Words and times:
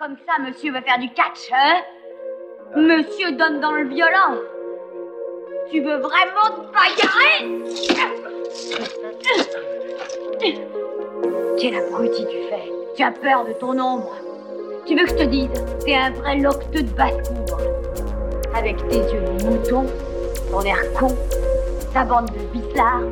Comme 0.00 0.16
ça, 0.26 0.42
monsieur 0.42 0.72
veut 0.72 0.80
faire 0.80 0.98
du 0.98 1.10
catch, 1.10 1.52
hein? 1.52 1.82
Monsieur 2.74 3.32
donne 3.32 3.60
dans 3.60 3.72
le 3.72 3.86
violent. 3.86 4.40
Tu 5.70 5.82
veux 5.82 5.98
vraiment 5.98 6.48
te 6.56 6.60
bagarrer? 6.72 7.44
Quel 11.58 11.74
abruti 11.74 12.24
tu 12.24 12.48
fais 12.48 12.72
Tu 12.96 13.02
as 13.02 13.10
peur 13.10 13.44
de 13.44 13.52
ton 13.52 13.78
ombre. 13.78 14.14
Tu 14.86 14.96
veux 14.96 15.04
que 15.04 15.10
je 15.10 15.16
te 15.16 15.24
dise 15.24 15.50
T'es 15.84 15.94
un 15.96 16.12
vrai 16.12 16.36
locteux 16.36 16.82
de 16.82 16.92
basse-cour. 16.92 17.60
Avec 18.56 18.78
tes 18.88 19.00
yeux 19.00 19.20
de 19.20 19.44
mouton, 19.44 19.84
ton 20.50 20.62
air 20.62 20.80
con, 20.98 21.14
ta 21.92 22.04
bande 22.04 22.30
de 22.30 22.58
bizarres. 22.58 23.02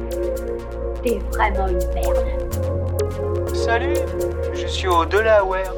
T'es 1.02 1.18
vraiment 1.34 1.68
une 1.68 1.86
merde. 1.93 3.52
Salut, 3.52 3.93
je 4.55 4.66
suis 4.66 4.89
au 4.89 5.05
Delaware. 5.05 5.77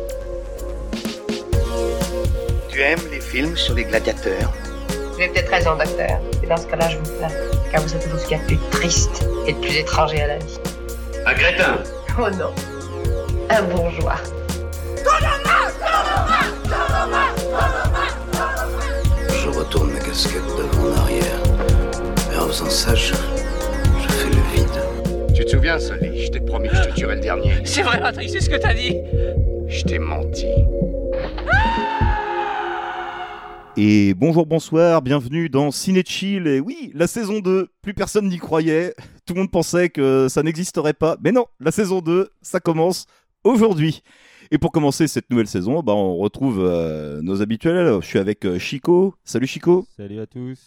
Tu 2.71 2.81
aimes 2.81 3.01
les 3.11 3.21
films 3.21 3.57
sur 3.57 3.75
les 3.75 3.85
gladiateurs? 3.85 4.53
Vous 4.89 5.15
avez 5.17 5.29
peut-être 5.29 5.51
raison, 5.51 5.77
docteur. 5.77 6.21
Et 6.43 6.47
dans 6.47 6.57
ce 6.57 6.67
cas-là, 6.67 6.89
je 6.89 6.97
vous 6.99 7.19
plains. 7.19 7.29
Car 7.73 7.83
vous 7.83 7.95
êtes 7.95 8.09
tout 8.09 8.17
ce 8.19 8.27
qu'il 8.27 8.37
y 8.37 8.41
a 8.41 8.43
de 8.43 8.47
plus 8.47 8.59
triste 8.71 9.25
et 9.47 9.53
de 9.53 9.59
plus 9.59 9.77
étranger 9.77 10.21
à 10.23 10.27
la 10.29 10.39
vie. 10.39 10.59
Un 11.27 11.35
crétin 11.35 11.79
Oh 12.19 12.31
non. 12.31 12.53
Un 13.51 13.63
bourgeois. 13.63 14.17
Je 19.29 19.49
retourne 19.49 19.93
ma 19.93 20.01
casquette 20.01 20.43
devant 20.57 20.89
en 20.91 20.97
arrière. 20.97 21.41
Et 22.33 22.37
en 22.39 22.47
faisant 22.47 22.69
ça, 22.71 22.95
je, 22.95 23.15
je 23.15 24.13
fais 24.13 24.29
le 24.29 24.43
vide. 24.55 25.35
Tu 25.35 25.45
te 25.45 25.51
souviens, 25.51 25.79
Sully 25.79 26.27
Je 26.27 26.31
t'ai 26.31 26.41
promis 26.41 26.69
que 26.69 26.77
je 26.77 26.83
te 26.83 26.95
tuerais 26.95 27.15
le 27.17 27.21
dernier. 27.21 27.53
C'est 27.65 27.83
vrai, 27.83 28.01
Patrick, 28.01 28.31
c'est 28.31 28.41
ce 28.41 28.51
que 28.51 28.57
t'as 28.57 28.75
dit. 28.75 28.99
Je 29.69 29.83
t'ai 29.85 29.99
menti. 29.99 30.47
Et 33.77 34.15
bonjour, 34.15 34.47
bonsoir, 34.47 35.01
bienvenue 35.01 35.49
dans 35.49 35.71
Ciné 35.71 36.03
Chill. 36.05 36.47
Et 36.47 36.61
oui, 36.61 36.91
la 36.95 37.07
saison 37.07 37.39
2, 37.41 37.69
plus 37.83 37.95
personne 37.95 38.29
n'y 38.29 38.39
croyait. 38.39 38.95
Tout 39.27 39.35
le 39.35 39.41
monde 39.41 39.51
pensait 39.51 39.89
que 39.89 40.27
ça 40.29 40.43
n'existerait 40.43 40.93
pas. 40.93 41.17
Mais 41.23 41.33
non, 41.33 41.47
la 41.61 41.71
saison 41.71 42.01
2, 42.01 42.31
ça 42.43 42.61
commence 42.61 43.07
aujourd'hui. 43.45 44.03
Et 44.51 44.59
pour 44.59 44.73
commencer 44.73 45.07
cette 45.07 45.31
nouvelle 45.31 45.47
saison, 45.47 45.83
bah, 45.83 45.95
on 45.95 46.17
retrouve 46.17 46.59
euh, 46.61 47.23
nos 47.23 47.41
habituels. 47.41 47.99
Je 48.03 48.07
suis 48.07 48.19
avec 48.19 48.45
euh, 48.45 48.59
Chico. 48.59 49.15
Salut 49.25 49.47
Chico. 49.47 49.87
Salut 49.97 50.19
à 50.21 50.27
tous. 50.27 50.59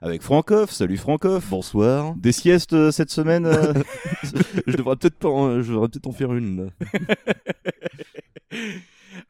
Avec 0.00 0.22
Francoff. 0.22 0.70
Salut 0.70 0.96
Francoff. 0.96 1.50
Bonsoir. 1.50 2.14
Des 2.14 2.32
siestes 2.32 2.74
euh, 2.74 2.90
cette 2.92 3.10
semaine 3.10 3.46
euh 3.46 3.72
je 4.66 4.76
devrais 4.76 4.96
peut-être 4.96 5.18
pas, 5.18 5.28
en- 5.28 5.60
je 5.62 5.72
devrais 5.72 5.88
peut-être 5.88 6.06
en 6.06 6.12
faire 6.12 6.32
une. 6.32 6.66
là. 6.66 6.70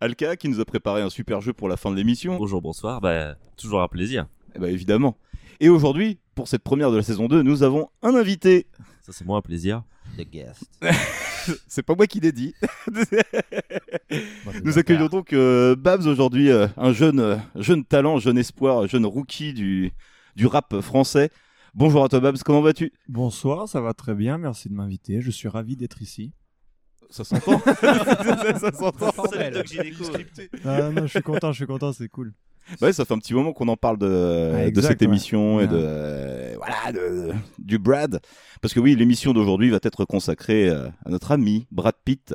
Alka 0.00 0.36
qui 0.36 0.48
nous 0.48 0.60
a 0.60 0.64
préparé 0.66 1.00
un 1.00 1.08
super 1.08 1.40
jeu 1.40 1.54
pour 1.54 1.68
la 1.68 1.76
fin 1.78 1.90
de 1.90 1.96
l'émission. 1.96 2.36
Bonjour, 2.36 2.60
bonsoir, 2.60 3.00
bah, 3.00 3.34
toujours 3.56 3.80
un 3.80 3.88
plaisir. 3.88 4.26
Eh 4.54 4.58
ben, 4.58 4.68
évidemment. 4.68 5.16
Et 5.58 5.70
aujourd'hui, 5.70 6.18
pour 6.34 6.48
cette 6.48 6.62
première 6.62 6.90
de 6.90 6.98
la 6.98 7.02
saison 7.02 7.28
2, 7.28 7.42
nous 7.42 7.62
avons 7.62 7.88
un 8.02 8.14
invité. 8.14 8.66
Ça, 9.00 9.12
c'est 9.12 9.24
moi 9.24 9.38
un 9.38 9.42
plaisir. 9.42 9.84
The 10.18 10.30
guest. 10.30 10.70
C'est 11.68 11.82
pas 11.82 11.94
moi 11.94 12.06
qui 12.06 12.20
l'ai 12.20 12.32
dit. 12.32 12.54
Nous 14.64 14.78
accueillons 14.78 15.06
donc 15.06 15.32
euh, 15.32 15.76
Babs 15.76 16.06
aujourd'hui, 16.06 16.50
euh, 16.50 16.66
un 16.76 16.92
jeune, 16.92 17.20
euh, 17.20 17.36
jeune 17.54 17.84
talent, 17.84 18.18
jeune 18.18 18.36
espoir, 18.36 18.88
jeune 18.88 19.06
rookie 19.06 19.54
du, 19.54 19.92
du 20.34 20.46
rap 20.46 20.80
français. 20.80 21.30
Bonjour 21.72 22.02
à 22.02 22.08
toi 22.08 22.20
Babs, 22.20 22.38
comment 22.44 22.62
vas-tu? 22.62 22.92
Bonsoir, 23.08 23.68
ça 23.68 23.80
va 23.80 23.94
très 23.94 24.14
bien, 24.14 24.38
merci 24.38 24.68
de 24.68 24.74
m'inviter. 24.74 25.20
Je 25.20 25.30
suis 25.30 25.46
ravi 25.46 25.76
d'être 25.76 26.02
ici. 26.02 26.32
Ça 27.10 27.24
s'entend 27.24 27.60
Ça, 27.60 28.58
ça 28.58 28.72
s'entend. 28.72 29.12
Ah, 30.64 30.90
non, 30.90 31.02
je 31.02 31.06
suis 31.06 31.22
content, 31.22 31.52
je 31.52 31.56
suis 31.56 31.66
content, 31.66 31.92
c'est 31.92 32.08
cool. 32.08 32.32
Ouais, 32.82 32.92
ça 32.92 33.04
fait 33.04 33.14
un 33.14 33.18
petit 33.18 33.32
moment 33.32 33.52
qu'on 33.52 33.68
en 33.68 33.76
parle 33.76 33.96
de, 33.98 34.50
Ouais, 34.54 34.62
de 34.64 34.68
exact, 34.68 34.88
cette 34.88 35.00
ouais. 35.00 35.06
émission 35.06 35.60
et 35.60 35.68
de 35.68 35.76
euh, 35.76 36.56
voilà 36.56 36.92
de, 36.92 37.32
du 37.60 37.78
Brad, 37.78 38.20
parce 38.60 38.74
que 38.74 38.80
oui, 38.80 38.96
l'émission 38.96 39.32
d'aujourd'hui 39.32 39.70
va 39.70 39.78
être 39.82 40.04
consacrée 40.04 40.68
euh, 40.68 40.88
à 41.04 41.10
notre 41.10 41.30
ami 41.30 41.68
Brad 41.70 41.94
Pitt. 42.04 42.34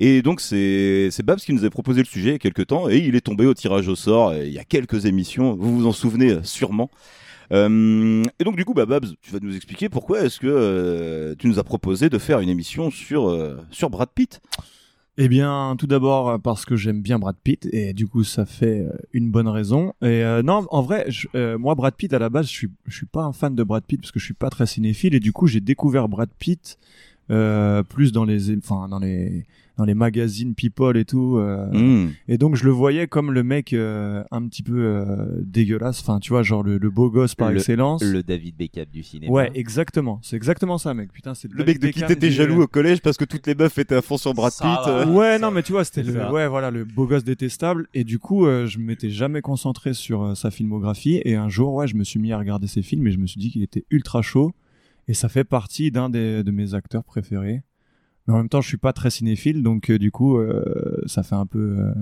Et 0.00 0.22
donc 0.22 0.40
c'est 0.40 1.08
c'est 1.12 1.22
Babs 1.22 1.38
qui 1.38 1.52
nous 1.52 1.64
a 1.64 1.70
proposé 1.70 2.00
le 2.00 2.06
sujet 2.06 2.30
il 2.30 2.32
y 2.32 2.36
a 2.36 2.38
quelques 2.38 2.66
temps 2.66 2.88
et 2.88 2.96
il 2.96 3.14
est 3.14 3.20
tombé 3.20 3.44
au 3.46 3.52
tirage 3.54 3.86
au 3.86 3.94
sort 3.94 4.30
euh, 4.30 4.44
il 4.44 4.52
y 4.52 4.58
a 4.58 4.64
quelques 4.64 5.04
émissions. 5.04 5.54
Vous 5.54 5.78
vous 5.78 5.86
en 5.86 5.92
souvenez 5.92 6.30
euh, 6.32 6.42
sûrement. 6.42 6.90
Euh, 7.52 8.22
et 8.38 8.44
donc 8.44 8.56
du 8.56 8.64
coup, 8.64 8.74
bah, 8.74 8.86
Babs, 8.86 9.06
tu 9.20 9.32
vas 9.32 9.38
nous 9.40 9.54
expliquer 9.54 9.88
pourquoi 9.88 10.22
est-ce 10.22 10.38
que 10.38 10.46
euh, 10.46 11.34
tu 11.38 11.48
nous 11.48 11.58
as 11.58 11.64
proposé 11.64 12.08
de 12.08 12.18
faire 12.18 12.40
une 12.40 12.48
émission 12.48 12.90
sur 12.90 13.28
euh, 13.28 13.58
sur 13.70 13.90
Brad 13.90 14.08
Pitt. 14.14 14.40
Eh 15.18 15.28
bien, 15.28 15.74
tout 15.78 15.86
d'abord 15.86 16.40
parce 16.40 16.64
que 16.64 16.76
j'aime 16.76 17.02
bien 17.02 17.18
Brad 17.18 17.36
Pitt 17.42 17.68
et 17.72 17.92
du 17.92 18.06
coup 18.06 18.24
ça 18.24 18.46
fait 18.46 18.86
une 19.12 19.30
bonne 19.30 19.48
raison. 19.48 19.92
Et 20.02 20.22
non, 20.42 20.66
en 20.70 20.80
vrai, 20.80 21.08
moi 21.58 21.74
Brad 21.74 21.94
Pitt 21.94 22.14
à 22.14 22.18
la 22.18 22.30
base, 22.30 22.46
je 22.46 22.52
suis 22.52 22.68
je 22.86 22.96
suis 22.96 23.06
pas 23.06 23.24
un 23.24 23.32
fan 23.32 23.54
de 23.54 23.62
Brad 23.62 23.84
Pitt 23.84 24.00
parce 24.00 24.12
que 24.12 24.20
je 24.20 24.24
suis 24.24 24.34
pas 24.34 24.48
très 24.48 24.66
cinéphile 24.66 25.14
et 25.14 25.20
du 25.20 25.32
coup 25.32 25.46
j'ai 25.46 25.60
découvert 25.60 26.08
Brad 26.08 26.30
Pitt 26.38 26.78
plus 27.28 28.12
dans 28.12 28.24
les 28.24 28.56
enfin 28.56 28.88
dans 28.88 29.00
les 29.00 29.44
dans 29.80 29.86
les 29.86 29.94
magazines 29.94 30.54
People 30.54 30.96
et 30.98 31.04
tout. 31.06 31.38
euh, 31.38 31.66
Hmm. 31.72 32.10
Et 32.28 32.36
donc 32.36 32.54
je 32.56 32.64
le 32.64 32.70
voyais 32.70 33.06
comme 33.06 33.32
le 33.32 33.42
mec 33.42 33.72
euh, 33.72 34.22
un 34.30 34.46
petit 34.46 34.62
peu 34.62 34.78
euh, 34.78 35.26
dégueulasse, 35.40 36.00
enfin 36.00 36.18
tu 36.20 36.30
vois 36.30 36.42
genre 36.42 36.62
le, 36.62 36.76
le 36.78 36.90
beau 36.90 37.10
gosse 37.10 37.34
par 37.34 37.50
Le- 37.50 37.56
excellence. 37.56 38.02
Le 38.02 38.22
David 38.22 38.56
Beckham 38.56 38.84
du 38.92 39.02
cinéma. 39.02 39.32
Ouais, 39.32 39.50
exactement. 39.54 40.20
C'est 40.22 40.36
exactement 40.36 40.76
ça, 40.78 40.92
mec. 40.92 41.12
Putain, 41.12 41.34
c'est 41.34 41.50
Le 41.50 41.64
mec 41.64 41.78
de 41.78 41.88
qui 41.88 42.02
t'étais 42.02 42.30
jaloux 42.30 42.62
au 42.62 42.66
collège 42.66 43.00
parce 43.00 43.16
que 43.16 43.24
toutes 43.24 43.46
les 43.46 43.54
meufs 43.54 43.78
étaient 43.78 43.94
à 43.94 44.02
fond 44.02 44.18
sur 44.18 44.34
Brad 44.34 44.52
Pitt. 44.52 44.86
euh. 44.88 45.06
Ouais, 45.06 45.38
non, 45.38 45.50
mais 45.50 45.62
tu 45.62 45.72
vois, 45.72 45.84
c'était 45.84 46.02
le, 46.02 46.30
ouais, 46.30 46.46
voilà, 46.48 46.70
le 46.70 46.84
beau 46.84 47.06
gosse 47.06 47.24
détestable. 47.24 47.86
Et 47.94 48.04
du 48.04 48.18
coup, 48.18 48.44
euh, 48.46 48.66
je 48.66 48.78
m'étais 48.78 49.08
jamais 49.10 49.40
concentré 49.40 49.94
sur 49.94 50.22
euh, 50.22 50.34
sa 50.34 50.50
filmographie. 50.50 51.22
Et 51.24 51.36
un 51.36 51.48
jour, 51.48 51.72
ouais, 51.74 51.86
je 51.88 51.96
me 51.96 52.04
suis 52.04 52.20
mis 52.20 52.32
à 52.32 52.38
regarder 52.38 52.66
ses 52.66 52.82
films 52.82 53.06
et 53.06 53.12
je 53.12 53.18
me 53.18 53.26
suis 53.26 53.40
dit 53.40 53.50
qu'il 53.50 53.62
était 53.62 53.84
ultra 53.90 54.20
chaud. 54.20 54.52
Et 55.08 55.14
ça 55.14 55.28
fait 55.28 55.44
partie 55.44 55.90
d'un 55.90 56.10
des, 56.10 56.42
de 56.44 56.50
mes 56.50 56.74
acteurs 56.74 57.04
préférés. 57.04 57.62
Mais 58.26 58.34
en 58.34 58.36
même 58.38 58.48
temps, 58.48 58.60
je 58.60 58.68
suis 58.68 58.76
pas 58.76 58.92
très 58.92 59.10
cinéphile, 59.10 59.62
donc 59.62 59.90
euh, 59.90 59.98
du 59.98 60.10
coup, 60.10 60.36
euh, 60.38 61.02
ça 61.06 61.22
fait 61.22 61.34
un 61.34 61.46
peu, 61.46 61.76
euh, 61.78 61.92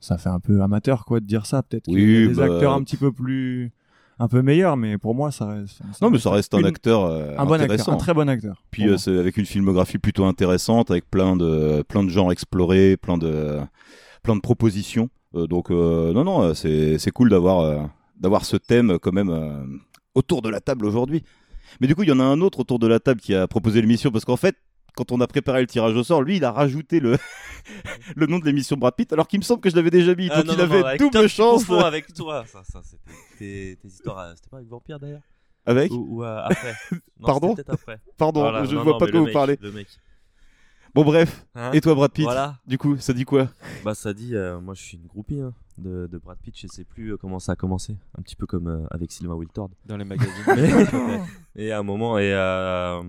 ça 0.00 0.18
fait 0.18 0.28
un 0.28 0.40
peu 0.40 0.62
amateur, 0.62 1.04
quoi, 1.04 1.20
de 1.20 1.26
dire 1.26 1.46
ça. 1.46 1.62
Peut-être 1.62 1.84
qu'il 1.84 1.98
y 2.00 2.24
a 2.24 2.28
des 2.28 2.34
bah, 2.34 2.44
acteurs 2.44 2.72
un 2.72 2.82
petit 2.82 2.96
peu 2.96 3.12
plus, 3.12 3.70
un 4.18 4.28
peu 4.28 4.42
meilleurs, 4.42 4.76
mais 4.76 4.98
pour 4.98 5.14
moi, 5.14 5.30
ça 5.30 5.46
reste. 5.46 5.80
Non, 6.00 6.10
mais 6.10 6.18
ça 6.18 6.30
reste 6.30 6.54
un 6.54 6.60
une- 6.60 6.66
acteur 6.66 7.04
un 7.04 7.44
bon 7.44 7.52
acteur, 7.52 7.64
intéressant. 7.64 7.92
un 7.92 7.96
très 7.96 8.14
bon 8.14 8.28
acteur. 8.28 8.62
Puis 8.70 8.86
c'est 8.98 9.16
avec 9.16 9.36
une 9.36 9.46
filmographie 9.46 9.98
plutôt 9.98 10.24
intéressante, 10.24 10.90
avec 10.90 11.08
plein 11.10 11.36
de 11.36 11.82
plein 11.86 12.02
de 12.02 12.08
genres 12.08 12.32
explorés, 12.32 12.96
plein 12.96 13.18
de 13.18 13.58
plein 14.22 14.36
de 14.36 14.40
propositions. 14.40 15.10
Donc 15.34 15.70
non 15.70 16.24
non, 16.24 16.54
c'est 16.54 16.98
c'est 16.98 17.10
cool 17.10 17.28
d'avoir 17.28 17.90
d'avoir 18.18 18.46
ce 18.46 18.56
thème 18.56 18.98
quand 18.98 19.12
même 19.12 19.78
autour 20.14 20.40
de 20.40 20.48
la 20.48 20.60
table 20.60 20.86
aujourd'hui. 20.86 21.22
Mais 21.80 21.86
du 21.86 21.94
coup, 21.94 22.02
il 22.04 22.08
y 22.08 22.12
en 22.12 22.20
a 22.20 22.24
un 22.24 22.40
autre 22.40 22.60
autour 22.60 22.78
de 22.78 22.86
la 22.86 23.00
table 23.00 23.20
qui 23.20 23.34
a 23.34 23.46
proposé 23.46 23.80
l'émission 23.82 24.10
parce 24.10 24.24
qu'en 24.24 24.36
fait, 24.36 24.56
quand 24.96 25.12
on 25.12 25.20
a 25.20 25.26
préparé 25.28 25.60
le 25.60 25.66
tirage 25.68 25.94
au 25.94 26.02
sort, 26.02 26.22
lui, 26.22 26.38
il 26.38 26.44
a 26.44 26.50
rajouté 26.50 26.98
le 26.98 27.16
le 28.16 28.26
nom 28.26 28.38
de 28.40 28.44
l'émission 28.44 28.76
Brad 28.76 28.94
Pitt, 28.96 29.12
alors 29.12 29.28
qu'il 29.28 29.38
me 29.38 29.44
semble 29.44 29.60
que 29.60 29.70
je 29.70 29.76
l'avais 29.76 29.90
déjà 29.90 30.14
mis. 30.14 30.28
Ah, 30.32 30.42
donc 30.42 30.46
non, 30.46 30.52
il 30.54 30.56
non, 30.58 30.64
avait 30.64 30.82
non, 30.82 30.96
double 30.98 31.10
Tom, 31.12 31.28
chance. 31.28 31.70
avec 31.70 32.12
toi. 32.14 32.44
Ça, 32.46 32.62
ça, 32.64 32.80
c'était 32.82 33.12
tes, 33.38 33.76
tes 33.80 33.88
histoires. 33.88 34.18
euh, 34.18 34.32
C'était 34.34 34.48
pas 34.50 34.56
avec 34.58 34.68
Vampire 34.68 34.98
d'ailleurs 34.98 35.22
Avec 35.66 35.92
Ou, 35.92 36.06
ou, 36.08 36.24
euh, 36.24 36.40
après 36.44 36.74
Non, 36.92 36.98
Pardon 37.26 37.56
après. 37.68 38.00
Pardon, 38.16 38.40
Voilà, 38.40 38.64
je 38.64 38.74
ne 38.74 38.80
vois 38.80 38.92
non, 38.92 38.98
pas 38.98 39.06
de 39.06 39.10
quoi 39.12 39.20
vous 39.20 39.26
mec, 39.26 39.34
parlez. 39.34 39.58
Le 39.60 39.72
mec. 39.72 39.86
Bon 40.94 41.04
bref. 41.04 41.44
Hein 41.54 41.72
Et 41.74 41.80
toi, 41.82 41.94
Brad 41.94 42.10
Pitt 42.10 42.24
Voilà. 42.24 42.58
Du 42.66 42.78
coup, 42.78 42.96
ça 42.96 43.12
dit 43.12 43.24
quoi? 43.26 43.50
Bah, 43.84 43.94
ça 43.94 44.14
dit, 44.14 44.34
euh, 44.34 44.58
moi 44.60 44.72
je 44.74 44.80
suis 44.82 44.96
une 44.96 45.06
groupie 45.06 45.40
hein, 45.40 45.52
de, 45.76 46.06
de 46.10 46.16
Brad 46.18 46.38
Pitt. 46.38 46.54
Je 46.58 46.68
sais 46.68 46.84
plus 46.84 47.12
euh, 47.12 47.16
comment 47.18 47.38
ça 47.38 47.52
a 47.52 47.56
commencé. 47.56 47.96
Un 48.18 48.22
petit 48.22 48.34
peu 48.36 48.46
comme 48.46 48.66
euh, 48.68 48.86
avec 48.90 49.12
Sylvain 49.12 49.34
Wiltord. 49.34 49.68
Dans 49.84 49.98
les 49.98 50.04
magazines. 50.06 50.32
Et 51.54 51.70
à 51.72 51.80
un 51.80 51.82
moment, 51.82 52.18
et 52.18 52.32
euh, 52.32 53.02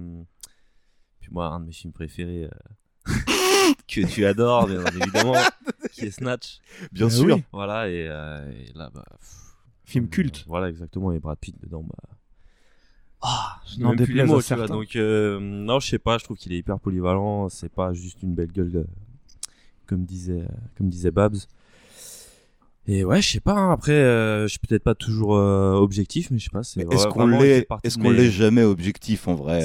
puis 1.27 1.33
moi, 1.33 1.47
un 1.47 1.59
de 1.59 1.65
mes 1.65 1.71
films 1.73 1.91
préférés 1.93 2.45
euh, 2.45 3.11
que 3.87 4.05
tu 4.07 4.25
adores, 4.25 4.67
bien 4.67 4.83
évidemment, 5.01 5.35
qui 5.91 6.05
est 6.05 6.11
Snatch. 6.11 6.59
Bien 6.91 7.07
Eh 7.07 7.11
sûr. 7.11 7.35
oui. 7.35 7.43
Voilà, 7.51 7.89
et, 7.89 8.07
euh, 8.09 8.49
et 8.51 8.71
là, 8.75 8.89
bah. 8.93 9.03
pff, 9.19 9.55
Film 9.83 10.05
euh, 10.05 10.07
culte. 10.07 10.43
Voilà, 10.47 10.69
exactement, 10.69 11.11
et 11.11 11.19
Brad 11.19 11.37
Pitt 11.37 11.55
dedans, 11.61 11.83
bah. 11.83 12.09
Ah, 13.21 13.59
je 13.67 13.79
N'en 13.81 13.93
déplaise 13.95 14.27
mots, 14.27 14.41
tu 14.41 14.53
vois. 14.53 14.57
certains. 14.67 14.73
Donc, 14.73 14.95
euh, 14.95 15.39
non, 15.39 15.79
je 15.79 15.87
sais 15.89 15.99
pas, 15.99 16.17
je 16.17 16.23
trouve 16.23 16.37
qu'il 16.37 16.53
est 16.53 16.57
hyper 16.57 16.79
polyvalent. 16.79 17.49
C'est 17.49 17.71
pas 17.71 17.91
juste 17.93 18.21
une 18.23 18.35
belle 18.35 18.51
gueule, 18.51 18.85
comme 19.85 20.05
disait, 20.05 20.45
comme 20.77 20.89
disait 20.89 21.11
Babs. 21.11 21.35
Et 22.89 23.03
ouais, 23.03 23.21
je 23.21 23.29
sais 23.29 23.39
pas. 23.41 23.53
hein, 23.53 23.71
Après, 23.73 23.91
euh, 23.91 24.43
je 24.43 24.47
suis 24.47 24.59
peut-être 24.59 24.83
pas 24.83 24.95
toujours 24.95 25.35
euh, 25.35 25.73
objectif, 25.73 26.31
mais 26.31 26.39
je 26.39 26.45
sais 26.45 26.49
pas. 26.49 26.61
Est-ce 26.61 26.75
vra- 26.77 27.11
qu'on 27.11 27.27
l'est 27.27 27.67
Est-ce 27.83 27.97
qu'on 27.97 28.11
l'est 28.11 28.31
jamais 28.31 28.63
objectif 28.63 29.27
en 29.27 29.35
vrai 29.35 29.61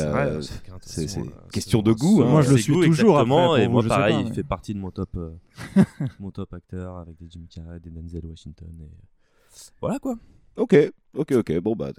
C'est 0.81 1.19
euh, 1.19 1.23
question 1.53 1.83
de 1.83 1.93
goût, 1.93 2.23
hein. 2.23 2.31
Moi, 2.31 2.43
je 2.43 2.51
le 2.51 2.57
suis 2.59 2.73
toujours, 2.73 2.85
exactement, 2.87 3.53
après, 3.53 3.65
et 3.65 3.69
moi, 3.69 3.83
pareil, 3.85 4.15
pas, 4.15 4.21
il 4.21 4.29
mais- 4.29 4.35
fait 4.35 4.43
partie 4.43 4.75
de 4.75 4.79
mon 4.81 4.91
top, 4.91 5.11
euh, 5.17 5.31
mon 6.21 6.33
top 6.33 6.53
acteur 6.53 6.97
avec 6.97 7.17
des 7.17 7.27
Jim 7.31 7.43
Carrey, 7.49 7.79
des 7.79 7.91
Denzel 7.91 8.27
Washington. 8.27 8.69
Et... 8.81 8.91
Voilà 9.81 9.99
quoi. 10.01 10.17
Ok, 10.57 10.75
ok, 11.17 11.33
ok. 11.33 11.59
Bon 11.61 11.77
bah, 11.77 11.93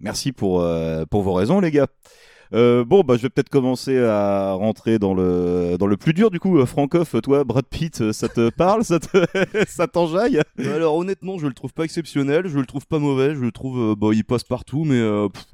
merci 0.00 0.32
pour 0.32 0.60
euh, 0.62 1.04
pour 1.06 1.22
vos 1.22 1.34
raisons, 1.34 1.60
les 1.60 1.70
gars. 1.70 1.86
Euh, 2.54 2.84
bon, 2.84 3.02
bah, 3.02 3.16
je 3.16 3.22
vais 3.22 3.28
peut-être 3.28 3.48
commencer 3.50 3.98
à 3.98 4.52
rentrer 4.52 4.98
dans 4.98 5.14
le 5.14 5.76
dans 5.78 5.86
le 5.86 5.96
plus 5.96 6.14
dur 6.14 6.30
du 6.30 6.40
coup. 6.40 6.58
Euh, 6.58 6.66
Francoff, 6.66 7.14
toi, 7.22 7.44
Brad 7.44 7.66
Pitt, 7.66 8.00
euh, 8.00 8.12
ça 8.12 8.28
te 8.28 8.50
parle, 8.50 8.84
ça 8.84 8.98
te 8.98 9.26
ça 9.68 9.86
t'enjaille? 9.86 10.40
Bah 10.56 10.74
Alors 10.74 10.96
honnêtement, 10.96 11.38
je 11.38 11.46
le 11.46 11.54
trouve 11.54 11.72
pas 11.72 11.84
exceptionnel, 11.84 12.48
je 12.48 12.58
le 12.58 12.66
trouve 12.66 12.86
pas 12.86 12.98
mauvais, 12.98 13.34
je 13.34 13.40
le 13.40 13.52
trouve, 13.52 13.92
euh, 13.92 13.94
bah, 13.94 14.08
il 14.12 14.24
passe 14.24 14.44
partout, 14.44 14.84
mais 14.84 14.98
euh, 14.98 15.28
pff, 15.28 15.44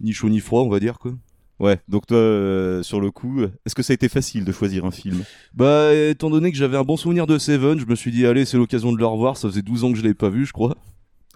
ni 0.00 0.12
chaud 0.12 0.28
ni 0.28 0.40
froid, 0.40 0.62
on 0.62 0.68
va 0.68 0.80
dire 0.80 0.98
quoi. 0.98 1.12
Ouais. 1.60 1.78
Donc 1.86 2.06
toi, 2.06 2.16
euh, 2.16 2.82
sur 2.82 3.00
le 3.00 3.10
coup, 3.10 3.42
est-ce 3.64 3.74
que 3.74 3.82
ça 3.82 3.92
a 3.92 3.94
été 3.94 4.08
facile 4.08 4.44
de 4.44 4.50
choisir 4.50 4.84
un 4.84 4.90
film? 4.90 5.22
Bah, 5.54 5.94
étant 5.94 6.28
donné 6.28 6.50
que 6.50 6.56
j'avais 6.56 6.76
un 6.76 6.82
bon 6.82 6.96
souvenir 6.96 7.26
de 7.26 7.38
Seven, 7.38 7.78
je 7.78 7.86
me 7.86 7.94
suis 7.94 8.10
dit, 8.10 8.26
allez, 8.26 8.44
c'est 8.44 8.56
l'occasion 8.56 8.92
de 8.92 8.98
le 8.98 9.06
revoir, 9.06 9.36
ça 9.36 9.48
faisait 9.48 9.62
12 9.62 9.84
ans 9.84 9.92
que 9.92 9.98
je 9.98 10.02
l'avais 10.02 10.14
pas 10.14 10.28
vu, 10.28 10.44
je 10.44 10.52
crois. 10.52 10.76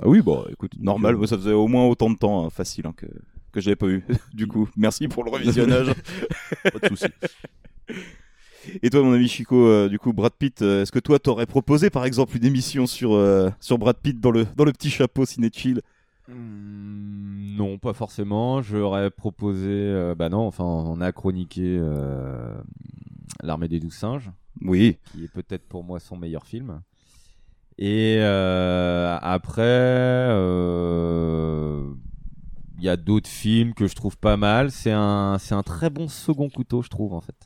Ah 0.02 0.08
oui, 0.08 0.20
bon, 0.22 0.44
écoute, 0.50 0.72
normal. 0.80 1.16
Moi, 1.16 1.26
ça 1.26 1.36
faisait 1.36 1.52
au 1.52 1.68
moins 1.68 1.86
autant 1.86 2.10
de 2.10 2.16
temps, 2.16 2.44
hein, 2.44 2.50
facile, 2.50 2.86
hein, 2.86 2.92
que 2.96 3.06
que 3.56 3.60
je 3.62 3.66
l'avais 3.70 3.76
pas 3.76 3.88
eu. 3.88 4.04
du 4.34 4.46
coup, 4.46 4.68
merci 4.76 5.08
pour 5.08 5.24
le 5.24 5.30
revisionnage. 5.30 5.92
Pas 6.62 6.78
de 6.78 6.88
soucis. 6.88 7.06
Et 8.82 8.90
toi, 8.90 9.02
mon 9.02 9.12
ami 9.12 9.28
Chico, 9.28 9.66
euh, 9.66 9.88
du 9.88 9.98
coup, 9.98 10.12
Brad 10.12 10.32
Pitt, 10.32 10.60
euh, 10.62 10.82
est-ce 10.82 10.90
que 10.90 10.98
toi, 10.98 11.18
t'aurais 11.20 11.46
proposé, 11.46 11.88
par 11.88 12.04
exemple, 12.04 12.36
une 12.36 12.44
émission 12.44 12.86
sur 12.86 13.14
euh, 13.14 13.48
sur 13.60 13.78
Brad 13.78 13.96
Pitt 13.96 14.20
dans 14.20 14.32
le 14.32 14.44
dans 14.56 14.64
le 14.64 14.72
petit 14.72 14.90
chapeau 14.90 15.24
ciné 15.24 15.50
chill? 15.54 15.80
Hmm, 16.28 17.54
non, 17.56 17.78
pas 17.78 17.92
forcément. 17.92 18.60
J'aurais 18.62 19.10
proposé. 19.10 19.68
euh, 19.70 20.14
bah 20.16 20.28
non, 20.28 20.46
enfin, 20.48 20.64
on 20.64 21.00
a 21.00 21.12
chroniqué 21.12 21.78
euh, 21.80 22.52
L'Armée 23.42 23.68
des 23.68 23.78
Douze 23.78 23.94
Singes, 23.94 24.32
Oui. 24.62 24.98
qui 25.12 25.24
est 25.24 25.32
peut-être 25.32 25.68
pour 25.68 25.84
moi 25.84 26.00
son 26.00 26.16
meilleur 26.16 26.44
film. 26.44 26.80
Et 27.78 28.16
euh, 28.18 29.16
après, 29.22 29.62
euh, 29.62 31.84
il 32.78 32.84
y 32.84 32.88
a 32.88 32.96
d'autres 32.96 33.28
films 33.30 33.74
que 33.74 33.86
je 33.86 33.94
trouve 33.94 34.16
pas 34.16 34.36
mal. 34.36 34.70
C'est 34.70 34.92
un, 34.92 35.38
c'est 35.38 35.54
un 35.54 35.62
très 35.62 35.90
bon 35.90 36.08
second 36.08 36.48
couteau, 36.48 36.82
je 36.82 36.88
trouve, 36.88 37.12
en 37.14 37.20
fait. 37.20 37.36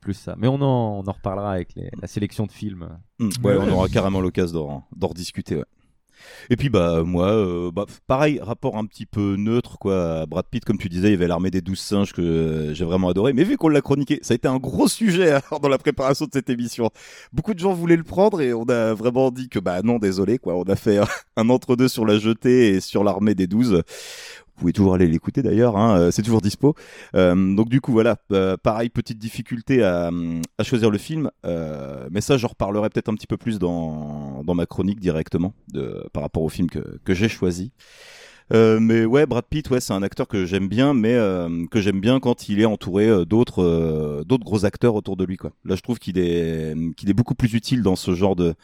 Plus 0.00 0.14
ça. 0.14 0.34
Mais 0.38 0.46
on 0.48 0.54
en, 0.62 1.00
on 1.00 1.06
en 1.06 1.12
reparlera 1.12 1.52
avec 1.52 1.74
les- 1.74 1.90
la 2.00 2.06
sélection 2.08 2.46
de 2.46 2.52
films. 2.52 2.88
Mm, 3.18 3.28
ouais, 3.44 3.56
on 3.58 3.68
aura 3.72 3.88
carrément 3.88 4.20
l'occasion 4.20 4.58
d'en 4.66 4.84
d'en 4.96 5.08
rediscuter. 5.08 5.56
Ouais. 5.56 5.64
Et 6.50 6.56
puis 6.56 6.68
bah 6.68 7.02
moi, 7.04 7.28
euh, 7.28 7.70
bah, 7.70 7.86
pareil, 8.06 8.40
rapport 8.42 8.76
un 8.76 8.86
petit 8.86 9.06
peu 9.06 9.36
neutre 9.36 9.78
quoi. 9.78 10.26
Brad 10.26 10.46
Pitt, 10.50 10.64
comme 10.64 10.78
tu 10.78 10.88
disais, 10.88 11.08
il 11.08 11.12
y 11.12 11.14
avait 11.14 11.28
l'armée 11.28 11.50
des 11.50 11.60
douze 11.60 11.80
singes 11.80 12.12
que 12.12 12.22
euh, 12.22 12.74
j'ai 12.74 12.84
vraiment 12.84 13.08
adoré. 13.08 13.32
Mais 13.32 13.44
vu 13.44 13.56
qu'on 13.56 13.68
l'a 13.68 13.80
chroniqué, 13.80 14.18
ça 14.22 14.34
a 14.34 14.36
été 14.36 14.48
un 14.48 14.58
gros 14.58 14.88
sujet 14.88 15.30
alors, 15.30 15.60
dans 15.62 15.68
la 15.68 15.78
préparation 15.78 16.26
de 16.26 16.30
cette 16.32 16.50
émission. 16.50 16.90
Beaucoup 17.32 17.54
de 17.54 17.58
gens 17.58 17.72
voulaient 17.72 17.96
le 17.96 18.04
prendre 18.04 18.40
et 18.40 18.52
on 18.52 18.64
a 18.64 18.94
vraiment 18.94 19.30
dit 19.30 19.48
que 19.48 19.58
bah 19.58 19.82
non, 19.82 19.98
désolé 19.98 20.38
quoi. 20.38 20.56
On 20.56 20.64
a 20.64 20.76
fait 20.76 20.98
un 21.36 21.48
entre-deux 21.48 21.88
sur 21.88 22.06
la 22.06 22.18
jetée 22.18 22.68
et 22.68 22.80
sur 22.80 23.04
l'armée 23.04 23.34
des 23.34 23.46
douze. 23.46 23.82
Vous 24.58 24.62
pouvez 24.62 24.72
toujours 24.72 24.94
aller 24.94 25.06
l'écouter 25.06 25.40
d'ailleurs, 25.40 25.76
hein, 25.76 25.96
euh, 25.96 26.10
c'est 26.10 26.22
toujours 26.22 26.40
dispo. 26.40 26.74
Euh, 27.14 27.54
donc 27.54 27.68
du 27.68 27.80
coup 27.80 27.92
voilà, 27.92 28.16
euh, 28.32 28.56
pareil 28.56 28.88
petite 28.88 29.16
difficulté 29.16 29.84
à, 29.84 30.10
à 30.58 30.62
choisir 30.64 30.90
le 30.90 30.98
film, 30.98 31.30
euh, 31.46 32.08
mais 32.10 32.20
ça 32.20 32.36
j'en 32.36 32.48
reparlerai 32.48 32.90
peut-être 32.90 33.08
un 33.08 33.14
petit 33.14 33.28
peu 33.28 33.36
plus 33.36 33.60
dans, 33.60 34.42
dans 34.42 34.54
ma 34.56 34.66
chronique 34.66 34.98
directement 34.98 35.54
de, 35.72 36.04
par 36.12 36.24
rapport 36.24 36.42
au 36.42 36.48
film 36.48 36.68
que, 36.68 36.98
que 37.04 37.14
j'ai 37.14 37.28
choisi. 37.28 37.70
Euh, 38.52 38.80
mais 38.80 39.04
ouais, 39.04 39.26
Brad 39.26 39.44
Pitt, 39.48 39.70
ouais, 39.70 39.78
c'est 39.78 39.92
un 39.92 40.02
acteur 40.02 40.26
que 40.26 40.44
j'aime 40.44 40.66
bien, 40.66 40.92
mais 40.92 41.14
euh, 41.14 41.66
que 41.70 41.80
j'aime 41.80 42.00
bien 42.00 42.18
quand 42.18 42.48
il 42.48 42.60
est 42.60 42.64
entouré 42.64 43.06
euh, 43.08 43.24
d'autres 43.24 43.62
euh, 43.62 44.24
gros 44.40 44.64
acteurs 44.64 44.96
autour 44.96 45.16
de 45.16 45.24
lui. 45.24 45.36
Quoi. 45.36 45.52
Là, 45.64 45.76
je 45.76 45.82
trouve 45.82 46.00
qu'il 46.00 46.18
est 46.18 46.74
qu'il 46.96 47.08
est 47.08 47.14
beaucoup 47.14 47.36
plus 47.36 47.54
utile 47.54 47.82
dans 47.82 47.94
ce 47.94 48.12
genre 48.12 48.34
de 48.34 48.54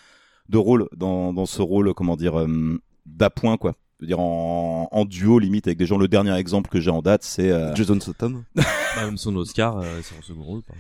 de 0.48 0.58
rôle, 0.58 0.88
dans 0.96 1.32
dans 1.32 1.46
ce 1.46 1.62
rôle, 1.62 1.94
comment 1.94 2.16
dire, 2.16 2.40
euh, 2.40 2.80
d'appoint 3.06 3.58
quoi. 3.58 3.76
Je 4.00 4.04
veux 4.04 4.06
dire 4.08 4.18
en, 4.20 4.88
en 4.90 5.04
duo 5.04 5.38
limite 5.38 5.66
avec 5.68 5.78
des 5.78 5.86
gens. 5.86 5.96
Le 5.98 6.08
dernier 6.08 6.34
exemple 6.34 6.68
que 6.68 6.80
j'ai 6.80 6.90
en 6.90 7.00
date, 7.00 7.22
c'est 7.22 7.50
euh, 7.50 7.74
Jason 7.74 7.98
Statham. 8.00 8.44
Bah, 8.96 9.06
même 9.06 9.16
son 9.16 9.34
Oscar, 9.34 9.78
euh, 9.78 10.00
c'est 10.04 10.16
en 10.16 10.22
second 10.22 10.44
rôle, 10.44 10.62
par. 10.62 10.76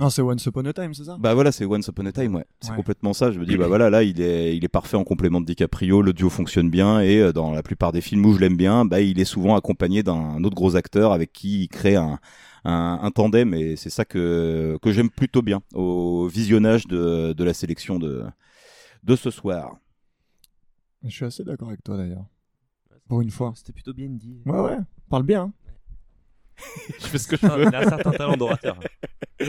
Non, 0.00 0.08
c'est 0.08 0.22
Once 0.22 0.42
Upon 0.46 0.64
a 0.64 0.72
Time, 0.72 0.94
c'est 0.94 1.04
ça? 1.04 1.18
Bah 1.20 1.34
voilà, 1.34 1.52
c'est 1.52 1.66
Once 1.66 1.86
Upon 1.86 2.06
a 2.06 2.12
Time, 2.12 2.34
ouais. 2.36 2.46
C'est 2.62 2.70
Ouais. 2.70 2.76
complètement 2.76 3.12
ça. 3.12 3.30
Je 3.30 3.38
me 3.38 3.44
dis, 3.44 3.58
bah 3.58 3.66
voilà, 3.68 3.90
là, 3.90 4.02
il 4.04 4.22
est, 4.22 4.56
il 4.56 4.64
est 4.64 4.68
parfait 4.68 4.96
en 4.96 5.04
complément 5.04 5.38
de 5.42 5.44
DiCaprio. 5.44 6.00
Le 6.00 6.14
duo 6.14 6.30
fonctionne 6.30 6.70
bien 6.70 7.00
et 7.02 7.18
euh, 7.20 7.30
dans 7.34 7.50
la 7.52 7.62
plupart 7.62 7.92
des 7.92 8.00
films 8.00 8.24
où 8.24 8.32
je 8.32 8.38
l'aime 8.40 8.56
bien, 8.56 8.86
bah 8.86 9.02
il 9.02 9.20
est 9.20 9.26
souvent 9.26 9.54
accompagné 9.54 10.02
d'un 10.02 10.42
autre 10.44 10.54
gros 10.54 10.76
acteur 10.76 11.12
avec 11.12 11.30
qui 11.34 11.64
il 11.64 11.68
crée 11.68 11.96
un, 11.96 12.18
un, 12.64 13.00
un 13.02 13.10
tandem 13.10 13.52
et 13.52 13.76
c'est 13.76 13.90
ça 13.90 14.06
que, 14.06 14.78
que 14.80 14.90
j'aime 14.90 15.10
plutôt 15.10 15.42
bien 15.42 15.60
au 15.74 16.26
visionnage 16.26 16.86
de, 16.86 17.34
de 17.34 17.44
la 17.44 17.52
sélection 17.52 17.98
de, 17.98 18.24
de 19.04 19.14
ce 19.14 19.30
soir. 19.30 19.76
Je 21.04 21.10
suis 21.10 21.26
assez 21.26 21.44
d'accord 21.44 21.68
avec 21.68 21.82
toi 21.84 21.98
d'ailleurs. 21.98 22.24
Pour 23.08 23.20
une 23.22 23.30
fois. 23.30 23.52
C'était 23.56 23.72
plutôt 23.72 23.94
bien 23.94 24.08
dit. 24.08 24.38
Ouais, 24.46 24.60
ouais. 24.60 24.76
Parle 25.08 25.22
bien. 25.24 25.42
hein. 25.42 25.52
Je 27.00 27.06
fais 27.06 27.18
ce 27.18 27.26
que 27.28 27.36
je 27.36 27.46
Ah, 27.46 27.56
Il 27.58 27.74
a 27.74 27.78
un 27.80 27.88
certain 27.88 28.10
talent 28.12 28.36
d'orateur. 28.36 28.78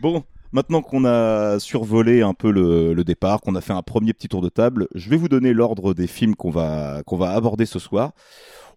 Bon, 0.00 0.24
maintenant 0.50 0.82
qu'on 0.82 1.04
a 1.04 1.60
survolé 1.60 2.20
un 2.22 2.34
peu 2.34 2.50
le, 2.50 2.92
le 2.92 3.04
départ, 3.04 3.40
qu'on 3.40 3.54
a 3.54 3.60
fait 3.60 3.72
un 3.72 3.82
premier 3.82 4.12
petit 4.12 4.26
tour 4.26 4.42
de 4.42 4.48
table, 4.48 4.88
je 4.96 5.08
vais 5.08 5.16
vous 5.16 5.28
donner 5.28 5.52
l'ordre 5.52 5.94
des 5.94 6.08
films 6.08 6.34
qu'on 6.34 6.50
va, 6.50 7.02
qu'on 7.06 7.16
va 7.16 7.30
aborder 7.30 7.66
ce 7.66 7.78
soir. 7.78 8.10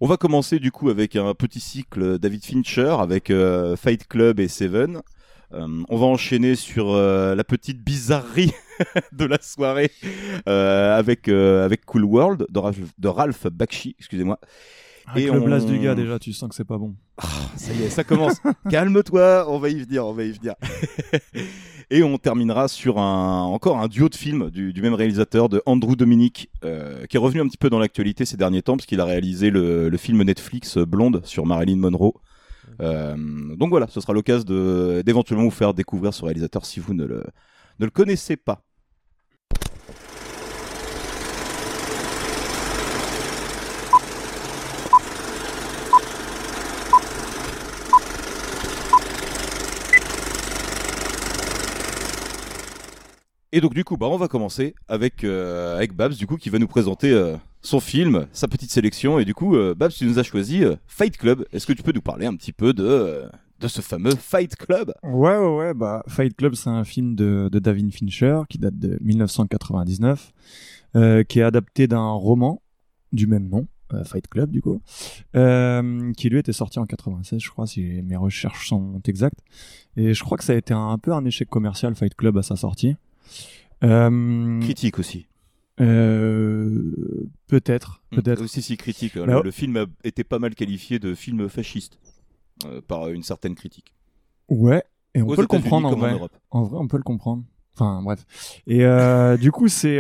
On 0.02 0.06
va 0.08 0.18
commencer 0.18 0.60
du 0.60 0.72
coup 0.72 0.90
avec 0.90 1.16
un 1.16 1.34
petit 1.34 1.60
cycle 1.60 2.20
David 2.20 2.46
Fincher 2.46 2.96
avec 3.00 3.32
euh, 3.32 3.76
Fight 3.76 4.08
Club 4.08 4.40
et 4.40 4.48
Seven. 4.48 5.02
Euh, 5.54 5.68
on 5.90 5.98
va 5.98 6.06
enchaîner 6.06 6.54
sur 6.56 6.92
euh, 6.92 7.34
la 7.34 7.44
petite 7.44 7.84
bizarrerie 7.84 8.54
de 9.12 9.26
la 9.26 9.40
soirée 9.42 9.92
euh, 10.48 10.98
avec 10.98 11.28
euh, 11.28 11.66
avec 11.66 11.86
Cool 11.86 12.04
World 12.06 12.46
de 12.50 12.60
Ralph, 12.60 12.78
de 12.98 13.08
Ralph 13.08 13.48
Bakshi, 13.48 13.96
excusez-moi. 14.00 14.40
Avec 15.08 15.24
Et 15.24 15.32
le 15.32 15.40
on- 15.42 15.44
blast 15.46 15.66
du 15.68 15.80
gars, 15.80 15.96
déjà, 15.96 16.20
tu 16.20 16.34
sens 16.34 16.50
que 16.50 16.56
c'est 16.56 16.64
pas 16.68 16.78
bon. 16.78 16.94
Ça 17.56 17.74
y 17.74 17.82
est, 17.84 17.90
ça 17.90 18.04
commence. 18.04 18.36
Calme-toi, 18.70 19.46
on 19.50 19.58
va 19.58 19.70
y 19.70 19.82
venir, 19.82 20.06
on 20.06 20.14
va 20.14 20.24
y 20.24 20.32
venir. 20.32 20.54
Et 21.92 22.04
on 22.04 22.20
terminera 22.20 22.68
sur 22.68 23.00
un, 23.00 23.42
encore 23.42 23.80
un 23.80 23.88
duo 23.88 24.10
de 24.10 24.16
films 24.16 24.52
du, 24.52 24.72
du 24.74 24.82
même 24.84 24.94
réalisateur, 24.94 25.50
de 25.50 25.64
Andrew 25.66 25.96
Dominic, 25.96 26.52
euh, 26.64 27.08
qui 27.08 27.18
est 27.18 27.20
revenu 27.20 27.42
un 27.42 27.48
petit 27.48 27.58
peu 27.58 27.72
dans 27.72 27.80
l'actualité 27.80 28.26
ces 28.26 28.38
derniers 28.38 28.62
temps, 28.62 28.78
parce 28.78 28.86
qu'il 28.86 29.00
a 29.02 29.06
réalisé 29.06 29.50
le, 29.50 29.90
le 29.90 29.98
film 29.98 30.22
Netflix 30.22 30.78
Blonde 30.78 31.22
sur 31.26 31.48
Marilyn 31.48 31.78
Monroe. 31.78 32.14
Euh, 32.80 33.16
donc 33.58 33.70
voilà, 33.72 33.88
ce 33.88 34.00
sera 34.02 34.14
l'occasion 34.14 34.46
d'éventuellement 35.04 35.46
vous 35.46 35.50
faire 35.50 35.74
découvrir 35.74 36.14
ce 36.14 36.24
réalisateur 36.24 36.64
si 36.66 36.80
vous 36.80 36.94
ne 36.94 37.06
le, 37.06 37.24
ne 37.80 37.86
le 37.86 37.92
connaissez 37.92 38.38
pas. 38.38 38.62
Et 53.52 53.62
donc 53.62 53.74
du 53.74 53.84
coup, 53.84 53.98
bah, 53.98 54.08
on 54.08 54.18
va 54.18 54.28
commencer 54.28 54.76
avec, 54.88 55.24
euh, 55.24 55.76
avec 55.76 55.96
Babs, 55.96 56.14
du 56.14 56.28
coup, 56.28 56.38
qui 56.38 56.50
va 56.50 56.60
nous 56.60 56.68
présenter 56.68 57.12
euh, 57.12 57.36
son 57.62 57.80
film, 57.80 58.28
sa 58.32 58.48
petite 58.48 58.70
sélection. 58.70 59.18
Et 59.18 59.26
du 59.26 59.34
coup, 59.34 59.56
euh, 59.56 59.74
Babs, 59.74 59.92
tu 59.92 60.06
nous 60.06 60.20
as 60.20 60.24
choisi 60.24 60.62
Fight 60.86 61.18
Club. 61.18 61.46
Est-ce 61.52 61.66
que 61.66 61.74
tu 61.74 61.82
peux 61.82 61.92
nous 61.92 62.02
parler 62.02 62.28
un 62.28 62.36
petit 62.36 62.54
peu 62.54 62.74
de, 62.74 63.24
de 63.60 63.68
ce 63.68 63.82
fameux 63.82 64.16
Fight 64.16 64.56
Club? 64.56 64.94
Ouais, 65.02 65.36
ouais, 65.38 65.58
ouais. 65.58 65.74
Bah, 65.74 66.04
Fight 66.08 66.36
Club, 66.36 66.54
c'est 66.54 66.70
un 66.70 66.84
film 66.84 67.16
de, 67.16 67.50
de 67.52 67.58
David 67.60 67.92
Fincher 67.92 68.42
qui 68.50 68.60
date 68.60 68.78
de 68.78 69.00
1999, 69.02 70.32
euh, 70.96 71.24
qui 71.24 71.40
est 71.40 71.44
adapté 71.44 71.88
d'un 71.88 72.12
roman 72.12 72.62
du 73.12 73.26
même 73.26 73.50
nom, 73.50 73.68
Fight 74.06 74.28
Club, 74.28 74.52
du 74.52 74.62
coup, 74.62 74.80
qui 75.34 76.30
lui 76.30 76.38
était 76.38 76.54
sorti 76.54 76.78
en 76.78 76.86
96, 76.86 77.42
je 77.42 77.50
crois, 77.50 77.66
si 77.66 77.82
mes 78.04 78.16
recherches 78.16 78.68
sont 78.68 79.02
exactes. 79.08 79.40
Et 79.98 80.14
je 80.14 80.24
crois 80.24 80.38
que 80.38 80.44
ça 80.44 80.54
a 80.54 80.56
été 80.56 80.76
un 80.76 81.00
peu 81.00 81.12
un 81.14 81.26
échec 81.26 81.50
commercial, 81.50 81.96
Fight 81.96 82.14
Club, 82.14 82.38
à 82.38 82.44
sa 82.44 82.56
sortie. 82.56 82.96
Euh, 83.84 84.60
Critique 84.62 85.00
aussi. 85.00 85.28
euh, 85.80 86.94
peut-être, 87.48 88.02
peut-être. 88.12 88.42
Aussi, 88.44 88.62
si 88.62 88.78
critique. 88.78 89.16
Le, 89.16 89.26
Bah, 89.26 89.42
le 89.44 89.52
film 89.52 89.78
a 89.78 89.86
été 90.04 90.24
pas 90.24 90.40
mal 90.40 90.56
qualifié 90.56 91.00
de 91.00 91.14
film 91.14 91.48
fasciste 91.50 91.98
euh, 92.66 92.82
par 92.82 93.08
une 93.10 93.24
certaine 93.24 93.56
critique. 93.56 93.94
Ouais, 94.50 94.84
et 95.16 95.22
on 95.22 95.30
Aux 95.30 95.36
peut 95.36 95.42
le 95.42 95.48
comprendre 95.48 95.88
en 95.88 95.96
vrai. 95.96 96.14
Europe. 96.14 96.36
En 96.52 96.64
vrai, 96.64 96.78
on 96.80 96.88
peut 96.88 96.98
le 96.98 97.04
comprendre. 97.04 97.44
Enfin, 97.76 98.02
bref. 98.04 98.26
Et 98.68 98.84
euh, 98.84 99.38
du 99.46 99.52
coup, 99.52 99.68
c'est 99.70 100.00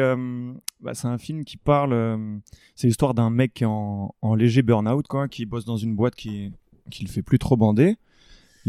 bah, 0.82 0.94
c'est 0.94 1.08
un 1.08 1.18
film 1.18 1.46
qui 1.46 1.58
parle. 1.58 2.30
c'est 2.76 2.88
l'histoire 2.88 3.14
d'un 3.14 3.30
mec 3.30 3.54
qui 3.54 3.64
est 3.64 3.68
en, 3.68 4.14
en 4.22 4.36
léger 4.36 4.62
burn-out, 4.62 5.08
quoi, 5.08 5.28
qui 5.28 5.46
bosse 5.46 5.66
dans 5.66 5.78
une 5.78 5.96
boîte 5.96 6.16
qui 6.16 6.52
qui 6.92 7.04
le 7.06 7.10
fait 7.10 7.22
plus 7.22 7.40
trop 7.40 7.56
bander. 7.56 7.96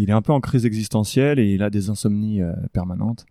Il 0.01 0.09
est 0.09 0.15
un 0.15 0.23
peu 0.23 0.33
en 0.33 0.41
crise 0.41 0.65
existentielle 0.65 1.39
et 1.39 1.53
il 1.53 1.63
a 1.63 1.69
des 1.69 1.91
insomnies 1.91 2.41
euh, 2.41 2.55
permanentes. 2.73 3.27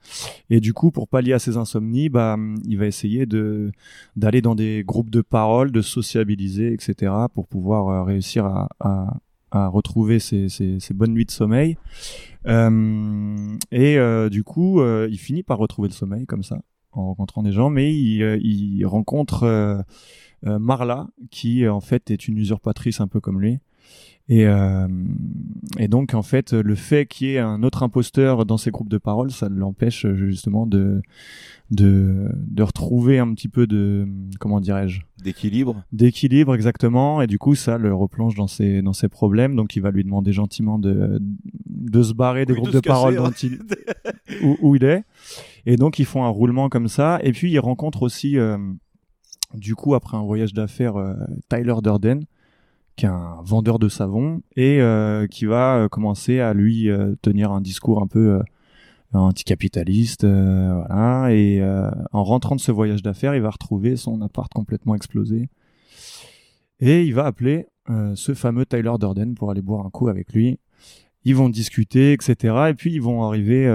Et 0.52 0.60
du 0.60 0.74
coup, 0.74 0.92
pour 0.92 1.08
pallier 1.08 1.34
à 1.34 1.40
ces 1.40 1.58
insomnies, 1.58 2.10
bah, 2.10 2.38
il 2.68 2.78
va 2.78 2.86
essayer 2.86 3.26
de 3.26 3.72
d'aller 4.16 4.44
dans 4.44 4.54
des 4.54 4.84
groupes 4.86 5.10
de 5.10 5.22
parole, 5.22 5.72
de 5.72 5.82
sociabiliser, 5.82 6.72
etc., 6.72 7.12
pour 7.34 7.48
pouvoir 7.48 7.88
euh, 7.88 8.04
réussir 8.04 8.46
à, 8.46 8.70
à, 9.52 9.68
retrouver 9.68 10.20
ses, 10.20 10.48
ses, 10.48 10.94
bonnes 10.94 11.14
nuits 11.14 11.26
de 11.26 11.32
sommeil. 11.32 11.76
Euh, 12.46 13.58
et 13.72 13.98
du 14.30 14.44
coup, 14.44 14.84
il 14.84 15.18
finit 15.18 15.42
par 15.42 15.58
retrouver 15.58 15.88
le 15.88 15.94
sommeil 15.94 16.28
comme 16.28 16.44
ça, 16.44 16.60
en 16.92 17.08
rencontrant 17.08 17.42
des 17.42 17.52
gens, 17.52 17.72
mais 17.72 17.92
il, 17.92 18.22
il 18.44 18.86
rencontre 18.86 19.84
Marla, 20.44 21.08
qui 21.32 21.68
en 21.68 21.82
fait 21.82 22.12
est 22.12 22.28
une 22.28 22.38
usurpatrice 22.38 23.02
un 23.02 23.08
peu 23.08 23.20
comme 23.20 23.42
lui. 23.42 23.58
Et, 24.32 24.46
euh, 24.46 24.88
et 25.80 25.88
donc 25.88 26.14
en 26.14 26.22
fait, 26.22 26.54
le 26.54 26.76
fait 26.76 27.08
qu'il 27.08 27.28
y 27.28 27.32
ait 27.32 27.40
un 27.40 27.64
autre 27.64 27.82
imposteur 27.82 28.46
dans 28.46 28.58
ces 28.58 28.70
groupes 28.70 28.90
de 28.90 29.00
parole, 29.00 29.32
ça 29.32 29.50
l'empêche 29.50 30.06
euh, 30.06 30.16
justement 30.16 30.68
de 30.68 31.02
de 31.72 32.30
de 32.48 32.64
retrouver 32.64 33.18
un 33.18 33.34
petit 33.34 33.48
peu 33.48 33.66
de 33.66 34.08
comment 34.40 34.60
dirais-je 34.60 35.02
D'équilibre. 35.24 35.84
d'équilibre 35.92 36.54
exactement. 36.54 37.24
Et 37.24 37.28
du 37.28 37.40
coup 37.40 37.56
ça 37.56 37.80
le 37.80 37.94
replonge 37.94 38.36
dans 38.36 38.48
ses 38.48 38.84
dans 38.84 38.94
ses 38.94 39.10
problèmes. 39.10 39.56
Donc 39.56 39.76
il 39.76 39.82
va 39.82 39.90
lui 39.90 40.04
demander 40.04 40.32
gentiment 40.32 40.78
de 40.78 41.20
de 41.66 42.04
se 42.04 42.14
barrer 42.14 42.46
des 42.46 42.54
groupes 42.54 42.72
de 42.72 42.80
parole 42.80 43.16
dont 43.16 43.32
il 43.32 43.60
où, 44.44 44.58
où 44.62 44.76
il 44.76 44.84
est. 44.84 45.04
Et 45.66 45.76
donc 45.76 45.98
ils 45.98 46.06
font 46.06 46.24
un 46.24 46.30
roulement 46.30 46.70
comme 46.70 46.88
ça. 46.88 47.20
Et 47.24 47.32
puis 47.32 47.52
il 47.52 47.60
rencontre 47.60 48.04
aussi 48.04 48.38
euh, 48.38 48.58
du 49.56 49.74
coup 49.74 49.96
après 49.96 50.18
un 50.18 50.24
voyage 50.24 50.54
d'affaires 50.54 50.98
euh, 50.98 51.16
Tyler 51.50 51.76
Durden 51.82 52.26
un 53.08 53.42
vendeur 53.44 53.80
de 53.80 53.90
savon 53.90 54.42
et 54.56 54.82
euh, 54.82 55.28
qui 55.28 55.46
va 55.46 55.78
euh, 55.78 55.88
commencer 55.88 56.40
à 56.40 56.54
lui 56.54 56.90
euh, 56.90 57.16
tenir 57.22 57.52
un 57.52 57.62
discours 57.62 58.02
un 58.02 58.08
peu 58.08 58.42
anticapitaliste 59.14 60.24
voilà. 60.24 61.34
Et 61.34 61.64
en 62.12 62.24
rentrant 62.24 62.56
de 62.56 62.62
ce 62.62 62.72
voyage 62.72 63.02
d'affaires 63.02 63.36
il 63.36 63.42
va 63.42 63.50
retrouver 63.50 63.96
son 63.96 64.22
appart 64.22 64.52
complètement 64.54 64.96
explosé. 64.96 65.50
Et 66.80 67.04
il 67.04 67.14
va 67.14 67.26
appeler 67.26 67.68
ce 68.14 68.34
fameux 68.36 68.66
Tyler 68.66 68.94
Durden 69.00 69.34
pour 69.34 69.50
aller 69.50 69.64
boire 69.64 69.86
un 69.86 69.90
coup 69.90 70.10
avec 70.10 70.32
lui. 70.34 70.60
Ils 71.24 71.36
vont 71.36 71.50
discuter 71.50 72.14
etc 72.14 72.68
et 72.70 72.74
puis 72.76 72.94
ils 72.94 73.02
vont 73.02 73.24
arriver 73.24 73.66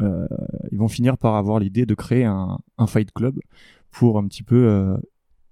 ils 0.00 0.78
vont 0.78 0.88
finir 0.88 1.18
par 1.18 1.34
avoir 1.34 1.58
l'idée 1.58 1.84
de 1.84 1.94
créer 1.94 2.24
un, 2.24 2.58
un 2.78 2.86
fight 2.86 3.10
club 3.12 3.40
pour 3.90 4.18
un 4.18 4.28
petit 4.28 4.44
peu 4.44 4.96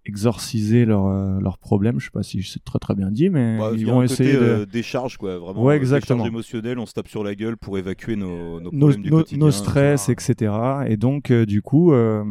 exorciser 0.04 0.84
leurs 0.84 1.06
euh, 1.06 1.38
leurs 1.40 1.58
problèmes 1.58 2.00
je 2.00 2.06
sais 2.06 2.10
pas 2.10 2.24
si 2.24 2.42
c'est 2.42 2.64
très 2.64 2.80
très 2.80 2.94
bien 2.96 3.10
dit 3.12 3.30
mais 3.30 3.56
Bah, 3.58 3.70
il 3.72 3.80
ils 3.80 3.86
vont 3.86 4.02
essayer 4.02 4.32
côté 4.32 4.44
de 4.44 4.50
euh, 4.50 4.66
décharge 4.66 5.16
quoi, 5.16 5.38
vraiment. 5.38 5.62
Ouais, 5.62 5.76
exactement. 5.76 6.26
Émotionnelle, 6.26 6.78
on 6.80 6.86
se 6.86 6.92
tape 6.92 7.06
sur 7.08 7.22
la 7.22 7.34
gueule 7.36 7.56
pour 7.56 7.78
évacuer 7.78 8.16
nos, 8.16 8.60
nos 8.60 8.70
nos, 8.72 8.88
problèmes 8.92 9.24
nos- 9.38 9.50
stress, 9.52 10.08
etc. 10.08 10.52
Et 10.88 10.96
donc, 10.96 11.30
euh, 11.30 11.46
du 11.46 11.62
coup, 11.62 11.92
euh, 11.92 12.22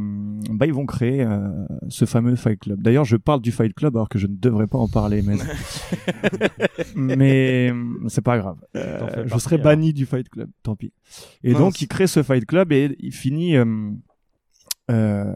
bah, 0.52 0.66
ils 0.66 0.74
vont 0.74 0.86
créer 0.86 1.26
ce 1.88 2.06
fameux 2.06 2.36
Fight 2.36 2.60
Club. 2.60 2.82
D'ailleurs, 2.82 3.06
je 3.06 3.16
parle 3.16 3.42
du 3.42 3.52
Fight 3.52 3.74
Club 3.74 3.96
alors 3.96 4.10
que 4.10 4.20
je 4.20 4.28
ne 4.28 4.36
devrais 4.36 4.68
pas 4.68 4.78
en 4.78 4.88
parler, 4.90 5.22
mais 5.22 5.36
mais 6.96 7.72
c'est 8.08 8.22
pas 8.24 8.38
grave. 8.38 8.58
Je 8.74 8.80
partie, 8.82 9.40
serai 9.40 9.56
alors. 9.56 9.66
banni 9.66 9.94
du 9.94 10.06
Fight 10.06 10.28
Club, 10.30 10.50
tant 10.64 10.76
pis. 10.76 10.92
Et 11.44 11.52
Mince. 11.54 11.60
donc, 11.62 11.82
il 11.82 11.88
crée 11.88 12.08
ce 12.08 12.22
Fight 12.24 12.46
Club 12.46 12.72
et 12.72 12.96
il 13.00 13.14
finit. 13.14 13.56
euh, 13.58 15.34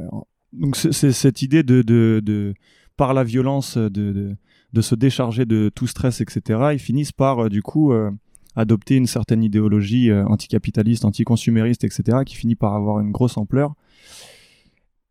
donc, 0.57 0.75
c'est 0.75 1.11
cette 1.11 1.41
idée 1.41 1.63
de, 1.63 2.53
par 2.97 3.13
la 3.13 3.23
violence 3.23 3.77
de, 3.77 4.35
se 4.81 4.95
décharger 4.95 5.45
de 5.45 5.69
tout 5.73 5.87
stress, 5.87 6.21
etc. 6.21 6.69
Ils 6.73 6.79
finissent 6.79 7.11
par, 7.11 7.45
euh, 7.45 7.49
du 7.49 7.61
coup, 7.61 7.93
euh, 7.93 8.11
adopter 8.55 8.95
une 8.95 9.07
certaine 9.07 9.43
idéologie 9.43 10.09
euh, 10.09 10.25
anticapitaliste, 10.25 11.05
anticonsumériste, 11.05 11.83
etc., 11.83 12.19
qui 12.25 12.35
finit 12.35 12.55
par 12.55 12.73
avoir 12.75 12.99
une 12.99 13.11
grosse 13.11 13.37
ampleur. 13.37 13.75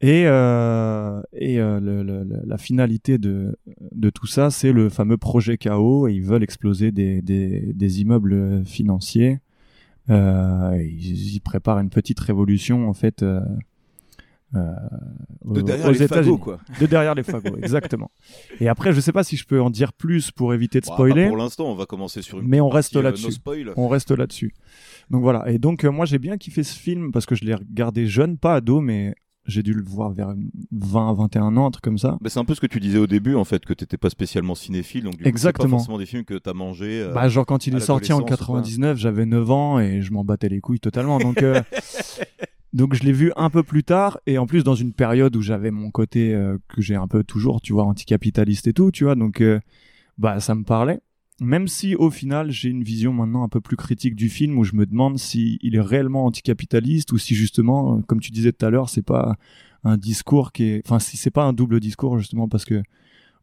Et, 0.00 0.24
et 0.24 1.56
la 1.56 2.58
finalité 2.58 3.16
de, 3.16 3.56
tout 4.14 4.26
ça, 4.26 4.50
c'est 4.50 4.72
le 4.72 4.90
fameux 4.90 5.16
projet 5.16 5.56
KO. 5.56 6.08
Et 6.08 6.12
ils 6.12 6.22
veulent 6.22 6.42
exploser 6.42 6.92
des, 6.92 8.00
immeubles 8.02 8.66
financiers. 8.66 9.38
Ils 10.10 11.40
préparent 11.42 11.78
une 11.78 11.88
petite 11.88 12.20
révolution, 12.20 12.86
en 12.86 12.92
fait, 12.92 13.24
euh, 14.56 14.73
De 15.44 15.61
derrière 15.61 15.88
aux 15.88 15.92
les 15.92 16.06
fagots, 16.08 16.38
quoi. 16.38 16.58
De 16.80 16.87
derrière 16.87 17.14
les 17.14 17.23
fagots, 17.23 17.56
exactement. 17.58 18.11
Et 18.61 18.68
après, 18.68 18.92
je 18.92 19.00
sais 19.00 19.12
pas 19.12 19.25
si 19.25 19.37
je 19.37 19.44
peux 19.46 19.61
en 19.61 19.70
dire 19.70 19.92
plus 19.92 20.30
pour 20.30 20.54
éviter 20.54 20.80
de 20.80 20.87
Bon, 20.87 20.92
spoiler. 20.94 21.28
pour 21.28 21.37
l'instant, 21.37 21.66
on 21.66 21.75
va 21.75 21.87
commencer 21.87 22.23
sur 22.23 22.40
une 22.40 22.49
Mais 22.49 22.61
on 22.61 22.68
reste 22.68 22.96
euh, 22.96 23.02
là-dessus. 23.02 23.32
no. 23.46 23.73
On 23.76 23.88
reste 23.88 24.11
là-dessus. 24.11 24.54
Donc 25.11 25.23
voilà. 25.23 25.49
Et 25.50 25.58
donc 25.58 25.84
euh, 25.84 25.90
moi 25.90 26.06
j'ai 26.06 26.18
bien 26.18 26.37
kiffé 26.38 26.62
ce 26.62 26.78
film 26.78 27.12
parce 27.12 27.26
que 27.26 27.34
je 27.34 27.44
l'ai 27.44 27.54
regardé 27.54 28.06
jeune, 28.06 28.38
pas 28.38 28.54
ado, 28.56 28.80
mais 28.80 29.14
j'ai 29.46 29.62
dû 29.62 29.75
le 29.75 29.82
voir 29.84 30.11
vers 30.11 30.32
20 30.73 31.11
à 31.11 31.12
21 31.12 31.56
ans, 31.58 31.66
un 31.66 31.70
truc 31.70 31.84
comme 31.84 31.99
ça. 31.99 32.16
Bah, 32.23 32.30
c'est 32.30 32.38
un 32.38 32.46
peu 32.46 32.54
ce 32.54 32.62
que 32.62 32.66
tu 32.66 32.80
disais 32.80 32.96
au 32.96 33.06
début, 33.06 33.34
en 33.34 33.44
fait, 33.44 33.62
que 33.66 33.75
t'étais 33.75 33.99
pas 33.99 34.08
spécialement 34.08 34.54
cinéphile, 34.54 35.02
donc 35.04 35.12
du 35.12 35.18
coup, 35.18 35.23
c'est 35.25 35.28
Exactement. 35.28 35.68
pas 35.73 35.76
forcément 35.76 35.99
des 35.99 36.06
films 36.06 36.25
que 36.25 36.32
t'as 36.38 36.54
mangé. 36.54 37.02
euh, 37.02 37.12
bah 37.12 37.28
genre 37.28 37.44
quand 37.44 37.66
il 37.66 37.75
à 37.75 37.76
est 37.76 37.80
sorti 37.80 38.14
en 38.14 38.20
l'adolescence 38.20 38.40
ou 38.49 38.52
quoi. 38.52 38.56
99, 38.62 38.96
j'avais 38.99 39.26
9 39.26 39.50
ans 39.50 39.78
et 39.80 40.00
je 40.00 40.11
m'en 40.14 40.25
battais 40.25 40.49
les 40.49 40.61
couilles 40.62 40.80
totalement. 40.80 41.18
Donc 41.18 41.42
euh, 41.42 41.61
donc 42.75 42.95
je 42.95 43.04
l'ai 43.04 43.12
vu 43.12 43.33
un 43.37 43.50
peu 43.50 43.62
plus 43.62 43.85
tard 43.85 44.19
et 44.26 44.37
en 44.37 44.47
plus 44.47 44.64
dans 44.64 44.75
une 44.75 44.93
période 44.93 45.35
où 45.37 45.40
j'avais 45.40 45.71
mon 45.71 45.93
côté 45.93 46.35
euh, 46.35 46.59
que 46.69 46.83
j'ai 46.83 46.97
un 46.97 47.07
peu 47.07 47.23
toujours, 47.23 47.61
tu 47.61 47.73
vois, 47.73 47.85
anticapitaliste 47.85 48.66
et 48.66 48.73
tout, 48.73 48.90
tu 48.90 49.04
vois. 49.04 49.14
Donc 49.14 49.40
euh, 49.40 49.61
bah 50.19 50.40
ça 50.40 50.57
me 50.57 50.64
parlait. 50.64 51.00
Même 51.40 51.69
si 51.69 51.95
au 51.95 52.11
final 52.11 52.50
j'ai 52.50 52.69
une 52.69 52.83
vision 52.83 53.12
maintenant 53.12 53.45
un 53.45 53.49
peu 53.49 53.61
plus 53.61 53.76
critique 53.76 54.16
du 54.16 54.28
film 54.28 54.59
où 54.59 54.64
je 54.64 54.75
me 54.75 54.87
demande 54.87 55.19
si 55.19 55.59
il 55.62 55.76
est 55.76 55.81
réellement 55.81 56.26
anticapitaliste 56.26 57.12
ou 57.12 57.19
si 57.19 57.37
justement, 57.37 58.02
comme 58.02 58.21
tu 58.21 58.33
disais 58.33 58.52
tout 58.52 58.66
à 58.66 58.71
l'heure, 58.71 58.88
c'est 58.88 59.02
pas 59.02 59.37
un 59.85 59.97
discours 59.97 60.50
qui 60.50 60.64
est, 60.64 60.83
enfin 60.85 60.99
si 60.99 61.16
c'est 61.16 61.31
pas 61.31 61.45
un 61.45 61.52
double 61.52 61.78
discours 61.78 62.19
justement 62.19 62.49
parce 62.49 62.64
que 62.64 62.83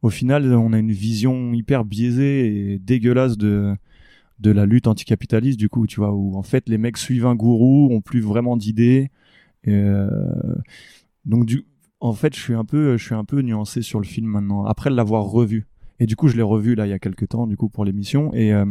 au 0.02 0.10
final 0.10 0.54
on 0.54 0.74
a 0.74 0.80
une 0.80 0.92
vision 0.92 1.54
hyper 1.54 1.86
biaisée 1.86 2.74
et 2.74 2.80
dégueulasse 2.80 3.38
de 3.38 3.76
de 4.40 4.52
la 4.52 4.66
lutte 4.66 4.88
anticapitaliste 4.88 5.60
du 5.60 5.70
coup 5.70 5.86
tu 5.86 6.00
vois 6.00 6.12
où 6.14 6.36
en 6.36 6.42
fait 6.42 6.68
les 6.68 6.80
mecs 6.80 6.98
suivent 6.98 7.28
un 7.28 7.36
gourou 7.36 7.90
ont 7.92 8.02
plus 8.02 8.22
vraiment 8.22 8.58
d'idées 8.58 9.12
donc 9.68 11.46
du 11.46 11.66
en 12.00 12.14
fait 12.14 12.36
je 12.36 12.40
suis 12.42 12.54
un 12.56 12.66
peu 12.66 12.98
je 12.98 13.04
suis 13.04 13.16
un 13.16 13.26
peu 13.26 13.42
nuancé 13.42 13.82
sur 13.82 14.00
le 14.00 14.06
film 14.06 14.28
maintenant 14.28 14.66
après 14.66 14.90
l'avoir 14.90 15.26
revu 15.26 15.68
et 16.00 16.06
du 16.06 16.16
coup 16.16 16.28
je 16.28 16.36
l'ai 16.36 16.42
revu 16.42 16.76
là 16.76 16.88
il 16.88 16.90
y 16.90 16.94
a 16.94 17.00
quelques 17.00 17.30
temps 17.30 17.46
du 17.48 17.58
coup 17.58 17.70
pour 17.70 17.86
l'émission 17.86 18.34
et 18.34 18.54
euh, 18.54 18.66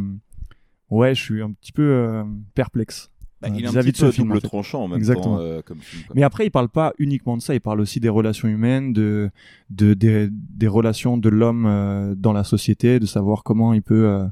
ouais 0.90 1.14
je 1.14 1.23
suis 1.23 1.42
un 1.42 1.52
petit 1.52 1.73
peu 1.73 1.82
euh, 1.82 2.25
perplexe 2.54 3.11
bah, 3.40 3.49
euh, 3.50 3.54
il 3.56 3.64
est 3.64 3.68
un 3.68 3.70
vis-à-vis 3.70 3.92
petit 3.92 4.00
de 4.02 4.06
peu 4.06 4.11
ce 4.12 4.16
film, 4.16 4.26
double 4.28 4.38
en 4.38 4.40
fait. 4.40 4.49
tranchant 4.49 4.82
en 4.85 4.88
même 4.88 4.99
Exactement. 4.99 5.37
temps 5.37 5.42
euh, 5.42 5.62
comme 5.62 5.78
film. 5.78 6.02
quoi. 6.04 6.12
mais 6.14 6.23
après, 6.25 6.44
il 6.47 6.50
parle 6.50 6.68
pas 6.68 6.92
uniquement 6.99 7.38
de 7.38 7.42
ça, 7.42 7.54
il 7.54 7.61
parle 7.62 7.80
aussi 7.80 7.99
des 7.99 8.11
relations 8.11 8.49
humaines, 8.49 8.92
de, 8.92 9.30
de 9.70 9.94
des, 9.94 10.28
des 10.30 10.68
relations 10.68 11.16
de 11.16 11.28
l'homme 11.30 11.64
euh, 11.66 12.14
dans 12.14 12.35
la 12.35 12.44
société, 12.44 13.00
de 13.00 13.06
savoir 13.06 13.42
comment 13.42 13.73
il 13.73 13.80
peut 13.80 14.09
euh, 14.09 14.26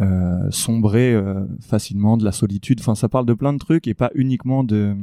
euh, 0.00 0.50
sombrer 0.50 1.14
euh, 1.14 1.44
facilement, 1.60 2.16
de 2.16 2.24
la 2.24 2.32
solitude. 2.32 2.80
Enfin, 2.80 2.96
ça 2.96 3.08
parle 3.08 3.26
de 3.26 3.34
plein 3.34 3.52
de 3.52 3.58
trucs 3.58 3.86
et 3.86 3.94
pas 3.94 4.10
uniquement 4.16 4.64
de 4.64 4.96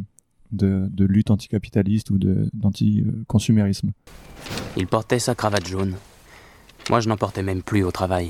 de, 0.52 0.88
de 0.90 1.06
lutte 1.06 1.32
anticapitaliste 1.32 2.10
ou 2.10 2.18
d'anti-consumérisme. 2.18 3.92
Il 4.78 4.88
portait 4.88 5.20
sa 5.20 5.36
cravate 5.36 5.68
jaune. 5.68 5.96
Moi, 6.90 7.00
je 7.00 7.10
n'en 7.10 7.18
portais 7.18 7.44
même 7.44 7.62
plus 7.62 7.84
au 7.84 7.92
travail. 7.92 8.30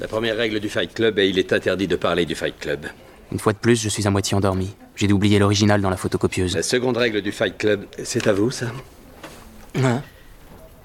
La 0.00 0.08
première 0.08 0.36
règle 0.36 0.60
du 0.60 0.68
Fight 0.68 0.94
Club 0.94 1.18
est 1.18 1.28
il 1.28 1.38
est 1.38 1.52
interdit 1.52 1.88
de 1.88 1.96
parler 1.96 2.24
du 2.26 2.34
Fight 2.34 2.58
Club. 2.58 2.86
Une 3.32 3.38
fois 3.38 3.52
de 3.52 3.58
plus, 3.58 3.80
je 3.80 3.88
suis 3.88 4.06
à 4.06 4.10
moitié 4.10 4.36
endormi. 4.36 4.74
J'ai 4.96 5.06
dû 5.06 5.12
oublier 5.12 5.38
l'original 5.38 5.80
dans 5.80 5.90
la 5.90 5.96
photocopieuse. 5.96 6.54
La 6.54 6.62
seconde 6.62 6.96
règle 6.96 7.20
du 7.20 7.30
Fight 7.30 7.58
Club, 7.58 7.84
c'est 8.02 8.26
à 8.26 8.32
vous 8.32 8.50
ça? 8.50 8.66
Hein? 9.76 10.02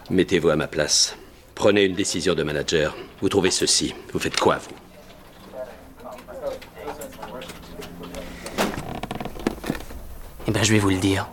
Mettez-vous 0.09 0.49
à 0.49 0.55
ma 0.55 0.67
place. 0.67 1.15
Prenez 1.55 1.85
une 1.85 1.95
décision 1.95 2.35
de 2.35 2.43
manager. 2.43 2.95
Vous 3.21 3.29
trouvez 3.29 3.51
ceci. 3.51 3.93
Vous 4.11 4.19
faites 4.19 4.39
quoi, 4.39 4.57
vous? 4.57 4.75
Eh 10.45 10.51
bien, 10.51 10.61
je 10.61 10.73
vais 10.73 10.79
vous 10.79 10.89
le 10.89 10.97
dire. 10.97 11.29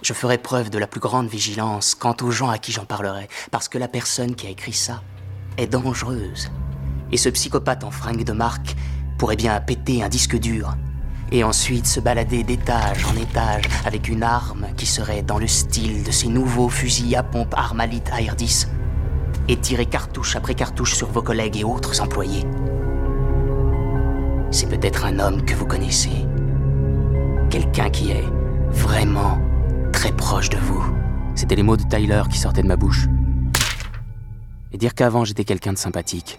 Je 0.00 0.14
ferai 0.14 0.38
preuve 0.38 0.70
de 0.70 0.78
la 0.78 0.86
plus 0.86 1.00
grande 1.00 1.28
vigilance 1.28 1.94
quant 1.94 2.16
aux 2.22 2.30
gens 2.30 2.48
à 2.48 2.56
qui 2.56 2.72
j'en 2.72 2.86
parlerai, 2.86 3.28
parce 3.50 3.68
que 3.68 3.76
la 3.76 3.88
personne 3.88 4.34
qui 4.34 4.46
a 4.46 4.50
écrit 4.50 4.72
ça 4.72 5.02
est 5.58 5.66
dangereuse. 5.66 6.50
Et 7.12 7.18
ce 7.18 7.28
psychopathe 7.28 7.84
en 7.84 7.90
fringue 7.90 8.24
de 8.24 8.32
marque 8.32 8.76
pourrait 9.18 9.36
bien 9.36 9.60
péter 9.60 10.02
un 10.02 10.08
disque 10.08 10.38
dur, 10.38 10.74
et 11.32 11.44
ensuite 11.44 11.86
se 11.86 12.00
balader 12.00 12.44
d'étage 12.44 13.04
en 13.04 13.16
étage 13.20 13.64
avec 13.84 14.08
une 14.08 14.22
arme 14.22 14.68
qui 14.76 14.86
serait 14.86 15.22
dans 15.22 15.38
le 15.38 15.46
style 15.46 16.02
de 16.02 16.10
ces 16.10 16.28
nouveaux 16.28 16.70
fusils 16.70 17.16
à 17.16 17.22
pompe 17.22 17.54
Armalite 17.54 18.10
AR-10, 18.10 18.68
et 19.48 19.56
tirer 19.58 19.86
cartouche 19.86 20.34
après 20.36 20.54
cartouche 20.54 20.94
sur 20.94 21.10
vos 21.10 21.22
collègues 21.22 21.58
et 21.58 21.64
autres 21.64 22.00
employés. 22.00 22.46
C'est 24.50 24.68
peut-être 24.68 25.04
un 25.04 25.18
homme 25.18 25.44
que 25.44 25.54
vous 25.54 25.66
connaissez. 25.66 26.26
Quelqu'un 27.50 27.90
qui 27.90 28.10
est 28.10 28.24
vraiment 28.70 29.38
très 29.92 30.12
proche 30.12 30.50
de 30.50 30.56
vous. 30.58 30.82
C'était 31.34 31.56
les 31.56 31.62
mots 31.62 31.76
de 31.76 31.82
Tyler 31.82 32.22
qui 32.30 32.38
sortaient 32.38 32.62
de 32.62 32.68
ma 32.68 32.76
bouche. 32.76 33.06
Et 34.72 34.78
dire 34.78 34.94
qu'avant 34.94 35.24
j'étais 35.24 35.44
quelqu'un 35.44 35.72
de 35.72 35.78
sympathique. 35.78 36.38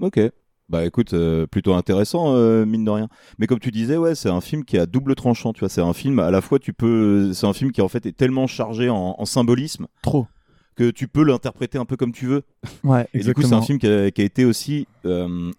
Ok. 0.00 0.20
Bah 0.68 0.84
écoute, 0.84 1.12
euh, 1.14 1.46
plutôt 1.46 1.74
intéressant, 1.74 2.34
euh, 2.34 2.66
mine 2.66 2.84
de 2.84 2.90
rien. 2.90 3.08
Mais 3.38 3.46
comme 3.46 3.60
tu 3.60 3.70
disais, 3.70 3.96
ouais, 3.96 4.16
c'est 4.16 4.28
un 4.30 4.40
film 4.40 4.64
qui 4.64 4.78
a 4.78 4.86
double 4.86 5.14
tranchant, 5.14 5.52
tu 5.52 5.60
vois. 5.60 5.68
C'est 5.68 5.80
un 5.80 5.92
film, 5.92 6.18
à 6.18 6.32
la 6.32 6.40
fois, 6.40 6.58
tu 6.58 6.72
peux. 6.72 7.32
C'est 7.32 7.46
un 7.46 7.52
film 7.52 7.70
qui 7.70 7.80
en 7.82 7.88
fait 7.88 8.04
est 8.04 8.16
tellement 8.16 8.48
chargé 8.48 8.88
en, 8.90 9.14
en 9.16 9.24
symbolisme. 9.26 9.86
Trop. 10.02 10.26
Que 10.74 10.90
tu 10.90 11.06
peux 11.06 11.22
l'interpréter 11.22 11.78
un 11.78 11.84
peu 11.84 11.96
comme 11.96 12.10
tu 12.12 12.26
veux. 12.26 12.42
Ouais, 12.82 13.06
Et 13.14 13.20
du 13.20 13.32
coup, 13.32 13.42
c'est 13.42 13.46
exactement. 13.46 13.58
un 13.58 13.62
film 13.62 13.78
qui 13.78 13.86
a, 13.86 14.10
qui 14.10 14.22
a 14.22 14.24
été 14.24 14.44
aussi. 14.44 14.88
euh, 15.04 15.52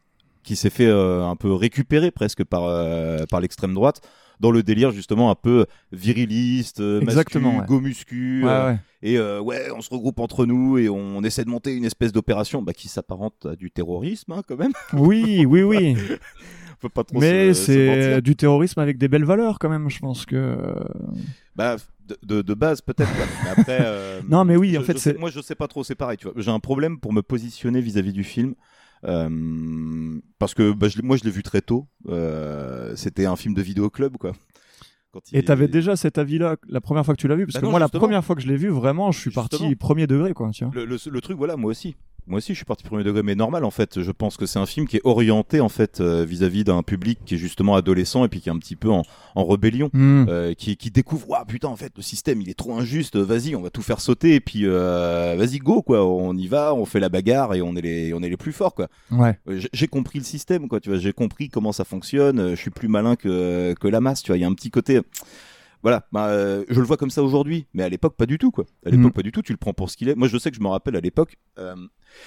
qui 0.48 0.56
s'est 0.56 0.70
fait 0.70 0.86
euh, 0.88 1.24
un 1.25 1.36
peu 1.36 1.51
récupérer 1.54 2.10
presque 2.12 2.44
par, 2.44 2.63
euh, 2.66 3.25
par 3.30 3.42
l'extrême 3.42 3.74
droite. 3.74 4.01
dans 4.39 4.51
le 4.51 4.62
délire 4.62 4.92
justement 4.92 5.32
un 5.32 5.36
peu 5.36 5.66
viriliste, 5.92 6.80
euh, 6.80 7.01
Exactement, 7.01 7.54
mascu, 7.54 7.62
ouais. 7.62 7.68
go 7.68 7.80
muscu, 7.82 8.44
Ouais, 8.46 8.50
euh, 8.51 8.68
ouais. 8.72 8.80
et 9.01 9.18
euh, 9.18 9.42
ouais, 9.42 9.70
on 9.75 9.82
se 9.82 9.89
regroupe 9.89 10.20
entre 10.20 10.46
nous 10.46 10.77
et 10.77 10.89
on 10.89 11.24
essaie 11.24 11.44
de 11.44 11.50
monter 11.50 11.74
une 11.75 11.86
espèce 11.86 12.12
d'opération 12.12 12.62
bah, 12.62 12.74
qui 12.74 12.88
s'apparente 12.88 13.48
à 13.48 13.56
du 13.56 13.72
terrorisme 13.72 14.32
hein, 14.34 14.42
quand 14.48 14.58
même. 14.58 14.74
Oui, 14.94 15.46
oui, 15.46 15.63
oui. 15.63 15.96
Faut 16.80 16.89
pas 16.89 17.04
trop 17.04 17.20
Mais 17.20 17.56
c'est 17.56 18.22
du 18.22 18.36
terrorisme 18.36 18.80
avec 18.80 19.00
des 19.00 19.08
belles 19.08 19.25
valeurs 19.25 19.58
quand 19.58 19.70
même, 19.70 19.89
je 19.89 19.98
pense 20.00 20.27
que. 20.27 20.56
Bah, 21.56 21.77
de, 22.08 22.18
de, 22.24 22.42
de 22.44 22.54
base 22.54 22.82
peut-être. 22.82 23.10
après, 23.58 23.80
euh, 23.82 24.22
Non, 24.30 24.46
mais 24.46 24.56
oui, 24.56 24.74
je- 24.74 24.77
en 24.80 24.84
fait, 24.84 24.98
c'est- 25.00 25.18
moi 25.18 25.32
je 25.32 25.42
sais 25.42 25.56
pas 25.56 25.68
trop. 25.68 25.84
C'est 25.84 25.96
pareil, 25.96 26.18
tu 26.18 26.27
vois. 26.27 26.34
J'ai 26.38 26.51
un 26.51 26.60
problème 26.60 27.00
pour 27.00 27.12
me 27.13 27.22
positionner 27.22 27.82
vis-à-vis 27.82 28.13
du 28.13 28.24
film. 28.24 28.54
Euh, 29.06 30.20
parce 30.39 30.54
que 30.54 30.72
bah, 30.72 30.88
je 30.88 31.01
moi 31.01 31.18
je 31.18 31.24
l'ai 31.24 31.32
vu 31.32 31.44
très 31.44 31.62
tôt. 31.62 31.88
Euh, 32.08 32.96
C'était 32.96 33.25
un 33.25 33.36
film 33.36 33.54
de 33.54 33.62
vidéoclub 33.62 34.18
quoi. 34.18 34.34
Quand 35.12 35.22
il 35.32 35.38
Et 35.38 35.44
t'avais 35.46 35.68
déjà 35.68 35.96
cet 35.96 36.18
avis-là 36.18 36.58
la 36.68 36.82
première 36.82 37.06
fois 37.06 37.16
que 37.16 37.22
tu 37.22 37.27
l'as 37.27 37.36
vu? 37.36 37.46
Parce 37.46 37.56
Bah 37.56 37.62
que 37.62 37.66
non, 37.66 37.72
moi, 37.72 37.80
la 37.80 37.88
première 37.89 38.24
fois 38.25 38.36
que 38.36 38.42
je 38.42 38.48
l'ai 38.48 38.58
vu, 38.58 38.68
vraiment, 38.70 39.12
je 39.12 39.20
suis 39.20 39.32
parti 39.32 39.75
premier 39.75 40.06
degré, 40.06 40.34
quoi. 40.34 40.50
Tu 40.51 40.66
vois. 40.66 40.74
Le, 40.75 40.86
le- 40.86 40.98
le 41.10 41.22
truc, 41.22 41.38
voilà, 41.38 41.56
moi 41.56 41.72
aussi. 41.72 41.96
Moi 42.27 42.38
aussi, 42.39 42.53
je 42.53 42.57
suis 42.57 42.65
parti 42.65 42.84
premier 42.84 43.03
degré, 43.03 43.24
mais 43.24 43.36
normal 43.36 43.63
en 43.63 43.72
fait. 43.72 44.01
Je 44.01 44.12
pense 44.12 44.36
que 44.38 44.46
c'est 44.46 44.60
un 44.60 44.65
film 44.65 44.88
qui 44.88 44.98
est 44.98 45.01
orienté 45.05 45.62
en 45.62 45.69
fait 45.69 46.01
euh, 46.01 46.25
vis-à-vis 46.25 46.63
d'un 46.65 46.84
public 46.84 47.19
qui 47.25 47.36
est 47.36 47.38
justement 47.38 47.75
adolescent 47.75 48.25
et 48.25 48.27
puis 48.27 48.41
qui 48.41 48.50
est 48.50 48.51
un 48.51 48.57
petit 48.60 48.75
peu 48.75 48.89
en, 48.91 49.03
en 49.36 49.46
rébellion, 49.46 49.89
Mm. 49.93 50.25
euh, 50.27 50.53
qui, 50.53 50.75
qui 50.75 50.91
découvre, 50.91 51.29
waouh 51.29 51.46
putain, 51.46 51.69
en 51.69 51.75
fait, 51.77 51.93
le 51.96 52.01
système 52.03 52.41
il 52.41 52.50
est 52.50 52.53
trop 52.57 52.77
injuste. 52.77 53.15
Vas-y, 53.15 53.55
on 53.55 53.62
va 53.62 53.69
tout 53.69 53.81
faire 53.81 54.01
sauter 54.01 54.36
et 54.36 54.39
puis 54.41 54.62
euh, 54.65 55.36
vas-y 55.38 55.60
go 55.60 55.81
quoi. 55.81 56.05
On 56.05 56.36
y 56.36 56.48
va, 56.48 56.74
on 56.74 56.86
fait 56.86 57.00
la 57.00 57.10
bagarre 57.10 57.53
et 57.53 57.62
on 57.62 57.75
est 57.75 57.81
les, 57.81 58.13
on 58.13 58.22
est 58.22 58.29
les 58.29 58.38
plus 58.38 58.51
forts 58.51 58.75
quoi. 58.75 58.88
Ouais. 59.12 59.39
Euh, 59.48 59.62
j'ai- 59.72 59.88
compris 59.88 60.19
le 60.19 60.25
système 60.25 60.67
quoi. 60.67 60.79
Tu 60.81 60.89
vois, 60.89 60.98
j'ai 61.00 61.13
compris 61.13 61.48
comment 61.50 61.72
ça 61.72 61.86
fonctionne. 61.86 62.39
euh, 62.39 62.50
Je 62.55 62.62
suis 62.62 62.72
plus 62.72 62.89
malin 62.89 63.15
que 63.15 63.74
que 63.79 63.88
la 63.88 64.01
masse. 64.01 64.22
Tu 64.22 64.31
vois, 64.31 64.38
il 64.38 64.41
y 64.41 64.43
a 64.43 64.48
un 64.48 64.53
petit 64.53 64.69
côté. 64.69 65.00
Voilà, 65.84 66.07
bah, 66.12 66.27
euh, 66.29 66.65
je 66.69 66.79
le 66.79 66.86
vois 66.86 66.98
comme 66.98 67.12
ça 67.12 67.22
aujourd'hui, 67.24 67.67
mais 67.74 67.84
à 67.84 67.89
l'époque 67.89 68.15
pas 68.17 68.25
du 68.25 68.38
tout 68.39 68.50
quoi. 68.51 68.65
À 68.86 68.89
l'époque 68.89 69.12
Mm. 69.12 69.13
pas 69.13 69.22
du 69.22 69.31
tout. 69.31 69.41
Tu 69.43 69.53
le 69.53 69.57
prends 69.57 69.74
pour 69.74 69.89
ce 69.89 69.96
qu'il 69.96 70.10
est. 70.10 70.15
Moi, 70.15 70.27
je 70.27 70.38
sais 70.38 70.50
que 70.50 70.57
je 70.57 70.62
me 70.62 70.67
rappelle 70.67 70.96
à 70.96 71.00
l'époque, 71.00 71.38
euh, 71.60 71.75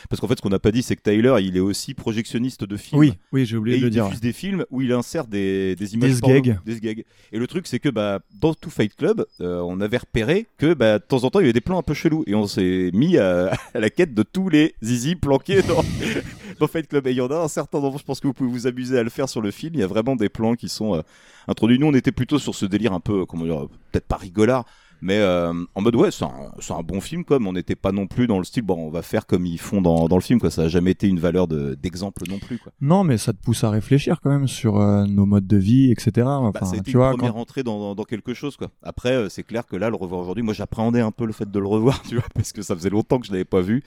parce 0.09 0.21
qu'en 0.21 0.29
fait, 0.29 0.37
ce 0.37 0.43
qu'on 0.43 0.49
n'a 0.51 0.59
pas 0.59 0.73
dit, 0.73 0.83
c'est 0.83 0.97
que 0.97 1.03
Tyler, 1.03 1.35
il 1.43 1.57
est 1.57 1.61
aussi 1.61 1.95
projectionniste 1.95 2.65
de 2.65 2.77
films. 2.77 2.99
Oui, 3.01 3.13
oui, 3.33 3.45
j'ai 3.47 3.57
oublié 3.57 3.77
Et 3.77 3.81
de 3.81 3.85
le 3.87 3.91
il 3.91 3.93
dire. 3.93 4.05
diffuse 4.07 4.21
des 4.21 4.33
films 4.33 4.65
où 4.71 4.81
il 4.83 4.93
insère 4.93 5.27
des, 5.27 5.77
des 5.77 5.95
images 5.95 6.21
Des 6.21 6.41
gags. 6.41 6.59
des 6.65 6.81
gags. 6.81 7.05
Et 7.33 7.39
le 7.39 7.47
truc, 7.47 7.67
c'est 7.67 7.79
que 7.79 7.89
bah, 7.89 8.21
dans 8.41 8.55
tout 8.55 8.71
Fight 8.71 8.95
Club, 8.95 9.25
euh, 9.41 9.61
on 9.61 9.81
avait 9.81 9.99
repéré 9.99 10.47
que 10.59 10.75
bah, 10.75 10.99
de 10.99 11.05
temps 11.05 11.25
en 11.25 11.31
temps, 11.31 11.41
il 11.41 11.43
y 11.43 11.47
avait 11.47 11.53
des 11.53 11.61
plans 11.61 11.79
un 11.79 11.83
peu 11.83 11.95
chelous. 11.95 12.25
Et 12.27 12.35
on 12.35 12.47
s'est 12.47 12.91
mis 12.95 13.19
à, 13.19 13.53
à 13.75 13.81
la 13.81 13.91
quête 13.91 14.15
de 14.15 14.23
tous 14.23 14.49
les 14.49 14.75
zizi 14.83 15.17
planqués 15.17 15.63
dans, 15.63 15.85
dans 16.61 16.67
Fight 16.67 16.87
Club. 16.89 17.07
Et 17.07 17.11
il 17.11 17.17
y 17.17 17.21
en 17.21 17.29
a 17.31 17.37
un 17.37 17.49
certain 17.49 17.81
nombre, 17.81 17.99
je 17.99 18.05
pense 18.05 18.21
que 18.21 18.27
vous 18.27 18.35
pouvez 18.35 18.51
vous 18.51 18.67
amuser 18.67 18.99
à 18.99 19.03
le 19.03 19.11
faire 19.11 19.29
sur 19.29 19.41
le 19.41 19.51
film. 19.51 19.73
Il 19.75 19.81
y 19.81 19.85
a 19.85 19.87
vraiment 19.87 20.17
des 20.17 20.29
plans 20.29 20.55
qui 20.55 20.69
sont 20.69 20.95
euh, 20.97 21.03
introduits. 21.49 21.79
Nous, 21.79 21.87
on 21.87 21.95
était 21.95 22.13
plutôt 22.13 22.39
sur 22.39 22.55
ce 22.55 22.67
délire 22.67 22.93
un 22.93 23.01
peu, 23.01 23.27
comment 23.27 23.45
dire, 23.45 23.67
peut-être 23.93 24.07
pas 24.07 24.17
rigolard. 24.17 24.65
Mais 25.03 25.17
euh, 25.19 25.53
en 25.75 25.81
mode 25.81 25.95
ouais 25.97 26.11
c'est 26.11 26.25
un, 26.25 26.83
bon 26.83 27.01
film 27.01 27.25
comme 27.25 27.47
on 27.47 27.53
n'était 27.55 27.75
pas 27.77 27.91
non 27.93 28.07
plus 28.07 28.27
dans 28.27 28.39
le 28.39 28.45
style 28.45 28.63
bon 28.63 28.77
on 28.87 28.91
va 28.91 29.03
faire 29.03 29.27
comme 29.27 29.47
ils 29.47 29.59
font 29.59 29.81
dans, 29.81 30.09
dans 30.09 30.17
le 30.17 30.23
film 30.23 30.41
quoi 30.41 30.51
ça 30.51 30.63
a 30.63 30.69
jamais 30.69 30.91
été 30.91 31.09
une 31.09 31.19
valeur 31.21 31.49
de- 31.49 31.75
d'exemple 31.75 32.25
non 32.29 32.39
plus 32.39 32.59
quoi 32.59 32.73
Non, 32.81 33.03
mais 33.05 33.17
ça 33.19 33.33
te 33.33 33.43
pousse 33.43 33.65
à 33.65 33.71
réfléchir 33.71 34.21
quand 34.23 34.31
même 34.31 34.49
sur 34.49 34.79
euh, 34.79 35.07
nos 35.07 35.27
modes 35.27 35.47
de 35.47 35.57
vie, 35.57 35.91
etc. 35.91 36.27
Enfin, 36.27 36.51
Bah, 36.61 36.67
a 36.71 36.75
été 36.77 36.83
tu 36.83 36.91
une 36.93 36.97
vois, 36.99 37.11
première 37.13 37.33
quand- 37.35 37.41
entrée 37.41 37.63
dans, 37.63 37.79
dans, 37.79 37.95
dans 37.95 38.05
quelque 38.05 38.35
chose 38.35 38.57
quoi. 38.57 38.71
Après 38.83 39.13
euh, 39.13 39.29
c'est 39.29 39.43
clair 39.43 39.67
que 39.67 39.77
là 39.77 39.89
le 39.91 39.97
revoir 39.97 40.21
aujourd'hui, 40.21 40.43
moi 40.43 40.55
j'appréhendais 40.55 41.01
un 41.01 41.11
peu 41.13 41.25
le 41.27 41.33
fait 41.33 41.51
de 41.51 41.59
le 41.59 41.67
revoir, 41.67 42.03
tu 42.09 42.17
vois, 42.17 42.25
parce 42.35 42.53
que 42.53 42.63
ça 42.63 42.75
faisait 42.75 42.91
longtemps 42.91 43.19
que 43.19 43.27
je 43.27 43.33
l'avais 43.33 43.45
pas 43.45 43.61
vu. 43.63 43.83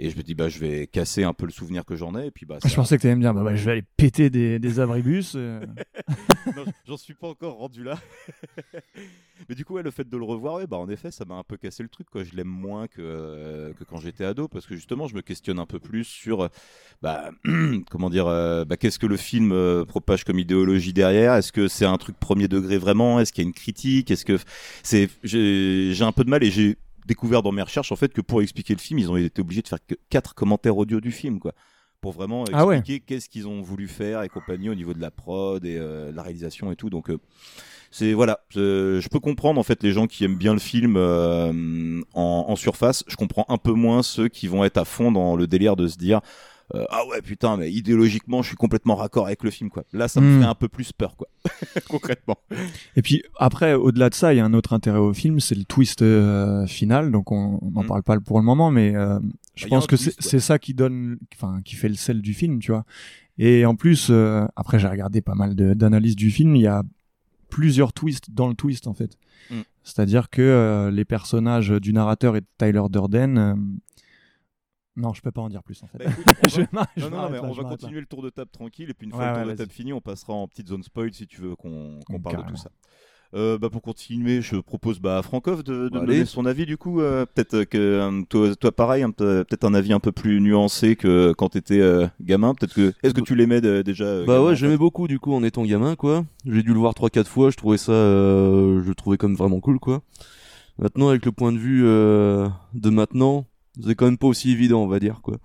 Et 0.00 0.10
je 0.10 0.16
me 0.16 0.22
dis 0.22 0.34
bah 0.34 0.48
je 0.48 0.58
vais 0.60 0.86
casser 0.86 1.24
un 1.24 1.32
peu 1.32 1.44
le 1.46 1.50
souvenir 1.52 1.84
que 1.84 1.96
j'en 1.96 2.16
ai 2.16 2.26
et 2.26 2.30
puis 2.30 2.46
bah 2.46 2.58
Je 2.62 2.68
ça- 2.68 2.76
pensais 2.76 2.96
que 2.96 3.02
t'allais 3.02 3.16
me 3.16 3.20
dire, 3.20 3.34
bah, 3.34 3.42
bah, 3.42 3.56
je 3.56 3.64
vais 3.64 3.72
aller 3.72 3.84
péter 3.96 4.30
des, 4.30 4.58
des 4.58 4.78
abribus. 4.80 5.32
euh. 5.36 5.60
J'en 6.86 6.96
suis 6.96 7.14
pas 7.14 7.28
encore 7.28 7.56
rendu 7.56 7.82
là. 7.84 7.98
Mais 9.48 9.54
du 9.54 9.64
coup, 9.64 9.74
ouais, 9.74 9.82
le 9.82 9.90
fait 9.90 10.08
de 10.08 10.16
le 10.16 10.24
revoir, 10.24 10.54
ouais, 10.56 10.66
bah, 10.66 10.76
en 10.78 10.88
effet, 10.88 11.10
ça 11.10 11.24
m'a 11.24 11.36
un 11.36 11.44
peu 11.44 11.56
cassé 11.56 11.82
le 11.82 11.88
truc. 11.88 12.08
Quoi. 12.10 12.24
Je 12.24 12.34
l'aime 12.34 12.48
moins 12.48 12.86
que, 12.88 12.96
euh, 13.00 13.72
que 13.74 13.84
quand 13.84 13.98
j'étais 13.98 14.24
ado, 14.24 14.48
parce 14.48 14.66
que 14.66 14.74
justement, 14.74 15.06
je 15.06 15.14
me 15.14 15.22
questionne 15.22 15.58
un 15.60 15.66
peu 15.66 15.78
plus 15.78 16.04
sur, 16.04 16.42
euh, 16.44 16.48
bah, 17.02 17.30
comment 17.90 18.10
dire, 18.10 18.26
euh, 18.26 18.64
bah, 18.64 18.76
qu'est-ce 18.76 18.98
que 18.98 19.06
le 19.06 19.16
film 19.16 19.54
propage 19.86 20.24
comme 20.24 20.38
idéologie 20.38 20.92
derrière? 20.92 21.34
Est-ce 21.34 21.52
que 21.52 21.68
c'est 21.68 21.84
un 21.86 21.96
truc 21.98 22.18
premier 22.18 22.48
degré 22.48 22.78
vraiment? 22.78 23.20
Est-ce 23.20 23.32
qu'il 23.32 23.44
y 23.44 23.46
a 23.46 23.48
une 23.48 23.54
critique? 23.54 24.10
Est-ce 24.10 24.24
que 24.24 24.38
c'est, 24.82 25.08
j'ai 25.22 25.92
j'ai 25.92 26.04
un 26.04 26.12
peu 26.12 26.24
de 26.24 26.30
mal 26.30 26.42
et 26.42 26.50
j'ai 26.50 26.76
découvert 27.08 27.42
dans 27.42 27.50
mes 27.52 27.62
recherches 27.62 27.90
en 27.90 27.96
fait 27.96 28.12
que 28.12 28.20
pour 28.20 28.40
expliquer 28.42 28.74
le 28.74 28.78
film, 28.80 29.00
ils 29.00 29.10
ont 29.10 29.16
été 29.16 29.40
obligés 29.40 29.62
de 29.62 29.68
faire 29.68 29.84
que 29.84 29.96
quatre 30.10 30.34
commentaires 30.34 30.76
audio 30.76 31.00
du 31.00 31.10
film, 31.10 31.40
quoi 31.40 31.52
pour 32.00 32.12
vraiment 32.12 32.44
Ah 32.52 32.64
ouais. 32.64 32.76
expliquer 32.78 33.04
qu'est-ce 33.04 33.28
qu'ils 33.28 33.48
ont 33.48 33.60
voulu 33.60 33.88
faire 33.88 34.22
et 34.22 34.28
compagnie 34.28 34.70
au 34.70 34.74
niveau 34.76 34.94
de 34.94 35.00
la 35.00 35.10
prod 35.10 35.64
et 35.64 35.76
euh, 35.76 36.12
la 36.12 36.22
réalisation 36.22 36.70
et 36.70 36.76
tout. 36.76 36.90
Donc 36.90 37.10
euh, 37.10 37.18
c'est 37.90 38.12
voilà, 38.12 38.38
je, 38.50 39.00
je 39.02 39.08
peux 39.08 39.18
comprendre 39.18 39.58
en 39.58 39.64
fait 39.64 39.82
les 39.82 39.90
gens 39.90 40.06
qui 40.06 40.24
aiment 40.24 40.36
bien 40.36 40.52
le 40.52 40.60
film 40.60 40.94
euh, 40.96 42.00
en, 42.14 42.44
en 42.48 42.54
surface. 42.54 43.02
Je 43.08 43.16
comprends 43.16 43.44
un 43.48 43.58
peu 43.58 43.72
moins 43.72 44.04
ceux 44.04 44.28
qui 44.28 44.46
vont 44.46 44.62
être 44.64 44.76
à 44.76 44.84
fond 44.84 45.10
dans 45.10 45.34
le 45.34 45.48
délire 45.48 45.74
de 45.74 45.88
se 45.88 45.96
dire 45.96 46.20
euh, 46.74 46.84
ah 46.90 47.06
ouais 47.06 47.22
putain 47.22 47.56
mais 47.56 47.72
idéologiquement 47.72 48.42
je 48.42 48.48
suis 48.48 48.56
complètement 48.56 48.94
raccord 48.96 49.26
avec 49.26 49.42
le 49.42 49.50
film 49.50 49.70
quoi. 49.70 49.84
Là 49.92 50.06
ça 50.08 50.20
me 50.20 50.26
Hmm. 50.26 50.38
ferait 50.40 50.50
un 50.50 50.54
peu 50.54 50.68
plus 50.68 50.92
peur 50.92 51.16
quoi 51.16 51.28
concrètement. 51.88 52.36
Et 52.96 53.02
puis 53.02 53.22
après, 53.38 53.74
au-delà 53.74 54.10
de 54.10 54.14
ça, 54.14 54.34
il 54.34 54.36
y 54.36 54.40
a 54.40 54.44
un 54.44 54.52
autre 54.54 54.72
intérêt 54.74 54.98
au 54.98 55.14
film, 55.14 55.40
c'est 55.40 55.54
le 55.54 55.64
twist 55.64 56.02
euh, 56.02 56.66
final. 56.66 57.10
Donc 57.10 57.32
on 57.32 57.58
n'en 57.72 57.84
parle 57.84 58.02
pas 58.02 58.18
pour 58.20 58.38
le 58.38 58.44
moment, 58.44 58.70
mais 58.70 58.94
euh, 58.94 59.18
je 59.54 59.64
Bah, 59.64 59.70
pense 59.70 59.86
que 59.86 59.96
c'est 59.96 60.40
ça 60.40 60.58
qui 60.58 60.74
donne, 60.74 61.18
enfin, 61.34 61.60
qui 61.64 61.74
fait 61.74 61.88
le 61.88 61.94
sel 61.94 62.20
du 62.20 62.34
film, 62.34 62.58
tu 62.58 62.70
vois. 62.72 62.84
Et 63.38 63.64
en 63.64 63.76
plus, 63.76 64.10
après 64.56 64.78
j'ai 64.78 64.88
regardé 64.88 65.20
pas 65.22 65.34
mal 65.34 65.54
d'analyses 65.54 66.16
du 66.16 66.30
film, 66.30 66.54
il 66.56 66.62
y 66.62 66.66
a 66.66 66.82
plusieurs 67.50 67.92
twists 67.94 68.30
dans 68.30 68.48
le 68.48 68.54
twist 68.54 68.86
en 68.86 68.94
fait. 68.94 69.16
Mm. 69.50 69.60
C'est-à-dire 69.84 70.28
que 70.28 70.42
euh, 70.42 70.90
les 70.90 71.06
personnages 71.06 71.70
du 71.70 71.94
narrateur 71.94 72.36
et 72.36 72.40
de 72.42 72.46
Tyler 72.58 72.82
Durden. 72.90 73.38
euh, 73.38 73.54
Non, 74.98 75.14
je 75.14 75.22
peux 75.22 75.30
pas 75.30 75.40
en 75.40 75.48
dire 75.48 75.62
plus 75.62 75.82
en 75.82 75.86
fait. 75.86 75.98
Bah, 75.98 76.04
écoute, 76.10 76.26
on 76.42 76.48
Je 76.48 76.60
va- 76.72 76.86
je 76.96 77.04
non, 77.04 77.10
non, 77.10 77.30
mais 77.30 77.36
là, 77.36 77.44
on 77.44 77.52
va 77.52 77.62
là. 77.62 77.68
continuer 77.70 78.00
le 78.00 78.06
tour 78.06 78.22
de 78.22 78.30
table 78.30 78.50
tranquille 78.50 78.90
et 78.90 78.94
puis 78.94 79.06
une 79.06 79.12
Ouais, 79.12 79.18
fois 79.18 79.26
le 79.28 79.32
ouais, 79.32 79.42
tour 79.44 79.52
de 79.52 79.56
table 79.58 79.72
fini, 79.72 79.92
on 79.92 80.00
passera 80.00 80.32
en 80.34 80.48
petite 80.48 80.68
zone 80.68 80.82
spoil 80.82 81.12
si 81.14 81.26
tu 81.26 81.40
veux 81.40 81.54
qu'on 81.56 82.00
parle 82.22 82.44
de 82.44 82.50
tout 82.50 82.56
ça. 82.56 82.70
Euh, 83.34 83.58
bah 83.58 83.68
pour 83.68 83.82
continuer, 83.82 84.40
je 84.40 84.56
propose 84.56 85.00
bah, 85.00 85.18
à 85.18 85.22
Frankov 85.22 85.62
de, 85.62 85.84
de 85.84 85.88
donner 85.90 86.24
son 86.24 86.46
avis 86.46 86.64
du 86.64 86.78
coup. 86.78 87.02
euh, 87.02 87.26
peut-être 87.26 87.64
que 87.64 87.76
euh, 87.76 88.22
toi, 88.26 88.56
toi 88.56 88.72
pareil, 88.72 89.04
peut-être 89.14 89.64
un 89.64 89.74
avis 89.74 89.92
un 89.92 90.00
peu 90.00 90.12
plus 90.12 90.40
nuancé 90.40 90.96
que 90.96 91.34
quand 91.36 91.50
t'étais 91.50 91.78
euh, 91.80 92.06
gamin. 92.22 92.54
Peut-être 92.54 92.72
que 92.74 92.94
est-ce 93.02 93.12
que 93.12 93.20
tu 93.20 93.34
l'aimais 93.34 93.60
déjà 93.60 94.24
Bah 94.24 94.34
gamin, 94.34 94.46
ouais, 94.46 94.56
j'aimais 94.56 94.78
beaucoup 94.78 95.08
du 95.08 95.18
coup 95.20 95.34
en 95.34 95.42
étant 95.44 95.62
gamin 95.64 95.94
quoi. 95.94 96.24
J'ai 96.46 96.62
dû 96.62 96.72
le 96.72 96.78
voir 96.78 96.94
3 96.94 97.10
4 97.10 97.28
fois, 97.28 97.50
je 97.50 97.56
trouvais 97.58 97.76
ça 97.76 97.92
euh, 97.92 98.82
je 98.82 98.88
le 98.88 98.94
trouvais 98.94 99.18
comme 99.18 99.34
vraiment 99.34 99.60
cool 99.60 99.78
quoi. 99.78 100.00
Maintenant 100.78 101.10
avec 101.10 101.26
le 101.26 101.32
point 101.32 101.52
de 101.52 101.58
vue 101.58 101.82
euh, 101.84 102.48
de 102.72 102.88
maintenant, 102.88 103.44
c'est 103.84 103.94
quand 103.94 104.06
même 104.06 104.18
pas 104.18 104.26
aussi 104.28 104.50
évident, 104.50 104.82
on 104.82 104.88
va 104.88 104.98
dire 105.00 105.20
quoi. 105.22 105.36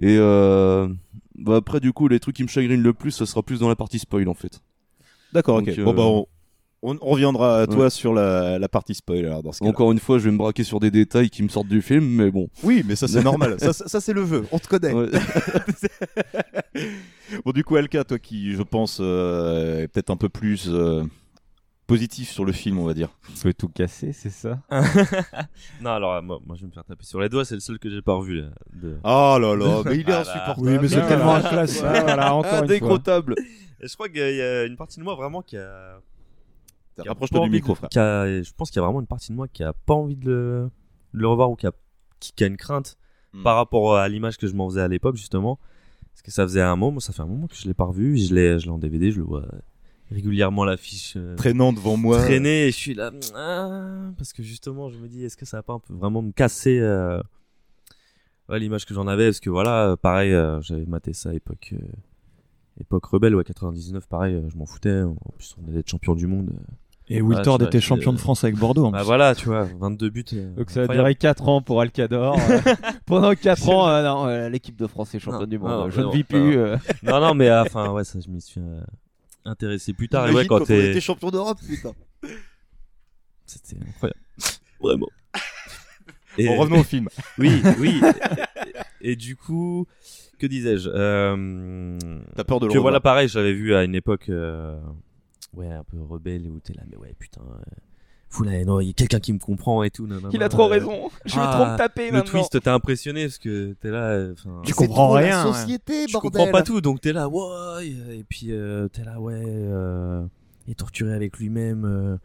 Et 0.00 0.16
euh, 0.18 0.88
bah 1.36 1.56
après 1.56 1.80
du 1.80 1.92
coup, 1.92 2.08
les 2.08 2.20
trucs 2.20 2.36
qui 2.36 2.42
me 2.42 2.48
chagrinent 2.48 2.82
le 2.82 2.92
plus, 2.94 3.10
ça 3.10 3.26
sera 3.26 3.42
plus 3.42 3.60
dans 3.60 3.68
la 3.68 3.76
partie 3.76 3.98
spoil 3.98 4.28
en 4.28 4.34
fait. 4.34 4.60
D'accord, 5.32 5.56
ok. 5.58 5.66
Donc, 5.76 5.84
Bon 5.84 5.90
euh, 5.90 5.94
bah 5.94 6.02
on, 6.02 6.26
on- 6.82 6.98
on 7.02 7.10
reviendra 7.10 7.60
à 7.62 7.66
toi 7.66 7.84
Ouais. 7.84 7.90
sur 7.90 8.14
la, 8.14 8.58
la 8.58 8.68
partie 8.68 8.94
spoil 8.94 9.26
alors 9.26 9.42
dans 9.42 9.50
ce 9.52 9.58
cas. 9.60 9.66
Encore 9.66 9.90
une 9.92 9.98
fois, 9.98 10.18
je 10.18 10.24
vais 10.26 10.30
me 10.30 10.38
braquer 10.38 10.62
sur 10.64 10.78
des 10.80 10.90
détails 10.92 11.28
qui 11.30 11.42
me 11.42 11.48
sortent 11.48 11.66
du 11.68 11.82
film, 11.82 12.04
mais 12.06 12.30
bon. 12.30 12.48
Oui, 12.62 12.82
mais 12.86 12.94
ça 12.96 13.08
c'est 13.08 13.22
normal. 13.24 13.56
ça, 13.58 13.72
ça, 13.72 13.88
ça, 13.88 14.00
c'est 14.00 14.12
le 14.12 14.20
vœu. 14.22 14.44
On 14.52 14.58
te 14.60 14.68
connaît. 14.68 14.92
Ouais. 14.92 15.08
bon 17.44 17.52
du 17.52 17.64
coup 17.64 17.76
Alka, 17.76 18.04
toi 18.04 18.18
qui 18.18 18.52
je 18.52 18.62
pense 18.62 18.98
euh, 19.00 19.82
est 19.82 19.88
peut-être 19.88 20.10
un 20.10 20.16
peu 20.16 20.28
plus 20.28 20.66
euh, 20.68 21.02
positif 21.88 22.30
sur 22.30 22.44
le 22.44 22.52
film, 22.52 22.78
on 22.78 22.84
va 22.84 22.94
dire. 22.94 23.08
Tu 23.34 23.48
veux 23.48 23.54
tout 23.54 23.68
casser, 23.68 24.12
c'est 24.12 24.30
ça 24.30 24.60
non, 25.80 25.90
alors 25.90 26.12
euh, 26.14 26.22
moi, 26.22 26.38
moi 26.46 26.54
je 26.54 26.60
vais 26.60 26.66
me 26.68 26.72
faire 26.72 26.84
taper 26.84 27.04
sur 27.04 27.20
les 27.20 27.28
doigts, 27.28 27.44
c'est 27.44 27.54
le 27.54 27.60
seul 27.60 27.78
que 27.80 27.90
j'ai 27.90 28.02
pas 28.02 28.14
revu. 28.14 28.42
Là, 28.42 28.50
de... 28.74 28.98
Oh 29.02 29.36
là 29.40 29.56
là, 29.56 29.82
mais 29.86 29.96
il 29.98 30.08
est 30.08 30.12
Ah 30.12 30.20
insupportable. 30.20 30.68
Oui, 30.68 30.78
mais 30.80 30.88
c'est 30.88 31.00
Voilà. 31.00 31.08
tellement 31.08 31.34
un 31.34 31.40
classique. 31.42 31.82
Ah, 31.84 32.00
voilà, 32.02 32.34
encore. 32.34 32.52
Indécrottable. 32.54 33.34
Je 33.82 33.92
crois 33.94 34.08
qu'il 34.08 34.18
y 34.18 34.40
a 34.42 34.64
une 34.64 34.76
partie 34.76 34.98
de 35.00 35.04
moi 35.04 35.14
vraiment 35.16 35.42
qui 35.42 35.56
a. 35.56 35.98
qui 36.94 37.00
a 37.00 37.10
Rapproche-toi 37.10 37.40
pas 37.40 37.46
du 37.46 37.50
micro, 37.52 37.72
de- 37.72 37.78
frère. 37.78 37.88
a- 37.96 38.42
je 38.42 38.52
pense 38.56 38.70
qu'il 38.70 38.76
y 38.80 38.82
a 38.82 38.86
vraiment 38.86 39.00
une 39.00 39.06
partie 39.06 39.32
de 39.32 39.36
moi 39.36 39.48
qui 39.48 39.64
a 39.64 39.72
pas 39.72 39.94
envie 39.94 40.16
de 40.16 40.26
le, 40.26 40.70
de 41.14 41.18
le 41.20 41.28
revoir 41.28 41.50
ou 41.50 41.56
qui 41.56 41.66
a, 41.66 41.72
qui, 42.20 42.32
qui 42.32 42.44
a 42.44 42.46
une 42.46 42.56
crainte 42.56 42.96
Hmm. 43.34 43.42
par 43.42 43.56
rapport 43.56 43.96
à 43.98 44.08
l'image 44.08 44.38
que 44.38 44.46
je 44.46 44.54
m'en 44.54 44.70
faisais 44.70 44.80
à 44.80 44.88
l'époque, 44.88 45.16
justement. 45.16 45.58
Parce 46.14 46.22
que 46.22 46.30
ça 46.30 46.44
faisait 46.44 46.62
un 46.62 46.76
moment, 46.76 46.98
ça 46.98 47.12
fait 47.12 47.20
un 47.20 47.26
moment 47.26 47.46
que 47.46 47.54
je 47.54 47.66
l'ai 47.68 47.74
pas 47.74 47.84
revu. 47.84 48.16
Je 48.16 48.34
l'ai, 48.34 48.58
je 48.58 48.64
l'ai 48.64 48.70
en 48.70 48.78
DVD, 48.78 49.12
je 49.12 49.18
le 49.18 49.24
vois 49.24 49.44
régulièrement 50.10 50.64
l'affiche. 50.64 51.14
euh, 51.16 51.36
Traînant 51.36 51.72
devant 51.72 51.96
moi. 51.96 52.18
traîner 52.18 52.66
et 52.66 52.70
je 52.70 52.76
suis 52.76 52.94
là 52.94 53.10
ah, 53.34 54.10
parce 54.16 54.32
que 54.32 54.42
justement 54.42 54.88
je 54.90 54.98
me 54.98 55.08
dis 55.08 55.24
est-ce 55.24 55.36
que 55.36 55.44
ça 55.46 55.58
va 55.58 55.62
pas 55.62 55.74
un 55.74 55.78
peu 55.80 55.92
vraiment 55.94 56.22
me 56.22 56.32
casser 56.32 56.78
euh, 56.80 57.20
ouais, 58.48 58.58
l'image 58.58 58.86
que 58.86 58.94
j'en 58.94 59.06
avais? 59.06 59.26
Parce 59.26 59.40
que 59.40 59.50
voilà 59.50 59.96
pareil 60.00 60.32
euh, 60.32 60.60
j'avais 60.62 60.86
maté 60.86 61.12
ça 61.12 61.30
à 61.30 61.34
époque 61.34 61.74
euh, 61.74 61.78
époque 62.80 63.04
rebelle 63.06 63.34
ouais 63.34 63.44
99 63.44 64.06
pareil 64.08 64.34
euh, 64.34 64.48
je 64.48 64.56
m'en 64.56 64.66
foutais 64.66 65.02
en 65.02 65.14
plus 65.36 65.54
on 65.62 65.68
allait 65.70 65.80
être 65.80 65.90
champion 65.90 66.14
du 66.14 66.26
monde 66.26 66.50
euh. 66.52 66.74
Et 67.10 67.16
tu 67.16 67.22
vois, 67.22 67.40
était 67.64 67.80
champion 67.80 68.12
de 68.12 68.18
France 68.18 68.44
avec 68.44 68.56
Bordeaux. 68.58 68.84
en 68.84 68.90
bah 68.90 68.98
plus. 68.98 69.06
voilà 69.06 69.34
tu 69.34 69.46
vois 69.46 69.64
22 69.80 70.10
buts 70.10 70.24
euh, 70.34 70.54
Donc 70.56 70.68
ça 70.70 70.82
a 70.82 70.86
duré 70.88 71.14
4 71.14 71.48
ans 71.48 71.62
pour 71.62 71.80
Alcador. 71.80 72.36
euh, 72.38 72.60
pendant 73.06 73.34
4 73.34 73.66
ans, 73.70 73.88
euh, 73.88 74.02
non, 74.04 74.26
euh, 74.26 74.50
l'équipe 74.50 74.76
de 74.76 74.86
France 74.86 75.14
est 75.14 75.18
championne 75.18 75.48
du 75.48 75.58
monde. 75.58 75.70
non, 75.70 75.88
je 75.90 76.02
ne 76.02 76.12
vis 76.12 76.22
plus. 76.24 76.58
euh. 76.58 76.76
non 77.02 77.18
non 77.18 77.32
mais 77.34 77.48
euh, 77.48 77.62
enfin 77.62 77.90
ouais 77.92 78.04
ça 78.04 78.18
je 78.20 78.28
m'y 78.28 78.42
suis 78.42 78.60
euh, 78.60 78.80
intéressé 79.48 79.92
plus 79.92 80.08
tard. 80.08 80.28
Et 80.28 80.32
ouais, 80.32 80.46
quand 80.46 80.60
on 80.60 80.64
était 80.64 81.00
champion 81.00 81.30
d'Europe, 81.30 81.58
putain. 81.66 81.92
C'était 83.46 83.76
incroyable. 83.86 84.20
Vraiment. 84.80 85.08
Bon, 86.38 86.56
revenons 86.56 86.80
au 86.80 86.84
film. 86.84 87.08
Oui, 87.38 87.62
oui. 87.80 88.00
Et, 89.00 89.12
et 89.12 89.16
du 89.16 89.34
coup, 89.36 89.86
que 90.38 90.46
disais-je 90.46 90.88
euh, 90.92 91.98
T'as 92.36 92.44
peur 92.44 92.60
de 92.60 92.66
le 92.66 92.72
Que 92.72 92.78
revoir. 92.78 92.82
voilà, 92.92 93.00
pareil, 93.00 93.28
j'avais 93.28 93.52
vu 93.54 93.74
à 93.74 93.82
une 93.84 93.94
époque, 93.96 94.28
euh, 94.28 94.78
ouais, 95.54 95.68
un 95.68 95.82
peu 95.84 96.00
rebelle, 96.00 96.48
où 96.48 96.60
t'es 96.60 96.74
là, 96.74 96.82
mais 96.88 96.96
ouais, 96.96 97.14
putain. 97.18 97.40
euh, 97.42 97.60
Fou 98.30 98.42
là, 98.44 98.62
non, 98.64 98.80
il 98.80 98.88
y 98.88 98.90
a 98.90 98.92
quelqu'un 98.92 99.20
qui 99.20 99.32
me 99.32 99.38
comprend 99.38 99.82
et 99.82 99.90
tout. 99.90 100.06
nan, 100.06 100.20
nan, 100.20 100.30
Il 100.32 100.38
nan, 100.40 100.46
a 100.46 100.48
trop 100.50 100.64
euh, 100.64 100.66
raison. 100.66 101.10
Je 101.24 101.34
vais 101.34 101.46
trop 101.46 101.64
me 101.64 101.78
taper 101.78 102.06
Le 102.10 102.18
maintenant. 102.18 102.30
twist 102.42 102.60
t'a 102.62 102.74
impressionné 102.74 103.24
parce 103.24 103.38
que 103.38 103.72
t'es 103.80 103.90
là. 103.90 104.02
euh, 104.10 104.34
'fin, 104.36 104.60
Tu 104.66 104.74
comprends 104.74 105.10
rien. 105.12 105.46
ouais. 105.50 105.78
je 106.08 106.18
comprends 106.18 106.50
pas 106.50 106.62
tout, 106.62 106.80
donc 106.82 107.00
t'es 107.00 107.12
là, 107.14 107.28
ouais, 107.28 107.86
et 107.86 108.24
puis 108.28 108.48
euh, 108.50 108.86
t'es 108.88 109.02
là, 109.04 109.18
ouais, 109.18 109.32
euh, 109.44 110.22
il 110.66 110.72
est 110.72 110.74
torturé 110.74 111.14
avec 111.14 111.38
lui-même. 111.38 111.84
euh. 111.86 112.16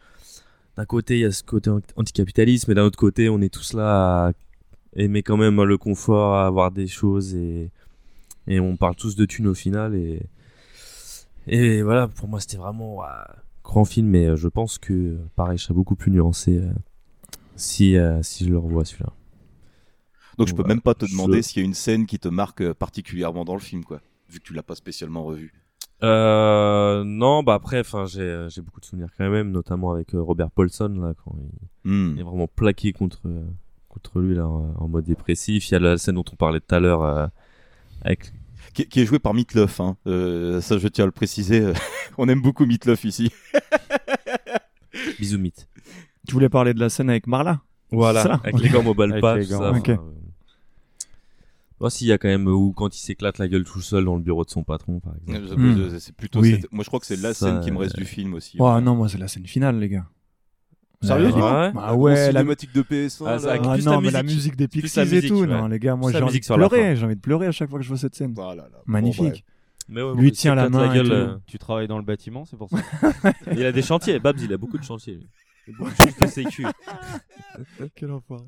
d'un 0.75 0.85
côté, 0.85 1.15
il 1.15 1.21
y 1.21 1.25
a 1.25 1.31
ce 1.31 1.41
côté 1.43 1.69
an- 1.69 1.79
anticapitalisme, 1.95 2.71
et 2.71 2.75
d'un 2.75 2.83
autre 2.83 2.97
côté, 2.99 3.29
on 3.29 3.39
est 3.41 3.53
tous 3.53 3.71
là 3.73 4.27
à 4.27 4.31
aimer 4.97 5.23
quand 5.23 5.37
même 5.37 5.63
le 5.63 5.77
confort, 5.77 6.33
à 6.35 6.47
avoir 6.47 6.71
des 6.71 6.87
choses, 6.87 7.33
et, 7.33 7.69
et 8.47 8.59
on 8.59 8.75
parle 8.75 8.95
tous 8.95 9.15
de 9.15 9.25
thunes 9.25 9.47
au 9.47 9.53
final, 9.53 9.95
et, 9.95 10.21
et 11.47 11.81
voilà, 11.81 12.07
pour 12.09 12.27
moi, 12.27 12.39
c'était 12.41 12.57
vraiment 12.57 12.97
ouais, 12.97 13.05
grand 13.63 13.85
film, 13.85 14.07
mais 14.07 14.25
euh, 14.27 14.35
je 14.35 14.47
pense 14.47 14.77
que, 14.77 15.17
pareil, 15.35 15.57
je 15.57 15.63
serais 15.63 15.73
beaucoup 15.73 15.95
plus 15.95 16.11
nuancé 16.11 16.57
euh, 16.57 16.71
si, 17.55 17.97
euh, 17.97 18.21
si 18.23 18.45
je 18.45 18.49
le 18.51 18.57
revois 18.57 18.85
celui-là. 18.85 19.11
Donc 20.37 20.47
je 20.47 20.53
peux 20.55 20.63
même 20.63 20.81
pas 20.81 20.93
te 20.95 21.05
je- 21.05 21.11
demander 21.11 21.41
s'il 21.41 21.61
y 21.61 21.65
a 21.65 21.67
une 21.67 21.73
scène 21.75 22.05
qui 22.05 22.17
te 22.19 22.27
marque 22.27 22.61
euh, 22.61 22.73
particulièrement 22.73 23.45
dans 23.45 23.53
le 23.53 23.59
film, 23.61 23.83
quoi. 23.85 24.01
Vu 24.29 24.39
que 24.39 24.45
tu 24.45 24.53
l'as 24.53 24.63
pas 24.63 24.75
spécialement 24.75 25.23
revu. 25.23 25.53
Euh, 26.01 27.03
non, 27.05 27.43
bah 27.43 27.53
après, 27.53 27.79
enfin, 27.79 28.05
j'ai 28.05 28.47
j'ai 28.49 28.61
beaucoup 28.61 28.79
de 28.81 28.85
souvenirs 28.85 29.09
quand 29.17 29.29
même, 29.29 29.51
notamment 29.51 29.91
avec 29.91 30.13
euh, 30.15 30.21
Robert 30.21 30.51
Paulson 30.51 30.89
là, 30.99 31.13
quand 31.23 31.35
il, 31.39 31.67
Hmm. 31.91 32.13
il 32.15 32.19
est 32.19 32.23
vraiment 32.23 32.47
plaqué 32.47 32.93
contre 32.93 33.19
euh, 33.25 33.43
contre 33.89 34.19
lui 34.19 34.35
là, 34.35 34.47
en, 34.47 34.73
en 34.77 34.87
mode 34.87 35.05
dépressif. 35.05 35.69
Il 35.69 35.73
y 35.73 35.75
a 35.75 35.79
la 35.79 35.97
scène 35.97 36.15
dont 36.15 36.25
on 36.31 36.35
parlait 36.35 36.59
tout 36.59 36.73
à 36.75 36.79
l'heure 36.79 37.03
euh, 37.03 37.27
avec. 38.01 38.33
Qui, 38.73 38.87
qui 38.87 39.01
est 39.01 39.05
joué 39.05 39.19
par 39.19 39.33
Meatloaf, 39.33 39.79
hein. 39.79 39.97
Euh, 40.07 40.59
ça 40.61 40.77
je 40.77 40.87
tiens 40.87 41.03
à 41.03 41.05
le 41.05 41.11
préciser. 41.11 41.71
On 42.17 42.27
aime 42.27 42.41
beaucoup 42.41 42.65
Meatloaf 42.65 43.03
ici. 43.05 43.31
Bisous 45.19 45.37
mythe. 45.39 45.67
Tu 46.27 46.33
voulais 46.33 46.49
parler 46.49 46.73
de 46.73 46.79
la 46.79 46.89
scène 46.89 47.09
avec 47.09 47.27
Marla? 47.27 47.61
Voilà, 47.91 48.23
ça 48.23 48.33
avec 48.43 48.59
les 48.59 48.69
gants 48.69 48.79
Avec 48.97 49.21
pas, 49.21 49.37
les 49.37 49.45
tout 49.45 49.51
gants. 49.51 49.59
ça. 49.59 49.71
Enfin, 49.71 49.91
euh, 49.91 49.97
Moi, 51.79 51.89
s'il 51.91 52.07
y 52.07 52.11
a 52.11 52.17
quand 52.17 52.27
même 52.27 52.47
où 52.47 52.71
quand 52.73 52.95
il 52.95 52.99
s'éclate 52.99 53.37
la 53.37 53.47
gueule 53.47 53.63
tout 53.65 53.81
seul 53.81 54.05
dans 54.05 54.15
le 54.15 54.21
bureau 54.21 54.43
de 54.45 54.49
son 54.49 54.63
patron, 54.63 54.99
par 54.99 55.13
exemple. 55.15 55.55
Hmm. 55.59 55.99
C'est 55.99 56.15
plutôt. 56.15 56.39
Oui. 56.39 56.59
cette- 56.61 56.71
Moi 56.71 56.83
je 56.83 56.89
crois 56.89 56.99
que 56.99 57.05
c'est 57.05 57.17
la 57.17 57.33
Ça, 57.33 57.47
scène 57.47 57.61
qui 57.61 57.71
me 57.71 57.77
reste 57.77 57.95
euh, 57.95 58.01
du 58.01 58.05
film 58.05 58.33
aussi. 58.33 58.57
Oh 58.59 58.79
non, 58.81 58.95
moi 58.95 59.09
c'est 59.09 59.17
la 59.19 59.27
scène 59.27 59.45
finale, 59.45 59.79
les 59.79 59.89
gars. 59.89 60.05
Sérieux, 61.03 61.31
Ouais. 61.33 61.41
Ouais. 61.41 61.71
Ah 61.77 61.95
ouais, 61.95 62.15
la 62.31 62.39
cinématique 62.39 62.73
de 62.73 62.81
PS1. 62.81 63.23
Ah, 63.27 63.35
là. 63.37 63.59
Ah 63.63 63.77
non, 63.77 63.91
la 63.91 64.01
mais 64.01 64.11
la 64.11 64.23
musique. 64.23 64.37
musique 64.37 64.55
des 64.55 64.67
Pixies 64.67 64.99
et 64.99 65.03
musique, 65.05 65.27
tout, 65.27 65.41
ouais. 65.41 65.47
non, 65.47 65.67
les 65.67 65.79
gars, 65.79 65.95
moi 65.95 66.11
j'ai 66.11 66.17
envie 66.17 66.25
musique 66.25 66.47
de 66.49 66.53
pleurer, 66.55 66.95
j'ai 66.95 67.05
envie 67.05 67.15
de 67.15 67.21
pleurer 67.21 67.47
à 67.47 67.51
chaque 67.51 67.69
fois 67.69 67.79
que 67.79 67.83
je 67.83 67.89
vois 67.89 67.97
cette 67.97 68.15
scène. 68.15 68.33
Ah 68.37 68.55
là 68.55 68.63
là. 68.71 68.79
Magnifique. 68.85 69.43
Mais 69.89 70.01
ouais, 70.01 70.15
Lui 70.15 70.31
tient 70.31 70.55
la 70.55 70.69
main 70.69 70.89
et 70.91 70.95
gueule, 70.95 71.05
tout. 71.07 71.11
euh, 71.13 71.37
Tu 71.45 71.57
travailles 71.59 71.87
dans 71.89 71.97
le 71.97 72.05
bâtiment, 72.05 72.45
c'est 72.45 72.55
pour 72.57 72.69
ça. 72.69 72.77
Il 73.51 73.65
a 73.65 73.71
des 73.73 73.81
chantiers, 73.81 74.17
Babs, 74.19 74.39
il 74.39 74.53
a 74.53 74.57
beaucoup 74.57 74.77
de 74.77 74.83
chantiers. 74.83 75.15
lui. 75.15 75.27
Il 75.67 75.73
a 75.75 75.77
beaucoup 75.77 75.91
de 76.21 76.27
sécu. 76.27 76.65
Quel 77.95 78.11
enfoiré. 78.11 78.45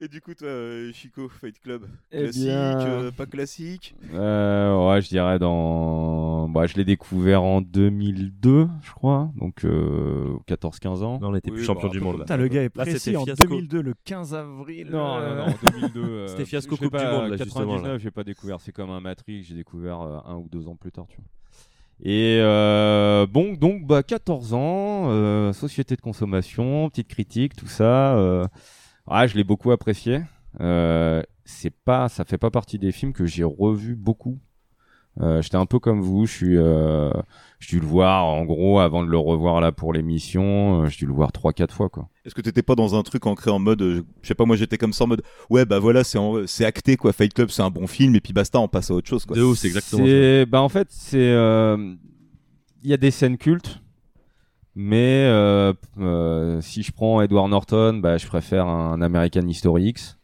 Et 0.00 0.08
du 0.08 0.20
coup, 0.20 0.34
toi, 0.34 0.48
euh, 0.48 0.92
Chico, 0.92 1.28
Fight 1.28 1.58
Club, 1.60 1.86
Eh 2.12 2.24
classique, 2.24 2.42
bien- 2.44 2.80
euh, 2.80 3.10
pas 3.10 3.26
classique 3.26 3.94
Euh, 4.12 4.88
ouais, 4.88 5.00
je 5.00 5.08
dirais 5.08 5.38
dans. 5.38 6.48
Bah, 6.48 6.66
je 6.66 6.74
l'ai 6.74 6.84
découvert 6.84 7.42
en 7.42 7.60
2002, 7.60 8.68
je 8.82 8.92
crois. 8.92 9.30
Donc, 9.36 9.64
euh, 9.64 10.34
14-15 10.46 11.02
ans. 11.02 11.18
Là, 11.20 11.28
on 11.28 11.34
était 11.34 11.50
Oui, 11.50 11.56
plus 11.58 11.64
champion 11.64 11.88
bah, 11.88 11.92
du 11.92 12.00
monde. 12.00 12.24
Là. 12.28 12.36
Le 12.36 12.48
gars 12.48 12.62
est 12.64 12.68
précis 12.68 13.16
en 13.16 13.24
fiasco. 13.24 13.46
2002, 13.46 13.80
le 13.82 13.94
15 14.04 14.34
avril. 14.34 14.88
Non, 14.90 15.20
non, 15.20 15.34
non, 15.36 15.54
2002. 15.72 16.00
euh, 16.04 16.26
C'était 16.28 16.44
fiasco 16.44 16.76
Coupe 16.76 16.84
du 16.84 16.90
pas- 16.90 17.20
Monde, 17.20 17.30
là, 17.30 17.36
justement, 17.36 17.64
99, 17.66 17.92
là. 17.92 17.98
j'ai 17.98 18.10
pas 18.10 18.24
découvert. 18.24 18.60
C'est 18.60 18.72
comme 18.72 18.90
un 18.90 19.00
Matrix, 19.00 19.42
j'ai 19.44 19.54
découvert 19.54 20.00
euh, 20.02 20.18
un 20.26 20.36
ou 20.36 20.48
deux 20.50 20.68
ans 20.68 20.76
plus 20.76 20.92
tard, 20.92 21.06
tu 21.08 21.16
vois. 21.16 21.24
Et 22.00 22.38
euh, 22.40 23.26
bon, 23.26 23.54
donc, 23.54 23.84
bah, 23.86 24.02
14 24.04 24.54
ans, 24.54 25.10
euh, 25.10 25.52
société 25.52 25.96
de 25.96 26.00
consommation, 26.00 26.88
petite 26.90 27.08
critique, 27.08 27.56
tout 27.56 27.66
ça. 27.66 28.16
Euh, 28.16 28.46
ouais, 29.10 29.28
je 29.28 29.36
l'ai 29.36 29.44
beaucoup 29.44 29.70
apprécié. 29.70 30.20
Euh, 30.60 31.22
c'est 31.44 31.70
pas, 31.84 32.08
ça 32.08 32.24
fait 32.24 32.38
pas 32.38 32.50
partie 32.50 32.78
des 32.78 32.92
films 32.92 33.12
que 33.12 33.26
j'ai 33.26 33.44
revu 33.44 33.94
beaucoup. 33.96 34.38
Euh, 35.20 35.42
J'étais 35.42 35.56
un 35.56 35.66
peu 35.66 35.80
comme 35.80 36.00
vous, 36.00 36.26
je 36.26 36.32
suis, 36.32 36.56
euh, 36.56 37.10
j'ai 37.58 37.76
dû 37.76 37.80
le 37.80 37.86
voir 37.88 38.24
en 38.26 38.44
gros 38.44 38.78
avant 38.78 39.02
de 39.02 39.08
le 39.10 39.18
revoir 39.18 39.60
là 39.60 39.72
pour 39.72 39.92
l'émission. 39.92 40.82
euh, 40.84 40.88
j'ai 40.88 40.98
dû 40.98 41.06
le 41.06 41.12
voir 41.12 41.32
trois 41.32 41.52
quatre 41.52 41.74
fois 41.74 41.88
quoi. 41.88 42.08
Est-ce 42.24 42.36
que 42.36 42.40
t'étais 42.40 42.62
pas 42.62 42.76
dans 42.76 42.94
un 42.94 43.02
truc 43.02 43.26
ancré 43.26 43.50
en 43.50 43.58
mode, 43.58 43.82
euh, 43.82 44.02
je 44.22 44.28
sais 44.28 44.36
pas, 44.36 44.44
moi 44.44 44.54
j'étais 44.54 44.76
comme 44.78 44.92
ça 44.92 45.04
en 45.04 45.06
mode, 45.08 45.22
ouais 45.50 45.64
bah 45.64 45.80
voilà, 45.80 46.04
c'est 46.04 46.18
c'est 46.46 46.64
acté 46.64 46.96
quoi, 46.96 47.12
Fight 47.12 47.34
Club 47.34 47.48
c'est 47.50 47.62
un 47.62 47.70
bon 47.70 47.88
film 47.88 48.14
et 48.14 48.20
puis 48.20 48.32
basta, 48.32 48.60
on 48.60 48.68
passe 48.68 48.92
à 48.92 48.94
autre 48.94 49.08
chose 49.08 49.24
quoi. 49.24 49.36
De 49.36 49.42
ouf, 49.42 49.58
c'est 49.58 49.66
exactement 49.66 50.04
ça. 50.04 50.08
C'est- 50.08 50.46
Bah 50.46 50.62
en 50.62 50.68
fait, 50.68 50.86
c'est 50.90 51.18
euh, 51.18 51.94
il 52.84 52.90
y 52.90 52.92
a 52.92 52.96
des 52.96 53.10
scènes 53.10 53.38
cultes, 53.38 53.80
mais 54.80 55.24
euh, 55.26 55.72
euh, 55.98 56.60
si 56.60 56.84
je 56.84 56.92
prends 56.92 57.20
Edward 57.20 57.50
Norton, 57.50 57.98
bah 58.00 58.16
je 58.16 58.28
préfère 58.28 58.68
un 58.68 59.02
American 59.02 59.44
History 59.48 59.86
X. 59.88 60.18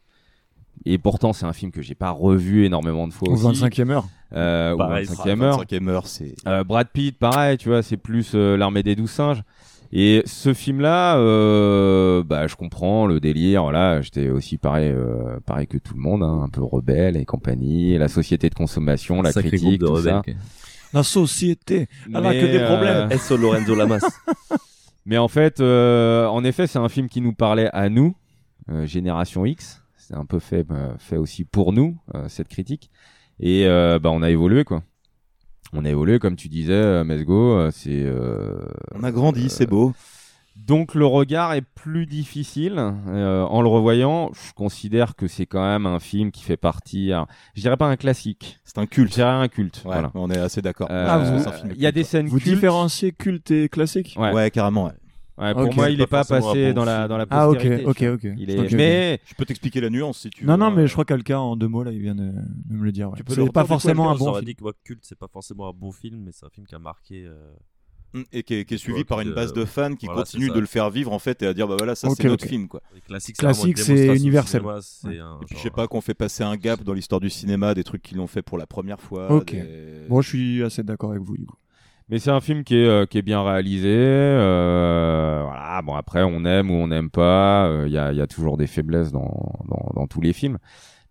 Et 0.85 0.97
pourtant, 0.97 1.33
c'est 1.33 1.45
un 1.45 1.51
film 1.51 1.73
que 1.73 1.81
j'ai 1.81 1.93
pas 1.93 2.11
revu 2.11 2.63
énormément 2.65 3.05
de 3.05 3.11
fois 3.11 3.27
Au 3.27 3.33
aussi. 3.33 3.61
25e 3.61 3.89
heure. 3.89 4.05
Euh, 4.33 4.77
Pareil, 4.77 5.07
25e 5.07 5.41
heure. 5.41 5.63
25e 5.65 5.89
heure, 5.89 6.07
c'est. 6.07 6.35
Euh, 6.47 6.63
Brad 6.63 6.87
Pitt, 6.87 7.19
pareil, 7.19 7.57
tu 7.57 7.67
vois, 7.67 7.83
c'est 7.83 7.97
plus 7.97 8.31
euh, 8.33 8.55
l'armée 8.55 8.81
des 8.81 8.95
douze 8.95 9.11
singes. 9.11 9.43
Et 9.91 10.23
ce 10.25 10.53
film-là, 10.53 11.17
euh, 11.17 12.23
bah, 12.23 12.47
je 12.47 12.55
comprends 12.55 13.07
le 13.07 13.19
délire. 13.19 13.63
Voilà, 13.63 14.01
j'étais 14.01 14.29
aussi 14.29 14.57
pareil, 14.57 14.89
euh, 14.89 15.37
pareil 15.45 15.67
que 15.67 15.77
tout 15.77 15.95
le 15.95 16.01
monde, 16.01 16.23
hein, 16.23 16.43
un 16.43 16.49
peu 16.49 16.63
rebelle 16.63 17.17
et 17.17 17.25
compagnie, 17.25 17.97
la 17.97 18.07
société 18.07 18.49
de 18.49 18.55
consommation, 18.55 19.21
la 19.21 19.33
Sacré 19.33 19.49
critique, 19.49 19.81
groupe 19.81 19.97
de 19.97 20.01
tout 20.01 20.07
ça. 20.07 20.21
La 20.95 21.03
société, 21.03 21.87
elle 22.07 22.15
a 22.15 22.21
Mais, 22.21 22.39
que 22.41 22.45
des 22.47 22.57
euh, 22.57 22.65
problèmes. 22.67 23.11
Esso 23.11 23.37
Lorenzo 23.37 23.75
Lamas. 23.75 23.99
Mais 25.05 25.17
en 25.19 25.27
fait, 25.27 25.59
euh, 25.59 26.25
en 26.25 26.43
effet, 26.43 26.65
c'est 26.65 26.79
un 26.79 26.89
film 26.89 27.09
qui 27.09 27.21
nous 27.21 27.33
parlait 27.33 27.69
à 27.73 27.89
nous, 27.89 28.15
euh, 28.71 28.85
génération 28.87 29.45
X. 29.45 29.83
C'est 29.97 30.15
un 30.15 30.25
peu 30.25 30.39
fait, 30.39 30.65
euh, 30.71 30.93
fait 30.97 31.17
aussi 31.17 31.43
pour 31.43 31.73
nous 31.73 31.97
euh, 32.15 32.27
cette 32.29 32.47
critique. 32.47 32.89
Et 33.39 33.67
euh, 33.67 33.99
bah, 33.99 34.09
on 34.11 34.21
a 34.23 34.29
évolué 34.31 34.63
quoi. 34.63 34.81
On 35.73 35.83
a 35.83 35.89
évolué, 35.89 36.19
comme 36.19 36.35
tu 36.37 36.47
disais, 36.47 36.71
euh, 36.73 37.03
Mesgo. 37.03 37.57
euh, 37.57 37.71
C'est. 37.71 38.03
euh, 38.05 38.65
On 38.93 39.03
a 39.03 39.11
grandi, 39.11 39.49
c'est 39.49 39.65
beau. 39.67 39.93
Donc 40.55 40.95
le 40.95 41.05
regard 41.05 41.53
est 41.53 41.61
plus 41.61 42.05
difficile. 42.05 42.75
Euh, 43.07 43.43
en 43.43 43.61
le 43.61 43.67
revoyant, 43.67 44.31
je 44.33 44.53
considère 44.53 45.15
que 45.15 45.27
c'est 45.27 45.45
quand 45.45 45.61
même 45.61 45.85
un 45.85 45.99
film 45.99 46.31
qui 46.31 46.43
fait 46.43 46.57
partie. 46.57 47.11
alors, 47.11 47.27
je 47.55 47.61
dirais 47.61 47.77
pas 47.77 47.87
un 47.87 47.97
classique. 47.97 48.59
C'est 48.63 48.77
un 48.77 48.83
Je 48.83 48.87
culte. 48.87 49.13
dirais 49.13 49.29
un 49.29 49.47
culte. 49.47 49.77
Ouais, 49.85 49.93
voilà. 49.93 50.11
on 50.15 50.29
est 50.31 50.37
assez 50.37 50.61
d'accord. 50.61 50.87
Euh, 50.89 51.07
Ah, 51.09 51.61
Il 51.75 51.81
y 51.81 51.85
a 51.85 51.91
des 51.91 52.03
scènes 52.03 52.27
Vous 52.27 52.39
cultes. 52.39 52.53
différenciez 52.55 53.11
culte 53.11 53.51
et 53.51 53.69
classique 53.69 54.15
Ouais. 54.17 54.31
Ouais, 54.33 54.49
carrément. 54.49 54.85
ouais. 54.85 54.91
Ouais, 55.37 55.53
pour 55.53 55.75
moi, 55.75 55.89
il 55.89 55.97
Pas 55.97 56.03
est 56.03 56.07
pas 56.07 56.23
passé 56.23 56.67
bon 56.69 56.73
dans 56.75 56.85
la 56.85 57.09
dans 57.09 57.17
la 57.17 57.25
Ah, 57.29 57.49
ok, 57.49 57.55
postérité. 57.55 57.85
ok, 57.85 58.01
vois. 58.03 58.11
ok. 58.13 58.23
Il 58.37 58.49
est... 58.49 58.57
Ok, 58.59 58.65
ok. 58.67 58.71
Mais 58.71 59.19
Je 59.25 59.35
peux 59.35 59.43
t'expliquer 59.43 59.81
la 59.81 59.89
nuance 59.89 60.19
si 60.19 60.29
tu 60.29 60.45
Non, 60.45 60.53
veux. 60.53 60.59
non, 60.59 60.71
mais 60.71 60.83
euh, 60.83 60.87
je 60.87 60.93
crois 60.93 61.03
que 61.03 61.13
quelqu'un 61.13 61.39
en 61.39 61.57
deux 61.57 61.67
mots 61.67 61.83
là, 61.83 61.91
il 61.91 61.99
vient 61.99 62.15
de, 62.15 62.31
de 62.31 62.73
me 62.73 62.85
le 62.85 62.93
dire. 62.93 63.09
ouais. 63.09 63.17
Tu 63.17 63.25
peux 63.25 63.33
C'est 63.33 63.43
le 63.43 63.51
pas 63.51 63.65
forcément 63.65 64.09
un 64.09 64.13
On 64.13 64.17
bon 64.17 64.27
aurait 64.29 64.39
film. 64.39 64.45
dit 64.45 64.55
que 64.55 64.63
ouais, 64.63 64.71
culte, 64.85 65.01
c'est 65.03 65.19
pas 65.19 65.27
forcément 65.27 65.67
un 65.67 65.73
bon 65.73 65.91
film, 65.91 66.21
mais 66.23 66.31
c'est 66.31 66.45
un 66.45 66.49
film 66.49 66.65
qui 66.65 66.73
a 66.75 66.79
marqué. 66.79 67.25
euh, 67.25 67.35
Et 68.31 68.43
qui 68.43 68.53
est, 68.55 68.65
qui 68.65 68.75
est 68.75 68.77
suivi 68.77 68.99
Ouais, 68.99 69.03
par 69.03 69.19
une 69.21 69.33
base 69.33 69.51
euh, 69.51 69.61
de 69.61 69.65
fans 69.65 69.93
qui 69.95 70.05
voilà, 70.05 70.21
continue 70.21 70.49
de 70.49 70.59
le 70.59 70.65
faire 70.65 70.89
vivre 70.89 71.11
en 71.11 71.19
fait 71.19 71.41
et 71.43 71.47
à 71.47 71.53
dire 71.53 71.67
bah 71.67 71.75
voilà 71.77 71.95
ça 71.95 72.09
c'est 72.15 72.23
notre 72.27 72.45
film 72.45 72.67
quoi. 72.67 72.81
les 72.93 73.01
classiques, 73.01 73.37
Classique, 73.37 73.77
c'est 73.77 74.15
universel. 74.15 74.61
cinéma, 74.61 74.79
c'est 74.81 75.19
un 75.19 75.39
Et 75.41 75.45
puis 75.45 75.47
je 75.49 75.53
genre- 75.55 75.63
sais 75.63 75.69
pas 75.69 75.87
qu'on 75.87 76.01
fait 76.01 76.13
passer 76.13 76.43
un 76.43 76.55
gap 76.55 76.83
dans 76.83 76.93
l'histoire 76.93 77.19
du 77.21 77.29
cinéma, 77.29 77.73
des 77.73 77.83
trucs 77.83 78.01
qui 78.01 78.15
l'ont 78.15 78.27
fait 78.27 78.41
pour 78.41 78.57
la 78.57 78.65
première 78.67 78.99
fois. 79.01 79.31
Ok. 79.31 79.51
des- 79.51 80.07
Bon, 80.09 80.21
je 80.21 80.29
suis 80.29 80.63
assez 80.63 80.83
d'accord 80.83 81.11
avec 81.11 81.23
vous 81.23 81.37
du 81.37 81.45
coup. 81.45 81.57
Mais 82.07 82.19
c'est 82.19 82.29
un 82.29 82.39
film 82.41 82.63
qui 82.63 82.75
est, 82.75 82.85
euh, 82.87 83.05
qui 83.07 83.17
est 83.17 83.23
bien 83.23 83.43
réalisé. 83.43 83.89
euh, 83.89 85.41
voilà. 85.43 85.81
Bon, 85.81 85.95
après, 85.95 86.23
on 86.23 86.45
aime 86.45 86.69
ou 86.71 86.75
on 86.75 86.87
n'aime 86.87 87.09
pas. 87.09 87.69
Il 87.85 87.91
y, 87.91 87.97
a, 87.97 88.11
y 88.13 88.21
a 88.21 88.27
toujours 88.27 88.57
des 88.57 88.67
faiblesses 88.67 89.11
dans, 89.11 89.51
dans, 89.67 89.89
dans 89.95 90.07
tous 90.07 90.21
les 90.21 90.33
films. 90.33 90.57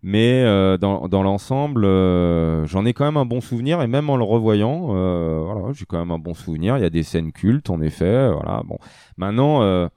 Mais 0.07 0.43
euh, 0.43 0.77
dans, 0.77 1.07
dans 1.07 1.23
l'ensemble, 1.23 1.83
euh, 1.83 2.63
j'en 2.67 2.85
ai 2.85 2.93
quand 2.93 3.05
même 3.05 3.17
un 3.17 3.25
bon 3.25 3.41
souvenir. 3.41 3.81
Et 3.81 3.87
même 3.87 4.07
en 4.07 4.17
le 4.17 4.23
revoyant, 4.23 4.89
euh, 4.91 5.41
voilà, 5.43 5.73
j'ai 5.73 5.85
quand 5.85 5.97
même 5.97 6.11
un 6.11 6.19
bon 6.19 6.35
souvenir. 6.35 6.77
Il 6.77 6.83
y 6.83 6.85
a 6.85 6.91
des 6.91 7.01
scènes 7.01 7.31
cultes, 7.31 7.71
en 7.71 7.81
effet. 7.81 8.29
Voilà. 8.31 8.61
Bon, 8.67 8.77
maintenant, 9.17 9.89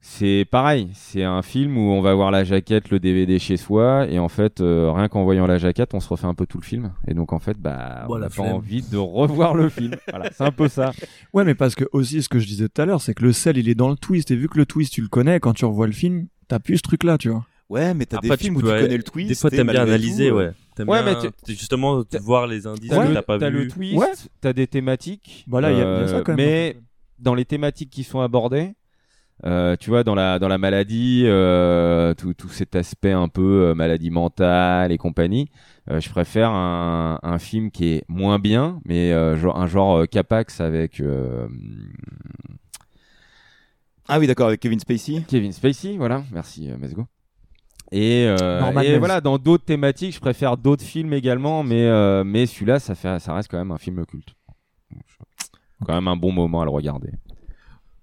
c'est 0.00 0.44
pareil. 0.50 0.90
C'est 0.92 1.22
un 1.22 1.40
film 1.40 1.78
où 1.78 1.92
on 1.92 2.02
va 2.02 2.12
voir 2.12 2.30
la 2.30 2.44
jaquette, 2.44 2.90
le 2.90 3.00
DVD 3.00 3.38
chez 3.38 3.56
soi. 3.56 4.06
Et 4.10 4.18
en 4.18 4.28
fait, 4.28 4.58
rien 4.60 5.08
qu'en 5.08 5.24
voyant 5.24 5.46
la 5.46 5.56
jaquette, 5.56 5.94
on 5.94 6.00
se 6.00 6.10
refait 6.10 6.26
un 6.26 6.34
peu 6.34 6.44
tout 6.44 6.58
le 6.58 6.64
film. 6.64 6.92
Et 7.08 7.14
donc, 7.14 7.32
en 7.32 7.38
fait, 7.38 7.56
bah, 7.58 8.04
Bon, 8.08 8.18
on 8.18 8.22
a 8.22 8.28
pas 8.28 8.42
envie 8.42 8.82
de 8.82 8.98
revoir 8.98 9.54
le 9.54 9.70
film. 9.70 9.94
Voilà, 10.10 10.30
c'est 10.30 10.44
un 10.44 10.52
peu 10.52 10.68
ça. 10.68 10.92
Ouais, 11.32 11.44
mais 11.44 11.54
parce 11.54 11.74
que 11.74 11.84
aussi, 11.92 12.22
ce 12.22 12.28
que 12.28 12.38
je 12.38 12.46
disais 12.46 12.68
tout 12.68 12.82
à 12.82 12.84
l'heure, 12.84 13.00
c'est 13.00 13.14
que 13.14 13.22
le 13.22 13.32
sel, 13.32 13.56
il 13.56 13.70
est 13.70 13.74
dans 13.74 13.88
le 13.88 13.96
twist. 13.96 14.30
Et 14.30 14.36
vu 14.36 14.50
que 14.50 14.58
le 14.58 14.66
twist, 14.66 14.92
tu 14.92 15.00
le 15.00 15.08
connais, 15.08 15.40
quand 15.40 15.54
tu 15.54 15.64
revois 15.64 15.86
le 15.86 15.94
film, 15.94 16.26
t'as 16.48 16.58
plus 16.58 16.76
ce 16.76 16.82
truc-là, 16.82 17.16
tu 17.16 17.30
vois. 17.30 17.46
Ouais, 17.72 17.94
mais 17.94 18.04
t'as 18.04 18.18
des 18.18 18.36
films 18.36 18.56
où 18.56 18.60
tu 18.60 18.66
connais 18.68 18.96
le 18.98 19.02
twist. 19.02 19.28
Des 19.30 19.34
fois, 19.34 19.48
t'aimes 19.50 19.68
bien 19.70 19.82
analyser, 19.82 20.28
tout, 20.28 20.34
euh, 20.34 20.48
ouais. 20.48 20.52
T'aimes 20.76 20.88
Ouais, 20.90 21.02
bien, 21.02 21.18
mais 21.22 21.30
tu- 21.46 21.54
justement, 21.54 22.04
t'as- 22.04 22.18
voir 22.20 22.46
les 22.46 22.66
indices 22.66 22.90
T'as 22.90 23.02
que 23.02 23.08
le, 23.08 23.14
t'as 23.14 23.22
pas 23.22 23.38
t'as 23.38 23.48
vu. 23.50 23.64
le 23.64 23.68
twist, 23.68 23.96
Ouais. 23.98 24.12
t'as 24.42 24.52
des 24.52 24.66
thématiques. 24.66 25.44
Voilà, 25.48 25.72
il 25.72 25.78
y 25.78 25.80
a- 25.80 25.96
il 25.96 26.00
y 26.02 26.04
a 26.04 26.08
ça 26.08 26.20
quand 26.22 26.32
même. 26.36 26.36
Mais 26.36 26.76
dans 27.18 27.34
les 27.34 27.44
thématiques 27.46 27.88
qui 27.90 28.04
sont 28.04 28.20
abordées, 28.20 28.74
euh, 29.44 29.74
tu 29.80 29.88
vois, 29.90 30.04
dans 30.04 30.14
la 30.14 30.38
dans 30.38 30.48
la 30.48 30.58
maladie, 30.58 31.22
euh, 31.24 32.12
tout, 32.14 32.34
tout 32.34 32.48
cet 32.50 32.76
aspect 32.76 33.12
un 33.12 33.28
peu 33.28 33.68
euh, 33.70 33.74
maladie 33.74 34.10
mentale 34.10 34.92
et 34.92 34.98
compagnie, 34.98 35.48
euh, 35.90 35.98
je 35.98 36.10
préfère 36.10 36.50
un, 36.50 37.18
un 37.22 37.38
film 37.38 37.70
qui 37.70 37.86
est 37.94 38.04
moins 38.08 38.38
bien, 38.38 38.80
mais 38.84 39.12
euh, 39.12 39.36
genre 39.38 39.58
un 39.58 39.66
genre 39.66 39.96
euh, 40.00 40.06
Capax 40.06 40.60
avec 40.60 41.00
euh, 41.00 41.48
Ah 44.08 44.18
oui, 44.18 44.26
d'accord, 44.26 44.48
avec 44.48 44.60
Kevin 44.60 44.78
Spacey. 44.80 45.22
Kevin 45.26 45.52
Spacey, 45.52 45.96
voilà, 45.96 46.22
merci 46.32 46.70
euh, 46.70 46.76
Mesgo. 46.78 47.06
Et, 47.94 48.24
euh, 48.26 48.80
et 48.80 48.98
voilà, 48.98 49.20
dans 49.20 49.36
d'autres 49.36 49.66
thématiques, 49.66 50.14
je 50.14 50.20
préfère 50.20 50.56
d'autres 50.56 50.82
films 50.82 51.12
également, 51.12 51.62
mais 51.62 51.84
euh, 51.84 52.24
mais 52.24 52.46
celui-là, 52.46 52.78
ça 52.78 52.94
fait 52.94 53.18
ça 53.18 53.34
reste 53.34 53.50
quand 53.50 53.58
même 53.58 53.70
un 53.70 53.76
film 53.76 54.04
culte. 54.06 54.34
Quand 55.84 55.94
même 55.94 56.08
un 56.08 56.16
bon 56.16 56.32
moment 56.32 56.62
à 56.62 56.64
le 56.64 56.70
regarder. 56.70 57.10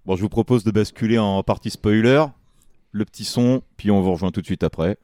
Bon, 0.05 0.15
je 0.15 0.21
vous 0.21 0.29
propose 0.29 0.63
de 0.63 0.69
basculer 0.69 1.17
en 1.17 1.41
partie 1.41 1.71
spoiler. 1.71 2.23
Le 2.91 3.03
petit 3.05 3.23
son, 3.23 3.63
puis 3.77 3.89
on 3.89 4.01
vous 4.01 4.11
rejoint 4.11 4.31
tout 4.31 4.41
de 4.41 4.45
suite 4.45 4.63
après. 4.63 4.97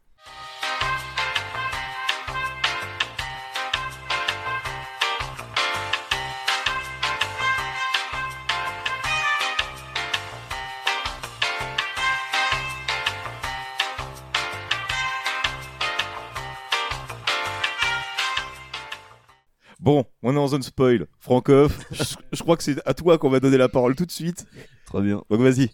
Bon, 19.85 20.03
on 20.23 20.33
est 20.35 20.39
en 20.39 20.47
zone 20.47 20.63
spoil. 20.63 21.05
Francoff, 21.19 21.79
je, 21.91 22.15
je 22.35 22.41
crois 22.41 22.57
que 22.57 22.63
c'est 22.63 22.75
à 22.87 22.93
toi 22.95 23.19
qu'on 23.19 23.29
va 23.29 23.39
donner 23.39 23.57
la 23.57 23.69
parole 23.69 23.95
tout 23.95 24.05
de 24.07 24.11
suite. 24.11 24.47
Très 24.87 24.99
bien. 25.01 25.21
Donc 25.29 25.39
vas-y. 25.41 25.69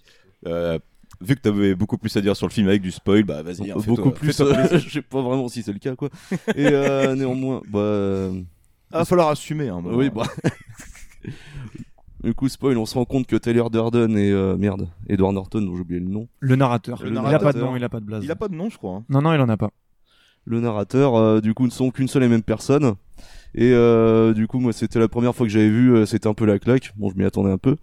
Euh, 0.48 0.78
vu 1.22 1.36
que 1.38 1.42
t'avais 1.42 1.76
beaucoup 1.76 1.98
plus 1.98 2.16
à 2.18 2.22
dire 2.22 2.36
sur 2.36 2.46
le 2.46 2.52
film 2.52 2.68
avec 2.68 2.82
du 2.82 2.92
spoil, 2.92 3.24
bah 3.24 3.42
vas-y. 3.42 3.72
hein, 3.72 3.76
Beaucoup 3.88 4.12
plus. 4.12 4.38
euh, 4.42 4.68
je 4.80 4.90
sais 4.90 5.02
pas 5.02 5.22
vraiment 5.22 5.48
si 5.48 5.64
c'est 5.64 5.72
le 5.72 5.80
cas, 5.80 5.96
quoi. 5.96 6.10
Et 6.56 6.68
euh, 6.68 7.16
néanmoins, 7.16 7.62
bah. 7.70 8.32
Ah, 8.92 8.98
va 9.00 9.06
falloir 9.06 9.30
assumer. 9.30 9.70
Hein, 9.70 9.82
Oui, 9.86 10.10
bah. 10.10 10.24
Du 12.24 12.34
coup, 12.36 12.50
spoil, 12.50 12.78
on 12.78 12.86
se 12.86 12.94
rend 12.96 13.06
compte 13.06 13.26
que 13.26 13.36
Taylor 13.36 13.70
Durden 13.72 14.16
et 14.18 14.30
euh, 14.30 14.56
merde, 14.58 14.90
Edward 15.08 15.34
Norton, 15.34 15.62
dont 15.62 15.76
j'ai 15.76 15.82
oublié 15.82 16.00
le 16.02 16.08
nom. 16.08 16.28
Le 16.40 16.56
narrateur. 16.56 17.02
Le 17.02 17.10
il 17.12 17.18
a 17.18 17.40
pas 17.40 17.54
de 17.54 17.60
nom, 17.60 17.76
il 17.76 17.84
a 17.84 17.90
pas 17.90 18.00
de 18.00 18.06
blase. 18.06 18.24
Il 18.24 18.30
a 18.32 18.36
pas 18.36 18.48
de 18.48 18.54
nom, 18.56 18.70
je 18.70 18.78
crois. 18.78 18.98
hein. 18.98 19.06
Non, 19.10 19.22
non, 19.22 19.34
il 19.34 19.40
en 19.40 19.50
a 19.50 19.58
pas. 19.58 19.72
Le 20.46 20.60
narrateur, 20.60 21.16
euh, 21.16 21.40
du 21.42 21.54
coup, 21.54 21.66
ne 21.66 21.72
sont 21.72 21.90
qu'une 21.92 22.08
seule 22.08 22.24
et 22.24 22.28
même 22.28 22.44
personne. 22.44 22.94
Et 23.54 23.72
euh, 23.74 24.34
du 24.34 24.48
coup, 24.48 24.60
moi, 24.60 24.72
c'était 24.74 25.00
la 25.00 25.08
première 25.10 25.36
fois 25.36 25.46
que 25.46 25.52
j'avais 25.52 25.70
vu, 25.70 25.94
euh, 25.94 26.06
c'était 26.06 26.28
un 26.28 26.34
peu 26.34 26.46
la 26.46 26.58
claque. 26.60 26.94
Bon, 26.98 27.10
je 27.10 27.16
m'y 27.18 27.26
attendais 27.26 27.52
un 27.52 27.58
peu. 27.58 27.76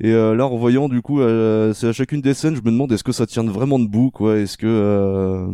Et 0.00 0.10
euh, 0.12 0.34
là, 0.34 0.46
en 0.46 0.56
voyant, 0.56 0.88
du 0.88 1.00
coup, 1.00 1.20
euh, 1.20 1.72
c'est 1.74 1.86
à 1.86 1.92
chacune 1.92 2.20
des 2.20 2.34
scènes, 2.34 2.56
je 2.56 2.60
me 2.60 2.70
demande 2.72 2.90
est-ce 2.92 3.04
que 3.04 3.12
ça 3.12 3.26
tient 3.26 3.44
vraiment 3.44 3.78
debout, 3.78 4.10
quoi? 4.10 4.38
Est-ce 4.38 4.58
que, 4.58 4.66
euh, 4.66 5.46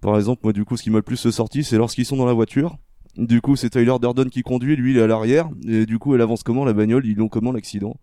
par 0.00 0.16
exemple, 0.16 0.40
moi, 0.42 0.52
du 0.52 0.64
coup, 0.64 0.76
ce 0.76 0.82
qui 0.82 0.90
m'a 0.90 0.98
le 0.98 1.02
plus 1.02 1.30
sorti, 1.30 1.62
c'est 1.62 1.76
lorsqu'ils 1.76 2.04
sont 2.06 2.16
dans 2.16 2.26
la 2.26 2.32
voiture. 2.32 2.76
Du 3.16 3.40
coup, 3.40 3.54
c'est 3.56 3.70
Tyler 3.70 3.94
Durden 4.00 4.30
qui 4.30 4.42
conduit, 4.42 4.74
lui, 4.74 4.92
il 4.92 4.96
est 4.98 5.02
à 5.02 5.06
l'arrière. 5.06 5.48
Et 5.68 5.86
du 5.86 5.98
coup, 5.98 6.14
elle 6.14 6.20
avance 6.22 6.42
comment 6.42 6.64
la 6.64 6.72
bagnole? 6.72 7.06
Ils 7.06 7.20
ont 7.20 7.28
comment 7.28 7.52
l'accident? 7.52 7.94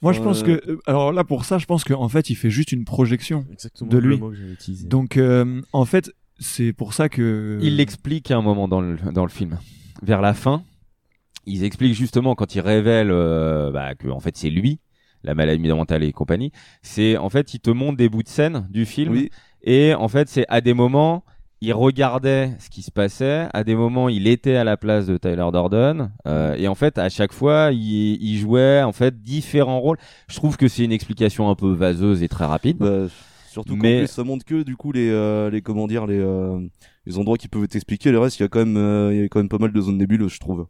Moi, 0.00 0.12
je 0.12 0.20
pense 0.20 0.42
Euh, 0.42 0.58
que, 0.58 0.70
euh, 0.70 0.78
alors 0.86 1.12
là, 1.12 1.24
pour 1.24 1.44
ça, 1.44 1.58
je 1.58 1.66
pense 1.66 1.84
qu'en 1.84 2.08
fait, 2.08 2.30
il 2.30 2.34
fait 2.34 2.50
juste 2.50 2.72
une 2.72 2.84
projection 2.84 3.44
Exactement 3.52 3.90
de 3.90 3.98
le 3.98 4.08
lui. 4.10 4.16
mot 4.18 4.30
que 4.30 4.52
utilisé. 4.52 4.86
Donc, 4.86 5.16
euh, 5.16 5.60
en 5.72 5.84
fait, 5.84 6.12
c'est 6.38 6.72
pour 6.72 6.94
ça 6.94 7.08
que. 7.08 7.58
Il 7.62 7.76
l'explique 7.76 8.30
à 8.30 8.36
un 8.36 8.42
moment 8.42 8.68
dans 8.68 8.80
le, 8.80 8.96
dans 9.12 9.24
le 9.24 9.30
film. 9.30 9.58
Vers 10.04 10.20
la 10.20 10.34
fin, 10.34 10.62
ils 11.46 11.64
expliquent 11.64 11.94
justement 11.94 12.34
quand 12.34 12.54
il 12.54 12.60
révèle 12.60 13.10
euh, 13.10 13.70
bah, 13.70 13.94
que 13.94 14.08
en 14.08 14.20
fait 14.20 14.36
c'est 14.36 14.50
lui, 14.50 14.80
la 15.22 15.34
maladie 15.34 15.66
mentale 15.68 16.02
et 16.04 16.12
compagnie. 16.12 16.52
C'est 16.82 17.16
en 17.16 17.30
fait 17.30 17.54
il 17.54 17.60
te 17.60 17.70
montre 17.70 17.96
des 17.96 18.08
bouts 18.08 18.22
de 18.22 18.28
scène 18.28 18.66
du 18.70 18.84
film 18.84 19.12
Oui. 19.12 19.30
et 19.62 19.94
en 19.94 20.08
fait 20.08 20.28
c'est 20.28 20.44
à 20.48 20.60
des 20.60 20.74
moments 20.74 21.24
il 21.62 21.72
regardait 21.72 22.52
ce 22.58 22.68
qui 22.68 22.82
se 22.82 22.90
passait, 22.90 23.48
à 23.54 23.64
des 23.64 23.74
moments 23.74 24.10
il 24.10 24.26
était 24.26 24.56
à 24.56 24.64
la 24.64 24.76
place 24.76 25.06
de 25.06 25.16
Tyler 25.16 25.46
Durden 25.50 26.10
euh, 26.26 26.54
et 26.56 26.68
en 26.68 26.74
fait 26.74 26.98
à 26.98 27.08
chaque 27.08 27.32
fois 27.32 27.70
il, 27.72 28.22
il 28.22 28.36
jouait 28.38 28.82
en 28.82 28.92
fait 28.92 29.22
différents 29.22 29.80
rôles. 29.80 29.96
Je 30.28 30.36
trouve 30.36 30.58
que 30.58 30.68
c'est 30.68 30.84
une 30.84 30.92
explication 30.92 31.48
un 31.48 31.54
peu 31.54 31.72
vaseuse 31.72 32.22
et 32.22 32.28
très 32.28 32.44
rapide. 32.44 32.76
Bah, 32.78 33.06
surtout 33.48 33.76
qu'en 33.76 33.82
Mais- 33.82 33.98
plus, 34.00 34.08
ça 34.08 34.24
montre 34.24 34.44
que, 34.44 34.64
du 34.64 34.74
coup, 34.76 34.90
les, 34.92 35.08
euh, 35.08 35.48
les 35.48 35.62
comment 35.62 35.86
dire, 35.86 36.06
les, 36.08 36.18
euh, 36.18 36.58
les 37.06 37.18
endroits 37.18 37.36
qui 37.36 37.48
peuvent 37.48 37.66
t'expliquer. 37.68 38.10
Le 38.12 38.18
reste, 38.18 38.38
il 38.38 38.42
y 38.42 38.46
a 38.46 38.48
quand 38.48 38.60
même, 38.64 38.76
euh, 38.76 39.12
il 39.14 39.20
y 39.20 39.22
a 39.24 39.28
quand 39.28 39.38
même 39.40 39.48
pas 39.48 39.58
mal 39.58 39.72
de 39.72 39.80
zones 39.80 39.98
nébuleuses, 39.98 40.32
je 40.34 40.40
trouve. 40.40 40.66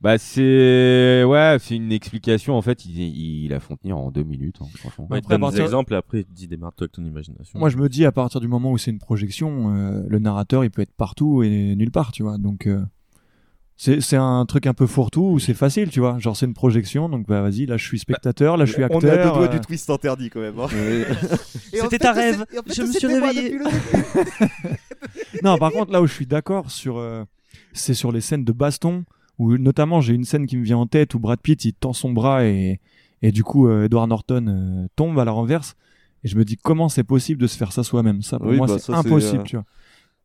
Bah 0.00 0.18
c'est 0.18 1.22
ouais 1.22 1.56
c'est 1.60 1.76
une 1.76 1.92
explication 1.92 2.56
en 2.56 2.62
fait 2.62 2.84
il, 2.86 2.98
il 3.00 3.50
la 3.50 3.60
font 3.60 3.76
tenir 3.76 3.96
en 3.96 4.10
deux 4.10 4.24
minutes 4.24 4.56
hein, 4.60 4.66
franchement. 4.74 5.06
Ouais, 5.08 5.20
il 5.20 5.28
donne 5.28 5.38
des 5.38 5.40
partir- 5.40 5.62
exemples 5.62 5.92
et 5.92 5.96
après 5.96 6.18
il 6.22 6.24
te 6.24 6.32
dit 6.32 6.48
démarre-toi 6.48 6.86
avec 6.86 6.92
ton 6.92 7.04
imagination. 7.04 7.56
Moi, 7.60 7.68
je 7.68 7.76
me 7.76 7.88
dis, 7.88 8.04
à 8.04 8.10
partir 8.10 8.40
du 8.40 8.48
moment 8.48 8.72
où 8.72 8.78
c'est 8.78 8.90
une 8.90 8.98
projection, 8.98 9.72
euh, 9.76 10.02
le 10.08 10.18
narrateur, 10.18 10.64
il 10.64 10.72
peut 10.72 10.82
être 10.82 10.92
partout 10.96 11.44
et 11.44 11.76
nulle 11.76 11.92
part, 11.92 12.10
tu 12.10 12.24
vois. 12.24 12.36
Donc, 12.36 12.66
euh, 12.66 12.82
c'est 14.00 14.16
un 14.16 14.46
truc 14.46 14.66
un 14.68 14.74
peu 14.74 14.86
fourre-tout 14.86 15.22
où 15.22 15.38
c'est 15.40 15.54
facile, 15.54 15.90
tu 15.90 15.98
vois. 15.98 16.16
Genre, 16.20 16.36
c'est 16.36 16.46
une 16.46 16.54
projection, 16.54 17.08
donc 17.08 17.26
bah 17.26 17.42
vas-y, 17.42 17.66
là, 17.66 17.76
je 17.76 17.84
suis 17.84 17.98
spectateur, 17.98 18.56
là, 18.56 18.64
je 18.64 18.72
suis 18.72 18.84
acteur. 18.84 19.00
On 19.02 19.06
est 19.06 19.10
à 19.10 19.24
deux 19.24 19.30
doigts 19.32 19.42
euh, 19.44 19.48
du 19.48 19.60
twist 19.60 19.90
interdit 19.90 20.30
quand 20.30 20.40
même. 20.40 20.58
hein. 20.58 20.64
En 20.64 20.68
C'était 20.68 21.88
fait, 21.88 21.98
ta 21.98 22.14
c'est- 22.14 22.20
rêve. 22.20 22.46
et 22.52 22.58
en 22.58 22.62
fait, 22.62 22.74
Je 22.74 22.82
me 22.82 22.92
suis 22.92 23.06
réveillé. 23.08 23.58
Non, 25.42 25.58
par 25.58 25.72
contre, 25.72 25.92
là 25.92 26.00
où 26.00 26.06
je 26.06 26.12
suis 26.12 26.26
d'accord 26.26 26.70
sur, 26.70 26.98
euh, 26.98 27.24
c'est 27.72 27.94
sur 27.94 28.12
les 28.12 28.20
scènes 28.20 28.44
de 28.44 28.52
baston, 28.52 29.04
où 29.38 29.56
notamment 29.58 30.00
j'ai 30.00 30.14
une 30.14 30.24
scène 30.24 30.46
qui 30.46 30.56
me 30.56 30.62
vient 30.64 30.76
en 30.78 30.86
tête 30.86 31.14
où 31.14 31.18
Brad 31.18 31.40
Pitt 31.40 31.64
il 31.64 31.72
tend 31.72 31.92
son 31.92 32.12
bras 32.12 32.44
et, 32.44 32.80
et 33.22 33.32
du 33.32 33.42
coup 33.42 33.66
euh, 33.66 33.84
Edward 33.86 34.08
Norton 34.08 34.46
euh, 34.46 34.86
tombe 34.94 35.18
à 35.18 35.24
la 35.24 35.32
renverse. 35.32 35.74
Et 36.22 36.28
je 36.28 36.36
me 36.36 36.44
dis 36.44 36.56
comment 36.56 36.88
c'est 36.88 37.02
possible 37.02 37.40
de 37.42 37.46
se 37.48 37.56
faire 37.56 37.72
ça 37.72 37.82
soi-même? 37.82 38.22
Ça 38.22 38.38
pour 38.38 38.48
Oui, 38.48 38.56
moi 38.58 38.68
bah, 38.68 38.76
c'est 38.78 38.92
impossible, 38.92 39.40
euh, 39.40 39.44
tu 39.44 39.56
vois. 39.56 39.64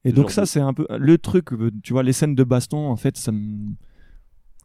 Et 0.06 0.12
donc 0.14 0.32
ça 0.32 0.42
de- 0.44 0.48
c'est 0.48 0.60
un 0.62 0.74
peu 0.74 0.86
le 0.98 1.18
truc, 1.18 1.52
euh, 1.54 1.72
tu 1.84 1.94
vois, 1.94 2.04
les 2.04 2.14
scènes 2.14 2.36
de 2.36 2.44
baston 2.44 2.88
en 2.90 2.96
fait, 2.96 3.18
ça 3.18 3.32
me... 3.32 3.74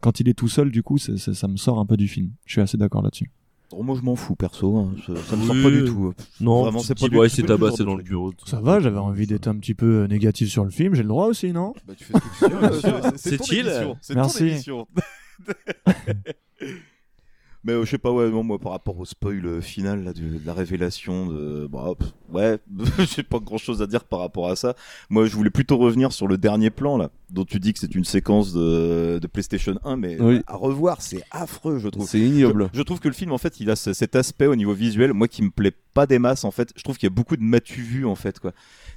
quand 0.01 0.19
il 0.19 0.29
est 0.29 0.33
tout 0.33 0.47
seul, 0.47 0.71
du 0.71 0.83
coup, 0.83 0.97
ça, 0.97 1.17
ça- 1.17 1.33
ça 1.33 1.47
me 1.47 1.57
sort 1.57 1.79
un 1.79 1.85
peu 1.85 1.97
du 1.97 2.07
film. 2.07 2.31
Je 2.45 2.53
suis 2.53 2.61
assez 2.61 2.77
d'accord 2.77 3.01
là-dessus. 3.01 3.29
Oh, 3.75 3.81
moi, 3.81 3.95
je 3.99 4.03
m'en 4.05 4.15
fous 4.15 4.35
perso. 4.35 4.77
hein. 4.77 4.93
Ça, 5.07 5.15
ça 5.15 5.35
me 5.35 5.45
sort 5.45 5.55
Oui. 5.55 5.63
pas 5.63 5.71
du 5.71 5.83
tout. 5.85 6.13
Non, 6.39 6.61
Vraiment, 6.61 6.79
c'est 6.79 6.97
pas 6.97 7.07
du- 7.09 7.17
ouais, 7.17 7.27
c'est 7.27 7.41
tabassé 7.41 7.83
dans 7.83 7.95
le 7.95 8.03
bureau. 8.03 8.31
Ça 8.45 8.61
va, 8.61 8.79
j'avais 8.79 8.99
envie 8.99 9.25
d'être 9.25 9.47
un 9.47 9.55
petit 9.55 9.73
peu 9.73 10.03
euh, 10.03 10.07
négatif 10.07 10.49
sur 10.49 10.63
le 10.63 10.69
film, 10.69 10.93
j'ai 10.93 11.01
le 11.01 11.07
droit 11.09 11.25
aussi, 11.25 11.51
non? 11.51 11.73
Bah, 11.87 11.93
tu 11.97 12.03
fais 12.03 12.13
ce 12.13 12.19
que 12.19 12.45
tu 12.45 12.51
veux, 12.53 12.59
bien 12.69 12.79
sûr. 12.79 13.01
C'est- 13.15 13.43
chill. 13.43 13.95
C'est 14.01 14.13
Merci. 14.15 14.63
ton. 14.65 14.85
Mais 17.65 17.71
euh, 17.73 17.85
je 17.85 17.91
sais 17.91 17.97
pas, 17.97 18.11
ouais, 18.11 18.29
non, 18.29 18.43
moi 18.43 18.59
par 18.59 18.73
rapport 18.73 18.99
au 18.99 19.05
spoil 19.05 19.45
euh, 19.45 19.61
final 19.61 20.03
là, 20.03 20.11
de, 20.13 20.21
de 20.21 20.45
la 20.45 20.53
révélation 20.53 21.27
de. 21.27 21.65
Bah, 21.71 21.93
pff, 21.97 22.09
ouais, 22.33 22.59
j'ai 23.15 23.23
pas 23.23 23.39
grand 23.39 23.57
chose 23.57 23.81
à 23.81 23.87
dire 23.87 24.03
par 24.03 24.19
rapport 24.19 24.49
à 24.49 24.55
ça. 24.57 24.75
Moi 25.09 25.25
je 25.27 25.35
voulais 25.35 25.49
plutôt 25.49 25.77
revenir 25.77 26.11
sur 26.11 26.27
le 26.27 26.37
dernier 26.37 26.69
plan 26.71 26.97
là, 26.97 27.09
dont 27.29 27.45
tu 27.45 27.59
dis 27.59 27.71
que 27.71 27.79
c'est 27.79 27.95
une 27.95 28.03
séquence 28.03 28.51
de, 28.53 29.17
de 29.21 29.27
PlayStation 29.27 29.79
1, 29.85 29.95
mais 29.95 30.19
Oui. 30.19 30.41
à 30.47 30.55
revoir, 30.57 31.01
c'est 31.01 31.23
affreux, 31.31 31.79
je 31.79 31.87
trouve. 31.87 32.07
C'est 32.07 32.19
ignoble. 32.19 32.69
Je, 32.73 32.79
je 32.79 32.83
trouve 32.83 32.99
que 32.99 33.07
le 33.07 33.13
film 33.13 33.31
en 33.31 33.37
fait 33.37 33.59
il 33.61 33.69
a 33.69 33.75
ce- 33.77 33.93
cet 33.93 34.15
aspect 34.17 34.47
au 34.47 34.55
niveau 34.55 34.73
visuel 34.73 35.13
moi 35.13 35.27
qui 35.29 35.41
me 35.41 35.49
plaît 35.49 35.71
pas 35.93 36.05
des 36.05 36.19
masses 36.19 36.43
en 36.43 36.51
fait 36.51 36.73
je 36.75 36.83
trouve 36.83 36.97
qu'il 36.97 37.05
y 37.07 37.11
a 37.11 37.15
beaucoup 37.15 37.37
de 37.37 37.43
matu 37.43 37.81
vu 37.81 38.05
en 38.05 38.15
fait 38.15 38.39
quoi 38.39 38.51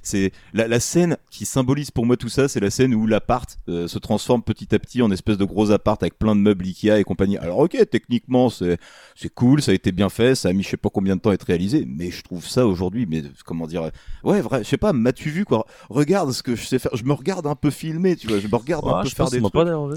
c'est 0.07 0.31
la, 0.53 0.67
la 0.67 0.79
scène 0.79 1.17
qui 1.29 1.45
symbolise 1.45 1.91
pour 1.91 2.05
moi 2.05 2.17
tout 2.17 2.29
ça 2.29 2.47
c'est 2.47 2.59
la 2.59 2.69
scène 2.69 2.95
où 2.95 3.05
l'appart 3.05 3.59
euh, 3.69 3.87
se 3.87 3.99
transforme 3.99 4.41
petit 4.41 4.73
à 4.73 4.79
petit 4.79 5.01
en 5.01 5.11
espèce 5.11 5.37
de 5.37 5.45
gros 5.45 5.71
appart 5.71 6.01
avec 6.01 6.17
plein 6.17 6.35
de 6.35 6.41
meubles 6.41 6.65
Ikea 6.65 6.99
et 6.99 7.03
compagnie 7.03 7.37
alors 7.37 7.59
ok 7.59 7.77
techniquement 7.91 8.49
c'est 8.49 8.77
c'est 9.15 9.29
cool 9.29 9.61
ça 9.61 9.71
a 9.71 9.75
été 9.75 9.91
bien 9.91 10.09
fait 10.09 10.35
ça 10.35 10.49
a 10.49 10.53
mis 10.53 10.63
je 10.63 10.69
sais 10.69 10.77
pas 10.77 10.89
combien 10.89 11.15
de 11.15 11.21
temps 11.21 11.31
à 11.31 11.33
être 11.33 11.43
réalisé 11.43 11.85
mais 11.87 12.09
je 12.09 12.23
trouve 12.23 12.47
ça 12.47 12.65
aujourd'hui 12.65 13.05
mais 13.07 13.23
comment 13.45 13.67
dire 13.67 13.89
ouais 14.23 14.41
vrai 14.41 14.63
je 14.63 14.69
sais 14.69 14.77
pas 14.77 14.93
matu 14.93 15.29
vu 15.29 15.45
quoi? 15.45 15.65
Regarde 15.89 16.31
ce 16.31 16.41
que 16.41 16.55
je 16.55 16.65
sais 16.65 16.79
faire 16.79 16.95
je 16.95 17.03
me 17.03 17.13
regarde 17.13 17.45
un 17.47 17.55
peu 17.55 17.69
filmer 17.69 18.15
tu 18.15 18.27
vois 18.27 18.39
je 18.39 18.47
me 18.47 18.55
regarde 18.55 18.87
un 18.87 19.01
peu 19.01 19.09
je 19.09 19.15
faire 19.15 19.29
des 19.29 19.41
trucs. 19.41 19.53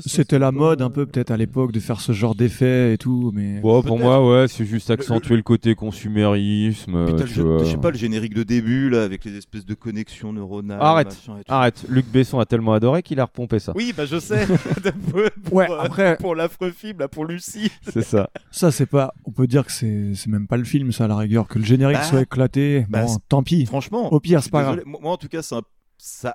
C'était 0.07 0.39
la 0.39 0.53
mode 0.53 0.83
un 0.83 0.91
peu 0.91 1.07
peut-être 1.07 1.31
à 1.31 1.37
l'époque 1.37 1.73
de 1.73 1.81
faire 1.81 2.01
ce 2.01 2.13
genre 2.13 2.35
d'effet 2.35 2.95
et 2.95 2.99
tout, 2.99 3.33
mais 3.35 3.61
Bon, 3.61 3.83
pour 3.83 3.99
moi 3.99 4.27
ouais 4.27 4.49
c'est 4.49 4.65
juste 4.65 4.91
accentuer 4.91 5.37
le, 5.37 5.43
côté 5.43 5.75
consumérisme. 5.75 6.95
Euh, 6.95 7.27
vois. 7.37 7.65
je 7.65 7.71
sais 7.71 7.77
pas 7.77 7.91
le 7.91 7.99
générique 7.99 8.35
de 8.35 8.43
début 8.43 8.91
là 8.91 9.03
avec 9.03 9.25
les 9.25 9.37
espèces 9.37 9.67
de 9.67 9.75
connexions 9.75 10.00
neuronales 10.33 10.79
Arrête, 10.81 11.07
machin 11.09 11.39
et 11.41 11.45
tout. 11.45 11.53
arrête. 11.53 11.85
Luc 11.89 12.07
Besson 12.07 12.39
a 12.41 12.47
tellement 12.47 12.73
adoré 12.73 13.03
qu'il 13.03 13.19
a 13.21 13.25
repompé 13.25 13.59
ça. 13.59 13.73
Oui, 13.75 13.93
bah 13.97 14.07
je 14.07 14.19
sais. 14.19 14.47
pour, 15.45 15.53
Ouais, 15.55 15.71
euh, 15.71 15.81
après- 15.81 16.17
pour 16.17 16.35
l'affreux 16.35 16.71
film, 16.71 16.99
là, 16.99 17.09
pour 17.09 17.25
Lucie. 17.25 17.71
C'est 17.93 18.03
ça. 18.03 18.31
Ça, 18.51 18.71
c'est 18.71 18.87
pas. 18.87 19.13
On 19.25 19.31
peut 19.33 19.47
dire 19.47 19.65
que 19.65 19.73
c'est 19.73 20.13
c'est 20.15 20.29
même 20.31 20.47
pas 20.47 20.57
le 20.57 20.65
film, 20.65 20.93
ça, 20.93 21.05
à 21.05 21.09
la 21.09 21.17
rigueur. 21.17 21.49
Que 21.49 21.59
le 21.59 21.65
générique 21.65 21.99
Bah, 21.99 22.05
soit 22.05 22.23
éclaté, 22.23 22.87
bah, 22.89 23.05
bon, 23.05 23.17
tant 23.29 23.43
pis. 23.43 23.67
Franchement, 23.67 24.13
Au 24.13 24.21
pire, 24.21 24.43
c'est 24.43 24.51
pas 24.51 24.63
désolé. 24.65 24.83
Moi, 24.87 25.01
moi, 25.03 25.13
en 25.13 25.17
tout 25.17 25.29
cas, 25.29 25.43
c'est 25.43 25.55
un- 25.57 25.63
ça. 25.99 26.35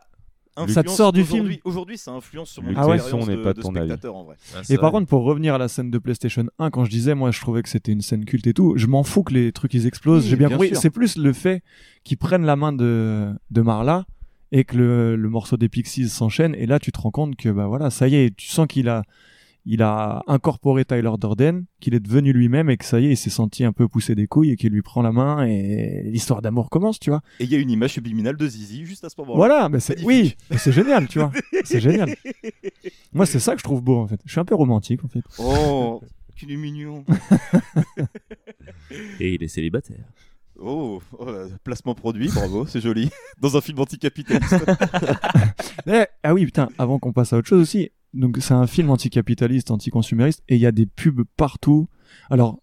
Influence 0.55 0.73
Ça 0.73 0.83
te 0.83 0.89
sort 0.89 1.11
du 1.11 1.23
film. 1.23 1.49
Aujourd'hui, 1.63 1.97
ça 1.97 2.11
influence 2.11 2.49
sur 2.49 2.63
mon 2.63 2.71
Ah 2.75 2.87
ouais. 2.87 2.97
n'est 2.97 3.35
de, 3.37 3.43
pas 3.43 3.53
de 3.53 3.61
ton 3.61 3.75
avis. 3.75 3.87
spectateur 3.89 4.15
en 4.15 4.23
vrai. 4.23 4.35
Ah, 4.55 4.61
Et 4.69 4.77
par 4.77 4.91
contre, 4.91 5.07
pour 5.07 5.23
revenir 5.23 5.55
à 5.55 5.57
la 5.57 5.67
scène 5.67 5.91
de 5.91 5.97
PlayStation 5.97 6.45
1, 6.59 6.69
quand 6.71 6.85
je 6.85 6.89
disais, 6.89 7.15
moi, 7.15 7.31
je 7.31 7.39
trouvais 7.41 7.61
que 7.63 7.69
c'était 7.69 7.91
une 7.91 8.01
scène 8.01 8.25
culte 8.25 8.47
et 8.47 8.53
tout, 8.53 8.73
je 8.77 8.87
m'en 8.87 9.03
fous 9.03 9.23
que 9.23 9.33
les 9.33 9.51
trucs 9.51 9.73
ils 9.73 9.87
explosent. 9.87 10.23
Oui, 10.23 10.29
J'ai 10.29 10.35
bien, 10.35 10.47
bien 10.47 10.57
compris. 10.57 10.75
C'est 10.75 10.89
plus 10.89 11.17
le 11.17 11.33
fait 11.33 11.61
qu'ils 12.03 12.17
prennent 12.17 12.45
la 12.45 12.55
main 12.55 12.73
de, 12.73 13.31
de 13.51 13.61
Marla 13.61 14.05
et 14.51 14.63
que 14.63 14.77
le, 14.77 15.15
le 15.15 15.29
morceau 15.29 15.57
des 15.57 15.69
Pixies 15.69 16.07
s'enchaîne. 16.09 16.55
Et 16.55 16.65
là, 16.65 16.79
tu 16.79 16.91
te 16.91 16.99
rends 16.99 17.11
compte 17.11 17.35
que, 17.35 17.49
bah 17.49 17.67
voilà, 17.67 17.89
ça 17.89 18.07
y 18.07 18.15
est, 18.15 18.35
tu 18.35 18.47
sens 18.47 18.67
qu'il 18.67 18.87
a, 18.89 19.03
il 19.65 19.81
a 19.81 20.23
incorporé 20.27 20.85
Tyler 20.85 21.11
Durden, 21.19 21.65
qu'il 21.79 21.95
est 21.95 21.99
devenu 21.99 22.33
lui-même 22.33 22.69
et 22.69 22.77
que 22.77 22.85
ça 22.85 22.99
y 22.99 23.07
est, 23.07 23.11
il 23.11 23.17
s'est 23.17 23.29
senti 23.29 23.63
un 23.63 23.73
peu 23.73 23.87
pousser 23.87 24.13
des 24.13 24.27
couilles 24.27 24.51
et 24.51 24.55
qu'il 24.55 24.71
lui 24.71 24.81
prend 24.81 25.01
la 25.01 25.11
main 25.11 25.45
et 25.45 26.03
l'histoire 26.05 26.41
d'amour 26.41 26.69
commence, 26.69 26.99
tu 26.99 27.09
vois. 27.09 27.21
Et 27.39 27.45
il 27.45 27.51
y 27.51 27.55
a 27.55 27.59
une 27.59 27.71
image 27.71 27.93
subliminale 27.93 28.37
de 28.37 28.47
Zizi 28.47 28.85
juste 28.85 29.03
à 29.03 29.09
ce 29.09 29.15
moment-là. 29.19 29.37
Voilà, 29.37 29.69
mais 29.69 29.79
c'est, 29.79 30.03
oui, 30.03 30.35
c'est 30.57 30.71
génial, 30.71 31.07
tu 31.07 31.19
vois. 31.19 31.31
C'est 31.63 31.79
génial. 31.79 32.15
Moi, 33.13 33.25
c'est 33.25 33.39
ça 33.39 33.53
que 33.53 33.59
je 33.59 33.63
trouve 33.63 33.81
beau, 33.81 33.97
en 33.97 34.07
fait. 34.07 34.19
Je 34.25 34.31
suis 34.31 34.39
un 34.39 34.45
peu 34.45 34.55
romantique, 34.55 35.03
en 35.03 35.07
fait. 35.07 35.23
Oh, 35.39 36.01
qu'il 36.35 36.51
est 36.51 36.57
mignon. 36.57 37.03
Et 39.19 39.33
il 39.33 39.43
est 39.43 39.47
célibataire. 39.47 40.05
Oh, 40.59 41.01
oh, 41.19 41.25
placement 41.63 41.95
produit, 41.95 42.29
bravo, 42.29 42.65
c'est 42.65 42.79
joli. 42.79 43.09
Dans 43.41 43.57
un 43.57 43.61
film 43.61 43.79
anticapitaliste. 43.79 44.55
Eh, 45.87 46.05
ah 46.23 46.33
oui, 46.33 46.45
putain, 46.45 46.67
avant 46.79 46.97
qu'on 46.97 47.13
passe 47.13 47.31
à 47.31 47.37
autre 47.37 47.47
chose 47.47 47.61
aussi. 47.61 47.91
Donc, 48.15 48.37
c'est 48.39 48.53
un 48.53 48.67
film 48.67 48.89
anticapitaliste, 48.89 49.71
anticonsumériste, 49.71 50.41
et 50.49 50.55
il 50.55 50.61
y 50.61 50.65
a 50.65 50.71
des 50.71 50.85
pubs 50.85 51.23
partout. 51.37 51.87
Alors, 52.29 52.59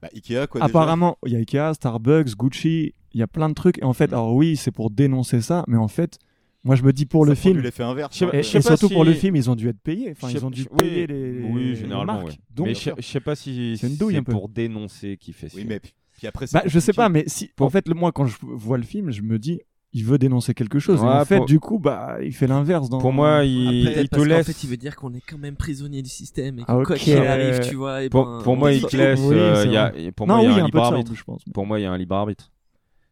bah, 0.00 0.08
Ikea, 0.14 0.46
quoi. 0.48 0.62
apparemment, 0.62 1.18
il 1.26 1.32
y 1.32 1.36
a 1.36 1.38
Ikea, 1.40 1.74
Starbucks, 1.74 2.36
Gucci, 2.36 2.94
il 3.12 3.20
y 3.20 3.22
a 3.22 3.26
plein 3.26 3.48
de 3.48 3.54
trucs. 3.54 3.78
Et 3.78 3.84
en 3.84 3.92
fait, 3.92 4.12
alors 4.12 4.34
oui, 4.34 4.56
c'est 4.56 4.70
pour 4.70 4.90
dénoncer 4.90 5.40
ça, 5.40 5.64
mais 5.68 5.76
en 5.76 5.88
fait, 5.88 6.18
moi, 6.62 6.76
je 6.76 6.82
me 6.82 6.92
dis 6.92 7.04
pour 7.06 7.24
Ça 7.24 7.30
le 7.30 7.34
film. 7.34 7.58
l'effet 7.60 7.82
inverse. 7.82 8.22
Hein. 8.22 8.30
Et, 8.32 8.38
et 8.38 8.42
surtout 8.42 8.88
pour 8.88 9.04
le 9.04 9.12
film, 9.12 9.36
ils 9.36 9.50
ont 9.50 9.54
dû 9.56 9.68
être 9.68 9.80
payés. 9.80 10.12
Enfin, 10.12 10.30
ils 10.30 10.44
ont 10.46 10.50
dû 10.50 10.62
oui, 10.70 10.76
payer 10.78 11.06
les, 11.06 11.42
Oui, 11.42 11.64
les 11.64 11.74
généralement, 11.76 12.22
marques. 12.22 12.38
Donc, 12.54 12.68
mais 12.68 12.74
je, 12.74 12.90
je 12.96 13.02
sais 13.02 13.20
pas 13.20 13.34
si 13.36 13.76
C'est 13.78 13.88
une 13.88 13.96
douille 13.96 14.16
un 14.16 14.22
peu. 14.22 14.32
pour 14.32 14.48
dénoncer 14.48 15.16
qu'il 15.18 15.34
fait 15.34 15.48
ça. 15.48 15.56
Oui, 15.58 15.66
mais 15.68 15.80
puis 15.80 16.26
après, 16.26 16.46
bah, 16.52 16.62
je 16.64 16.78
sais 16.78 16.92
pas, 16.92 17.08
mais 17.08 17.24
si, 17.26 17.50
en 17.58 17.68
fait, 17.68 17.88
le- 17.88 17.94
moi, 17.94 18.12
quand 18.12 18.26
je 18.26 18.36
vois 18.42 18.78
le 18.78 18.84
film, 18.84 19.10
je 19.10 19.20
me 19.22 19.38
dis, 19.38 19.60
il 19.94 20.04
veut 20.04 20.18
dénoncer 20.18 20.52
quelque 20.54 20.78
chose. 20.80 21.00
et 21.00 21.04
en 21.04 21.24
fait, 21.24 21.36
pour- 21.38 21.46
du 21.46 21.60
coup, 21.60 21.78
bah, 21.78 22.18
il 22.22 22.32
fait 22.34 22.46
l'inverse. 22.48 22.90
Dans... 22.90 22.98
Pour 22.98 23.12
moi, 23.12 23.44
il, 23.44 23.86
il 23.86 24.08
te 24.08 24.16
parce 24.16 24.22
qu'en 24.22 24.24
laisse. 24.24 24.46
fait, 24.48 24.64
il 24.64 24.68
veut 24.70 24.76
dire 24.76 24.96
qu'on 24.96 25.14
est 25.14 25.22
quand 25.26 25.38
même 25.38 25.56
prisonnier 25.56 26.02
du 26.02 26.10
système 26.10 26.58
et 26.58 26.62
que 26.62 26.66
Ah, 26.68 26.82
quoi 26.84 26.96
qu'il 26.96 27.16
arrive, 27.16 27.60
tu 27.60 27.76
vois. 27.76 28.02
et 28.02 28.10
Pour, 28.10 28.26
ben, 28.26 28.40
pour 28.42 28.56
moi, 28.56 28.72
il 28.72 28.84
te 28.84 28.96
laisse. 28.96 29.20
Oui, 29.20 29.36
euh, 29.36 29.64
y 29.66 29.76
a- 29.76 29.92
pour 30.16 30.26
non, 30.26 30.34
moi, 30.34 30.42
il 30.42 30.46
y 30.46 30.48
oui, 30.48 30.60
a 30.60 30.64
un 30.64 30.66
un 30.66 30.68
peu 30.70 30.78
libre 30.78 30.84
ça, 30.84 30.90
en 30.90 30.92
arbitre. 30.94 31.14
je 31.14 31.24
pense. 31.24 31.42
Pour 31.54 31.64
moi, 31.66 31.78
il 31.78 31.84
y 31.84 31.86
a 31.86 31.92
un 31.92 31.96
libre 31.96 32.16
arbitre. 32.16 32.50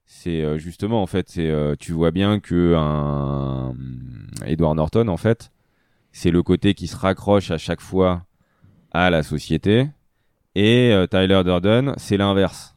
C'est 0.04 0.42
euh, 0.42 0.58
justement 0.58 1.00
en 1.00 1.06
fait, 1.06 1.30
c'est 1.30 1.48
euh, 1.48 1.74
tu 1.78 1.92
vois 1.92 2.10
bien 2.10 2.38
que 2.40 2.74
un 2.76 3.74
Edward 4.44 4.76
Norton 4.76 5.08
en 5.08 5.16
fait, 5.16 5.52
c'est 6.10 6.30
le 6.30 6.42
côté 6.42 6.74
qui 6.74 6.86
se 6.88 6.96
raccroche 6.96 7.50
à 7.50 7.56
chaque 7.58 7.80
fois 7.80 8.26
à 8.90 9.08
la 9.08 9.22
société 9.22 9.88
et 10.54 10.90
euh, 10.92 11.06
Tyler 11.06 11.40
Durden, 11.44 11.94
c'est 11.96 12.18
l'inverse. 12.18 12.71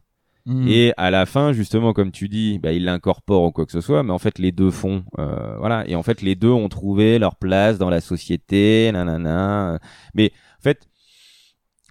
Mm. 0.46 0.68
Et 0.68 0.94
à 0.98 1.10
la 1.10 1.26
fin, 1.26 1.54
justement, 1.54 1.94
comme 1.94 2.12
tu 2.12 2.30
dis, 2.30 2.60
bah, 2.60 2.72
il 2.72 2.86
l'incorpore 2.86 3.44
ou 3.44 3.52
quoi 3.52 3.66
que 3.66 3.72
ce 3.72 3.82
soit, 3.82 4.04
mais 4.04 4.12
en 4.12 4.20
fait, 4.20 4.38
les 4.38 4.52
deux 4.52 4.70
font, 4.72 5.04
euh, 5.18 5.58
voilà. 5.58 5.88
Et 5.88 5.96
en 5.96 6.04
fait, 6.04 6.22
les 6.22 6.36
deux 6.36 6.50
ont 6.52 6.70
trouvé 6.70 7.18
leur 7.18 7.36
place 7.36 7.78
dans 7.80 7.90
la 7.90 8.02
société, 8.02 8.92
nanana. 8.94 9.80
Mais 10.14 10.32
en 10.60 10.62
fait, 10.62 10.88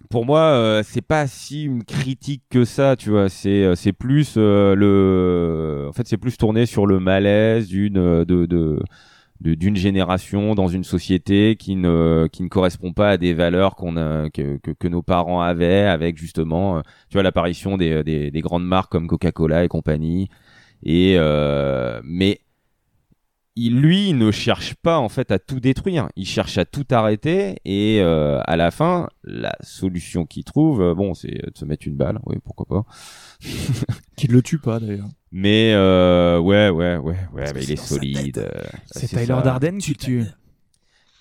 pour 0.09 0.25
moi, 0.25 0.41
euh, 0.41 0.83
c'est 0.85 1.01
pas 1.01 1.27
si 1.27 1.63
une 1.63 1.83
critique 1.83 2.43
que 2.49 2.65
ça, 2.65 2.95
tu 2.95 3.09
vois. 3.09 3.29
C'est 3.29 3.63
euh, 3.63 3.75
c'est 3.75 3.93
plus 3.93 4.35
euh, 4.37 4.75
le, 4.75 5.87
en 5.89 5.93
fait, 5.93 6.07
c'est 6.07 6.17
plus 6.17 6.37
tourné 6.37 6.65
sur 6.65 6.85
le 6.85 6.99
malaise 6.99 7.67
d'une 7.67 7.97
euh, 7.97 8.25
de 8.25 8.45
de- 8.45 8.79
d'une 9.41 9.75
génération 9.75 10.55
dans 10.55 10.67
une 10.67 10.83
société 10.83 11.55
qui 11.57 11.75
ne 11.75 12.27
qui 12.31 12.41
ne 12.43 12.47
correspond 12.47 12.93
pas 12.93 13.11
à 13.11 13.17
des 13.17 13.33
valeurs 13.33 13.75
qu'on 13.75 13.97
a 13.97 14.29
que, 14.29 14.57
que 14.57 14.71
que 14.71 14.87
nos 14.87 15.01
parents 15.01 15.41
avaient 15.41 15.83
avec 15.83 16.17
justement 16.17 16.77
euh, 16.77 16.81
tu 17.09 17.13
vois 17.13 17.23
l'apparition 17.23 17.77
des, 17.77 18.03
des 18.03 18.31
des 18.31 18.41
grandes 18.41 18.65
marques 18.65 18.91
comme 18.91 19.07
Coca-Cola 19.07 19.63
et 19.63 19.67
compagnie. 19.67 20.29
Et 20.83 21.15
euh, 21.17 22.01
mais 22.03 22.39
il, 23.55 23.79
lui, 23.79 24.09
il 24.09 24.17
ne 24.17 24.31
cherche 24.31 24.73
pas 24.75 24.97
en 24.99 25.09
fait 25.09 25.31
à 25.31 25.39
tout 25.39 25.59
détruire. 25.59 26.09
Il 26.15 26.25
cherche 26.27 26.57
à 26.57 26.65
tout 26.65 26.85
arrêter 26.91 27.57
et 27.65 27.99
euh, 28.01 28.39
à 28.45 28.57
la 28.57 28.71
fin, 28.71 29.07
la 29.23 29.55
solution 29.61 30.25
qu'il 30.25 30.43
trouve, 30.43 30.81
euh, 30.81 30.93
bon, 30.93 31.13
c'est 31.13 31.31
de 31.31 31.51
se 31.57 31.65
mettre 31.65 31.87
une 31.87 31.95
balle. 31.95 32.19
Oui, 32.25 32.37
pourquoi 32.43 32.65
pas. 32.65 32.85
Qui 34.17 34.27
le 34.27 34.41
tue 34.41 34.59
pas, 34.59 34.79
d'ailleurs. 34.79 35.07
Mais 35.31 35.73
euh, 35.73 36.39
ouais, 36.39 36.69
ouais, 36.69 36.97
ouais, 36.97 37.17
ouais, 37.33 37.45
mais 37.53 37.63
il 37.63 37.71
est 37.71 37.75
solide. 37.75 38.37
euh, 38.39 38.61
C'est. 38.87 39.07
Tyler 39.07 39.37
Darden 39.43 39.77
qui 39.79 39.91
le 39.91 39.95
tue. 39.97 40.23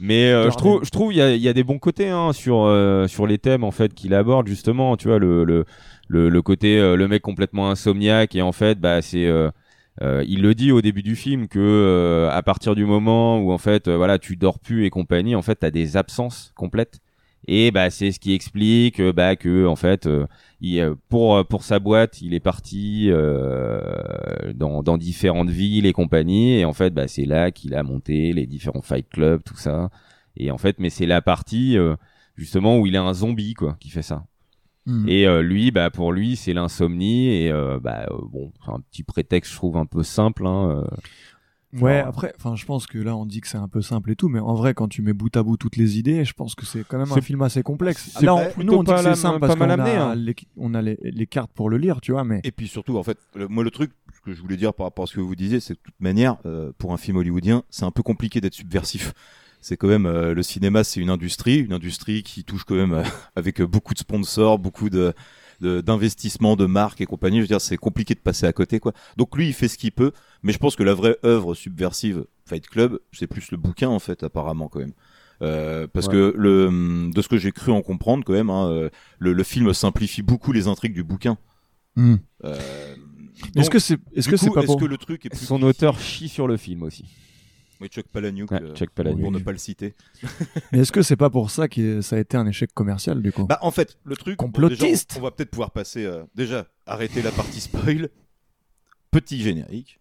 Mais 0.01 0.33
euh, 0.33 0.51
je 0.51 0.57
trouve, 0.57 0.85
je 0.85 0.90
trouve, 0.90 1.12
il 1.12 1.16
y 1.16 1.23
a, 1.23 1.35
il 1.35 1.40
y 1.40 1.49
a 1.49 1.53
des 1.53 1.62
bons 1.64 1.79
côtés 1.79 2.09
hein, 2.09 2.33
sur 2.33 2.64
euh, 2.64 3.07
sur 3.07 3.27
les 3.27 3.38
thèmes 3.38 3.62
en 3.64 3.70
fait 3.70 3.94
qu'il 3.94 4.12
aborde 4.12 4.47
justement. 4.49 4.97
Tu 4.97 5.09
vois 5.09 5.18
le 5.18 5.44
le 5.44 5.64
le, 6.09 6.29
le 6.29 6.42
côté 6.42 6.79
euh, 6.79 6.97
le 6.97 7.07
mec 7.09 7.23
complètement 7.23 7.70
insomniaque 7.70 8.35
et 8.35 8.42
en 8.42 8.53
fait 8.53 8.79
bah 8.81 9.03
c'est 9.03 9.27
euh, 10.02 10.24
il 10.26 10.42
le 10.42 10.54
dit 10.54 10.72
au 10.72 10.83
début 10.83 11.02
du 11.02 11.14
film 11.14 11.46
que 11.48 11.59
euh, 11.61 12.30
à 12.30 12.42
partir 12.42 12.74
du 12.74 12.85
moment 12.85 13.38
où 13.38 13.52
en 13.52 13.59
fait 13.59 13.87
euh, 13.87 13.96
voilà 13.96 14.18
tu 14.18 14.37
dors 14.37 14.59
plus 14.59 14.85
et 14.85 14.90
compagnie 14.90 15.37
en 15.37 15.42
fait 15.42 15.57
t'as 15.57 15.70
des 15.70 15.96
absences 15.96 16.52
complètes. 16.57 17.00
Et 17.46 17.70
bah 17.70 17.90
c'est 17.90 18.11
ce 18.11 18.18
qui 18.18 18.33
explique 18.35 19.00
euh, 19.00 19.12
bah 19.12 19.37
que 19.37 19.66
en 19.66 19.76
fait 19.76 20.07
euh, 20.07 20.26
il, 20.61 20.94
pour 21.09 21.46
pour 21.46 21.62
sa 21.62 21.78
boîte 21.78 22.22
il 22.22 22.35
est 22.35 22.40
parti 22.40 23.11
dans 24.54 24.83
dans 24.83 24.98
différentes 24.98 25.50
villes 25.50 25.87
et 25.87 25.92
compagnie. 25.92 26.59
Et 26.59 26.64
en 26.64 26.72
fait 26.72 26.90
bah 26.92 27.07
c'est 27.09 27.26
là 27.26 27.50
qu'il 27.50 27.74
a 27.74 27.83
monté 27.83 28.33
les 28.33 28.46
différents 28.46 28.83
fight 28.83 29.09
clubs 29.09 29.42
tout 29.44 29.57
ça. 29.57 29.90
Et 30.37 30.50
en 30.50 30.59
fait 30.59 30.78
mais 30.80 30.90
c'est 30.90 31.07
la 31.07 31.22
partie 31.22 31.76
justement 32.37 32.78
où 32.78 32.87
il 32.87 32.94
est 32.94 32.98
un 32.98 33.14
zombie 33.14 33.54
quoi 33.54 33.76
qui 33.80 33.90
fait 33.90 34.02
ça 34.02 34.24
Mm. 34.87 35.09
et 35.09 35.27
euh, 35.27 35.40
lui, 35.42 35.70
bah 35.70 35.90
pour 35.90 36.12
lui, 36.12 36.37
c'est 36.37 36.53
l'insomnie 36.53 37.29
et 37.29 37.51
euh, 37.51 37.81
bah 37.81 38.07
euh, 38.11 38.16
bon, 38.31 38.53
c'est 38.64 38.70
un 38.70 38.81
petit 38.81 39.03
prétexte, 39.03 39.51
je 39.53 39.57
trouve 39.57 39.77
un 39.79 39.87
peu 39.87 40.03
simple. 40.03 40.47
Hein, 40.47 40.83
euh. 40.83 41.81
Ouais, 41.81 41.99
Genre, 41.99 42.07
après, 42.09 42.33
enfin, 42.38 42.55
je 42.55 42.64
pense 42.66 42.87
que 42.87 42.99
là, 42.99 43.16
on 43.16 43.27
dit 43.27 43.40
que 43.40 43.49
c'est 43.49 43.59
un 43.59 43.66
peu 43.66 43.81
simple 43.83 44.12
et 44.12 44.14
tout, 44.14 44.29
mais 44.29 44.38
en 44.38 44.55
vrai, 44.55 44.75
quand 44.75 44.87
tu 44.87 45.03
mets 45.03 45.12
bout 45.12 45.37
à 45.37 45.42
bout 45.42 45.57
toutes 45.57 45.77
les 45.77 45.99
idées, 45.99 46.25
je 46.25 46.33
pense 46.33 46.55
que 46.55 46.64
c'est 46.66 46.85
quand 46.87 46.99
même 46.99 47.11
un 47.11 47.20
film 47.20 47.42
assez 47.42 47.64
complexe. 47.64 48.16
Là, 48.23 48.35
on, 48.37 48.62
nous, 48.62 48.73
on 48.75 48.83
dit 48.85 48.92
pas 48.92 49.01
que 49.01 49.05
la- 49.07 49.14
c'est 49.16 49.23
simple 49.23 49.40
parce 49.40 49.55
qu'on 49.55 49.59
mal 49.59 49.73
amené, 49.73 49.90
a, 49.97 50.11
hein. 50.11 50.14
les, 50.14 50.37
on 50.57 50.73
a 50.75 50.83
les, 50.83 50.97
les 51.03 51.27
cartes 51.27 51.51
pour 51.53 51.68
le 51.70 51.79
lire, 51.79 52.01
tu 52.01 52.12
vois, 52.12 52.23
mais 52.23 52.40
Et 52.44 52.53
puis 52.53 52.68
surtout, 52.68 52.97
en 52.97 53.03
fait, 53.03 53.18
le- 53.35 53.49
moi 53.49 53.64
le 53.64 53.73
truc 53.73 53.90
ce 54.14 54.20
que 54.20 54.33
je 54.33 54.40
voulais 54.40 54.57
dire 54.57 54.73
par 54.73 54.87
rapport 54.87 55.03
à 55.03 55.07
ce 55.09 55.14
que 55.16 55.20
vous 55.20 55.35
disiez, 55.35 55.59
c'est 55.59 55.75
que 55.75 55.81
de 55.81 55.85
toute 55.87 56.01
manière, 56.01 56.37
euh, 56.47 56.70
pour 56.79 56.92
un 56.92 56.97
film 56.97 57.16
hollywoodien, 57.16 57.64
c'est 57.70 57.85
un 57.85 57.90
peu 57.90 58.05
compliqué 58.05 58.40
d'être 58.40 58.55
subversif. 58.55 59.12
C'est 59.64 59.79
quand 59.79 59.88
même 59.88 60.05
euh, 60.05 60.35
le 60.35 60.42
cinéma, 60.42 60.85
c'est 60.85 61.00
une 61.00 61.09
industrie, 61.09 61.61
une 61.61 61.72
industrie 61.72 62.22
qui 62.22 62.44
touche 62.44 62.64
quand 62.64 62.74
même 62.74 62.92
euh, 62.92 63.03
avec 63.35 63.62
euh, 63.62 63.66
beaucoup 63.66 63.94
de 63.94 63.98
sponsors, 63.98 64.59
beaucoup 64.59 64.90
de 64.90 65.14
de- 65.62 65.81
d'investissements, 65.81 66.55
de, 66.55 66.66
marques 66.66 67.00
et 67.00 67.07
compagnie. 67.07 67.38
Je 67.38 67.42
veux 67.44 67.48
dire, 67.48 67.62
c'est 67.62 67.79
compliqué 67.79 68.14
de 68.14 68.18
passer 68.20 68.44
à 68.44 68.53
côté, 68.53 68.79
quoi. 68.79 68.92
Donc 69.16 69.35
lui, 69.35 69.46
il 69.46 69.55
fait 69.55 69.68
ce 69.68 69.79
qu'il 69.79 69.92
peut, 69.92 70.12
mais 70.42 70.53
je 70.53 70.59
pense 70.59 70.77
que 70.77 70.83
la 70.83 70.92
vraie 70.92 71.16
œuvre 71.24 71.55
subversive 71.55 72.27
Fight 72.44 72.68
Club, 72.68 72.98
c'est 73.12 73.27
plus 73.27 73.50
le 73.53 73.57
bouquin 73.57 73.88
en 73.88 74.00
fait, 74.00 74.22
apparemment 74.22 74.68
quand 74.68 74.81
même. 74.81 74.92
Euh, 75.40 75.87
parce 75.90 76.09
Ouais. 76.09 76.12
que 76.12 76.35
le, 76.37 77.11
de 77.11 77.22
ce 77.22 77.29
que 77.29 77.38
j'ai 77.38 77.50
cru 77.50 77.72
en 77.72 77.81
comprendre 77.81 78.22
quand 78.22 78.35
même, 78.35 78.50
hein, 78.50 78.90
le, 79.18 79.33
le 79.33 79.42
film 79.44 79.72
simplifie 79.72 80.20
beaucoup 80.20 80.53
les 80.53 80.68
intrigues 80.68 80.92
du 80.92 81.05
bouquin. 81.05 81.38
Hmm. 81.96 82.16
Euh, 82.44 82.94
est-ce 83.57 83.70
que 83.70 83.79
c'est, 83.79 83.98
est-ce 84.14 84.29
que 84.29 84.37
c'est 84.37 84.50
pas 84.50 84.61
est-ce 84.61 84.66
pour 84.66 84.79
que 84.79 84.85
le 84.85 84.98
truc 84.98 85.24
est 85.24 85.31
plus 85.31 85.46
Son 85.46 85.62
auteur 85.62 85.98
chie 85.98 86.29
sur 86.29 86.46
le 86.46 86.59
film 86.59 86.83
aussi? 86.83 87.07
Oui, 87.80 87.88
Chuck 87.88 88.06
Palahniuk, 88.08 88.50
Ouais, 88.50 88.62
euh, 88.62 88.74
Chuck 88.74 88.90
Palahniuk. 88.90 89.20
pour 89.22 89.30
ne 89.32 89.38
pas 89.38 89.52
le 89.52 89.58
citer. 89.58 89.94
Mais 90.72 90.78
est-ce 90.80 90.92
que 90.92 91.02
c'est 91.02 91.16
pas 91.16 91.30
pour 91.30 91.50
ça 91.50 91.68
que 91.68 92.00
ça 92.00 92.16
a 92.16 92.18
été 92.18 92.37
un 92.37 92.46
échec 92.46 92.72
commercial 92.72 93.20
du 93.22 93.32
coup 93.32 93.44
Bah 93.44 93.58
en 93.62 93.70
fait, 93.70 93.98
le 94.04 94.16
truc, 94.16 94.38
bon, 94.38 94.44
Complotiste. 94.46 95.10
déjà, 95.10 95.18
on, 95.18 95.22
on 95.22 95.24
va 95.24 95.30
peut-être 95.32 95.50
pouvoir 95.50 95.70
passer 95.70 96.04
euh, 96.04 96.22
déjà 96.34 96.66
arrêter 96.87 97.22
la 97.22 97.30
partie 97.32 97.60
spoil. 97.60 98.08
Petit 99.10 99.40
générique. 99.40 100.00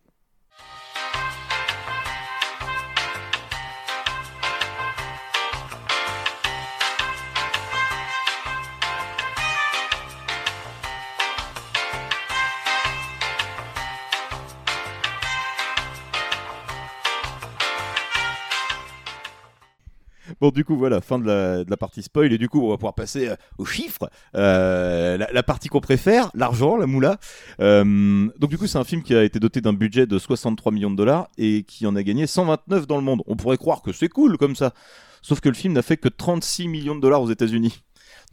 Bon, 20.43 20.49
du 20.49 20.65
coup, 20.65 20.75
voilà, 20.75 20.99
fin 20.99 21.19
de 21.19 21.25
la, 21.25 21.63
de 21.63 21.69
la 21.69 21.77
partie 21.77 22.03
spoil. 22.03 22.33
Et 22.33 22.37
du 22.37 22.49
coup, 22.49 22.59
on 22.61 22.67
va 22.69 22.75
pouvoir 22.75 22.95
passer 22.95 23.29
euh, 23.29 23.35
aux 23.57 23.63
chiffres. 23.63 24.09
Euh, 24.35 25.15
la, 25.15 25.31
la 25.31 25.41
partie 25.41 25.69
qu'on 25.69 25.79
préfère, 25.79 26.31
l'argent, 26.33 26.75
la 26.75 26.85
moula. 26.85 27.17
Euh, 27.61 28.27
donc, 28.39 28.49
du 28.49 28.57
coup, 28.57 28.67
c'est 28.67 28.77
un 28.77 28.83
film 28.83 29.03
qui 29.03 29.15
a 29.15 29.23
été 29.23 29.39
doté 29.39 29.61
d'un 29.61 29.71
budget 29.71 30.05
de 30.05 30.19
63 30.19 30.73
millions 30.73 30.91
de 30.91 30.97
dollars 30.97 31.29
et 31.37 31.63
qui 31.63 31.87
en 31.87 31.95
a 31.95 32.03
gagné 32.03 32.27
129 32.27 32.87
dans 32.87 32.97
le 32.97 33.03
monde. 33.03 33.21
On 33.25 33.37
pourrait 33.37 33.55
croire 33.55 33.81
que 33.81 33.93
c'est 33.93 34.09
cool 34.09 34.37
comme 34.37 34.57
ça. 34.57 34.73
Sauf 35.21 35.39
que 35.39 35.47
le 35.47 35.55
film 35.55 35.71
n'a 35.75 35.81
fait 35.81 35.95
que 35.95 36.09
36 36.09 36.67
millions 36.67 36.95
de 36.95 36.99
dollars 36.99 37.21
aux 37.21 37.31
États-Unis. 37.31 37.81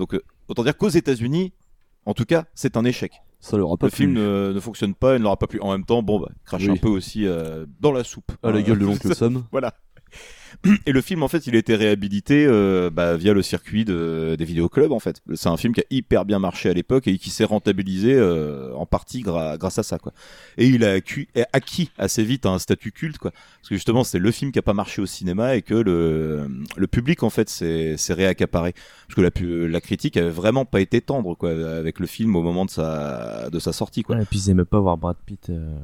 Donc, 0.00 0.20
autant 0.48 0.64
dire 0.64 0.76
qu'aux 0.76 0.88
États-Unis, 0.88 1.52
en 2.06 2.14
tout 2.14 2.24
cas, 2.24 2.46
c'est 2.56 2.76
un 2.76 2.84
échec. 2.84 3.12
Ça 3.40 3.56
pas 3.56 3.86
Le 3.86 3.90
film 3.90 4.12
ne, 4.12 4.52
ne 4.52 4.60
fonctionne 4.60 4.94
pas, 4.94 5.14
il 5.14 5.18
ne 5.18 5.22
l'aura 5.22 5.38
pas 5.38 5.46
plu. 5.46 5.60
En 5.60 5.72
même 5.72 5.84
temps, 5.84 6.02
bon, 6.02 6.20
bah, 6.20 6.28
crache 6.44 6.62
Oui. 6.62 6.70
un 6.70 6.76
peu 6.76 6.88
aussi 6.88 7.26
euh, 7.26 7.64
dans 7.80 7.92
la 7.92 8.04
soupe. 8.04 8.32
À 8.42 8.50
la 8.50 8.58
Hein, 8.58 8.62
gueule 8.62 8.78
de 8.80 8.84
l'oncle 8.86 9.14
Sam. 9.14 9.44
Voilà. 9.50 9.74
Et 10.86 10.92
le 10.92 11.00
film, 11.00 11.22
en 11.22 11.28
fait, 11.28 11.46
il 11.46 11.54
a 11.54 11.58
été 11.58 11.74
réhabilité 11.74 12.46
euh, 12.46 12.90
bah, 12.90 13.16
via 13.16 13.32
le 13.32 13.42
circuit 13.42 13.84
de, 13.84 14.36
des 14.38 14.44
vidéoclubs, 14.44 14.92
en 14.92 14.98
fait. 14.98 15.22
C'est 15.34 15.48
un 15.48 15.56
film 15.56 15.74
qui 15.74 15.80
a 15.80 15.84
hyper 15.90 16.24
bien 16.24 16.38
marché 16.38 16.68
à 16.68 16.72
l'époque 16.72 17.08
et 17.08 17.18
qui 17.18 17.30
s'est 17.30 17.44
rentabilisé 17.44 18.14
euh, 18.14 18.72
en 18.74 18.86
partie 18.86 19.20
grâce 19.22 19.78
à 19.78 19.82
ça, 19.82 19.98
quoi. 19.98 20.12
Et 20.58 20.66
il 20.66 20.84
a 20.84 20.92
acquis, 20.92 21.28
acquis 21.52 21.90
assez 21.98 22.22
vite 22.22 22.46
un 22.46 22.58
statut 22.58 22.92
culte, 22.92 23.18
quoi. 23.18 23.30
Parce 23.30 23.68
que 23.68 23.74
justement, 23.74 24.04
c'est 24.04 24.18
le 24.18 24.30
film 24.30 24.52
qui 24.52 24.58
a 24.58 24.62
pas 24.62 24.74
marché 24.74 25.02
au 25.02 25.06
cinéma 25.06 25.56
et 25.56 25.62
que 25.62 25.74
le, 25.74 26.48
le 26.76 26.86
public, 26.86 27.22
en 27.22 27.30
fait, 27.30 27.48
s'est 27.48 27.96
réaccaparé. 28.10 28.74
Parce 29.06 29.14
que 29.14 29.20
la, 29.20 29.68
la 29.68 29.80
critique 29.80 30.16
avait 30.16 30.30
vraiment 30.30 30.64
pas 30.64 30.80
été 30.80 31.00
tendre, 31.00 31.34
quoi, 31.34 31.50
avec 31.50 31.98
le 31.98 32.06
film 32.06 32.36
au 32.36 32.42
moment 32.42 32.64
de 32.64 32.70
sa, 32.70 33.50
de 33.50 33.58
sa 33.58 33.72
sortie, 33.72 34.02
quoi. 34.02 34.16
Ouais, 34.16 34.22
et 34.22 34.26
puis 34.26 34.38
ils 34.38 34.50
aimaient 34.50 34.64
pas 34.64 34.80
voir 34.80 34.96
Brad 34.96 35.16
Pitt 35.24 35.50
euh, 35.50 35.76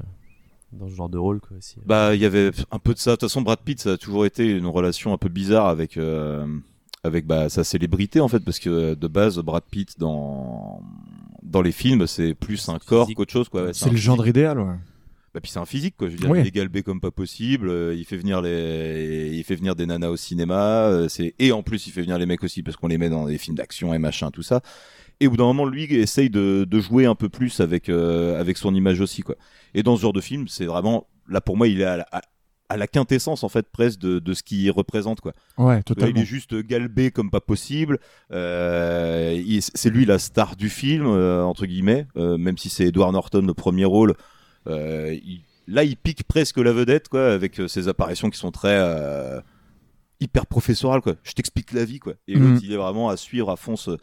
dans 0.73 0.89
ce 0.89 0.95
genre 0.95 1.09
de 1.09 1.19
rôle, 1.19 1.41
quoi, 1.41 1.57
aussi. 1.57 1.77
Bah, 1.87 2.15
il 2.15 2.21
y 2.21 2.25
avait 2.25 2.51
un 2.71 2.79
peu 2.79 2.93
de 2.95 2.99
ça. 2.99 3.13
De 3.13 3.17
toute 3.17 3.29
façon, 3.29 3.43
Brad 3.43 3.59
Pitt, 3.61 3.81
ça 3.81 3.93
a 3.93 3.97
toujours 3.97 4.27
été 4.27 4.47
une 4.51 4.67
relation 4.67 5.13
un 5.13 5.19
peu 5.19 5.29
bizarre 5.29 5.67
avec 5.67 5.97
euh, 5.97 6.45
avec 7.05 7.27
bah, 7.27 7.49
sa 7.49 7.63
célébrité 7.65 8.21
en 8.21 8.29
fait, 8.29 8.41
parce 8.41 8.59
que 8.59 8.95
de 8.95 9.07
base, 9.09 9.39
Brad 9.39 9.63
Pitt 9.71 9.99
dans 9.99 10.83
dans 11.43 11.63
les 11.63 11.73
films, 11.73 12.07
c'est 12.07 12.35
plus 12.35 12.69
un 12.69 12.79
corps 12.79 13.09
qu'autre 13.15 13.33
chose 13.33 13.49
quoi. 13.49 13.67
Ouais, 13.67 13.73
C'est 13.73 13.91
le 13.91 13.97
genre 13.97 14.27
idéal, 14.27 14.59
ouais. 14.59 14.75
Bah, 15.33 15.41
puis 15.41 15.51
c'est 15.53 15.59
un 15.61 15.67
physique 15.67 15.95
quoi. 15.97 16.09
Je 16.09 16.15
veux 16.15 16.19
dire, 16.19 16.31
Oui. 16.31 16.41
il 16.41 16.47
est 16.47 16.51
galbé 16.51 16.83
comme 16.83 17.01
pas 17.01 17.11
possible. 17.13 17.69
euh, 17.69 17.95
il 17.95 18.05
fait 18.05 18.17
venir 18.17 18.41
les, 18.43 19.31
il 19.35 19.45
fait 19.45 19.55
venir 19.55 19.77
des 19.77 19.87
nanas 19.87 20.09
au 20.09 20.17
cinéma. 20.17 20.87
euh, 20.87 21.09
c'est 21.09 21.35
et 21.39 21.53
en 21.53 21.63
plus 21.63 21.87
il 21.87 21.93
fait 21.93 22.01
venir 22.03 22.19
les 22.19 22.27
mecs 22.27 22.43
aussi 22.43 22.63
parce 22.63 22.77
qu'on 22.77 22.89
les 22.89 22.99
met 22.99 23.11
dans 23.11 23.27
des 23.27 23.39
films 23.39 23.57
d'action 23.57 23.95
et 23.95 23.99
machin 23.99 24.31
tout 24.31 24.43
ça. 24.43 24.61
Et 25.21 25.27
au 25.27 25.31
bout 25.31 25.37
d'un 25.39 25.45
moment, 25.45 25.65
lui 25.65 25.85
essaye 25.95 26.29
de, 26.31 26.67
de 26.69 26.81
jouer 26.81 27.07
un 27.07 27.15
peu 27.15 27.29
plus 27.29 27.61
avec 27.61 27.89
euh, 27.89 28.39
avec 28.41 28.57
son 28.59 28.75
image 28.75 29.01
aussi 29.01 29.23
quoi. 29.23 29.37
Et 29.75 29.83
dans 29.83 29.97
ce 29.97 30.03
genre 30.03 30.13
de 30.13 30.21
film, 30.21 30.47
c'est 30.49 30.67
vraiment 30.67 31.07
là 31.29 31.41
pour 31.41 31.57
moi, 31.57 31.69
il 31.69 31.81
est 31.81 31.85
à 31.85 31.97
la, 31.99 32.07
à- 32.13 32.23
à 32.69 32.77
la 32.77 32.89
quintessence 32.89 33.45
en 33.45 33.49
fait 33.49 33.69
presque 33.71 34.01
de, 34.01 34.19
de 34.19 34.35
ce 34.35 34.43
qu'il 34.43 34.69
représente 34.73 35.21
quoi. 35.21 35.33
Ouais, 35.57 35.77
Là, 35.77 35.83
totalement. 35.85 36.17
Il 36.17 36.23
est 36.23 36.27
juste 36.27 36.55
galbé 36.57 37.13
comme 37.13 37.31
pas 37.31 37.41
possible. 37.41 37.99
Euh, 38.33 39.41
c'est 39.75 39.91
lui 39.91 40.05
la 40.05 40.19
star 40.19 40.57
du 40.57 40.69
film 40.69 41.07
euh, 41.07 41.43
entre 41.45 41.67
guillemets, 41.67 42.07
euh, 42.17 42.37
même 42.39 42.59
si 42.59 42.69
c'est 42.69 42.87
Edward 42.87 43.13
Norton 43.13 43.43
le 43.47 43.55
premier 43.55 43.85
rôle. 43.85 44.15
euh, 44.69 45.15
il- 45.25 45.43
là, 45.69 45.83
il 45.85 45.97
pique 45.97 46.25
presque 46.25 46.59
la 46.59 46.73
vedette 46.73 47.09
quoi, 47.09 47.33
avec 47.33 47.59
euh, 47.61 47.69
ses 47.69 47.89
apparitions 47.89 48.31
qui 48.31 48.39
sont 48.39 48.51
très 48.53 48.77
euh, 48.79 49.41
hyper 50.21 50.47
professorales 50.47 51.01
quoi. 51.01 51.15
Je 51.25 51.33
t'explique 51.33 51.73
la 51.73 51.85
vie 51.85 51.99
quoi. 52.01 52.15
Et 52.29 52.35
l'autre, 52.35 52.61
il 52.65 52.73
est 52.73 52.77
vraiment 52.77 53.09
à 53.09 53.17
suivre 53.17 53.51
à 53.51 53.57
fond 53.57 53.77
ce, 53.77 53.97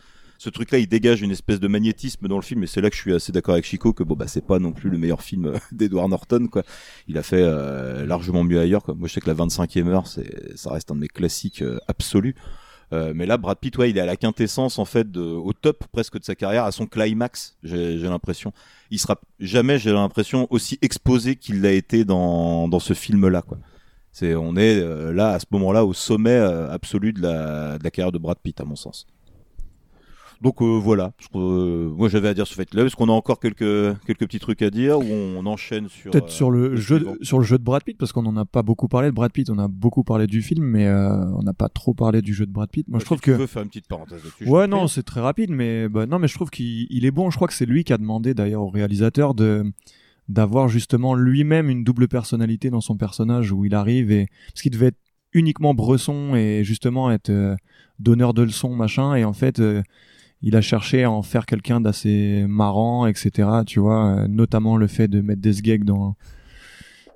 ce 0.44 0.50
truc-là. 0.50 0.80
Il 0.80 0.88
dégage 0.88 1.22
une 1.22 1.32
espèce 1.32 1.60
de 1.60 1.68
magnétisme 1.68 2.28
dans 2.28 2.36
le 2.36 2.42
film. 2.42 2.64
Et 2.64 2.68
c'est 2.68 2.82
là 2.82 2.90
que 2.90 2.96
je 2.96 3.02
suis 3.02 3.14
assez 3.14 3.32
d'accord 3.32 3.54
avec 3.54 3.66
Chico 3.66 3.94
que 3.94 4.04
bon 4.04 4.16
bah 4.16 4.28
c'est 4.28 4.46
pas 4.46 4.60
non 4.60 4.74
plus 4.74 4.90
le 4.90 4.98
meilleur 4.98 5.22
film 5.22 5.46
euh, 5.46 5.58
d'Edward 5.72 6.10
Norton 6.10 6.48
quoi. 6.52 6.64
Il 7.08 7.18
a 7.18 7.24
fait 7.24 7.42
euh, 7.42 8.06
largement 8.06 8.44
mieux 8.44 8.60
ailleurs. 8.60 8.84
Moi 8.96 9.08
je 9.08 9.14
sais 9.14 9.22
que 9.22 9.30
la 9.30 9.36
25e 9.36 9.88
heure 9.88 10.08
c'est 10.08 10.58
ça 10.58 10.72
reste 10.72 10.92
un 10.92 10.96
de 10.96 11.00
mes 11.00 11.08
classiques 11.08 11.62
euh, 11.62 11.80
absolus. 11.88 12.36
Mais 13.16 13.26
là, 13.26 13.38
Brad 13.38 13.58
Pitt, 13.58 13.76
ouais, 13.80 13.90
il 13.90 13.98
est 13.98 14.02
à 14.02 14.06
la 14.06 14.16
quintessence 14.16 14.78
en 14.78 14.86
fait, 14.86 15.18
au 15.18 15.52
top 15.52 15.84
presque 15.92 16.20
de 16.20 16.24
sa 16.24 16.36
carrière, 16.36 16.64
à 16.64 16.72
son 16.72 16.86
climax. 16.86 17.58
J'ai 17.64 17.98
l'impression. 17.98 18.54
Il 18.92 19.00
sera 19.00 19.20
jamais, 19.40 19.80
j'ai 19.80 19.92
l'impression, 19.92 20.46
aussi 20.52 20.78
exposé 20.84 21.36
qu'il 21.36 21.64
l'a 21.64 21.72
été 21.72 22.06
dans 22.06 22.68
dans 22.68 22.78
ce 22.78 22.94
film-là. 22.94 23.42
C'est, 24.12 24.36
on 24.36 24.56
est 24.56 24.80
là 25.12 25.32
à 25.32 25.40
ce 25.40 25.48
moment-là 25.50 25.86
au 25.86 25.94
sommet 25.94 26.38
absolu 26.38 27.14
de 27.14 27.22
la, 27.24 27.80
de 27.80 27.84
la 27.84 27.90
carrière 27.90 28.12
de 28.12 28.20
Brad 28.20 28.38
Pitt, 28.38 28.62
à 28.62 28.64
mon 28.64 28.76
sens. 28.76 29.08
Donc 30.44 30.62
euh, 30.62 30.78
voilà, 30.78 31.14
Je- 31.20 31.28
euh, 31.40 31.90
moi 31.96 32.10
j'avais 32.10 32.28
à 32.28 32.34
dire 32.34 32.46
sur 32.46 32.58
Fight 32.58 32.70
Club. 32.70 32.86
Est-ce 32.86 32.96
qu'on 32.96 33.08
a 33.10 33.14
encore 33.14 33.40
quelques 33.40 33.60
quelques 34.06 34.20
petits 34.28 34.40
trucs 34.40 34.62
à 34.62 34.70
dire 34.70 35.00
ou 35.00 35.04
on 35.04 35.46
enchaîne 35.46 35.88
sur 35.90 36.12
Peut-être 36.12 36.26
euh, 36.28 36.30
sur 36.30 36.52
le 36.52 36.76
jeu, 36.76 36.98
suivant 36.98 37.16
sur 37.22 37.40
le 37.40 37.46
jeu 37.46 37.58
de 37.58 37.64
Brad 37.64 37.82
Pitt, 37.84 37.98
parce 37.98 38.12
qu'on 38.12 38.26
en 38.26 38.36
a 38.38 38.44
pas 38.46 38.62
beaucoup 38.62 38.88
parlé 38.90 39.08
de 39.08 39.14
Brad 39.16 39.32
Pitt, 39.32 39.50
on 39.50 39.58
a 39.58 39.68
beaucoup 39.70 40.04
parlé 40.04 40.28
du 40.28 40.42
film, 40.42 40.66
mais 40.66 40.86
euh, 40.86 41.26
on 41.38 41.44
n'a 41.44 41.54
pas 41.54 41.70
trop 41.70 41.94
parlé 41.94 42.22
du 42.22 42.34
jeu 42.34 42.46
de 42.46 42.52
Brad 42.52 42.70
Pitt. 42.70 42.88
Moi, 42.90 43.00
je 43.00 43.04
Si 43.04 43.06
trouve 43.06 43.22
tu 43.22 43.32
que 43.32 43.36
veux 43.38 43.48
faire 43.48 43.64
une 43.64 43.70
petite 43.70 43.88
parenthèse 43.88 44.22
là-dessus. 44.24 44.46
je 44.46 44.50
Ouais, 44.50 44.68
non, 44.68 44.88
c'est 44.88 45.04
très 45.04 45.22
rapide, 45.22 45.50
mais 45.50 45.88
bah, 45.88 46.06
non, 46.06 46.20
mais 46.20 46.28
je 46.28 46.36
trouve 46.36 46.50
qu'il 46.50 46.88
il 46.90 47.06
est 47.06 47.12
bon. 47.12 47.30
Je 47.32 47.38
crois 47.38 47.48
que 47.48 47.54
c'est 47.54 47.66
lui 47.66 47.84
qui 47.86 47.94
a 47.94 47.98
demandé 47.98 48.34
d'ailleurs 48.34 48.64
au 48.64 48.70
réalisateur 48.70 49.34
de 49.34 49.64
d'avoir 50.30 50.68
justement 50.70 51.16
lui-même 51.16 51.70
une 51.70 51.84
double 51.84 52.08
personnalité 52.08 52.70
dans 52.70 52.82
son 52.82 52.96
personnage 52.98 53.52
où 53.52 53.66
il 53.66 53.76
arrive 53.76 54.12
et 54.12 54.28
parce 54.54 54.62
qu'il 54.62 54.72
devait 54.72 54.88
être 54.88 55.00
uniquement 55.34 55.74
bresson 55.74 56.36
et 56.36 56.64
justement 56.64 57.12
être 57.12 57.30
donneur 58.00 58.34
de 58.34 58.44
leçons 58.44 58.76
machin 58.76 59.16
et 59.16 59.26
en 59.26 59.34
fait 59.34 59.60
il 60.44 60.56
a 60.56 60.62
cherché 60.62 61.04
à 61.04 61.12
en 61.12 61.24
faire 61.24 61.46
quelqu'un 61.46 61.82
d'assez 61.82 62.46
marrant 62.48 63.08
etc 63.08 63.50
tu 63.66 63.80
vois 63.80 64.06
euh, 64.06 64.28
notamment 64.28 64.78
le 64.78 64.88
fait 64.88 65.08
de 65.08 65.22
mettre 65.22 65.42
des 65.42 65.54
gags 65.62 65.84
dans 65.84 66.16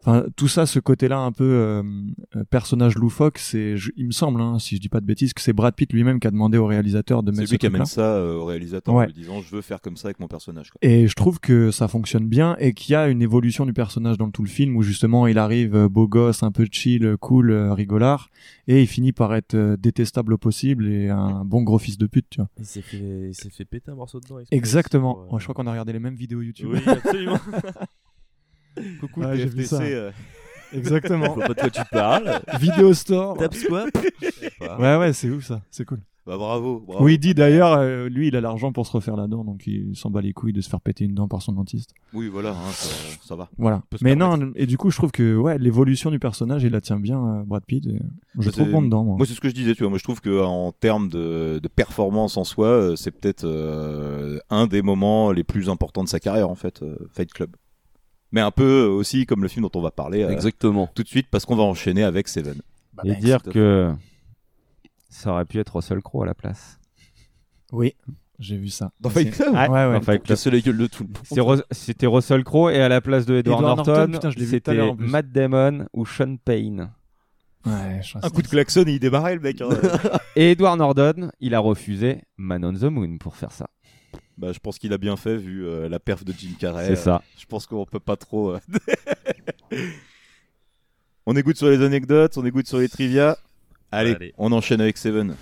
Enfin, 0.09 0.25
tout 0.37 0.47
ça, 0.47 0.65
ce 0.65 0.79
côté-là 0.79 1.17
un 1.19 1.33
peu 1.33 1.43
euh, 1.43 1.83
personnage 2.49 2.95
loufoque, 2.95 3.39
c'est, 3.39 3.75
il 3.97 4.05
me 4.07 4.11
semble, 4.11 4.39
hein, 4.39 4.57
si 4.57 4.77
je 4.77 4.81
dis 4.81 4.87
pas 4.87 5.01
de 5.01 5.05
bêtises, 5.05 5.33
que 5.33 5.41
c'est 5.41 5.51
Brad 5.51 5.75
Pitt 5.75 5.91
lui-même 5.91 6.21
qui 6.21 6.27
a 6.27 6.31
demandé 6.31 6.57
au 6.57 6.65
réalisateur 6.65 7.23
de 7.23 7.31
C'est 7.33 7.39
mettre 7.41 7.51
lui 7.51 7.55
ce 7.55 7.59
qui 7.59 7.65
amène 7.67 7.85
ça 7.85 8.15
euh, 8.15 8.35
au 8.35 8.45
réalisateur 8.45 8.95
Ouais. 8.95 9.03
en 9.03 9.07
lui 9.07 9.13
disant 9.13 9.41
je 9.41 9.53
veux 9.53 9.61
faire 9.61 9.81
comme 9.81 9.97
ça 9.97 10.07
avec 10.07 10.21
mon 10.21 10.29
personnage. 10.29 10.71
quoi. 10.71 10.79
Et 10.81 11.07
je 11.09 11.13
trouve 11.13 11.41
que 11.41 11.71
ça 11.71 11.89
fonctionne 11.89 12.25
bien 12.29 12.55
et 12.59 12.73
qu'il 12.73 12.93
y 12.93 12.95
a 12.95 13.09
une 13.09 13.21
évolution 13.21 13.65
du 13.65 13.73
personnage 13.73 14.17
dans 14.17 14.31
tout 14.31 14.43
le 14.43 14.49
film 14.49 14.77
où 14.77 14.81
justement 14.81 15.27
il 15.27 15.37
arrive 15.37 15.75
euh, 15.75 15.89
beau 15.89 16.07
gosse, 16.07 16.41
un 16.41 16.51
peu 16.53 16.65
chill, 16.71 17.17
cool, 17.19 17.51
rigolard 17.71 18.29
et 18.69 18.81
il 18.81 18.87
finit 18.87 19.11
par 19.11 19.35
être 19.35 19.75
détestable 19.77 20.33
au 20.33 20.37
possible 20.37 20.87
et 20.87 21.09
un 21.09 21.43
bon 21.43 21.63
gros 21.63 21.79
fils 21.79 21.97
de 21.97 22.07
pute, 22.07 22.27
tu 22.29 22.39
vois. 22.39 22.49
Il 22.59 22.65
s'est 22.65 22.81
fait, 22.81 23.27
il 23.29 23.35
s'est 23.35 23.49
fait 23.49 23.65
péter 23.65 23.91
un 23.91 23.95
morceau 23.95 24.21
dedans. 24.21 24.37
Exactement. 24.51 25.27
je 25.37 25.43
crois 25.43 25.53
qu'on 25.53 25.67
a 25.67 25.71
regardé 25.71 25.91
les 25.91 25.99
mêmes 25.99 26.15
vidéos 26.15 26.41
YouTube. 26.41 26.69
Oui, 26.71 26.79
absolument. 26.85 27.39
Coucou 28.99 29.21
Ouais, 29.21 29.37
j'ai 29.37 29.45
vu 29.45 29.63
TFTC. 29.63 29.65
ça. 29.67 29.81
euh. 29.83 30.11
Exactement. 30.73 31.25
Je 31.29 31.31
vois 31.33 31.45
pas 31.47 31.53
de 31.53 31.59
quoi 31.61 31.69
tu 31.69 31.81
parles. 31.91 32.39
Vidéo 32.59 32.93
store. 32.93 33.37
Swap. 33.53 33.91
Pas. 34.59 34.77
Ouais, 34.79 34.97
ouais, 34.97 35.13
c'est 35.13 35.29
ouf 35.29 35.45
ça. 35.45 35.61
C'est 35.71 35.85
cool. 35.85 35.99
Bah 36.25 36.35
bravo, 36.35 36.83
bravo. 36.85 37.05
Oui, 37.05 37.13
il 37.13 37.19
dit 37.19 37.33
d'ailleurs, 37.33 37.77
euh, 37.79 38.09
lui, 38.09 38.27
il 38.27 38.35
a 38.35 38.41
l'argent 38.41 38.73
pour 38.73 38.85
se 38.85 38.91
refaire 38.91 39.15
la 39.15 39.27
dent, 39.27 39.45
donc 39.45 39.65
il 39.65 39.95
s'en 39.95 40.09
bat 40.09 40.19
les 40.19 40.33
couilles 40.33 40.51
de 40.51 40.59
se 40.59 40.67
faire 40.67 40.81
péter 40.81 41.05
une 41.05 41.13
dent 41.13 41.29
par 41.29 41.41
son 41.41 41.53
dentiste. 41.53 41.91
Oui, 42.13 42.27
voilà, 42.27 42.49
hein, 42.49 42.71
ça, 42.73 42.89
ça 43.23 43.35
va. 43.37 43.47
Voilà. 43.57 43.81
Mais 44.01 44.13
permettre. 44.17 44.37
non, 44.45 44.51
et 44.57 44.65
du 44.65 44.77
coup, 44.77 44.91
je 44.91 44.97
trouve 44.97 45.11
que 45.13 45.37
ouais, 45.37 45.57
l'évolution 45.57 46.11
du 46.11 46.19
personnage, 46.19 46.65
il 46.65 46.73
la 46.73 46.81
tient 46.81 46.99
bien, 46.99 47.17
euh, 47.25 47.43
Brad 47.45 47.63
Pitt. 47.65 47.87
Et 47.87 48.01
je 48.39 48.45
Bah, 48.47 48.51
trouve 48.51 48.69
bon 48.71 48.81
dedans. 48.81 49.05
Moi. 49.05 49.15
Moi, 49.15 49.25
c'est 49.25 49.35
ce 49.35 49.39
que 49.39 49.47
je 49.47 49.53
disais, 49.55 49.73
tu 49.73 49.83
vois. 49.83 49.89
Moi, 49.89 49.99
je 49.99 50.03
trouve 50.03 50.19
que 50.19 50.43
en 50.43 50.73
termes 50.73 51.07
de, 51.07 51.61
de 51.63 51.67
performance 51.69 52.35
en 52.35 52.43
soi, 52.43 52.91
c'est 52.97 53.11
peut-être 53.11 53.45
euh, 53.45 54.37
un 54.49 54.67
des 54.67 54.81
moments 54.81 55.31
les 55.31 55.45
plus 55.45 55.69
importants 55.69 56.03
de 56.03 56.09
sa 56.09 56.19
carrière, 56.19 56.49
en 56.49 56.55
fait, 56.55 56.83
Fight 57.13 57.31
Club. 57.31 57.51
Mais 58.31 58.41
un 58.41 58.51
peu 58.51 58.85
aussi 58.85 59.25
comme 59.25 59.41
le 59.41 59.47
film 59.47 59.63
dont 59.63 59.79
on 59.79 59.81
va 59.81 59.91
parler 59.91 60.23
euh, 60.23 60.29
Exactement. 60.29 60.89
tout 60.93 61.03
de 61.03 61.07
suite, 61.07 61.27
parce 61.31 61.45
qu'on 61.45 61.55
va 61.55 61.63
enchaîner 61.63 62.03
avec 62.03 62.27
Seven. 62.27 62.61
Et 63.03 63.15
dire 63.15 63.41
que 63.43 63.93
ça 65.09 65.31
aurait 65.31 65.45
pu 65.45 65.59
être 65.59 65.75
Russell 65.75 66.01
Crowe 66.01 66.23
à 66.23 66.25
la 66.25 66.33
place. 66.33 66.79
Oui, 67.71 67.93
j'ai 68.39 68.57
vu 68.57 68.69
ça. 68.69 68.91
Dans. 68.99 69.09
Fight 69.09 69.31
Club 69.31 69.53
Ouais, 69.53 69.67
ouais. 69.69 69.93
Dans 69.93 70.01
Fight 70.01 70.23
Club. 70.23 70.27
Casser 70.27 70.51
la 70.51 70.59
gueule 70.59 70.77
de 70.77 70.87
tout 70.87 71.03
le 71.03 71.09
monde. 71.45 71.63
C'était 71.71 72.07
Russell 72.07 72.43
Crowe 72.43 72.69
et 72.71 72.81
à 72.81 72.89
la 72.89 73.01
place 73.01 73.25
de 73.25 73.35
Edward, 73.35 73.59
Edward 73.61 73.77
Norton, 73.77 73.91
Norton, 73.93 74.11
putain, 74.11 74.29
je 74.31 74.37
l'ai 74.37 74.45
vu 74.45 74.51
tout 74.61 74.69
à 74.69 74.73
c'était 74.73 74.73
l'heure, 74.75 74.91
en 74.91 74.95
plus. 74.95 75.07
Matt 75.07 75.31
Damon 75.31 75.85
ou 75.93 76.05
Sean 76.05 76.35
Payne. 76.37 76.91
Ouais, 77.65 78.01
je 78.01 78.17
Un 78.21 78.29
coup 78.29 78.41
de 78.41 78.47
klaxon 78.47 78.83
et 78.87 78.93
il 78.93 78.99
démarrait, 78.99 79.35
le 79.35 79.41
mec. 79.41 79.61
hein. 79.61 79.69
Et 80.35 80.51
Edward 80.51 80.77
Norton, 80.77 81.31
il 81.39 81.53
a 81.53 81.59
refusé 81.59 82.21
Man 82.37 82.63
on 82.63 82.73
the 82.73 82.83
Moon 82.83 83.17
pour 83.17 83.35
faire 83.35 83.51
ça. 83.51 83.67
Bah, 84.37 84.51
je 84.53 84.59
pense 84.59 84.77
qu'il 84.77 84.93
a 84.93 84.97
bien 84.97 85.17
fait, 85.17 85.35
vu 85.35 85.65
euh, 85.65 85.89
la 85.89 85.99
perf 85.99 86.23
de 86.23 86.33
Jim 86.37 86.51
Carrey. 86.59 86.87
C'est 86.87 86.95
ça. 86.95 87.21
Je 87.39 87.45
pense 87.45 87.65
qu'on 87.65 87.85
peut 87.85 87.99
pas 87.99 88.15
trop. 88.15 88.51
euh, 88.51 88.59
on 91.25 91.35
écoute 91.35 91.57
sur 91.57 91.69
les 91.69 91.83
anecdotes, 91.83 92.37
on 92.37 92.45
écoute 92.45 92.67
sur 92.67 92.77
les 92.77 92.89
trivia. 92.89 93.37
Allez, 93.91 94.15
Allez. 94.15 94.33
on 94.37 94.51
enchaîne 94.51 94.81
avec 94.81 94.97
Seven. 94.97 95.35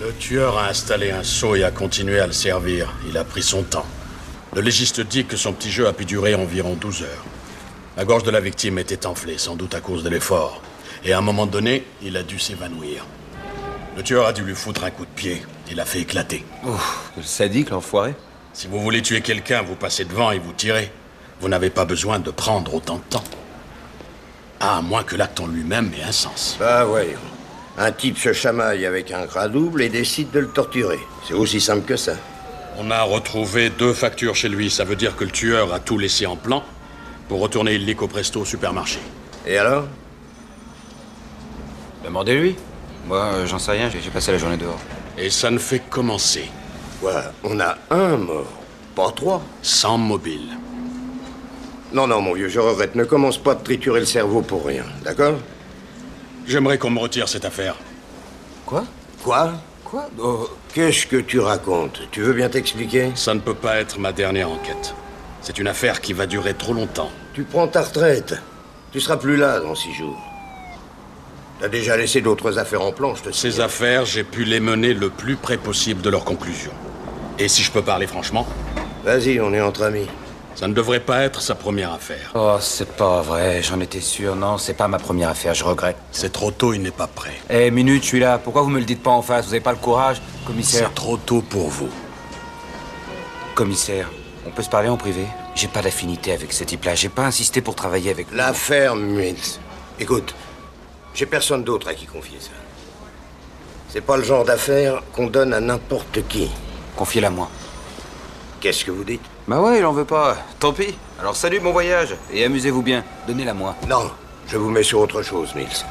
Le 0.00 0.12
tueur 0.18 0.58
a 0.58 0.68
installé 0.68 1.10
un 1.10 1.22
seau 1.22 1.54
et 1.54 1.64
a 1.64 1.70
continué 1.70 2.18
à 2.20 2.26
le 2.26 2.32
servir. 2.32 2.92
Il 3.08 3.16
a 3.16 3.24
pris 3.24 3.42
son 3.42 3.62
temps. 3.62 3.86
Le 4.54 4.60
légiste 4.60 5.00
dit 5.00 5.24
que 5.24 5.36
son 5.36 5.52
petit 5.52 5.70
jeu 5.70 5.86
a 5.86 5.92
pu 5.92 6.04
durer 6.04 6.34
environ 6.34 6.74
12 6.74 7.02
heures. 7.02 7.24
La 7.96 8.04
gorge 8.04 8.24
de 8.24 8.30
la 8.30 8.40
victime 8.40 8.78
était 8.78 9.06
enflée, 9.06 9.38
sans 9.38 9.56
doute 9.56 9.74
à 9.74 9.80
cause 9.80 10.04
de 10.04 10.10
l'effort. 10.10 10.62
Et 11.04 11.12
à 11.12 11.18
un 11.18 11.22
moment 11.22 11.46
donné, 11.46 11.84
il 12.02 12.16
a 12.16 12.22
dû 12.22 12.38
s'évanouir. 12.38 13.06
Le 13.96 14.02
tueur 14.02 14.26
a 14.26 14.32
dû 14.34 14.42
lui 14.42 14.54
foutre 14.54 14.84
un 14.84 14.90
coup 14.90 15.06
de 15.06 15.10
pied. 15.10 15.42
Il 15.70 15.76
l'a 15.76 15.86
fait 15.86 16.00
éclater. 16.00 16.44
Le 17.16 17.22
sadique, 17.22 17.70
l'enfoiré. 17.70 18.14
Si 18.52 18.66
vous 18.66 18.78
voulez 18.78 19.00
tuer 19.00 19.22
quelqu'un, 19.22 19.62
vous 19.62 19.74
passez 19.74 20.04
devant 20.04 20.30
et 20.32 20.38
vous 20.38 20.52
tirez. 20.52 20.92
Vous 21.40 21.48
n'avez 21.48 21.70
pas 21.70 21.86
besoin 21.86 22.18
de 22.18 22.30
prendre 22.30 22.74
autant 22.74 22.96
de 22.96 23.04
temps. 23.08 23.24
À 24.60 24.82
moins 24.82 25.02
que 25.02 25.16
l'acte 25.16 25.40
en 25.40 25.46
lui-même 25.46 25.90
ait 25.98 26.02
un 26.02 26.12
sens. 26.12 26.56
Bah 26.60 26.84
voyons. 26.84 27.18
Un 27.78 27.90
type 27.90 28.18
se 28.18 28.34
chamaille 28.34 28.84
avec 28.84 29.12
un 29.12 29.24
gras 29.24 29.48
double 29.48 29.82
et 29.82 29.88
décide 29.88 30.30
de 30.30 30.40
le 30.40 30.48
torturer. 30.48 31.00
C'est 31.26 31.34
aussi 31.34 31.60
simple 31.60 31.86
que 31.86 31.96
ça. 31.96 32.16
On 32.78 32.90
a 32.90 33.02
retrouvé 33.02 33.70
deux 33.70 33.94
factures 33.94 34.34
chez 34.34 34.50
lui. 34.50 34.70
Ça 34.70 34.84
veut 34.84 34.96
dire 34.96 35.16
que 35.16 35.24
le 35.24 35.30
tueur 35.30 35.72
a 35.72 35.80
tout 35.80 35.96
laissé 35.96 36.26
en 36.26 36.36
plan 36.36 36.62
pour 37.28 37.40
retourner 37.40 37.74
illico 37.74 38.08
presto 38.08 38.40
au 38.40 38.44
supermarché. 38.44 38.98
Et 39.46 39.56
alors? 39.56 39.86
Demandez-lui. 42.04 42.56
Moi, 43.06 43.18
euh, 43.18 43.46
j'en 43.46 43.58
sais 43.58 43.72
rien, 43.72 43.88
j'ai 43.90 44.10
passé 44.10 44.32
la 44.32 44.38
journée 44.38 44.56
dehors. 44.56 44.80
Et 45.16 45.30
ça 45.30 45.50
ne 45.50 45.58
fait 45.58 45.78
que 45.78 45.90
commencer. 45.90 46.50
Quoi 47.00 47.22
On 47.44 47.58
a 47.60 47.76
un 47.90 48.16
mort, 48.16 48.52
pas 48.94 49.10
trois. 49.14 49.42
Sans 49.62 49.96
mobile. 49.98 50.48
Non, 51.92 52.06
non, 52.06 52.20
mon 52.20 52.34
vieux, 52.34 52.48
je 52.48 52.58
regrette. 52.58 52.94
Ne 52.96 53.04
commence 53.04 53.38
pas 53.38 53.54
de 53.54 53.62
triturer 53.62 54.00
le 54.00 54.06
cerveau 54.06 54.42
pour 54.42 54.66
rien, 54.66 54.84
d'accord? 55.04 55.36
J'aimerais 56.46 56.78
qu'on 56.78 56.90
me 56.90 56.98
retire 56.98 57.28
cette 57.28 57.44
affaire. 57.44 57.76
Quoi? 58.64 58.84
Quoi? 59.22 59.52
Quoi? 59.84 60.08
Oh, 60.18 60.48
Qu'est-ce 60.74 61.06
que 61.06 61.16
tu 61.16 61.38
racontes? 61.38 62.00
Tu 62.10 62.22
veux 62.22 62.32
bien 62.32 62.48
t'expliquer? 62.48 63.12
Ça 63.14 63.34
ne 63.34 63.40
peut 63.40 63.54
pas 63.54 63.76
être 63.76 63.98
ma 64.00 64.12
dernière 64.12 64.50
enquête. 64.50 64.94
C'est 65.40 65.58
une 65.58 65.68
affaire 65.68 66.00
qui 66.00 66.12
va 66.12 66.26
durer 66.26 66.54
trop 66.54 66.74
longtemps. 66.74 67.10
Tu 67.34 67.44
prends 67.44 67.68
ta 67.68 67.82
retraite. 67.82 68.34
Tu 68.92 69.00
seras 69.00 69.16
plus 69.16 69.36
là 69.36 69.60
dans 69.60 69.74
six 69.76 69.92
jours. 69.94 70.20
T'as 71.58 71.68
déjà 71.68 71.96
laissé 71.96 72.20
d'autres 72.20 72.58
affaires 72.58 72.82
en 72.82 72.92
plan, 72.92 73.14
je 73.14 73.22
te 73.22 73.32
Ces 73.32 73.60
affaires, 73.60 74.04
j'ai 74.04 74.24
pu 74.24 74.44
les 74.44 74.60
mener 74.60 74.92
le 74.92 75.08
plus 75.08 75.36
près 75.36 75.56
possible 75.56 76.02
de 76.02 76.10
leur 76.10 76.24
conclusion. 76.24 76.72
Et 77.38 77.48
si 77.48 77.62
je 77.62 77.70
peux 77.70 77.82
parler 77.82 78.06
franchement 78.06 78.46
Vas-y, 79.04 79.40
on 79.40 79.54
est 79.54 79.60
entre 79.60 79.84
amis. 79.84 80.06
Ça 80.54 80.68
ne 80.68 80.74
devrait 80.74 81.00
pas 81.00 81.20
être 81.22 81.40
sa 81.40 81.54
première 81.54 81.92
affaire. 81.92 82.32
Oh, 82.34 82.56
c'est 82.60 82.96
pas 82.96 83.20
vrai, 83.22 83.62
j'en 83.62 83.78
étais 83.80 84.00
sûr. 84.00 84.36
Non, 84.36 84.58
c'est 84.58 84.74
pas 84.74 84.88
ma 84.88 84.98
première 84.98 85.28
affaire, 85.30 85.54
je 85.54 85.64
regrette. 85.64 85.96
C'est 86.12 86.32
trop 86.32 86.50
tôt, 86.50 86.72
il 86.72 86.82
n'est 86.82 86.90
pas 86.90 87.06
prêt. 87.06 87.34
Eh, 87.50 87.70
minute, 87.70 88.02
je 88.02 88.08
suis 88.08 88.20
là. 88.20 88.38
Pourquoi 88.38 88.62
vous 88.62 88.70
me 88.70 88.78
le 88.78 88.84
dites 88.86 89.02
pas 89.02 89.10
en 89.10 89.22
face? 89.22 89.46
Vous 89.46 89.52
avez 89.52 89.60
pas 89.60 89.72
le 89.72 89.78
courage, 89.78 90.20
commissaire 90.46 90.88
C'est 90.88 90.94
trop 90.94 91.18
tôt 91.18 91.42
pour 91.42 91.68
vous. 91.68 91.90
Commissaire, 93.54 94.10
on 94.46 94.50
peut 94.50 94.62
se 94.62 94.70
parler 94.70 94.88
en 94.88 94.96
privé? 94.96 95.26
J'ai 95.54 95.68
pas 95.68 95.82
d'affinité 95.82 96.32
avec 96.32 96.52
ce 96.52 96.64
type-là. 96.64 96.94
J'ai 96.94 97.08
pas 97.10 97.24
insisté 97.24 97.60
pour 97.60 97.74
travailler 97.74 98.10
avec 98.10 98.30
lui. 98.30 98.36
L'affaire 98.36 98.96
Mills. 98.96 99.60
Écoute, 100.00 100.34
j'ai 101.16 101.24
personne 101.24 101.64
d'autre 101.64 101.88
à 101.88 101.94
qui 101.94 102.04
confier 102.04 102.38
ça. 102.38 102.50
C'est 103.88 104.02
pas 104.02 104.18
le 104.18 104.22
genre 104.22 104.44
d'affaire 104.44 105.02
qu'on 105.14 105.28
donne 105.28 105.54
à 105.54 105.60
n'importe 105.60 106.28
qui. 106.28 106.50
Confiez-la 106.94 107.30
moi. 107.30 107.48
Qu'est-ce 108.60 108.84
que 108.84 108.90
vous 108.90 109.04
dites? 109.04 109.22
Bah 109.48 109.60
ouais, 109.60 109.78
il 109.78 109.84
en 109.86 109.92
veut 109.92 110.04
pas. 110.04 110.36
Tant 110.60 110.74
pis. 110.74 110.94
Alors 111.18 111.34
salut, 111.34 111.58
bon 111.60 111.72
voyage. 111.72 112.14
Et 112.30 112.44
amusez-vous 112.44 112.82
bien. 112.82 113.02
Donnez-la 113.26 113.54
moi. 113.54 113.74
Non, 113.88 114.10
je 114.46 114.58
vous 114.58 114.68
mets 114.68 114.82
sur 114.82 115.00
autre 115.00 115.22
chose, 115.22 115.54
Mills. 115.54 115.86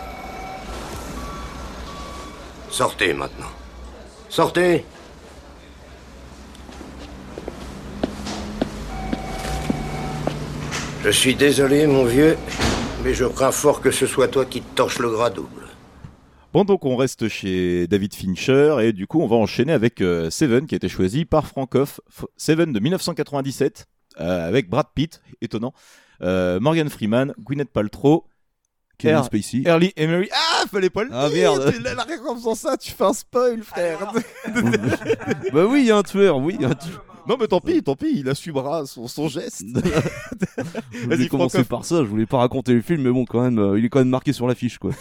Sortez 2.69 3.13
maintenant. 3.13 3.49
Sortez 4.29 4.85
Je 11.03 11.09
suis 11.09 11.35
désolé, 11.35 11.85
mon 11.85 12.03
vieux, 12.03 12.35
mais 13.05 13.13
je 13.13 13.23
crains 13.25 13.51
fort 13.51 13.79
que 13.81 13.91
ce 13.91 14.05
soit 14.07 14.27
toi 14.27 14.45
qui 14.45 14.61
te 14.61 14.75
torche 14.75 14.97
le 14.99 15.09
gras 15.09 15.29
double. 15.29 15.61
Bon, 16.53 16.63
donc 16.65 16.85
on 16.85 16.95
reste 16.95 17.27
chez 17.29 17.85
David 17.87 18.13
Fincher 18.15 18.77
et 18.81 18.93
du 18.93 19.05
coup 19.07 19.21
on 19.21 19.27
va 19.27 19.35
enchaîner 19.35 19.73
avec 19.73 20.01
euh, 20.01 20.29
Seven 20.29 20.65
qui 20.65 20.73
a 20.75 20.77
été 20.77 20.89
choisi 20.89 21.23
par 21.25 21.45
Francoff. 21.47 22.01
Seven 22.35 22.73
de 22.73 22.79
1997 22.79 23.85
euh, 24.19 24.47
avec 24.47 24.69
Brad 24.69 24.87
Pitt, 24.95 25.21
étonnant, 25.41 25.73
euh, 26.21 26.59
Morgan 26.59 26.89
Freeman, 26.89 27.33
Gwyneth 27.39 27.71
Paltrow, 27.71 28.25
Kevin 28.97 29.17
Er- 29.17 29.23
Spacey. 29.25 29.63
Early 29.65 29.91
Emery. 29.97 30.29
Ah, 30.33 30.63
fallait 30.71 30.89
pas 30.89 31.03
le 31.03 31.09
Ah, 31.13 31.27
dire. 31.29 31.53
merde. 31.53 31.73
Tu 31.75 31.81
l'as- 31.81 31.93
La 31.95 32.03
réponse 32.03 32.45
en 32.47 32.55
ça, 32.55 32.77
tu 32.77 32.91
fais 32.91 33.03
un 33.03 33.13
spoil, 33.13 33.61
frère. 33.61 33.99
bah 35.53 35.65
oui, 35.65 35.81
il 35.81 35.85
y 35.87 35.91
a 35.91 35.97
un 35.97 36.03
tueur, 36.03 36.37
oui, 36.37 36.55
il 36.57 36.61
y 36.61 36.65
a 36.65 36.69
un 36.69 36.73
tueur. 36.75 37.05
Non 37.27 37.37
mais 37.39 37.47
tant 37.47 37.59
pis, 37.59 37.81
tant 37.83 37.95
pis, 37.95 38.19
il 38.19 38.29
assumera 38.29 38.85
son, 38.85 39.07
son 39.07 39.27
geste. 39.27 39.63
Je 40.91 41.07
Vas-y, 41.07 41.07
voulais 41.07 41.27
commencer 41.27 41.63
Francoff. 41.63 41.67
par 41.67 41.85
ça, 41.85 41.97
je 41.97 42.03
voulais 42.09 42.25
pas 42.25 42.37
raconter 42.37 42.73
le 42.73 42.81
film, 42.81 43.01
mais 43.01 43.11
bon, 43.11 43.25
quand 43.25 43.41
même, 43.41 43.59
euh, 43.59 43.77
il 43.79 43.85
est 43.85 43.89
quand 43.89 43.99
même 43.99 44.09
marqué 44.09 44.33
sur 44.33 44.47
l'affiche, 44.47 44.77
quoi. 44.77 44.91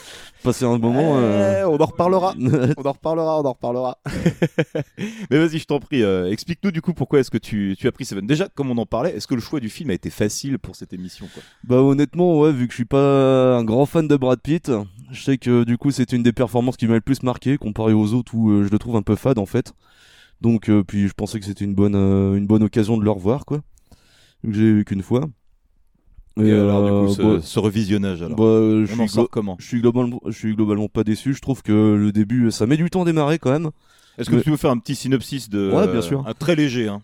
Passer 0.43 0.64
un 0.64 0.79
moment. 0.79 1.16
euh, 1.18 1.61
Eh, 1.61 1.64
on 1.68 1.77
en 1.81 1.87
reparlera. 1.87 2.35
on 2.39 2.83
en 2.85 2.93
reparlera, 2.93 3.41
on 3.41 3.45
en 3.45 3.53
reparlera. 3.53 3.99
Mais 5.31 5.39
vas-y, 5.39 5.59
je 5.59 5.64
t'en 5.66 5.81
prie, 5.81 6.03
euh, 6.03 6.31
explique-nous 6.31 6.70
du 6.70 6.81
coup 6.83 6.95
pourquoi 6.95 7.20
est-ce 7.20 7.31
que 7.31 7.39
tu, 7.39 7.77
tu 7.79 7.87
as 7.87 7.93
pris 7.93 8.05
Seven? 8.05 8.27
Déjà, 8.27 8.49
comme 8.55 8.70
on 8.70 8.79
en 8.79 8.87
parlait, 8.87 9.14
est-ce 9.16 9.27
que 9.27 9.35
le 9.35 9.41
choix 9.41 9.61
du 9.61 9.68
film 9.68 9.91
a 9.91 9.95
été 9.95 10.11
facile 10.11 10.59
pour 10.59 10.77
cette 10.77 10.93
émission 10.93 11.27
quoi? 11.33 11.43
Bah 11.64 11.77
honnêtement, 11.83 12.39
ouais, 12.41 12.53
vu 12.53 12.66
que 12.66 12.72
je 12.72 12.77
suis 12.77 12.85
pas 12.85 13.57
un 13.57 13.64
grand 13.64 13.87
fan 13.87 14.09
de 14.09 14.16
Brad 14.16 14.41
Pitt, 14.41 14.70
je 15.11 15.22
sais 15.22 15.39
que 15.39 15.64
du 15.64 15.79
coup 15.79 15.91
c'était 15.91 16.16
une 16.16 16.22
des 16.22 16.33
performances 16.33 16.77
qui 16.77 16.87
m'a 16.87 16.95
le 16.95 17.01
plus 17.01 17.22
marqué 17.22 17.57
comparé 17.59 17.93
aux 17.93 18.12
autres 18.14 18.35
où 18.35 18.51
euh, 18.51 18.64
je 18.64 18.70
le 18.70 18.79
trouve 18.79 18.97
un 18.97 19.03
peu 19.03 19.16
fade 19.16 19.39
en 19.39 19.47
fait. 19.47 19.72
Donc 20.45 20.68
euh, 20.68 20.84
puis 20.84 21.09
je 21.09 21.14
pensais 21.14 21.40
que 21.40 21.47
c'était 21.47 21.64
une 21.64 21.74
bonne 21.74 21.95
euh, 21.97 22.36
une 22.36 22.47
bonne 22.47 22.62
occasion 22.62 22.97
de 22.99 23.03
le 23.05 23.11
revoir 23.11 23.45
quoi. 23.47 23.59
Que 24.45 24.53
j'ai 24.53 24.72
vu 24.74 24.84
qu'une 24.84 25.03
fois. 25.03 25.24
Et 26.36 26.51
alors, 26.51 26.84
du 26.84 27.07
coup, 27.09 27.14
ce- 27.14 27.22
bah, 27.22 27.38
ce 27.42 27.59
revisionnage, 27.61 28.20
alors 28.20 28.36
bah, 28.36 28.45
euh, 28.45 28.84
je 28.86 28.92
On 28.92 28.95
suis 28.95 29.03
en 29.05 29.07
sort 29.09 29.24
glo- 29.24 29.28
comment 29.30 29.57
Je 29.59 29.66
suis 29.66 29.80
globalement 29.80 30.20
je 30.26 30.32
suis 30.36 30.55
globalement 30.55 30.88
pas 30.88 31.03
déçu, 31.05 31.32
je 31.32 31.40
trouve 31.40 31.62
que 31.62 31.72
le 31.95 32.12
début 32.12 32.51
ça 32.51 32.66
met 32.66 32.76
du 32.76 32.90
temps 32.90 33.03
à 33.03 33.05
démarrer 33.07 33.38
quand 33.38 33.53
même. 33.53 33.70
Est-ce 34.18 34.28
que 34.30 34.36
Mais- 34.36 34.42
tu 34.42 34.51
veux 34.51 34.57
faire 34.59 34.70
un 34.70 34.78
petit 34.78 34.95
synopsis 34.97 35.49
de 35.49 35.70
Ouais, 35.72 35.90
bien 35.90 36.03
sûr. 36.03 36.24
un 36.26 36.34
très 36.34 36.55
léger 36.57 36.88
hein 36.88 37.01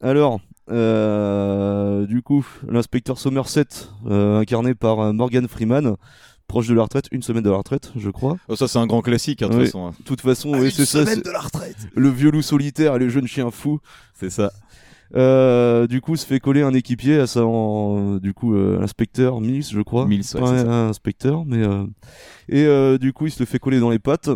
Alors, 0.00 0.40
euh, 0.70 2.06
du 2.06 2.22
coup, 2.22 2.46
l'inspecteur 2.68 3.18
Somerset, 3.18 3.66
euh, 4.06 4.38
incarné 4.40 4.74
par 4.74 5.00
euh, 5.00 5.12
Morgan 5.12 5.46
Freeman, 5.48 5.96
proche 6.50 6.66
de 6.68 6.74
la 6.74 6.82
retraite, 6.82 7.06
une 7.12 7.22
semaine 7.22 7.42
de 7.44 7.50
la 7.50 7.56
retraite, 7.56 7.92
je 7.96 8.10
crois. 8.10 8.36
Oh, 8.48 8.56
ça, 8.56 8.68
c'est 8.68 8.78
un 8.78 8.86
grand 8.86 9.00
classique, 9.02 9.42
hein, 9.42 9.48
de 9.48 9.54
toute 9.54 9.64
façon, 9.64 9.86
hein. 9.86 9.92
De 9.98 10.04
toute 10.04 10.20
façon, 10.20 10.52
Ah, 10.54 10.60
c'est 10.70 10.84
ça. 10.84 11.00
semaine 11.04 11.14
c'est- 11.16 11.24
de 11.24 11.30
la 11.30 11.40
retraite. 11.40 11.76
Le 11.94 12.08
vieux 12.10 12.30
loup 12.30 12.42
solitaire 12.42 12.96
et 12.96 12.98
le 12.98 13.08
jeune 13.08 13.26
chien 13.26 13.50
fou. 13.50 13.78
C'est 14.14 14.30
ça. 14.30 14.50
Euh, 15.16 15.86
du 15.88 16.00
coup, 16.00 16.14
se 16.16 16.24
fait 16.24 16.38
coller 16.38 16.62
un 16.62 16.72
équipier 16.72 17.18
à 17.18 17.26
sa, 17.26 17.44
en- 17.44 18.16
du 18.16 18.32
coup, 18.32 18.54
euh, 18.54 18.78
l'inspecteur 18.80 19.40
Mills, 19.40 19.64
je 19.70 19.80
crois. 19.80 20.06
Mills, 20.06 20.20
ouais, 20.20 20.24
ça. 20.46 20.86
inspecteur, 20.88 21.44
mais 21.46 21.58
euh, 21.64 21.84
et 22.48 22.64
euh, 22.64 22.96
du 22.98 23.12
coup, 23.12 23.26
il 23.26 23.30
se 23.32 23.40
le 23.40 23.46
fait 23.46 23.58
coller 23.58 23.80
dans 23.80 23.90
les 23.90 23.98
pattes. 23.98 24.30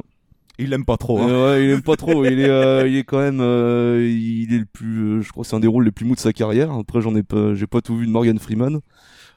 Il 0.59 0.71
l'aime 0.71 0.85
pas 0.85 0.97
trop. 0.97 1.19
hein. 1.21 1.29
Euh, 1.29 1.53
ouais, 1.59 1.65
il 1.65 1.71
aime 1.71 1.83
pas 1.83 1.97
trop. 1.97 2.25
il 2.25 2.39
est, 2.41 2.49
euh, 2.49 2.87
il 2.89 2.97
est 2.97 3.03
quand 3.05 3.19
même, 3.19 3.41
euh, 3.41 4.05
il 4.09 4.53
est 4.55 4.59
le 4.59 4.67
plus, 4.67 5.01
euh, 5.19 5.21
je 5.21 5.31
crois, 5.31 5.43
que 5.43 5.49
c'est 5.49 5.57
un 5.57 5.61
des 5.61 5.67
rôles 5.69 5.85
les 5.85 5.91
plus 5.93 6.07
mous 6.07 6.15
de 6.15 6.21
sa 6.21 6.33
carrière. 6.33 6.73
Après, 6.73 7.01
j'en 7.01 7.15
ai 7.17 7.23
pas, 7.25 7.55
j'ai 7.55 7.67
pas 7.67 7.81
tout 7.81 7.97
vu 7.97 8.07
de 8.07 8.11
Morgan 8.13 8.39
Freeman. 8.39 8.79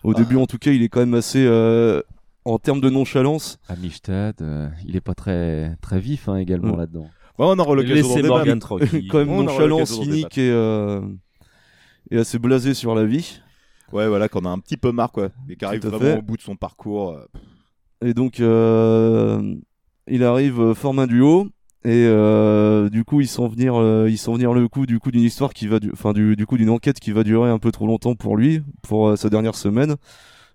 Au 0.04 0.12
Ah. 0.12 0.20
début, 0.20 0.36
en 0.38 0.46
tout 0.46 0.58
cas, 0.60 0.72
il 0.72 0.84
est 0.84 0.90
quand 0.90 1.00
même 1.00 1.16
assez, 1.16 1.44
euh, 1.46 2.02
en 2.48 2.58
termes 2.60 2.82
de 2.82 2.90
nonchalance. 2.90 3.58
Amistad, 3.68 4.36
euh, 4.42 4.70
il 4.86 4.96
est 4.96 5.02
pas 5.02 5.14
très 5.16 5.76
très 5.82 6.00
vif 6.00 6.28
hein, 6.30 6.38
également 6.38 6.72
Ouais. 6.72 6.78
là-dedans. 6.78 7.08
Ouais, 7.40 7.46
on 7.48 7.60
aura 7.60 7.76
l'occasion 7.76 8.08
d'en 8.08 8.16
débattre. 8.16 8.30
Morgan 8.36 8.60
tranquille. 8.60 9.08
quand 9.12 9.20
même 9.20 9.30
On 9.30 9.44
nonchalant, 9.44 9.86
cynique 9.86 10.38
et, 10.38 10.50
euh, 10.50 11.02
et 12.10 12.18
assez 12.18 12.40
blasé 12.40 12.74
sur 12.74 12.96
la 12.96 13.06
vie. 13.06 13.42
Ouais, 13.94 14.08
voilà, 14.08 14.28
qu'on 14.28 14.44
a 14.46 14.50
un 14.50 14.60
petit 14.60 14.76
peu 14.78 14.92
marre, 14.92 15.12
quoi. 15.12 15.30
Et 15.48 15.56
qui 15.56 15.64
arrive 15.64 15.82
vraiment 15.86 16.00
fait. 16.00 16.18
au 16.18 16.22
bout 16.22 16.36
de 16.38 16.42
son 16.42 16.56
parcours. 16.56 17.12
euh, 17.12 17.26
Et 18.06 18.14
donc, 18.14 18.40
euh, 18.40 19.56
il 20.08 20.24
arrive, 20.24 20.74
forme 20.74 21.00
un 21.00 21.08
duo. 21.08 21.48
Et 21.86 22.06
euh, 22.06 22.90
du 22.90 23.06
coup, 23.06 23.22
ils 23.22 23.28
sont 23.30 23.48
venir, 23.48 23.76
euh, 23.76 24.08
ils 24.10 24.18
sont 24.18 24.34
venir 24.34 24.52
le 24.54 24.68
coup 24.68 24.86
du 24.86 25.00
coup 25.00 25.10
d'une 25.12 25.22
histoire 25.22 25.54
qui 25.54 25.68
va, 25.68 25.80
du- 25.80 25.92
enfin 25.94 26.12
du, 26.12 26.36
du 26.36 26.46
coup 26.46 26.58
d'une 26.58 26.70
enquête 26.72 27.00
qui 27.00 27.12
va 27.12 27.24
durer 27.24 27.50
un 27.50 27.60
peu 27.60 27.72
trop 27.72 27.88
longtemps 27.88 28.16
pour 28.16 28.36
lui, 28.36 28.62
pour 28.82 29.08
euh, 29.10 29.16
sa 29.16 29.30
dernière 29.30 29.56
semaine. 29.56 29.96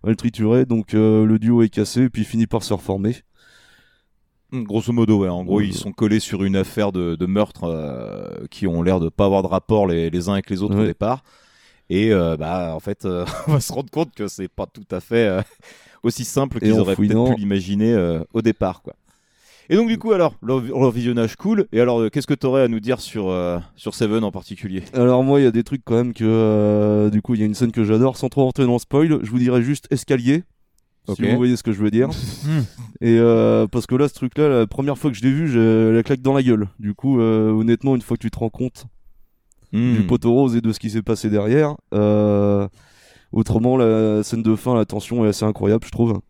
Va 0.05 0.11
le 0.11 0.17
triturer, 0.17 0.65
donc 0.67 0.95
euh, 0.95 1.25
le 1.25 1.39
duo 1.39 1.63
est 1.63 1.69
cassé, 1.69 2.09
puis 2.11 2.23
il 2.23 2.25
finit 2.25 2.47
par 2.47 2.63
se 2.65 2.75
reformer. 2.75 3.17
Mm, 4.51 4.65
Grosso 4.65 4.93
modo, 4.93 5.21
ouais. 5.21 5.29
En 5.29 5.45
gros, 5.45 5.59
Ouais. 5.59 5.67
ils 5.69 5.75
sont 5.75 5.93
collés 5.93 6.21
sur 6.21 6.45
une 6.45 6.57
affaire 6.57 6.93
de, 6.93 7.15
de 7.17 7.27
meurtre 7.27 7.65
euh, 7.65 8.47
qui 8.51 8.67
ont 8.67 8.83
l'air 8.83 9.01
de 9.01 9.09
pas 9.09 9.25
avoir 9.27 9.43
de 9.43 9.49
rapport 9.49 9.87
les, 9.87 10.11
les 10.11 10.29
uns 10.29 10.35
avec 10.35 10.51
les 10.51 10.63
autres 10.63 10.77
au 10.79 10.85
départ. 10.85 11.23
Et 11.91 12.13
euh, 12.13 12.37
bah, 12.37 12.75
en 12.75 12.81
fait, 12.81 13.05
euh, 13.05 13.25
on 13.49 13.53
va 13.53 13.61
se 13.61 13.73
rendre 13.73 13.91
compte 13.91 14.15
que 14.15 14.29
c'est 14.29 14.49
pas 14.49 14.67
tout 14.67 14.87
à 14.91 15.01
fait 15.01 15.43
aussi 16.03 16.25
simple 16.25 16.59
Et 16.59 16.61
qu'ils 16.61 16.75
en 16.75 16.79
auraient 16.81 16.97
peut-être 16.97 17.35
pu 17.35 17.41
l'imaginer 17.41 18.21
au 18.35 18.43
départ, 18.43 18.83
quoi. 18.83 18.95
Et 19.71 19.77
donc, 19.77 19.89
du 19.89 19.99
coup, 19.99 20.13
alors, 20.13 20.35
leur, 20.43 20.61
leur 20.61 20.91
visionnage 20.91 21.37
cool. 21.37 21.67
Et 21.73 21.81
alors, 21.81 22.01
euh, 22.01 22.09
qu'est-ce 22.11 22.27
que 22.27 22.35
tu 22.35 22.47
aurais 22.47 22.63
à 22.63 22.69
nous 22.69 22.81
dire 22.81 23.01
sur, 23.01 23.29
euh, 23.29 23.59
sur 23.77 23.95
Seven 23.95 24.25
en 24.25 24.31
particulier? 24.33 24.83
Alors 24.93 25.23
moi, 25.23 25.41
il 25.41 25.45
y 25.45 25.47
a 25.47 25.51
des 25.51 25.63
trucs 25.63 25.83
quand 25.85 25.95
même 25.95 26.13
que, 26.13 26.25
euh, 26.25 27.11
du 27.11 27.23
coup, 27.23 27.35
il 27.35 27.41
y 27.41 27.43
a 27.43 27.47
une 27.47 27.55
scène 27.55 27.73
que 27.73 27.85
j'adore, 27.85 28.17
sans 28.17 28.29
trop 28.29 28.45
rentrer 28.45 28.65
dans 28.65 28.73
le 28.75 28.79
spoil. 28.79 29.19
Je 29.23 29.31
vous 29.31 29.39
dirais 29.39 29.63
juste 29.63 29.87
escalier. 29.91 30.43
Ok. 31.09 31.17
Si 31.17 31.23
vous 31.29 31.37
voyez 31.37 31.57
ce 31.57 31.63
que 31.65 31.73
je 31.73 31.81
veux 31.83 31.91
dire. 31.91 32.09
Et 33.01 33.19
euh, 33.19 33.67
parce 33.67 33.87
que 33.87 33.97
là, 33.97 34.07
ce 34.09 34.15
truc-là, 34.15 34.49
la 34.49 34.67
première 34.67 34.97
fois 34.99 35.11
que 35.11 35.17
je 35.17 35.23
l'ai 35.23 35.33
vu, 35.33 35.49
j'ai 35.49 35.93
la 35.93 36.03
claque 36.05 36.23
dans 36.23 36.33
la 36.33 36.43
gueule. 36.43 36.69
Du 36.79 36.95
coup, 36.95 37.21
euh, 37.21 37.51
honnêtement, 37.51 37.97
une 37.97 38.03
fois 38.03 38.17
que 38.17 38.23
tu 38.23 38.31
te 38.31 38.39
rends 38.39 38.51
compte 38.51 38.87
Hmm. 39.75 39.95
du 39.95 40.03
poteau 40.07 40.33
rose 40.35 40.55
et 40.55 40.61
de 40.61 40.71
ce 40.71 40.79
qui 40.79 40.91
s'est 40.91 41.01
passé 41.01 41.31
derrière, 41.31 41.77
euh, 41.95 42.69
autrement, 43.33 43.79
la 43.79 44.23
scène 44.23 44.43
de 44.43 44.55
fin, 44.55 44.75
la 44.75 44.85
tension 44.85 45.25
est 45.25 45.29
assez 45.29 45.47
incroyable, 45.47 45.83
je 45.87 45.91
trouve. 45.91 46.21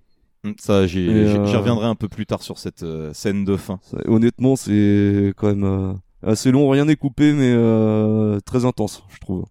Mm, 0.45 0.53
Ça, 0.59 0.87
j'y 0.87 1.09
euh, 1.09 1.45
reviendrai 1.59 1.87
un 1.87 1.95
peu 1.95 2.09
plus 2.09 2.27
tard 2.27 2.43
sur 2.43 2.59
cette 2.59 2.83
euh, 2.83 3.13
scène 3.15 3.45
de 3.45 3.57
fin. 3.57 3.79
Ça- 3.83 3.99
Honnêtement, 4.07 4.57
c'est 4.57 5.33
quand 5.37 5.49
même 5.49 5.65
euh, 5.65 5.93
assez 6.23 6.51
long, 6.51 6.69
rien 6.69 6.85
n'est 6.85 6.97
coupé, 6.97 7.33
mais 7.33 7.53
euh, 7.55 8.41
très 8.41 8.65
intense, 8.65 9.05
je 9.09 9.19
trouve. 9.19 9.45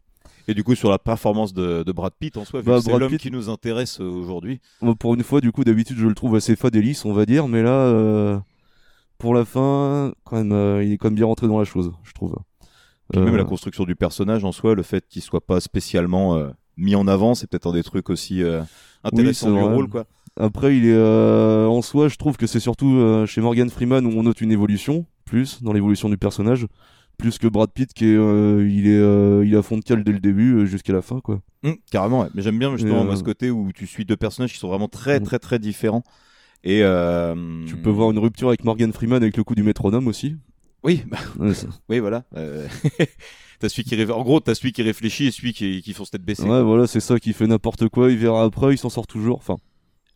Et 0.48 0.54
du 0.54 0.64
coup, 0.64 0.76
sur 0.76 0.90
la 0.90 1.00
performance 1.00 1.54
de, 1.54 1.84
de 1.84 1.92
Brad 1.92 2.12
Pitt 2.20 2.36
en 2.36 2.44
soi, 2.44 2.62
Bah, 2.62 2.80
c'est 2.84 2.98
l'homme 2.98 3.12
Pitt- 3.12 3.22
qui 3.22 3.32
nous 3.32 3.50
intéresse 3.50 4.00
aujourd'hui. 4.02 4.60
Pour 5.00 5.14
une 5.14 5.24
fois, 5.24 5.40
du 5.40 5.52
coup, 5.52 5.64
d'habitude, 5.64 5.98
je 5.98 6.08
le 6.08 6.16
trouve 6.16 6.36
assez 6.36 6.56
fade 6.56 6.76
et 6.76 6.82
lisse, 6.82 7.06
on 7.06 7.14
va 7.14 7.26
dire, 7.26 7.48
mais 7.48 7.64
là, 7.64 7.72
euh, 7.72 8.38
pour 9.18 9.34
la 9.34 9.46
fin, 9.46 10.14
quand 10.26 10.36
même, 10.38 10.52
euh, 10.52 10.84
il 10.84 10.92
est 10.92 10.98
quand 10.98 11.08
même 11.08 11.16
bien 11.16 11.28
rentré 11.28 11.48
dans 11.48 11.60
la 11.60 11.64
chose, 11.66 11.94
je 12.04 12.12
trouve. 12.14 12.36
Même 13.16 13.36
la 13.36 13.44
construction 13.44 13.84
du 13.84 13.96
personnage 13.96 14.44
en 14.46 14.52
soi, 14.54 14.74
le 14.74 14.84
fait 14.84 15.06
qu'il 15.08 15.22
soit 15.22 15.46
pas 15.46 15.60
spécialement 15.60 16.42
mis 16.78 16.96
en 16.96 17.08
avant, 17.08 17.36
c'est 17.36 17.46
peut-être 17.50 17.68
un 17.68 17.74
des 17.74 17.84
trucs 17.84 18.10
aussi 18.10 18.42
intéressants 19.04 19.50
Oui, 19.52 19.58
du 19.58 19.64
rôle, 19.76 19.90
quoi. 19.90 20.06
Après, 20.40 20.78
il 20.78 20.86
est 20.86 20.94
euh, 20.94 21.66
en 21.68 21.82
soi, 21.82 22.08
je 22.08 22.16
trouve 22.16 22.38
que 22.38 22.48
c'est 22.48 22.60
surtout 22.60 22.96
euh, 22.96 23.26
chez 23.26 23.42
Morgan 23.42 23.70
Freeman 23.70 24.06
où 24.06 24.10
on 24.18 24.24
note 24.24 24.40
une 24.42 24.52
évolution, 24.52 25.06
plus 25.26 25.62
dans 25.62 25.74
l'évolution 25.74 26.08
du 26.10 26.18
personnage, 26.18 26.68
plus 27.18 27.38
que 27.38 27.48
Brad 27.48 27.70
Pitt 27.72 27.94
qui 27.94 28.06
est, 28.06 28.16
euh, 28.16 28.66
il 28.68 28.88
est, 28.88 29.46
il 29.48 29.54
est 29.54 29.58
à 29.58 29.62
fond 29.62 29.78
de 29.78 29.84
cale 29.84 30.04
dès 30.04 30.14
le 30.14 30.20
début 30.20 30.66
jusqu'à 30.68 30.94
la 30.94 31.02
fin, 31.02 31.20
quoi. 31.20 31.42
Hum, 31.64 31.76
carrément, 31.92 32.22
ouais. 32.22 32.30
mais 32.34 32.42
j'aime 32.42 32.58
bien 32.58 32.72
justement 32.72 33.04
moi, 33.04 33.16
ce 33.16 33.24
côté 33.24 33.52
où 33.52 33.72
tu 33.74 33.86
suis 33.88 34.06
deux 34.06 34.16
personnages 34.18 34.54
qui 34.54 34.58
sont 34.58 34.70
vraiment 34.70 34.88
très 34.88 35.20
Mm. 35.20 35.24
très 35.24 35.38
très 35.40 35.60
différents 35.60 36.04
Et 36.64 36.80
Tu 37.68 37.76
peux 37.76 37.90
voir 37.92 38.12
une 38.12 38.20
rupture 38.20 38.48
avec 38.48 38.64
Morgan 38.64 38.92
Freeman 38.94 39.22
avec 39.22 39.38
le 39.38 39.44
coup 39.44 39.54
du 39.56 39.64
métronome 39.64 40.08
aussi. 40.08 40.38
Oui, 40.84 41.04
bah, 41.08 41.18
Ouais, 41.40 41.52
oui, 41.90 42.00
voilà. 42.00 42.24
T'as 43.60 43.70
celui 43.70 43.84
qui 43.84 44.12
en 44.12 44.24
gros, 44.24 44.40
t'as 44.40 44.56
celui 44.56 44.72
qui 44.72 44.82
réfléchit 44.82 45.28
et 45.28 45.32
celui 45.32 45.54
qui, 45.54 45.84
qui 45.84 45.94
fonce 45.94 46.10
tête 46.10 46.24
baissée. 46.24 46.50
Ouais, 46.50 46.64
voilà, 46.64 46.88
c'est 46.88 47.00
ça 47.00 47.20
qui 47.20 47.32
fait 47.34 47.46
n'importe 47.46 47.90
quoi. 47.90 48.10
Il 48.10 48.18
verra 48.18 48.44
après, 48.44 48.74
il 48.74 48.78
s'en 48.80 48.90
sort 48.90 49.06
toujours. 49.06 49.38
Enfin, 49.38 49.58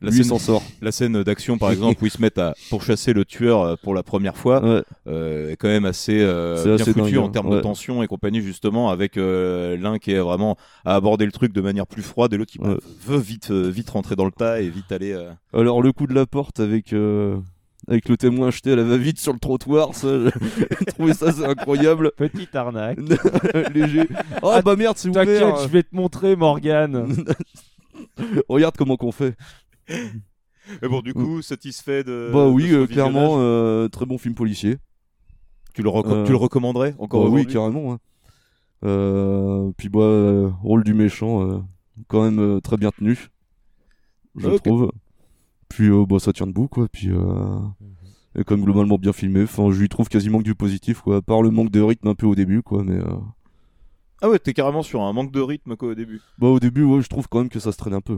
La 0.06 0.12
lui 0.12 0.18
scène- 0.18 0.26
s'en 0.30 0.40
sort. 0.40 0.64
La 0.82 0.92
scène 0.92 1.22
d'action, 1.24 1.58
par 1.58 1.72
exemple, 1.72 2.02
où 2.02 2.06
ils 2.06 2.12
se 2.12 2.22
mettent 2.22 2.38
à 2.38 2.54
pourchasser 2.70 3.14
le 3.14 3.26
tueur 3.26 3.62
euh, 3.62 3.76
pour 3.82 3.94
la 3.94 4.04
première 4.04 4.38
fois, 4.38 4.64
Ouais. 4.64 4.82
euh, 5.08 5.52
est 5.52 5.56
quand 5.58 5.68
même 5.68 5.86
assez, 5.86 6.20
euh, 6.22 6.64
bien 6.64 6.74
assez 6.76 6.94
foutu 6.94 7.12
dingue, 7.14 7.18
en 7.18 7.26
hein. 7.28 7.30
termes 7.32 7.52
de 7.52 7.60
tension 7.60 8.02
et 8.04 8.08
compagnie, 8.08 8.42
justement, 8.42 8.90
avec 8.90 9.18
euh, 9.18 9.76
l'un 9.78 9.98
qui 10.00 10.12
est 10.12 10.20
vraiment 10.20 10.58
à 10.86 10.96
aborder 10.96 11.26
le 11.26 11.32
truc 11.32 11.52
de 11.54 11.62
manière 11.62 11.88
plus 11.88 12.04
froide 12.04 12.34
et 12.34 12.38
l'autre 12.38 12.52
qui 12.52 12.60
bah, 12.60 12.70
Ouais. 12.70 12.78
veut 13.06 13.18
vite, 13.20 13.52
vite 13.52 13.90
rentrer 13.90 14.16
dans 14.16 14.26
le 14.26 14.32
tas 14.32 14.62
et 14.62 14.70
vite 14.70 14.92
aller. 14.92 15.12
euh, 15.14 15.32
Alors 15.54 15.82
le 15.82 15.92
coup 15.92 16.08
de 16.08 16.14
la 16.14 16.26
porte 16.26 16.60
avec 16.60 16.94
euh, 16.94 17.36
avec 17.88 18.10
le 18.10 18.18
témoin 18.18 18.48
acheté 18.48 18.72
à 18.72 18.76
la 18.76 18.84
va-vite 18.84 19.20
sur 19.20 19.32
le 19.32 19.38
trottoir, 19.38 19.94
ça, 19.94 20.08
j'ai 20.80 20.86
trouvé 20.86 21.14
ça 21.14 21.32
c'est 21.32 21.46
incroyable. 21.46 22.12
Petite 22.18 22.56
arnaque. 22.56 22.98
Léger. 23.76 24.08
Oh 24.42 24.50
Ah, 24.54 24.62
bah 24.64 24.76
merde, 24.76 24.98
c'est 24.98 25.08
ouvert. 25.10 25.24
T'inquiète, 25.26 25.64
je 25.64 25.68
vais 25.68 25.84
te 25.84 25.96
montrer, 25.96 26.36
Morgane. 26.36 27.16
Regarde 28.50 28.76
comment 28.78 28.98
qu'on 28.98 29.12
fait. 29.12 29.36
Mais 29.90 30.88
bon, 30.90 31.02
du 31.02 31.14
coup, 31.14 31.42
satisfait 31.42 32.04
de. 32.04 32.32
bah 32.34 32.48
oui, 32.48 32.72
euh, 32.72 32.88
clairement, 32.88 33.36
euh, 33.38 33.88
très 33.88 34.06
bon 34.06 34.18
film 34.18 34.34
policier. 34.36 34.78
Tu 35.74 35.84
le, 35.84 35.90
reco- 35.90 36.12
Euh, 36.12 36.26
tu 36.26 36.32
le 36.32 36.38
recommanderais 36.38 36.96
encore 36.98 37.26
bah 37.26 37.30
oui, 37.30 37.46
carrément. 37.46 37.94
hein. 37.94 39.72
Puis 39.78 39.90
bah, 39.90 40.52
rôle 40.64 40.84
du 40.84 40.94
méchant, 40.94 41.64
quand 42.08 42.30
même 42.30 42.62
très 42.62 42.78
bien 42.78 42.92
tenu, 42.92 43.30
je 44.36 44.50
trouve. 44.50 44.92
Puis 45.70 45.90
bah, 46.08 46.20
ça 46.20 46.34
tient 46.34 46.48
debout, 46.48 46.68
quoi. 46.68 46.88
Puis 46.88 47.10
euh, 47.12 47.60
et 48.38 48.44
quand 48.44 48.56
même 48.56 48.66
globalement 48.66 48.98
bien 48.98 49.14
filmé. 49.14 49.44
Enfin, 49.44 49.72
je 49.72 49.80
lui 49.80 49.90
trouve 49.90 50.10
quasiment 50.10 50.40
que 50.40 50.44
du 50.44 50.56
positif, 50.56 51.02
quoi. 51.02 51.18
À 51.18 51.22
part 51.22 51.42
le 51.42 51.52
manque 51.52 51.72
de 51.72 51.82
rythme 51.82 52.08
un 52.08 52.16
peu 52.16 52.26
au 52.26 52.36
début, 52.36 52.62
quoi. 52.64 52.84
Mais 52.84 53.00
Ah 54.22 54.30
ouais, 54.30 54.40
t'es 54.40 54.54
carrément 54.54 54.82
sur 54.84 55.02
un 55.02 55.14
manque 55.14 55.32
de 55.32 55.42
rythme 55.42 55.76
quoi 55.76 55.90
au 55.90 55.96
début. 55.96 56.22
bah 56.40 56.48
au 56.48 56.60
début, 56.60 56.84
ouais, 56.84 57.02
je 57.02 57.08
trouve 57.08 57.28
quand 57.28 57.40
même 57.40 57.50
que 57.50 57.60
ça 57.60 57.72
se 57.72 57.78
traîne 57.78 57.94
un 57.94 58.02
peu. 58.02 58.18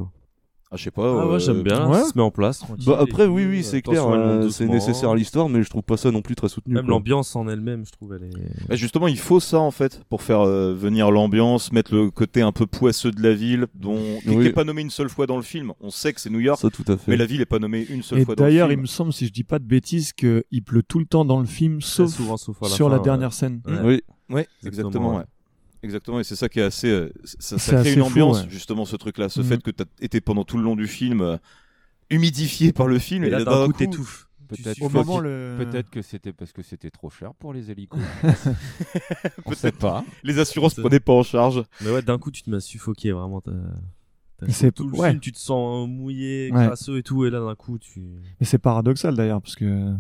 Ah, 0.70 0.76
je 0.76 0.84
sais 0.84 0.92
pas. 0.92 1.22
Ah 1.22 1.26
ouais, 1.28 1.36
euh, 1.36 1.40
j'aime 1.40 1.64
bien, 1.64 1.88
ouais. 1.88 2.00
ça 2.02 2.10
se 2.12 2.18
met 2.18 2.22
en 2.24 2.30
place. 2.30 2.62
Bah 2.86 2.98
après, 3.00 3.26
oui, 3.26 3.46
oui, 3.46 3.64
c'est 3.64 3.82
clair, 3.82 4.06
euh, 4.06 4.50
c'est 4.50 4.66
nécessaire 4.68 5.12
à 5.12 5.16
l'histoire, 5.16 5.48
mais 5.48 5.64
je 5.64 5.70
trouve 5.70 5.82
pas 5.84 5.96
ça 5.96 6.12
non 6.12 6.22
plus 6.22 6.36
très 6.36 6.50
soutenu. 6.50 6.74
Même 6.74 6.88
l'ambiance 6.88 7.36
en 7.38 7.48
elle-même, 7.48 7.86
je 7.86 7.92
trouve, 7.94 8.14
elle 8.14 8.26
est. 8.28 8.68
Bah, 8.68 8.76
justement, 8.76 9.08
il 9.08 9.18
faut 9.18 9.40
ça 9.40 9.60
en 9.60 9.72
fait 9.72 10.02
pour 10.10 10.22
faire 10.22 10.42
euh, 10.42 10.74
venir 10.74 11.10
l'ambiance, 11.10 11.72
mettre 11.72 11.96
le 11.96 12.12
côté 12.12 12.42
un 12.42 12.52
peu 12.52 12.66
poisseux 12.68 13.12
de 13.12 13.24
la 13.24 13.34
ville, 13.34 13.68
dont 13.76 13.98
qui 14.24 14.30
Oui. 14.30 14.38
n'est 14.44 14.52
pas 14.52 14.66
nommé 14.66 14.82
une 14.82 14.90
seule 14.90 15.08
fois 15.10 15.26
dans 15.26 15.38
le 15.38 15.42
film. 15.44 15.72
On 15.80 15.90
sait 15.90 16.12
que 16.12 16.20
c'est 16.20 16.30
New 16.30 16.42
York, 16.42 16.60
Ça, 16.60 16.70
tout 16.70 16.84
à 16.90 16.98
fait. 16.98 17.12
mais 17.12 17.16
la 17.18 17.26
ville 17.26 17.40
est 17.40 17.46
pas 17.46 17.60
nommée 17.60 17.86
une 17.90 18.04
seule 18.04 18.20
Et 18.20 18.26
fois 18.26 18.36
dans 18.36 18.44
le 18.44 18.50
d'ailleurs, 18.50 18.68
il 18.68 18.72
film. 18.72 18.82
me 18.82 18.88
semble, 18.88 19.14
si 19.14 19.26
je 19.26 19.32
dis 19.32 19.46
pas 19.46 19.60
de 19.60 19.66
bêtises, 19.66 20.12
qu'il 20.12 20.44
pleut 20.66 20.84
tout 20.84 21.00
le 21.00 21.06
temps 21.06 21.24
dans 21.24 21.40
le 21.40 21.46
film, 21.46 21.80
sauf, 21.80 22.10
souvent, 22.14 22.36
sauf 22.36 22.58
à 22.62 22.66
la 22.66 22.72
sur 22.72 22.88
fin, 22.88 22.92
la 22.92 22.98
ouais. 22.98 23.04
dernière 23.06 23.32
scène. 23.32 23.62
Ouais. 23.66 23.74
Oui. 23.84 24.02
Ouais, 24.30 24.46
Exactement, 24.66 24.90
exactement. 24.90 25.16
ouais. 25.20 25.24
Exactement, 25.88 26.20
et 26.20 26.24
c'est 26.24 26.36
ça 26.36 26.50
qui 26.50 26.60
est 26.60 26.64
assez. 26.64 26.90
euh, 26.90 27.10
ça, 27.24 27.56
crée 27.58 27.76
assez 27.78 27.94
une 27.94 28.02
fou, 28.02 28.08
ambiance, 28.08 28.42
ouais. 28.44 28.50
justement, 28.50 28.84
ce 28.86 28.96
truc-là. 28.98 29.30
Ce 29.30 29.40
Mhm. 29.42 29.46
fait 29.48 29.64
que 29.64 29.72
tu 29.72 29.84
as 29.84 29.86
été 30.02 30.20
pendant 30.22 30.44
tout 30.44 30.58
le 30.58 30.64
long 30.64 30.76
du 30.76 30.86
film 30.88 31.22
euh, 31.22 31.38
humidifié 32.10 32.74
par 32.74 32.88
le 32.88 33.00
film, 33.00 33.24
Et 33.24 33.30
là, 33.30 33.40
et 33.42 33.46
d'un 33.46 33.66
coup, 33.68 33.74
t'étouffes. 33.74 34.26
Peut-être 34.50 34.80
que- 35.90 35.98
le- 36.00 36.02
c'était 36.04 36.32
parce 36.32 36.54
que 36.54 36.62
c'était 36.62 36.90
trop 36.90 37.10
cher 37.10 37.34
pour 37.34 37.52
les 37.54 37.70
hélicos. 37.70 38.00
On 39.46 39.52
sait 39.54 39.72
Peut-être 39.72 39.78
pas. 39.80 40.06
Les 40.24 40.40
assurances 40.40 40.76
C'est- 40.76 40.82
prenaient 40.82 41.00
pas 41.02 41.14
en 41.14 41.24
charge. 41.24 41.64
Mais 41.82 41.92
ouais, 41.92 42.02
d'un 42.02 42.18
coup, 42.18 42.32
tu 42.32 42.44
te 42.44 42.50
mets 42.50 42.58
à 42.58 42.62
suffoquer 42.62 43.12
vraiment. 43.12 43.42
C'est- 44.50 44.72
tout 44.72 44.88
le 44.88 44.96
ouais. 44.98 45.10
film, 45.10 45.20
tu 45.20 45.32
te 45.32 45.38
sens 45.40 45.88
mouillé, 45.90 46.52
Ouais. 46.54 46.70
et 46.98 47.04
tout, 47.04 47.26
et 47.26 47.30
là, 47.30 47.40
d'un 47.42 47.56
coup, 47.56 47.78
tu. 47.78 48.02
Et 48.40 48.46
c'est 48.46 48.58
paradoxal 48.60 49.16
d'ailleurs, 49.16 49.42
parce 49.42 49.56
que 49.56 49.94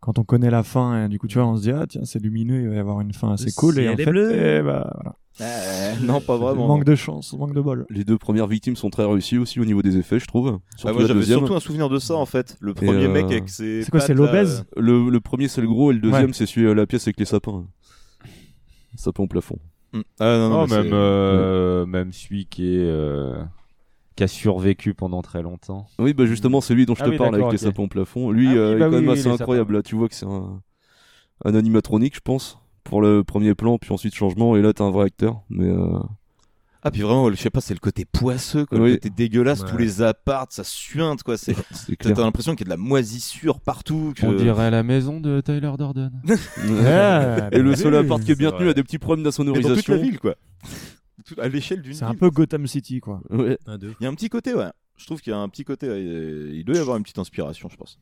quand 0.00 0.18
on 0.18 0.24
connaît 0.24 0.50
la 0.50 0.62
fin, 0.62 1.06
et 1.06 1.08
du 1.08 1.18
coup, 1.18 1.26
tu 1.26 1.38
vois, 1.38 1.46
on 1.48 1.56
se 1.56 1.62
dit, 1.62 1.70
ah 1.72 1.86
tiens, 1.88 2.04
c'est 2.04 2.18
lumineux, 2.20 2.60
il 2.62 2.68
va 2.68 2.74
y 2.76 2.78
avoir 2.78 3.00
une 3.00 3.12
fin 3.14 3.32
assez 3.32 3.46
Le 3.46 3.52
cool, 3.52 3.78
et 3.80 3.88
en 3.88 3.96
fait, 3.96 4.04
bleu. 4.06 4.30
eh 4.32 4.62
bah, 4.62 4.90
voilà. 4.94 5.16
non, 6.02 6.20
pas 6.20 6.36
vraiment. 6.36 6.66
manque 6.66 6.84
de 6.84 6.94
chance, 6.94 7.32
manque 7.34 7.54
de 7.54 7.60
bol. 7.60 7.86
Les 7.90 8.04
deux 8.04 8.18
premières 8.18 8.46
victimes 8.46 8.74
sont 8.76 8.90
très 8.90 9.04
réussies 9.04 9.38
aussi 9.38 9.60
au 9.60 9.64
niveau 9.64 9.82
des 9.82 9.96
effets, 9.96 10.18
je 10.18 10.26
trouve. 10.26 10.58
Ah, 10.60 10.76
Surtout 10.76 10.92
moi 10.94 11.02
la 11.02 11.08
j'avais 11.08 11.20
deuxième. 11.20 11.38
surtout 11.38 11.54
un 11.54 11.60
souvenir 11.60 11.88
de 11.88 11.98
ça 11.98 12.14
en 12.14 12.26
fait. 12.26 12.56
Le 12.60 12.74
premier 12.74 13.04
euh, 13.06 13.12
mec 13.12 13.26
avec 13.26 13.48
ses. 13.48 13.82
C'est 13.84 13.90
quoi, 13.90 14.00
c'est 14.00 14.14
là, 14.14 14.20
l'obèse 14.24 14.64
Le, 14.76 15.08
le 15.10 15.20
premier 15.20 15.48
c'est 15.48 15.60
le 15.60 15.68
gros 15.68 15.90
et 15.90 15.94
le 15.94 16.00
deuxième 16.00 16.26
Ouais. 16.26 16.32
c'est 16.32 16.46
celui 16.46 16.68
à 16.68 16.74
la 16.74 16.86
pièce 16.86 17.06
avec 17.06 17.18
les 17.20 17.24
sapins. 17.24 17.66
Sapins 18.96 19.22
au 19.22 19.26
plafond. 19.28 19.58
euh, 19.94 20.02
Ah 20.18 20.36
non, 20.38 20.48
non, 20.50 20.62
Oh, 20.62 20.66
mais 20.68 20.76
même, 20.76 20.84
c'est- 20.86 20.90
euh, 20.92 21.86
même 21.86 22.12
celui 22.12 22.46
qui 22.46 22.74
est 22.74 22.84
euh, 22.84 23.42
qui 24.16 24.24
a 24.24 24.28
survécu 24.28 24.94
pendant 24.94 25.22
très 25.22 25.42
longtemps. 25.42 25.86
Oui, 26.00 26.12
bah 26.14 26.26
justement, 26.26 26.60
c'est 26.60 26.74
lui 26.74 26.84
dont 26.86 26.96
je 26.96 27.02
Ah 27.02 27.06
te 27.06 27.10
oui, 27.10 27.16
parle 27.18 27.36
avec 27.36 27.52
les 27.52 27.58
sapins 27.58 27.84
au 27.84 27.88
plafond. 27.88 28.30
Lui, 28.32 28.48
Ah 28.48 28.52
oui, 28.52 28.58
euh, 28.58 28.74
est 28.76 28.78
bah 28.80 28.86
quand 28.86 28.96
oui, 28.96 29.00
même 29.02 29.10
oui, 29.10 29.18
assez 29.20 29.28
incroyable. 29.28 29.74
Là, 29.76 29.82
tu 29.82 29.94
vois 29.94 30.08
que 30.08 30.14
c'est 30.16 30.26
un, 30.26 30.60
un 31.44 31.54
animatronique, 31.54 32.16
je 32.16 32.20
pense, 32.20 32.58
pour 32.88 33.02
le 33.02 33.22
premier 33.22 33.54
plan, 33.54 33.76
puis 33.78 33.92
ensuite 33.92 34.14
changement, 34.14 34.56
et 34.56 34.62
là, 34.62 34.72
t'as 34.72 34.84
un 34.84 34.90
vrai 34.90 35.04
acteur. 35.06 35.42
Mais 35.50 35.68
euh, 35.68 35.98
Ah, 36.82 36.90
puis 36.90 37.02
vraiment, 37.02 37.30
je 37.30 37.36
sais 37.36 37.50
pas, 37.50 37.60
c'est 37.60 37.74
le 37.74 37.80
côté 37.80 38.04
poisseux, 38.04 38.64
quoi, 38.64 38.78
Oui. 38.78 38.90
le 38.90 38.94
côté 38.96 39.10
dégueulasse, 39.10 39.62
Ouais. 39.62 39.70
tous 39.70 39.76
les 39.76 40.00
apparts, 40.00 40.46
ça 40.50 40.64
suinte, 40.64 41.22
quoi. 41.22 41.36
C'est, 41.36 41.54
t'as 41.98 42.14
l'impression 42.22 42.54
qu'il 42.54 42.66
y 42.66 42.70
a 42.70 42.74
de 42.74 42.80
la 42.80 42.82
moisissure 42.88 43.60
partout. 43.60 44.14
Que... 44.16 44.24
On 44.24 44.32
dirait 44.32 44.70
la 44.70 44.82
maison 44.82 45.20
de 45.20 45.40
Tyler 45.40 45.72
Durden. 45.76 46.12
Ouais, 46.24 47.48
et 47.52 47.58
le 47.58 47.70
bah 47.70 47.76
seul 47.76 47.92
oui, 47.94 47.98
appart 48.00 48.22
qui 48.22 48.32
est 48.32 48.36
bien 48.38 48.52
tenu 48.52 48.68
a 48.70 48.74
des 48.74 48.82
petits 48.82 48.98
problèmes 48.98 49.24
Mais 49.24 49.30
dans 49.30 49.36
toute 49.36 49.46
d'insonorisation. 49.46 49.94
la 49.94 49.98
ville, 50.00 50.18
quoi. 50.18 50.34
À 51.38 51.48
l'échelle 51.48 51.82
d'une 51.82 51.92
C'est 51.94 52.04
un 52.04 52.14
peu 52.14 52.30
Gotham 52.30 52.66
City, 52.66 53.00
quoi. 53.00 53.20
Ouais. 53.28 53.58
Ah. 53.66 53.76
Il 53.82 53.94
y 54.00 54.06
a 54.06 54.08
un 54.08 54.14
petit 54.14 54.30
côté, 54.30 54.54
ouais. 54.54 54.70
Je 54.98 55.06
trouve 55.06 55.20
qu'il 55.22 55.30
y 55.32 55.34
a 55.34 55.38
un 55.38 55.48
petit 55.48 55.64
côté. 55.64 55.88
ouais, 55.88 56.02
Il 56.02 56.64
doit 56.66 56.76
y 56.76 56.78
avoir 56.78 56.96
une 56.96 57.02
petite 57.02 57.18
inspiration, 57.18 57.68
je 57.70 57.76
pense. 57.76 57.98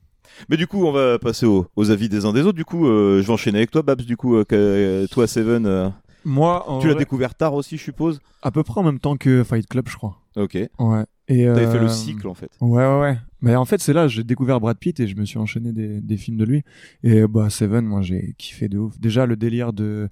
Mais 0.48 0.56
du 0.56 0.66
coup, 0.66 0.84
on 0.84 0.90
va 0.92 1.18
passer 1.20 1.46
aux, 1.46 1.66
aux 1.76 1.90
avis 1.90 2.08
des 2.08 2.24
uns 2.24 2.32
des 2.32 2.40
autres. 2.42 2.56
Du 2.56 2.64
coup, 2.64 2.86
euh, 2.88 3.20
je 3.22 3.26
vais 3.26 3.32
enchaîner 3.32 3.58
avec 3.58 3.70
toi, 3.70 3.82
Babs. 3.82 4.02
Du 4.02 4.16
coup, 4.16 4.34
euh, 4.36 4.44
euh, 4.52 5.06
toi, 5.06 5.26
Seven, 5.28 5.66
euh, 5.66 5.88
Moi, 6.24 6.68
en 6.68 6.80
tu 6.80 6.88
l'as 6.88 6.94
vrai, 6.94 7.04
découvert 7.04 7.34
tard 7.36 7.54
aussi, 7.54 7.76
je 7.76 7.82
suppose. 7.84 8.20
à 8.42 8.50
peu 8.50 8.62
près 8.64 8.80
en 8.80 8.84
même 8.84 8.98
temps 8.98 9.16
que 9.16 9.44
Fight 9.44 9.68
Club, 9.68 9.88
je 9.88 9.96
crois. 9.96 10.18
Ok. 10.36 10.54
Ouais. 10.78 11.04
Et 11.28 11.44
T'avais 11.44 11.66
fait 11.66 11.76
euh, 11.78 11.82
le 11.82 11.88
cycle, 11.88 12.26
en 12.28 12.34
fait. 12.34 12.50
Ouais, 12.60 12.84
ouais, 12.86 13.00
ouais. 13.00 13.18
Mais 13.40 13.54
en 13.56 13.64
fait, 13.64 13.80
c'est 13.80 13.92
là, 13.92 14.08
j'ai 14.08 14.24
découvert 14.24 14.58
Brad 14.60 14.78
Pitt 14.78 14.98
et 15.00 15.06
je 15.06 15.16
me 15.16 15.24
suis 15.24 15.38
enchaîné 15.38 15.72
des, 15.72 16.00
des 16.00 16.16
films 16.16 16.36
de 16.38 16.44
lui. 16.44 16.62
Et 17.04 17.26
bah, 17.26 17.50
Seven, 17.50 17.84
moi, 17.84 18.02
j'ai 18.02 18.34
kiffé 18.38 18.68
de 18.68 18.78
ouf. 18.78 18.98
Déjà, 18.98 19.26
le 19.26 19.36
délire 19.36 19.72
de, 19.72 20.08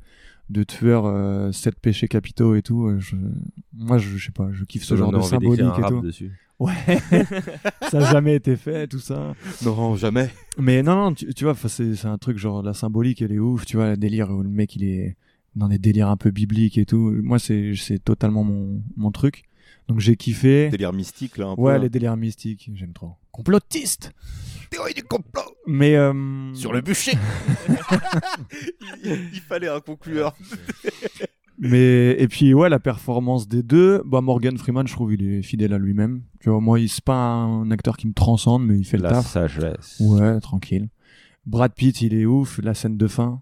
de 0.50 0.62
tueur, 0.62 1.06
euh, 1.06 1.50
sept 1.52 1.78
péchés 1.80 2.08
capitaux 2.08 2.54
et 2.54 2.62
tout. 2.62 2.86
euh, 2.86 2.98
je- 3.00 3.16
moi, 3.72 3.98
je, 3.98 4.16
je 4.16 4.24
sais 4.26 4.32
pas, 4.32 4.48
je 4.52 4.64
kiffe 4.64 4.84
ce 4.84 4.94
genre 4.96 5.10
de 5.12 5.20
symbolique 5.20 5.60
un 5.60 5.74
et 5.76 5.88
tout. 5.88 6.00
dessus. 6.00 6.32
Ouais. 6.60 6.72
ça 7.90 7.98
a 7.98 8.12
jamais 8.12 8.36
été 8.36 8.56
fait, 8.56 8.86
tout 8.86 9.00
ça. 9.00 9.34
Non, 9.64 9.96
jamais. 9.96 10.30
Mais 10.58 10.82
non, 10.82 10.94
non, 10.94 11.14
tu, 11.14 11.32
tu 11.34 11.44
vois, 11.44 11.54
c'est 11.68 11.94
c'est 11.96 12.06
un 12.06 12.18
truc 12.18 12.38
genre 12.38 12.62
la 12.62 12.74
symbolique, 12.74 13.22
elle 13.22 13.32
est 13.32 13.38
ouf, 13.38 13.66
tu 13.66 13.76
vois, 13.76 13.90
le 13.90 13.96
délire 13.96 14.30
où 14.30 14.42
le 14.42 14.48
mec 14.48 14.76
il 14.76 14.84
est 14.84 15.16
dans 15.56 15.68
des 15.68 15.78
délires 15.78 16.08
un 16.08 16.16
peu 16.16 16.30
bibliques 16.30 16.78
et 16.78 16.86
tout. 16.86 17.12
Moi, 17.22 17.38
c'est 17.38 17.74
c'est 17.76 17.98
totalement 17.98 18.44
mon, 18.44 18.82
mon 18.96 19.10
truc. 19.10 19.42
Donc 19.88 20.00
j'ai 20.00 20.16
kiffé. 20.16 20.68
Délire 20.70 20.92
mystique, 20.92 21.36
là, 21.38 21.48
un 21.48 21.56
peu. 21.56 21.62
Ouais, 21.62 21.78
les 21.78 21.90
délires 21.90 22.16
mystiques, 22.16 22.70
j'aime 22.74 22.92
trop. 22.92 23.12
Complotiste 23.32 24.12
Théorie 24.70 24.94
du 24.94 25.02
complot 25.02 25.42
Mais. 25.66 25.94
euh, 25.96 26.54
Sur 26.54 26.72
le 26.72 26.80
bûcher 26.80 27.12
il, 29.04 29.28
il 29.34 29.40
fallait 29.40 29.68
un 29.68 29.80
conclueur. 29.80 30.34
Mais 31.64 32.16
et 32.18 32.28
puis 32.28 32.52
ouais, 32.54 32.68
la 32.68 32.78
performance 32.78 33.48
des 33.48 33.62
deux, 33.62 34.02
bah 34.04 34.20
Morgan 34.20 34.56
Freeman, 34.58 34.86
je 34.86 34.92
trouve 34.92 35.14
il 35.14 35.22
est 35.22 35.42
fidèle 35.42 35.72
à 35.72 35.78
lui-même. 35.78 36.22
Tu 36.40 36.50
vois, 36.50 36.60
moi, 36.60 36.78
il 36.78 36.88
c'est 36.88 37.04
pas 37.04 37.16
un 37.16 37.70
acteur 37.70 37.96
qui 37.96 38.06
me 38.06 38.12
transcende, 38.12 38.66
mais 38.66 38.76
il 38.78 38.84
fait 38.84 38.96
le 38.98 39.04
La 39.04 39.10
taf. 39.10 39.26
sagesse. 39.26 40.00
Ouais, 40.00 40.38
tranquille. 40.40 40.88
Brad 41.46 41.72
Pitt, 41.74 42.00
il 42.02 42.14
est 42.14 42.26
ouf, 42.26 42.60
la 42.62 42.74
scène 42.74 42.96
de 42.96 43.06
fin. 43.06 43.40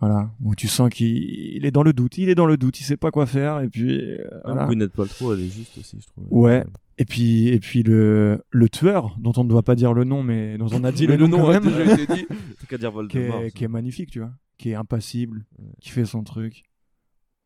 Voilà, 0.00 0.30
où 0.42 0.54
tu 0.54 0.66
sens 0.66 0.88
qu'il 0.88 1.08
il 1.08 1.66
est 1.66 1.70
dans 1.70 1.82
le 1.82 1.92
doute, 1.92 2.16
il 2.16 2.30
est 2.30 2.34
dans 2.34 2.46
le 2.46 2.56
doute, 2.56 2.80
il 2.80 2.84
sait 2.84 2.96
pas 2.96 3.10
quoi 3.10 3.26
faire 3.26 3.60
et 3.60 3.68
puis 3.68 4.00
euh, 4.00 4.16
voilà. 4.46 4.64
Gwyneth 4.64 4.92
Paltrow, 4.94 5.34
elle 5.34 5.40
est 5.40 5.50
juste 5.50 5.76
aussi, 5.76 5.98
je 6.00 6.06
trouve. 6.06 6.24
Ouais. 6.30 6.64
Et 6.96 7.04
puis 7.04 7.48
et 7.48 7.58
puis 7.60 7.82
le 7.82 8.42
le 8.50 8.68
tueur 8.70 9.14
dont 9.20 9.32
on 9.36 9.44
ne 9.44 9.48
doit 9.50 9.62
pas 9.62 9.74
dire 9.74 9.92
le 9.92 10.04
nom 10.04 10.22
mais 10.22 10.56
dont 10.56 10.68
on 10.72 10.84
a 10.84 10.92
dit 10.92 11.06
le, 11.06 11.16
le 11.16 11.26
nom, 11.26 11.36
nom 11.36 11.44
quand 11.44 11.50
même, 11.52 11.64
déjà 11.64 11.84
été 12.02 12.06
dit. 12.14 12.26
T'as 12.60 12.66
qu'à 12.66 12.78
dire 12.78 12.88
qui 12.88 12.94
Voldemort. 12.94 13.42
est, 13.42 13.50
qui 13.50 13.64
est 13.64 13.68
magnifique, 13.68 14.10
tu 14.10 14.20
vois, 14.20 14.32
qui 14.56 14.70
est 14.70 14.74
impassible, 14.74 15.44
qui 15.82 15.90
fait 15.90 16.06
son 16.06 16.22
truc. 16.22 16.62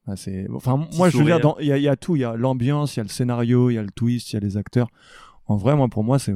Ah, 0.06 0.16
c'est 0.16 0.46
enfin 0.52 0.78
Petit 0.80 0.98
moi 0.98 1.08
je 1.08 1.16
veux 1.16 1.24
dire 1.24 1.40
il 1.60 1.66
y 1.66 1.72
a, 1.72 1.78
il 1.78 1.82
y 1.82 1.88
a 1.88 1.96
tout, 1.96 2.14
il 2.16 2.20
y 2.20 2.24
a 2.24 2.36
l'ambiance, 2.36 2.94
il 2.96 2.98
y 2.98 3.00
a 3.00 3.04
le 3.04 3.08
scénario, 3.08 3.70
il 3.70 3.74
y 3.74 3.78
a 3.78 3.82
le 3.82 3.90
twist, 3.90 4.30
il 4.32 4.34
y 4.34 4.36
a 4.36 4.40
les 4.40 4.56
acteurs. 4.56 4.88
En 5.46 5.56
vrai 5.56 5.74
moi 5.76 5.88
pour 5.88 6.04
moi 6.04 6.18
c'est 6.18 6.34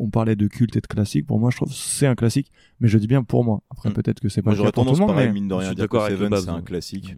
on 0.00 0.10
parlait 0.10 0.36
de 0.36 0.46
culte 0.46 0.76
et 0.76 0.80
de 0.80 0.86
classique, 0.86 1.26
pour 1.26 1.40
moi 1.40 1.50
je 1.50 1.56
trouve 1.56 1.68
que 1.68 1.74
c'est 1.74 2.06
un 2.06 2.14
classique, 2.14 2.52
mais 2.78 2.86
je 2.88 2.96
dis 2.98 3.08
bien 3.08 3.24
pour 3.24 3.44
moi. 3.44 3.62
Après 3.70 3.90
Mm. 3.90 3.94
peut-être 3.94 4.20
que 4.20 4.28
c'est 4.28 4.42
pas 4.42 4.50
Moi, 4.50 4.52
le 4.54 4.56
j'aurais 4.58 4.68
cas 4.68 4.72
pour 4.74 4.84
tout 4.84 4.90
tendance, 4.90 5.00
le 5.00 5.06
monde, 5.06 5.14
pareil, 5.14 5.26
mais 5.28 5.34
mine 5.34 5.48
de 5.48 5.54
je 5.54 5.58
rien, 5.58 5.64
suis 5.66 5.72
à 5.72 5.74
dire 5.74 5.84
d'accord 5.84 6.04
avec 6.04 6.16
Seven, 6.18 6.36
c'est 6.36 6.48
un 6.48 6.56
ouais. 6.56 6.62
classique. 6.62 7.16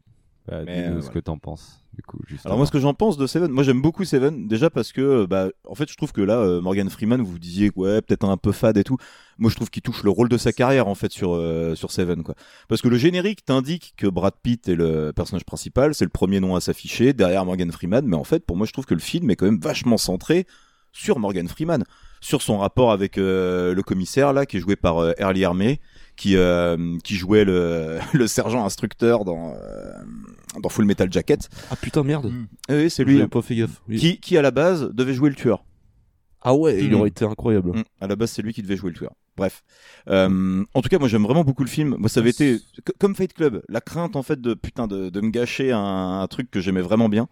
Bah, 0.50 0.62
Mais, 0.66 0.82
dis-nous 0.82 0.96
euh, 0.96 0.96
ce 0.96 1.06
voilà. 1.06 1.12
que 1.14 1.18
t'en 1.20 1.38
penses. 1.38 1.80
Du 1.94 2.02
coup, 2.02 2.18
juste 2.26 2.46
Alors 2.46 2.56
moi 2.56 2.66
ce 2.66 2.72
que 2.72 2.78
j'en 2.78 2.94
pense 2.94 3.16
de 3.16 3.26
Seven, 3.26 3.50
moi 3.50 3.62
j'aime 3.62 3.82
beaucoup 3.82 4.04
Seven 4.04 4.48
déjà 4.48 4.70
parce 4.70 4.92
que 4.92 5.26
bah 5.26 5.48
en 5.68 5.74
fait 5.74 5.90
je 5.90 5.96
trouve 5.96 6.12
que 6.12 6.20
là 6.20 6.38
euh, 6.38 6.60
Morgan 6.60 6.88
Freeman 6.88 7.20
vous 7.20 7.38
disiez 7.38 7.70
ouais 7.76 8.00
peut-être 8.00 8.24
un 8.24 8.36
peu 8.36 8.52
fade 8.52 8.78
et 8.78 8.84
tout. 8.84 8.96
Moi 9.38 9.50
je 9.50 9.56
trouve 9.56 9.70
qu'il 9.70 9.82
touche 9.82 10.02
le 10.02 10.10
rôle 10.10 10.28
de 10.28 10.38
sa 10.38 10.52
carrière 10.52 10.88
en 10.88 10.94
fait 10.94 11.12
sur 11.12 11.34
euh, 11.34 11.74
sur 11.74 11.90
Seven 11.90 12.22
quoi. 12.22 12.34
Parce 12.68 12.80
que 12.80 12.88
le 12.88 12.96
générique 12.96 13.44
t'indique 13.44 13.94
que 13.96 14.06
Brad 14.06 14.34
Pitt 14.42 14.68
est 14.68 14.76
le 14.76 15.12
personnage 15.14 15.44
principal, 15.44 15.94
c'est 15.94 16.04
le 16.04 16.10
premier 16.10 16.40
nom 16.40 16.54
à 16.54 16.60
s'afficher 16.60 17.12
derrière 17.12 17.44
Morgan 17.44 17.70
Freeman, 17.70 18.06
mais 18.06 18.16
en 18.16 18.24
fait 18.24 18.46
pour 18.46 18.56
moi 18.56 18.66
je 18.66 18.72
trouve 18.72 18.86
que 18.86 18.94
le 18.94 19.00
film 19.00 19.30
est 19.30 19.36
quand 19.36 19.46
même 19.46 19.60
vachement 19.60 19.98
centré 19.98 20.46
sur 20.92 21.18
Morgan 21.18 21.48
Freeman. 21.48 21.84
sur 22.20 22.42
son 22.42 22.58
rapport 22.58 22.92
avec 22.92 23.16
euh, 23.16 23.74
le 23.74 23.82
commissaire 23.82 24.32
là, 24.32 24.44
qui 24.46 24.58
est 24.58 24.60
joué 24.60 24.76
par 24.76 24.98
euh, 24.98 25.12
Early 25.18 25.44
Armé, 25.44 25.80
qui 26.20 26.36
euh, 26.36 26.98
qui 27.02 27.14
jouait 27.16 27.44
le, 27.46 27.98
le 28.12 28.26
sergent 28.26 28.64
instructeur 28.66 29.24
dans 29.24 29.54
euh, 29.54 29.92
dans 30.60 30.68
Full 30.68 30.84
Metal 30.84 31.10
Jacket. 31.10 31.48
Ah 31.70 31.76
putain 31.76 32.02
merde. 32.02 32.30
Oui, 32.68 32.90
c'est 32.90 33.04
lui. 33.04 33.26
pas 33.26 33.40
fait 33.40 33.56
gaffe. 33.56 33.80
oui. 33.88 33.96
Qui 33.98 34.20
qui 34.20 34.36
à 34.36 34.42
la 34.42 34.50
base 34.50 34.90
devait 34.92 35.14
jouer 35.14 35.30
le 35.30 35.36
tueur. 35.36 35.64
Ah 36.42 36.54
ouais, 36.54 36.78
il 36.82 36.90
Mhm. 36.90 36.94
aurait 36.96 37.08
été 37.08 37.24
incroyable. 37.24 37.70
Mm. 37.78 37.82
À 38.00 38.06
la 38.06 38.16
base, 38.16 38.30
c'est 38.32 38.40
lui 38.42 38.52
qui 38.54 38.62
devait 38.62 38.76
jouer 38.76 38.90
le 38.90 38.96
tueur. 38.96 39.12
Bref. 39.36 39.62
Euh, 40.08 40.64
en 40.74 40.80
tout 40.82 40.88
cas, 40.88 40.98
moi, 40.98 41.06
j'aime 41.08 41.22
vraiment 41.22 41.44
beaucoup 41.44 41.64
le 41.64 41.68
film. 41.68 41.96
Moi, 41.98 42.08
ça 42.08 42.20
avait 42.20 42.30
été 42.30 42.58
comme 42.98 43.14
Fight 43.14 43.32
Club, 43.34 43.62
la 43.68 43.80
crainte 43.82 44.16
en 44.16 44.22
fait 44.22 44.40
de 44.40 44.54
putain 44.54 44.86
de, 44.86 45.08
de 45.10 45.20
me 45.20 45.30
gâcher 45.30 45.70
un, 45.72 46.20
un 46.22 46.26
truc 46.28 46.50
que 46.50 46.60
j'aimais 46.60 46.80
vraiment 46.82 47.08
bien. 47.10 47.28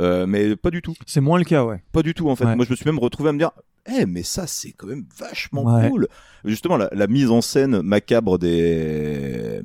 Euh, 0.00 0.26
mais 0.26 0.54
pas 0.56 0.70
du 0.70 0.82
tout. 0.82 0.94
C'est 1.06 1.20
moins 1.20 1.38
le 1.38 1.44
cas, 1.44 1.64
ouais. 1.64 1.82
Pas 1.92 2.02
du 2.02 2.14
tout 2.14 2.28
en 2.30 2.36
fait. 2.36 2.44
Ouais. 2.44 2.56
Moi, 2.56 2.64
je 2.64 2.70
me 2.70 2.76
suis 2.76 2.86
même 2.86 2.98
retrouvé 2.98 3.30
à 3.30 3.32
me 3.32 3.38
dire, 3.38 3.50
eh, 3.90 4.06
mais 4.06 4.22
ça, 4.22 4.46
c'est 4.46 4.72
quand 4.72 4.86
même 4.86 5.04
vachement 5.18 5.64
Ouais. 5.64 5.88
cool. 5.88 6.08
Justement, 6.44 6.76
la, 6.76 6.88
la 6.92 7.06
mise 7.06 7.30
en 7.30 7.40
scène 7.40 7.80
macabre 7.82 8.38
des 8.38 9.60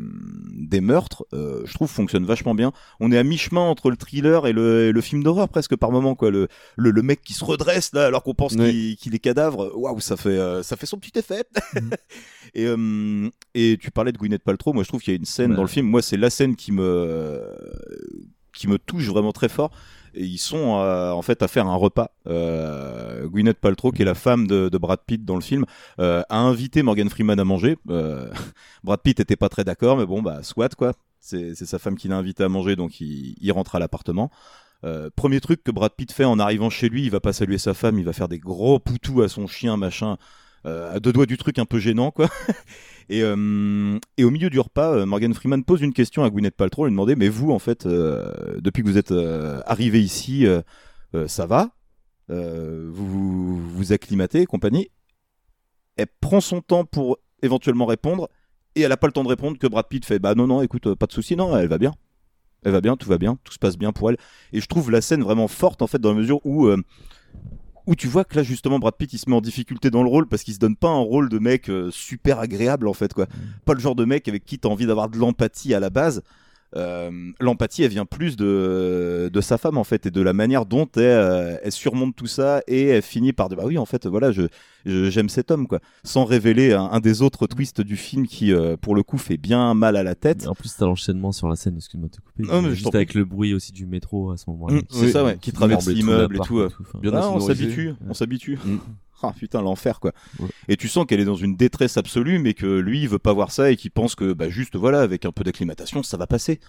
des 0.56 0.82
meurtres, 0.82 1.26
euh, 1.34 1.62
je 1.66 1.74
trouve 1.74 1.90
fonctionne 1.90 2.26
vachement 2.26 2.56
bien. 2.56 2.72
On 3.00 3.12
est 3.12 3.18
à 3.18 3.24
mi-chemin 3.24 3.62
entre 3.62 3.92
le 3.92 3.98
thriller 3.98 4.48
et 4.48 4.54
le, 4.54 4.86
et 4.88 4.92
le 4.92 5.02
film 5.02 5.22
d'horreur 5.24 5.50
presque 5.50 5.76
par 5.76 5.92
moment 5.92 6.16
quoi. 6.16 6.32
Le, 6.32 6.48
le 6.78 6.90
le 6.90 7.02
mec 7.04 7.22
qui 7.22 7.34
se 7.34 7.44
redresse 7.46 7.92
là 7.94 8.06
alors 8.08 8.24
qu'on 8.24 8.34
pense 8.34 8.54
Ouais. 8.56 8.72
qu'il 8.72 8.96
qu'il 8.98 9.14
est 9.14 9.20
cadavre. 9.20 9.72
Waouh, 9.78 10.00
ça 10.00 10.18
fait 10.18 10.30
euh, 10.30 10.64
ça 10.64 10.78
fait 10.78 10.86
son 10.88 10.98
petit 10.98 11.18
effet. 11.20 11.44
Mhm. 11.76 11.92
et 12.56 12.66
euh, 12.66 13.30
et 13.56 13.78
tu 13.80 13.92
parlais 13.92 14.12
de 14.12 14.18
Gwyneth 14.18 14.44
Paltrow. 14.44 14.74
Moi, 14.74 14.84
je 14.84 14.88
trouve 14.88 15.02
qu'il 15.02 15.14
y 15.14 15.16
a 15.16 15.20
une 15.20 15.26
scène 15.26 15.52
Ouais. 15.52 15.58
dans 15.58 15.64
le 15.64 15.68
film. 15.68 15.86
Moi, 15.88 16.02
c'est 16.02 16.18
la 16.18 16.30
scène 16.30 16.56
qui 16.56 16.72
me 16.72 17.40
qui 18.54 18.68
me 18.68 18.78
touche 18.78 19.08
vraiment 19.08 19.32
très 19.32 19.50
fort. 19.50 19.72
Et 20.16 20.26
ils 20.26 20.38
sont 20.38 20.78
euh, 20.78 21.12
en 21.12 21.22
fait 21.22 21.42
à 21.42 21.48
faire 21.48 21.68
un 21.68 21.76
repas. 21.76 22.12
Euh, 22.28 23.28
Gwyneth 23.28 23.60
Paltrow, 23.60 23.92
qui 23.92 24.02
est 24.02 24.06
la 24.06 24.16
femme 24.16 24.48
de, 24.48 24.70
de 24.70 24.78
Brad 24.78 25.00
Pitt 25.06 25.26
dans 25.26 25.36
le 25.36 25.42
film, 25.42 25.66
euh, 26.00 26.22
a 26.30 26.38
invité 26.38 26.84
Morgan 26.84 27.10
Freeman 27.10 27.40
à 27.40 27.46
manger. 27.46 27.78
Euh, 27.90 28.30
Brad 28.84 29.02
Pitt 29.02 29.20
était 29.20 29.36
pas 29.36 29.50
très 29.50 29.64
d'accord, 29.64 29.98
mais 29.98 30.06
bon 30.06 30.22
bah 30.22 30.44
soit 30.44 30.76
quoi. 30.76 30.94
C'est 31.20 31.56
sa 31.56 31.80
femme 31.80 31.96
qui 31.96 32.10
l'a 32.10 32.18
invité 32.18 32.44
à 32.44 32.50
manger, 32.50 32.76
donc 32.76 33.00
il, 33.00 33.36
il 33.40 33.52
rentre 33.54 33.76
à 33.76 33.80
l'appartement. 33.80 34.30
Euh, 34.84 35.10
premier 35.16 35.40
truc 35.40 35.64
que 35.64 35.72
Brad 35.72 35.94
Pitt 35.96 36.12
fait 36.12 36.26
en 36.26 36.40
arrivant 36.40 36.70
chez 36.70 36.90
lui, 36.90 37.04
il 37.04 37.12
va 37.12 37.22
pas 37.22 37.34
saluer 37.34 37.58
sa 37.58 37.74
femme, 37.74 37.98
il 37.98 38.06
va 38.06 38.14
faire 38.14 38.28
des 38.28 38.40
gros 38.40 38.80
poutous 38.80 39.22
à 39.22 39.30
son 39.30 39.48
chien, 39.48 39.78
machin, 39.78 40.18
euh, 40.66 40.94
à 40.94 41.00
deux 41.00 41.14
doigts 41.14 41.26
du 41.26 41.38
truc 41.38 41.58
un 41.58 41.66
peu 41.66 41.80
gênant, 41.80 42.12
quoi. 42.12 42.28
et, 43.10 43.22
euh, 43.24 43.98
et 44.18 44.24
au 44.24 44.30
milieu 44.30 44.50
du 44.50 44.60
repas, 44.60 44.94
euh, 44.94 45.06
Morgan 45.06 45.34
Freeman 45.34 45.64
pose 45.64 45.82
une 45.82 45.94
question 45.94 46.24
à 46.24 46.30
Gwyneth 46.30 46.56
Paltrow, 46.56 46.86
lui 46.86 46.92
demandait, 46.92 47.16
mais 47.16 47.30
vous, 47.30 47.52
en 47.52 47.60
fait, 47.60 47.86
euh, 47.86 48.60
depuis 48.60 48.84
que 48.84 48.88
vous 48.88 48.98
êtes 48.98 49.12
euh, 49.12 49.62
arrivé 49.66 50.02
ici, 50.02 50.46
ça 51.28 51.46
va? 51.46 51.72
Vous 52.30 53.58
vous, 53.58 53.94
acclimatez, 53.94 54.46
compagnie? 54.46 54.90
Elle 55.96 56.08
prend 56.22 56.42
son 56.42 56.62
temps 56.62 56.86
pour 56.86 57.20
éventuellement 57.42 57.86
répondre, 57.86 58.30
et 58.76 58.82
elle 58.82 58.92
a 58.92 58.98
pas 58.98 59.08
le 59.08 59.14
temps 59.14 59.24
de 59.24 59.30
répondre 59.30 59.60
que 59.60 59.68
Brad 59.68 59.88
Pitt 59.88 60.06
fait, 60.06 60.20
bah 60.20 60.34
non, 60.34 60.48
non, 60.48 60.62
écoute, 60.62 60.96
pas 60.96 61.06
de 61.06 61.12
souci, 61.12 61.36
non, 61.36 61.56
elle 61.56 61.68
va 61.68 61.78
bien. 61.78 61.94
Elle 62.64 62.72
va 62.72 62.82
bien, 62.82 62.96
tout 62.96 63.10
va 63.10 63.18
bien, 63.18 63.38
tout 63.44 63.52
se 63.52 63.60
passe 63.60 63.78
bien 63.78 63.92
pour 63.92 64.10
elle. 64.10 64.18
Et 64.54 64.62
je 64.62 64.66
trouve 64.68 64.90
la 64.90 65.02
scène 65.02 65.22
vraiment 65.22 65.50
forte 65.50 65.82
en 65.82 65.88
fait 65.88 66.00
dans 66.00 66.10
la 66.10 66.16
mesure 66.16 66.40
où 66.46 66.70
où 67.86 67.96
tu 67.96 68.08
vois 68.08 68.24
que 68.24 68.36
là 68.36 68.44
justement 68.44 68.80
Brad 68.80 68.96
Pitt 68.96 69.12
il 69.14 69.20
se 69.20 69.30
met 69.30 69.36
en 69.36 69.42
difficulté 69.42 69.90
dans 69.90 70.04
le 70.04 70.10
rôle 70.10 70.28
parce 70.28 70.44
qu'il 70.44 70.54
se 70.54 70.60
donne 70.60 70.76
pas 70.76 70.90
un 70.90 71.00
rôle 71.00 71.30
de 71.30 71.40
mec 71.40 71.70
euh, 71.70 71.92
super 71.92 72.40
agréable 72.40 72.88
en 72.88 72.94
fait 72.94 73.14
quoi. 73.14 73.28
Pas 73.66 73.74
le 73.74 73.80
genre 73.80 73.96
de 73.96 74.06
mec 74.06 74.28
avec 74.28 74.46
qui 74.46 74.60
t'as 74.60 74.70
envie 74.70 74.86
d'avoir 74.86 75.10
de 75.10 75.18
l'empathie 75.18 75.74
à 75.74 75.80
la 75.80 75.90
base. 75.90 76.24
Euh, 76.76 77.12
l'empathie 77.40 77.84
elle 77.84 77.92
vient 77.92 78.06
plus 78.06 78.36
de 78.36 79.30
de 79.32 79.42
sa 79.42 79.60
femme 79.60 79.78
en 79.78 79.84
fait 79.84 80.08
et 80.08 80.12
de 80.12 80.22
la 80.22 80.34
manière 80.34 80.66
dont 80.66 80.88
elle, 80.96 81.04
euh, 81.04 81.58
elle 81.64 81.72
surmonte 81.72 82.16
tout 82.16 82.26
ça 82.26 82.62
et 82.68 82.88
elle 82.88 83.04
finit 83.04 83.32
par 83.32 83.48
dire 83.48 83.58
bah 83.60 83.64
oui 83.68 83.78
en 83.78 83.86
fait 83.86 84.08
voilà 84.08 84.32
je 84.32 84.44
je- 84.86 85.10
j'aime 85.12 85.30
cet 85.30 85.52
homme 85.52 85.68
quoi 85.68 85.80
sans 86.04 86.26
révéler 86.26 86.74
un, 86.74 86.82
un 86.86 87.00
des 87.00 87.22
autres 87.22 87.46
twists 87.46 87.82
du 87.82 87.96
film 87.96 88.26
qui 88.26 88.52
euh, 88.52 88.76
pour 88.76 88.96
le 88.96 89.04
coup 89.04 89.20
fait 89.20 89.38
bien 89.38 89.74
mal 89.76 89.96
à 89.96 90.02
la 90.04 90.16
tête 90.16 90.48
En 90.48 90.56
plus, 90.56 90.76
t'as 90.76 90.86
l'enchaînement 90.86 91.32
sur 91.32 91.48
la 91.48 91.56
scène, 91.56 91.76
excuse-moi 91.78 92.10
de 92.10 92.16
te 92.16 92.22
couper. 92.22 92.44
Non, 92.44 92.62
mais 92.64 92.70
t'en 92.70 92.74
juste 92.74 92.96
avec 92.96 93.14
le 93.14 93.24
bruit 93.24 93.54
aussi 93.54 93.72
du 93.72 93.86
métro 93.86 94.32
à 94.32 94.38
ce 94.38 94.46
moment-là. 94.50 94.78
Mm, 94.78 94.82
c'est 94.90 95.12
ça, 95.12 95.24
ouais, 95.24 95.38
qui 95.40 95.52
traverse 95.54 95.86
l'immeuble 96.00 96.36
et 96.38 96.40
tout. 96.48 96.60
enfin. 96.82 97.00
Ah, 97.14 97.30
on 97.30 97.40
s'habitue, 97.40 97.94
on 98.10 98.14
s'habitue. 98.16 98.58
Mm. 99.24 99.28
Ah 99.28 99.34
putain, 99.38 99.62
l'enfer 99.62 100.00
quoi. 100.00 100.12
Et 100.68 100.78
tu 100.78 100.88
sens 100.88 101.06
qu'elle 101.06 101.20
est 101.20 101.26
dans 101.26 101.36
une 101.36 101.56
détresse 101.56 101.98
absolue, 101.98 102.40
mais 102.40 102.54
que 102.54 102.80
lui 102.80 103.02
il 103.02 103.10
veut 103.10 103.20
pas 103.20 103.34
voir 103.34 103.52
ça 103.52 103.72
et 103.72 103.76
qu'il 103.76 103.92
pense 103.92 104.16
que 104.16 104.34
bah 104.34 104.50
juste 104.50 104.76
voilà, 104.76 105.02
avec 105.02 105.26
un 105.26 105.32
peu 105.32 105.44
d'acclimatation, 105.44 106.04
ça 106.04 106.18
va 106.18 106.28
passer. 106.28 106.60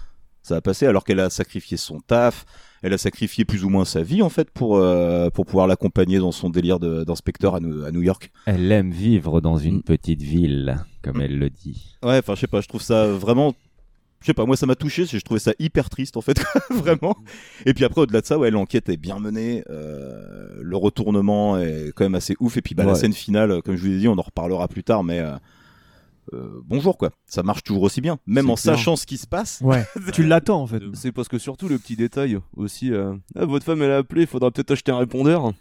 Ça 0.43 0.57
va 0.57 0.61
passer 0.61 0.87
alors 0.87 1.05
qu'elle 1.05 1.21
a 1.21 1.31
sacrifié 1.31 1.79
son 1.79 2.01
taf, 2.01 2.45
elle 2.83 2.93
a 2.93 2.99
sacrifié 2.99 3.47
plus 3.47 3.65
ou 3.65 3.71
moins 3.71 3.87
sa 3.87 4.03
vie 4.03 4.21
en 4.21 4.29
fait 4.29 4.51
pour 4.51 4.77
euh, 4.77 5.31
pour 5.31 5.47
pouvoir 5.47 5.67
l'accompagner 5.67 6.19
dans 6.19 6.33
son 6.33 6.51
délire 6.51 6.79
d'inspecteur 6.79 7.55
à, 7.55 7.57
à 7.59 7.91
New 7.91 8.03
York. 8.03 8.31
Elle 8.45 8.71
aime 8.71 8.91
vivre 8.91 9.41
dans 9.41 9.57
une 9.57 9.83
petite 9.83 10.21
ville, 10.21 10.85
comme 11.03 11.23
elle 11.23 11.39
le 11.39 11.49
dit. 11.49 11.97
Ouais, 12.03 12.19
enfin 12.19 12.35
je 12.35 12.41
sais 12.41 12.47
pas, 12.47 12.61
je 12.61 12.69
trouve 12.69 12.83
ça 12.83 13.07
vraiment 13.07 13.55
je 14.25 14.29
sais 14.29 14.35
pas, 14.35 14.47
moi 14.47 14.57
ça 14.57 14.65
m'a 14.65 14.75
touché, 14.75 15.05
je 15.05 15.19
trouvais 15.21 15.39
ça 15.39 15.53
hyper 15.59 15.91
triste 15.91 16.17
en 16.17 16.23
fait, 16.23 16.43
vraiment. 16.71 17.15
Et 17.67 17.75
puis 17.75 17.85
après 17.85 18.01
au-delà 18.01 18.23
de 18.23 18.27
ça, 18.27 18.39
ouais, 18.39 18.51
l'enquête 18.51 18.89
est 18.89 18.97
bien 18.97 19.19
menée, 19.19 19.63
euh, 19.69 20.49
le 20.63 20.77
retournement 20.79 21.59
est 21.59 21.93
quand 21.95 22.05
même 22.07 22.15
assez 22.15 22.35
ouf 22.41 22.57
et 22.57 22.63
puis 22.63 22.75
bah 22.75 22.85
la 22.85 22.95
scène 22.95 23.13
finale, 23.13 23.61
comme 23.63 23.77
je 23.77 23.83
vous 23.83 23.93
ai 23.93 23.99
dit, 23.99 24.09
on 24.09 24.17
en 24.19 24.23
reparlera 24.23 24.67
plus 24.67 24.83
tard 24.83 25.05
mais 25.05 25.21
euh, 25.21 25.33
euh, 26.33 26.63
bonjour 26.65 26.97
quoi, 26.97 27.11
ça 27.27 27.43
marche 27.43 27.63
toujours 27.65 27.83
aussi 27.83 28.01
bien, 28.01 28.19
même 28.27 28.49
en 28.49 28.55
clair. 28.55 28.77
sachant 28.77 28.97
ce 28.97 29.05
qui 29.05 29.19
se 29.19 29.27
passe. 29.27 29.61
Ouais, 29.63 29.85
tu 30.15 30.25
l'attends 30.25 30.63
en 30.63 30.67
fait. 30.67 30.81
C'est 30.95 31.13
parce 31.13 31.29
que 31.29 31.37
surtout 31.39 31.69
le 31.69 31.79
petit 31.79 31.97
détail 31.97 32.39
aussi. 32.57 32.91
euh, 32.93 33.13
Ah, 33.37 33.45
votre 33.45 33.67
femme 33.67 33.83
elle 33.83 33.91
a 33.91 33.99
appelé, 33.99 34.25
faudra 34.25 34.51
peut-être 34.51 34.71
acheter 34.71 34.91
un 34.91 34.97
répondeur. 34.99 35.53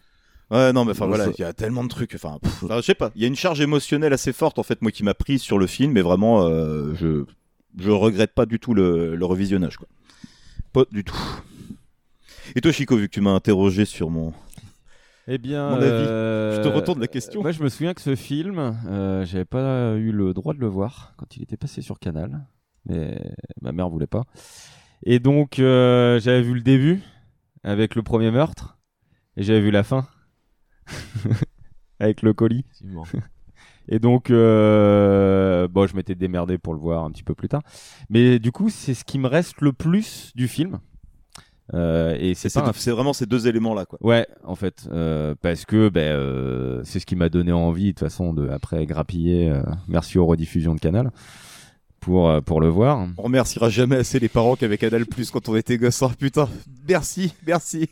Ouais, 0.51 0.71
non, 0.71 0.85
mais 0.85 0.91
enfin 0.91 1.07
voilà, 1.07 1.27
il 1.37 1.41
y 1.41 1.43
a 1.43 1.51
tellement 1.51 1.83
de 1.83 1.89
trucs. 1.89 2.13
Enfin, 2.15 2.37
je 2.61 2.81
sais 2.81 2.93
pas, 2.95 3.11
il 3.15 3.21
y 3.21 3.25
a 3.25 3.27
une 3.27 3.35
charge 3.35 3.59
émotionnelle 3.59 4.13
assez 4.13 4.31
forte 4.31 4.57
en 4.59 4.63
fait, 4.63 4.81
moi 4.81 4.91
qui 4.91 5.03
m'a 5.03 5.13
pris 5.15 5.39
sur 5.39 5.57
le 5.57 5.67
film, 5.67 5.93
mais 5.93 6.01
vraiment, 6.01 6.45
euh, 6.47 6.93
je 6.95 7.25
je 7.77 7.91
regrette 7.91 8.33
pas 8.33 8.45
du 8.45 8.59
tout 8.59 8.73
le, 8.73 9.15
le 9.15 9.25
revisionnage 9.25 9.77
quoi. 9.77 9.87
Pas 10.71 10.85
du 10.91 11.03
tout. 11.03 11.15
Et 12.55 12.61
toi, 12.61 12.71
Chico, 12.71 12.97
vu 12.97 13.07
que 13.07 13.13
tu 13.13 13.21
m'as 13.21 13.31
interrogé 13.31 13.85
sur 13.85 14.09
mon 14.09 14.33
Eh 15.27 15.37
bien, 15.37 15.69
mon 15.69 15.75
avis, 15.77 15.85
euh, 15.85 16.57
je 16.57 16.61
te 16.61 16.73
retourne 16.73 16.99
la 16.99 17.07
question. 17.07 17.41
Moi, 17.41 17.51
je 17.51 17.63
me 17.63 17.69
souviens 17.69 17.93
que 17.93 18.01
ce 18.01 18.15
film, 18.15 18.77
euh, 18.87 19.23
j'avais 19.25 19.45
pas 19.45 19.95
eu 19.95 20.11
le 20.11 20.33
droit 20.33 20.53
de 20.53 20.59
le 20.59 20.67
voir 20.67 21.13
quand 21.17 21.37
il 21.37 21.43
était 21.43 21.57
passé 21.57 21.81
sur 21.81 21.99
Canal, 21.99 22.45
mais 22.85 23.19
ma 23.61 23.71
mère 23.71 23.89
voulait 23.89 24.07
pas. 24.07 24.23
Et 25.03 25.19
donc, 25.19 25.59
euh, 25.59 26.19
j'avais 26.19 26.41
vu 26.41 26.53
le 26.53 26.61
début 26.61 27.01
avec 27.63 27.95
le 27.95 28.03
premier 28.03 28.31
meurtre, 28.31 28.77
et 29.37 29.43
j'avais 29.43 29.61
vu 29.61 29.71
la 29.71 29.83
fin 29.83 30.07
avec 31.99 32.21
le 32.21 32.33
colis. 32.33 32.65
Et 33.89 33.99
donc, 33.99 34.29
euh, 34.29 35.67
bon, 35.67 35.87
je 35.87 35.95
m'étais 35.95 36.15
démerdé 36.15 36.57
pour 36.57 36.73
le 36.73 36.79
voir 36.79 37.03
un 37.03 37.11
petit 37.11 37.23
peu 37.23 37.35
plus 37.35 37.49
tard. 37.49 37.61
Mais 38.09 38.39
du 38.39 38.51
coup, 38.51 38.69
c'est 38.69 38.93
ce 38.93 39.03
qui 39.03 39.19
me 39.19 39.27
reste 39.27 39.61
le 39.61 39.73
plus 39.73 40.31
du 40.35 40.47
film. 40.47 40.79
Euh, 41.73 42.15
et 42.19 42.33
c'est 42.33 42.55
un- 42.57 42.71
vraiment 42.93 43.13
ces 43.13 43.25
deux 43.25 43.47
éléments 43.47 43.73
là 43.73 43.85
quoi. 43.85 43.97
Ouais, 44.01 44.27
en 44.43 44.55
fait, 44.55 44.85
euh, 44.91 45.33
parce 45.41 45.63
que 45.65 45.87
ben, 45.87 46.01
euh, 46.01 46.81
c'est 46.83 46.99
ce 46.99 47.05
qui 47.05 47.15
m'a 47.15 47.29
donné 47.29 47.53
envie 47.53 47.85
de 47.85 47.89
toute 47.91 47.99
façon 48.01 48.33
de 48.33 48.49
après 48.49 48.85
grappiller. 48.85 49.49
euh, 49.49 49.63
merci 49.87 50.17
aux 50.19 50.25
rediffusions 50.25 50.75
de 50.75 50.81
Canal 50.81 51.09
pour 52.01 52.29
euh, 52.29 52.41
pour 52.41 52.59
le 52.59 52.67
voir. 52.67 53.07
On 53.17 53.23
remerciera 53.23 53.69
jamais 53.69 53.95
assez 53.95 54.19
les 54.19 54.27
parents 54.27 54.57
qui 54.57 54.65
avaient 54.65 54.77
Canal 54.77 55.05
Plus 55.05 55.31
quand 55.31 55.47
on 55.47 55.55
était 55.55 55.77
gosse. 55.77 56.01
Oh, 56.01 56.09
putain, 56.19 56.49
merci, 56.87 57.33
merci. 57.47 57.87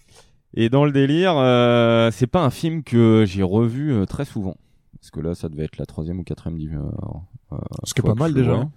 Et 0.54 0.68
dans 0.68 0.84
le 0.84 0.92
délire, 0.92 1.36
euh, 1.38 2.12
c'est 2.12 2.28
pas 2.28 2.44
un 2.44 2.50
film 2.50 2.84
que 2.84 3.24
j'ai 3.26 3.42
revu 3.42 4.06
très 4.06 4.26
souvent. 4.26 4.58
Parce 5.02 5.12
que 5.12 5.20
là, 5.20 5.34
ça 5.36 5.50
devait 5.50 5.64
être 5.66 5.78
la 5.78 5.86
troisième 5.86 6.20
ou 6.20 6.24
quatrième 6.24 6.58
div- 6.60 6.76
euh, 6.78 7.54
euh, 7.54 7.58
Ce 7.84 7.94
qui 7.94 8.02
est 8.02 8.04
fois 8.04 8.14
pas 8.14 8.20
mal 8.20 8.34
déjà, 8.34 8.54
hein. 8.54 8.72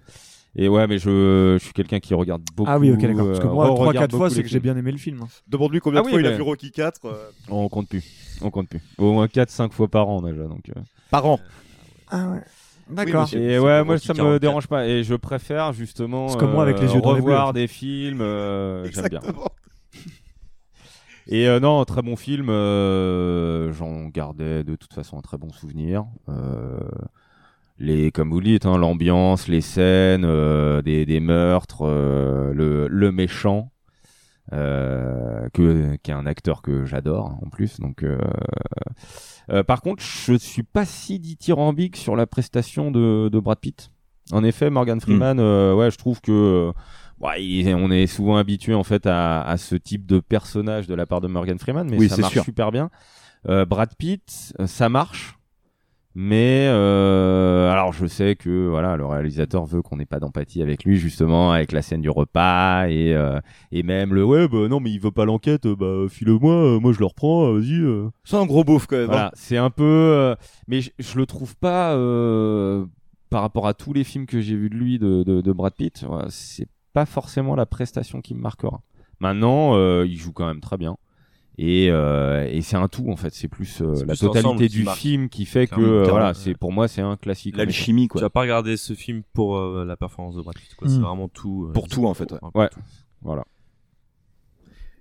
Et 0.56 0.68
ouais, 0.68 0.86
mais 0.86 0.98
je, 0.98 1.56
je 1.58 1.64
suis 1.64 1.72
quelqu'un 1.72 1.98
qui 2.00 2.14
regarde 2.14 2.42
beaucoup. 2.54 2.70
Ah 2.72 2.78
oui, 2.78 2.90
ok, 2.92 3.00
d'accord. 3.00 3.26
Parce 3.26 3.40
que 3.40 3.46
euh, 3.46 3.52
moi, 3.52 3.66
re-regarde 3.70 4.10
3-4 4.10 4.10
fois, 4.10 4.18
beaucoup 4.18 4.30
c'est 4.30 4.36
les 4.36 4.42
que 4.44 4.48
j'ai 4.48 4.60
bien 4.60 4.76
aimé 4.76 4.92
le 4.92 4.98
film. 4.98 5.20
hein. 5.22 5.28
Demande-lui 5.48 5.80
combien 5.80 5.98
Ah 5.98 6.02
de 6.02 6.06
oui, 6.06 6.12
fois 6.12 6.20
il 6.20 6.26
a 6.26 6.30
mais- 6.30 6.36
vu 6.36 6.42
Rocky 6.42 6.70
4 6.70 7.04
euh, 7.06 7.30
On 7.50 7.68
compte 7.68 7.88
plus. 7.88 8.38
On 8.40 8.50
compte 8.50 8.68
plus. 8.68 8.80
Au 8.98 9.12
moins 9.12 9.26
4-5 9.26 9.72
fois 9.72 9.88
par 9.88 10.08
an 10.08 10.22
déjà. 10.22 10.44
Donc, 10.44 10.68
euh. 10.70 10.80
par 11.10 11.26
an. 11.26 11.40
Ah 12.08 12.28
ouais. 12.30 12.40
D'accord. 12.88 13.28
Et 13.34 13.58
ouais, 13.58 13.82
moi 13.82 13.98
ça 13.98 14.12
me 14.12 14.18
44. 14.18 14.40
dérange 14.40 14.66
pas 14.68 14.86
et 14.86 15.02
je 15.04 15.14
préfère 15.14 15.72
justement 15.72 16.28
comme 16.36 16.52
moi 16.52 16.62
avec 16.62 16.78
les 16.80 16.92
yeux 16.94 17.00
dans 17.00 17.14
les 17.14 17.20
revoir 17.20 17.52
bleus. 17.52 17.62
des 17.62 17.66
films, 17.66 18.20
euh, 18.20 18.86
j'aime 18.92 19.08
bien. 19.08 19.20
Et 21.26 21.48
euh, 21.48 21.58
non, 21.58 21.84
très 21.84 22.02
bon 22.02 22.16
film, 22.16 22.48
euh, 22.50 23.72
j'en 23.72 24.08
gardais 24.08 24.62
de 24.62 24.76
toute 24.76 24.92
façon 24.92 25.16
un 25.16 25.22
très 25.22 25.38
bon 25.38 25.50
souvenir. 25.50 26.04
Euh, 26.28 26.78
les, 27.78 28.12
comme 28.12 28.30
vous 28.30 28.40
le 28.40 28.46
dites, 28.46 28.66
hein, 28.66 28.76
l'ambiance, 28.76 29.48
les 29.48 29.62
scènes, 29.62 30.24
euh, 30.24 30.82
des, 30.82 31.06
des 31.06 31.20
meurtres, 31.20 31.82
euh, 31.86 32.52
le, 32.52 32.88
le 32.88 33.10
méchant, 33.10 33.70
euh, 34.52 35.48
que, 35.54 35.96
qui 36.02 36.10
est 36.10 36.14
un 36.14 36.26
acteur 36.26 36.60
que 36.60 36.84
j'adore 36.84 37.28
hein, 37.28 37.38
en 37.44 37.48
plus. 37.48 37.80
Donc, 37.80 38.02
euh, 38.02 38.18
euh, 39.50 39.62
par 39.62 39.80
contre, 39.80 40.02
je 40.02 40.34
suis 40.34 40.62
pas 40.62 40.84
si 40.84 41.18
dithyrambique 41.18 41.96
sur 41.96 42.16
la 42.16 42.26
prestation 42.26 42.90
de, 42.90 43.30
de 43.30 43.38
Brad 43.40 43.58
Pitt. 43.58 43.90
En 44.32 44.44
effet, 44.44 44.70
Morgan 44.70 45.00
Freeman, 45.00 45.38
euh, 45.38 45.74
ouais, 45.74 45.90
je 45.90 45.98
trouve 45.98 46.20
que 46.20 46.32
euh, 46.32 46.72
ouais, 47.24 47.74
on 47.74 47.90
est 47.90 48.06
souvent 48.06 48.36
habitué 48.36 48.74
en 48.74 48.84
fait 48.84 49.06
à, 49.06 49.42
à 49.42 49.56
ce 49.56 49.74
type 49.76 50.06
de 50.06 50.20
personnage 50.20 50.86
de 50.86 50.94
la 50.94 51.06
part 51.06 51.20
de 51.20 51.28
Morgan 51.28 51.58
Freeman, 51.58 51.88
mais 51.90 51.98
Oui, 51.98 52.08
ça 52.08 52.16
marche 52.18 52.32
sûr. 52.34 52.44
super 52.44 52.70
bien. 52.72 52.90
Euh, 53.48 53.64
Brad 53.64 53.94
Pitt, 53.98 54.54
euh, 54.60 54.66
ça 54.66 54.88
marche. 54.88 55.38
Mais 56.16 56.68
euh, 56.68 57.68
alors 57.72 57.92
je 57.92 58.06
sais 58.06 58.36
que 58.36 58.68
voilà 58.68 58.96
le 58.96 59.04
réalisateur 59.04 59.64
veut 59.66 59.82
qu'on 59.82 59.96
n'ait 59.96 60.06
pas 60.06 60.20
d'empathie 60.20 60.62
avec 60.62 60.84
lui 60.84 60.96
justement 60.96 61.50
avec 61.50 61.72
la 61.72 61.82
scène 61.82 62.02
du 62.02 62.08
repas 62.08 62.86
et 62.86 63.12
euh, 63.12 63.40
et 63.72 63.82
même 63.82 64.14
le 64.14 64.24
ouais 64.24 64.46
bah 64.46 64.68
non 64.68 64.78
mais 64.78 64.92
il 64.92 65.00
veut 65.00 65.10
pas 65.10 65.24
l'enquête 65.24 65.66
bah 65.66 66.04
file-moi 66.08 66.78
moi 66.78 66.92
je 66.92 67.00
le 67.00 67.06
reprends 67.06 67.52
vas-y 67.52 67.80
euh. 67.80 68.10
C'est 68.22 68.36
un 68.36 68.46
gros 68.46 68.62
beauf 68.62 68.86
quand 68.86 68.94
même. 68.96 69.06
voilà 69.06 69.26
hein. 69.26 69.30
c'est 69.34 69.56
un 69.56 69.70
peu 69.70 70.36
mais 70.68 70.82
je, 70.82 70.90
je 71.00 71.18
le 71.18 71.26
trouve 71.26 71.56
pas 71.56 71.96
par 73.28 73.42
rapport 73.42 73.66
à 73.66 73.74
tous 73.74 73.92
les 73.92 74.04
films 74.04 74.26
que 74.26 74.40
j'ai 74.40 74.54
vus 74.54 74.70
de 74.70 74.76
lui 74.76 75.00
de, 75.00 75.24
de, 75.24 75.40
de 75.40 75.52
Brad 75.52 75.74
Pitt 75.74 76.04
c'est 76.28 76.68
pas 76.94 77.04
forcément 77.04 77.54
la 77.56 77.66
prestation 77.66 78.22
qui 78.22 78.34
me 78.34 78.40
marquera 78.40 78.80
maintenant 79.20 79.76
euh, 79.76 80.06
il 80.08 80.16
joue 80.16 80.32
quand 80.32 80.46
même 80.46 80.60
très 80.60 80.78
bien 80.78 80.96
et, 81.58 81.88
euh, 81.90 82.48
et 82.50 82.62
c'est 82.62 82.76
un 82.76 82.88
tout 82.88 83.08
en 83.10 83.16
fait 83.16 83.32
c'est 83.34 83.46
plus 83.48 83.80
euh, 83.82 83.94
la 84.06 84.14
plus 84.14 84.20
totalité 84.20 84.68
du 84.68 84.86
film 84.86 85.28
qui 85.28 85.44
fait 85.46 85.66
que 85.66 85.80
euh, 85.80 86.04
voilà 86.08 86.34
c'est 86.34 86.54
pour 86.56 86.72
moi 86.72 86.88
c'est 86.88 87.02
un 87.02 87.16
classique 87.16 87.56
L'alchimie 87.56 88.04
Tu 88.04 88.08
quoi. 88.08 88.22
vas 88.22 88.30
pas 88.30 88.40
regarder 88.40 88.76
ce 88.76 88.94
film 88.94 89.22
pour 89.34 89.56
euh, 89.58 89.84
la 89.84 89.96
performance 89.96 90.34
de 90.36 90.42
Brad 90.42 90.56
Pitt, 90.56 90.74
quoi. 90.74 90.88
C'est 90.88 90.98
vraiment 90.98 91.28
tout. 91.28 91.66
euh, 91.68 91.72
Pour 91.72 91.86
tout, 91.88 92.06
en 92.06 92.14
fait, 92.14 92.32
ouais. 92.32 92.38
ouais 92.54 92.70
voilà 93.22 93.44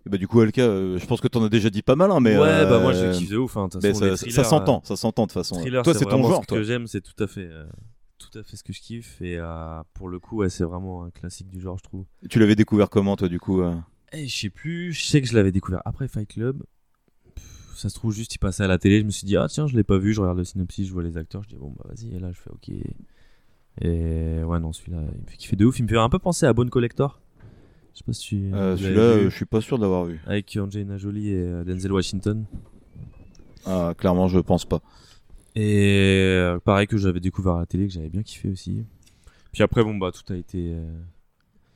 Et 0.06 0.10
bah 0.10 0.18
du 0.18 0.28
coup 0.28 0.41
Alka, 0.41 0.62
euh, 0.62 1.00
je 1.00 1.06
pense 1.08 1.22
que 1.22 1.28
t'en 1.28 1.44
as 1.44 1.50
déjà 1.50 1.70
dit 1.72 1.82
pas 1.82 1.96
mal 1.96 2.12
hein, 2.12 2.20
mais 2.20 2.38
ouais, 2.38 2.44
euh, 2.48 2.66
bah 2.70 2.80
moi 2.80 2.94
je 2.94 3.18
kiffe 3.18 3.30
de 3.32 3.38
ouf. 3.38 3.58
Hein. 3.58 3.70
Façon, 3.72 4.16
ça, 4.30 4.44
s'entend, 4.44 4.82
ça 4.84 4.96
s'entend 4.96 5.24
de 5.24 5.28
toute 5.30 5.34
façon. 5.34 5.56
thriller, 5.60 5.82
toi 5.84 5.94
c'est 5.96 6.06
ton 6.06 6.22
genre 6.22 6.41
ce 6.44 6.48
toi. 6.48 6.58
que 6.58 6.64
j'aime, 6.64 6.86
c'est 6.88 7.02
tout 7.02 7.22
à 7.24 7.26
fait, 7.28 7.48
euh, 7.50 7.66
tout 8.30 8.38
à 8.38 8.43
fait 8.43 8.57
ce 8.57 8.63
que 8.63 8.74
je 8.74 8.82
kiffe. 8.82 9.21
Et 9.21 9.38
euh, 9.38 9.82
pour 9.93 10.09
le 10.09 10.19
coup, 10.19 10.38
ouais, 10.38 10.49
c'est 10.49 10.63
vraiment 10.63 11.03
un 11.03 11.09
classique 11.09 11.49
du 11.49 11.59
genre, 11.59 11.78
je 11.78 11.84
trouve. 11.84 12.05
Tu 12.30 12.39
l'avais 12.39 12.55
découvert 12.55 12.89
comment 12.89 13.15
toi 13.15 13.30
du 13.30 13.39
coup 13.39 13.61
euh? 13.61 13.76
Eh, 14.11 14.28
je 14.28 14.38
sais 14.38 14.49
plus, 14.49 14.93
je 14.93 15.05
sais 15.05 15.21
que 15.21 15.28
je 15.28 15.34
l'avais 15.34 15.51
découvert 15.51 15.82
après 15.86 16.07
Fight 16.07 16.28
Club. 16.28 16.63
Pff, 17.36 17.74
Ça 17.76 17.89
se 17.89 17.95
trouve 17.95 18.13
juste, 18.13 18.36
il 18.36 18.39
passait 18.39 18.63
à 18.63 18.67
la 18.67 18.78
télé. 18.78 18.99
Je 18.99 19.05
me 19.05 19.11
suis 19.11 19.26
dit, 19.26 19.38
ah 19.38 19.47
tiens, 19.49 19.67
je 19.67 19.76
l'ai 19.76 19.84
pas 19.84 19.97
vu. 19.97 20.13
Je 20.13 20.21
regarde 20.21 20.38
le 20.38 20.43
synopsis, 20.43 20.88
je 20.88 20.93
vois 20.93 21.03
les 21.03 21.17
acteurs. 21.17 21.43
Je 21.43 21.49
dis, 21.49 21.55
bon, 21.55 21.74
bah 21.78 21.86
vas-y. 21.89 22.15
Et 22.15 22.19
là, 22.19 22.32
je 22.32 22.39
fais, 22.39 22.51
ok. 22.51 22.69
Et 23.82 24.43
ouais, 24.43 24.59
non, 24.59 24.71
celui-là, 24.71 25.01
il 25.15 25.21
me 25.21 25.28
fait 25.28 25.38
kiffer 25.38 25.55
de 25.55 25.65
ouf. 25.65 25.80
Il 25.80 25.84
me 25.84 25.88
fait 25.88 25.97
un 25.97 26.09
peu 26.09 26.19
penser 26.19 26.45
à 26.45 26.53
Bone 26.53 26.69
Collector. 26.69 27.19
Je 27.93 27.99
sais 27.99 28.03
pas 28.05 28.13
si 28.13 28.28
tu. 28.28 28.53
Euh, 28.53 28.76
celui-là, 28.76 29.01
euh, 29.01 29.30
je 29.30 29.36
suis 29.36 29.45
pas 29.45 29.61
sûr 29.61 29.78
de 29.78 29.84
l'avoir 29.84 30.05
vu. 30.05 30.19
Avec 30.26 30.57
Angelina 30.59 30.97
Jolie 30.97 31.30
et 31.30 31.43
euh, 31.43 31.63
Denzel 31.63 31.91
Washington. 31.91 32.45
Ah, 33.65 33.93
clairement, 33.97 34.28
je 34.28 34.39
pense 34.39 34.65
pas. 34.65 34.82
Et 35.56 36.28
euh, 36.30 36.60
pareil 36.60 36.88
que 36.88 36.97
j'avais 36.97 37.20
découvert 37.20 37.54
à 37.54 37.60
la 37.60 37.66
télé, 37.66 37.88
que 37.88 37.93
j'avais 37.93 38.10
bien 38.10 38.24
kiffé 38.24 38.49
aussi. 38.49 38.86
Puis 39.51 39.62
après, 39.64 39.84
bon, 39.84 39.95
bah, 39.95 40.12
tout 40.12 40.32
a 40.34 40.36
été. 40.36 40.74
euh, 40.74 41.01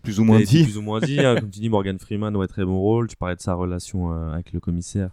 Plus 0.03 0.19
ou 0.19 0.23
moins 0.23 0.39
dit. 0.39 0.63
Plus 0.63 0.77
ou 0.77 0.81
moins 0.81 0.99
dit. 0.99 1.19
hein. 1.19 1.35
Comme 1.39 1.51
tu 1.51 1.59
dis, 1.59 1.69
Morgan 1.69 1.99
Freeman, 1.99 2.35
ouais, 2.35 2.47
très 2.47 2.65
bon 2.65 2.79
rôle. 2.79 3.07
Tu 3.07 3.15
parlais 3.15 3.35
de 3.35 3.41
sa 3.41 3.53
relation 3.53 4.11
euh, 4.13 4.31
avec 4.33 4.51
le 4.53 4.59
commissaire. 4.59 5.11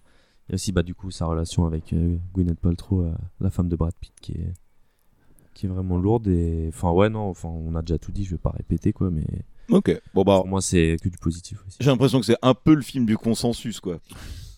Et 0.50 0.54
aussi, 0.54 0.72
bah, 0.72 0.82
du 0.82 0.94
coup, 0.94 1.10
sa 1.10 1.26
relation 1.26 1.66
avec 1.66 1.92
euh, 1.92 2.16
Gwyneth 2.34 2.60
Paltrow, 2.60 3.02
euh, 3.02 3.12
la 3.40 3.50
femme 3.50 3.68
de 3.68 3.76
Brad 3.76 3.94
Pitt, 4.00 4.12
qui 4.20 4.32
est, 4.32 4.52
qui 5.54 5.66
est 5.66 5.68
vraiment 5.68 5.98
lourde. 5.98 6.26
Et 6.28 6.66
enfin, 6.68 6.90
ouais, 6.90 7.08
non, 7.10 7.28
enfin, 7.28 7.48
on 7.48 7.74
a 7.74 7.82
déjà 7.82 7.98
tout 7.98 8.12
dit, 8.12 8.24
je 8.24 8.30
vais 8.32 8.38
pas 8.38 8.50
répéter, 8.50 8.92
quoi, 8.92 9.10
mais. 9.10 9.24
Ok, 9.70 9.98
bon 10.12 10.24
bah. 10.24 10.36
Pour 10.40 10.46
moi, 10.48 10.60
c'est 10.60 10.98
que 11.02 11.08
du 11.08 11.16
positif 11.16 11.58
aussi. 11.66 11.78
J'ai 11.80 11.88
l'impression 11.90 12.20
que 12.20 12.26
c'est 12.26 12.36
un 12.42 12.52
peu 12.52 12.74
le 12.74 12.82
film 12.82 13.06
du 13.06 13.16
consensus 13.16 13.80
quoi. 13.80 13.98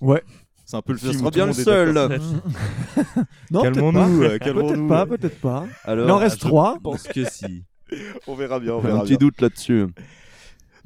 Ouais. 0.01 0.21
C'est 0.67 0.77
un 0.77 0.83
peu 0.83 0.93
le 0.93 0.99
Ce 0.99 1.07
film. 1.07 1.19
sera 1.21 1.31
bien 1.31 1.47
le 1.47 1.53
seul. 1.53 1.95
Non, 3.53 3.63
peut-être 3.63 3.75
Calmons-nous, 3.75 3.93
pas. 4.21 4.27
euh. 4.27 4.39
Peut-être 4.39 4.89
pas, 4.89 5.07
peut-être 5.07 5.41
pas. 5.41 5.65
Alors, 5.85 6.07
Il 6.07 6.11
en 6.11 6.17
reste 6.19 6.37
je 6.43 6.47
trois. 6.49 6.79
pense 6.83 7.05
que 7.05 7.25
si. 7.25 7.65
On 8.27 8.35
verra 8.35 8.59
bien, 8.59 8.73
on 8.75 8.81
J'ai 8.83 8.89
verra 8.89 9.01
un 9.01 9.05
petit 9.05 9.17
doute 9.17 9.41
là-dessus. 9.41 9.87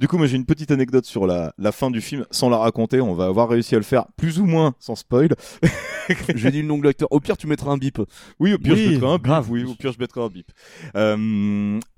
Du 0.00 0.08
coup, 0.08 0.16
moi 0.16 0.26
j'ai 0.26 0.36
une 0.36 0.46
petite 0.46 0.70
anecdote 0.70 1.04
sur 1.04 1.26
la, 1.26 1.52
la 1.58 1.72
fin 1.72 1.90
du 1.90 2.00
film, 2.00 2.24
sans 2.30 2.48
la 2.48 2.56
raconter, 2.56 3.02
on 3.02 3.12
va 3.12 3.26
avoir 3.26 3.50
réussi 3.50 3.74
à 3.74 3.78
le 3.78 3.84
faire 3.84 4.06
plus 4.16 4.40
ou 4.40 4.46
moins 4.46 4.74
sans 4.78 4.94
spoil. 4.94 5.28
J'ai 6.34 6.50
dit 6.50 6.62
le 6.62 6.68
nom 6.68 6.78
de 6.78 6.84
l'acteur. 6.84 7.06
Au 7.12 7.20
pire, 7.20 7.36
tu 7.36 7.46
mettras 7.46 7.70
un 7.70 7.76
bip. 7.76 8.00
Oui, 8.38 8.54
au 8.54 8.58
pire 8.58 8.76
je 8.76 8.88
mettrai 8.88 9.06
un 9.06 9.16
bip. 9.16 9.22
grave. 9.24 9.50
Oui, 9.50 9.62
au 9.64 9.74
pire 9.74 9.92
je 9.92 9.98
mettrai 9.98 10.22
un 10.22 10.28
bip. 10.28 10.50
Euh, 10.96 11.18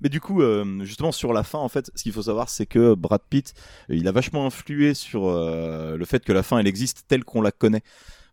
mais 0.01 0.09
du 0.09 0.19
coup, 0.19 0.41
euh, 0.41 0.83
justement 0.83 1.13
sur 1.13 1.31
la 1.31 1.43
fin, 1.43 1.59
en 1.59 1.69
fait, 1.69 1.91
ce 1.95 2.03
qu'il 2.03 2.11
faut 2.11 2.23
savoir, 2.23 2.49
c'est 2.49 2.65
que 2.65 2.93
Brad 2.93 3.21
Pitt, 3.29 3.53
il 3.87 4.05
a 4.09 4.11
vachement 4.11 4.45
influé 4.45 4.93
sur 4.93 5.29
euh, 5.29 5.95
le 5.95 6.03
fait 6.03 6.25
que 6.25 6.33
la 6.33 6.43
fin, 6.43 6.59
elle 6.59 6.67
existe 6.67 7.05
telle 7.07 7.23
qu'on 7.23 7.41
la 7.41 7.53
connaît. 7.53 7.83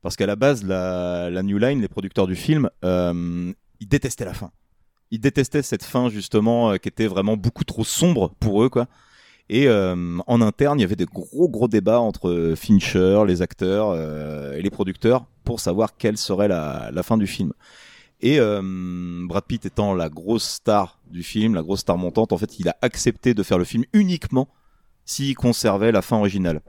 Parce 0.03 0.17
qu'à 0.17 0.27
la 0.27 0.35
base, 0.35 0.65
la, 0.65 1.31
la 1.31 1.45
New 1.45 1.59
Line, 1.59 1.81
les 1.81 1.89
producteurs 1.89 2.27
du 2.27 2.35
film, 2.35 2.71
ils 2.83 3.55
détestaient 3.89 4.25
la 4.25 4.35
fin. 4.35 4.51
Ils 5.13 5.21
détestaient 5.21 5.63
cette 5.63 5.85
fin 5.85 6.09
justement 6.09 6.77
qui 6.77 6.89
était 6.89 7.07
vraiment 7.07 7.37
beaucoup 7.37 7.63
trop 7.63 7.85
sombre 7.85 8.35
pour 8.41 8.65
eux, 8.65 8.69
quoi. 8.69 8.89
Et 9.53 9.67
euh, 9.67 10.19
en 10.29 10.41
interne, 10.43 10.79
il 10.79 10.83
y 10.83 10.85
avait 10.85 10.95
des 10.95 11.07
gros 11.07 11.49
gros 11.49 11.67
débats 11.67 11.99
entre 11.99 12.55
Fincher, 12.57 13.25
les 13.27 13.43
acteurs 13.43 13.91
euh, 13.91 14.55
et 14.55 14.63
les 14.63 14.71
producteurs 14.71 15.27
pour 15.43 15.59
savoir 15.59 15.97
quelle 15.97 16.17
serait 16.17 16.47
la, 16.47 16.91
la 16.93 17.03
fin 17.03 17.19
du 17.19 17.27
film. 17.27 17.53
Et 18.21 18.39
euh, 18.39 18.63
Brad 19.27 19.43
Pitt 19.43 19.67
étant 19.67 19.93
la 19.93 20.09
grosse 20.09 20.49
star 20.49 21.01
du 21.11 21.25
film, 21.25 21.57
la 21.57 21.63
grosse 21.63 21.81
star 21.81 21.99
montante, 21.99 22.33
en 22.33 22.39
fait, 22.39 22.61
il 22.61 22.69
a 22.69 22.77
accepté 22.81 23.35
de 23.35 23.43
faire 23.43 23.59
le 23.59 23.65
film 23.65 23.83
uniquement 23.93 24.47
s'il 25.05 25.35
conservait 25.35 25.91
la 25.91 26.01
fin 26.01 26.19
originale. 26.19 26.61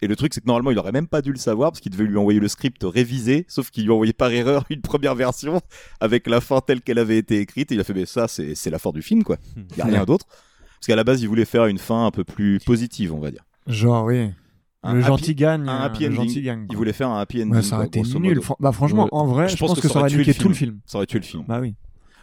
Et 0.00 0.06
le 0.06 0.16
truc, 0.16 0.32
c'est 0.32 0.40
que 0.40 0.46
normalement, 0.46 0.70
il 0.70 0.78
aurait 0.78 0.92
même 0.92 1.08
pas 1.08 1.20
dû 1.20 1.32
le 1.32 1.38
savoir 1.38 1.70
parce 1.70 1.80
qu'il 1.80 1.92
devait 1.92 2.04
lui 2.04 2.16
envoyer 2.16 2.40
le 2.40 2.48
script 2.48 2.82
révisé, 2.82 3.44
sauf 3.46 3.70
qu'il 3.70 3.84
lui 3.84 3.90
a 3.90 3.94
envoyé 3.94 4.14
par 4.14 4.30
erreur 4.30 4.64
une 4.70 4.80
première 4.80 5.16
version 5.16 5.60
avec 6.00 6.26
la 6.26 6.40
fin 6.40 6.62
telle 6.62 6.80
qu'elle 6.80 6.98
avait 6.98 7.18
été 7.18 7.40
écrite. 7.40 7.72
Et 7.72 7.74
il 7.74 7.80
a 7.80 7.84
fait, 7.84 7.92
mais 7.92 8.06
ça, 8.06 8.26
c'est 8.26 8.70
la 8.70 8.78
fin 8.78 8.92
du 8.92 9.02
film, 9.02 9.22
quoi. 9.22 9.36
Il 9.56 9.76
y 9.76 9.82
a 9.82 9.84
rien 9.84 10.06
d'autre. 10.06 10.26
Parce 10.78 10.86
qu'à 10.86 10.96
la 10.96 11.04
base, 11.04 11.22
il 11.22 11.28
voulait 11.28 11.44
faire 11.44 11.66
une 11.66 11.78
fin 11.78 12.06
un 12.06 12.10
peu 12.10 12.24
plus 12.24 12.58
positive, 12.64 13.12
on 13.14 13.18
va 13.20 13.30
dire. 13.30 13.44
Genre, 13.66 14.04
oui. 14.04 14.30
Un 14.82 14.92
le 14.92 14.98
happy- 15.00 15.06
gentil 15.08 15.34
gagne. 15.34 15.68
un 15.68 15.80
euh, 15.82 15.84
happy 15.86 16.00
le 16.04 16.06
ending. 16.10 16.16
gentil 16.28 16.42
gagne. 16.42 16.60
Il 16.62 16.66
quoi. 16.68 16.76
voulait 16.76 16.92
faire 16.92 17.08
un 17.08 17.20
happy 17.20 17.42
ending. 17.42 17.54
Ouais, 17.54 17.62
ça 17.62 17.76
aurait 17.76 17.88
quoi, 17.90 18.02
été 18.02 18.18
nul. 18.20 18.40
Fran- 18.40 18.56
Bah, 18.60 18.70
franchement, 18.72 19.04
Ouais. 19.04 19.08
en 19.12 19.26
vrai, 19.26 19.48
je, 19.48 19.56
pense, 19.56 19.78
que, 19.80 19.88
ça 19.88 19.98
aurait 19.98 20.08
tué 20.10 20.18
niqué 20.18 20.34
tout 20.34 20.48
le 20.48 20.54
film. 20.54 20.78
Ça 20.86 20.98
aurait 20.98 21.06
tué 21.06 21.18
le 21.18 21.24
film. 21.24 21.44
Bah 21.48 21.58
oui. 21.60 21.74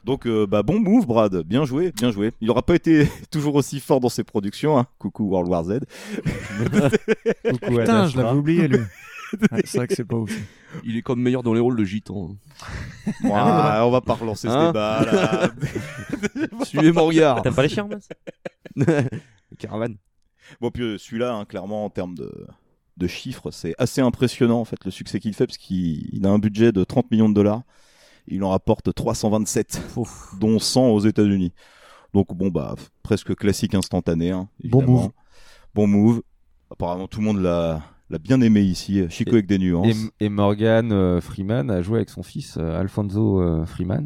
Donc, 0.06 0.26
euh, 0.28 0.46
bah, 0.46 0.64
bon 0.64 0.80
move, 0.80 1.06
Brad. 1.08 1.44
Bien 1.46 1.66
joué, 1.66 1.92
bien 1.92 2.12
joué. 2.12 2.32
Il 2.42 2.48
n'aura 2.48 2.62
pas 2.62 2.76
été 2.76 3.08
toujours 3.32 3.56
aussi 3.56 3.80
fort 3.80 4.00
dans 4.00 4.10
ses 4.10 4.24
productions. 4.24 4.78
Hein. 4.78 4.86
Coucou 5.00 5.24
World 5.30 5.50
War 5.50 5.64
Z. 5.66 5.80
Coucou 7.50 7.78
Putain, 7.78 8.08
je 8.08 8.18
l'avais 8.18 8.38
oublié, 8.38 8.68
lui. 8.68 8.80
Ouais, 9.52 9.62
c'est 9.66 9.78
vrai 9.78 9.88
que 9.88 9.96
c'est 9.96 10.06
pas 10.06 10.16
ouf. 10.18 10.32
Il 10.84 10.98
est 10.98 11.02
comme 11.02 11.22
meilleur 11.22 11.44
dans 11.44 11.54
les 11.54 11.60
rôles 11.60 11.76
de 11.78 11.84
gitan. 11.84 12.36
Ouah, 13.24 13.86
on 13.86 13.92
va 13.92 14.02
pas 14.02 14.14
relancer 14.14 14.48
ce 14.48 14.54
Hein 14.54 14.68
débat 14.68 15.06
là. 15.06 15.52
Suivez 16.66 16.92
mon 16.92 17.06
regard. 17.06 17.42
T'aimes 17.42 17.56
pas 17.56 17.64
les 17.64 17.70
chiens, 17.70 17.88
Mas? 17.88 18.08
Caravane. 19.60 19.98
Bon, 20.62 20.72
puis 20.72 20.84
euh, 20.84 20.98
celui-là, 20.98 21.34
hein, 21.36 21.46
clairement, 21.46 21.86
en 21.86 21.90
termes 21.90 22.16
de, 22.16 22.48
de 22.98 23.08
chiffres, 23.08 23.52
c'est 23.52 23.76
assez 23.78 24.02
impressionnant 24.02 24.60
en 24.60 24.66
fait 24.66 24.84
le 24.86 24.92
succès 24.92 25.20
qu'il 25.20 25.34
fait 25.34 25.46
parce 25.48 25.58
qu'il 25.58 26.08
il 26.14 26.26
a 26.26 26.30
un 26.30 26.40
budget 26.40 26.72
de 26.72 26.84
30 26.84 27.10
millions 27.12 27.30
de 27.30 27.34
dollars. 27.34 27.62
Il 28.28 28.44
en 28.44 28.50
rapporte 28.52 28.94
327, 28.94 29.82
dont 30.40 30.58
100 30.60 30.88
aux 30.90 31.00
États-Unis. 31.02 31.54
Donc 32.14 32.34
bon 32.34 32.50
bah 32.50 32.76
f- 32.78 32.88
presque 33.04 33.36
classique 33.36 33.74
instantané. 33.76 34.32
Hein, 34.32 34.48
Bon 34.64 34.80
évidemment. 34.80 35.02
move. 35.02 35.12
Bon 35.74 35.88
move. 35.88 36.22
Apparemment 36.72 37.08
tout 37.08 37.20
le 37.20 37.26
monde 37.26 37.42
l'a 37.42 37.82
l'a 38.10 38.18
bien 38.20 38.42
aimé 38.42 38.62
ici. 38.62 39.04
Chico 39.10 39.32
avec 39.34 39.46
des 39.48 39.58
nuances. 39.58 39.96
Et, 40.20 40.26
et 40.26 40.30
Morgan 40.30 40.92
euh, 40.92 41.22
Freeman 41.22 41.70
a 41.72 41.82
joué 41.82 41.98
avec 41.98 42.10
son 42.10 42.24
fils 42.24 42.58
euh, 42.58 42.80
Alfonso 42.80 43.42
euh, 43.42 43.66
Freeman 43.66 44.06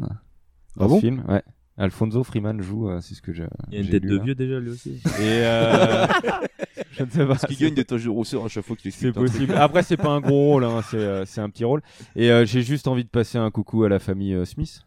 dans 0.76 0.84
Ah 0.84 0.84
ce 0.84 0.88
bon? 0.88 1.00
film. 1.00 1.22
Ouais. 1.28 1.42
Alfonso 1.76 2.24
Freeman 2.24 2.60
joue, 2.60 2.88
euh, 2.90 3.00
c'est 3.00 3.14
ce 3.14 3.22
que 3.22 3.32
j'ai. 3.32 3.44
Il 3.70 3.74
y 3.74 3.78
a 3.78 3.80
une 3.82 3.88
tête 3.88 4.02
lu, 4.02 4.08
de 4.10 4.16
là. 4.16 4.22
vieux 4.24 4.34
déjà, 4.34 4.58
lui 4.58 4.70
aussi. 4.70 4.90
Et 4.90 5.00
euh, 5.20 6.06
je 6.90 7.04
ne 7.04 7.10
sais 7.10 7.18
pas. 7.20 7.26
Parce 7.26 7.46
qu'il 7.46 7.56
gagne 7.56 7.74
des 7.74 7.84
taches 7.84 8.04
de 8.04 8.08
rousseur 8.08 8.44
à 8.44 8.48
chaque 8.48 8.64
fois 8.64 8.74
qu'il 8.74 8.90
C'est 8.90 9.12
possible. 9.12 9.54
Après, 9.54 9.82
c'est 9.84 9.96
pas 9.96 10.08
un 10.10 10.20
gros 10.20 10.52
rôle, 10.52 10.64
hein, 10.64 10.80
c'est 10.90 10.96
euh, 10.96 11.24
un 11.36 11.50
petit 11.50 11.64
rôle. 11.64 11.82
Et 12.16 12.30
euh, 12.32 12.44
j'ai 12.44 12.62
juste 12.62 12.88
envie 12.88 13.04
de 13.04 13.08
passer 13.08 13.38
un 13.38 13.50
coucou 13.52 13.84
à 13.84 13.88
la 13.88 14.00
famille 14.00 14.34
euh, 14.34 14.44
Smith, 14.44 14.80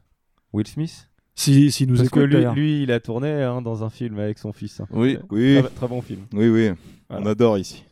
Will 0.52 0.68
Smith. 0.68 1.08
Si, 1.34 1.72
si 1.72 1.88
nous 1.88 1.96
Parce 1.96 2.10
que 2.10 2.20
lui, 2.20 2.84
il 2.84 2.92
a 2.92 3.00
tourné 3.00 3.30
hein, 3.42 3.62
dans 3.62 3.86
un 3.86 3.90
film 3.90 4.20
avec 4.20 4.38
son 4.38 4.52
fils. 4.52 4.82
hein. 4.82 4.88
Oui. 4.92 5.18
Oui. 5.30 5.60
Très, 5.62 5.70
très 5.70 5.88
bon 5.88 6.02
film. 6.02 6.20
Oui 6.34 6.50
oui. 6.50 6.72
Voilà. 7.10 7.24
On 7.24 7.30
adore 7.30 7.58
ici. 7.58 7.86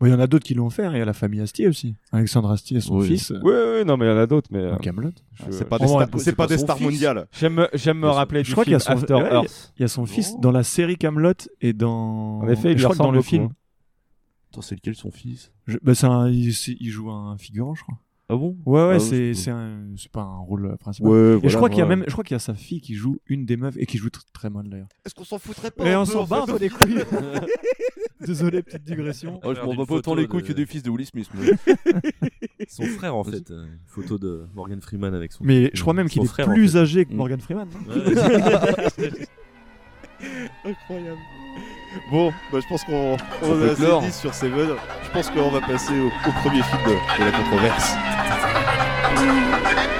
Bon, 0.00 0.06
Il 0.06 0.10
y 0.10 0.14
en 0.14 0.20
a 0.20 0.26
d'autres 0.28 0.44
qui 0.44 0.54
l'ont 0.54 0.70
fait. 0.70 0.86
Il 0.86 0.96
y 0.96 1.00
a 1.00 1.04
la 1.04 1.12
famille 1.12 1.40
Astier 1.40 1.66
aussi. 1.66 1.96
Alexandre 2.12 2.50
Astier 2.50 2.76
et 2.76 2.80
son 2.80 2.98
Oui. 2.98 3.06
fils. 3.08 3.30
Oui, 3.42 3.52
oui, 3.52 3.84
non, 3.84 3.96
mais 3.96 4.06
il 4.06 4.08
y 4.10 4.12
en 4.12 4.16
a 4.18 4.26
d'autres. 4.26 4.48
Mais 4.52 4.60
euh, 4.60 4.76
Camelot. 4.76 5.10
je- 5.34 5.50
C'est 5.50 5.64
pas 5.68 5.76
je- 5.78 5.84
des 5.86 5.90
Oh, 5.90 5.94
stars, 6.00 6.14
ouais, 6.14 6.20
c'est 6.20 6.36
pas 6.36 6.46
des 6.46 6.58
stars 6.58 6.80
mondiales. 6.80 7.26
J'aime 7.32 7.54
me- 7.54 7.68
j'aime 7.74 7.98
me 7.98 8.08
rappeler 8.08 8.44
Je 8.44 8.48
du 8.48 8.52
crois 8.52 8.64
qu'il 8.64 8.74
y 8.74 8.76
a 8.76 8.80
son, 8.80 8.92
After 8.92 9.14
ouais, 9.14 9.20
il 9.22 9.24
y 9.24 9.28
a- 9.28 9.34
Earth. 9.42 9.72
il 9.76 9.82
y 9.82 9.84
a 9.84 9.88
son 9.88 10.06
fils 10.06 10.38
dans 10.40 10.52
la 10.52 10.62
série 10.62 10.96
Camelot 10.96 11.32
et 11.60 11.72
dans. 11.72 12.38
En 12.40 12.48
effet, 12.48 12.72
il 12.72 12.78
je 12.78 12.84
crois 12.84 12.94
que 12.94 12.98
dans 13.02 13.10
le 13.10 13.18
beaucoup, 13.18 13.28
film. 13.28 13.44
hein. 13.44 13.52
Attends, 14.52 14.62
c'est 14.62 14.76
lequel 14.76 14.94
son 14.94 15.10
fils? 15.10 15.50
Je- 15.66 15.78
bah, 15.82 15.92
un- 16.04 16.30
il 16.30 16.52
joue 16.90 17.10
un 17.10 17.36
figurant, 17.36 17.74
je 17.74 17.82
crois. 17.82 17.98
Ah 18.30 18.36
bon? 18.36 18.56
Ouais, 18.66 18.86
ouais, 18.88 18.94
Ah, 18.96 19.00
c'est, 19.00 19.32
je- 19.32 19.38
c'est, 19.38 19.50
un- 19.50 19.86
c'est 19.96 20.12
pas 20.12 20.20
un 20.20 20.38
rôle 20.38 20.66
euh, 20.66 20.76
principal. 20.76 21.10
Ouais, 21.10 21.38
et 21.42 21.48
je 21.48 21.56
crois 21.56 21.70
qu'il 21.70 21.78
y 21.78 21.82
a 21.82 21.86
même, 21.86 22.04
je 22.06 22.12
crois 22.12 22.24
qu'il 22.24 22.34
y 22.34 22.36
a 22.36 22.38
sa 22.40 22.52
fille 22.54 22.80
qui 22.82 22.94
joue 22.94 23.18
une 23.26 23.46
des 23.46 23.56
meufs 23.56 23.76
et 23.78 23.86
qui 23.86 23.96
joue 23.96 24.08
tr- 24.08 24.20
très 24.34 24.50
mal 24.50 24.68
d'ailleurs. 24.68 24.88
Est-ce 25.06 25.14
qu'on 25.14 25.24
s'en 25.24 25.38
foutrait 25.38 25.70
pas 25.70 25.86
Et 25.86 25.94
un 25.94 26.00
on 26.02 26.04
peu, 26.04 26.12
s'en 26.12 26.20
en 26.20 26.26
bat 26.26 26.42
un 26.42 26.46
peu 26.46 26.58
des 26.58 26.68
couilles. 26.68 26.98
Désolé, 28.20 28.62
petite 28.62 28.84
digression. 28.84 29.40
Oh, 29.44 29.54
je 29.54 29.60
m'en 29.62 29.74
bats 29.74 29.86
pas 29.86 29.94
autant 29.94 30.14
les 30.14 30.26
couilles 30.26 30.42
de- 30.42 30.48
que 30.48 30.52
des 30.52 30.66
fils 30.66 30.82
de 30.82 30.90
Will 30.90 31.06
Smith. 31.06 31.30
Son 32.68 32.82
frère, 32.84 33.14
en 33.16 33.24
fait. 33.24 33.50
euh, 33.50 33.64
Une 33.64 33.78
photo 33.86 34.18
de 34.18 34.44
Morgan 34.54 34.80
Freeman 34.82 35.14
avec 35.14 35.32
son 35.32 35.44
Mais 35.44 35.70
je 35.72 35.80
crois 35.80 35.94
même 35.94 36.08
qu'il 36.10 36.22
est 36.22 36.26
frère, 36.26 36.48
en 36.50 36.52
plus 36.52 36.72
fait. 36.72 36.78
âgé 36.78 37.04
que 37.06 37.14
Mm. 37.14 37.16
Morgan 37.16 37.40
Freeman. 37.40 37.68
Ouais. 37.88 39.10
Incroyable. 40.64 41.18
Bon, 42.10 42.32
bah, 42.52 42.58
je 42.60 42.66
pense 42.66 42.84
qu'on 42.84 43.16
on 43.42 43.62
a 43.62 43.72
assez 43.72 44.06
dit 44.06 44.12
sur 44.12 44.34
Seven. 44.34 44.70
Je 45.04 45.10
pense 45.10 45.30
qu'on 45.30 45.50
va 45.50 45.60
passer 45.60 45.98
au, 45.98 46.06
au 46.06 46.32
premier 46.42 46.62
film 46.62 46.82
de, 46.86 46.90
de 47.18 47.24
la 47.24 47.32
controverse. 47.36 47.94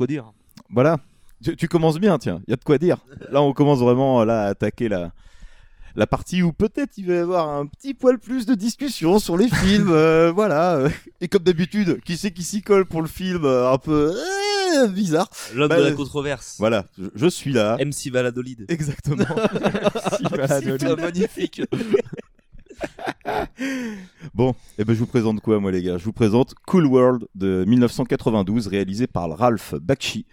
quoi 0.00 0.06
dire. 0.06 0.32
Voilà. 0.70 0.96
Tu, 1.44 1.56
tu 1.56 1.68
commences 1.68 1.98
bien, 2.00 2.16
tiens. 2.18 2.40
Il 2.46 2.52
y 2.52 2.54
a 2.54 2.56
de 2.56 2.64
quoi 2.64 2.78
dire. 2.78 2.96
Là, 3.30 3.42
on 3.42 3.52
commence 3.52 3.80
vraiment 3.80 4.24
là, 4.24 4.44
à 4.44 4.46
attaquer 4.46 4.88
la, 4.88 5.12
la 5.94 6.06
partie 6.06 6.42
où 6.42 6.54
peut-être 6.54 6.96
il 6.96 7.06
va 7.06 7.14
y 7.14 7.18
avoir 7.18 7.50
un 7.50 7.66
petit 7.66 7.92
poil 7.92 8.18
plus 8.18 8.46
de 8.46 8.54
discussion 8.54 9.18
sur 9.18 9.36
les 9.36 9.50
films. 9.50 9.90
euh, 9.92 10.32
voilà. 10.34 10.88
Et 11.20 11.28
comme 11.28 11.42
d'habitude, 11.42 12.00
qui 12.02 12.16
c'est 12.16 12.30
qui 12.30 12.44
s'y 12.44 12.62
colle 12.62 12.86
pour 12.86 13.02
le 13.02 13.08
film 13.08 13.44
euh, 13.44 13.70
un 13.70 13.76
peu 13.76 14.14
euh, 14.78 14.86
bizarre 14.88 15.28
L'homme 15.54 15.68
Bah, 15.68 15.78
de 15.78 15.84
la 15.84 15.92
controverse. 15.92 16.56
Voilà, 16.58 16.86
je, 16.98 17.08
je 17.14 17.26
suis 17.26 17.52
là. 17.52 17.76
MC 17.78 18.10
Valadolid. 18.10 18.64
Exactement. 18.70 19.24
MC 19.26 20.30
Valadolid. 20.30 20.98
Magnifique. 20.98 21.60
Bon, 24.34 24.54
et 24.78 24.84
ben 24.84 24.94
je 24.94 24.98
vous 24.98 25.06
présente 25.06 25.40
quoi 25.40 25.60
moi 25.60 25.70
les 25.70 25.82
gars? 25.82 25.98
Je 25.98 26.04
vous 26.04 26.12
présente 26.12 26.54
Cool 26.66 26.86
World 26.86 27.26
de 27.34 27.64
1992 27.66 28.68
réalisé 28.68 29.06
par 29.06 29.28
Ralph 29.36 29.74
Bakshi 29.74 30.26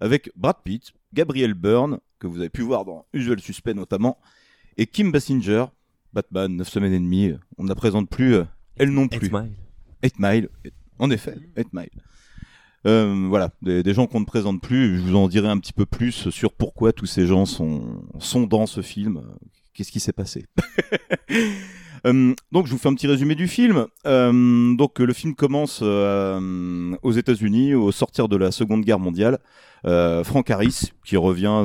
avec 0.00 0.30
Brad 0.36 0.56
Pitt, 0.64 0.92
Gabriel 1.12 1.54
Byrne 1.54 1.98
que 2.18 2.26
vous 2.26 2.40
avez 2.40 2.50
pu 2.50 2.62
voir 2.62 2.84
dans 2.84 3.06
Usual 3.12 3.40
Suspect 3.40 3.74
notamment 3.74 4.18
et 4.76 4.86
Kim 4.86 5.12
Basinger, 5.12 5.66
Batman 6.12 6.56
9 6.56 6.68
semaines 6.68 6.92
et 6.92 6.98
demie, 6.98 7.32
on 7.58 7.64
ne 7.64 7.68
la 7.68 7.74
présente 7.74 8.08
plus 8.10 8.34
euh, 8.34 8.44
elle 8.76 8.90
non 8.90 9.08
plus. 9.08 9.28
8 9.28 9.32
Mile. 9.32 9.52
8 10.02 10.14
Mile, 10.18 10.48
en 10.98 11.10
effet, 11.10 11.36
8 11.56 11.72
Mile. 11.72 11.88
Euh, 12.86 13.26
voilà, 13.28 13.50
des, 13.62 13.82
des 13.82 13.94
gens 13.94 14.06
qu'on 14.06 14.20
ne 14.20 14.26
présente 14.26 14.60
plus, 14.60 14.98
je 14.98 15.02
vous 15.02 15.16
en 15.16 15.28
dirai 15.28 15.48
un 15.48 15.58
petit 15.58 15.72
peu 15.72 15.86
plus 15.86 16.28
sur 16.30 16.52
pourquoi 16.52 16.92
tous 16.92 17.06
ces 17.06 17.26
gens 17.26 17.46
sont, 17.46 18.04
sont 18.18 18.42
dans 18.46 18.66
ce 18.66 18.82
film, 18.82 19.22
qu'est-ce 19.72 19.92
qui 19.92 20.00
s'est 20.00 20.12
passé? 20.12 20.44
Euh, 22.06 22.34
donc 22.52 22.66
je 22.66 22.72
vous 22.72 22.78
fais 22.78 22.88
un 22.88 22.94
petit 22.94 23.06
résumé 23.06 23.34
du 23.34 23.48
film. 23.48 23.86
Euh, 24.06 24.74
donc 24.74 24.98
le 24.98 25.12
film 25.12 25.34
commence 25.34 25.80
euh, 25.82 26.94
aux 27.02 27.12
États-Unis 27.12 27.74
au 27.74 27.92
sortir 27.92 28.28
de 28.28 28.36
la 28.36 28.50
Seconde 28.50 28.82
Guerre 28.84 29.00
mondiale. 29.00 29.38
Frank 30.24 30.50
Harris, 30.50 30.92
qui 31.04 31.18
revient, 31.18 31.62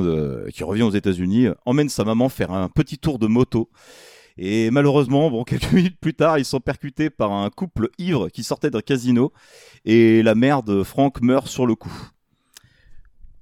qui 0.52 0.62
revient 0.62 0.82
aux 0.82 0.90
États-Unis, 0.90 1.46
emmène 1.64 1.88
sa 1.88 2.04
maman 2.04 2.28
faire 2.28 2.52
un 2.52 2.68
petit 2.68 2.98
tour 2.98 3.18
de 3.18 3.26
moto. 3.26 3.70
Et 4.36 4.70
malheureusement, 4.70 5.30
bon, 5.30 5.42
quelques 5.44 5.72
minutes 5.72 5.98
plus 5.98 6.14
tard, 6.14 6.38
ils 6.38 6.44
sont 6.44 6.60
percutés 6.60 7.08
par 7.08 7.32
un 7.32 7.48
couple 7.48 7.88
ivre 7.98 8.28
qui 8.28 8.44
sortait 8.44 8.70
d'un 8.70 8.82
casino 8.82 9.32
et 9.84 10.22
la 10.22 10.34
mère 10.34 10.62
de 10.62 10.82
Frank 10.82 11.22
meurt 11.22 11.46
sur 11.46 11.66
le 11.66 11.74
coup. 11.74 12.10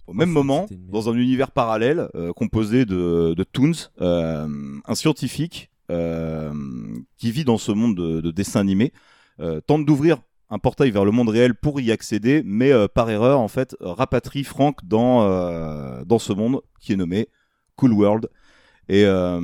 Au 0.09 0.15
même 0.15 0.31
moment, 0.31 0.67
dans 0.71 1.11
un 1.11 1.15
univers 1.15 1.51
parallèle 1.51 2.09
euh, 2.15 2.33
composé 2.33 2.87
de, 2.87 3.35
de 3.37 3.45
Toons, 3.45 3.91
euh, 4.01 4.49
un 4.87 4.95
scientifique 4.95 5.71
qui 5.89 7.33
vit 7.33 7.45
dans 7.45 7.59
ce 7.59 7.73
monde 7.73 7.97
de, 7.97 8.21
de 8.21 8.31
dessins 8.31 8.61
animés 8.61 8.93
euh, 9.41 9.61
tente 9.61 9.87
d'ouvrir 9.87 10.19
un 10.51 10.59
portail 10.59 10.91
vers 10.91 11.05
le 11.05 11.11
monde 11.11 11.29
réel 11.29 11.55
pour 11.55 11.81
y 11.81 11.93
accéder, 11.93 12.43
mais 12.45 12.73
euh, 12.73 12.89
par 12.89 13.11
erreur, 13.11 13.39
en 13.39 13.49
fait, 13.49 13.77
rapatrie 13.81 14.45
Frank 14.45 14.79
dans, 14.85 15.23
euh, 15.23 16.05
dans 16.05 16.19
ce 16.19 16.33
monde 16.33 16.63
qui 16.81 16.93
est 16.93 16.97
nommé 16.97 17.29
Cool 17.77 17.93
World. 17.93 18.29
Et 18.89 19.05
euh, 19.05 19.39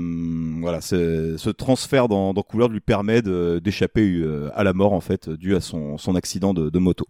voilà, 0.60 0.80
ce 0.80 1.50
transfert 1.50 2.08
dans, 2.08 2.32
dans 2.32 2.42
Cool 2.42 2.60
World 2.60 2.72
lui 2.72 2.80
permet 2.80 3.20
d'échapper 3.20 4.14
euh, 4.14 4.50
à 4.54 4.64
la 4.64 4.72
mort, 4.72 4.94
en 4.94 5.00
fait, 5.00 5.28
dû 5.28 5.54
à 5.54 5.60
son, 5.60 5.96
accident 6.16 6.54
de, 6.54 6.78
moto. 6.78 7.06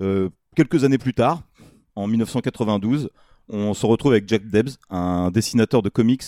Euh, 0.00 0.30
quelques 0.54 0.84
années 0.84 0.98
plus 0.98 1.14
tard, 1.14 1.42
en 1.96 2.06
1992, 2.06 3.10
on 3.48 3.74
se 3.74 3.84
retrouve 3.84 4.12
avec 4.12 4.28
Jack 4.28 4.46
Debs, 4.46 4.70
un 4.88 5.32
dessinateur 5.32 5.82
de 5.82 5.88
comics 5.88 6.22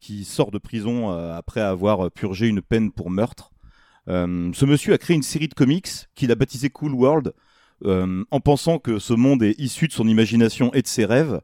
qui 0.00 0.24
sort 0.24 0.50
de 0.50 0.58
prison 0.58 1.10
euh, 1.10 1.36
après 1.36 1.60
avoir 1.60 2.10
purgé 2.10 2.46
une 2.48 2.62
peine 2.62 2.92
pour 2.92 3.10
meurtre. 3.10 3.50
Euh, 4.08 4.50
ce 4.52 4.64
monsieur 4.64 4.92
a 4.92 4.98
créé 4.98 5.16
une 5.16 5.22
série 5.22 5.48
de 5.48 5.54
comics 5.54 5.88
qu'il 6.14 6.30
a 6.30 6.34
baptisé 6.34 6.70
Cool 6.70 6.92
World 6.92 7.32
euh, 7.84 8.24
en 8.30 8.40
pensant 8.40 8.78
que 8.78 8.98
ce 8.98 9.12
monde 9.12 9.42
est 9.42 9.58
issu 9.58 9.88
de 9.88 9.92
son 9.92 10.08
imagination 10.08 10.72
et 10.74 10.82
de 10.82 10.86
ses 10.86 11.04
rêves. 11.04 11.40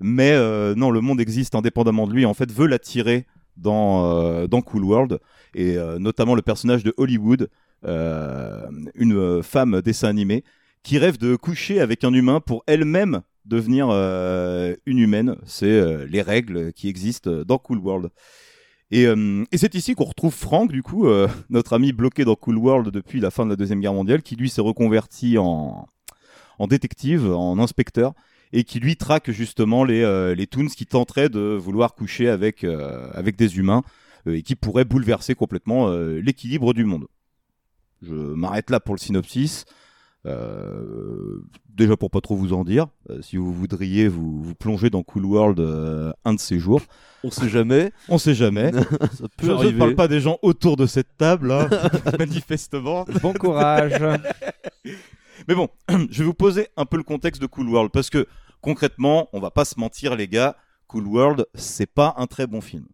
Mais 0.00 0.32
euh, 0.32 0.74
non, 0.74 0.90
le 0.90 1.00
monde 1.00 1.20
existe 1.20 1.54
indépendamment 1.54 2.06
de 2.06 2.12
lui. 2.12 2.26
En 2.26 2.34
fait, 2.34 2.50
veut 2.52 2.66
l'attirer 2.66 3.26
dans, 3.56 4.04
euh, 4.04 4.46
dans 4.46 4.62
Cool 4.62 4.84
World. 4.84 5.18
Et 5.54 5.76
euh, 5.76 5.98
notamment 5.98 6.34
le 6.34 6.42
personnage 6.42 6.84
de 6.84 6.92
Hollywood, 6.96 7.48
euh, 7.84 8.66
une 8.94 9.16
euh, 9.16 9.42
femme 9.42 9.80
dessin 9.80 10.08
animé, 10.08 10.44
qui 10.82 10.98
rêve 10.98 11.18
de 11.18 11.36
coucher 11.36 11.80
avec 11.80 12.04
un 12.04 12.12
humain 12.12 12.40
pour 12.40 12.62
elle-même 12.66 13.22
devenir 13.46 13.88
euh, 13.90 14.74
une 14.86 14.98
humaine. 14.98 15.36
C'est 15.44 15.66
euh, 15.66 16.06
les 16.08 16.22
règles 16.22 16.72
qui 16.72 16.88
existent 16.88 17.30
dans 17.44 17.58
Cool 17.58 17.78
World. 17.78 18.10
Et, 18.90 19.06
euh, 19.06 19.44
c'est 19.52 19.74
ici 19.74 19.94
qu'on 19.94 20.04
retrouve 20.04 20.34
Frank, 20.34 20.70
du 20.70 20.82
coup, 20.82 21.08
notre 21.50 21.72
ami 21.72 21.92
bloqué 21.92 22.24
dans 22.24 22.36
Cool 22.36 22.58
World 22.58 22.90
depuis 22.90 23.20
la 23.20 23.30
fin 23.30 23.44
de 23.44 23.50
la 23.50 23.56
Deuxième 23.56 23.80
Guerre 23.80 23.94
mondiale, 23.94 24.22
qui 24.22 24.36
lui 24.36 24.50
s'est 24.50 24.60
reconverti 24.60 25.38
en, 25.38 25.86
détective, 26.68 27.30
en 27.32 27.58
inspecteur, 27.58 28.12
et 28.52 28.64
qui 28.64 28.78
lui 28.78 28.96
traque 28.96 29.30
justement 29.30 29.82
les, 29.82 30.34
les 30.36 30.46
Toons 30.46 30.66
qui 30.66 30.86
tenteraient 30.86 31.28
de 31.28 31.40
vouloir 31.40 31.94
coucher 31.94 32.28
avec, 32.28 32.64
avec 32.64 33.36
des 33.36 33.58
humains 33.58 33.82
et 34.28 34.42
qui 34.42 34.54
pourraient 34.54 34.84
bouleverser 34.84 35.34
complètement 35.34 35.90
l'équilibre 35.90 36.72
du 36.72 36.84
monde. 36.84 37.06
Je 38.02 38.14
m'arrête 38.14 38.70
là 38.70 38.78
pour 38.78 38.94
le 38.94 39.00
synopsis. 39.00 39.64
Euh, 40.26 41.40
déjà 41.68 41.96
pour 41.96 42.10
pas 42.10 42.20
trop 42.20 42.36
vous 42.36 42.52
en 42.52 42.64
dire, 42.64 42.86
euh, 43.10 43.22
si 43.22 43.36
vous 43.36 43.52
voudriez 43.52 44.08
vous, 44.08 44.42
vous 44.42 44.54
plonger 44.54 44.90
dans 44.90 45.02
Cool 45.02 45.24
World 45.24 45.60
euh, 45.60 46.12
un 46.24 46.34
de 46.34 46.40
ces 46.40 46.58
jours. 46.58 46.82
On 47.22 47.30
sait 47.30 47.48
jamais. 47.48 47.92
On 48.08 48.18
sait 48.18 48.34
jamais. 48.34 48.72
Ça 48.72 49.28
peut 49.36 49.46
je, 49.46 49.46
je 49.62 49.68
ne 49.68 49.78
parle 49.78 49.94
pas 49.94 50.08
des 50.08 50.20
gens 50.20 50.38
autour 50.42 50.76
de 50.76 50.86
cette 50.86 51.16
table, 51.16 51.52
hein, 51.52 51.68
manifestement. 52.18 53.04
Bon 53.22 53.32
courage. 53.32 53.92
Mais 55.48 55.54
bon, 55.54 55.68
je 56.10 56.18
vais 56.18 56.24
vous 56.24 56.34
poser 56.34 56.68
un 56.76 56.86
peu 56.86 56.96
le 56.96 57.02
contexte 57.02 57.40
de 57.40 57.46
Cool 57.46 57.68
World 57.68 57.90
parce 57.92 58.10
que 58.10 58.26
concrètement, 58.60 59.28
on 59.32 59.40
va 59.40 59.50
pas 59.50 59.64
se 59.64 59.78
mentir, 59.78 60.16
les 60.16 60.28
gars, 60.28 60.56
Cool 60.88 61.06
World, 61.06 61.46
c'est 61.54 61.90
pas 61.92 62.14
un 62.16 62.26
très 62.26 62.46
bon 62.46 62.60
film. 62.60 62.86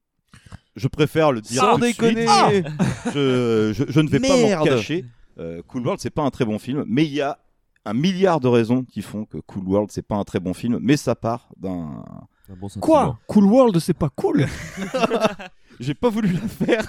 Je 0.74 0.88
préfère 0.88 1.32
le 1.32 1.40
dire 1.42 1.60
Sans 1.62 1.74
tout 1.74 1.80
de 1.80 1.86
déconner. 1.86 2.26
suite. 2.26 2.66
je, 3.14 3.72
je- 3.74 3.84
je 3.92 4.00
ne 4.00 4.08
vais 4.08 4.20
pas 4.20 4.36
m'en 4.58 4.64
cacher. 4.64 5.04
Euh, 5.38 5.62
cool 5.66 5.82
World, 5.82 6.00
c'est 6.00 6.10
pas 6.10 6.22
un 6.22 6.30
très 6.30 6.44
bon 6.44 6.58
film, 6.58 6.84
mais 6.86 7.04
il 7.04 7.12
y 7.12 7.20
a 7.20 7.38
un 7.84 7.94
milliard 7.94 8.40
de 8.40 8.48
raisons 8.48 8.84
qui 8.84 9.02
font 9.02 9.24
que 9.24 9.38
Cool 9.38 9.64
World, 9.64 9.90
c'est 9.90 10.06
pas 10.06 10.16
un 10.16 10.24
très 10.24 10.40
bon 10.40 10.54
film, 10.54 10.78
mais 10.80 10.96
ça 10.96 11.14
part 11.14 11.48
d'un. 11.56 12.04
Quoi? 12.80 13.18
Cool 13.26 13.44
World, 13.44 13.78
c'est 13.78 13.96
pas 13.96 14.10
cool? 14.10 14.46
J'ai 15.80 15.94
pas 15.94 16.10
voulu 16.10 16.32
la 16.32 16.48
faire. 16.48 16.84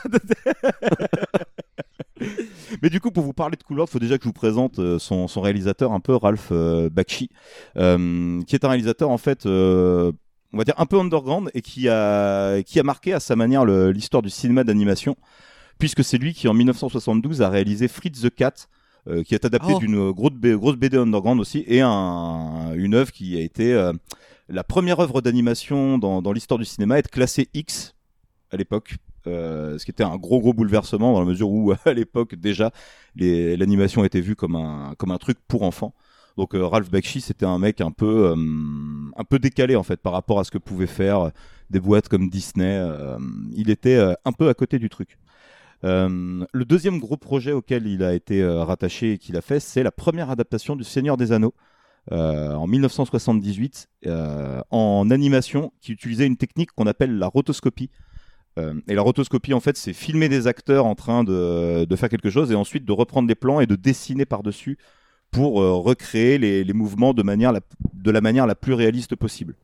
Mais 2.81 2.89
du 2.89 2.99
coup, 2.99 3.11
pour 3.11 3.23
vous 3.23 3.33
parler 3.33 3.55
de 3.55 3.63
Cool 3.63 3.77
World, 3.77 3.89
il 3.89 3.93
faut 3.93 3.99
déjà 3.99 4.17
que 4.17 4.23
je 4.23 4.29
vous 4.29 4.33
présente 4.33 4.79
euh, 4.79 4.99
son, 4.99 5.27
son 5.27 5.41
réalisateur 5.41 5.93
un 5.93 5.99
peu, 5.99 6.15
Ralph 6.15 6.49
euh, 6.51 6.89
Bakshi, 6.89 7.29
euh, 7.77 8.41
qui 8.43 8.55
est 8.55 8.65
un 8.65 8.69
réalisateur 8.69 9.09
en 9.09 9.17
fait, 9.17 9.45
euh, 9.45 10.11
on 10.51 10.57
va 10.57 10.63
dire 10.63 10.75
un 10.77 10.85
peu 10.85 10.99
underground 10.99 11.49
et 11.53 11.61
qui 11.61 11.87
a, 11.89 12.61
qui 12.63 12.79
a 12.79 12.83
marqué 12.83 13.13
à 13.13 13.19
sa 13.19 13.35
manière 13.35 13.65
l'histoire 13.65 14.21
du 14.21 14.29
cinéma 14.29 14.63
d'animation, 14.63 15.15
puisque 15.83 16.01
c'est 16.05 16.17
lui 16.17 16.33
qui 16.33 16.47
en 16.47 16.53
1972 16.53 17.41
a 17.41 17.49
réalisé 17.49 17.89
Fritz 17.89 18.21
the 18.21 18.33
Cat, 18.33 18.53
euh, 19.09 19.21
qui 19.21 19.35
est 19.35 19.43
adapté 19.43 19.73
Oh. 19.75 19.79
d'une 19.79 20.11
grosse, 20.11 20.77
BD 20.77 20.95
underground 20.97 21.41
aussi, 21.41 21.65
et 21.67 21.81
un, 21.81 22.71
une 22.73 22.93
œuvre 22.95 23.11
qui 23.11 23.35
a 23.35 23.41
été 23.41 23.73
euh, 23.73 23.91
la 24.47 24.63
première 24.63 25.01
œuvre 25.01 25.19
d'animation 25.19 25.97
dans, 25.97 26.21
dans 26.21 26.31
l'histoire 26.31 26.57
du 26.57 26.63
cinéma 26.63 26.95
à 26.95 26.99
être 26.99 27.09
classée 27.09 27.49
X 27.53 27.95
à 28.49 28.55
l'époque. 28.55 28.95
euh, 29.27 29.77
ce 29.77 29.83
qui 29.83 29.91
était 29.91 30.05
un 30.05 30.15
gros 30.15 30.39
gros 30.39 30.53
bouleversement 30.53 31.11
dans 31.11 31.19
la 31.19 31.25
mesure 31.25 31.49
où 31.49 31.73
à 31.85 31.91
l'époque 31.93 32.35
déjà 32.35 32.71
l'animation 33.17 34.05
était 34.05 34.21
vue 34.21 34.37
comme 34.37 34.55
un 34.55 34.93
comme 34.97 35.11
un 35.11 35.17
truc 35.17 35.37
pour 35.49 35.63
enfants. 35.63 35.93
Donc 36.37 36.51
Ralph 36.53 36.89
Bakshi 36.89 37.19
c'était 37.19 37.45
un 37.45 37.59
mec 37.59 37.81
un 37.81 37.91
peu 37.91 38.33
un 39.17 39.23
peu 39.25 39.37
décalé 39.37 39.75
en 39.75 39.83
fait 39.83 39.97
par 40.01 40.13
rapport 40.13 40.39
à 40.39 40.45
ce 40.45 40.51
que 40.51 40.57
pouvaient 40.57 40.87
faire 40.87 41.31
des 41.69 41.79
boîtes 41.81 42.07
comme 42.07 42.29
Disney. 42.29 42.81
il 43.53 43.69
était 43.69 43.97
un 44.25 44.31
peu 44.31 44.47
à 44.49 44.53
côté 44.53 44.79
du 44.79 44.87
truc. 44.89 45.17
Euh, 45.83 46.45
le 46.53 46.65
deuxième 46.65 46.99
gros 46.99 47.17
projet 47.17 47.51
auquel 47.51 47.87
il 47.87 48.03
a 48.03 48.13
été 48.13 48.41
euh, 48.41 48.63
rattaché 48.63 49.13
et 49.13 49.17
qu'il 49.17 49.35
a 49.35 49.41
fait, 49.41 49.59
c'est 49.59 49.83
la 49.83 49.91
première 49.91 50.29
adaptation 50.29 50.75
du 50.75 50.83
Seigneur 50.83 51.17
des 51.17 51.31
Anneaux 51.31 51.53
euh, 52.11 52.53
en 52.53 52.67
1978 52.67 53.89
euh, 54.05 54.61
en 54.71 55.09
animation 55.11 55.73
qui 55.81 55.91
utilisait 55.91 56.25
une 56.25 56.37
technique 56.37 56.71
qu'on 56.71 56.87
appelle 56.87 57.17
la 57.17 57.27
rotoscopie. 57.27 57.89
Et 58.87 58.93
la 58.93 59.01
rotoscopie, 59.01 59.55
en 59.55 59.59
fait, 59.59 59.77
c'est 59.77 59.93
filmer 59.93 60.29
des 60.29 60.45
acteurs 60.45 60.85
en 60.85 60.93
train 60.93 61.23
de, 61.23 61.87
faire 61.95 62.07
quelque 62.07 62.29
chose 62.29 62.51
et 62.51 62.55
ensuite 62.55 62.85
de 62.85 62.91
reprendre 62.91 63.27
des 63.27 63.33
plans 63.33 63.59
et 63.61 63.65
de 63.65 63.75
dessiner 63.75 64.27
par-dessus 64.27 64.77
pour 65.31 65.55
recréer 65.55 66.37
les, 66.37 66.63
les 66.63 66.73
mouvements 66.73 67.15
de, 67.15 67.23
la, 67.23 68.21
manière 68.21 68.45
la 68.45 68.53
plus 68.53 68.73
réaliste 68.73 69.15
possible. 69.15 69.55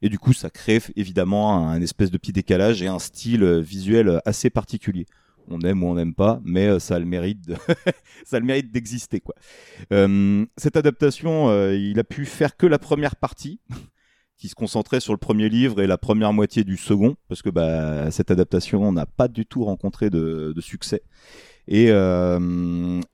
Et 0.00 0.08
du 0.08 0.18
coup, 0.18 0.32
ça 0.32 0.48
crée 0.48 0.80
évidemment 0.96 1.68
un 1.68 1.82
espèce 1.82 2.10
de 2.10 2.16
petit 2.16 2.32
décalage 2.32 2.80
et 2.80 2.86
un 2.86 2.98
style 2.98 3.44
visuel 3.60 4.22
assez 4.24 4.48
particulier. 4.48 5.04
On 5.48 5.60
aime 5.60 5.82
ou 5.82 5.86
on 5.86 5.94
n'aime 5.94 6.14
pas, 6.14 6.40
mais 6.44 6.66
euh, 6.66 6.78
ça 6.78 6.96
a 6.96 6.98
le 6.98 7.04
mérite 7.04 7.52
ça 8.24 8.38
le 8.38 8.46
mérite 8.46 8.72
d'exister 8.72 9.20
quoi. 9.20 9.34
Euh, 9.92 10.44
cette 10.56 10.76
adaptation, 10.76 11.48
euh, 11.48 11.74
il 11.74 11.98
a 11.98 12.04
pu 12.04 12.26
faire 12.26 12.56
que 12.56 12.66
la 12.66 12.78
première 12.78 13.16
partie, 13.16 13.60
qui 14.36 14.48
se 14.48 14.54
concentrait 14.54 15.00
sur 15.00 15.12
le 15.12 15.18
premier 15.18 15.48
livre 15.48 15.80
et 15.80 15.86
la 15.86 15.98
première 15.98 16.32
moitié 16.32 16.64
du 16.64 16.76
second, 16.76 17.16
parce 17.28 17.42
que 17.42 17.50
bah, 17.50 18.10
cette 18.10 18.30
adaptation 18.30 18.92
n'a 18.92 19.06
pas 19.06 19.28
du 19.28 19.46
tout 19.46 19.64
rencontré 19.64 20.10
de, 20.10 20.54
succès. 20.60 21.02
Et, 21.68 21.86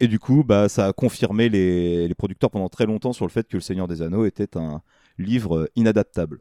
du 0.01 0.18
coup, 0.18 0.43
bah, 0.43 0.68
ça 0.68 0.87
a 0.87 0.93
confirmé 0.93 1.49
les 1.49 2.14
producteurs 2.18 2.51
pendant 2.51 2.68
très 2.68 2.87
longtemps 2.87 3.12
sur 3.12 3.24
le 3.24 3.30
fait 3.30 3.47
que 3.47 3.57
Le 3.57 3.61
Seigneur 3.61 3.87
des 3.87 4.03
Anneaux 4.03 4.24
était 4.24 4.57
un 4.57 4.83
livre 5.16 5.70
inadaptable. 5.76 6.41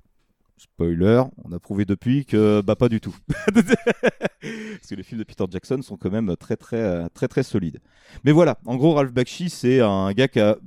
Spoiler, 0.61 1.23
on 1.43 1.51
a 1.53 1.59
prouvé 1.59 1.85
depuis 1.85 2.23
que 2.23 2.61
bah 2.61 2.75
pas 2.75 2.87
du 2.87 3.01
tout. 3.01 3.15
Parce 3.47 4.87
que 4.87 4.93
les 4.93 5.01
films 5.01 5.17
de 5.17 5.23
Peter 5.23 5.43
Jackson 5.49 5.81
sont 5.81 5.97
quand 5.97 6.11
même 6.11 6.37
très 6.37 6.55
très 6.55 7.09
très 7.09 7.27
très 7.27 7.41
solides. 7.41 7.79
Mais 8.23 8.31
voilà, 8.31 8.59
en 8.67 8.75
gros 8.75 8.93
Ralph 8.93 9.11
Bakshi 9.11 9.49
c'est 9.49 9.79
un 9.81 10.11
gars 10.13 10.27
qui 10.27 10.39
a 10.39 10.57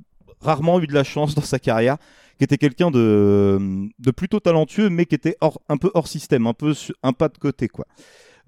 rarement 0.41 0.81
eu 0.81 0.89
de 0.89 0.95
la 0.95 1.05
chance 1.05 1.37
dans 1.37 1.43
sa 1.43 1.61
carrière, 1.61 1.99
qui 2.39 2.45
était 2.45 2.59
quelqu'un 2.59 2.91
de, 2.91 3.89
plutôt 4.17 4.41
talentueux 4.41 4.91
mais 4.91 5.07
qui 5.07 5.15
était 5.15 5.37
hors, 5.41 5.61
un 5.69 5.77
peu 5.77 5.93
hors 5.95 6.09
système, 6.09 6.49
un 6.49 6.55
peu 6.55 6.75
un 7.05 7.13
pas 7.13 7.29
de 7.29 7.39
côté 7.39 7.69
quoi. 7.69 7.87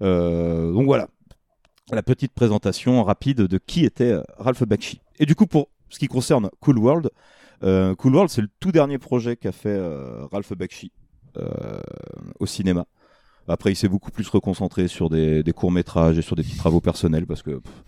Euh, 0.01 0.73
donc 0.73 0.85
voilà, 0.85 1.07
la 1.93 2.03
petite 2.03 2.33
présentation 2.33 3.01
rapide 3.05 3.43
de 3.43 3.57
qui 3.57 3.85
était 3.85 4.11
euh, 4.11 4.23
Ralph 4.37 4.63
Bakshi. 4.63 4.99
Et 5.17 5.25
du 5.25 5.33
coup 5.33 5.47
pour 5.47 5.69
ce 5.87 5.97
qui 5.97 6.09
concerne 6.09 6.49
Cool 6.59 6.77
World, 6.77 7.09
euh, 7.63 7.95
cool 7.95 8.15
World 8.15 8.31
c'est 8.31 8.41
le 8.41 8.49
tout 8.59 8.73
dernier 8.73 8.97
projet 8.97 9.37
qu'a 9.37 9.53
fait 9.53 9.79
Ralph 10.29 10.51
Bakshi 10.51 10.91
au 12.39 12.45
cinéma. 12.45 12.85
Après, 13.47 13.71
il 13.71 13.75
s'est 13.75 13.87
beaucoup 13.87 14.11
plus 14.11 14.27
reconcentré 14.27 14.87
sur 14.87 15.09
des, 15.09 15.41
des 15.43 15.53
courts 15.53 15.71
métrages 15.71 16.17
et 16.17 16.21
sur 16.21 16.35
des 16.35 16.43
petits 16.43 16.57
travaux 16.57 16.81
personnels 16.81 17.25
parce 17.25 17.41
que 17.41 17.51
pff, 17.51 17.83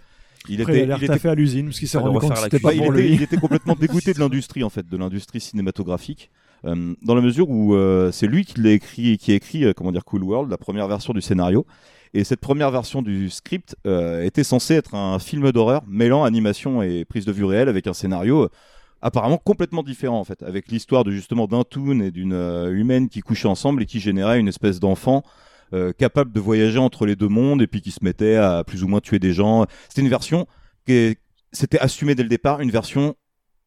il 0.48 0.62
Après, 0.62 0.78
il 0.80 0.84
a 0.84 0.98
l'air 0.98 1.06
taffé 1.06 1.28
à 1.30 1.36
l'usine, 1.36 1.66
parce 1.66 1.80
qu'il 1.80 1.88
s'est 1.90 1.98
rendu 1.98 2.18
compte 2.18 2.34
que 2.34 2.40
c'était 2.40 2.60
pas 2.60 2.70
Bah, 2.70 2.76
il 2.76 2.86
était-. 2.86 3.10
Il 3.14 3.22
était 3.22 3.38
complètement 3.38 3.76
dégoûté 3.76 4.14
de 4.14 4.20
l'industrie 4.20 4.64
en 4.64 4.70
fait, 4.70 4.88
de 4.88 4.98
l'industrie 4.98 5.42
cinématographique. 5.42 6.30
euh, 6.66 6.94
dans 7.02 7.16
la 7.16 7.22
mesure 7.22 7.50
où 7.50 7.76
euh, 7.76 8.12
c'est 8.12 8.28
lui 8.28 8.46
qui 8.46 8.60
l'a 8.62 8.72
écrit, 8.72 9.18
qui 9.18 9.32
a 9.32 9.36
écrit, 9.36 9.66
euh, 9.66 9.74
comment 9.74 9.92
dire, 9.92 10.06
Cool 10.06 10.24
World, 10.24 10.50
la 10.50 10.58
première 10.58 10.88
version 10.88 11.14
du 11.14 11.22
scénario. 11.22 11.66
Et 12.14 12.24
cette 12.24 12.40
première 12.40 12.72
version 12.72 13.02
du 13.02 13.30
script 13.30 13.76
euh, 13.86 14.24
était 14.24 14.44
censée 14.44 14.74
être 14.76 14.96
un 14.96 15.20
film 15.20 15.52
d'horreur 15.52 15.84
mêlant 15.88 16.24
animation 16.24 16.82
et 16.82 17.06
prise 17.06 17.26
de 17.26 17.32
vue 17.32 17.46
réelle 17.46 17.70
avec 17.70 17.86
un 17.86 17.94
scénario 17.94 18.44
euh, 18.46 18.50
apparemment 19.02 19.38
complètement 19.38 19.84
différent 19.84 20.20
en 20.20 20.24
fait, 20.24 20.44
avec 20.44 20.70
l'histoire 20.70 21.04
de 21.04 21.12
justement 21.12 21.48
d'un 21.48 21.64
toon 21.64 22.00
et 22.02 22.12
d'une 22.12 22.34
euh, 22.34 22.72
humaine 22.72 23.10
qui 23.10 23.22
couchaient 23.22 23.48
ensemble 23.48 23.84
et 23.84 23.86
qui 23.86 24.00
générait 24.00 24.40
une 24.40 24.48
espèce 24.48 24.80
d'enfant 24.80 25.24
euh, 25.74 25.94
capable 25.94 26.32
de 26.32 26.40
voyager 26.40 26.80
entre 26.80 27.06
les 27.06 27.16
deux 27.16 27.28
mondes 27.28 27.62
et 27.62 27.68
puis 27.68 27.82
qui 27.82 27.92
se 27.92 28.04
mettait 28.04 28.36
à 28.36 28.64
plus 28.64 28.84
ou 28.84 28.88
moins 28.88 29.00
tuer 29.00 29.20
des 29.20 29.34
gens. 29.34 29.66
C'était 29.88 30.02
une 30.02 30.10
version 30.10 30.48
qui 30.86 31.18
c'était 31.52 31.80
assumé 31.80 32.16
dès 32.16 32.24
le 32.24 32.30
départ, 32.30 32.62
une 32.62 32.72
version 32.72 33.16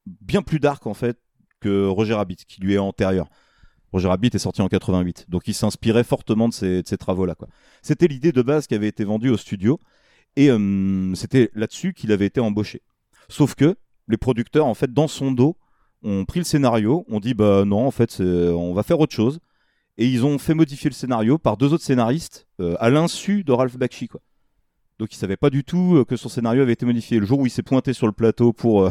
bien 0.07 0.43
plus 0.43 0.61
dark 0.61 0.87
en 0.87 0.95
fait 0.95 1.19
que 1.61 1.87
Roger 1.87 2.15
Rabbit, 2.15 2.37
qui 2.47 2.61
lui 2.61 2.75
est 2.75 2.79
antérieur. 2.79 3.29
Roger 3.93 4.09
Rabbit 4.09 4.31
est 4.33 4.39
sorti 4.39 4.63
en 4.63 4.69
88, 4.69 5.27
donc 5.29 5.47
il 5.47 5.55
s'inspirait 5.55 6.05
fortement 6.05 6.49
de 6.49 6.55
ces, 6.55 6.83
ces 6.85 6.97
travaux-là. 6.97 7.37
C'était 7.83 8.09
l'idée 8.09 8.33
de 8.33 8.43
base 8.43 8.67
qui 8.67 8.75
avait 8.75 8.89
été 8.89 9.05
vendue 9.05 9.31
au 9.31 9.37
studio, 9.37 9.79
et 10.37 10.51
euh, 10.51 11.15
c'était 11.15 11.51
là-dessus 11.55 11.93
qu'il 11.93 12.11
avait 12.11 12.27
été 12.27 12.41
embauché. 12.41 12.83
Sauf 13.29 13.55
que 13.55 13.77
les 14.09 14.17
producteurs, 14.17 14.67
en 14.67 14.75
fait, 14.75 14.93
dans 14.93 15.09
son 15.09 15.33
dos, 15.33 15.57
ont 16.03 16.25
pris 16.25 16.41
le 16.41 16.45
scénario, 16.45 17.05
ont 17.09 17.21
dit 17.21 17.35
bah 17.35 17.65
non, 17.65 17.87
en 17.87 17.91
fait, 17.91 18.21
on 18.21 18.75
va 18.75 18.83
faire 18.83 19.01
autre 19.01 19.15
chose, 19.15 19.41
et 19.99 20.07
ils 20.07 20.25
ont 20.25 20.39
fait 20.39 20.55
modifier 20.55 20.91
le 20.91 20.95
scénario 20.95 21.39
par 21.39 21.57
deux 21.57 21.73
autres 21.73 21.85
scénaristes 21.85 22.47
euh, 22.61 22.75
à 22.81 22.91
l'insu 22.91 23.45
de 23.45 23.53
Ralph 23.53 23.77
Bakshi, 23.77 24.09
quoi. 24.09 24.21
Donc 24.99 25.13
il 25.13 25.17
savait 25.17 25.37
pas 25.37 25.51
du 25.51 25.65
tout 25.65 25.97
euh, 25.97 26.05
que 26.05 26.17
son 26.17 26.29
scénario 26.29 26.63
avait 26.63 26.73
été 26.73 26.87
modifié. 26.87 27.19
Le 27.19 27.27
jour 27.27 27.41
où 27.41 27.47
il 27.47 27.51
s'est 27.51 27.63
pointé 27.63 27.93
sur 27.93 28.07
le 28.07 28.13
plateau 28.13 28.53
pour 28.53 28.83
euh, 28.83 28.91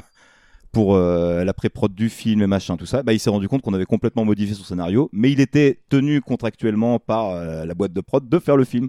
pour 0.72 0.96
la 0.98 1.54
pré-prod 1.54 1.94
du 1.94 2.08
film 2.08 2.42
et 2.42 2.48
machin 2.48 2.78
tout 2.78 2.86
ça, 2.86 3.04
bah, 3.04 3.12
il 3.12 3.20
s'est 3.20 3.30
rendu 3.30 3.50
compte 3.50 3.62
qu'on 3.62 3.74
avait 3.74 3.84
complètement 3.84 4.24
modifié 4.24 4.56
son 4.56 4.64
scénario, 4.64 5.10
mais 5.12 5.30
il 5.30 5.42
était 5.42 5.82
tenu 5.90 6.22
contractuellement 6.22 6.98
par 6.98 7.36
la 7.36 7.74
boîte 7.74 7.92
de 7.92 8.00
prod 8.00 8.30
de 8.30 8.40
faire 8.40 8.56
le 8.56 8.64
film. 8.64 8.88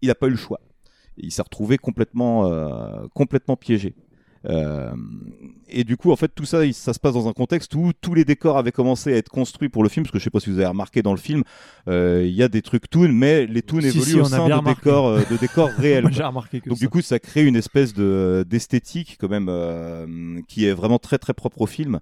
Il 0.00 0.08
n'a 0.08 0.16
pas 0.16 0.26
eu 0.26 0.30
le 0.30 0.36
choix. 0.36 0.58
Il 1.16 1.30
s'est 1.30 1.42
retrouvé 1.42 1.78
complètement 1.78 2.50
complètement 3.14 3.56
piégé. 3.56 3.94
Euh, 4.46 4.92
et 5.68 5.84
du 5.84 5.96
coup, 5.96 6.10
en 6.12 6.16
fait, 6.16 6.28
tout 6.34 6.44
ça, 6.44 6.70
ça 6.72 6.92
se 6.92 6.98
passe 6.98 7.14
dans 7.14 7.28
un 7.28 7.32
contexte 7.32 7.74
où 7.74 7.92
tous 8.00 8.14
les 8.14 8.24
décors 8.24 8.58
avaient 8.58 8.72
commencé 8.72 9.12
à 9.12 9.16
être 9.16 9.28
construits 9.28 9.68
pour 9.68 9.82
le 9.82 9.88
film, 9.88 10.04
parce 10.04 10.12
que 10.12 10.18
je 10.18 10.24
sais 10.24 10.30
pas 10.30 10.40
si 10.40 10.50
vous 10.50 10.56
avez 10.58 10.66
remarqué 10.66 11.02
dans 11.02 11.12
le 11.12 11.18
film, 11.18 11.44
euh, 11.88 12.24
il 12.26 12.34
y 12.34 12.42
a 12.42 12.48
des 12.48 12.60
trucs 12.62 12.90
toon, 12.90 13.08
mais 13.12 13.46
les 13.46 13.62
toons 13.62 13.80
Si, 13.80 13.86
évoluent 13.88 14.04
si, 14.04 14.20
au 14.20 14.24
sein 14.24 14.38
bien 14.46 14.56
de 14.56 14.60
remarqué. 14.60 14.80
décors, 14.80 15.06
euh, 15.06 15.20
de 15.30 15.36
décors 15.36 15.70
réels. 15.78 16.02
Moi, 16.08 16.26
remarqué 16.26 16.60
que 16.60 16.68
Donc 16.68 16.78
ça. 16.78 16.84
du 16.84 16.88
coup, 16.90 17.00
ça 17.02 17.18
crée 17.18 17.44
une 17.44 17.56
espèce 17.56 17.94
de 17.94 18.44
d'esthétique 18.48 19.16
quand 19.20 19.28
même 19.28 19.46
euh, 19.48 20.40
qui 20.48 20.66
est 20.66 20.72
vraiment 20.72 20.98
très 20.98 21.18
très 21.18 21.34
propre 21.34 21.60
au 21.62 21.66
film 21.66 22.00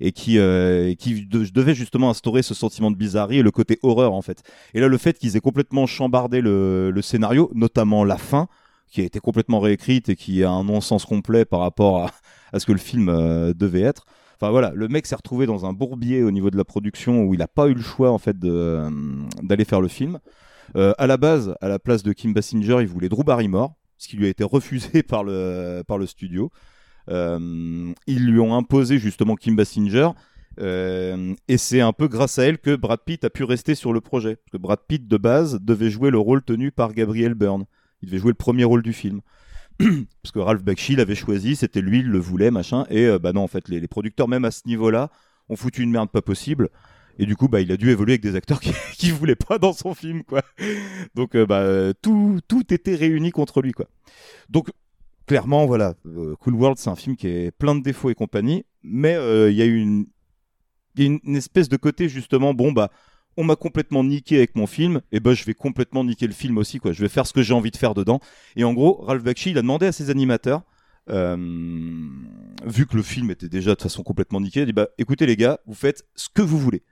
et 0.00 0.12
qui 0.12 0.38
euh, 0.38 0.94
qui 0.94 1.26
de- 1.26 1.44
devait 1.44 1.74
justement 1.74 2.08
instaurer 2.08 2.42
ce 2.42 2.54
sentiment 2.54 2.90
de 2.90 2.96
bizarrerie 2.96 3.38
et 3.38 3.42
le 3.42 3.50
côté 3.50 3.78
horreur 3.82 4.14
en 4.14 4.22
fait. 4.22 4.42
Et 4.74 4.80
là, 4.80 4.88
le 4.88 4.96
fait 4.96 5.18
qu'ils 5.18 5.36
aient 5.36 5.40
complètement 5.40 5.86
chambardé 5.86 6.40
le, 6.40 6.90
le 6.90 7.02
scénario, 7.02 7.50
notamment 7.54 8.02
la 8.04 8.16
fin, 8.16 8.48
qui 8.90 9.00
a 9.00 9.04
été 9.04 9.20
complètement 9.20 9.60
réécrite 9.60 10.08
et 10.08 10.16
qui 10.16 10.44
a 10.44 10.50
un 10.50 10.64
non-sens 10.64 11.04
complet 11.04 11.44
par 11.44 11.60
rapport 11.60 12.10
à, 12.52 12.58
ce 12.58 12.66
que 12.66 12.72
le 12.72 12.78
film 12.78 13.08
euh, 13.08 13.54
devait 13.54 13.82
être. 13.82 14.04
Enfin 14.40 14.52
voilà, 14.52 14.72
le 14.74 14.88
mec 14.88 15.06
s'est 15.06 15.16
retrouvé 15.16 15.44
dans 15.44 15.66
un 15.66 15.74
bourbier 15.74 16.22
au 16.22 16.30
niveau 16.30 16.50
de 16.50 16.56
la 16.56 16.64
production 16.64 17.24
où 17.24 17.34
il 17.34 17.38
n'a 17.38 17.46
pas 17.46 17.68
eu 17.68 17.74
le 17.74 17.82
choix 17.82 18.10
en 18.10 18.16
fait 18.16 18.36
euh, 18.44 18.88
d'aller 19.42 19.66
faire 19.66 19.82
le 19.82 19.88
film. 19.88 20.18
Euh, 20.76 20.94
à 20.96 21.06
la 21.06 21.18
base, 21.18 21.54
à 21.60 21.68
la 21.68 21.78
place 21.78 22.02
de 22.02 22.14
Kim 22.14 22.32
Basinger, 22.32 22.78
il 22.80 22.86
voulait 22.86 23.10
Drew 23.10 23.22
Barrymore, 23.22 23.74
ce 23.98 24.08
qui 24.08 24.16
lui 24.16 24.24
a 24.24 24.28
été 24.30 24.42
refusé 24.42 25.02
par 25.08 25.24
le, 25.24 25.84
studio. 26.06 26.50
Euh, 27.10 27.92
ils 28.06 28.24
lui 28.24 28.40
ont 28.40 28.56
imposé 28.56 28.98
justement 28.98 29.34
Kim 29.34 29.56
Basinger. 29.56 30.08
et 30.58 31.58
c'est 31.58 31.82
un 31.82 31.92
peu 31.92 32.08
grâce 32.08 32.38
à 32.38 32.44
elle 32.44 32.58
que 32.58 32.76
Brad 32.76 33.00
Pitt 33.04 33.22
a 33.24 33.30
pu 33.30 33.44
rester 33.44 33.74
sur 33.74 33.92
le 33.92 34.00
projet. 34.00 34.36
Parce 34.36 34.52
que 34.52 34.56
Brad 34.56 34.80
Pitt, 34.88 35.06
de 35.06 35.16
base, 35.18 35.60
devait 35.60 35.90
jouer 35.90 36.10
le 36.10 36.18
rôle 36.18 36.42
tenu 36.42 36.72
par 36.72 36.94
Gabriel 36.94 37.34
Byrne. 37.34 37.66
Il 38.02 38.08
devait 38.08 38.18
jouer 38.18 38.30
le 38.30 38.34
premier 38.34 38.64
rôle 38.64 38.82
du 38.82 38.92
film. 38.92 39.20
Parce 39.78 40.32
que 40.32 40.38
Ralph 40.38 40.62
Bakshi 40.62 40.96
l'avait 40.96 41.14
choisi, 41.14 41.56
c'était 41.56 41.80
lui, 41.80 42.00
il 42.00 42.08
le 42.08 42.18
voulait, 42.18 42.50
machin. 42.50 42.86
Et 42.90 43.06
euh, 43.06 43.18
bah 43.18 43.32
non, 43.32 43.42
en 43.42 43.48
fait, 43.48 43.68
les, 43.68 43.86
producteurs, 43.88 44.28
même 44.28 44.44
à 44.44 44.50
ce 44.50 44.62
niveau-là, 44.66 45.10
ont 45.48 45.56
foutu 45.56 45.82
une 45.82 45.90
merde 45.90 46.10
pas 46.10 46.22
possible. 46.22 46.68
Et 47.18 47.26
du 47.26 47.36
coup, 47.36 47.48
bah, 47.48 47.60
il 47.60 47.70
a 47.72 47.76
dû 47.76 47.90
évoluer 47.90 48.12
avec 48.12 48.22
des 48.22 48.36
acteurs 48.36 48.60
qui, 48.60 48.72
qui 48.96 49.10
voulaient 49.10 49.36
pas 49.36 49.58
dans 49.58 49.72
son 49.72 49.94
film, 49.94 50.22
quoi. 50.24 50.42
Donc, 51.14 51.34
euh, 51.34 51.46
bah, 51.46 51.92
tout, 52.02 52.40
tout 52.48 52.72
était 52.72 52.94
réuni 52.94 53.30
contre 53.30 53.62
lui, 53.62 53.72
quoi. 53.72 53.86
Donc, 54.48 54.70
clairement, 55.26 55.66
voilà, 55.66 55.94
euh, 56.06 56.34
Cool 56.36 56.54
World, 56.54 56.78
c'est 56.78 56.90
un 56.90 56.96
film 56.96 57.16
qui 57.16 57.28
est 57.28 57.50
plein 57.50 57.74
de 57.74 57.82
défauts 57.82 58.10
et 58.10 58.14
compagnie, 58.14 58.64
mais 58.82 59.14
il 59.50 59.56
y 59.56 59.62
a 59.62 59.66
eu 59.66 59.76
une, 59.76 60.06
il 60.94 61.02
y 61.02 61.04
a 61.04 61.06
une, 61.10 61.20
une 61.24 61.36
espèce 61.36 61.68
de 61.68 61.76
côté 61.76 62.08
justement, 62.08 62.54
bon 62.54 62.72
bah, 62.72 62.90
on 63.36 63.44
m'a 63.44 63.56
complètement 63.56 64.04
niqué 64.04 64.36
avec 64.36 64.56
mon 64.56 64.66
film, 64.66 65.00
et 65.12 65.20
ben 65.20 65.34
je 65.34 65.44
vais 65.44 65.54
complètement 65.54 66.04
niquer 66.04 66.26
le 66.26 66.32
film 66.32 66.58
aussi, 66.58 66.78
quoi. 66.78 66.92
Je 66.92 67.00
vais 67.00 67.08
faire 67.08 67.26
ce 67.26 67.32
que 67.32 67.42
j'ai 67.42 67.54
envie 67.54 67.70
de 67.70 67.76
faire 67.76 67.94
dedans. 67.94 68.20
Et 68.56 68.64
en 68.64 68.74
gros, 68.74 69.02
Ralph 69.02 69.22
Bakshi, 69.22 69.50
il 69.50 69.58
a 69.58 69.62
demandé 69.62 69.86
à 69.86 69.92
ses 69.92 70.10
animateurs, 70.10 70.62
euh, 71.08 71.36
vu 72.64 72.86
que 72.86 72.96
le 72.96 73.02
film 73.02 73.30
était 73.30 73.48
déjà 73.48 73.74
de 73.74 73.80
façon 73.80 74.02
complètement 74.02 74.40
niqué, 74.40 74.60
il 74.60 74.62
a 74.64 74.66
dit 74.66 74.72
bah, 74.72 74.88
écoutez 74.98 75.26
les 75.26 75.36
gars, 75.36 75.58
vous 75.66 75.74
faites 75.74 76.04
ce 76.14 76.28
que 76.32 76.42
vous 76.42 76.58
voulez. 76.58 76.82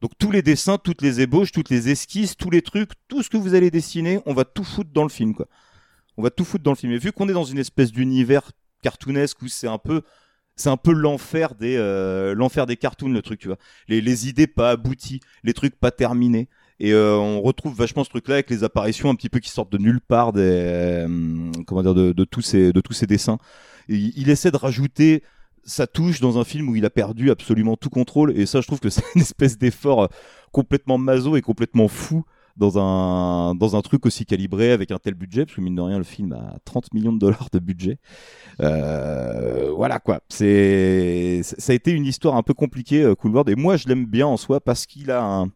Donc 0.00 0.12
tous 0.18 0.30
les 0.30 0.42
dessins, 0.42 0.78
toutes 0.78 1.02
les 1.02 1.20
ébauches, 1.20 1.52
toutes 1.52 1.70
les 1.70 1.90
esquisses, 1.90 2.36
tous 2.36 2.50
les 2.50 2.62
trucs, 2.62 2.90
tout 3.08 3.22
ce 3.22 3.28
que 3.28 3.36
vous 3.36 3.54
allez 3.54 3.70
dessiner, 3.70 4.20
on 4.26 4.34
va 4.34 4.44
tout 4.44 4.64
foutre 4.64 4.90
dans 4.92 5.02
le 5.02 5.08
film, 5.08 5.34
quoi. 5.34 5.46
On 6.16 6.22
va 6.22 6.30
tout 6.30 6.44
foutre 6.44 6.64
dans 6.64 6.72
le 6.72 6.76
film. 6.76 6.92
Et 6.92 6.98
vu 6.98 7.12
qu'on 7.12 7.28
est 7.28 7.32
dans 7.32 7.44
une 7.44 7.58
espèce 7.58 7.92
d'univers 7.92 8.50
cartoonesque 8.82 9.42
où 9.42 9.48
c'est 9.48 9.68
un 9.68 9.78
peu, 9.78 10.02
c'est 10.60 10.68
un 10.68 10.76
peu 10.76 10.92
l'enfer 10.92 11.54
des, 11.54 11.76
euh, 11.76 12.34
l'enfer 12.34 12.66
des 12.66 12.76
cartoons, 12.76 13.08
le 13.08 13.22
truc, 13.22 13.40
tu 13.40 13.48
vois. 13.48 13.56
Les, 13.88 14.00
les 14.00 14.28
idées 14.28 14.46
pas 14.46 14.70
abouties, 14.70 15.20
les 15.42 15.54
trucs 15.54 15.74
pas 15.74 15.90
terminés. 15.90 16.48
Et 16.78 16.92
euh, 16.92 17.16
on 17.16 17.42
retrouve 17.42 17.74
vachement 17.74 18.04
ce 18.04 18.10
truc-là 18.10 18.34
avec 18.34 18.50
les 18.50 18.64
apparitions 18.64 19.10
un 19.10 19.14
petit 19.14 19.28
peu 19.28 19.38
qui 19.38 19.50
sortent 19.50 19.72
de 19.72 19.78
nulle 19.78 20.00
part 20.00 20.32
euh, 20.36 21.50
comment 21.66 21.82
dire, 21.82 21.94
de, 21.94 22.12
de 22.12 22.24
tous 22.24 22.40
ces, 22.40 22.72
de 22.72 22.80
tous 22.80 22.92
ces 22.92 23.06
dessins. 23.06 23.38
Il, 23.88 24.30
essaie 24.30 24.50
de 24.50 24.56
rajouter 24.56 25.22
sa 25.64 25.86
touche 25.86 26.20
dans 26.20 26.38
un 26.38 26.44
film 26.44 26.68
où 26.68 26.76
il 26.76 26.84
a 26.84 26.90
perdu 26.90 27.30
absolument 27.30 27.76
tout 27.76 27.90
contrôle. 27.90 28.36
Et 28.38 28.46
ça, 28.46 28.60
je 28.60 28.66
trouve 28.66 28.80
que 28.80 28.88
c'est 28.90 29.04
une 29.14 29.22
espèce 29.22 29.58
d'effort 29.58 30.08
complètement 30.52 30.96
maso 30.96 31.36
et 31.36 31.42
complètement 31.42 31.88
fou 31.88 32.24
dans 32.60 32.78
un, 32.78 33.54
dans 33.54 33.74
un 33.74 33.80
truc 33.80 34.06
aussi 34.06 34.26
calibré 34.26 34.70
avec 34.70 34.90
un 34.90 34.98
tel 34.98 35.14
budget, 35.14 35.46
parce 35.46 35.56
que 35.56 35.62
mine 35.62 35.74
de 35.74 35.80
rien, 35.80 35.96
le 35.98 36.04
film 36.04 36.32
a 36.32 36.58
30 36.66 36.92
millions 36.94 37.12
de 37.12 37.18
dollars 37.18 37.48
de 37.52 37.58
budget. 37.58 37.98
Euh, 38.60 39.72
voilà 39.74 39.98
quoi. 39.98 40.20
C'est, 40.28 41.40
ça 41.42 41.72
a 41.72 41.74
été 41.74 41.90
une 41.90 42.04
histoire 42.04 42.36
un 42.36 42.42
peu 42.42 42.52
compliquée, 42.52 43.02
euh, 43.02 43.14
Cool 43.14 43.32
World, 43.32 43.48
et 43.48 43.56
moi 43.56 43.76
je 43.76 43.88
l'aime 43.88 44.04
bien 44.04 44.26
en 44.26 44.36
soi 44.36 44.60
parce 44.60 44.86
qu'il 44.86 45.10
a 45.10 45.22
un, 45.22 45.46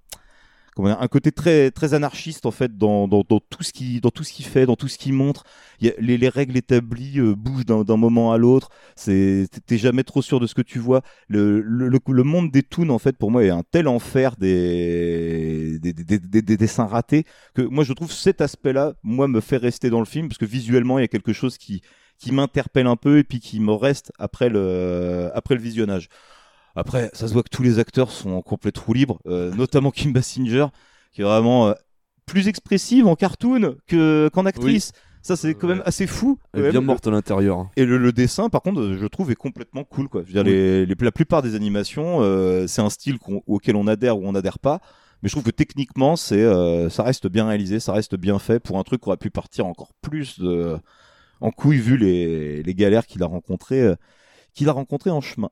comment 0.74 1.00
un 1.00 1.08
côté 1.08 1.32
très 1.32 1.70
très 1.70 1.94
anarchiste 1.94 2.46
en 2.46 2.50
fait 2.50 2.76
dans, 2.76 3.08
dans, 3.08 3.22
dans 3.28 3.40
tout 3.40 3.62
ce 3.62 3.72
qui 3.72 4.00
dans 4.00 4.10
tout 4.10 4.24
ce 4.24 4.32
qu'il 4.32 4.44
fait, 4.46 4.66
dans 4.66 4.76
tout 4.76 4.88
ce 4.88 4.98
qu'il 4.98 5.12
montre. 5.12 5.44
Y 5.80 5.88
a, 5.88 5.92
les, 5.98 6.18
les 6.18 6.28
règles 6.28 6.56
établies 6.56 7.18
euh, 7.20 7.34
bougent 7.34 7.64
d'un 7.66 7.82
d'un 7.84 7.96
moment 7.96 8.32
à 8.32 8.38
l'autre. 8.38 8.70
C'est 8.96 9.46
t'es 9.66 9.78
jamais 9.78 10.04
trop 10.04 10.22
sûr 10.22 10.40
de 10.40 10.46
ce 10.46 10.54
que 10.54 10.62
tu 10.62 10.78
vois. 10.78 11.02
Le, 11.28 11.60
le, 11.60 11.88
le, 11.88 11.98
le 12.06 12.22
monde 12.22 12.50
des 12.50 12.62
toons 12.62 12.90
en 12.90 12.98
fait 12.98 13.16
pour 13.16 13.30
moi 13.30 13.44
est 13.44 13.50
un 13.50 13.62
tel 13.70 13.88
enfer 13.88 14.36
des 14.36 15.78
des, 15.80 15.92
des, 15.92 16.18
des, 16.18 16.42
des 16.42 16.56
dessins 16.56 16.86
ratés 16.86 17.24
que 17.54 17.62
moi 17.62 17.84
je 17.84 17.92
trouve 17.92 18.12
cet 18.12 18.40
aspect-là 18.40 18.94
moi 19.02 19.28
me 19.28 19.40
fait 19.40 19.56
rester 19.56 19.90
dans 19.90 20.00
le 20.00 20.04
film 20.06 20.28
parce 20.28 20.38
que 20.38 20.44
visuellement 20.44 20.98
il 20.98 21.02
y 21.02 21.04
a 21.04 21.08
quelque 21.08 21.32
chose 21.32 21.58
qui 21.58 21.82
qui 22.18 22.32
m'interpelle 22.32 22.86
un 22.86 22.96
peu 22.96 23.18
et 23.18 23.24
puis 23.24 23.40
qui 23.40 23.60
me 23.60 23.72
reste 23.72 24.12
après 24.18 24.48
le 24.48 25.30
après 25.34 25.54
le 25.54 25.60
visionnage. 25.60 26.08
Après, 26.76 27.10
ça 27.12 27.28
se 27.28 27.32
voit 27.32 27.42
que 27.42 27.48
tous 27.50 27.62
les 27.62 27.78
acteurs 27.78 28.10
sont 28.10 28.30
en 28.30 28.42
complète 28.42 28.76
roue 28.78 28.94
libre, 28.94 29.18
euh, 29.26 29.54
notamment 29.54 29.90
Kim 29.90 30.12
Basinger, 30.12 30.66
qui 31.12 31.20
est 31.20 31.24
vraiment 31.24 31.68
euh, 31.68 31.72
plus 32.26 32.48
expressive 32.48 33.06
en 33.06 33.14
cartoon 33.16 33.76
que 33.86 34.28
qu'en 34.32 34.46
actrice. 34.46 34.92
Ça, 35.22 35.36
c'est 35.36 35.54
quand 35.54 35.68
même 35.68 35.82
assez 35.86 36.06
fou. 36.06 36.38
Elle 36.52 36.66
est 36.66 36.70
bien 36.70 36.82
morte 36.82 37.06
à 37.06 37.10
l'intérieur. 37.10 37.58
hein. 37.58 37.70
Et 37.76 37.86
le, 37.86 37.96
le 37.96 38.12
dessin, 38.12 38.50
par 38.50 38.60
contre, 38.60 38.92
je 38.92 39.06
trouve 39.06 39.30
est 39.30 39.34
complètement 39.36 39.82
cool. 39.84 40.08
Quoi. 40.10 40.20
Je 40.22 40.26
veux 40.26 40.32
dire, 40.34 40.42
Oui. 40.44 40.50
les, 40.50 40.84
les- 40.84 40.94
la 41.00 41.12
plupart 41.12 41.40
des 41.40 41.54
animations, 41.54 42.18
euh, 42.20 42.66
c'est 42.66 42.82
un 42.82 42.90
style 42.90 43.18
qu'on- 43.18 43.42
auquel 43.46 43.74
on 43.76 43.86
adhère 43.86 44.18
ou 44.18 44.26
on 44.26 44.32
n'adhère 44.32 44.58
pas. 44.58 44.80
Mais 45.22 45.30
je 45.30 45.34
trouve 45.34 45.44
que 45.44 45.50
techniquement, 45.50 46.16
c'est, 46.16 46.42
euh, 46.42 46.90
ça 46.90 47.02
reste 47.04 47.26
bien 47.28 47.46
réalisé, 47.48 47.80
ça 47.80 47.94
reste 47.94 48.16
bien 48.16 48.38
fait 48.38 48.60
pour 48.60 48.78
un 48.78 48.82
truc 48.82 49.00
qui 49.00 49.08
aurait 49.08 49.16
pu 49.16 49.30
partir 49.30 49.64
encore 49.64 49.92
plus 50.02 50.38
de, 50.40 50.76
en 51.40 51.50
couille 51.50 51.78
vu 51.78 51.96
les, 51.96 52.62
les 52.62 52.74
galères 52.74 53.06
qu'il 53.06 53.22
a 53.22 53.26
rencontrées, 53.26 53.80
euh, 53.80 53.94
qu'il 54.52 54.68
a 54.68 54.72
rencontrées 54.72 55.08
en 55.10 55.22
chemin. 55.22 55.48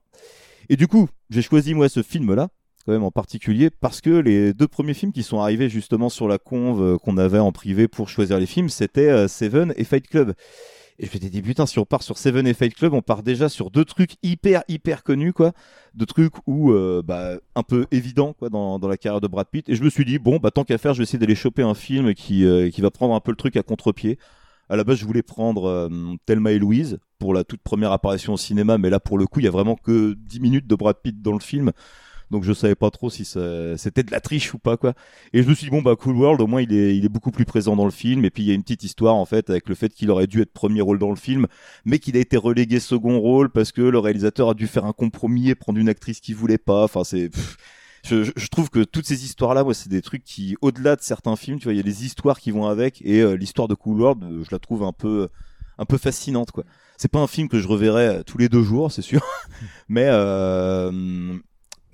Et 0.68 0.76
du 0.76 0.86
coup, 0.86 1.08
j'ai 1.30 1.42
choisi 1.42 1.74
moi 1.74 1.88
ce 1.88 2.02
film-là, 2.02 2.48
quand 2.84 2.92
même 2.92 3.04
en 3.04 3.10
particulier, 3.10 3.70
parce 3.70 4.00
que 4.00 4.10
les 4.10 4.54
deux 4.54 4.68
premiers 4.68 4.94
films 4.94 5.12
qui 5.12 5.22
sont 5.22 5.40
arrivés 5.40 5.68
justement 5.68 6.08
sur 6.08 6.28
la 6.28 6.38
conve 6.38 6.82
euh, 6.82 6.98
qu'on 6.98 7.16
avait 7.16 7.38
en 7.38 7.52
privé 7.52 7.88
pour 7.88 8.08
choisir 8.08 8.38
les 8.38 8.46
films, 8.46 8.68
c'était 8.68 9.08
euh, 9.08 9.28
Seven 9.28 9.72
et 9.76 9.84
Fight 9.84 10.08
Club. 10.08 10.34
Et 10.98 11.06
je 11.06 11.12
m'étais 11.12 11.30
dit, 11.30 11.42
putain, 11.42 11.66
si 11.66 11.78
on 11.78 11.84
part 11.84 12.02
sur 12.02 12.18
Seven 12.18 12.46
et 12.46 12.54
Fight 12.54 12.74
Club, 12.74 12.92
on 12.92 13.02
part 13.02 13.22
déjà 13.22 13.48
sur 13.48 13.70
deux 13.70 13.84
trucs 13.84 14.12
hyper, 14.22 14.62
hyper 14.68 15.02
connus, 15.02 15.32
quoi. 15.32 15.52
De 15.94 16.04
trucs 16.04 16.34
où, 16.46 16.72
euh, 16.72 17.02
bah, 17.04 17.38
un 17.56 17.62
peu 17.62 17.86
évident, 17.90 18.34
quoi, 18.34 18.50
dans, 18.50 18.78
dans 18.78 18.88
la 18.88 18.96
carrière 18.96 19.20
de 19.20 19.26
Brad 19.26 19.48
Pitt. 19.50 19.68
Et 19.68 19.74
je 19.74 19.82
me 19.82 19.90
suis 19.90 20.04
dit, 20.04 20.18
bon, 20.18 20.36
bah, 20.36 20.50
tant 20.50 20.64
qu'à 20.64 20.78
faire, 20.78 20.92
je 20.94 20.98
vais 20.98 21.04
essayer 21.04 21.18
d'aller 21.18 21.34
choper 21.34 21.62
un 21.62 21.74
film 21.74 22.14
qui, 22.14 22.44
euh, 22.44 22.70
qui 22.70 22.82
va 22.82 22.90
prendre 22.90 23.14
un 23.14 23.20
peu 23.20 23.32
le 23.32 23.36
truc 23.36 23.56
à 23.56 23.62
contre-pied. 23.62 24.18
À 24.72 24.76
la 24.76 24.84
base, 24.84 24.96
je 24.96 25.04
voulais 25.04 25.22
prendre 25.22 25.66
euh, 25.66 25.90
Thelma 26.24 26.52
et 26.52 26.58
Louise 26.58 26.98
pour 27.18 27.34
la 27.34 27.44
toute 27.44 27.60
première 27.60 27.92
apparition 27.92 28.32
au 28.32 28.36
cinéma, 28.38 28.78
mais 28.78 28.88
là, 28.88 29.00
pour 29.00 29.18
le 29.18 29.26
coup, 29.26 29.40
il 29.40 29.44
y 29.44 29.46
a 29.46 29.50
vraiment 29.50 29.76
que 29.76 30.14
10 30.14 30.40
minutes 30.40 30.66
de 30.66 30.74
Brad 30.74 30.96
Pitt 30.96 31.20
dans 31.20 31.34
le 31.34 31.40
film. 31.40 31.72
Donc 32.30 32.42
je 32.42 32.54
savais 32.54 32.74
pas 32.74 32.90
trop 32.90 33.10
si 33.10 33.26
c'était 33.76 34.02
de 34.02 34.10
la 34.10 34.20
triche 34.20 34.54
ou 34.54 34.58
pas 34.58 34.78
quoi. 34.78 34.94
Et 35.34 35.42
je 35.42 35.48
me 35.50 35.54
suis 35.54 35.66
dit 35.66 35.70
bon 35.70 35.82
bah 35.82 35.94
Cool 35.96 36.16
World 36.16 36.40
au 36.40 36.46
moins 36.46 36.62
il 36.62 36.72
est 36.72 37.08
beaucoup 37.10 37.30
plus 37.30 37.44
présent 37.44 37.76
dans 37.76 37.84
le 37.84 37.90
film 37.90 38.24
et 38.24 38.30
puis 38.30 38.44
il 38.44 38.46
y 38.46 38.50
a 38.50 38.54
une 38.54 38.62
petite 38.62 38.84
histoire 38.84 39.16
en 39.16 39.26
fait 39.26 39.50
avec 39.50 39.68
le 39.68 39.74
fait 39.74 39.90
qu'il 39.90 40.10
aurait 40.10 40.26
dû 40.26 40.40
être 40.40 40.50
premier 40.50 40.80
rôle 40.80 40.98
dans 40.98 41.10
le 41.10 41.16
film 41.16 41.46
mais 41.84 41.98
qu'il 41.98 42.16
a 42.16 42.20
été 42.20 42.38
relégué 42.38 42.80
second 42.80 43.20
rôle 43.20 43.50
parce 43.50 43.70
que 43.70 43.82
le 43.82 43.98
réalisateur 43.98 44.48
a 44.48 44.54
dû 44.54 44.66
faire 44.66 44.86
un 44.86 44.94
compromis 44.94 45.50
et 45.50 45.54
prendre 45.54 45.78
une 45.78 45.90
actrice 45.90 46.20
qu'il 46.20 46.34
voulait 46.34 46.56
pas. 46.56 46.84
Enfin 46.84 47.04
c'est 47.04 47.28
je, 48.04 48.24
je- 48.24 48.46
trouve 48.48 48.68
que 48.70 48.84
toutes 48.84 49.06
ces 49.06 49.24
histoires 49.24 49.54
là 49.54 49.64
moi 49.64 49.74
c'est 49.74 49.88
des 49.88 50.02
trucs 50.02 50.24
qui 50.24 50.56
au-delà 50.60 50.96
de 50.96 51.02
certains 51.02 51.36
films 51.36 51.58
tu 51.58 51.64
vois 51.64 51.72
il 51.72 51.76
y 51.76 51.80
a 51.80 51.84
des 51.84 52.04
histoires 52.04 52.40
qui 52.40 52.50
vont 52.50 52.66
avec 52.66 53.00
et 53.02 53.20
euh, 53.20 53.34
l'histoire 53.36 53.68
de 53.68 53.74
Cool 53.74 54.00
World 54.00 54.22
euh, 54.24 54.42
je 54.44 54.48
la 54.50 54.58
trouve 54.58 54.82
un 54.82 54.92
peu 54.92 55.28
un 55.78 55.84
peu 55.84 55.98
fascinante 55.98 56.50
quoi. 56.50 56.64
C'est 56.98 57.10
pas 57.10 57.20
un 57.20 57.26
film 57.26 57.48
que 57.48 57.58
je 57.60 57.66
reverrai 57.68 58.06
euh, 58.08 58.22
tous 58.22 58.38
les 58.38 58.48
deux 58.48 58.62
jours 58.62 58.90
c'est 58.92 59.02
sûr 59.02 59.22
mais 59.88 60.06
euh, 60.08 60.90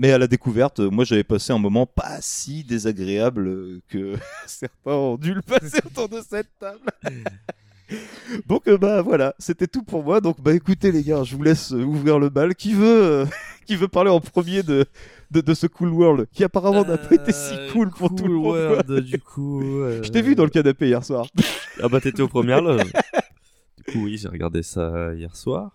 mais 0.01 0.13
à 0.13 0.19
la 0.19 0.29
découverte, 0.29 0.79
euh, 0.79 0.91
moi 0.91 1.05
j'avais 1.05 1.25
passé 1.25 1.53
un 1.53 1.59
moment 1.59 1.85
pas 1.85 2.19
si 2.21 2.63
désagréable 2.63 3.81
que 3.89 4.15
certains 4.47 4.93
ont 4.93 5.17
dû 5.17 5.35
le 5.35 5.43
passer 5.43 5.81
autour 5.85 6.09
de 6.09 6.21
cette 6.21 6.51
table. 6.61 6.89
Donc 8.47 8.69
bah 8.69 9.01
voilà, 9.03 9.35
c'était 9.39 9.67
tout 9.67 9.83
pour 9.83 10.05
moi. 10.05 10.21
Donc 10.21 10.41
bah 10.41 10.53
écoutez 10.55 10.93
les 10.93 11.03
gars, 11.03 11.25
je 11.25 11.35
vous 11.35 11.43
laisse 11.43 11.71
ouvrir 11.71 12.19
le 12.19 12.29
bal. 12.29 12.55
Qui 12.55 12.75
veut 12.75 13.27
qui 13.67 13.77
veut 13.77 13.89
parler 13.89 14.11
en 14.11 14.21
premier 14.21 14.63
de 14.63 14.85
de, 15.31 15.41
de 15.41 15.55
ce 15.55 15.67
Cool 15.67 15.91
World 15.91 16.27
qui 16.33 16.43
apparemment 16.45 16.85
n'a 16.85 16.97
pas 16.99 17.15
été 17.15 17.33
si 17.33 17.55
cool 17.73 17.91
pour 17.91 18.15
tout 18.15 18.27
le 18.27 18.35
monde. 18.35 18.57
Euh, 18.57 18.71
World, 18.71 19.01
du 19.05 19.19
coup. 19.21 19.81
euh, 19.81 20.03
Je 20.05 20.09
t'ai 20.11 20.23
vu 20.23 20.35
dans 20.35 20.45
le 20.45 20.51
canapé 20.51 20.87
hier 20.89 21.05
soir. 21.05 21.27
Ah 21.83 21.89
bah 21.89 22.01
t'étais 22.01 22.23
aux 22.23 22.29
premières 22.29 22.63
là. 22.63 22.83
Du 23.87 23.93
coup 23.93 24.05
oui, 24.05 24.19
j'ai 24.19 24.29
regardé 24.29 24.63
ça 24.63 25.15
hier 25.15 25.35
soir. 25.37 25.73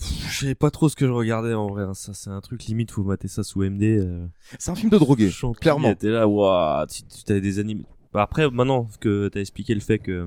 Je 0.00 0.40
savais 0.40 0.54
pas 0.54 0.70
trop 0.70 0.88
ce 0.88 0.94
que 0.94 1.06
je 1.06 1.10
regardais 1.12 1.54
en 1.54 1.66
vrai. 1.68 1.82
hein. 1.84 1.94
Ça 1.94 2.14
c'est 2.14 2.30
un 2.30 2.40
truc 2.40 2.64
limite 2.64 2.90
faut 2.90 3.02
mater 3.02 3.28
ça 3.28 3.42
sous 3.42 3.62
MD. 3.62 3.82
euh. 3.98 4.26
C'est 4.58 4.70
un 4.70 4.74
film 4.76 4.90
de 4.90 4.98
drogué, 4.98 5.30
clairement. 5.60 5.90
était 5.90 6.10
là, 6.10 6.28
waouh, 6.28 6.86
tu, 6.86 7.02
t'avais 7.24 7.40
des 7.40 7.58
animes. 7.58 7.82
Bah, 8.12 8.22
après 8.22 8.48
maintenant 8.50 8.88
que 9.00 9.28
t'as 9.28 9.40
expliqué 9.40 9.74
le 9.74 9.80
fait 9.80 9.98
que 9.98 10.12
euh, 10.12 10.26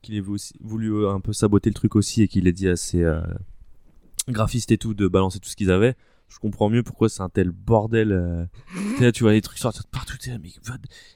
qu'il 0.00 0.14
ait 0.16 0.20
voulu, 0.60 0.94
euh, 0.94 1.10
un 1.10 1.20
peu 1.20 1.32
saboter 1.32 1.70
le 1.70 1.74
truc 1.74 1.96
aussi 1.96 2.22
et 2.22 2.28
qu'il 2.28 2.46
ait 2.46 2.52
dit 2.52 2.68
à 2.68 2.76
ses 2.76 3.02
euh, 3.02 3.20
graphistes 4.28 4.70
et 4.72 4.78
tout 4.78 4.94
de 4.94 5.08
balancer 5.08 5.38
tout 5.40 5.48
ce 5.48 5.56
qu'ils 5.56 5.70
avaient. 5.70 5.94
Je 6.32 6.38
comprends 6.38 6.70
mieux 6.70 6.82
pourquoi 6.82 7.08
c'est 7.08 7.22
un 7.22 7.28
tel 7.28 7.50
bordel. 7.50 8.12
euh. 8.12 8.44
Là, 9.00 9.12
tu 9.12 9.22
vois 9.24 9.32
les 9.32 9.40
trucs 9.42 9.58
sortir 9.58 9.84
partout. 9.86 10.16
là, 10.26 10.38
mais 10.42 10.50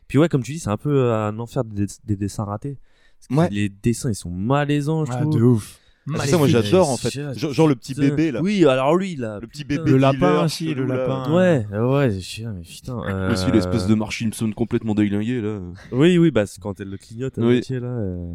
Puis 0.09 0.19
ouais, 0.19 0.29
comme 0.29 0.43
tu 0.43 0.53
dis, 0.53 0.59
c'est 0.59 0.71
un 0.71 0.77
peu 0.77 1.05
euh, 1.05 1.29
un 1.29 1.39
enfer 1.39 1.65
des, 1.65 1.87
des 2.05 2.17
dessins 2.17 2.45
ratés. 2.45 2.79
Parce 3.19 3.49
que 3.49 3.55
Les 3.55 3.69
dessins, 3.71 4.11
ils 4.11 4.15
sont 4.15 4.31
malaisants, 4.31 5.05
je 5.07 5.13
Ah, 5.13 5.23
trouve. 5.23 5.37
de 5.39 5.43
ouf. 5.43 5.81
Ah, 6.15 6.19
c'est 6.20 6.28
ça, 6.28 6.39
moi, 6.39 6.47
j'adore, 6.47 6.89
en 6.89 6.97
fait. 6.97 7.11
Genre- 7.37 7.53
genre 7.53 7.66
le 7.69 7.74
petit 7.74 7.95
bébé, 7.95 8.31
là. 8.31 8.41
Oui, 8.41 8.65
alors 8.65 8.95
lui, 8.97 9.16
là. 9.16 9.39
Le 9.41 9.47
petit 9.49 9.65
bébé 9.65 9.91
Le 9.91 9.97
lapin 9.97 10.16
dealer, 10.31 10.45
aussi, 10.45 10.74
le 10.74 10.85
lapin. 10.85 11.33
Ouais, 11.35 11.66
ouais, 11.77 12.11
je 12.12 12.20
sais, 12.20 12.45
mais 12.45 12.62
putain. 12.62 12.99
euh, 13.09 13.33
Aussi 13.33 13.51
l'espèce 13.51 13.87
de 13.87 13.95
Mark 13.95 14.12
Simpson 14.12 14.51
complètement 14.55 14.95
déglingué 14.95 15.41
là. 15.41 15.59
Oui, 15.93 16.16
oui, 16.19 16.31
bah 16.31 16.47
c'est 16.47 16.61
quand 16.61 16.78
elle 16.81 16.91
le 16.91 16.97
clignote 16.97 17.37
à 17.39 17.41
Oui. 17.43 17.55
moitié 17.55 17.81
là. 17.81 17.89
euh, 17.89 18.33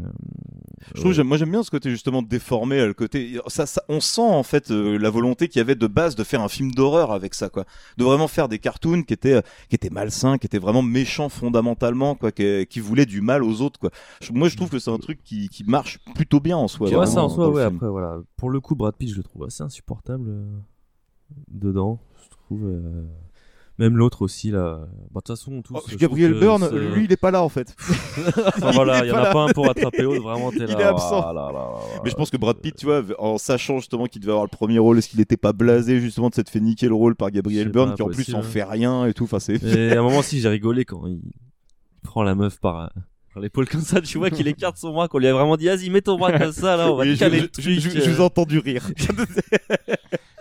Je 0.96 1.00
trouve, 1.00 1.14
j'aime- 1.14 1.28
moi 1.28 1.38
j'aime 1.38 1.52
bien 1.52 1.64
ce 1.64 1.70
côté 1.72 1.90
justement 1.92 2.22
déformé, 2.22 2.80
euh, 2.80 2.88
le 2.88 2.94
côté, 2.94 3.40
ça, 3.48 3.66
ça- 3.66 3.84
on 3.88 4.00
sent 4.02 4.22
en 4.22 4.44
fait 4.44 4.72
euh, 4.72 4.98
la 4.98 5.10
volonté 5.10 5.48
qu'il 5.48 5.60
y 5.60 5.62
avait 5.62 5.76
de 5.76 5.88
base 5.88 6.16
de 6.16 6.24
faire 6.24 6.42
un 6.42 6.50
film 6.50 6.72
d'horreur 6.72 7.12
avec 7.12 7.36
ça, 7.36 7.50
quoi, 7.50 7.66
de 7.98 8.04
vraiment 8.04 8.28
faire 8.28 8.48
des 8.50 8.58
cartoons 8.60 9.04
qui 9.04 9.14
étaient, 9.14 9.34
euh, 9.36 9.42
qui 9.70 9.76
étaient 9.76 9.90
malsains, 9.92 10.38
qui 10.38 10.48
étaient 10.48 10.58
vraiment 10.60 10.82
méchants 10.82 11.30
fondamentalement, 11.30 12.16
quoi, 12.16 12.32
qui, 12.32 12.66
qui 12.68 12.80
voulaient 12.80 13.06
du 13.06 13.22
mal 13.22 13.44
aux 13.44 13.62
autres, 13.62 13.80
quoi. 13.80 13.92
Moi 14.34 14.50
je 14.50 14.56
trouve 14.58 14.70
que 14.70 14.80
c'est 14.80 14.92
un 14.92 14.98
truc 14.98 15.20
qui, 15.24 15.50
qui 15.50 15.64
marche 15.64 16.00
plutôt 16.16 16.40
bien 16.40 16.58
en 16.58 16.68
soi. 16.68 16.88
Tu 16.90 16.96
vois 16.96 17.06
ça 17.06 17.24
en 17.24 17.30
soi, 17.30 17.46
le 17.46 17.52
ouais. 17.62 17.68
film. 17.68 17.76
Après, 17.78 17.90
voilà. 17.90 18.18
Pour 18.38 18.50
le 18.50 18.60
coup, 18.60 18.76
Brad 18.76 18.96
Pitt, 18.96 19.10
je 19.10 19.18
le 19.18 19.24
trouve 19.24 19.46
assez 19.46 19.64
insupportable 19.64 20.30
euh, 20.30 20.46
dedans. 21.50 22.00
Je 22.24 22.30
trouve. 22.30 22.64
euh, 22.66 23.04
Même 23.80 23.98
l'autre 23.98 24.22
aussi 24.22 24.52
là. 24.52 24.80
Bah, 24.82 24.88
de 24.88 25.14
toute 25.22 25.28
façon, 25.30 25.62
tous. 25.62 25.74
Oh, 25.76 25.82
je 25.88 25.96
Gabriel 25.96 26.32
trouve 26.32 26.42
que 26.60 26.70
Byrne, 26.70 26.94
lui 26.94 27.06
il 27.06 27.12
est 27.12 27.18
pas 27.18 27.32
là 27.32 27.42
en 27.42 27.50
fait. 27.50 27.74
Enfin, 27.80 28.72
voilà, 28.74 29.04
il 29.06 29.10
y 29.10 29.12
en 29.12 29.18
a 29.18 29.32
pas 29.32 29.44
un 29.46 29.48
pour 29.54 29.66
rattraper 29.66 30.04
l'autre, 30.04 30.22
vraiment, 30.22 30.52
t'es 30.52 30.58
Il 30.60 30.66
là, 30.68 30.80
est 30.80 30.84
absent. 30.84 31.22
ah 31.26 31.34
là 31.34 31.48
là 31.48 31.52
là 31.52 31.60
là. 31.60 32.02
Mais 32.04 32.10
je 32.12 32.16
pense 32.16 32.30
que 32.30 32.38
Brad 32.38 32.58
Pitt, 32.58 32.76
tu 32.76 32.86
vois, 32.86 33.02
en 33.18 33.38
sachant 33.40 33.78
justement 33.80 34.06
qu'il 34.06 34.22
devait 34.22 34.32
avoir 34.34 34.46
le 34.46 34.50
premier 34.56 34.78
rôle, 34.78 34.98
est-ce 35.00 35.10
qu'il 35.10 35.20
était 35.22 35.38
pas 35.38 35.54
blasé 35.54 36.00
justement 36.00 36.30
de 36.30 36.36
s'être 36.36 36.50
fait 36.50 36.60
niquer 36.60 36.88
le 36.90 36.94
rôle 36.96 37.16
par 37.16 37.32
Gabriel 37.32 37.70
Byrne, 37.70 37.90
pas, 37.92 37.96
qui 37.96 38.02
en 38.04 38.08
plus 38.08 38.18
possible. 38.18 38.38
en 38.38 38.44
fait 38.44 38.64
rien 38.64 39.06
et 39.08 39.14
tout. 39.14 39.24
Enfin, 39.24 39.40
c'est. 39.40 39.64
Et 39.64 39.94
à 39.94 40.00
un 40.00 40.04
moment 40.04 40.20
aussi, 40.20 40.40
j'ai 40.42 40.50
rigolé 40.50 40.86
quand 40.86 41.08
il 41.08 41.22
prend 42.04 42.22
la 42.24 42.36
meuf 42.36 42.60
par, 42.60 42.82
euh, 42.82 42.88
par 42.88 43.04
l'épaule 43.40 43.68
comme 43.70 43.82
ça. 43.82 44.02
Tu 44.02 44.18
vois 44.18 44.30
qu'il 44.30 44.48
écarte 44.48 44.78
son 44.78 44.92
bras, 44.92 45.08
qu'on 45.08 45.20
lui 45.20 45.28
a 45.28 45.34
vraiment 45.34 45.56
dit, 45.58 45.66
vas-y, 45.68 45.90
mets 45.90 46.02
ton 46.02 46.18
bras 46.18 46.38
comme 46.38 46.52
ça, 46.52 46.76
là, 46.76 46.92
on 46.92 46.96
va 46.96 47.04
Oui, 47.04 47.10
te 47.12 47.16
je- 47.16 47.20
caler 47.20 47.38
je- 47.38 47.44
le 47.44 47.48
truc. 47.50 47.64
je- 47.66 47.80
je 48.02 48.10
vous 48.10 48.18
ai 48.18 48.24
entendu 48.24 48.60
rire. 48.60 48.90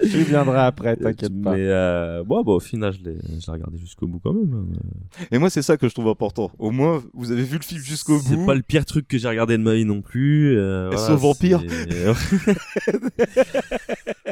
Je 0.03 0.17
viendrai 0.17 0.59
après, 0.61 0.97
t'inquiète 0.97 1.43
pas. 1.43 1.53
Mais 1.53 1.61
euh, 1.67 2.25
bon, 2.25 2.43
bah, 2.43 2.53
au 2.53 2.59
final, 2.61 2.91
je 2.91 3.05
l'ai 3.05 3.19
je 3.23 3.47
l'ai 3.47 3.53
regardé 3.53 3.77
jusqu'au 3.77 4.07
bout 4.07 4.19
quand 4.19 4.33
même. 4.33 4.55
hein. 4.55 5.27
Et 5.31 5.37
moi, 5.37 5.51
c'est 5.51 5.61
ça 5.61 5.77
que 5.77 5.87
je 5.91 5.93
trouve 5.93 6.09
important. 6.09 6.51
Au 6.59 6.71
moins, 6.71 7.03
vous 7.13 7.33
avez 7.33 7.43
vu 7.43 7.59
le 7.59 7.63
film 7.63 7.83
jusqu'au 7.83 8.17
bout. 8.17 8.25
C'est 8.27 8.47
pas 8.47 8.55
le 8.55 8.63
pire 8.63 8.87
truc 8.87 9.07
que 9.07 9.19
j'ai 9.19 9.29
regardé 9.29 9.59
de 9.59 9.63
ma 9.63 9.75
vie 9.75 9.85
non 9.85 10.01
plus. 10.01 10.57
euh, 10.57 10.89
voilà, 10.91 11.07
sauf 11.07 11.21
Vampire. 11.21 11.61
Et 11.63 12.07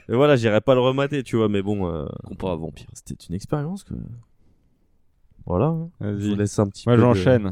voilà, 0.15 0.37
j'irai 0.37 0.63
pas 0.63 0.75
le 0.75 0.81
remater, 0.81 1.23
tu 1.23 1.37
vois, 1.37 1.51
mais 1.51 1.61
bon. 1.63 1.87
Euh... 1.87 2.07
Comparé 2.25 2.53
à 2.55 2.57
Vampire. 2.57 2.87
C'était 2.95 3.23
une 3.29 3.35
expérience, 3.35 3.85
quoi. 3.85 3.97
Voilà. 5.45 5.67
hein. 5.67 5.91
Je 6.01 6.07
Vas-y. 6.07 6.29
vous 6.31 6.35
laisse 6.37 6.59
un 6.59 6.67
petit 6.69 6.85
Moi 6.89 6.97
de- 6.97 7.03
j'enchaîne. 7.03 7.51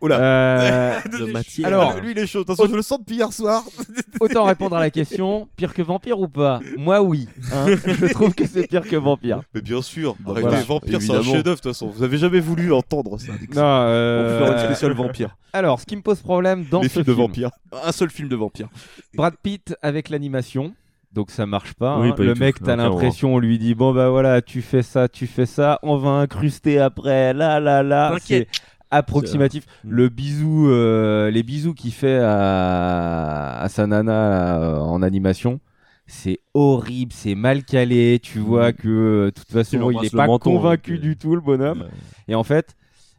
Oula. 0.00 0.20
Euh, 0.20 1.00
de 1.20 1.32
matière. 1.32 1.66
alors, 1.68 2.00
lui, 2.00 2.12
il 2.12 2.18
est 2.18 2.26
chaud. 2.26 2.40
Attention, 2.42 2.66
je 2.68 2.76
le 2.76 2.82
sens 2.82 2.98
depuis 3.00 3.16
hier 3.16 3.32
soir. 3.32 3.64
autant 4.20 4.44
répondre 4.44 4.76
à 4.76 4.80
la 4.80 4.90
question, 4.90 5.48
pire 5.56 5.72
que 5.74 5.82
vampire 5.82 6.20
ou 6.20 6.28
pas? 6.28 6.60
Moi 6.76 7.00
oui. 7.02 7.28
hein. 7.52 7.66
je 7.86 8.12
trouve 8.12 8.34
que 8.34 8.46
c'est 8.46 8.66
pire 8.66 8.82
que 8.82 8.96
vampire. 8.96 9.40
Mais 9.54 9.60
bien 9.62 9.82
sûr, 9.82 10.14
Bah, 10.20 10.34
voilà, 10.38 10.60
Vampire, 10.62 11.00
c'est 11.00 11.12
un 11.12 11.22
chef-d'œuvre 11.22 11.56
de 11.56 11.62
toute 11.62 11.72
façon. 11.72 11.88
Vous 11.88 12.02
avez 12.02 12.18
jamais 12.18 12.40
voulu 12.40 12.72
entendre 12.72 13.18
ça. 13.18 13.32
Non, 13.54 13.62
euh, 13.62 14.38
On 14.38 14.38
peut 14.38 14.44
faire 14.44 14.52
une 14.58 14.64
spéciale 14.66 14.92
vampire. 14.92 15.36
Alors, 15.52 15.80
ce 15.80 15.86
qui 15.86 15.96
me 15.96 16.02
pose 16.02 16.20
problème 16.20 16.66
dans 16.70 16.82
Les 16.82 16.88
ce 16.88 16.94
films 16.94 17.04
de 17.04 17.12
film, 17.14 17.26
vampires. 17.26 17.50
Un 17.84 17.92
seul 17.92 18.10
film 18.10 18.28
de 18.28 18.36
vampire. 18.36 18.68
Brad 19.14 19.34
Pitt 19.42 19.74
avec 19.82 20.10
l'animation. 20.10 20.74
Donc 21.12 21.30
ça 21.30 21.46
marche 21.46 21.72
pas. 21.72 21.98
Oui, 21.98 22.08
hein. 22.08 22.12
pas 22.12 22.24
le 22.24 22.34
mec, 22.34 22.56
t'as 22.62 22.76
l'impression, 22.76 23.34
on 23.36 23.38
lui 23.38 23.58
dit 23.58 23.74
bon 23.74 23.94
bah 23.94 24.10
voilà, 24.10 24.42
tu 24.42 24.60
fais 24.60 24.82
ça, 24.82 25.08
tu 25.08 25.26
fais 25.26 25.46
ça, 25.46 25.78
on 25.82 25.96
va 25.96 26.10
incruster 26.10 26.78
après, 26.78 27.32
là 27.32 27.58
là 27.58 27.82
là. 27.82 28.10
T'inquiète. 28.12 28.48
Approximatif. 28.90 29.66
Le 29.84 30.08
bisou, 30.08 30.68
euh, 30.68 31.30
les 31.30 31.42
bisous 31.42 31.74
qu'il 31.74 31.92
fait 31.92 32.18
à, 32.22 33.58
à 33.60 33.68
sa 33.68 33.86
nana 33.86 34.12
là, 34.12 34.60
euh, 34.60 34.78
en 34.78 35.02
animation. 35.02 35.60
C'est 36.06 36.38
horrible, 36.54 37.12
c'est 37.12 37.34
mal 37.34 37.64
calé. 37.64 38.20
Tu 38.22 38.38
vois 38.38 38.72
que 38.72 38.88
euh, 38.88 39.24
de 39.26 39.30
toute 39.30 39.50
façon, 39.50 39.76
il 39.90 39.96
embrasse 39.96 40.06
est 40.06 40.12
le 40.12 40.16
pas 40.16 40.26
menton, 40.26 40.52
convaincu 40.52 40.98
du 40.98 41.16
tout, 41.16 41.34
le 41.34 41.40
bonhomme. 41.40 41.88
Et 42.28 42.36
en 42.36 42.44
fait, 42.44 42.76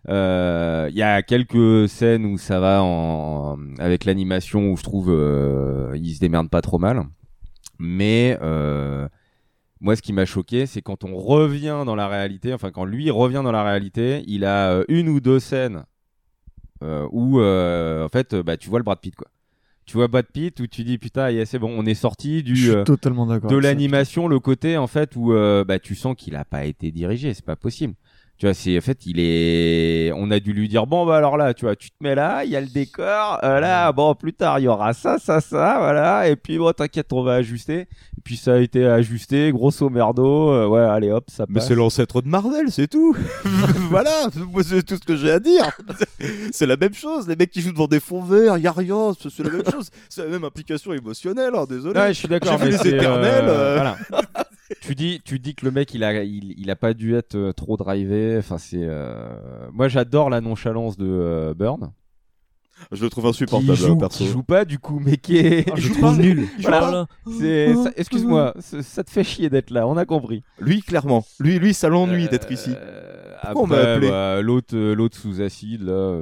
euh, 0.08 0.88
il 0.90 0.96
y 0.96 1.02
a 1.02 1.22
quelques 1.22 1.90
scènes 1.90 2.26
où 2.26 2.38
ça 2.38 2.62
va 2.62 2.82
en, 2.82 3.58
avec 3.78 4.06
l'animation 4.06 4.70
où 4.72 4.78
je 4.78 4.84
trouve 4.84 5.10
euh, 5.10 5.92
il 5.96 6.16
se 6.16 6.20
démerde 6.20 6.50
pas 6.50 6.62
trop 6.62 6.78
mal. 6.80 7.04
Mais 7.78 8.38
euh, 8.42 9.10
moi, 9.80 9.96
ce 9.96 10.02
qui 10.02 10.14
m'a 10.14 10.26
choqué, 10.26 10.66
c'est 10.66 10.82
quand 10.82 11.04
on 11.04 11.18
revient 11.18 11.84
dans 11.86 11.96
la 11.96 12.08
réalité, 12.08 12.54
enfin 12.54 12.72
quand 12.72 12.86
lui 12.86 13.10
revient 13.12 13.42
dans 13.44 13.52
la 13.52 13.64
réalité, 13.64 14.24
il 14.28 14.44
a 14.46 14.72
euh, 14.72 14.84
une 14.88 15.10
ou 15.10 15.20
deux 15.20 15.40
scènes 15.40 15.84
euh, 16.84 17.08
où 17.12 17.40
euh, 17.40 18.06
en 18.06 18.10
fait, 18.10 18.36
bah, 18.36 18.58
tu 18.58 18.70
vois 18.70 18.80
le 18.80 18.84
Brad 18.84 19.00
Pitt 19.00 19.16
quoi. 19.16 19.28
Tu 19.86 19.96
vois 19.96 20.08
Brad 20.08 20.26
Pitt 20.26 20.60
où 20.60 20.68
tu 20.68 20.84
dis 20.84 20.98
putain, 20.98 21.30
yeah, 21.30 21.46
c'est 21.46 21.60
bon, 21.60 21.74
on 21.76 21.86
est 21.86 21.94
sorti 21.94 22.44
du 22.44 22.56
Je 22.56 22.62
suis 22.62 22.72
euh, 22.72 22.84
totalement 22.84 23.26
d'accord 23.26 23.50
de 23.50 23.56
l'animation, 23.56 24.28
le 24.28 24.40
côté 24.40 24.78
en 24.78 24.88
fait 24.88 25.16
où 25.16 25.32
bah, 25.32 25.80
tu 25.80 25.96
sens 25.96 26.16
qu'il 26.18 26.36
a 26.36 26.44
pas 26.44 26.66
été 26.66 26.92
dirigé, 26.92 27.34
c'est 27.34 27.46
pas 27.46 27.56
possible. 27.56 27.94
Tu 28.40 28.46
vois, 28.46 28.54
c'est 28.54 28.78
en 28.78 28.82
fait, 28.82 29.06
il 29.08 29.20
est. 29.20 30.12
On 30.16 30.30
a 30.30 30.40
dû 30.40 30.54
lui 30.54 30.68
dire 30.70 30.86
bon 30.86 31.08
bah 31.08 31.18
alors 31.18 31.38
là, 31.38 31.56
tu 31.56 31.66
vois, 31.66 31.76
tu 31.76 31.90
te 31.90 31.96
mets 32.02 32.14
là, 32.14 32.44
il 32.46 32.52
y 32.52 32.56
a 32.56 32.62
le 32.62 32.68
décor, 32.68 33.40
euh, 33.44 33.60
là, 33.60 33.92
bon 33.92 34.14
plus 34.14 34.34
tard 34.34 34.60
il 34.60 34.64
y 34.64 34.68
aura 34.68 34.94
ça, 34.94 35.18
ça, 35.18 35.42
ça, 35.42 35.78
voilà, 35.80 36.28
et 36.30 36.36
puis 36.36 36.60
bon 36.60 36.72
t'inquiète, 36.72 37.12
on 37.14 37.24
va 37.24 37.34
ajuster. 37.34 37.80
Et 37.82 38.22
puis 38.24 38.38
ça 38.38 38.54
a 38.54 38.58
été 38.60 38.86
ajusté, 38.86 39.52
grosso 39.52 39.90
merdo, 39.90 40.52
euh, 40.52 40.68
ouais, 40.68 40.82
allez 40.82 41.12
hop, 41.12 41.26
ça 41.30 41.46
Mais 41.50 41.56
passe. 41.56 41.68
c'est 41.70 41.74
l'ancêtre 41.76 42.22
de 42.22 42.28
Marvel, 42.28 42.70
c'est 42.70 42.88
tout. 42.88 43.16
voilà, 43.90 44.28
c'est 44.64 44.84
tout 44.86 44.96
ce 44.98 45.06
que 45.06 45.16
j'ai 45.16 45.32
à 45.32 45.40
dire. 45.40 45.72
C'est 46.52 46.68
la 46.68 46.78
même 46.78 46.94
chose. 46.94 47.28
Les 47.28 47.36
mecs 47.36 47.50
qui 47.50 47.62
jouent 47.62 47.72
devant 47.74 47.88
des 47.88 48.00
fonds 48.00 48.22
verts, 48.24 48.58
y 48.60 48.68
a 48.68 48.72
rien. 48.72 49.14
C'est 49.20 49.44
la 49.44 49.50
même 49.50 49.64
chose. 49.72 49.90
C'est 50.10 50.24
la 50.24 50.30
même 50.30 50.44
implication 50.44 50.94
émotionnelle. 50.94 51.54
hein, 51.56 51.66
désolé. 51.68 52.00
Ouais, 52.00 52.10
je 52.14 52.20
suis 52.20 52.28
d'accord. 52.28 52.58
J'ai 52.60 52.66
mais 52.66 52.72
les 52.72 52.78
c'est, 52.78 52.90
éternels. 52.90 53.46
euh, 53.48 53.50
euh, 53.50 53.74
voilà. 53.76 53.98
tu 54.82 54.96
dis, 54.96 55.22
tu 55.24 55.40
dis 55.40 55.56
que 55.56 55.66
le 55.66 55.72
mec, 55.72 55.94
il 55.94 56.04
a, 56.04 56.24
il, 56.24 56.54
il 56.60 56.70
a 56.72 56.76
pas 56.76 56.94
dû 56.94 57.16
être 57.16 57.36
euh, 57.36 57.54
trop 57.54 57.78
drivé. 57.78 58.36
Enfin, 58.38 58.58
c'est. 58.58 58.78
euh, 58.82 59.28
Moi, 59.72 59.88
j'adore 59.88 60.30
la 60.30 60.42
nonchalance 60.42 60.98
de 60.98 61.08
euh, 61.08 61.54
Burn. 61.54 61.92
Je 62.92 63.04
le 63.04 63.10
trouve 63.10 63.26
insupportable, 63.26 63.74
Qui 63.76 63.84
joue, 63.88 63.98
perso. 63.98 64.18
qui 64.24 64.30
joue 64.30 64.44
pas 64.44 64.64
du 64.64 64.78
coup, 64.78 65.02
mais 65.04 65.18
qui 65.18 65.38
est. 65.38 65.68
Ah, 65.72 65.76
je 65.76 65.92
trouve 65.94 66.18
nul. 66.20 66.48
Voilà. 66.62 67.08
Excuse-moi, 67.96 68.54
ça 68.60 69.04
te 69.04 69.10
fait 69.10 69.24
chier 69.24 69.50
d'être 69.50 69.72
là. 69.72 69.88
On 69.88 69.98
a 69.98 70.06
compris. 70.06 70.44
Lui, 70.60 70.82
clairement. 70.82 71.26
Lui, 71.40 71.58
lui, 71.58 71.74
ça 71.74 71.90
l'ennuie 71.90 72.28
d'être 72.30 72.52
ici. 72.52 72.72
Pourquoi 73.42 73.64
on 73.64 73.68
m'a 73.68 73.78
appelé 73.78 74.10
bah, 74.10 74.42
l'autre, 74.42 74.78
l'autre 74.78 75.18
sous 75.18 75.42
acide 75.42 75.84
là. 75.84 76.20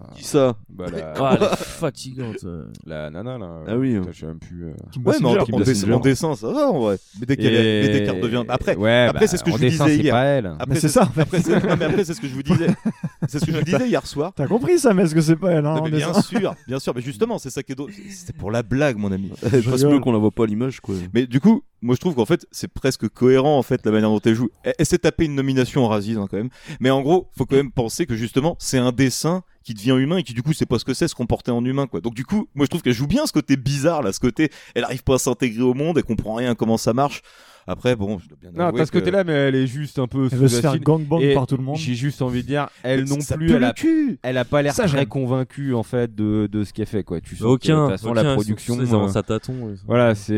Enfin, 0.00 0.14
Qui 0.16 0.24
ça 0.24 0.56
bah, 0.68 0.86
la... 0.92 1.12
Ah, 1.18 1.36
elle 1.38 1.42
est 1.44 1.56
fatigante. 1.56 2.36
euh. 2.44 2.64
La 2.86 3.10
nana 3.10 3.38
là. 3.38 3.60
Ah 3.66 3.76
oui, 3.76 3.94
Putain, 3.98 4.10
Je 4.12 4.20
sais 4.20 4.26
même 4.26 4.38
plus. 4.38 4.64
euh. 4.64 4.72
Ouais, 5.04 5.14
mais 5.20 5.26
en, 5.26 5.44
Kim 5.44 5.54
en 5.54 5.58
dessin, 5.58 5.70
Basinger. 5.72 5.92
en 5.94 6.00
dessin, 6.00 6.34
ça 6.36 6.48
va 6.52 6.68
en 6.70 6.78
vrai. 6.80 6.98
Mais 7.20 7.26
dès 7.26 7.36
qu'elle 7.36 7.54
est- 7.54 7.82
mais 7.86 7.88
dès 7.92 8.04
qu'elle 8.04 8.16
redevient. 8.22 8.44
Après, 8.48 8.76
Ouais, 8.76 9.06
après 9.08 9.20
bah, 9.20 9.26
c'est 9.26 9.36
ce 9.36 9.44
que 9.44 9.50
en 9.50 9.52
je 9.56 9.58
vous 9.58 9.64
dessin, 9.64 9.84
disais 9.86 9.96
c'est 9.96 10.02
hier. 10.04 10.14
pas 10.14 10.24
elle. 10.24 10.46
Après, 10.46 10.66
Mais 10.68 10.80
c'est 10.80 10.88
ça, 10.88 11.02
en 11.04 11.06
fait. 11.06 11.20
Après, 11.22 11.40
c'est 11.40 11.52
non, 11.66 11.76
mais 11.78 11.84
après, 11.84 12.04
c'est 12.04 12.14
ce 12.14 12.20
que 12.20 12.28
je 12.28 12.34
vous 12.34 12.42
disais. 12.42 12.66
C'est 13.28 13.40
ce 13.40 13.46
que 13.46 13.50
je 13.52 13.56
vous 13.58 13.64
disais 13.64 13.88
hier 13.88 14.06
soir. 14.06 14.32
T'as 14.36 14.46
compris 14.46 14.78
ça, 14.78 14.94
mais 14.94 15.02
est-ce 15.02 15.14
que 15.14 15.20
c'est 15.20 15.34
pas 15.34 15.50
elle 15.50 15.66
hein, 15.66 15.74
Non, 15.74 15.80
en 15.80 15.84
mais 15.84 15.90
bien 15.90 16.08
dessin 16.08 16.22
sûr, 16.22 16.54
bien 16.68 16.78
sûr. 16.78 16.92
Mais 16.94 17.00
justement, 17.00 17.38
c'est 17.38 17.50
ça 17.50 17.64
qui 17.64 17.72
est 17.72 17.74
drôle. 17.74 17.90
C'est 18.08 18.36
pour 18.36 18.52
la 18.52 18.62
blague, 18.62 18.96
mon 18.98 19.10
ami. 19.10 19.30
Passe 19.40 19.52
rigole. 19.52 19.94
mieux 19.94 19.98
qu'on 19.98 20.12
la 20.12 20.18
voit 20.18 20.30
pas 20.30 20.44
à 20.44 20.46
l'image, 20.46 20.78
quoi. 20.80 20.94
Mais 21.12 21.26
du 21.26 21.40
coup, 21.40 21.64
moi 21.82 21.94
je 21.96 22.00
trouve 22.00 22.14
qu'en 22.14 22.24
fait 22.24 22.46
c'est 22.52 22.68
presque 22.68 23.08
cohérent 23.08 23.58
en 23.58 23.62
fait 23.62 23.84
la 23.84 23.90
manière 23.90 24.10
dont 24.10 24.20
elle 24.24 24.34
joue. 24.34 24.48
Elle, 24.62 24.74
elle 24.78 24.86
s'est 24.86 24.98
tapée 24.98 25.24
une 25.24 25.34
nomination 25.34 25.84
en 25.84 25.88
Razzies 25.88 26.14
hein, 26.14 26.26
quand 26.30 26.36
même. 26.36 26.50
Mais 26.78 26.90
en 26.90 27.02
gros, 27.02 27.28
faut 27.36 27.46
quand 27.46 27.56
même 27.56 27.72
penser 27.72 28.06
que 28.06 28.14
justement 28.14 28.54
c'est 28.60 28.78
un 28.78 28.92
dessin 28.92 29.42
qui 29.66 29.74
devient 29.74 29.96
humain 29.98 30.18
et 30.18 30.22
qui 30.22 30.32
du 30.32 30.42
coup 30.44 30.52
c'est 30.52 30.64
pas 30.64 30.78
ce 30.78 30.84
que 30.84 30.94
c'est 30.94 31.08
se 31.08 31.14
comporter 31.16 31.50
en 31.50 31.64
humain 31.64 31.86
quoi. 31.88 32.00
Donc 32.00 32.14
du 32.14 32.24
coup, 32.24 32.48
moi 32.54 32.64
je 32.66 32.70
trouve 32.70 32.82
qu'elle 32.82 32.92
joue 32.94 33.08
bien 33.08 33.26
ce 33.26 33.32
côté 33.32 33.56
bizarre 33.56 34.02
là, 34.02 34.12
ce 34.12 34.20
côté 34.20 34.50
elle 34.76 34.84
arrive 34.84 35.02
pas 35.02 35.16
à 35.16 35.18
s'intégrer 35.18 35.62
au 35.62 35.74
monde, 35.74 35.98
elle 35.98 36.04
comprend 36.04 36.34
rien 36.34 36.52
à 36.52 36.54
comment 36.54 36.76
ça 36.76 36.92
marche. 36.92 37.22
Après 37.68 37.96
bon, 37.96 38.20
je 38.20 38.28
dois 38.28 38.38
bien 38.40 38.52
Non, 38.54 38.66
avouer 38.66 38.78
t'as 38.78 38.86
ce 38.86 38.92
que- 38.92 38.98
côté-là, 39.00 39.24
mais 39.24 39.32
elle 39.32 39.56
est 39.56 39.66
juste 39.66 39.98
un 39.98 40.06
peu 40.06 40.28
Elle 40.30 40.38
veut 40.38 40.46
se 40.46 40.60
faire 40.60 40.78
gangbang 40.78 41.20
par 41.34 41.48
tout 41.48 41.56
le 41.56 41.64
monde. 41.64 41.76
J'ai 41.76 41.94
juste 41.96 42.22
envie 42.22 42.42
de 42.44 42.46
dire, 42.46 42.68
elle 42.84 43.02
non 43.08 43.18
ça 43.18 43.36
plus, 43.36 43.50
elle 43.50 43.58
le 43.58 43.66
a, 43.66 43.74
elle 44.22 44.38
a 44.38 44.44
pas 44.44 44.62
l'air 44.62 44.72
très 44.72 45.04
convaincue 45.06 45.74
en 45.74 45.82
fait 45.82 46.14
de, 46.14 46.46
de 46.46 46.62
ce 46.62 46.72
qu'elle 46.72 46.86
fait 46.86 47.02
quoi. 47.02 47.20
Tu 47.20 47.34
sens 47.34 47.40
que, 47.40 47.46
Aucun. 47.46 47.74
de 47.86 47.90
toute 47.90 47.90
façon 47.98 48.10
aucun, 48.12 48.22
la 48.22 48.34
production. 48.34 48.78
euh, 48.78 48.86
sont- 48.86 49.74
voilà, 49.88 50.14
c'est 50.14 50.32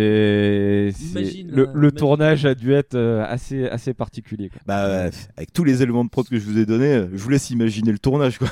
le, 1.48 1.64
là, 1.64 1.70
le 1.74 1.92
tournage 1.92 2.46
a 2.46 2.54
dû 2.54 2.72
être 2.72 2.94
euh, 2.94 3.24
assez 3.28 3.66
assez 3.68 3.92
particulier. 3.92 4.48
Quoi. 4.48 4.60
Bah 4.66 5.10
avec 5.36 5.52
tous 5.52 5.64
les 5.64 5.82
éléments 5.82 6.04
de 6.04 6.10
prod 6.10 6.26
que 6.26 6.38
je 6.38 6.44
vous 6.46 6.58
ai 6.58 6.64
donnés, 6.64 6.94
euh, 6.94 7.08
je 7.12 7.18
vous 7.22 7.28
laisse 7.30 7.50
imaginer 7.50 7.92
le 7.92 7.98
tournage 7.98 8.38
quoi. 8.38 8.48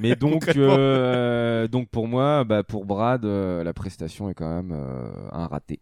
Mais 0.00 0.16
donc 0.16 0.48
euh, 0.56 1.68
donc 1.68 1.88
pour 1.88 2.08
moi, 2.08 2.44
bah 2.44 2.62
pour 2.62 2.84
Brad, 2.84 3.24
euh, 3.24 3.64
la 3.64 3.72
prestation 3.72 4.28
est 4.28 4.34
quand 4.34 4.54
même 4.54 4.72
euh, 4.72 5.08
un 5.32 5.46
raté. 5.46 5.80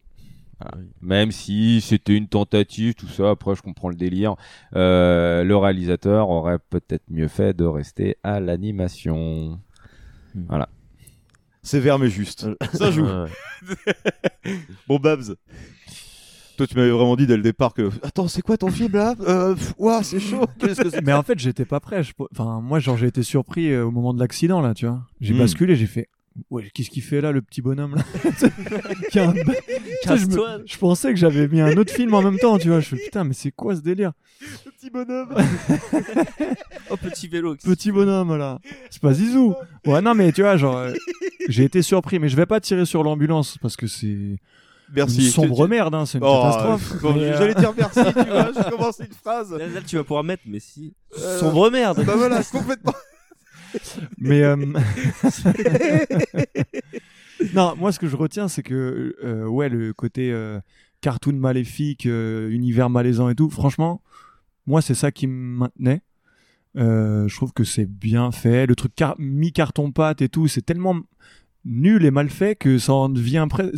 Voilà. 0.60 0.76
Même 1.00 1.32
si 1.32 1.80
c'était 1.80 2.14
une 2.14 2.28
tentative, 2.28 2.94
tout 2.94 3.08
ça, 3.08 3.30
après 3.30 3.54
je 3.54 3.62
comprends 3.62 3.88
le 3.88 3.94
délire. 3.94 4.36
Euh, 4.76 5.42
le 5.42 5.56
réalisateur 5.56 6.28
aurait 6.28 6.58
peut-être 6.58 7.04
mieux 7.08 7.28
fait 7.28 7.56
de 7.56 7.64
rester 7.64 8.16
à 8.22 8.40
l'animation. 8.40 9.58
Voilà. 10.48 10.68
Sévère 11.62 11.98
mais 11.98 12.08
juste. 12.08 12.46
Ça 12.74 12.90
joue. 12.90 13.06
Bon 14.88 14.98
Babs. 14.98 15.36
Toi 16.60 16.66
tu 16.66 16.76
m'avais 16.76 16.90
vraiment 16.90 17.16
dit 17.16 17.26
dès 17.26 17.38
le 17.38 17.42
départ 17.42 17.72
que 17.72 17.88
attends 18.02 18.28
c'est 18.28 18.42
quoi 18.42 18.58
ton 18.58 18.68
film 18.70 18.92
là? 18.92 19.14
Euh, 19.22 19.54
ouah, 19.78 20.02
c'est 20.02 20.20
chaud. 20.20 20.44
Que 20.60 21.00
Mais 21.02 21.14
en 21.14 21.22
fait, 21.22 21.38
j'étais 21.38 21.64
pas 21.64 21.80
prêt. 21.80 22.02
Je- 22.02 22.12
Enfin, 22.32 22.60
moi, 22.60 22.80
genre, 22.80 22.98
j'ai 22.98 23.06
été 23.06 23.22
surpris 23.22 23.72
euh, 23.72 23.86
au 23.86 23.90
moment 23.90 24.12
de 24.12 24.20
l'accident, 24.20 24.60
là, 24.60 24.74
tu 24.74 24.84
vois. 24.84 25.00
J'ai 25.22 25.32
Hmm. 25.32 25.38
basculé, 25.38 25.74
j'ai 25.74 25.86
fait. 25.86 26.10
Ouais, 26.50 26.68
qu'est-ce 26.74 26.90
qu'il 26.90 27.02
fait 27.02 27.22
là, 27.22 27.32
le 27.32 27.40
petit 27.40 27.62
bonhomme 27.62 27.94
là? 27.94 28.02
Un- 29.24 29.32
je, 29.32 29.46
me- 29.46 30.04
Casse-toi. 30.04 30.58
je 30.66 30.76
pensais 30.76 31.08
que 31.14 31.18
j'avais 31.18 31.48
mis 31.48 31.62
un 31.62 31.74
autre 31.78 31.94
film 31.94 32.12
en 32.12 32.20
même 32.20 32.36
temps, 32.38 32.58
tu 32.58 32.68
vois. 32.68 32.80
Je 32.80 32.88
fais 32.90 32.96
putain, 32.96 33.24
mais 33.24 33.32
c'est 33.32 33.52
quoi 33.52 33.74
ce 33.74 33.80
délire? 33.80 34.12
Petit 34.78 34.90
bonhomme. 34.90 35.34
Oh, 36.90 36.96
petit 36.98 37.26
vélo. 37.28 37.56
Petit 37.56 37.90
bonhomme 37.90 38.36
là. 38.36 38.58
C'est 38.90 39.00
pas 39.00 39.14
Zizou. 39.14 39.54
Ouais, 39.86 40.02
non, 40.02 40.14
mais 40.14 40.30
tu 40.32 40.42
vois, 40.42 40.58
genre, 40.58 40.76
euh, 40.76 40.92
j'ai 41.48 41.64
été 41.64 41.80
surpris, 41.80 42.18
mais 42.18 42.28
je 42.28 42.36
vais 42.36 42.46
pas 42.46 42.60
tirer 42.60 42.84
sur 42.84 43.02
l'ambulance 43.02 43.56
parce 43.62 43.76
que 43.76 43.86
c'est 43.86 44.36
Merci. 44.94 45.24
une 45.26 45.30
sombre 45.30 45.68
merde, 45.68 45.94
hein, 45.94 46.06
c'est 46.06 46.18
une 46.18 46.24
Oh, 46.24 46.42
catastrophe. 46.42 47.00
bon, 47.02 47.16
euh, 47.16 47.36
J'allais 47.38 47.54
dire 47.54 47.72
merci, 47.76 48.00
tu 48.04 48.12
vois, 48.30 48.52
je 48.56 48.70
commençais 48.70 49.04
une 49.06 49.12
phrase. 49.12 49.52
Là, 49.52 49.66
là, 49.66 49.80
tu 49.86 49.96
vas 49.96 50.04
pouvoir 50.04 50.24
mettre, 50.24 50.42
mais 50.46 50.60
si. 50.60 50.94
Euh, 51.18 51.38
Sombre 51.38 51.70
merde. 51.70 52.02
Bah 52.04 52.14
voilà, 52.16 52.42
complètement. 52.44 52.94
Mais 54.18 54.42
euh, 54.42 54.56
non, 57.54 57.74
moi 57.76 57.92
ce 57.92 57.98
que 57.98 58.08
je 58.08 58.16
retiens, 58.16 58.48
c'est 58.48 58.62
que 58.62 59.16
euh, 59.24 59.46
ouais, 59.46 59.68
le 59.68 59.92
côté 59.92 60.32
euh, 60.32 60.60
cartoon 61.00 61.34
maléfique, 61.34 62.06
euh, 62.06 62.50
univers 62.50 62.90
malaisant 62.90 63.28
et 63.28 63.34
tout. 63.34 63.50
Franchement, 63.50 64.02
moi 64.66 64.82
c'est 64.82 64.94
ça 64.94 65.10
qui 65.10 65.26
me 65.26 65.58
maintenait. 65.58 66.02
Euh, 66.76 67.26
je 67.28 67.34
trouve 67.36 67.52
que 67.52 67.64
c'est 67.64 67.86
bien 67.86 68.30
fait. 68.32 68.66
Le 68.66 68.76
truc 68.76 68.92
car- 68.94 69.16
mi 69.18 69.52
carton 69.52 69.90
pâte 69.92 70.22
et 70.22 70.28
tout, 70.28 70.46
c'est 70.48 70.62
tellement 70.62 70.96
nul 71.64 72.04
et 72.04 72.10
mal 72.10 72.30
fait 72.30 72.54
que 72.54 72.78
ça 72.78 72.92
en 72.92 73.08
devient 73.08 73.46
presque. 73.48 73.74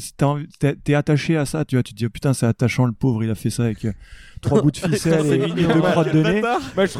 T'es 0.58 0.94
attaché 0.94 1.36
à 1.36 1.46
ça, 1.46 1.64
tu 1.64 1.76
vois. 1.76 1.82
Tu 1.82 1.92
te 1.92 1.98
dis 1.98 2.06
oh, 2.06 2.10
putain, 2.10 2.32
c'est 2.32 2.46
attachant 2.46 2.84
le 2.84 2.92
pauvre, 2.92 3.24
il 3.24 3.30
a 3.30 3.34
fait 3.34 3.50
ça 3.50 3.64
avec 3.64 3.84
euh, 3.84 3.92
trois 4.40 4.62
bouts 4.62 4.70
de 4.70 4.76
ficelle 4.88 5.26
et, 5.26 5.44
et 5.44 5.48
deux 5.48 5.66
ouais. 5.66 5.90
crottes 5.90 6.12
de 6.12 6.22
nez. 6.22 6.40
Moi, 6.40 6.86
je, 6.86 6.92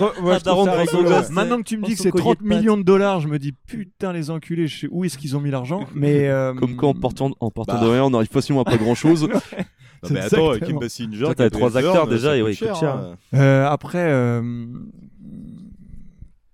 trouve 0.42 0.64
ça 0.64 0.72
rigolo. 0.72 1.10
Ouais. 1.10 1.20
Maintenant 1.30 1.59
que 1.59 1.64
tu 1.64 1.78
me 1.78 1.84
dis 1.86 1.94
que 1.94 2.00
c'est 2.02 2.10
collier 2.10 2.24
30 2.24 2.38
de 2.42 2.48
pâtes. 2.48 2.59
millions 2.59 2.76
de 2.76 2.82
dollars, 2.82 3.20
je 3.20 3.28
me 3.28 3.38
dis 3.38 3.52
putain 3.52 4.12
les 4.12 4.30
enculés, 4.30 4.66
je 4.66 4.80
sais 4.80 4.88
où 4.90 5.04
est-ce 5.04 5.18
qu'ils 5.18 5.36
ont 5.36 5.40
mis 5.40 5.50
l'argent. 5.50 5.86
Mais 5.94 6.28
euh, 6.28 6.54
Comme 6.54 6.76
quoi, 6.76 6.88
en 6.90 6.94
partant, 6.94 7.30
en 7.40 7.50
partant 7.50 7.74
Bah. 7.74 7.84
de 7.84 7.88
rien, 7.88 8.04
on 8.04 8.10
n'arrive 8.10 8.30
facilement 8.30 8.62
à 8.62 8.64
pas 8.64 8.76
grand 8.76 8.94
chose. 8.94 9.28
Non, 10.02 10.09
mais 10.10 10.20
attends. 10.20 10.59
Kim 10.59 10.80
Basinger. 10.80 11.28
Trois 11.52 11.76
acteurs 11.76 12.06
ça 12.06 12.10
déjà, 12.10 12.36
et 12.36 12.42
ouais, 12.42 12.54
cher, 12.54 12.74
hein. 12.82 13.16
euh, 13.34 13.68
après, 13.68 14.10
euh, 14.10 14.42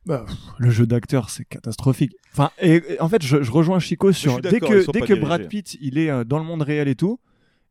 bah, 0.09 0.25
pff, 0.27 0.37
le 0.59 0.71
jeu 0.71 0.87
d'acteur 0.87 1.31
c'est 1.31 1.45
catastrophique. 1.45 2.13
Enfin, 2.33 2.51
et, 2.61 2.83
et 2.95 3.01
en 3.01 3.09
fait, 3.09 3.23
je, 3.23 3.43
je 3.43 3.51
rejoins 3.53 3.79
Chico 3.79 4.11
sur 4.11 4.41
dès 4.41 4.59
que 4.59 4.91
dès 4.91 5.01
que 5.01 5.07
dirigés. 5.07 5.21
Brad 5.21 5.49
Pitt 5.49 5.77
il 5.81 5.99
est 5.99 6.11
euh, 6.11 6.25
dans 6.25 6.39
le 6.39 6.45
monde 6.45 6.63
réel 6.63 6.89
et 6.89 6.95
tout, 6.97 7.21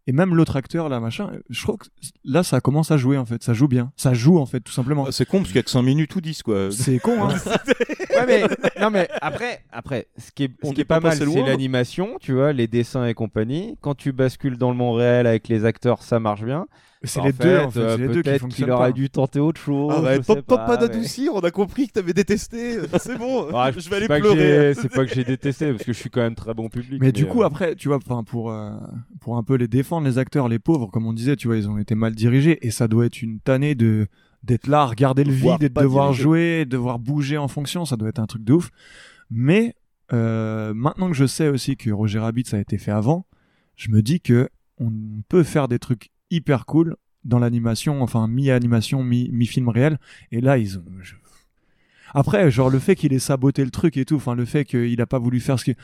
Et 0.09 0.13
même 0.13 0.35
l'autre 0.35 0.55
acteur, 0.55 0.87
là, 0.87 1.01
machin, 1.01 1.31
je 1.49 1.61
crois 1.63 1.75
que 1.75 1.85
là, 2.23 2.41
ça 2.43 2.61
commence 2.61 2.91
à 2.91 2.97
jouer, 2.97 3.17
en 3.17 3.25
fait. 3.25 3.43
Ça 3.43 3.53
joue 3.53 3.67
bien. 3.67 3.91
Ça 3.97 4.13
joue, 4.13 4.37
en 4.37 4.45
fait, 4.45 4.61
tout 4.61 4.71
simplement. 4.71 5.05
Ah, 5.07 5.11
C'est 5.11 5.25
con 5.25 5.39
parce 5.39 5.49
qu'il 5.49 5.57
y 5.57 5.59
a 5.59 5.63
que 5.63 5.69
5 5.69 5.81
minutes 5.81 6.15
ou 6.15 6.21
10 6.21 6.43
quoi. 6.43 6.69
C'est 6.71 6.99
con, 6.99 7.27
hein. 7.27 7.35
ouais, 8.15 8.25
mais, 8.25 8.43
non, 8.79 8.89
mais 8.89 9.09
après, 9.21 9.63
après, 9.71 10.07
ce 10.17 10.31
qui 10.31 10.45
est, 10.45 10.51
ce 10.63 10.71
qui 10.71 10.81
est 10.81 10.85
pas, 10.85 11.01
pas 11.01 11.09
mal, 11.09 11.17
c'est 11.17 11.43
l'animation, 11.43 12.17
tu 12.21 12.31
vois, 12.33 12.53
les 12.53 12.67
dessins 12.67 13.05
et 13.05 13.13
compagnie. 13.13 13.77
Quand 13.81 13.95
tu 13.95 14.13
bascules 14.13 14.57
dans 14.57 14.71
le 14.71 14.77
monde 14.77 14.97
réel 14.97 15.27
avec 15.27 15.49
les 15.49 15.65
acteurs, 15.65 16.01
ça 16.03 16.19
marche 16.21 16.43
bien. 16.43 16.67
C'est 17.07 17.19
Bah, 17.19 17.25
les 17.27 17.33
deux, 17.33 17.57
en 17.59 17.71
fait, 17.71 17.79
euh, 17.79 17.95
c'est 17.95 18.01
les 18.01 18.07
deux 18.07 18.13
qui 18.21 18.23
peut-être 18.23 18.41
fonctionnent 18.41 18.65
qu'il 18.67 18.71
aurait 18.73 18.93
dû 18.93 19.09
tenter 19.09 19.39
autre 19.39 19.59
chose. 19.59 19.93
Ah 19.95 20.01
ouais, 20.01 20.15
je 20.17 20.21
pop, 20.21 20.41
pas 20.45 20.67
mais- 20.69 20.77
d'adoucir, 20.87 21.31
on 21.33 21.39
a 21.39 21.51
compris 21.51 21.87
que 21.87 21.93
t'avais 21.93 22.13
détesté. 22.13 22.77
C'est 22.99 23.17
bon, 23.17 23.45
Ouais, 23.51 23.71
je 23.77 23.89
vais 23.89 23.95
aller 23.95 24.07
pleurer. 24.07 24.73
C'est 24.75 24.91
pas 24.91 25.05
que 25.05 25.13
j'ai 25.13 25.23
détesté, 25.23 25.71
parce 25.71 25.83
que 25.83 25.93
je 25.93 25.97
suis 25.99 26.09
quand 26.09 26.21
même 26.21 26.35
très 26.35 26.53
bon 26.53 26.69
public. 26.69 27.01
Mais 27.01 27.11
du 27.11 27.25
coup, 27.25 27.41
euh, 27.41 27.45
après, 27.45 27.75
tu 27.75 27.87
vois, 27.87 27.97
enfin, 27.97 28.23
pour, 28.23 28.51
euh, 28.51 28.71
pour 29.21 29.37
un 29.37 29.43
peu 29.43 29.55
les 29.55 29.67
défendre, 29.67 30.07
les 30.07 30.17
acteurs, 30.17 30.47
les 30.47 30.59
pauvres, 30.59 30.87
comme 30.87 31.05
on 31.07 31.13
disait, 31.13 31.35
tu 31.35 31.47
vois, 31.47 31.57
ils 31.57 31.69
ont 31.69 31.77
été 31.77 31.95
mal 31.95 32.13
dirigés 32.15 32.59
et 32.65 32.71
ça 32.71 32.87
doit 32.87 33.05
être 33.05 33.21
une 33.21 33.39
tannée 33.39 33.75
de 33.75 34.07
d'être 34.43 34.67
là, 34.67 34.81
à 34.81 34.85
regarder 34.85 35.23
le 35.23 35.33
vide 35.33 35.63
et 35.63 35.69
de 35.69 35.73
devoir 35.81 36.13
jouer, 36.13 36.63
de 36.63 36.69
devoir 36.69 36.99
bouger 36.99 37.37
en 37.37 37.47
fonction, 37.47 37.85
ça 37.85 37.97
doit 37.97 38.07
être 38.07 38.19
un 38.19 38.27
truc 38.27 38.43
de 38.43 38.53
ouf. 38.53 38.69
Mais 39.31 39.75
euh, 40.13 40.73
maintenant 40.73 41.09
que 41.09 41.15
je 41.17 41.25
sais 41.25 41.49
aussi 41.49 41.75
que 41.75 41.89
Roger 41.89 42.19
Rabbit 42.19 42.45
ça 42.45 42.57
a 42.57 42.59
été 42.59 42.77
fait 42.77 42.91
avant, 42.91 43.25
je 43.75 43.89
me 43.89 44.01
dis 44.01 44.21
que 44.21 44.47
on 44.79 44.91
peut 45.27 45.43
faire 45.43 45.67
des 45.67 45.79
trucs 45.79 46.11
hyper 46.31 46.65
cool 46.65 46.95
dans 47.23 47.39
l'animation, 47.39 48.01
enfin 48.01 48.27
mi-animation, 48.27 49.03
mi- 49.03 49.29
mi-film 49.31 49.69
réel. 49.69 49.99
Et 50.31 50.41
là, 50.41 50.57
ils 50.57 50.77
ont. 50.77 50.83
Après, 52.13 52.49
genre 52.51 52.69
le 52.69 52.79
fait 52.79 52.95
qu'il 52.95 53.13
ait 53.13 53.19
saboté 53.19 53.63
le 53.65 53.71
truc 53.71 53.97
et 53.97 54.05
tout, 54.05 54.15
enfin 54.15 54.33
le 54.35 54.45
fait 54.45 54.65
qu'il 54.65 54.99
a 55.01 55.05
pas 55.05 55.19
voulu 55.19 55.39
faire 55.39 55.59
ce 55.59 55.65
qui. 55.65 55.75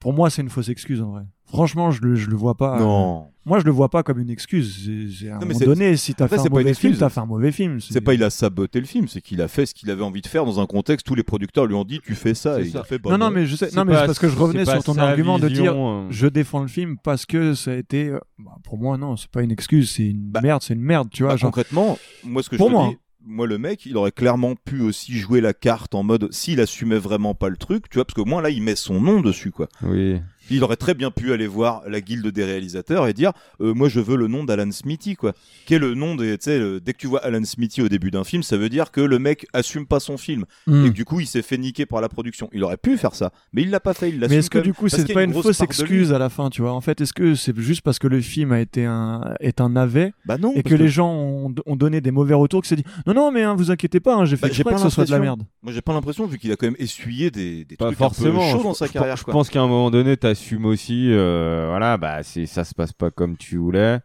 Pour 0.00 0.12
moi, 0.12 0.30
c'est 0.30 0.42
une 0.42 0.48
fausse 0.48 0.68
excuse 0.70 1.00
en 1.02 1.10
vrai. 1.12 1.22
Franchement, 1.46 1.90
je 1.90 2.00
le, 2.02 2.14
je 2.14 2.28
le 2.30 2.36
vois 2.36 2.54
pas. 2.56 2.78
Non. 2.80 3.22
euh, 3.22 3.30
Moi, 3.44 3.58
je 3.58 3.64
le 3.64 3.70
vois 3.70 3.88
pas 3.90 4.02
comme 4.02 4.18
une 4.20 4.30
excuse. 4.30 4.88
C'est- 5.18 5.28
à 5.28 5.32
un 5.32 5.34
Non, 5.34 5.40
mais 5.40 5.46
moment 5.48 5.58
c'est- 5.58 5.64
donné, 5.66 5.96
si 5.96 6.14
t'as 6.14 6.24
Après, 6.26 6.36
fait 6.36 6.40
un 6.42 6.44
pas 6.44 6.50
mauvais 6.50 6.74
film, 6.74 6.96
t'as 6.96 7.08
fait 7.08 7.20
un 7.20 7.26
mauvais 7.26 7.52
film. 7.52 7.80
C'est 7.80 8.00
pas 8.00 8.14
il 8.14 8.22
a 8.22 8.30
saboté 8.30 8.80
le 8.80 8.86
film, 8.86 9.08
c'est 9.08 9.20
qu'il 9.20 9.42
a 9.42 9.48
fait 9.48 9.66
ce 9.66 9.74
qu'il 9.74 9.90
avait 9.90 10.02
envie 10.02 10.20
de 10.22 10.26
faire 10.26 10.44
dans 10.44 10.58
un 10.60 10.66
contexte 10.66 11.10
où 11.10 11.14
les 11.14 11.22
producteurs 11.22 11.66
lui 11.66 11.74
ont 11.74 11.84
dit 11.84 12.00
tu 12.04 12.14
fais 12.14 12.34
ça 12.34 12.60
et 12.60 12.64
il 12.66 12.70
ça. 12.70 12.80
a 12.80 12.84
fait 12.84 12.98
bah 12.98 13.10
non, 13.10 13.18
non, 13.18 13.30
mais 13.30 13.44
je 13.46 13.56
sais, 13.56 13.68
c'est 13.68 13.76
non, 13.76 13.84
mais 13.84 13.92
pas- 13.94 14.06
parce 14.06 14.18
que 14.18 14.28
je 14.28 14.36
revenais 14.36 14.64
pas 14.64 14.80
sur 14.80 14.84
ton 14.94 14.98
argument 14.98 15.38
de 15.38 15.48
dire 15.48 15.74
euh. 15.76 16.06
je 16.10 16.26
défends 16.28 16.62
le 16.62 16.68
film 16.68 16.96
parce 17.02 17.26
que 17.26 17.54
ça 17.54 17.72
a 17.72 17.74
été. 17.74 18.08
euh, 18.08 18.20
bah, 18.38 18.52
pour 18.64 18.78
moi, 18.78 18.96
non, 18.96 19.16
c'est 19.16 19.30
pas 19.30 19.42
une 19.42 19.50
excuse, 19.50 19.90
c'est 19.90 20.06
une 20.06 20.32
merde, 20.42 20.62
c'est 20.62 20.74
une 20.74 20.80
merde, 20.82 21.08
tu 21.10 21.24
vois. 21.24 21.32
Bah, 21.32 21.36
genre- 21.36 21.50
concrètement, 21.50 21.98
moi 22.24 22.42
ce 22.42 22.48
que 22.48 22.56
Pour 22.56 22.68
je 22.68 22.72
te 22.72 22.76
moi, 22.78 22.88
dis, 22.90 22.98
moi 23.24 23.46
le 23.46 23.58
mec, 23.58 23.86
il 23.86 23.96
aurait 23.96 24.12
clairement 24.12 24.54
pu 24.54 24.80
aussi 24.80 25.18
jouer 25.18 25.40
la 25.40 25.52
carte 25.52 25.94
en 25.94 26.02
mode 26.02 26.32
s'il 26.32 26.60
assumait 26.60 26.98
vraiment 26.98 27.34
pas 27.34 27.48
le 27.48 27.56
truc, 27.56 27.88
tu 27.88 27.96
vois, 27.96 28.04
parce 28.04 28.14
que 28.14 28.28
moi 28.28 28.42
là 28.42 28.50
il 28.50 28.62
met 28.62 28.76
son 28.76 29.00
nom 29.00 29.20
dessus 29.20 29.50
quoi. 29.50 29.68
Oui. 29.82 30.20
Il 30.50 30.64
aurait 30.64 30.76
très 30.76 30.94
bien 30.94 31.10
pu 31.10 31.32
aller 31.32 31.46
voir 31.46 31.82
la 31.88 32.00
guilde 32.00 32.26
des 32.28 32.44
réalisateurs 32.44 33.06
et 33.06 33.12
dire 33.12 33.32
euh, 33.60 33.74
moi 33.74 33.88
je 33.88 34.00
veux 34.00 34.16
le 34.16 34.26
nom 34.26 34.44
d'Alan 34.44 34.70
Smithy 34.72 35.16
quoi. 35.16 35.32
Qui 35.66 35.74
est 35.74 35.78
le 35.78 35.94
nom 35.94 36.14
des 36.16 36.36
tu 36.38 36.44
sais 36.44 36.58
le- 36.58 36.80
dès 36.80 36.92
que 36.92 36.98
tu 36.98 37.06
vois 37.06 37.24
Alan 37.24 37.44
Smithy 37.44 37.82
au 37.82 37.88
début 37.88 38.10
d'un 38.10 38.24
film, 38.24 38.42
ça 38.42 38.56
veut 38.56 38.68
dire 38.68 38.90
que 38.90 39.00
le 39.00 39.18
mec 39.18 39.46
assume 39.52 39.86
pas 39.86 40.00
son 40.00 40.16
film 40.16 40.44
Mm. 40.66 40.86
et 40.86 40.88
que 40.90 40.94
du 40.94 41.04
coup 41.04 41.20
il 41.20 41.26
s'est 41.26 41.42
fait 41.42 41.58
niquer 41.58 41.86
par 41.86 42.00
la 42.00 42.08
production. 42.08 42.48
Il 42.52 42.62
aurait 42.64 42.76
pu 42.76 42.96
faire 42.98 43.14
ça, 43.14 43.32
mais 43.52 43.62
il 43.62 43.70
l'a 43.70 43.80
pas 43.80 43.94
fait, 43.94 44.10
il 44.10 44.18
Mais 44.28 44.36
est-ce 44.36 44.50
que 44.50 44.58
du 44.58 44.72
coup 44.74 44.88
c'est 44.88 45.12
pas 45.12 45.22
une 45.22 45.32
fausse 45.32 45.60
excuse 45.60 46.12
à 46.12 46.18
la 46.18 46.28
fin, 46.28 46.50
tu 46.50 46.62
vois? 46.62 46.72
En 46.72 46.80
fait, 46.80 47.00
est-ce 47.00 47.12
que 47.12 47.34
c'est 47.34 47.56
juste 47.58 47.82
parce 47.82 47.98
que 47.98 48.06
le 48.08 48.20
film 48.20 48.52
a 48.52 48.60
été 48.60 48.84
un 48.84 49.34
est 49.40 49.60
un 49.60 49.70
navet 49.70 50.12
Bah 50.26 50.38
non, 50.38 50.52
et 50.54 50.62
que, 50.62 50.70
que- 50.70 50.74
les 50.74 50.88
gens 50.88 51.12
ont, 51.12 51.54
ont 51.66 51.76
donné 51.76 52.00
des 52.00 52.10
mauvais 52.10 52.34
retours, 52.34 52.60
que 52.62 52.66
c'est 52.66 52.76
dit 52.76 52.84
non 53.06 53.14
non 53.14 53.30
mais 53.30 53.42
hein, 53.42 53.54
vous 53.54 53.70
inquiétez 53.70 54.00
pas, 54.00 54.14
hein, 54.16 54.24
j'ai 54.24 54.36
fait 54.36 54.42
Bah, 54.42 54.48
exprès 54.48 54.64
pas 54.64 54.76
que 54.76 54.82
ce 54.82 54.88
soit 54.90 55.04
de 55.04 55.10
la 55.10 55.18
merde. 55.18 55.42
Moi 55.62 55.72
j'ai 55.72 55.82
pas 55.82 55.92
l'impression 55.92 56.26
vu 56.26 56.38
qu'il 56.38 56.50
a 56.52 56.56
quand 56.56 56.66
même 56.66 56.76
essuyé 56.78 57.30
des, 57.30 57.64
des 57.64 57.76
Pas 57.76 57.86
trucs 57.86 57.98
forcément. 57.98 58.42
un 58.42 58.52
peu 58.52 58.58
chauds 58.58 58.64
dans 58.64 58.74
sa 58.74 58.88
carrière 58.88 59.16
je 59.16 59.24
pense 59.24 59.48
qu'à 59.50 59.60
un 59.60 59.66
moment 59.68 59.90
donné, 59.90 60.16
t'assumes 60.40 60.66
aussi, 60.66 61.08
euh, 61.10 61.66
voilà, 61.68 61.96
bah 61.98 62.22
c'est 62.22 62.46
ça 62.46 62.64
se 62.64 62.74
passe 62.74 62.92
pas 62.92 63.10
comme 63.10 63.36
tu 63.36 63.56
voulais. 63.58 64.00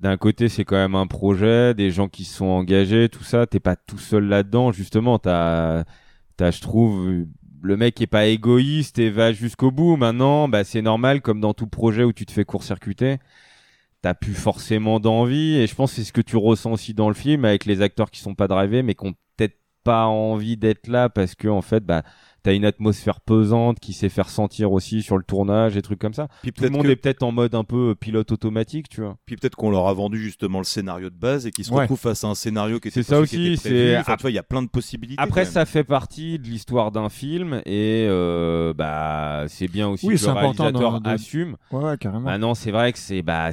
D'un 0.00 0.16
côté, 0.16 0.48
c'est 0.48 0.64
quand 0.64 0.76
même 0.76 0.94
un 0.94 1.06
projet, 1.06 1.74
des 1.74 1.90
gens 1.90 2.08
qui 2.08 2.24
se 2.24 2.36
sont 2.36 2.46
engagés, 2.46 3.08
tout 3.08 3.22
ça. 3.24 3.46
T'es 3.46 3.60
pas 3.60 3.76
tout 3.76 3.98
seul 3.98 4.24
là-dedans, 4.24 4.72
justement. 4.72 5.18
T'as, 5.18 5.84
t'as, 6.36 6.50
je 6.50 6.60
trouve, 6.60 7.26
le 7.62 7.76
mec 7.76 8.00
est 8.00 8.06
pas 8.06 8.26
égoïste 8.26 8.98
et 8.98 9.10
va 9.10 9.32
jusqu'au 9.32 9.70
bout. 9.70 9.96
Maintenant, 9.96 10.48
bah 10.48 10.64
c'est 10.64 10.82
normal, 10.82 11.20
comme 11.22 11.40
dans 11.40 11.54
tout 11.54 11.66
projet 11.66 12.04
où 12.04 12.12
tu 12.12 12.26
te 12.26 12.32
fais 12.32 12.44
court-circuiter. 12.44 13.18
T'as 14.02 14.14
plus 14.14 14.34
forcément 14.34 15.00
d'envie, 15.00 15.56
et 15.56 15.66
je 15.66 15.74
pense 15.74 15.90
que 15.90 15.96
c'est 15.96 16.04
ce 16.04 16.12
que 16.12 16.22
tu 16.22 16.36
ressens 16.36 16.72
aussi 16.72 16.94
dans 16.94 17.08
le 17.08 17.14
film 17.14 17.44
avec 17.44 17.66
les 17.66 17.82
acteurs 17.82 18.10
qui 18.10 18.20
sont 18.20 18.34
pas 18.34 18.48
drivés, 18.48 18.82
mais 18.82 18.94
qui 18.94 19.06
ont 19.06 19.14
peut-être 19.36 19.58
pas 19.84 20.06
envie 20.06 20.56
d'être 20.56 20.88
là 20.88 21.10
parce 21.10 21.34
que 21.34 21.48
en 21.48 21.62
fait, 21.62 21.84
bah 21.84 22.02
t'as 22.42 22.54
une 22.54 22.64
atmosphère 22.64 23.20
pesante 23.20 23.78
qui 23.80 23.92
s'est 23.92 24.08
fait 24.08 24.22
ressentir 24.22 24.72
aussi 24.72 25.02
sur 25.02 25.16
le 25.18 25.24
tournage 25.24 25.76
et 25.76 25.82
trucs 25.82 25.98
comme 25.98 26.14
ça. 26.14 26.28
Puis 26.42 26.52
Tout 26.52 26.62
le 26.62 26.68
peut-être 26.68 26.72
monde 26.72 26.86
que- 26.86 26.90
est 26.90 26.96
peut-être 26.96 27.22
en 27.22 27.32
mode 27.32 27.54
un 27.54 27.64
peu 27.64 27.94
pilote 27.94 28.32
automatique, 28.32 28.88
tu 28.88 29.00
vois. 29.02 29.16
Puis 29.26 29.36
peut-être 29.36 29.56
qu'on 29.56 29.70
leur 29.70 29.86
a 29.88 29.92
vendu 29.94 30.18
justement 30.20 30.58
le 30.58 30.64
scénario 30.64 31.10
de 31.10 31.14
base 31.16 31.46
et 31.46 31.50
qu'ils 31.50 31.64
se 31.64 31.72
Ouais. 31.72 31.80
retrouvent 31.82 31.98
face 32.00 32.24
à 32.24 32.28
un 32.28 32.34
scénario 32.34 32.80
qui 32.80 32.88
était 32.88 33.02
C'est 33.02 33.08
ça 33.10 33.20
aussi, 33.20 33.56
c'est- 33.56 33.96
Enfin, 33.98 34.16
tu 34.16 34.22
vois, 34.22 34.30
il 34.30 34.34
y 34.34 34.38
a 34.38 34.42
plein 34.42 34.62
de 34.62 34.68
possibilités. 34.68 35.22
Après, 35.22 35.44
ça 35.44 35.64
fait 35.66 35.84
partie 35.84 36.38
de 36.38 36.44
l'histoire 36.44 36.92
d'un 36.92 37.08
film 37.08 37.62
et 37.66 38.06
euh, 38.08 38.72
bah 38.74 39.44
c'est 39.48 39.68
bien 39.68 39.88
aussi 39.88 40.06
Oui, 40.06 40.14
que 40.14 40.20
c'est 40.20 40.26
le 40.26 40.32
important 40.32 40.64
réalisateur 40.64 41.00
de- 41.00 41.04
de- 41.04 41.10
assume. 41.10 41.56
Ouais, 41.72 41.84
ouais, 41.84 41.98
carrément. 41.98 42.20
Maintenant, 42.24 42.54
c'est 42.54 42.70
vrai 42.70 42.92
que 42.92 42.98
c'est 42.98 43.22
bah 43.22 43.50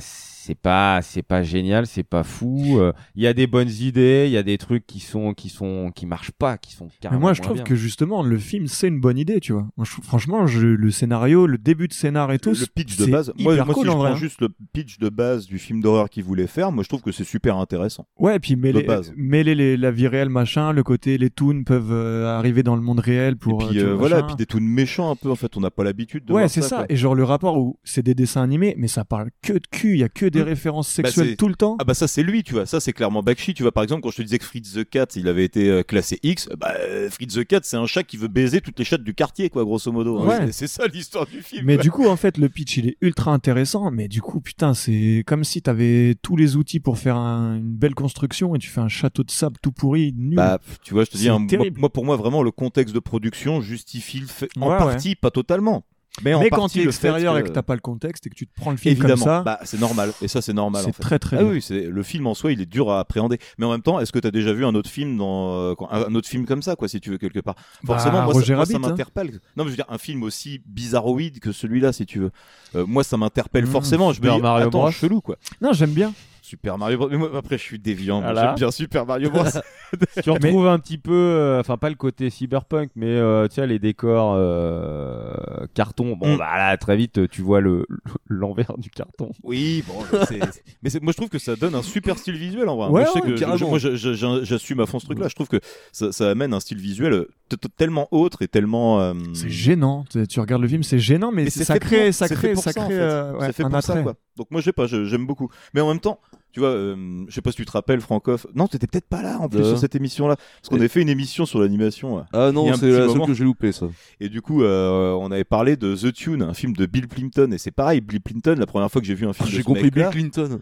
c'est 0.48 0.56
pas 0.56 1.02
c'est 1.02 1.24
pas 1.24 1.44
génial, 1.44 1.86
c'est 1.88 2.04
pas 2.04 2.24
fou. 2.24 2.78
Euh, 2.80 2.94
Il 3.16 3.24
y 3.24 3.28
a 3.28 3.34
des 3.34 3.48
bonnes 3.48 3.70
idées, 3.70 4.24
il 4.28 4.32
y 4.32 4.38
a 4.38 4.44
des 4.44 4.58
trucs 4.58 4.88
qui 4.88 5.00
sont 5.02 5.34
qui 5.34 5.50
sont 5.50 5.92
qui 5.94 6.06
marchent 6.06 6.32
pas, 6.32 6.58
qui 6.58 6.74
sont 6.74 6.86
Mais 6.86 6.92
carrément 7.02 7.22
moi, 7.22 7.34
je 7.34 7.42
trouve 7.42 7.56
bien. 7.56 7.64
que 7.64 7.76
justement, 7.76 8.24
le 8.24 8.38
film, 8.38 8.68
c'est 8.68 8.88
une 8.88 9.00
bonne 9.02 9.18
idée, 9.18 9.40
tu 9.42 9.52
vois. 9.52 9.68
Moi, 9.76 9.86
je 9.86 9.92
trouve- 9.92 10.06
franchement, 10.06 10.48
je- 10.48 10.66
le 10.68 10.92
scénario, 10.92 11.48
le 11.48 11.58
début 11.58 11.88
de 11.90 11.94
scénar 11.94 12.32
et 12.32 12.40
tout, 12.40 12.52
le 12.52 12.66
pitch 12.74 12.96
de 12.98 13.06
base. 13.08 13.32
Moi, 13.38 13.58
cool 13.66 13.76
si 13.76 13.84
je 13.86 13.90
en 13.90 13.98
vrai. 13.98 14.08
prends 14.10 14.16
hein. 14.16 14.20
juste 14.20 14.40
le 14.42 14.50
pitch 14.74 15.00
de 15.00 15.10
base 15.10 15.48
du 15.48 15.60
film 15.60 15.82
d'horreur 15.82 16.10
qu'il 16.10 16.24
voulait 16.24 16.48
faire, 16.48 16.72
moi 16.72 16.84
je 16.84 16.90
trouve 16.90 17.02
que 17.02 17.12
c'est 17.12 17.24
super 17.26 17.58
intéressant. 17.58 18.08
Ouais, 18.18 18.38
et 18.38 18.40
puis 18.40 18.56
mêler, 18.56 18.86
mêler 19.18 19.54
les- 19.56 19.76
la 19.78 19.92
vie 19.92 20.08
réelle, 20.08 20.30
machin, 20.30 20.72
le 20.72 20.84
côté 20.84 21.18
les 21.18 21.30
toons 21.30 21.64
peuvent 21.66 21.92
euh, 21.92 22.28
arriver 22.38 22.64
dans 22.64 22.76
le 22.76 22.82
monde 22.82 23.00
réel 23.00 23.36
pour. 23.36 23.58
Puis 23.68 23.80
euh, 23.80 23.84
euh, 23.84 23.88
vois, 23.90 23.96
voilà, 23.98 24.16
machin. 24.18 24.28
puis 24.28 24.36
des 24.38 24.46
toons 24.46 24.62
méchants 24.62 25.12
un 25.12 25.16
peu 25.16 25.30
en 25.30 25.36
fait, 25.36 25.58
on 25.58 25.60
n'a 25.60 25.72
pas 25.72 25.84
l'habitude 25.84 26.26
de 26.26 26.34
Ouais, 26.34 26.48
c'est 26.48 26.62
ça. 26.62 26.78
quoi. 26.78 26.86
Et 26.90 26.96
genre 26.96 27.16
le 27.16 27.24
rapport 27.24 27.58
où 27.58 27.78
c'est 27.84 28.04
des 28.04 28.16
dessins 28.16 28.44
animés, 28.44 28.76
mais 28.78 28.88
ça 28.88 29.04
parle 29.04 29.30
que 29.42 29.54
de 29.54 29.68
cul. 29.70 29.94
Il 29.94 30.00
y 30.00 30.04
a 30.04 30.10
que 30.10 30.26
des 30.26 30.37
Mm. 30.42 30.48
références 30.48 30.88
Bah, 31.00 31.10
sexuelles 31.10 31.38
tout 31.38 31.48
le 31.48 31.56
temps? 31.56 31.76
Ah 31.80 31.84
bah 31.84 31.94
ça 31.94 32.08
c'est 32.08 32.24
lui, 32.24 32.44
tu 32.44 32.54
vois. 32.54 32.66
Ça 32.66 32.80
c'est 32.80 32.94
clairement 32.94 33.22
Bakshi, 33.24 33.54
tu 33.54 33.64
vois. 33.64 33.72
Par 33.72 33.84
exemple, 33.84 34.02
quand 34.02 34.12
je 34.12 34.18
te 34.18 34.22
disais 34.22 34.38
que 34.40 34.46
Fritz 34.46 34.74
the 34.74 34.84
Cat, 34.90 35.08
il 35.16 35.28
avait 35.28 35.44
été 35.46 35.70
euh, 35.70 35.84
classé 35.84 36.20
X, 36.24 36.50
bah 36.58 36.74
euh, 36.80 37.10
Fritz 37.10 37.34
the 37.36 37.46
Cat, 37.46 37.60
c'est 37.64 37.78
un 37.78 37.86
chat 37.86 38.04
qui 38.04 38.18
veut 38.18 38.28
baiser 38.28 38.62
toutes 38.62 38.80
les 38.80 38.86
chattes 38.86 39.04
du 39.04 39.14
quartier, 39.14 39.50
quoi, 39.50 39.64
grosso 39.64 39.92
modo. 39.92 40.20
hein. 40.20 40.28
Ouais. 40.28 40.52
C'est- 40.52 40.68
ça 40.68 40.86
l'histoire 40.88 41.26
du 41.26 41.42
film. 41.42 41.66
Mais 41.66 41.78
du 41.78 41.92
coup, 41.92 42.08
en 42.08 42.16
fait, 42.16 42.38
le 42.38 42.50
pitch, 42.50 42.78
il 42.78 42.88
est 42.90 42.98
ultra 43.02 43.32
intéressant. 43.34 43.90
Mais 43.92 44.08
du 44.08 44.22
coup, 44.22 44.40
putain, 44.42 44.74
c'est 44.74 45.24
comme 45.26 45.44
si 45.44 45.62
t'avais 45.62 46.16
tous 46.22 46.36
les 46.36 46.56
outils 46.56 46.80
pour 46.80 46.98
faire 46.98 47.16
un- 47.18 47.56
une 47.58 47.76
belle 47.76 47.96
construction 47.96 48.56
et 48.56 48.60
tu 48.60 48.70
fais 48.70 48.82
un 48.82 48.88
château 48.90 49.24
de 49.24 49.32
sable 49.32 49.58
tout 49.62 49.72
pourri, 49.72 50.14
nul. 50.18 50.36
Bah, 50.36 50.60
tu 50.84 50.94
vois, 50.94 51.04
je 51.06 51.12
te 51.12 51.18
dis, 51.18 51.30
hein, 51.30 51.46
moi, 51.78 51.90
pour 51.90 52.06
moi, 52.06 52.16
vraiment, 52.18 52.44
le 52.44 52.52
contexte 52.52 52.94
de 52.94 53.00
production 53.00 53.62
justifie 53.62 54.20
le 54.20 54.28
fait, 54.28 54.50
en 54.60 54.70
ouais. 54.70 54.78
partie, 54.78 55.16
pas 55.16 55.32
totalement. 55.32 55.84
Mais, 56.24 56.34
en 56.34 56.40
Mais 56.40 56.50
quand 56.50 56.68
t'es 56.68 56.80
le 56.82 56.88
extérieur 56.88 57.38
et 57.38 57.44
que- 57.44 57.50
t'as 57.50 57.62
pas 57.62 57.76
le 57.76 57.80
contexte 57.82 58.26
et 58.26 58.30
que 58.30 58.36
tu 58.36 58.48
te 58.48 58.54
prends 58.60 58.72
le 58.72 58.78
film 58.78 58.92
Évidemment, 58.94 59.16
comme 59.16 59.24
ça, 59.24 59.42
bah, 59.44 59.60
c'est 59.64 59.80
normal. 59.80 60.12
Et 60.22 60.28
ça, 60.28 60.42
c'est 60.42 60.54
normal. 60.54 60.82
c'est 60.84 60.90
en 60.90 60.94
fait. 60.94 61.02
très, 61.04 61.20
très 61.20 61.38
Ah 61.38 61.44
bien. 61.44 61.52
oui, 61.52 61.62
c'est 61.62 61.82
le 61.84 62.04
film 62.04 62.26
en 62.28 62.34
soi, 62.34 62.52
il 62.52 62.62
est 62.62 62.66
dur 62.66 62.92
à 62.92 63.00
appréhender. 63.00 63.38
Mais 63.58 63.66
en 63.66 63.72
même 63.72 63.82
temps, 63.84 64.00
est-ce 64.00 64.12
que 64.12 64.20
tu 64.20 64.28
as 64.28 64.32
déjà 64.32 64.52
vu 64.54 64.66
un 64.66 64.74
autre 64.76 64.90
film 64.90 65.16
dans 65.18 65.54
euh, 65.56 65.74
un 65.92 66.16
autre 66.16 66.28
film 66.28 66.46
comme 66.46 66.62
ça, 66.64 66.76
quoi, 66.76 66.88
si 66.88 67.00
tu 67.00 67.12
veux 67.12 67.18
quelque 67.18 67.40
part? 67.40 67.56
Forcément, 67.86 68.20
Bah, 68.20 68.24
moi, 68.26 68.34
Roger 68.34 68.48
ça, 68.48 68.56
moi, 68.56 68.66
ça 68.66 68.76
hein. 68.78 68.80
m'interpelle. 68.80 69.40
Non, 69.56 69.64
mais 69.64 69.66
je 69.66 69.70
veux 69.70 69.76
dire, 69.76 69.86
un 69.90 69.98
film 70.00 70.24
aussi 70.24 70.62
bizarroïde 70.66 71.40
que 71.40 71.52
celui-là, 71.52 71.94
si 71.94 72.06
tu 72.06 72.20
veux. 72.20 72.32
Euh, 72.76 72.86
moi, 72.88 73.04
ça 73.04 73.18
m'interpelle 73.18 73.66
Mmh, 73.66 73.68
forcément. 73.68 74.12
Je 74.14 74.22
me 74.22 74.30
dis, 74.32 74.42
Mario 74.42 74.68
attends, 74.68 74.80
Bros. 74.82 74.92
chelou, 74.92 75.22
quoi. 75.22 75.38
Non, 75.62 75.74
j'aime 75.74 75.92
bien. 75.92 76.14
Super 76.48 76.78
Mario 76.78 76.98
Bros. 76.98 77.10
Mais 77.10 77.18
moi, 77.18 77.30
après, 77.36 77.58
je 77.58 77.64
suis 77.64 77.78
déviant. 77.80 78.22
Voilà. 78.22 78.46
J'aime 78.48 78.56
bien 78.56 78.72
Super 78.72 79.06
Mario 79.06 79.30
Bros. 79.30 79.44
tu 80.24 80.30
retrouves 80.32 80.68
un 80.68 80.80
petit 80.80 80.98
peu, 80.98 81.14
euh, 81.14 81.60
enfin 81.62 81.78
pas 81.78 81.90
le 81.90 81.96
côté 81.96 82.30
cyberpunk, 82.30 82.90
mais 82.96 83.08
euh, 83.08 83.48
tu 83.48 83.56
sais 83.56 83.68
les 83.68 83.80
décors 83.80 84.34
euh, 84.36 85.66
carton. 85.74 86.16
Bon 86.16 86.36
Mm. 86.36 86.38
bah 86.38 86.58
là 86.58 86.78
très 86.78 86.98
vite 86.98 87.30
tu 87.30 87.42
vois 87.42 87.62
le 87.62 87.86
l'envers 88.28 88.78
du 88.78 88.90
carton. 88.90 89.32
Oui, 89.44 89.84
bon, 89.88 90.00
c'est- 90.28 90.40
mais 90.84 90.90
c'est- 90.90 91.02
moi 91.02 91.12
je 91.14 91.18
trouve 91.18 91.30
que 91.30 91.40
ça 91.40 91.56
donne 91.56 91.74
un 91.76 91.82
super 91.82 92.18
style 92.18 92.36
visuel 92.38 92.68
en 92.70 92.76
vrai. 92.76 92.86
Ouais, 92.88 92.92
moi, 92.92 93.04
je 93.06 93.12
sais 93.12 93.22
ouais, 93.26 93.36
que 93.36 93.64
moi, 93.66 94.44
j'assume 94.44 94.80
à 94.82 94.86
fond 94.86 95.00
ce 95.00 95.06
truc-là. 95.06 95.28
Je 95.30 95.36
trouve 95.36 95.48
que 95.48 95.60
ça, 95.92 96.12
ça 96.12 96.30
amène 96.30 96.54
un 96.54 96.60
style 96.60 96.80
visuel 96.80 97.14
euh, 97.14 97.30
tellement 97.78 98.08
autre 98.12 98.42
et 98.42 98.48
tellement. 98.48 99.00
euh, 99.02 99.14
C'est 99.34 99.50
gênant. 99.50 100.04
Tu 100.10 100.26
tu 100.28 100.40
regardes 100.40 100.62
le 100.62 100.68
film, 100.68 100.84
c'est 100.84 101.00
gênant, 101.00 101.32
mais, 101.32 101.44
mais 101.46 101.50
c'est 101.50 101.64
ça 101.64 101.74
fait 101.76 101.80
crée, 101.80 102.06
pour- 102.06 102.14
ça 102.14 102.28
crée, 102.30 102.54
pour 102.54 102.64
ça 102.64 102.72
ça, 102.74 102.82
en 102.82 102.86
crée 102.86 102.96
fait. 102.96 103.02
euh, 103.02 103.34
ouais, 103.34 103.46
C'est 103.48 103.54
fait 103.54 103.64
un 103.64 103.70
pour 103.70 103.82
ça, 103.82 103.92
attrait. 103.94 104.04
quoi. 104.04 104.16
Donc 104.36 104.52
moi 104.52 104.62
je 104.62 104.66
sais 104.66 104.74
pas, 104.74 104.86
je- 104.88 105.06
j'aime 105.06 105.26
beaucoup. 105.26 105.50
Mais 105.74 105.82
en 105.82 105.88
même 105.88 106.00
temps, 106.00 106.20
tu 106.52 106.60
vois, 106.60 106.70
euh, 106.70 107.26
je 107.28 107.34
sais 107.34 107.42
pas 107.42 107.52
si 107.52 107.58
tu 107.58 107.66
te 107.66 107.72
rappelles, 107.72 108.02
Francoff. 108.02 108.46
Non, 108.56 108.68
t'étais 108.68 108.86
peut-être 108.88 109.08
pas 109.08 109.22
là 109.24 109.38
en 109.40 109.48
plus 109.50 109.60
De- 109.60 109.64
sur 109.64 109.78
cette 109.80 109.96
émission-là, 109.96 110.36
parce 110.36 110.70
qu'on 110.70 110.76
avait 110.78 110.88
fait 110.88 111.02
une 111.02 111.10
émission 111.10 111.46
sur 111.46 111.60
l'animation. 111.60 112.18
là, 112.18 112.26
Ah 112.34 112.52
non, 112.52 112.72
c'est 112.76 112.90
la 112.92 113.08
seule 113.10 113.22
que 113.26 113.34
j'ai 113.34 113.44
loupé 113.44 113.72
ça. 113.72 113.88
Et 114.20 114.30
du 114.30 114.42
coup, 114.42 114.64
euh, 114.64 115.12
on 115.20 115.32
avait 115.32 115.44
parlé 115.44 115.76
de 115.76 115.96
The 115.96 116.14
Tune, 116.14 116.42
un 116.44 116.54
film 116.54 116.74
de 116.74 116.86
Bill 116.86 117.08
Plimpton. 117.08 117.52
Et 117.52 117.58
c'est 117.58 117.72
pareil, 117.72 118.02
Bill 118.02 118.22
Plimpton, 118.22 118.56
la 118.58 118.66
première 118.66 118.92
fois 118.92 119.02
que 119.02 119.08
j'ai 119.08 119.16
vu 119.16 119.26
un 119.28 119.34
film 119.34 119.50
de 119.50 119.54
J'ai 119.56 119.64
compris 119.64 119.90
Bill 119.92 120.08
Clinton. 120.12 120.60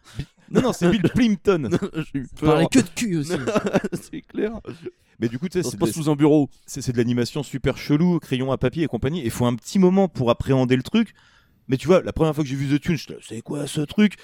Non, 0.51 0.61
non, 0.61 0.73
c'est 0.73 0.89
Bill 0.89 1.01
Plimpton. 1.03 1.69
J'ai 2.13 2.19
eu 2.19 2.27
Parlait 2.39 2.67
que 2.71 2.79
de 2.79 2.87
cul 2.95 3.17
aussi. 3.17 3.33
c'est 3.93 4.21
clair. 4.21 4.51
Mais 5.19 5.27
du 5.29 5.39
coup, 5.39 5.47
tu 5.47 5.53
sais, 5.53 5.63
Ça 5.63 5.69
se 5.69 5.71
c'est 5.71 5.77
passe 5.79 5.89
de- 5.89 5.93
sous 5.95 6.09
un 6.09 6.15
bureau. 6.15 6.49
c'est 6.65 6.81
c'est 6.81 6.91
de 6.91 6.97
l'animation 6.97 7.41
super 7.43 7.77
chelou, 7.77 8.19
crayon 8.19 8.51
à 8.51 8.57
papier 8.57 8.83
et 8.83 8.87
compagnie. 8.87 9.21
Il 9.23 9.31
faut 9.31 9.45
un 9.45 9.55
petit 9.55 9.79
moment 9.79 10.07
pour 10.07 10.29
appréhender 10.29 10.75
le 10.75 10.83
truc. 10.83 11.13
Mais 11.67 11.77
tu 11.77 11.87
vois, 11.87 12.01
la 12.03 12.13
première 12.13 12.35
fois 12.35 12.43
que 12.43 12.49
j'ai 12.49 12.55
vu 12.55 12.67
The 12.77 12.81
Tune, 12.81 12.97
je 12.97 13.07
c'est 13.21 13.41
quoi 13.41 13.65
ce 13.67 13.81
truc? 13.81 14.15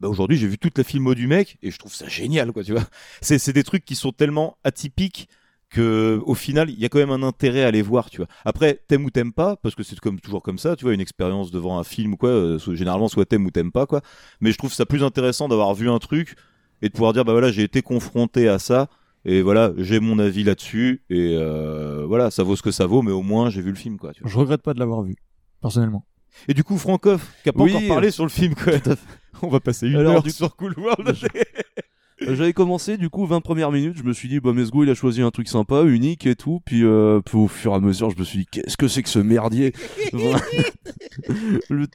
Bah 0.00 0.08
aujourd'hui 0.08 0.38
j'ai 0.38 0.46
vu 0.46 0.56
toute 0.56 0.78
la 0.78 0.82
filmo 0.82 1.14
du 1.14 1.26
mec 1.26 1.58
et 1.62 1.70
je 1.70 1.76
trouve 1.78 1.92
ça 1.94 2.08
génial 2.08 2.52
quoi 2.52 2.64
tu 2.64 2.72
vois 2.72 2.84
c'est 3.20 3.38
c'est 3.38 3.52
des 3.52 3.62
trucs 3.64 3.84
qui 3.84 3.94
sont 3.94 4.12
tellement 4.12 4.56
atypiques 4.64 5.28
que 5.70 6.20
au 6.26 6.34
final 6.34 6.68
il 6.68 6.78
y 6.80 6.84
a 6.84 6.88
quand 6.88 6.98
même 6.98 7.10
un 7.12 7.22
intérêt 7.22 7.62
à 7.62 7.70
les 7.70 7.80
voir 7.82 8.10
tu 8.10 8.16
vois 8.18 8.26
après 8.44 8.80
t'aimes 8.88 9.04
ou 9.04 9.10
t'aimes 9.10 9.32
pas 9.32 9.56
parce 9.56 9.74
que 9.76 9.82
c'est 9.84 9.98
comme 10.00 10.18
toujours 10.20 10.42
comme 10.42 10.58
ça 10.58 10.74
tu 10.76 10.84
vois 10.84 10.92
une 10.94 11.00
expérience 11.00 11.50
devant 11.52 11.78
un 11.78 11.84
film 11.84 12.14
ou 12.14 12.16
quoi 12.16 12.30
euh, 12.30 12.58
généralement 12.74 13.08
soit 13.08 13.24
t'aimes 13.24 13.46
ou 13.46 13.50
t'aimes 13.50 13.70
pas 13.72 13.86
quoi 13.86 14.00
mais 14.40 14.50
je 14.52 14.58
trouve 14.58 14.72
ça 14.72 14.84
plus 14.84 15.04
intéressant 15.04 15.46
d'avoir 15.48 15.72
vu 15.74 15.88
un 15.88 15.98
truc 15.98 16.34
et 16.82 16.88
de 16.88 16.92
pouvoir 16.92 17.12
dire 17.12 17.24
bah 17.24 17.32
voilà 17.32 17.52
j'ai 17.52 17.62
été 17.62 17.82
confronté 17.82 18.48
à 18.48 18.58
ça 18.58 18.88
et 19.24 19.42
voilà 19.42 19.72
j'ai 19.76 20.00
mon 20.00 20.18
avis 20.18 20.42
là-dessus 20.44 21.02
et 21.08 21.36
euh, 21.38 22.04
voilà 22.06 22.30
ça 22.32 22.42
vaut 22.42 22.56
ce 22.56 22.62
que 22.62 22.70
ça 22.72 22.86
vaut 22.86 23.02
mais 23.02 23.12
au 23.12 23.22
moins 23.22 23.48
j'ai 23.48 23.62
vu 23.62 23.70
le 23.70 23.76
film 23.76 23.96
quoi 23.96 24.12
tu 24.12 24.22
vois. 24.22 24.30
Je 24.30 24.36
regrette 24.38 24.62
pas 24.62 24.74
de 24.74 24.78
l'avoir 24.80 25.02
vu, 25.02 25.14
personnellement. 25.62 26.04
et 26.48 26.54
du 26.54 26.64
coup 26.64 26.78
Francoff 26.78 27.30
qui 27.44 27.48
a 27.48 27.52
pas 27.52 27.62
Oui. 27.62 27.74
encore 27.76 27.86
parlé 27.88 28.10
sur 28.10 28.24
le 28.24 28.30
film 28.30 28.54
quoi 28.56 28.72
on 29.42 29.48
va 29.48 29.60
passer 29.60 29.86
une 29.88 29.96
Alors, 29.96 30.16
heure 30.16 30.22
du- 30.22 30.30
sur 30.32 30.56
Cool 30.56 30.74
World 30.78 31.08
Euh, 31.08 31.28
J'avais 32.20 32.52
commencé 32.52 32.96
du 32.98 33.08
coup 33.08 33.24
20 33.26 33.40
premières 33.40 33.72
minutes, 33.72 33.96
je 33.96 34.02
me 34.02 34.12
suis 34.12 34.28
dit 34.28 34.40
bah 34.40 34.52
Mesgo 34.52 34.84
il 34.84 34.90
a 34.90 34.94
choisi 34.94 35.22
un 35.22 35.30
truc 35.30 35.48
sympa, 35.48 35.82
unique 35.84 36.26
et 36.26 36.34
tout, 36.36 36.60
puis, 36.66 36.84
euh, 36.84 37.20
puis 37.24 37.38
au 37.38 37.48
fur 37.48 37.72
et 37.72 37.76
à 37.76 37.80
mesure 37.80 38.10
je 38.10 38.18
me 38.18 38.24
suis 38.24 38.40
dit 38.40 38.46
qu'est-ce 38.50 38.76
que 38.76 38.88
c'est 38.88 39.02
que 39.02 39.08
ce 39.08 39.18
merdier? 39.18 39.72
Le- 41.70 41.86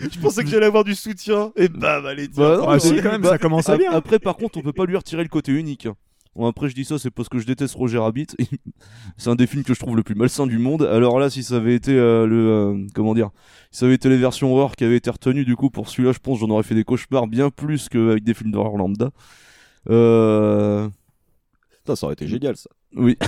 je 0.00 0.18
pensais 0.20 0.42
que 0.44 0.50
j'allais 0.50 0.66
avoir 0.66 0.84
du 0.84 0.94
soutien 0.94 1.52
et 1.56 1.68
bam 1.68 2.04
allez 2.06 2.28
tiens. 2.28 2.42
Bah 2.42 2.56
non, 2.58 2.68
Ah, 2.68 2.78
si, 2.78 2.96
quand 2.96 3.12
même, 3.12 3.22
bah, 3.22 3.30
ça 3.30 3.38
commence 3.38 3.68
à 3.68 3.74
ap- 3.74 3.78
bien. 3.80 3.90
Après 3.92 4.18
par 4.18 4.36
contre 4.36 4.58
on 4.58 4.62
peut 4.62 4.72
pas 4.72 4.84
lui 4.84 4.96
retirer 4.96 5.22
le 5.22 5.28
côté 5.28 5.52
unique. 5.52 5.88
Bon 6.34 6.46
après 6.46 6.68
je 6.70 6.74
dis 6.74 6.84
ça 6.84 6.98
c'est 6.98 7.10
parce 7.10 7.28
que 7.28 7.38
je 7.38 7.46
déteste 7.46 7.74
Roger 7.74 7.98
Rabbit, 7.98 8.28
c'est 9.18 9.28
un 9.30 9.34
des 9.34 9.46
films 9.46 9.64
que 9.64 9.74
je 9.74 9.78
trouve 9.80 9.96
le 9.96 10.02
plus 10.02 10.14
malsain 10.14 10.46
du 10.46 10.58
monde. 10.58 10.82
Alors 10.82 11.20
là 11.20 11.28
si 11.30 11.42
ça 11.42 11.56
avait 11.56 11.74
été 11.74 11.92
euh, 11.92 12.26
le 12.26 12.48
euh, 12.48 12.86
comment 12.94 13.14
dire, 13.14 13.30
si 13.70 13.80
ça 13.80 13.86
avait 13.86 13.94
été 13.94 14.08
les 14.08 14.16
versions 14.16 14.52
horreur 14.52 14.74
qui 14.76 14.84
avaient 14.84 14.96
été 14.96 15.10
retenues 15.10 15.44
du 15.44 15.56
coup 15.56 15.70
pour 15.70 15.88
celui-là 15.88 16.12
je 16.12 16.18
pense 16.18 16.38
que 16.40 16.46
j'en 16.46 16.50
aurais 16.52 16.62
fait 16.62 16.74
des 16.74 16.84
cauchemars 16.84 17.26
bien 17.26 17.50
plus 17.50 17.88
qu'avec 17.88 18.24
des 18.24 18.34
films 18.34 18.50
d'horreur 18.50 18.76
lambda. 18.76 19.10
Euh... 19.90 20.88
Putain, 21.78 21.96
ça 21.96 22.06
aurait 22.06 22.14
été 22.14 22.26
génial 22.28 22.56
ça 22.56 22.70
Oui. 22.96 23.16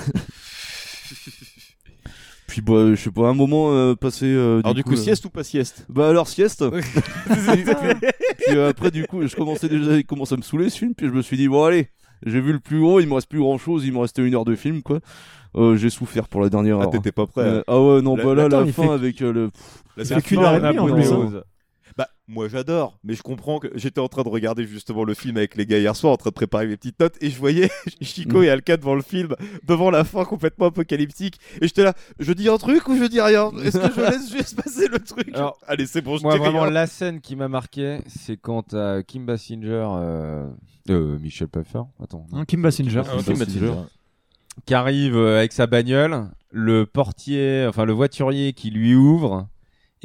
Puis 2.47 2.60
bah, 2.60 2.90
je 2.90 2.94
sais 2.97 3.10
pas, 3.10 3.28
un 3.28 3.35
moment 3.35 3.72
euh, 3.72 3.94
passé. 3.97 4.26
euh, 4.26 4.60
alors 4.62 4.74
du 4.74 4.85
coup, 4.85 4.93
euh, 4.93 4.97
sieste 4.97 5.24
ou 5.24 5.31
pas 5.31 5.43
sieste? 5.43 5.86
Bah 5.89 6.09
alors 6.09 6.28
sieste. 6.28 6.64
puis 6.70 8.56
euh, 8.56 8.68
après 8.68 8.90
du 8.93 9.06
coup, 9.06 9.26
je 9.26 9.35
commençais 9.35 9.68
déjà, 9.68 9.97
il 9.97 10.05
à 10.09 10.36
me 10.36 10.43
saouler 10.43 10.70
ce 10.70 10.78
film, 10.78 10.94
puis 10.94 11.09
je 11.09 11.12
me 11.12 11.22
suis 11.22 11.36
dit 11.36 11.48
bon 11.48 11.64
allez, 11.64 11.89
j'ai 12.24 12.40
vu 12.40 12.52
le 12.52 12.60
plus 12.60 12.78
gros, 12.81 13.01
il 13.01 13.09
me 13.09 13.14
reste 13.14 13.28
plus 13.28 13.40
grand 13.40 13.59
chose, 13.59 13.85
il 13.85 13.93
me 13.93 13.98
restait 13.98 14.22
une 14.22 14.35
heure 14.36 14.44
de 14.44 14.55
film 14.55 14.82
quoi. 14.82 15.01
Euh, 15.56 15.76
j'ai 15.76 15.90
souffert 15.90 16.28
pour 16.28 16.43
la 16.43 16.48
dernière 16.48 16.78
Ah, 16.78 16.85
heure. 16.85 16.90
t'étais 16.90 17.12
pas 17.12 17.26
prêt, 17.26 17.43
Euh, 17.43 17.59
hein. 17.60 17.64
ah 17.66 17.81
ouais 17.81 18.02
non, 18.02 18.14
La- 18.16 18.24
bah 18.24 18.35
là 18.35 18.44
attends, 18.44 18.60
la 18.60 18.66
il 18.66 18.72
fin 18.72 18.82
fait- 18.85 18.90
avec 18.90 19.22
euh, 19.22 19.32
le. 19.32 19.44
Là, 19.44 19.51
pff, 19.97 20.06
c'est 20.06 20.14
la 20.14 20.20
qu'une 20.20 20.39
fin, 20.40 20.44
heure 20.44 20.55
et 20.56 20.60
demie, 20.60 20.78
en 20.78 20.94
plus, 20.94 21.12
hein. 21.12 21.43
Moi 22.26 22.48
j'adore, 22.48 22.98
mais 23.05 23.14
je 23.14 23.22
comprends 23.22 23.59
que 23.59 23.68
j'étais 23.74 24.01
en 24.01 24.09
train 24.09 24.22
de 24.22 24.28
regarder 24.30 24.66
justement 24.66 25.05
le 25.05 25.12
film 25.14 25.36
avec 25.36 25.56
les 25.56 25.66
gars 25.66 25.78
hier 25.78 25.94
soir, 25.94 26.12
en 26.12 26.16
train 26.16 26.30
de 26.30 26.34
préparer 26.34 26.66
mes 26.66 26.76
petites 26.76 26.98
notes, 26.98 27.16
et 27.20 27.28
je 27.30 27.38
voyais 27.38 27.70
Chico 28.01 28.38
Mm. 28.40 28.44
et 28.44 28.48
Alka 28.48 28.76
devant 28.78 28.94
le 28.94 29.02
film, 29.02 29.34
devant 29.66 29.90
la 29.90 30.05
fin 30.05 30.24
complètement 30.24 30.66
apocalyptique, 30.66 31.38
et 31.60 31.66
j'étais 31.68 31.84
là, 31.84 31.92
je 32.18 32.32
dis 32.32 32.48
un 32.48 32.56
truc 32.56 32.88
ou 32.88 32.96
je 32.96 33.05
dis 33.05 33.20
rien? 33.20 33.51
Est-ce 33.62 33.78
que 33.78 33.92
je 33.94 34.01
laisse 34.10 34.32
juste 34.32 34.56
passer 34.62 34.88
le 34.88 34.98
truc? 35.01 35.28
Alors, 35.34 35.59
Allez, 35.66 35.86
c'est 35.86 36.01
bon, 36.01 36.16
je 36.16 36.22
Moi, 36.22 36.32
dis 36.34 36.38
vraiment, 36.38 36.62
rien. 36.62 36.70
la 36.70 36.86
scène 36.86 37.20
qui 37.20 37.36
m'a 37.36 37.48
marqué, 37.48 37.98
c'est 38.06 38.36
quand 38.38 38.62
t'as 38.62 39.02
Kim 39.02 39.26
Basinger, 39.26 39.86
euh, 39.96 40.48
euh, 40.90 41.18
Michel 41.18 41.48
Pfeiffer, 41.48 41.82
attends. 42.02 42.26
Hein, 42.32 42.44
Kim 42.46 42.62
Basinger. 42.62 43.02
Kim 43.02 43.10
Ah, 43.18 43.22
Kim 43.22 43.38
Basinger. 43.38 43.60
Basinger. 43.66 43.82
Qui 44.66 44.74
arrive 44.74 45.16
euh, 45.16 45.38
avec 45.38 45.52
sa 45.52 45.66
bagnole, 45.66 46.28
le 46.51 46.86
portier, 46.86 47.66
enfin 47.68 47.84
le 47.84 47.92
voiturier 47.92 48.52
qui 48.52 48.70
lui 48.70 48.94
ouvre. 48.94 49.48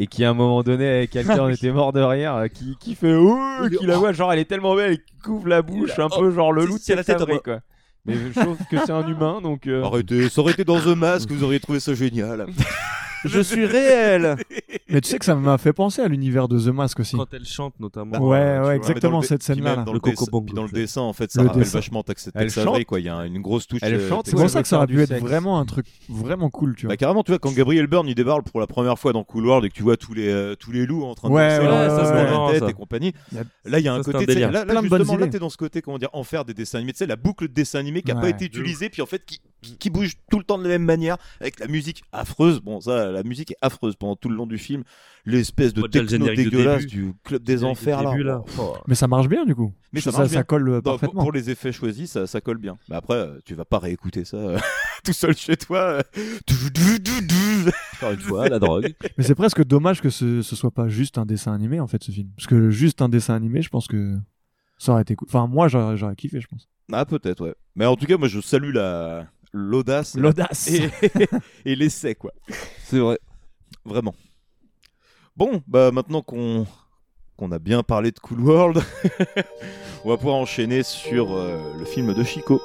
Et 0.02 0.08
qui 0.08 0.24
à 0.24 0.30
un 0.30 0.34
moment 0.34 0.64
donné 0.64 0.88
avec 0.88 1.12
quelqu'un 1.12 1.40
on 1.42 1.50
était 1.50 1.72
mort 1.72 1.92
de 1.94 2.00
rire 2.00 2.34
euh, 2.34 2.48
qui, 2.48 2.78
qui 2.80 2.96
fait 2.96 3.14
ouh 3.14 3.70
qui 3.78 3.86
la 3.86 3.98
voit 3.98 4.14
genre 4.14 4.32
elle 4.32 4.40
est 4.40 4.46
tellement 4.46 4.74
belle 4.74 4.98
qui 4.98 5.14
couvre 5.22 5.50
la 5.50 5.62
bouche 5.62 6.00
un 6.00 6.08
peu 6.10 6.32
genre 6.32 6.54
le 6.54 6.66
loup 6.66 6.78
de 6.78 6.82
si, 6.82 6.96
la 6.96 7.04
tête 7.04 7.22
quoi 7.44 7.60
mais 8.06 8.16
je 8.16 8.40
trouve 8.40 8.58
que 8.72 8.78
c'est 8.86 8.92
un 8.92 9.06
humain 9.08 9.42
donc 9.42 9.68
euh, 9.68 9.84
Arrêtez, 9.84 10.30
ça 10.30 10.42
aurait 10.42 10.54
été 10.54 10.64
dans 10.64 10.80
The 10.80 10.96
Mask, 10.96 11.30
vous 11.30 11.44
auriez 11.44 11.60
trouvé 11.60 11.80
ça 11.80 11.94
génial. 11.94 12.48
Je 13.26 13.40
suis 13.41 13.66
réel. 13.66 14.36
Mais 14.90 15.02
tu 15.02 15.10
sais 15.10 15.20
que 15.20 15.26
ça 15.26 15.36
m'a 15.36 15.58
fait 15.58 15.74
penser 15.74 16.02
à 16.02 16.08
l'univers 16.08 16.48
de 16.48 16.60
The 16.60 16.74
Mask 16.74 17.00
aussi. 17.00 17.16
Quand 17.16 17.32
elle 17.34 17.46
chante 17.46 17.80
notamment. 17.80 18.18
Ouais, 18.20 18.38
euh, 18.38 18.58
ouais, 18.58 18.62
vois. 18.64 18.76
exactement, 18.76 19.10
Mais 19.10 19.12
dans 19.12 19.22
le 19.22 19.28
cette 19.28 19.41
dé- 19.41 19.46
scène-là. 19.46 19.76
Dans 19.78 19.94
Le 19.94 20.00
puis 20.00 20.54
dans 20.54 20.64
le 20.64 20.70
dessin, 20.72 21.02
en 21.02 21.14
fait, 21.14 21.32
ça 21.32 21.41
Le 21.41 21.48
rappelle 21.48 21.64
dessin. 21.64 21.78
vachement 21.78 22.04
Tex 22.04 22.30
Avery, 22.34 22.50
chante 22.50 22.86
quoi. 22.86 23.00
Il 23.00 23.06
y 23.06 23.10
a 23.10 23.26
une 23.26 23.41
grosse 23.41 23.68
touche. 23.68 23.80
Elle 23.84 23.96
euh, 23.96 24.10
chante 24.10 24.26
C'est 24.28 24.36
pour 24.36 24.50
ça 24.50 24.62
que 24.62 24.68
ça 24.68 24.78
aurait 24.78 24.88
du 24.88 25.00
être 25.02 25.14
vraiment 25.18 25.60
un 25.60 25.66
truc 25.66 25.86
vraiment 26.08 26.50
cool, 26.50 26.76
tu 26.76 26.86
vois. 26.86 26.94
Bah 26.94 26.98
carrément, 26.98 27.24
tu 27.24 27.32
vois, 27.32 27.40
quand 27.40 27.54
Gabriel 27.54 27.88
Byrne 27.88 28.08
il 28.08 28.16
débarque 28.16 28.50
pour 28.50 28.60
la 28.60 28.68
première 28.68 28.98
fois 28.98 29.14
dans 29.14 29.24
Cool 29.24 29.46
World 29.46 29.66
et 29.66 29.70
que 29.70 29.76
tu 29.76 29.84
vois 29.84 29.98
tous 29.98 30.14
les, 30.14 30.30
euh, 30.30 30.56
tous 30.56 30.72
les 30.72 30.86
loups 30.86 31.04
en 31.04 31.16
train 31.16 31.30
de 31.30 31.34
danser 31.36 31.64
la 32.54 32.60
tête 32.60 32.70
et 32.70 32.74
compagnie. 32.74 33.14
Là, 33.66 33.80
il 33.80 33.86
y 33.86 33.88
a 33.88 33.94
un 33.94 34.02
côté, 34.02 34.26
là, 34.26 34.66
justement, 34.82 35.18
là, 35.18 35.28
t'es 35.28 35.40
dans 35.40 35.50
ce 35.50 35.58
côté, 35.58 35.82
comment 35.82 35.98
dire, 35.98 36.10
en 36.14 36.24
faire 36.24 36.46
des 36.46 36.54
dessins 36.54 36.78
animés, 36.80 36.94
tu 36.94 37.00
sais, 37.00 37.06
la 37.06 37.16
boucle 37.16 37.48
de 37.48 37.54
dessin 37.54 37.80
animé 37.80 38.02
qui 38.02 38.12
a 38.12 38.16
pas 38.16 38.30
été 38.30 38.46
utilisée, 38.46 38.90
puis 38.90 39.02
en 39.02 39.06
fait, 39.06 39.24
qui, 39.26 39.40
qui, 39.62 39.78
qui 39.78 39.90
bouge 39.90 40.14
tout 40.32 40.38
le 40.38 40.44
temps 40.44 40.58
de 40.58 40.64
la 40.64 40.70
même 40.70 40.84
manière, 40.84 41.18
avec 41.41 41.60
la 41.60 41.68
musique 41.68 42.04
affreuse. 42.12 42.62
Bon, 42.62 42.80
ça, 42.80 43.09
la 43.11 43.23
musique 43.23 43.52
est 43.52 43.57
affreuse 43.61 43.95
pendant 43.95 44.15
tout 44.15 44.30
le 44.30 44.36
long 44.36 44.45
du 44.45 44.57
film. 44.57 44.84
L'espèce 45.26 45.73
de 45.73 45.81
techno 45.84 46.27
de 46.27 46.34
dégueulasse 46.34 46.86
du 46.86 47.14
club 47.23 47.44
des 47.44 47.57
de 47.57 47.64
enfers, 47.64 48.02
là. 48.03 48.11
début, 48.11 48.23
là. 48.23 48.44
Oh. 48.57 48.76
Mais 48.88 48.95
ça 48.95 49.07
marche 49.07 49.27
bien 49.27 49.45
du 49.45 49.56
coup. 49.56 49.73
Mais 49.91 50.02
ça, 50.02 50.44
colle 50.44 50.69
euh, 50.69 50.76
Non, 50.76 50.81
parfaitement. 50.81 51.22
pour 51.22 51.31
les 51.31 51.49
effets 51.49 51.72
choisis, 51.72 52.11
ça, 52.11 52.27
ça 52.27 52.41
colle 52.41 52.57
bien. 52.57 52.77
Mais 52.90 52.95
après, 52.95 53.15
euh, 53.15 53.40
tu 53.45 53.56
vas 53.56 53.65
pas 53.65 53.80
réécouter 53.80 54.26
ça 54.26 54.38
euh, 54.38 54.60
tout 55.03 55.14
seul 55.14 55.36
chez 55.36 55.57
toi. 55.57 56.02
Encore 57.95 58.11
une 58.11 58.19
fois, 58.19 58.49
la 58.49 58.60
drogue. 58.60 58.94
Mais 59.18 59.23
c'est 59.23 59.36
presque 59.36 59.64
dommage 59.64 60.02
que 60.02 60.10
ce, 60.10 60.41
ce 60.41 60.56
soit 60.56 60.72
pas 60.72 60.88
juste 60.88 61.18
un 61.18 61.26
dessin 61.26 61.53
animé 61.53 61.80
en 61.80 61.88
fait 61.88 62.03
ce 62.03 62.11
film. 62.11 62.30
Parce 62.36 62.48
que 62.48 62.69
juste 62.69 63.02
un 63.02 63.10
dessin 63.10 63.36
animé, 63.36 63.61
je 63.61 63.69
pense 63.69 63.88
que 63.88 64.18
ça 64.77 64.94
aurait 64.94 65.02
été 65.02 65.15
cool. 65.15 65.27
Enfin, 65.30 65.48
moi 65.48 65.68
j'aurais 65.68 66.15
kiffé, 66.15 66.40
je 66.40 66.48
pense. 66.48 66.68
Ah, 66.91 67.06
peut-être, 67.06 67.45
ouais. 67.45 67.56
Mais 67.76 67.86
en 67.86 67.95
tout 67.95 68.06
cas, 68.06 68.18
moi, 68.18 68.27
je 68.27 68.40
salue 68.41 68.73
la 68.73 69.27
l'audace. 69.52 70.16
et 70.16 70.20
la- 70.20 70.24
L'audace. 70.24 70.68
Et, 70.72 70.90
et 71.66 71.76
l'essai, 71.76 72.16
quoi. 72.16 72.32
C'est 72.86 73.00
vrai. 73.00 73.20
Vraiment. 73.86 74.16
Bon, 75.36 75.62
bah 75.68 75.92
maintenant 75.92 76.22
qu'on 76.22 76.66
qu'on 77.38 77.52
a 77.54 77.60
bien 77.60 77.84
parlé 77.84 78.12
de 78.12 78.20
Cool 78.20 78.42
World, 78.42 78.84
on 80.04 80.10
va 80.10 80.18
pouvoir 80.18 80.36
enchaîner 80.36 80.84
sur 80.84 81.34
euh, 81.34 81.58
le 81.80 81.86
film 81.86 82.14
de 82.14 82.24
Chico. 82.24 82.62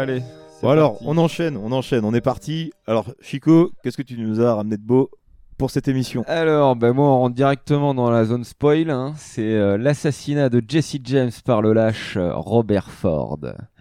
Allez 0.00 0.22
c'est 0.48 0.62
Bon 0.62 0.70
alors, 0.70 0.98
on 1.02 1.16
enchaîne, 1.16 1.56
on 1.56 1.72
enchaîne, 1.72 2.04
on 2.04 2.12
est 2.12 2.20
parti. 2.20 2.70
Alors, 2.86 3.06
Chico, 3.22 3.70
qu'est-ce 3.82 3.96
que 3.96 4.02
tu 4.02 4.18
nous 4.18 4.42
as 4.42 4.54
ramené 4.54 4.76
de 4.76 4.82
beau 4.82 5.10
pour 5.56 5.70
cette 5.70 5.88
émission? 5.88 6.22
Alors, 6.26 6.76
ben 6.76 6.92
moi, 6.92 7.06
on 7.06 7.18
rentre 7.20 7.34
directement 7.34 7.94
dans 7.94 8.10
la 8.10 8.26
zone 8.26 8.44
spoil. 8.44 8.90
hein. 8.90 9.14
C'est 9.16 9.54
euh, 9.54 9.78
l'assassinat 9.78 10.50
de 10.50 10.62
Jesse 10.66 10.96
James 11.04 11.30
par 11.46 11.62
le 11.62 11.72
lâche 11.72 12.18
euh, 12.18 12.34
Robert 12.34 12.90
Ford. 12.90 13.38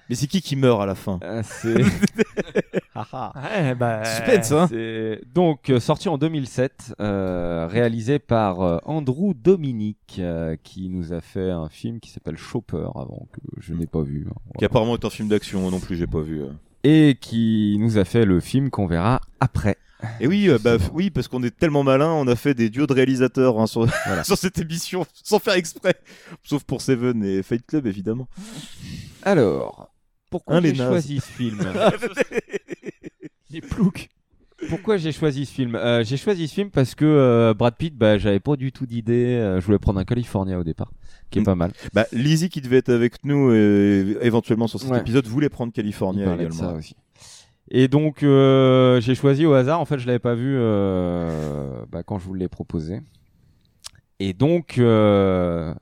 Mais 0.10 0.16
c'est 0.16 0.28
qui 0.28 0.42
qui 0.42 0.56
meurt 0.56 0.82
à 0.82 0.86
la 0.86 0.96
fin? 0.96 1.20
Ah, 1.22 1.44
c'est 1.44 1.76
Ouais, 3.36 3.76
bah, 3.76 4.04
Suspense, 4.04 4.52
hein 4.52 4.70
Donc, 5.34 5.70
euh, 5.70 5.80
sorti 5.80 6.10
en 6.10 6.18
2007, 6.18 6.96
euh, 7.00 7.68
réalisé 7.70 8.20
par 8.20 8.62
euh, 8.62 8.78
Andrew 8.86 9.34
Dominic, 9.34 10.18
euh, 10.20 10.56
qui 10.64 10.90
nous 10.90 11.14
a 11.14 11.22
fait 11.22 11.50
un 11.52 11.70
film 11.70 12.00
qui 12.00 12.10
s'appelle 12.12 12.38
Chopper, 12.38 12.88
avant 12.96 13.28
que 13.32 13.40
je 13.60 13.74
n'ai 13.74 13.88
pas 13.88 14.02
vu. 14.02 14.28
hein. 14.30 14.36
Qui 14.58 14.66
apparemment 14.66 14.96
est 14.96 15.06
un 15.06 15.10
film 15.10 15.28
d'action 15.30 15.62
moi 15.62 15.72
non 15.72 15.80
plus, 15.80 15.96
j'ai 15.96 16.08
pas 16.08 16.22
vu. 16.22 16.42
Et 16.84 17.18
qui 17.20 17.78
nous 17.80 17.98
a 17.98 18.06
fait 18.06 18.26
le 18.26 18.40
film 18.40 18.70
qu'on 18.70 18.88
verra 18.88 19.22
après. 19.40 19.78
Et 20.22 20.28
oui, 20.28 20.48
euh, 20.48 20.58
bah 20.64 20.78
f- 20.78 20.92
oui, 20.94 21.10
parce 21.10 21.28
qu'on 21.28 21.44
est 21.44 21.58
tellement 21.58 21.84
malin, 21.84 22.08
on 22.10 22.26
a 22.28 22.38
fait 22.38 22.54
des 22.54 22.70
duos 22.70 22.88
de 22.88 22.94
réalisateurs 22.94 23.60
hein, 23.60 23.68
sur, 23.68 23.86
sur 24.24 24.38
cette 24.38 24.58
émission, 24.60 25.06
sans 25.14 25.40
faire 25.40 25.56
exprès. 25.56 25.96
Sauf 26.44 26.64
pour 26.64 26.82
Seven 26.82 27.22
et 27.22 27.44
Fight 27.44 27.66
Club, 27.66 27.86
évidemment. 27.86 28.30
Alors, 29.24 29.94
pourquoi 30.30 30.56
Hein, 30.56 30.62
j'ai 30.64 30.74
choisi 30.76 31.20
ce 31.20 31.26
film? 31.32 31.60
Les 33.52 33.62
ploucs. 33.62 34.10
Pourquoi 34.70 34.98
j'ai 34.98 35.12
choisi 35.14 35.46
ce 35.46 35.54
film? 35.54 35.76
Euh, 35.76 36.04
J'ai 36.04 36.18
choisi 36.18 36.48
ce 36.50 36.54
film 36.54 36.70
parce 36.70 36.94
que 36.94 37.06
euh, 37.06 37.54
Brad 37.54 37.76
Pitt, 37.78 37.96
bah, 37.96 38.18
j'avais 38.18 38.42
pas 38.42 38.58
du 38.58 38.72
tout 38.74 38.86
d'idée. 38.86 39.36
euh, 39.38 39.62
je 39.62 39.66
voulais 39.66 39.80
prendre 39.80 40.00
un 40.00 40.04
California 40.06 40.60
au 40.60 40.64
départ, 40.66 40.92
qui 41.32 41.40
est 41.40 41.44
pas 41.44 41.56
mal. 41.56 41.72
Bah, 41.94 42.06
Lizzie 42.12 42.50
qui 42.50 42.60
devait 42.60 42.78
être 42.78 42.90
avec 42.90 43.24
nous 43.24 43.54
éventuellement 43.54 44.68
sur 44.68 44.80
cet 44.82 44.92
Ouais. 44.92 45.00
épisode 45.00 45.26
voulait 45.28 45.48
prendre 45.50 45.72
de 46.36 46.42
également. 46.42 46.58
ça 46.58 46.74
aussi. 46.74 46.96
Et 47.72 47.88
donc 47.88 48.18
j'ai 48.20 49.16
choisi 49.16 49.46
au 49.46 49.54
hasard. 49.54 49.80
En 49.80 49.86
fait, 49.86 49.98
je 50.00 50.08
l'avais 50.08 50.20
pas 50.20 50.36
vu 50.36 50.58
bah, 51.90 52.04
quand 52.04 52.20
je 52.20 52.26
vous 52.26 52.34
l'ai 52.34 52.50
proposé. 52.50 53.00
Et 54.20 54.34
donc 54.34 54.74
ce 54.76 55.74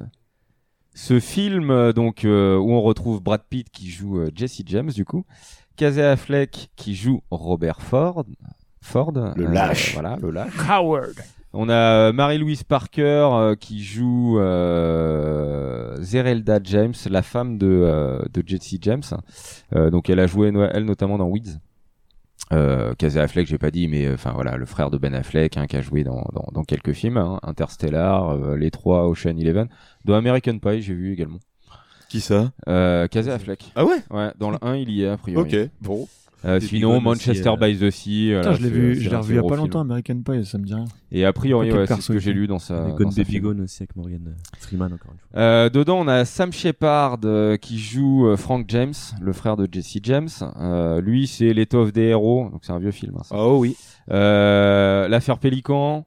film 1.19 1.91
donc 1.94 2.22
où 2.26 2.27
on 2.27 2.81
retrouve 2.84 3.22
Brad 3.23 3.41
Pitt 3.49 3.69
qui 3.72 3.89
joue 3.89 4.22
Jesse 4.35 4.61
James 4.68 4.91
du 4.91 5.03
coup, 5.06 5.26
Casey 5.77 6.03
Affleck 6.03 6.69
qui 6.75 6.95
joue 6.95 7.21
Robert 7.31 7.81
Ford, 7.81 8.25
Ford, 8.81 9.11
Le 9.13 9.45
euh, 9.45 9.51
lâche. 9.51 9.93
voilà 9.93 10.17
le 10.21 10.31
lâche. 10.31 10.53
Howard. 10.69 11.13
On 11.53 11.69
a 11.69 11.73
euh, 12.09 12.13
Mary-Louise 12.13 12.63
Parker 12.63 13.01
euh, 13.31 13.55
qui 13.55 13.83
joue 13.83 14.37
euh, 14.39 15.95
Zerelda 16.01 16.59
James, 16.63 16.93
la 17.09 17.21
femme 17.21 17.57
de, 17.57 17.67
euh, 17.67 18.19
de 18.33 18.43
Jesse 18.45 18.75
James. 18.81 19.03
Euh, 19.75 19.89
donc 19.89 20.09
elle 20.09 20.19
a 20.19 20.27
joué 20.27 20.51
elle 20.73 20.85
notamment 20.85 21.17
dans 21.17 21.27
Weeds. 21.27 21.59
Euh, 22.53 22.93
Casey 22.95 23.19
Affleck, 23.19 23.47
j'ai 23.47 23.57
pas 23.57 23.71
dit, 23.71 23.87
mais 23.87 24.05
euh, 24.05 24.13
enfin 24.13 24.31
voilà, 24.33 24.55
le 24.55 24.65
frère 24.65 24.89
de 24.89 24.97
Ben 24.97 25.13
Affleck 25.13 25.57
hein, 25.57 25.67
qui 25.67 25.75
a 25.75 25.81
joué 25.81 26.03
dans, 26.03 26.23
dans, 26.33 26.47
dans 26.53 26.63
quelques 26.63 26.93
films, 26.93 27.17
hein, 27.17 27.39
Interstellar, 27.43 28.29
euh, 28.29 28.55
les 28.55 28.71
trois, 28.71 29.07
Ocean 29.07 29.35
Eleven, 29.37 29.67
dans 30.05 30.13
American 30.15 30.57
Pie, 30.59 30.81
j'ai 30.81 30.93
vu 30.93 31.11
également. 31.11 31.39
Qui 32.09 32.21
ça? 32.21 32.51
Euh, 32.67 33.07
Casey 33.07 33.31
Affleck. 33.31 33.71
Ah 33.75 33.85
ouais? 33.85 33.97
Ouais, 34.11 34.31
dans 34.39 34.51
le 34.51 34.57
1 34.61 34.75
il 34.77 34.91
y 34.91 35.03
est 35.03 35.07
a 35.09 35.17
priori. 35.17 35.63
Ok, 35.63 35.69
bon. 35.81 36.07
Euh, 36.45 36.59
sinon, 36.59 37.01
Manchester 37.01 37.49
aussi, 37.49 37.63
euh. 37.63 37.67
by 37.67 37.77
the 37.79 37.89
Sea. 37.89 38.27
voilà, 38.34 38.41
Putain, 38.41 38.53
je 38.53 38.61
l'ai 38.63 38.69
vu, 38.69 38.95
c'est 38.95 39.01
je 39.01 39.09
l'ai 39.09 39.15
revu 39.15 39.34
il 39.34 39.35
y 39.38 39.39
a 39.39 39.41
pas 39.41 39.47
film. 39.49 39.59
longtemps, 39.59 39.79
American 39.81 40.21
Pie, 40.21 40.45
ça 40.45 40.57
me 40.59 40.65
dit 40.65 40.73
rien. 40.75 40.85
Et 41.11 41.25
a 41.25 41.34
priori, 41.34 41.71
ouais, 41.71 41.88
c'est 41.88 41.99
ce 41.99 42.13
que 42.13 42.19
j'ai 42.19 42.31
lu 42.31 42.45
dans 42.47 42.59
sa. 42.59 42.91
Gone 42.91 43.11
sa 43.11 43.23
Baby. 43.23 43.39
Gone 43.39 43.61
aussi 43.61 43.81
avec 43.84 43.95
Morgan 43.95 44.21
euh, 44.27 44.31
Freeman 44.59 44.93
encore 44.93 45.11
une 45.13 45.17
fois. 45.17 45.41
Euh, 45.41 45.69
dedans, 45.69 45.97
on 45.99 46.07
a 46.07 46.25
Sam 46.25 46.53
Shepard 46.53 47.17
euh, 47.25 47.57
qui 47.57 47.79
joue 47.79 48.27
euh, 48.27 48.38
Frank 48.38 48.65
James, 48.69 48.93
le 49.19 49.34
frère 49.34 49.57
de 49.57 49.67
Jesse 49.69 49.97
James. 50.03 50.29
Euh, 50.61 51.01
lui, 51.01 51.25
c'est 51.25 51.53
l'étoffe 51.53 51.91
des 51.91 52.03
héros, 52.03 52.49
donc 52.51 52.61
c'est 52.63 52.71
un 52.71 52.79
vieux 52.79 52.91
film. 52.91 53.15
hein, 53.17 53.23
ça. 53.23 53.35
Oh 53.35 53.57
oui. 53.59 53.75
Euh, 54.11 55.07
L'affaire 55.07 55.39
Pélican, 55.39 56.05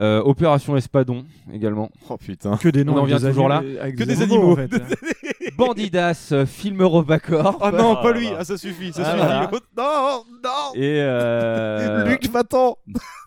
euh, 0.00 0.20
Opération 0.22 0.76
Espadon 0.76 1.24
également. 1.52 1.90
Oh 2.08 2.16
putain. 2.16 2.56
Que 2.56 2.68
des 2.68 2.84
noms 2.84 2.94
On 2.94 3.00
en 3.00 3.04
vient 3.04 3.18
toujours 3.18 3.48
là. 3.48 3.60
Que 3.60 3.90
des 3.96 4.06
des 4.06 4.22
animaux, 4.22 4.56
animaux. 4.56 4.62
en 4.64 4.68
fait. 4.68 5.50
Bandidas, 5.56 6.28
euh, 6.32 6.46
film 6.46 6.80
Eurobacorp. 6.82 7.58
Oh 7.60 7.70
non, 7.76 7.96
pas 7.96 8.12
lui. 8.12 8.28
Ah 8.38 8.44
ça 8.44 8.56
suffit, 8.56 8.92
ça 8.92 9.02
Ah, 9.04 9.10
suffit. 9.12 9.16
voilà. 9.18 9.50
Non, 9.76 10.24
non. 10.42 10.74
Et 10.74 11.00
euh, 11.00 12.04
Luc, 12.06 12.28
va-t'en. 12.30 12.78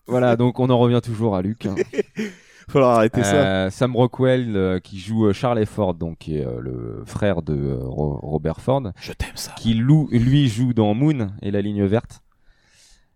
voilà, 0.07 0.35
donc 0.35 0.59
on 0.59 0.69
en 0.69 0.79
revient 0.79 1.01
toujours 1.03 1.35
à 1.35 1.41
Luc. 1.41 1.65
hein. 1.65 1.75
Falloir 2.69 2.97
arrêter 2.97 3.23
ça. 3.23 3.35
Euh, 3.35 3.69
Sam 3.69 3.95
Rockwell 3.95 4.55
euh, 4.55 4.79
qui 4.79 4.97
joue 4.97 5.31
Charlie 5.33 5.65
Ford, 5.65 5.93
donc 5.93 6.19
qui 6.19 6.37
est 6.37 6.45
euh, 6.45 6.59
le 6.61 7.03
frère 7.05 7.41
de 7.41 7.53
euh, 7.53 7.77
Ro- 7.81 8.19
Robert 8.23 8.61
Ford, 8.61 8.81
Je 9.01 9.11
t'aime 9.11 9.35
ça. 9.35 9.51
qui 9.57 9.73
lou- 9.73 10.07
lui 10.11 10.47
joue 10.47 10.73
dans 10.73 10.93
Moon 10.93 11.27
et 11.41 11.51
la 11.51 11.61
ligne 11.61 11.83
verte. 11.85 12.21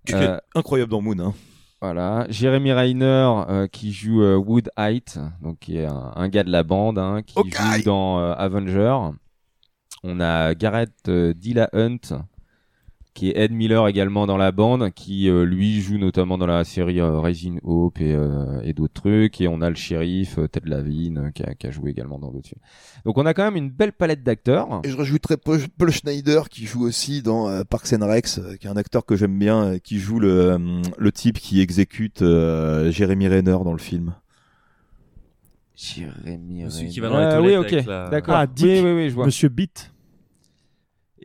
Tu 0.05 0.13
Euh, 0.15 0.35
es 0.37 0.39
incroyable 0.59 0.91
dans 0.91 1.01
Moon. 1.01 1.17
Hein. 1.19 1.33
Voilà, 1.79 2.25
Jeremy 2.29 2.71
Reiner 2.73 3.05
euh, 3.49 3.67
qui 3.67 3.91
joue 3.93 4.23
euh, 4.23 4.35
Wood 4.35 4.71
Height, 4.77 5.19
donc 5.43 5.59
qui 5.59 5.77
est 5.77 5.85
un, 5.85 6.11
un 6.15 6.27
gars 6.27 6.43
de 6.43 6.49
la 6.51 6.63
bande, 6.63 6.97
hein, 6.97 7.21
qui 7.21 7.35
joue 7.77 7.83
dans 7.85 8.19
euh, 8.19 8.33
Avenger. 8.33 8.97
On 10.03 10.19
a 10.19 10.55
Garrett 10.55 10.91
euh, 11.07 11.33
Dillahunt 11.35 11.99
qui 13.18 13.30
est 13.30 13.38
Ed 13.38 13.52
Miller 13.52 13.88
également 13.88 14.27
dans 14.27 14.38
la 14.38 14.52
bande, 14.52 14.91
qui 14.91 15.27
euh, 15.27 15.44
lui 15.44 15.81
joue 15.81 15.98
notamment 15.98 16.38
dans 16.38 16.45
la 16.45 16.64
série 16.64 16.99
euh, 16.99 17.19
Raising 17.19 17.60
Hope 17.64 17.99
et, 17.99 18.14
euh, 18.14 18.61
et 18.64 18.73
d'autres 18.73 18.94
trucs. 18.94 19.41
Et 19.41 19.48
on 19.48 19.60
a 19.64 19.69
le 19.69 19.76
shérif 19.76 20.38
euh, 20.38 20.48
Ted 20.48 20.69
Lavine 20.69 21.18
euh, 21.18 21.31
qui, 21.31 21.41
a, 21.41 21.56
qui 21.56 21.65
a 21.65 21.72
joué 21.72 21.89
également 21.89 22.19
dans 22.19 22.30
d'autres 22.31 22.48
films. 22.49 22.61
Donc 23.06 23.18
on 23.18 23.26
a 23.26 23.34
quand 23.34 23.44
même 23.44 23.56
une 23.56 23.72
belle 23.72 23.91
palette 23.94 24.22
d'acteurs. 24.22 24.81
Et 24.84 24.89
je 24.89 24.95
rajouterais 24.95 25.38
Paul, 25.38 25.89
Schneider 25.89 26.48
qui 26.48 26.65
joue 26.68 26.85
aussi 26.85 27.23
dans 27.23 27.49
euh, 27.49 27.64
Parks 27.64 27.91
and 27.94 28.06
Rex, 28.06 28.39
qui 28.60 28.68
est 28.68 28.69
un 28.69 28.77
acteur 28.77 29.03
que 29.03 29.15
j'aime 29.15 29.39
bien, 29.39 29.80
qui 29.80 29.98
joue 29.98 30.19
le, 30.19 30.30
euh, 30.52 30.81
le 30.95 31.11
type 31.11 31.39
qui 31.39 31.60
exécute 31.60 32.22
euh, 32.22 32.91
Jeremy 32.91 33.27
Renner 33.30 33.57
dans 33.64 33.73
le 33.73 33.80
film. 33.80 34.14
Jérémy 35.76 36.65
Celui 36.69 36.89
qui 36.89 37.02
Renner. 37.02 37.14
va 37.15 37.31
dans 37.31 37.39
les 37.41 37.56
Ah, 37.56 37.60
oui, 37.61 37.68
toilettes 37.68 37.81
ok, 37.81 37.88
la- 37.88 38.10
d'accord. 38.10 38.35
Ah, 38.35 38.48
Dick. 38.48 38.65
oui, 38.68 38.81
oui, 38.84 38.91
oui, 38.94 39.10
je 39.10 39.15
vois. 39.15 39.26
Monsieur 39.26 39.49
Beat. 39.49 39.91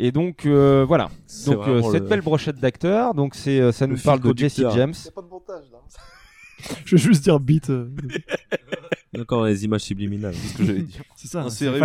Et 0.05 0.11
donc 0.11 0.47
euh, 0.47 0.85
voilà. 0.87 1.11
Donc 1.47 1.69
euh, 1.69 1.81
cette 1.93 2.03
le- 2.03 2.09
belle 2.09 2.23
brochette 2.23 2.57
d'acteurs. 2.57 3.15
Donc 3.15 3.37
c'est 3.37 3.61
euh, 3.61 3.71
ça 3.71 3.87
Le 3.87 3.95
nous 3.95 4.01
parle 4.01 4.19
de 4.21 4.37
Jesse. 4.37 4.61
James. 4.75 4.95
Je 6.85 6.97
vais 6.97 7.03
juste 7.03 7.23
dire 7.23 7.39
Beat. 7.41 7.69
y 7.69 9.19
a 9.19 9.21
encore 9.21 9.45
les 9.45 9.65
images 9.65 9.83
subliminales. 9.83 10.35
C'est 10.35 10.49
ce 10.49 10.59
que 10.59 10.65
j'allais 10.65 10.81
dire. 10.83 11.03
C'est 11.17 11.29
ça. 11.29 11.43
Inséré 11.43 11.79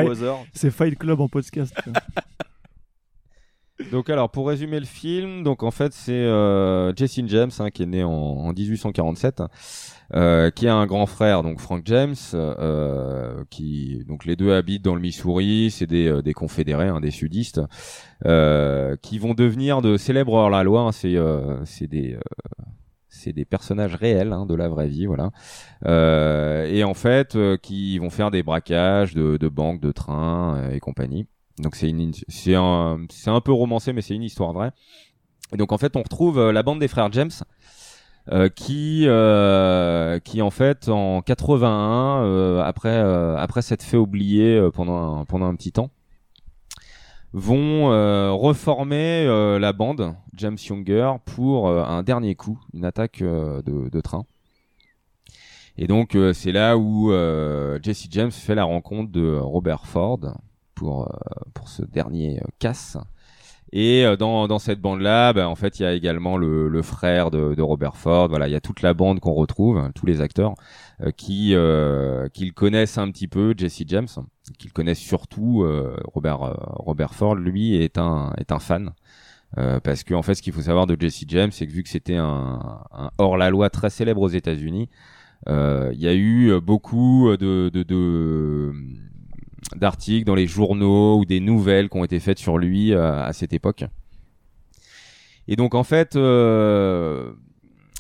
c'est 0.54 0.70
Fight- 0.72 0.72
Fight 0.72 0.98
Club 1.00 1.22
en 1.22 1.28
podcast. 1.28 1.76
Donc 3.92 4.10
alors 4.10 4.32
pour 4.32 4.48
résumer 4.48 4.80
le 4.80 4.88
film, 4.88 5.44
donc 5.44 5.62
en 5.62 5.70
fait 5.70 5.94
c'est 5.94 6.12
euh, 6.12 6.92
Jesse 6.96 7.20
James 7.28 7.52
hein, 7.60 7.70
qui 7.70 7.84
est 7.84 7.86
né 7.86 8.04
en, 8.04 8.10
en 8.12 8.52
1847, 8.52 9.44
euh, 10.14 10.50
qui 10.52 10.68
a 10.68 10.76
un 10.76 10.86
grand 10.86 11.06
frère 11.06 11.44
donc 11.44 11.60
Frank 11.60 11.82
James, 11.86 12.16
euh, 12.34 13.44
qui 13.50 14.04
donc 14.08 14.26
les 14.26 14.36
deux 14.36 14.54
habitent 14.54 14.84
dans 14.84 14.96
le 14.96 15.02
Missouri, 15.02 15.70
c'est 15.72 15.88
des, 15.88 16.08
euh, 16.08 16.22
des 16.22 16.34
confédérés, 16.34 16.88
hein, 16.88 17.02
des 17.02 17.12
sudistes, 17.12 17.62
euh, 18.26 18.96
qui 19.02 19.20
vont 19.20 19.34
devenir 19.34 19.82
de 19.82 19.98
célèbres 19.98 20.34
hors-la-loi. 20.34 20.82
hein, 20.82 20.92
c'est 20.92 21.18
c'est 21.66 21.88
des 21.88 22.18
c'est 23.10 23.34
des 23.34 23.46
personnages 23.46 23.96
réels 23.96 24.32
hein, 24.32 24.46
de 24.46 24.56
la 24.56 24.70
vraie 24.70 24.88
vie, 24.88 25.08
voilà. 25.08 25.32
Et 26.70 26.84
en 26.84 26.94
fait, 26.94 27.38
qui 27.62 27.98
vont 28.00 28.10
faire 28.10 28.32
des 28.32 28.44
braquages 28.44 29.14
de, 29.14 29.38
de 29.38 29.50
banques, 29.50 29.82
de 29.82 29.92
trains 29.92 30.70
et 30.72 30.80
compagnie. 30.80 31.26
Donc 31.60 31.76
c'est 31.76 31.90
une, 31.90 32.12
c'est 32.28 32.56
un, 32.56 33.00
c'est 33.10 33.32
un 33.32 33.42
peu 33.42 33.52
romancé, 33.52 33.92
mais 33.92 34.02
c'est 34.02 34.14
une 34.14 34.24
histoire 34.24 34.54
vraie. 34.54 34.72
Et 35.54 35.58
donc 35.58 35.72
en 35.72 35.78
fait, 35.78 35.96
on 35.96 36.04
retrouve 36.04 36.52
la 36.52 36.62
bande 36.64 36.80
des 36.80 36.88
frères 36.88 37.12
James. 37.12 37.32
Euh, 38.32 38.50
qui 38.50 39.06
euh, 39.08 40.20
qui 40.20 40.42
en 40.42 40.50
fait 40.50 40.90
en 40.90 41.22
81 41.22 42.24
euh, 42.24 42.62
après 42.62 42.90
euh, 42.90 43.38
après 43.38 43.62
s'être 43.62 43.84
fait 43.84 43.96
oublier 43.96 44.58
euh, 44.58 44.70
pendant 44.70 45.20
un, 45.20 45.26
pendant 45.26 45.46
un 45.46 45.56
petit 45.56 45.72
temps 45.72 45.92
vont 47.34 47.90
reformer 48.36 49.26
la 49.60 49.74
bande 49.74 50.16
James 50.34 50.58
Younger 50.70 51.14
pour 51.26 51.70
un 51.70 52.02
dernier 52.02 52.34
coup, 52.36 52.58
une 52.74 52.86
attaque 52.86 53.22
de, 53.22 53.62
de 53.90 54.02
train. 54.02 54.26
Et 55.78 55.86
donc 55.86 56.18
c'est 56.34 56.54
là 56.54 56.78
où 56.78 57.12
Jesse 57.84 58.08
James 58.10 58.32
fait 58.32 58.56
la 58.56 58.64
rencontre 58.64 59.12
de 59.12 59.38
Robert 59.38 59.86
Ford 59.86 60.20
pour 60.74 61.14
pour 61.54 61.68
ce 61.68 61.84
dernier 61.84 62.42
casse. 62.60 62.98
Et 63.74 64.06
euh, 64.06 64.16
dans, 64.16 64.48
dans 64.48 64.60
cette 64.60 64.80
bande-là, 64.80 65.34
bah, 65.34 65.50
en 65.50 65.56
fait, 65.56 65.80
il 65.80 65.84
y 65.84 65.86
a 65.86 65.94
également 65.94 66.38
le, 66.38 66.70
le 66.70 66.82
frère 66.82 67.32
de, 67.32 67.54
de 67.54 67.62
Robert 67.62 67.98
Ford. 67.98 68.30
Voilà, 68.30 68.48
il 68.48 68.52
y 68.52 68.56
a 68.56 68.62
toute 68.62 68.82
la 68.82 68.94
bande 68.94 69.20
qu'on 69.20 69.34
retrouve, 69.34 69.78
hein, 69.78 69.92
tous 69.94 70.06
les 70.06 70.22
acteurs 70.22 70.56
euh, 71.02 71.12
qui 71.12 71.54
euh, 71.54 72.30
qui 72.30 72.46
le 72.46 72.52
connaissent 72.54 72.98
un 72.98 73.12
petit 73.12 73.28
peu, 73.28 73.54
Jesse 73.58 73.84
James, 73.88 74.08
qui 74.58 74.68
le 74.68 74.74
connaissent 74.74 75.00
surtout. 75.00 75.64
euh, 75.64 75.98
Robert 76.14 76.44
euh, 76.44 76.54
Robert 76.78 77.14
Ford, 77.14 77.36
lui, 77.36 77.76
est 77.76 77.98
un 77.98 78.34
est 78.38 78.52
un 78.52 78.60
fan. 78.60 78.94
Euh, 79.58 79.80
parce 79.80 80.04
que 80.04 80.14
en 80.14 80.22
fait, 80.24 80.36
ce 80.36 80.42
qu'il 80.42 80.54
faut 80.54 80.62
savoir 80.62 80.88
de 80.88 80.98
Jesse 81.00 81.24
James, 81.28 81.52
c'est 81.52 81.68
que 81.68 81.72
vu 81.72 81.84
que 81.84 81.90
c'était 81.90 82.18
un, 82.18 82.60
un 82.92 83.12
hors-la-loi 83.18 83.70
très 83.70 83.90
célèbre 83.90 84.22
aux 84.22 84.30
États-Unis, 84.30 84.90
il 85.48 86.00
y 86.00 86.08
a 86.08 86.16
eu 86.16 86.60
beaucoup 86.62 87.30
de, 87.40 87.70
de, 87.70 87.84
de 87.84 88.74
d'articles 89.76 90.26
dans 90.26 90.36
les 90.36 90.48
journaux 90.48 91.20
ou 91.20 91.26
des 91.26 91.40
nouvelles 91.40 91.90
qui 91.90 91.98
ont 91.98 92.04
été 92.04 92.20
faites 92.20 92.40
sur 92.40 92.58
lui 92.58 92.94
euh, 92.94 93.24
à 93.24 93.34
cette 93.34 93.54
époque. 93.54 93.86
Et 95.48 95.56
donc 95.56 95.76
en 95.76 95.84
fait, 95.84 96.16
euh, 96.16 97.32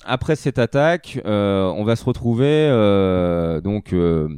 après 0.03 0.35
cette 0.35 0.60
attaque, 0.60 1.19
euh, 1.26 1.65
on 1.76 1.84
va 1.84 1.95
se 1.95 2.06
retrouver 2.06 2.45
euh, 2.45 3.61
donc 3.61 3.94
euh, 3.94 4.30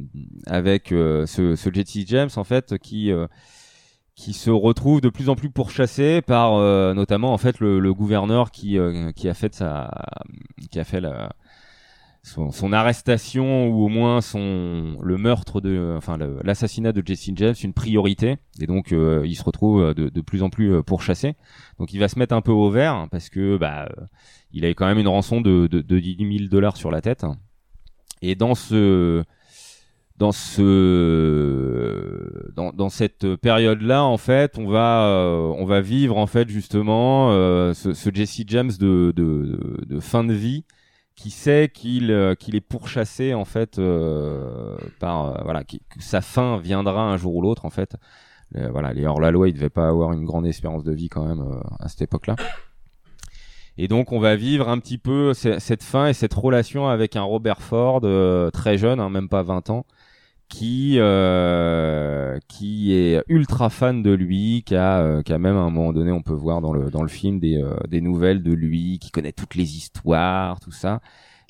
avec 0.46 0.92
euh, 0.92 1.26
ce, 1.26 1.54
ce 1.56 1.70
James 2.06 2.30
en 2.36 2.44
fait 2.44 2.78
qui 2.78 3.12
qui 4.16 4.32
se 4.32 4.50
retrouve 4.50 5.00
de 5.00 5.08
plus 5.08 5.28
en 5.28 5.34
plus 5.34 5.48
pourchassé 5.50 6.20
par 6.20 6.58
notamment 6.94 7.32
en 7.32 7.38
fait 7.38 7.60
le, 7.60 7.80
le 7.80 7.94
gouverneur 7.94 8.50
qui 8.50 8.76
qui 9.16 9.28
a 9.28 9.34
fait 9.34 9.54
sa 9.54 9.90
qui 10.70 10.78
a 10.78 10.84
fait 10.84 11.00
la 11.00 11.30
son, 12.22 12.50
son 12.50 12.72
arrestation 12.72 13.68
ou 13.68 13.84
au 13.84 13.88
moins 13.88 14.20
son 14.20 14.96
le 15.02 15.16
meurtre 15.16 15.60
de 15.60 15.94
enfin 15.96 16.18
l'assassinat 16.44 16.92
de 16.92 17.02
Jesse 17.04 17.30
James 17.34 17.54
une 17.62 17.72
priorité. 17.72 18.36
Et 18.60 18.66
donc 18.66 18.92
euh, 18.92 19.22
il 19.24 19.36
se 19.36 19.42
retrouve 19.42 19.94
de, 19.94 20.08
de 20.08 20.20
plus 20.20 20.42
en 20.42 20.50
plus 20.50 20.74
euh, 20.74 20.82
pourchassé. 20.82 21.34
Donc 21.78 21.92
il 21.92 21.98
va 21.98 22.08
se 22.08 22.18
mettre 22.18 22.34
un 22.34 22.42
peu 22.42 22.52
au 22.52 22.70
vert 22.70 23.08
parce 23.10 23.30
que 23.30 23.56
bah 23.56 23.88
euh, 23.90 24.04
il 24.52 24.64
avait 24.64 24.74
quand 24.74 24.86
même 24.86 24.98
une 24.98 25.08
rançon 25.08 25.40
de, 25.40 25.66
de, 25.66 25.80
de 25.80 25.98
10 25.98 26.38
000 26.38 26.48
dollars 26.50 26.76
sur 26.76 26.90
la 26.90 27.00
tête. 27.00 27.24
Et 28.22 28.34
dans 28.34 28.54
ce 28.54 29.24
dans 30.18 30.32
ce 30.32 31.42
dans, 32.54 32.72
dans 32.72 32.90
cette 32.90 33.36
période 33.36 33.80
là 33.80 34.04
en 34.04 34.18
fait 34.18 34.58
on 34.58 34.68
va 34.68 35.06
euh, 35.06 35.54
on 35.56 35.64
va 35.64 35.80
vivre 35.80 36.18
en 36.18 36.26
fait 36.26 36.50
justement 36.50 37.32
euh, 37.32 37.72
ce, 37.72 37.94
ce 37.94 38.10
Jesse 38.12 38.42
James 38.46 38.72
de, 38.78 39.14
de, 39.16 39.58
de 39.86 40.00
fin 40.00 40.22
de 40.22 40.34
vie 40.34 40.64
qui 41.16 41.30
sait 41.30 41.70
qu'il 41.72 42.10
euh, 42.10 42.34
qu'il 42.34 42.56
est 42.56 42.60
pourchassé 42.60 43.34
en 43.34 43.44
fait 43.44 43.78
euh, 43.78 44.76
par 45.00 45.26
euh, 45.26 45.40
voilà 45.44 45.64
que 45.64 45.76
sa 45.98 46.20
fin 46.22 46.58
viendra 46.58 47.02
un 47.02 47.16
jour 47.16 47.34
ou 47.36 47.42
l'autre 47.42 47.64
en 47.64 47.70
fait. 47.70 47.96
Voilà 48.72 48.92
les 48.92 49.06
hors 49.06 49.20
la 49.20 49.30
loi 49.30 49.48
il 49.48 49.54
devait 49.54 49.70
pas 49.70 49.86
avoir 49.86 50.12
une 50.12 50.24
grande 50.24 50.44
espérance 50.44 50.82
de 50.82 50.92
vie 50.92 51.08
quand 51.08 51.24
même 51.24 51.44
à 51.78 51.86
cette 51.88 52.02
époque 52.02 52.26
là 52.26 52.34
et 53.78 53.86
donc 53.86 54.10
on 54.10 54.18
va 54.18 54.34
vivre 54.34 54.68
un 54.68 54.78
petit 54.80 54.98
peu 54.98 55.34
ce- 55.34 55.60
cette 55.60 55.84
fin 55.84 56.08
et 56.08 56.12
cette 56.14 56.34
relation 56.34 56.88
avec 56.88 57.14
un 57.14 57.22
Robert 57.22 57.62
Ford 57.62 58.00
très 58.52 58.76
jeune, 58.76 58.98
hein, 58.98 59.08
même 59.08 59.28
pas 59.28 59.44
20 59.44 59.70
ans, 59.70 59.86
qui 60.50 60.96
euh, 60.98 62.38
qui 62.48 62.92
est 62.94 63.22
ultra 63.28 63.70
fan 63.70 64.02
de 64.02 64.10
lui, 64.12 64.62
qui 64.66 64.76
a 64.76 65.00
euh, 65.00 65.22
même 65.38 65.56
à 65.56 65.60
un 65.60 65.70
moment 65.70 65.92
donné, 65.94 66.12
on 66.12 66.22
peut 66.22 66.34
voir 66.34 66.60
dans 66.60 66.72
le 66.74 66.90
dans 66.90 67.02
le 67.02 67.08
film 67.08 67.40
des 67.40 67.56
euh, 67.62 67.76
des 67.88 68.02
nouvelles 68.02 68.42
de 68.42 68.52
lui, 68.52 68.98
qui 69.00 69.10
connaît 69.12 69.32
toutes 69.32 69.54
les 69.54 69.76
histoires, 69.76 70.60
tout 70.60 70.72
ça, 70.72 71.00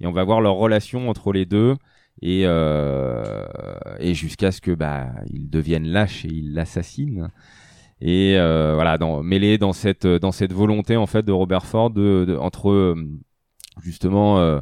et 0.01 0.07
on 0.07 0.13
va 0.13 0.25
voir 0.25 0.41
leur 0.43 0.55
relation 0.57 1.09
entre 1.11 1.33
les 1.33 1.47
deux. 1.47 1.77
Et 2.23 2.43
euh, 2.47 3.47
et 3.99 4.15
jusqu'à 4.15 4.53
ce 4.53 4.61
que 4.61 4.73
bah 4.73 5.09
ils 5.33 5.49
deviennent 5.51 5.89
lâches 5.89 6.25
et 6.27 6.29
ils 6.29 6.53
l'assassinent. 6.55 7.31
Et 8.03 8.37
euh, 8.39 8.75
voilà 8.75 8.99
dans, 8.99 9.23
mêlé 9.23 9.59
dans 9.59 9.73
cette 9.75 10.07
dans 10.07 10.33
cette 10.33 10.53
volonté 10.55 10.97
en 10.97 11.07
fait 11.07 11.23
de 11.25 11.33
Robert 11.33 11.67
Ford 11.67 11.91
de, 11.91 12.25
de- 12.27 12.37
entre 12.37 12.71
euh, 12.71 12.95
justement 13.83 14.61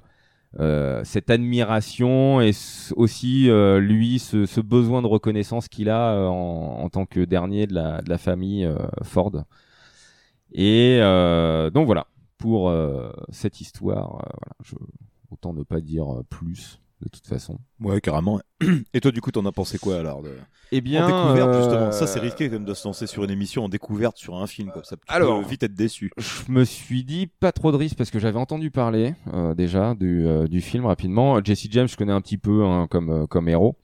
euh, 0.60 1.02
cette 1.04 1.30
admiration 1.30 2.40
et 2.40 2.50
aussi 2.96 3.48
euh, 3.48 3.78
lui 3.78 4.18
ce, 4.18 4.44
ce 4.44 4.60
besoin 4.60 5.02
de 5.02 5.06
reconnaissance 5.06 5.68
qu'il 5.68 5.88
a 5.88 6.14
euh, 6.14 6.26
en, 6.26 6.80
en 6.82 6.88
tant 6.88 7.06
que 7.06 7.20
dernier 7.20 7.68
de 7.68 7.74
la, 7.74 8.02
de 8.02 8.10
la 8.10 8.18
famille 8.18 8.64
euh, 8.64 8.76
Ford. 9.02 9.44
Et 10.52 10.98
donc 11.74 11.86
voilà 11.86 12.06
pour 12.38 12.72
cette 13.28 13.60
histoire 13.60 14.24
voilà 14.24 14.48
je, 14.64 14.76
autant 15.30 15.52
ne 15.52 15.62
pas 15.62 15.80
dire 15.82 16.06
plus 16.30 16.80
de 17.00 17.08
toute 17.08 17.26
façon 17.26 17.58
Ouais, 17.80 18.00
carrément. 18.00 18.40
Et 18.94 19.00
toi, 19.00 19.10
du 19.10 19.20
coup, 19.20 19.30
t'en 19.30 19.44
as 19.46 19.52
pensé 19.52 19.78
quoi 19.78 19.98
alors 19.98 20.22
de... 20.22 20.30
Eh 20.70 20.80
bien, 20.82 21.06
en 21.06 21.28
découverte 21.28 21.48
euh, 21.48 21.62
justement. 21.62 21.92
Ça, 21.92 22.06
c'est 22.06 22.20
risqué 22.20 22.48
quand 22.48 22.54
même 22.56 22.64
de 22.66 22.74
se 22.74 22.86
lancer 22.86 23.06
sur 23.06 23.24
une 23.24 23.30
émission 23.30 23.64
en 23.64 23.68
découverte 23.70 24.18
sur 24.18 24.36
un 24.36 24.46
film. 24.46 24.70
Quoi. 24.70 24.84
Ça 24.84 24.96
tu 24.96 25.02
Alors, 25.08 25.40
peux 25.42 25.48
vite 25.48 25.62
être 25.62 25.74
déçu. 25.74 26.10
Je 26.18 26.52
me 26.52 26.64
suis 26.64 27.04
dit 27.04 27.26
pas 27.26 27.52
trop 27.52 27.72
de 27.72 27.76
risques 27.78 27.96
parce 27.96 28.10
que 28.10 28.18
j'avais 28.18 28.38
entendu 28.38 28.70
parler 28.70 29.14
euh, 29.32 29.54
déjà 29.54 29.94
du, 29.94 30.26
euh, 30.26 30.46
du 30.46 30.60
film 30.60 30.84
rapidement. 30.84 31.42
Jesse 31.42 31.68
James, 31.70 31.88
je 31.88 31.96
connais 31.96 32.12
un 32.12 32.20
petit 32.20 32.36
peu 32.36 32.64
hein, 32.64 32.86
comme 32.90 33.10
euh, 33.10 33.26
comme 33.26 33.48
héros 33.48 33.78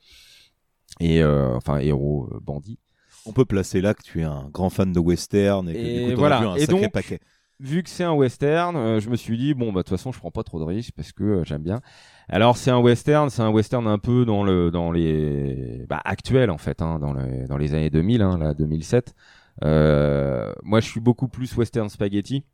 et 1.01 1.23
euh, 1.23 1.55
enfin 1.57 1.79
héros 1.79 2.29
euh, 2.33 2.41
bandit. 2.41 2.79
On 3.27 3.33
peut 3.33 3.47
placer 3.47 3.81
là 3.81 3.95
que 3.95 4.03
tu 4.03 4.21
es 4.21 4.25
un 4.25 4.49
grand 4.53 4.69
fan 4.69 4.93
de 4.93 5.01
western 5.01 5.67
et 5.71 5.73
que 5.73 5.79
Et 5.79 5.99
du 6.01 6.05
coup, 6.05 6.11
t'en 6.11 6.19
voilà. 6.19 6.37
as 6.37 6.41
vu 6.43 6.47
un 6.49 6.55
et 6.57 6.61
sacré 6.67 6.81
donc, 6.83 6.93
paquet. 6.93 7.21
Vu 7.61 7.83
que 7.83 7.91
c'est 7.91 8.05
un 8.05 8.13
western, 8.13 8.77
euh, 8.77 9.01
je 9.01 9.09
me 9.11 9.17
suis 9.17 9.37
dit 9.39 9.55
bon 9.55 9.67
bah 9.73 9.81
de 9.81 9.89
toute 9.89 9.91
façon 9.97 10.13
je 10.13 10.19
prends 10.19 10.31
pas 10.31 10.43
trop 10.43 10.59
de 10.59 10.65
risques 10.65 10.93
parce 10.97 11.13
que 11.13 11.25
euh, 11.25 11.45
j'aime 11.45 11.63
bien. 11.63 11.81
Alors 12.29 12.57
c'est 12.57 12.71
un 12.71 12.79
western, 12.79 13.31
c'est 13.31 13.43
un 13.43 13.51
western 13.51 13.87
un 13.87 13.99
peu 13.99 14.25
dans 14.25 14.45
le 14.45 14.71
dans 14.71 14.91
les 14.93 15.85
bah, 15.89 16.01
actuel 16.05 16.51
en 16.51 16.59
fait, 16.59 16.83
hein, 16.83 16.99
dans 16.99 17.13
les 17.13 17.47
dans 17.47 17.57
les 17.57 17.75
années 17.75 17.91
2000, 17.91 18.23
hein, 18.23 18.39
là 18.39 18.55
2007. 18.55 19.15
Euh, 19.65 20.53
moi 20.63 20.81
je 20.81 20.89
suis 20.89 21.01
beaucoup 21.01 21.29
plus 21.29 21.57
western 21.57 21.89
spaghetti. 21.89 22.45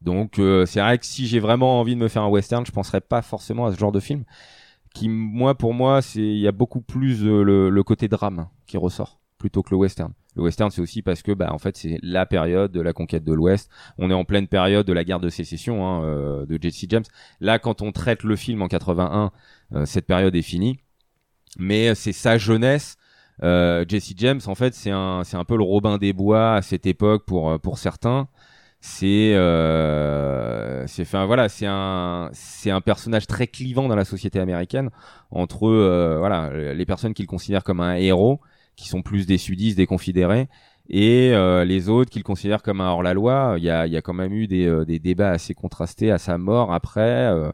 Donc 0.00 0.38
euh, 0.38 0.66
c'est 0.66 0.80
vrai 0.80 0.98
que 0.98 1.06
si 1.06 1.26
j'ai 1.26 1.40
vraiment 1.40 1.80
envie 1.80 1.94
de 1.94 2.00
me 2.00 2.08
faire 2.08 2.22
un 2.22 2.28
western, 2.28 2.64
je 2.66 2.72
penserais 2.72 3.00
pas 3.00 3.22
forcément 3.22 3.66
à 3.66 3.72
ce 3.72 3.78
genre 3.78 3.92
de 3.92 4.00
film. 4.00 4.24
Qui 4.94 5.08
moi 5.08 5.54
pour 5.56 5.74
moi 5.74 6.02
c'est 6.02 6.20
il 6.20 6.38
y 6.38 6.48
a 6.48 6.52
beaucoup 6.52 6.80
plus 6.80 7.24
euh, 7.24 7.42
le, 7.42 7.70
le 7.70 7.82
côté 7.82 8.08
drame 8.08 8.48
qui 8.66 8.76
ressort 8.78 9.20
plutôt 9.38 9.62
que 9.62 9.70
le 9.70 9.76
western. 9.76 10.12
Le 10.34 10.42
western 10.42 10.70
c'est 10.70 10.82
aussi 10.82 11.02
parce 11.02 11.22
que 11.22 11.32
bah 11.32 11.50
en 11.52 11.58
fait 11.58 11.76
c'est 11.76 11.98
la 12.02 12.26
période 12.26 12.70
de 12.70 12.80
la 12.80 12.92
conquête 12.92 13.24
de 13.24 13.32
l'Ouest. 13.32 13.70
On 13.98 14.10
est 14.10 14.14
en 14.14 14.24
pleine 14.24 14.48
période 14.48 14.86
de 14.86 14.92
la 14.92 15.04
guerre 15.04 15.20
de 15.20 15.30
sécession 15.30 15.86
hein, 15.86 16.04
euh, 16.04 16.46
de 16.46 16.58
Jesse 16.60 16.86
James. 16.88 17.04
Là 17.40 17.58
quand 17.58 17.82
on 17.82 17.92
traite 17.92 18.22
le 18.22 18.36
film 18.36 18.62
en 18.62 18.68
81, 18.68 19.32
euh, 19.74 19.86
cette 19.86 20.06
période 20.06 20.34
est 20.34 20.42
finie. 20.42 20.78
Mais 21.58 21.94
c'est 21.94 22.12
sa 22.12 22.36
jeunesse. 22.36 22.96
Euh, 23.42 23.84
Jesse 23.86 24.14
James 24.16 24.40
en 24.46 24.54
fait 24.54 24.74
c'est 24.74 24.90
un 24.90 25.22
c'est 25.24 25.36
un 25.36 25.44
peu 25.44 25.56
le 25.56 25.62
Robin 25.62 25.98
des 25.98 26.12
Bois 26.14 26.54
à 26.54 26.62
cette 26.62 26.86
époque 26.86 27.26
pour 27.26 27.50
euh, 27.50 27.58
pour 27.58 27.78
certains 27.78 28.28
c'est 28.80 29.34
euh, 29.34 30.86
c'est 30.86 31.02
enfin 31.02 31.26
voilà 31.26 31.48
c'est 31.48 31.66
un 31.66 32.30
c'est 32.32 32.70
un 32.70 32.80
personnage 32.80 33.26
très 33.26 33.46
clivant 33.46 33.88
dans 33.88 33.96
la 33.96 34.04
société 34.04 34.38
américaine 34.38 34.90
entre 35.30 35.66
euh, 35.66 36.16
voilà 36.18 36.72
les 36.72 36.86
personnes 36.86 37.12
qu'il 37.12 37.26
considère 37.26 37.64
comme 37.64 37.80
un 37.80 37.96
héros 37.96 38.40
qui 38.76 38.88
sont 38.88 39.02
plus 39.02 39.26
des 39.26 39.38
sudistes 39.38 39.76
des 39.76 39.86
confédérés 39.86 40.48
et 40.88 41.32
euh, 41.32 41.64
les 41.64 41.88
autres 41.88 42.10
qu'il 42.10 42.22
considère 42.22 42.62
comme 42.62 42.80
un 42.80 42.90
hors 42.90 43.02
la 43.02 43.14
loi 43.14 43.56
il 43.58 43.64
y 43.64 43.70
a 43.70 43.86
y 43.86 43.96
a 43.96 44.02
quand 44.02 44.14
même 44.14 44.32
eu 44.32 44.46
des 44.46 44.66
euh, 44.66 44.84
des 44.84 44.98
débats 44.98 45.30
assez 45.30 45.54
contrastés 45.54 46.10
à 46.10 46.18
sa 46.18 46.38
mort 46.38 46.72
après 46.72 47.26
euh, 47.26 47.50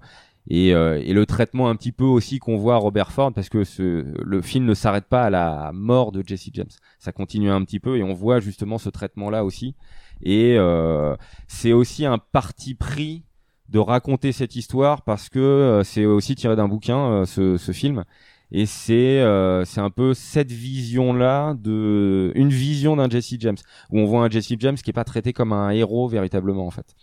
et, 0.48 0.74
euh, 0.74 1.00
et 1.02 1.12
le 1.12 1.24
traitement 1.24 1.68
un 1.68 1.76
petit 1.76 1.92
peu 1.92 2.04
aussi 2.04 2.38
qu'on 2.38 2.56
voit 2.56 2.74
à 2.74 2.78
Robert 2.78 3.12
Ford 3.12 3.32
parce 3.32 3.48
que 3.48 3.64
ce, 3.64 4.04
le 4.22 4.42
film 4.42 4.64
ne 4.64 4.74
s'arrête 4.74 5.06
pas 5.06 5.24
à 5.24 5.30
la 5.30 5.70
mort 5.72 6.10
de 6.12 6.22
Jesse 6.26 6.50
James. 6.52 6.66
Ça 6.98 7.12
continue 7.12 7.50
un 7.50 7.64
petit 7.64 7.80
peu 7.80 7.96
et 7.96 8.02
on 8.02 8.12
voit 8.12 8.40
justement 8.40 8.78
ce 8.78 8.88
traitement 8.88 9.30
là 9.30 9.44
aussi. 9.44 9.76
Et 10.22 10.56
euh, 10.58 11.16
c'est 11.46 11.72
aussi 11.72 12.04
un 12.06 12.18
parti 12.18 12.74
pris 12.74 13.24
de 13.68 13.78
raconter 13.78 14.32
cette 14.32 14.56
histoire 14.56 15.02
parce 15.02 15.28
que 15.28 15.38
euh, 15.38 15.84
c'est 15.84 16.04
aussi 16.04 16.34
tiré 16.34 16.56
d'un 16.56 16.68
bouquin 16.68 17.24
ce, 17.24 17.56
ce 17.56 17.72
film 17.72 18.04
et 18.52 18.66
c'est 18.66 19.20
euh, 19.20 19.64
c'est 19.64 19.80
un 19.80 19.90
peu 19.90 20.12
cette 20.14 20.52
vision 20.52 21.14
là 21.14 21.54
de 21.54 22.32
une 22.34 22.50
vision 22.50 22.96
d'un 22.96 23.08
Jesse 23.08 23.34
James 23.40 23.56
où 23.90 23.98
on 23.98 24.04
voit 24.04 24.22
un 24.24 24.28
Jesse 24.28 24.52
James 24.58 24.76
qui 24.76 24.90
est 24.90 24.92
pas 24.92 25.04
traité 25.04 25.32
comme 25.32 25.52
un 25.52 25.70
héros 25.70 26.06
véritablement 26.06 26.66
en 26.66 26.70
fait. 26.70 26.94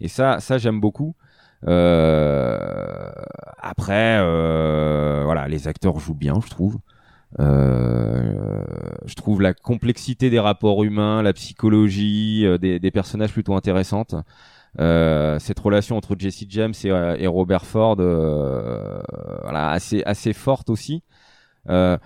Et 0.00 0.08
ça 0.08 0.40
ça 0.40 0.58
j'aime 0.58 0.80
beaucoup. 0.80 1.14
Euh, 1.66 3.10
après 3.58 4.18
euh, 4.20 5.22
voilà 5.24 5.48
les 5.48 5.68
acteurs 5.68 5.98
jouent 6.00 6.14
bien 6.14 6.40
je 6.44 6.50
trouve. 6.50 6.78
Euh, 7.38 8.62
je 9.04 9.14
trouve 9.14 9.42
la 9.42 9.52
complexité 9.52 10.30
des 10.30 10.38
rapports 10.38 10.84
humains, 10.84 11.22
la 11.22 11.32
psychologie 11.32 12.46
euh, 12.46 12.56
des, 12.56 12.78
des 12.78 12.90
personnages 12.90 13.32
plutôt 13.32 13.54
intéressante. 13.54 14.14
Euh, 14.78 15.38
cette 15.38 15.58
relation 15.58 15.96
entre 15.96 16.16
Jesse 16.18 16.44
James 16.48 16.74
et, 16.84 16.90
euh, 16.90 17.16
et 17.18 17.26
Robert 17.26 17.64
Ford, 17.64 17.96
euh, 17.98 19.00
voilà, 19.42 19.70
assez 19.70 20.02
assez 20.04 20.32
forte 20.32 20.68
aussi. 20.68 21.02
Euh, 21.68 21.96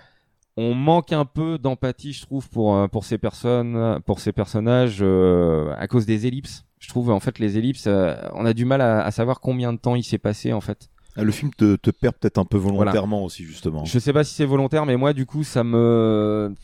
on 0.56 0.74
manque 0.74 1.12
un 1.12 1.24
peu 1.24 1.58
d'empathie, 1.58 2.12
je 2.12 2.22
trouve, 2.22 2.48
pour 2.48 2.88
pour 2.90 3.04
ces 3.04 3.18
personnes, 3.18 3.98
pour 4.06 4.20
ces 4.20 4.32
personnages 4.32 4.98
euh, 5.00 5.74
à 5.78 5.88
cause 5.88 6.06
des 6.06 6.26
ellipses. 6.26 6.64
Je 6.78 6.88
trouve 6.88 7.10
en 7.10 7.20
fait 7.20 7.38
les 7.38 7.58
ellipses, 7.58 7.86
euh, 7.88 8.14
on 8.34 8.46
a 8.46 8.52
du 8.52 8.64
mal 8.64 8.80
à, 8.80 9.04
à 9.04 9.10
savoir 9.10 9.40
combien 9.40 9.72
de 9.72 9.78
temps 9.78 9.96
il 9.96 10.04
s'est 10.04 10.18
passé 10.18 10.52
en 10.52 10.60
fait. 10.60 10.88
Ah, 11.16 11.24
le 11.24 11.32
film 11.32 11.50
te, 11.52 11.74
te 11.74 11.90
perd 11.90 12.14
peut-être 12.14 12.38
un 12.38 12.44
peu 12.44 12.56
volontairement 12.56 13.24
aussi 13.24 13.44
justement. 13.44 13.84
Je 13.84 13.98
sais 13.98 14.12
pas 14.12 14.22
si 14.22 14.32
c'est 14.32 14.44
volontaire, 14.44 14.86
mais 14.86 14.96
moi, 14.96 15.12
du 15.12 15.26
coup, 15.26 15.42
ça 15.42 15.64
me, 15.64 16.54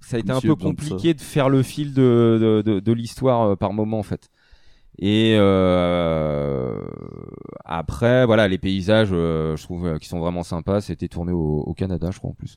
ça 0.00 0.16
a 0.16 0.20
été 0.20 0.30
un 0.30 0.42
peu 0.42 0.54
compliqué 0.54 1.14
de 1.14 1.22
faire 1.22 1.48
le 1.48 1.62
fil 1.62 1.94
de, 1.94 2.60
de, 2.62 2.70
de, 2.70 2.80
de 2.80 2.92
l'histoire 2.92 3.56
par 3.56 3.72
moment, 3.72 3.98
en 3.98 4.02
fait. 4.02 4.28
Et 4.98 5.36
euh, 5.38 6.80
après, 7.64 8.26
voilà, 8.26 8.46
les 8.46 8.58
paysages, 8.58 9.10
euh, 9.12 9.56
je 9.56 9.62
trouve 9.64 9.86
euh, 9.86 9.98
qui 9.98 10.08
sont 10.08 10.20
vraiment 10.20 10.42
sympas. 10.42 10.80
C'était 10.80 11.08
tourné 11.08 11.32
au, 11.32 11.62
au 11.66 11.74
Canada, 11.74 12.10
je 12.12 12.18
crois, 12.18 12.30
en 12.30 12.34
plus. 12.34 12.56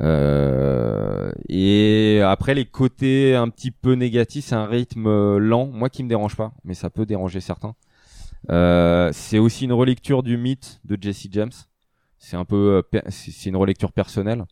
Euh, 0.00 1.32
et 1.48 2.20
après, 2.24 2.54
les 2.54 2.64
côtés 2.64 3.34
un 3.36 3.48
petit 3.48 3.70
peu 3.70 3.92
négatifs, 3.94 4.46
c'est 4.46 4.54
un 4.54 4.66
rythme 4.66 5.06
euh, 5.06 5.38
lent, 5.38 5.66
moi 5.66 5.90
qui 5.90 6.02
me 6.02 6.08
dérange 6.08 6.36
pas, 6.36 6.52
mais 6.64 6.74
ça 6.74 6.88
peut 6.90 7.06
déranger 7.06 7.40
certains. 7.40 7.74
C'est 9.12 9.38
aussi 9.38 9.64
une 9.66 9.72
relecture 9.72 10.22
du 10.22 10.36
mythe 10.38 10.80
de 10.84 10.96
Jesse 11.00 11.28
James. 11.30 11.52
C'est 12.18 12.36
un 12.36 12.44
peu, 12.44 12.82
c'est 13.08 13.48
une 13.50 13.56
relecture 13.56 13.92
personnelle. 13.92 14.44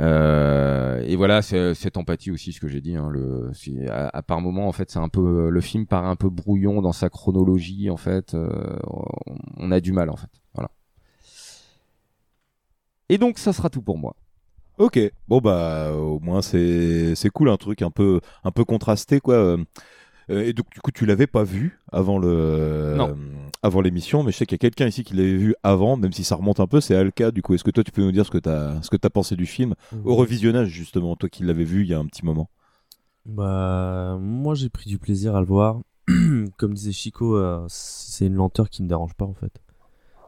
Euh, 0.00 1.02
et 1.06 1.16
voilà, 1.16 1.40
c'est 1.42 1.74
cette 1.74 1.96
empathie 1.96 2.30
aussi, 2.30 2.52
ce 2.52 2.60
que 2.60 2.68
j'ai 2.68 2.80
dit. 2.80 2.96
Hein, 2.96 3.08
le, 3.10 3.52
à, 3.88 4.16
à 4.16 4.22
par 4.22 4.40
moment, 4.40 4.66
en 4.68 4.72
fait, 4.72 4.90
c'est 4.90 4.98
un 4.98 5.08
peu 5.08 5.48
le 5.50 5.60
film 5.60 5.86
paraît 5.86 6.08
un 6.08 6.16
peu 6.16 6.28
brouillon 6.28 6.82
dans 6.82 6.92
sa 6.92 7.08
chronologie. 7.08 7.90
En 7.90 7.96
fait, 7.96 8.34
euh, 8.34 8.76
on, 8.86 9.36
on 9.56 9.70
a 9.72 9.80
du 9.80 9.92
mal, 9.92 10.10
en 10.10 10.16
fait. 10.16 10.30
Voilà. 10.54 10.70
Et 13.08 13.18
donc, 13.18 13.38
ça 13.38 13.52
sera 13.52 13.70
tout 13.70 13.82
pour 13.82 13.98
moi. 13.98 14.16
Ok, 14.76 14.98
bon 15.28 15.38
bah 15.38 15.92
au 15.92 16.18
moins 16.18 16.42
c'est 16.42 17.14
c'est 17.14 17.30
cool 17.30 17.48
un 17.48 17.56
truc 17.56 17.80
un 17.80 17.92
peu 17.92 18.20
un 18.42 18.50
peu 18.50 18.64
contrasté 18.64 19.20
quoi. 19.20 19.34
Euh, 19.36 19.58
Et 20.28 20.52
donc 20.52 20.66
du 20.72 20.80
coup 20.80 20.90
tu 20.90 21.06
l'avais 21.06 21.28
pas 21.28 21.44
vu 21.44 21.78
avant 21.92 22.18
le 22.18 22.94
Non. 22.96 23.16
Avant 23.64 23.80
l'émission, 23.80 24.22
mais 24.22 24.30
je 24.30 24.36
sais 24.36 24.46
qu'il 24.46 24.56
y 24.56 24.60
a 24.60 24.64
quelqu'un 24.66 24.86
ici 24.86 25.04
qui 25.04 25.14
l'avait 25.14 25.38
vu 25.38 25.54
avant, 25.62 25.96
même 25.96 26.12
si 26.12 26.22
ça 26.22 26.36
remonte 26.36 26.60
un 26.60 26.66
peu. 26.66 26.82
C'est 26.82 26.94
Alka. 26.94 27.30
Du 27.30 27.40
coup, 27.40 27.54
est-ce 27.54 27.64
que 27.64 27.70
toi 27.70 27.82
tu 27.82 27.92
peux 27.92 28.02
nous 28.02 28.12
dire 28.12 28.26
ce 28.26 28.30
que 28.30 28.38
ce 28.38 28.90
que 28.90 28.96
t'as 28.96 29.08
pensé 29.08 29.36
du 29.36 29.46
film 29.46 29.74
au 30.04 30.14
revisionnage 30.14 30.68
justement, 30.68 31.16
toi 31.16 31.30
qui 31.30 31.44
l'avais 31.44 31.64
vu 31.64 31.80
il 31.82 31.88
y 31.88 31.94
a 31.94 31.98
un 31.98 32.04
petit 32.04 32.24
moment? 32.26 32.50
Bah, 33.24 34.18
moi 34.20 34.54
j'ai 34.54 34.68
pris 34.68 34.90
du 34.90 34.98
plaisir 34.98 35.34
à 35.34 35.40
le 35.40 35.46
voir. 35.46 35.80
Comme 36.58 36.74
disait 36.74 36.92
Chico, 36.92 37.36
euh, 37.36 37.64
c'est 37.68 38.26
une 38.26 38.34
lenteur 38.34 38.68
qui 38.68 38.82
me 38.82 38.88
dérange 38.88 39.14
pas 39.14 39.24
en 39.24 39.32
fait. 39.32 39.62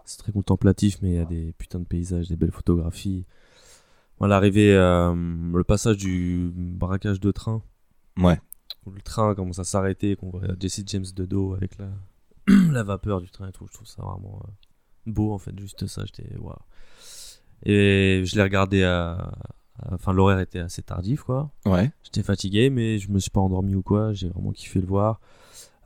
C'est 0.07 0.17
très 0.17 0.33
contemplatif, 0.33 0.99
mais 1.03 1.11
il 1.11 1.17
y 1.17 1.21
a 1.21 1.27
des 1.27 1.53
putains 1.59 1.81
de 1.81 1.85
paysages, 1.85 2.29
des 2.29 2.37
belles 2.37 2.53
photographies. 2.53 3.27
L'arrivée, 4.19 4.75
euh, 4.75 5.15
le 5.15 5.65
passage 5.65 5.99
du 5.99 6.51
braquage 6.55 7.21
de 7.21 7.31
train. 7.33 7.63
Ouais. 8.17 8.41
Où 8.87 8.93
le 8.93 9.03
train 9.03 9.35
commence 9.35 9.59
à 9.59 9.65
s'arrêter, 9.65 10.17
qu'on 10.17 10.31
voit 10.31 10.41
Jesse 10.59 10.85
James 10.87 11.05
de 11.15 11.27
dos 11.27 11.53
avec 11.53 11.77
la, 11.77 11.91
la 12.73 12.83
vapeur 12.83 13.21
du 13.21 13.31
train 13.31 13.49
et 13.49 13.53
tout. 13.53 13.67
Je 13.69 13.73
trouve 13.75 13.87
ça 13.87 14.03
vraiment 14.03 14.41
euh, 14.45 14.51
beau 15.07 15.33
en 15.33 15.39
fait, 15.39 15.59
juste 15.59 15.87
ça. 15.87 16.03
J'étais 16.05 16.37
waouh. 16.39 16.55
Et 17.65 18.23
je 18.25 18.37
l'ai 18.37 18.43
regardé 18.43 18.85
à. 18.85 19.33
Enfin, 19.93 20.13
l'horaire 20.13 20.39
était 20.39 20.59
assez 20.61 20.83
tardif 20.83 21.23
quoi. 21.23 21.51
Ouais. 21.67 21.91
J'étais 22.03 22.23
fatigué, 22.23 22.71
mais 22.71 22.99
je 22.99 23.11
me 23.11 23.19
suis 23.19 23.31
pas 23.31 23.41
endormi 23.41 23.75
ou 23.75 23.83
quoi. 23.83 24.13
J'ai 24.15 24.29
vraiment 24.29 24.53
kiffé 24.53 24.81
le 24.81 24.87
voir. 24.87 25.21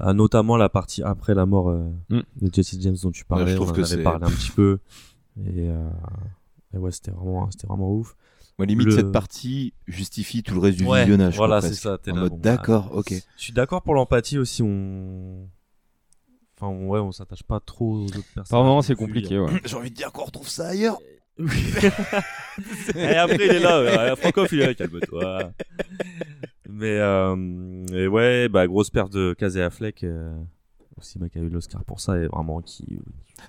Euh, 0.00 0.12
notamment 0.14 0.56
la 0.56 0.68
partie 0.68 1.02
après 1.02 1.34
la 1.34 1.44
mort 1.46 1.70
euh, 1.70 1.90
Mm. 2.08 2.20
de 2.40 2.50
Jesse 2.54 2.80
James 2.80 2.96
dont 3.02 3.10
tu 3.10 3.22
Ouais, 3.22 3.26
parlais. 3.28 3.50
je 3.50 3.56
trouve 3.56 3.68
on 3.68 3.72
en 3.72 3.74
que 3.74 3.82
avait 3.92 4.02
parlé 4.02 4.24
un 4.26 4.30
petit 4.30 4.50
peu. 4.52 4.78
Et, 5.44 5.68
euh, 5.68 5.90
et 6.72 6.78
ouais, 6.78 6.90
c'était 6.92 7.10
vraiment, 7.10 7.50
c'était 7.50 7.66
vraiment 7.66 7.92
ouf. 7.92 8.16
Moi, 8.58 8.66
limite 8.66 8.86
Le- 8.88 8.96
cette 8.96 9.12
partie 9.12 9.74
justifie 9.86 10.42
tout 10.42 10.54
le 10.54 10.60
reste 10.60 10.78
du 10.78 10.84
Ouais, 10.86 11.00
visionnage. 11.02 11.36
Voilà, 11.36 11.60
c'est 11.60 11.74
ça. 11.74 11.98
t'es 11.98 12.12
En 12.12 12.14
là, 12.14 12.20
mode, 12.22 12.30
bon, 12.32 12.36
bah, 12.38 12.42
d'accord, 12.42 12.90
ok. 12.94 13.10
Je 13.12 13.42
suis 13.42 13.52
d'accord 13.52 13.82
pour 13.82 13.94
l'empathie 13.94 14.38
aussi. 14.38 14.62
On, 14.62 15.48
enfin, 16.60 16.66
on- 16.68 16.88
ouais, 16.88 17.00
on 17.00 17.12
s'attache 17.12 17.42
pas 17.42 17.60
trop 17.60 17.92
aux 17.94 18.04
autres 18.04 18.22
personnes. 18.34 18.44
Par 18.56 18.62
moments, 18.64 18.82
c'est 18.82 18.94
compliqué, 18.94 19.38
ouais. 19.38 19.50
J'ai 19.64 19.76
envie 19.76 19.90
de 19.90 19.94
dire 19.96 20.12
qu'on 20.12 20.24
retrouve 20.24 20.48
ça 20.48 20.68
ailleurs. 20.68 20.98
et 22.94 23.14
après, 23.16 23.36
il 23.46 23.52
est 23.54 23.58
là. 23.60 23.78
euh, 23.78 24.16
Francoff, 24.16 24.52
il 24.52 24.60
est 24.60 24.66
là. 24.66 24.74
Calme-toi. 24.74 25.50
Mais 26.68 26.98
euh, 26.98 27.84
et 27.92 28.06
ouais, 28.06 28.48
bah 28.48 28.66
grosse 28.66 28.90
perte 28.90 29.12
de 29.12 29.34
Casey 29.36 29.60
Affleck. 29.62 30.04
euh, 30.04 30.32
aussi, 31.00 31.18
qui 31.32 31.38
a 31.38 31.42
eu 31.42 31.48
l'Oscar 31.48 31.84
pour 31.84 32.00
ça 32.00 32.18
et 32.18 32.26
vraiment 32.26 32.60
qui. 32.60 32.84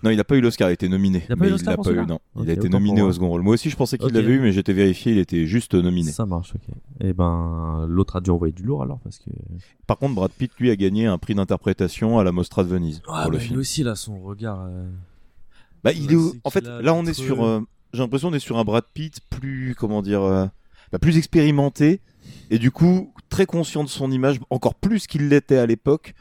Non, 0.03 0.09
il 0.09 0.17
n'a 0.17 0.23
pas 0.23 0.35
eu 0.37 0.41
l'Oscar, 0.41 0.69
il 0.69 0.71
a 0.71 0.73
été 0.73 0.87
nominé. 0.89 1.23
Il 1.27 1.33
a 1.33 1.35
pas 1.35 1.41
mais 1.41 1.47
eu 1.47 1.49
il 1.49 1.51
l'Oscar 1.51 1.71
l'a 1.71 1.75
pour 1.75 1.83
pas 1.85 1.91
eu, 1.91 1.95
celui-là 1.95 2.13
non. 2.35 2.43
Il 2.43 2.49
a 2.49 2.53
été 2.53 2.69
nominé 2.69 3.01
au 3.01 3.11
second 3.11 3.27
rôle. 3.29 3.41
Moi 3.41 3.53
aussi, 3.55 3.69
je 3.69 3.75
pensais 3.75 3.97
qu'il 3.97 4.13
l'avait 4.13 4.33
eu, 4.33 4.39
mais 4.39 4.51
j'étais 4.51 4.73
vérifié, 4.73 5.11
il 5.11 5.17
était 5.19 5.45
juste 5.45 5.73
nominé. 5.75 6.11
Ça 6.11 6.25
marche, 6.25 6.53
ok. 6.55 6.73
Et 7.01 7.13
ben, 7.13 7.85
l'autre 7.89 8.15
a 8.15 8.21
dû 8.21 8.29
envoyer 8.31 8.53
du 8.53 8.63
lourd 8.63 8.83
alors 8.83 8.99
parce 8.99 9.19
que. 9.19 9.29
Par 9.87 9.97
contre, 9.97 10.15
Brad 10.15 10.31
Pitt, 10.31 10.51
lui, 10.59 10.71
a 10.71 10.75
gagné 10.75 11.05
un 11.07 11.17
prix 11.17 11.35
d'interprétation 11.35 12.17
à 12.19 12.23
la 12.23 12.31
Mostra 12.31 12.63
de 12.63 12.69
Venise 12.69 13.01
Ah, 13.07 13.23
pour 13.23 13.31
le 13.31 13.37
bah, 13.37 13.41
lui 13.43 13.47
film. 13.49 13.59
aussi, 13.59 13.83
là, 13.83 13.95
son 13.95 14.19
regard. 14.21 14.61
euh, 14.61 14.89
Bah, 15.83 15.91
il 15.93 16.13
est 16.13 16.17
en 16.43 16.49
fait 16.49 16.65
a 16.67 16.81
là 16.81 16.93
on 16.93 17.05
est 17.05 17.13
sur 17.13 17.43
euh, 17.43 17.59
j'ai 17.93 17.99
l'impression 18.01 18.29
on 18.29 18.33
est 18.33 18.39
sur 18.39 18.57
un 18.57 18.63
Brad 18.63 18.85
Pitt 18.93 19.19
plus 19.29 19.75
comment 19.77 20.01
dire 20.03 20.21
euh, 20.21 20.45
bah, 20.91 20.99
plus 20.99 21.17
expérimenté 21.17 22.01
et 22.51 22.59
du 22.59 22.69
coup 22.71 23.11
très 23.29 23.45
conscient 23.47 23.83
de 23.83 23.89
son 23.89 24.11
image 24.11 24.39
encore 24.51 24.75
plus 24.75 25.07
qu'il 25.07 25.27
l'était 25.29 25.57
à 25.57 25.65
l'époque 25.65 26.13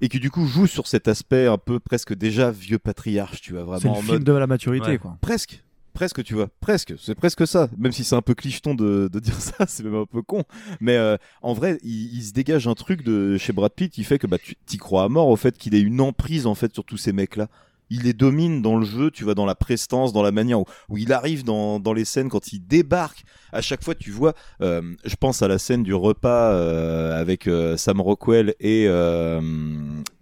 et 0.00 0.08
qui 0.08 0.20
du 0.20 0.30
coup 0.30 0.46
joue 0.46 0.66
sur 0.66 0.86
cet 0.86 1.08
aspect 1.08 1.46
un 1.46 1.58
peu 1.58 1.80
presque 1.80 2.14
déjà 2.14 2.50
vieux 2.50 2.78
patriarche 2.78 3.40
tu 3.40 3.52
vois 3.52 3.64
vraiment 3.64 3.80
C'est 3.80 3.88
le 3.88 3.92
en 3.92 4.00
film 4.00 4.12
mode 4.14 4.24
de 4.24 4.32
la 4.32 4.46
maturité, 4.46 4.86
Ouais. 4.88 4.98
quoi. 4.98 5.16
presque 5.20 5.62
presque 5.94 6.22
tu 6.22 6.34
vois 6.34 6.48
presque 6.60 6.94
c'est 6.98 7.16
presque 7.16 7.44
ça 7.46 7.68
même 7.76 7.90
si 7.90 8.04
c'est 8.04 8.14
un 8.14 8.22
peu 8.22 8.34
clicheton 8.34 8.74
de, 8.76 9.08
de 9.12 9.18
dire 9.20 9.34
ça 9.40 9.66
c'est 9.66 9.82
même 9.82 9.96
un 9.96 10.06
peu 10.06 10.22
con 10.22 10.44
mais 10.80 10.96
euh, 10.96 11.16
en 11.42 11.54
vrai 11.54 11.78
il, 11.82 12.14
il 12.16 12.22
se 12.22 12.32
dégage 12.32 12.68
un 12.68 12.74
truc 12.74 13.02
de 13.02 13.36
chez 13.36 13.52
Brad 13.52 13.72
Pitt 13.72 13.92
qui 13.92 14.04
fait 14.04 14.18
que 14.18 14.28
bah 14.28 14.38
tu 14.38 14.54
t'y 14.66 14.76
crois 14.76 15.02
à 15.04 15.08
mort 15.08 15.26
au 15.28 15.34
fait 15.36 15.58
qu'il 15.58 15.74
ait 15.74 15.80
une 15.80 16.00
emprise 16.00 16.46
en 16.46 16.54
fait 16.54 16.72
sur 16.72 16.84
tous 16.84 16.98
ces 16.98 17.12
mecs 17.12 17.34
là 17.36 17.48
il 17.90 18.02
les 18.02 18.12
domine 18.12 18.62
dans 18.62 18.76
le 18.76 18.84
jeu, 18.84 19.10
tu 19.10 19.24
vois, 19.24 19.34
dans 19.34 19.46
la 19.46 19.54
prestance, 19.54 20.12
dans 20.12 20.22
la 20.22 20.32
manière 20.32 20.60
où, 20.60 20.96
il 20.96 21.12
arrive 21.12 21.44
dans, 21.44 21.80
dans 21.80 21.92
les 21.92 22.04
scènes, 22.04 22.28
quand 22.28 22.52
il 22.52 22.60
débarque. 22.60 23.24
À 23.52 23.60
chaque 23.60 23.82
fois, 23.82 23.94
tu 23.94 24.10
vois, 24.10 24.34
euh, 24.60 24.82
je 25.04 25.16
pense 25.16 25.42
à 25.42 25.48
la 25.48 25.58
scène 25.58 25.82
du 25.82 25.94
repas 25.94 26.52
euh, 26.52 27.18
avec 27.18 27.46
euh, 27.46 27.76
Sam 27.76 28.00
Rockwell 28.00 28.54
et, 28.60 28.86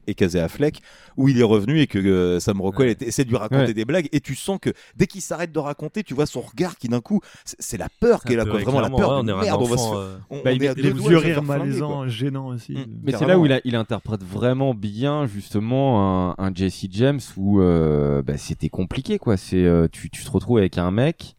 et 0.06 0.14
Casey 0.14 0.38
Affleck, 0.40 0.80
où 1.16 1.28
il 1.28 1.38
est 1.40 1.44
revenu 1.44 1.80
et 1.80 1.86
que 1.86 1.98
euh, 1.98 2.40
Sam 2.40 2.60
Rockwell 2.60 2.88
était- 2.90 3.06
essaie 3.06 3.24
de 3.24 3.30
lui 3.30 3.36
raconter 3.36 3.66
Ouais. 3.66 3.74
des 3.74 3.84
blagues, 3.84 4.08
et 4.12 4.20
tu 4.20 4.34
sens 4.34 4.58
que 4.60 4.70
dès 4.96 5.06
qu'il 5.06 5.20
s'arrête 5.20 5.52
de 5.52 5.58
raconter, 5.58 6.02
tu 6.04 6.14
vois 6.14 6.26
son 6.26 6.40
regard 6.40 6.76
qui 6.76 6.88
d'un 6.88 7.00
coup, 7.00 7.20
c'est 7.44 7.76
la 7.78 7.88
peur 8.00 8.20
là, 8.28 8.44
peu 8.44 8.50
quoi, 8.50 8.60
vraiment 8.60 8.80
la 8.80 8.90
peur 8.90 8.98
ouais, 8.98 9.22
de 9.22 9.22
on 9.22 9.28
est 9.28 9.32
un 9.38 9.42
merde, 9.42 9.62
on 9.62 9.64
va 9.64 9.76
se 9.76 9.82
enfant, 9.82 9.90
faire- 9.92 9.98
euh, 10.00 10.16
on- 10.30 10.36
Bah, 10.36 10.42
on 10.46 10.50
il- 10.54 10.64
est 10.64 10.68
à 10.68 10.74
les 10.74 10.82
deux 10.82 10.88
Les 10.88 10.94
doigts 10.94 11.02
de 11.02 11.08
vieux 11.08 11.18
se 11.18 11.24
faire 11.24 11.34
rires 11.34 11.42
malaisants, 11.42 12.08
gênants 12.08 12.46
aussi. 12.48 12.76
Mais 13.02 13.12
c'est 13.12 13.26
là 13.26 13.38
où 13.38 13.46
il, 13.46 13.52
a- 13.52 13.60
il 13.64 13.74
interprète 13.76 14.22
vraiment 14.22 14.74
bien 14.74 15.26
justement 15.26 16.30
un, 16.30 16.34
un 16.38 16.54
Jesse 16.54 16.86
James 16.90 17.20
où 17.36 17.60
euh, 17.60 18.22
bah, 18.22 18.36
c'était 18.38 18.68
compliqué 18.68 19.18
quoi. 19.18 19.36
C'est 19.36 19.64
euh, 19.64 19.88
tu, 19.90 20.10
tu 20.10 20.24
te 20.24 20.30
retrouves 20.30 20.58
avec 20.58 20.78
un 20.78 20.90
mec 20.90 21.36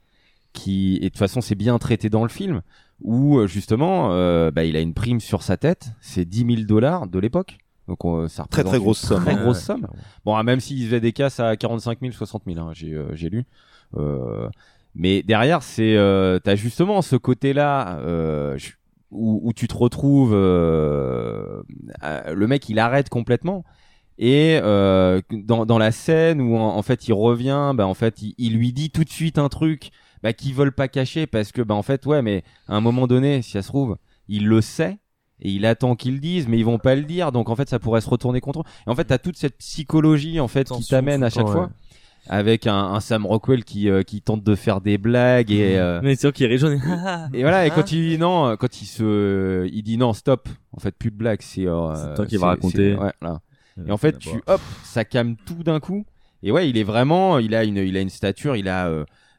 qui 0.53 0.97
et 0.97 1.01
de 1.01 1.07
toute 1.09 1.17
façon 1.17 1.41
c'est 1.41 1.55
bien 1.55 1.77
traité 1.77 2.09
dans 2.09 2.23
le 2.23 2.29
film 2.29 2.61
où 3.01 3.37
euh, 3.37 3.47
justement 3.47 4.09
euh, 4.11 4.49
bah, 4.51 4.63
il 4.63 4.75
a 4.75 4.79
une 4.81 4.93
prime 4.93 5.19
sur 5.19 5.43
sa 5.43 5.55
tête, 5.57 5.89
c'est 6.01 6.25
10 6.25 6.45
000 6.55 6.61
dollars 6.67 7.07
de 7.07 7.19
l'époque. 7.19 7.57
Donc 7.87 8.03
on- 8.05 8.27
ça 8.27 8.45
Très, 8.49 8.63
très 8.63 8.79
grosse 8.79 8.99
somme, 8.99 9.23
Très 9.23 9.33
hein. 9.33 9.41
grosse 9.43 9.59
somme. 9.61 9.87
Bon 10.25 10.35
ah, 10.35 10.43
même 10.43 10.59
s'il 10.59 10.83
faisait 10.85 10.99
des 10.99 11.13
casses 11.13 11.39
à 11.39 11.55
45 11.55 11.99
000, 12.01 12.11
60 12.13 12.43
000, 12.45 12.59
hein, 12.59 12.71
j'ai 12.73 12.93
euh, 12.93 13.15
j'ai 13.15 13.29
lu. 13.29 13.45
Euh, 13.95 14.49
mais 14.95 15.23
derrière 15.23 15.63
c'est 15.63 15.95
euh, 15.95 16.39
t'as 16.39 16.55
justement 16.55 17.01
ce 17.01 17.15
côté 17.15 17.53
là 17.53 17.99
où, 19.11 19.39
où 19.43 19.53
tu 19.53 19.67
te 19.69 19.75
retrouves 19.75 20.33
euh, 20.33 21.61
euh, 22.03 22.33
le 22.35 22.47
mec 22.47 22.67
il 22.69 22.79
arrête 22.79 23.09
complètement 23.09 23.63
et 24.17 24.59
euh, 24.61 25.21
dans, 25.31 25.65
dans 25.65 25.77
la 25.77 25.91
scène 25.91 26.41
où 26.41 26.57
en, 26.57 26.75
en 26.75 26.81
fait 26.81 27.07
il 27.07 27.13
revient 27.13 27.73
bah 27.75 27.87
en 27.87 27.93
fait 27.93 28.21
il, 28.21 28.33
il 28.37 28.57
lui 28.57 28.73
dit 28.73 28.89
tout 28.89 29.03
de 29.03 29.09
suite 29.09 29.37
un 29.37 29.47
truc 29.49 29.91
bah, 30.23 30.33
qu'ils 30.33 30.53
veulent 30.53 30.73
pas 30.73 30.87
cacher 30.87 31.27
parce 31.27 31.51
que 31.51 31.61
bah 31.61 31.75
en 31.75 31.83
fait 31.83 32.05
ouais 32.05 32.21
mais 32.21 32.43
à 32.67 32.75
un 32.75 32.81
moment 32.81 33.07
donné 33.07 33.41
si 33.41 33.51
ça 33.51 33.61
se 33.61 33.67
trouve 33.67 33.97
il 34.27 34.47
le 34.47 34.59
sait 34.61 34.97
et 35.41 35.51
il 35.51 35.65
attend 35.65 35.95
qu'ils 35.95 36.13
le 36.15 36.19
disent 36.19 36.47
mais 36.47 36.57
ils 36.57 36.65
vont 36.65 36.79
pas 36.79 36.95
le 36.95 37.03
dire 37.03 37.31
donc 37.31 37.49
en 37.49 37.55
fait 37.55 37.69
ça 37.69 37.79
pourrait 37.79 38.01
se 38.01 38.09
retourner 38.09 38.41
contre 38.41 38.61
eux 38.61 38.63
et 38.85 38.89
en 38.89 38.95
fait 38.95 39.05
t'as 39.05 39.17
toute 39.19 39.37
cette 39.37 39.57
psychologie 39.57 40.39
en 40.39 40.47
fait 40.47 40.67
qui 40.69 40.83
t'amène 40.87 41.23
à 41.23 41.29
chaque 41.29 41.47
fois 41.47 41.69
avec 42.29 42.67
un, 42.67 42.75
un 42.75 42.99
Sam 42.99 43.25
Rockwell 43.25 43.63
qui 43.63 43.89
euh, 43.89 44.03
qui 44.03 44.21
tente 44.21 44.43
de 44.43 44.55
faire 44.55 44.81
des 44.81 44.97
blagues 44.97 45.51
et 45.51 45.77
euh, 45.77 46.01
Mais 46.03 46.15
c'est 46.15 46.21
sûr 46.21 46.33
qu'il 46.33 46.57
jaune. 46.57 46.81
et 47.33 47.41
voilà, 47.41 47.65
et 47.65 47.69
quand 47.69 47.91
il 47.91 48.09
dit 48.09 48.17
non, 48.17 48.57
quand 48.57 48.81
il 48.81 48.85
se, 48.85 49.65
il 49.71 49.81
dit 49.83 49.97
non, 49.97 50.11
stop. 50.11 50.49
En 50.73 50.79
fait, 50.81 50.91
plus 50.93 51.09
de 51.11 51.15
blagues, 51.15 51.41
c'est. 51.41 51.65
euh, 51.65 51.95
C'est 51.95 52.15
toi 52.15 52.25
qui 52.25 52.35
vas 52.37 52.47
raconter. 52.47 52.95
Ouais, 52.95 53.13
là. 53.21 53.39
Euh, 53.79 53.85
Et 53.87 53.91
en 53.91 53.97
fait, 53.97 54.19
tu, 54.19 54.41
hop, 54.47 54.59
ça 54.83 55.05
calme 55.05 55.35
tout 55.45 55.63
d'un 55.63 55.79
coup. 55.79 56.05
Et 56.43 56.51
ouais, 56.51 56.69
il 56.69 56.77
est 56.77 56.83
vraiment, 56.83 57.39
il 57.39 57.55
a 57.55 57.63
une, 57.63 57.77
il 57.77 57.95
a 57.95 58.01
une 58.01 58.09
stature, 58.09 58.57
il 58.57 58.67
a. 58.67 58.91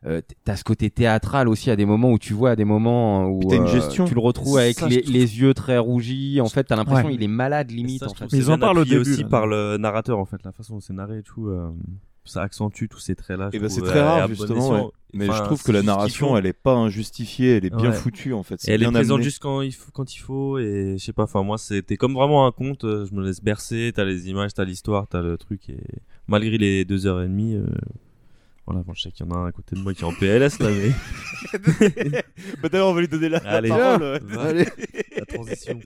Euh, 0.07 0.19
euh, 0.19 0.21
T'as 0.45 0.57
ce 0.57 0.65
côté 0.65 0.91
théâtral 0.91 1.49
aussi 1.49 1.71
à 1.71 1.77
des 1.77 1.85
moments 1.85 2.13
où 2.13 2.19
tu 2.19 2.33
vois 2.33 2.51
à 2.51 2.57
des 2.57 2.65
moments 2.65 3.27
où 3.29 3.41
t'as 3.49 3.57
une 3.57 3.65
euh, 3.67 4.05
tu 4.07 4.15
le 4.15 4.21
retrouves 4.21 4.59
avec 4.59 4.79
Ça, 4.79 4.89
les, 4.89 5.03
trouve- 5.03 5.13
les 5.15 5.41
yeux 5.41 5.55
très 5.55 5.79
rougis. 5.79 6.41
En 6.41 6.49
fait, 6.49 6.65
t'as 6.65 6.77
l'impression 6.77 7.09
Ouais. 7.09 7.15
il 7.15 7.23
est 7.23 7.27
malade 7.29 7.71
limite. 7.71 8.01
Ça, 8.01 8.07
je 8.07 8.11
en 8.11 8.15
fait. 8.15 8.27
trouve 8.27 8.29
Mais 8.33 8.45
ils 8.45 8.51
en 8.51 8.59
parlent 8.59 8.79
au 8.79 8.85
début, 8.85 9.01
aussi 9.01 9.23
là. 9.23 9.29
par 9.29 9.47
le 9.47 9.77
narrateur 9.77 10.19
en 10.19 10.25
fait, 10.25 10.43
la 10.45 10.53
façon 10.53 10.75
dont 10.75 10.81
c'est 10.81 10.93
narré 10.93 11.19
et 11.19 11.23
tout. 11.23 11.49
euh, 11.49 11.69
ça 12.25 12.43
accentue 12.43 12.89
tous 12.91 12.99
ces 12.99 13.15
traits 13.17 13.39
là. 13.39 13.49
Et 13.55 13.59
bah 13.59 13.71
c'est 13.71 13.81
très 13.81 14.03
rare 14.03 14.29
justement, 14.29 14.71
ouais. 14.71 14.83
mais 15.15 15.25
je 15.27 15.43
trouve 15.45 15.63
que 15.63 15.73
la 15.73 15.83
narration 15.83 16.37
elle 16.37 16.45
est 16.45 16.53
pas 16.53 16.75
injustifiée, 16.75 17.57
elle 17.57 17.65
est 17.65 17.75
bien 17.75 17.89
Ouais. 17.91 17.97
foutue 17.97 18.35
en 18.35 18.43
fait. 18.43 18.61
Elle 18.69 18.83
est 18.83 18.91
présente 18.91 19.23
juste 19.23 19.39
quand 19.41 19.63
il 19.63 19.73
faut, 19.73 19.91
quand 19.93 20.15
il 20.15 20.19
faut 20.19 20.59
et 20.59 20.97
je 20.99 21.03
sais 21.05 21.15
pas. 21.15 21.23
Enfin 21.23 21.43
moi 21.43 21.57
c'était 21.57 21.97
comme 21.97 22.13
vraiment 22.13 22.47
un 22.47 22.53
conte. 22.53 22.85
euh, 22.85 23.07
Je 23.07 23.15
me 23.15 23.25
laisse 23.25 23.41
bercer. 23.43 23.93
T'as 23.95 24.05
les 24.05 24.29
images, 24.29 24.53
t'as 24.53 24.65
l'histoire, 24.67 25.09
t'as 25.09 25.23
le 25.23 25.39
truc 25.39 25.71
et 25.71 25.81
malgré 26.27 26.59
les 26.59 26.85
deux 26.85 27.07
heures 27.07 27.23
et 27.23 27.29
demie. 27.29 27.57
Voilà, 28.71 28.83
bon, 28.83 28.93
je 28.93 29.01
sais 29.01 29.11
qu'il 29.11 29.25
y 29.25 29.29
en 29.31 29.33
a 29.33 29.39
un 29.39 29.47
à 29.47 29.53
côté 29.53 29.77
de 29.77 29.81
moi 29.81 29.95
qui 29.95 30.03
est 30.03 30.05
en 30.05 30.13
PLS 30.13 30.59
là, 30.59 30.69
mais. 30.69 30.93
Bah, 32.63 32.69
d'ailleurs, 32.69 32.89
on 32.89 32.93
va 32.93 33.01
lui 33.01 33.09
donner 33.09 33.31
la, 33.31 33.39
la 33.39 33.51
Allez, 33.51 33.69
parole. 33.71 34.03
euh. 34.03 34.19
va. 34.25 34.43
Allez. 34.43 34.67
La 35.17 35.25
transition. 35.25 35.81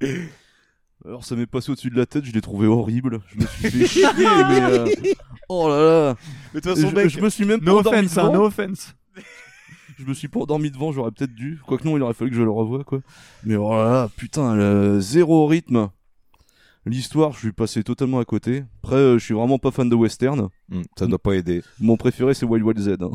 Alors 1.04 1.24
ça 1.24 1.36
m'est 1.36 1.46
passé 1.46 1.70
au-dessus 1.70 1.90
de 1.90 1.96
la 1.96 2.06
tête, 2.06 2.24
je 2.24 2.32
l'ai 2.32 2.40
trouvé 2.40 2.66
horrible. 2.66 3.20
Je 3.28 3.40
me 3.40 3.46
suis 3.46 3.70
fait 3.70 3.86
chier, 3.86 4.06
mais 4.16 4.62
euh, 4.62 4.86
oh 5.48 5.68
là 5.68 5.80
là. 5.80 6.16
Mais 6.54 6.60
de 6.60 6.66
toute 6.68 6.74
façon, 6.76 6.90
je, 6.90 6.94
mec, 6.96 7.08
je 7.08 7.20
me 7.20 7.28
suis 7.28 7.44
même 7.44 7.60
pas 7.60 7.70
No 7.70 7.78
endormi 7.78 7.98
offense, 8.00 8.18
hein, 8.18 8.32
no 8.32 8.44
offense. 8.46 8.94
Je 9.96 10.04
me 10.04 10.14
suis 10.14 10.26
pas 10.28 10.40
endormi 10.40 10.72
devant, 10.72 10.90
j'aurais 10.90 11.12
peut-être 11.12 11.34
dû. 11.34 11.60
Quoique 11.64 11.84
non, 11.86 11.96
il 11.96 12.02
aurait 12.02 12.14
fallu 12.14 12.30
que 12.30 12.36
je 12.36 12.42
le 12.42 12.50
revoie 12.50 12.82
quoi. 12.82 13.00
Mais 13.44 13.54
oh 13.54 13.70
là 13.70 13.84
là, 13.84 14.10
putain, 14.16 14.56
le 14.56 14.98
zéro 15.00 15.46
rythme. 15.46 15.88
L'histoire, 16.84 17.32
je 17.32 17.38
suis 17.38 17.52
passé 17.52 17.84
totalement 17.84 18.18
à 18.18 18.24
côté. 18.24 18.64
Après, 18.82 18.96
euh, 18.96 19.18
je 19.18 19.24
suis 19.24 19.34
vraiment 19.34 19.58
pas 19.58 19.70
fan 19.70 19.88
de 19.88 19.94
western. 19.94 20.48
Hmm, 20.68 20.82
ça 20.98 21.06
doit 21.06 21.18
pas 21.18 21.34
aider. 21.34 21.62
Mon 21.80 21.96
préféré, 21.96 22.34
c'est 22.34 22.44
Wild 22.44 22.64
Wild 22.64 22.80
Z. 22.80 22.88
hein. 23.00 23.10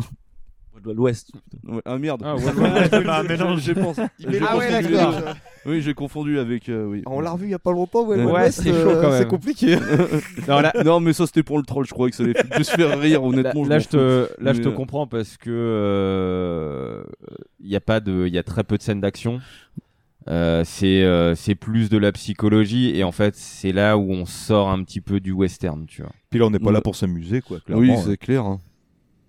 Wild 0.73 0.95
l'Ouest. 0.98 1.31
Ouais, 1.68 1.81
ah 1.84 1.98
merde. 1.98 2.22
Ah, 2.23 2.35
Ouais, 2.38 2.44
ouais, 2.53 2.89
j'ai- 2.89 3.03
bah, 3.03 3.23
mélange. 3.23 3.60
j'ai 3.61 3.73
pensé- 3.76 4.03
j'ai 4.19 4.39
Ah 4.48 4.56
ouais, 4.57 4.68
confondu 4.68 4.94
d'accord. 4.94 5.11
les 5.11 5.18
deux. 5.18 5.26
Oui, 5.65 5.81
j'ai 5.81 5.94
confondu 5.94 6.39
avec. 6.39 6.69
euh, 6.69 6.85
oui. 6.85 7.02
On 7.07 7.19
l'a 7.19 7.31
revu 7.31 7.48
il 7.48 7.52
y 7.52 7.53
a 7.56 7.60
pas 7.60 7.73
longtemps, 7.73 8.06
ouais, 8.06 8.15
Ouais, 8.15 8.23
l'Ouest, 8.23 8.61
c'est 8.61 8.69
chaud 8.72 8.89
euh, 8.91 9.02
quand 9.02 9.10
même. 9.10 9.18
C'est 9.19 9.27
compliqué. 9.27 9.76
Non, 10.48 10.60
là, 10.61 10.72
Non, 10.85 11.02
mais 11.02 11.11
ça 11.11 11.26
c'était 11.26 11.44
pour 11.44 11.57
le 11.57 11.65
troll. 11.65 11.85
Je 11.85 11.91
croyais 11.91 12.11
que 12.11 12.15
ça 12.15 12.23
allait 12.23 12.35
juste 12.57 12.69
faire 12.72 12.98
rire. 12.98 13.19
là, 13.22 13.27
Honnêtement, 13.27 13.65
là, 13.65 13.80
je 13.80 13.88
te, 13.89 14.30
là, 14.41 14.53
je 14.53 14.61
te 14.61 14.69
euh, 14.69 14.72
comprends 14.72 15.07
parce 15.07 15.35
que 15.35 15.49
euh, 15.52 17.03
il 17.60 17.68
y 17.69 17.76
a 17.76 17.81
pas 17.81 17.99
de, 17.99 18.27
il 18.27 18.34
y 18.34 18.38
a 18.38 18.44
très 18.44 18.64
peu 18.64 18.77
de 18.77 18.84
scènes 18.84 19.02
d'action. 19.02 19.41
Euh, 20.30 20.64
c'est 20.66 21.04
euh, 21.04 21.36
c'est 21.36 21.56
plus 21.56 21.90
de 21.90 21.98
la 21.98 22.12
psychologie 22.12 22.90
et 22.98 23.04
en 23.06 23.14
fait 23.14 23.34
c'est 23.36 23.72
là 23.72 23.98
où 23.98 24.12
on 24.12 24.26
sort 24.26 24.70
un 24.70 24.84
petit 24.84 24.99
peu 24.99 25.20
du 25.22 25.32
western, 25.32 25.86
tu 25.86 26.02
vois. 26.02 26.12
Puis 26.30 26.40
là, 26.40 26.45
on 26.45 26.49
n'est 26.49 26.60
pas 26.60 26.68
Ouais. 26.68 26.74
là 26.74 26.82
pour 26.82 26.95
s'amuser, 26.98 27.41
quoi. 27.41 27.58
Oui, 27.70 27.88
Clairement, 27.88 28.02
c'est 28.04 28.18
clair. 28.18 28.45
hein. 28.45 28.60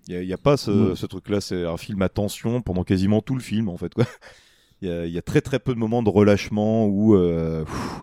Il 0.09 0.19
n'y 0.25 0.33
a, 0.33 0.37
pas 0.37 0.57
ce, 0.57 0.71
Ouais. 0.89 0.95
ce 0.95 1.05
truc-là. 1.05 1.39
C'est 1.39 1.65
un 1.65 1.77
film 1.77 2.01
à 2.01 2.09
tension 2.09 2.61
pendant 2.61 2.83
quasiment 2.83 3.21
tout 3.21 3.35
le 3.35 3.41
film, 3.41 3.69
en 3.69 3.77
fait. 3.77 3.93
quoi. 3.93 4.05
Il 4.81 4.89
y 5.07 5.11
y 5.11 5.17
a 5.17 5.21
très 5.21 5.41
très 5.41 5.59
peu 5.59 5.73
de 5.73 5.79
moments 5.79 6.01
de 6.03 6.09
relâchement 6.09 6.87
où 6.87 7.15
euh, 7.15 7.63
pff, 7.65 8.01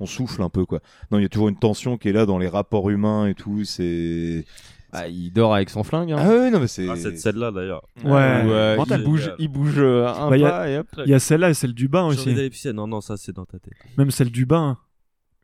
on 0.00 0.06
souffle 0.06 0.42
un 0.42 0.48
peu, 0.50 0.64
quoi. 0.66 0.80
Non, 1.10 1.18
il 1.18 1.22
y 1.22 1.24
a 1.24 1.28
toujours 1.28 1.48
une 1.48 1.58
tension 1.58 1.96
qui 1.98 2.08
est 2.08 2.12
là 2.12 2.26
dans 2.26 2.38
les 2.38 2.48
rapports 2.48 2.88
humains 2.90 3.26
et 3.26 3.34
tout. 3.34 3.64
C'est. 3.64 4.44
Ah, 4.92 5.06
il 5.08 5.30
dort 5.32 5.54
avec 5.54 5.68
son 5.70 5.84
flingue. 5.84 6.12
Hein. 6.12 6.16
Ah 6.18 6.28
ouais, 6.28 6.50
non, 6.50 6.60
mais 6.60 6.66
c'est. 6.66 6.88
Ah, 6.88 6.96
cette 6.96 7.18
scène-là 7.18 7.50
d'ailleurs. 7.50 7.82
Ouais. 8.04 8.10
Où, 8.10 8.50
euh, 8.50 8.76
Mental. 8.76 9.00
il 9.00 9.04
bouge, 9.04 9.32
il 9.38 9.48
bouge 9.48 9.74
euh, 9.78 10.06
un 10.08 10.30
Bah, 10.30 10.36
y 10.38 10.44
a- 10.44 10.50
pas 10.50 10.68
et 10.70 10.78
hop. 10.78 10.86
Il 11.04 11.10
y 11.10 11.14
a 11.14 11.18
celle-là 11.18 11.50
et 11.50 11.54
celle 11.54 11.74
du 11.74 11.88
bain 11.88 12.06
aussi. 12.06 12.34
Non, 12.72 12.86
non, 12.86 13.00
ça 13.00 13.16
c'est 13.16 13.32
dans 13.32 13.44
ta 13.44 13.58
tête. 13.58 13.74
Même 13.98 14.10
celle 14.10 14.30
du 14.30 14.46
bain. 14.46 14.78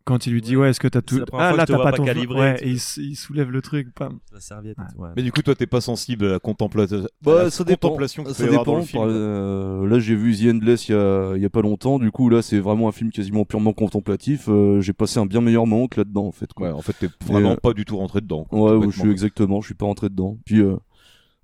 Quand 0.04 0.26
il 0.26 0.34
lui 0.34 0.42
dit 0.42 0.54
ouais, 0.54 0.68
est-ce 0.68 0.80
que 0.80 0.88
t'as 0.88 1.00
tout 1.00 1.24
Ah 1.32 1.54
là 1.56 1.64
t'as 1.64 1.78
pas 1.78 1.84
pas 1.84 1.92
ton 1.92 2.04
calibré, 2.04 2.38
ouais, 2.38 2.58
et 2.60 2.72
il, 2.72 3.16
soulève 3.16 3.50
le 3.50 3.62
truc 3.62 3.94
pam. 3.94 4.18
La 4.34 4.40
serviette. 4.40 4.76
Ouais. 4.98 5.08
Mais 5.16 5.22
du 5.22 5.32
coup, 5.32 5.40
toi, 5.40 5.54
t'es 5.54 5.66
pas 5.66 5.80
sensible 5.80 6.26
à 6.26 6.32
la 6.32 6.38
contemplation. 6.38 7.06
Bah, 7.22 7.44
la 7.44 7.50
ça 7.50 7.64
dépend. 7.64 7.88
contemplation 7.88 8.22
Ça 8.26 8.46
dépend. 8.46 8.76
le 8.76 8.82
film, 8.82 9.02
par- 9.02 9.10
euh, 9.10 9.88
là, 9.88 9.98
j'ai 9.98 10.14
vu 10.14 10.36
The 10.36 10.54
Endless 10.54 10.90
il 10.90 10.92
y 10.92 10.94
a, 10.94 11.36
il 11.36 11.42
y 11.42 11.46
a 11.46 11.50
pas 11.50 11.62
longtemps. 11.62 11.98
Du 11.98 12.10
coup, 12.10 12.28
là, 12.28 12.42
c'est 12.42 12.60
vraiment 12.60 12.88
un 12.88 12.92
film 12.92 13.10
quasiment 13.12 13.46
purement 13.46 13.72
contemplatif. 13.72 14.44
Euh, 14.48 14.82
j'ai 14.82 14.92
passé 14.92 15.20
un 15.20 15.26
bien 15.26 15.40
meilleur 15.40 15.66
moment 15.66 15.88
que 15.88 16.00
là-dedans, 16.00 16.26
en 16.26 16.32
fait. 16.32 16.52
Quoi. 16.52 16.68
Ouais, 16.68 16.74
en 16.74 16.82
fait, 16.82 16.92
t'es 17.00 17.08
vraiment 17.26 17.52
euh, 17.52 17.56
pas 17.56 17.72
du 17.72 17.86
tout 17.86 17.96
rentré 17.96 18.20
dedans. 18.20 18.44
quoi, 18.44 18.76
Ouais, 18.76 18.86
je 18.90 19.00
suis 19.00 19.10
exactement. 19.10 19.62
Je 19.62 19.68
suis 19.68 19.74
pas 19.74 19.86
rentré 19.86 20.10
dedans. 20.10 20.36
Puis, 20.44 20.60
euh, 20.60 20.76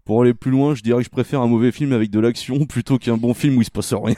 pour 0.04 0.20
aller 0.20 0.34
plus 0.34 0.50
loin, 0.50 0.74
je 0.74 0.82
dirais 0.82 0.98
que 0.98 1.04
je 1.04 1.10
préfère 1.10 1.40
un 1.40 1.46
mauvais 1.48 1.72
film 1.72 1.92
avec 1.94 2.10
de 2.10 2.20
l'action 2.20 2.58
plutôt 2.66 2.98
qu'un 2.98 3.16
bon 3.16 3.32
film 3.32 3.56
où 3.56 3.62
il 3.62 3.64
se 3.64 3.70
passe 3.70 3.94
rien. 3.94 4.16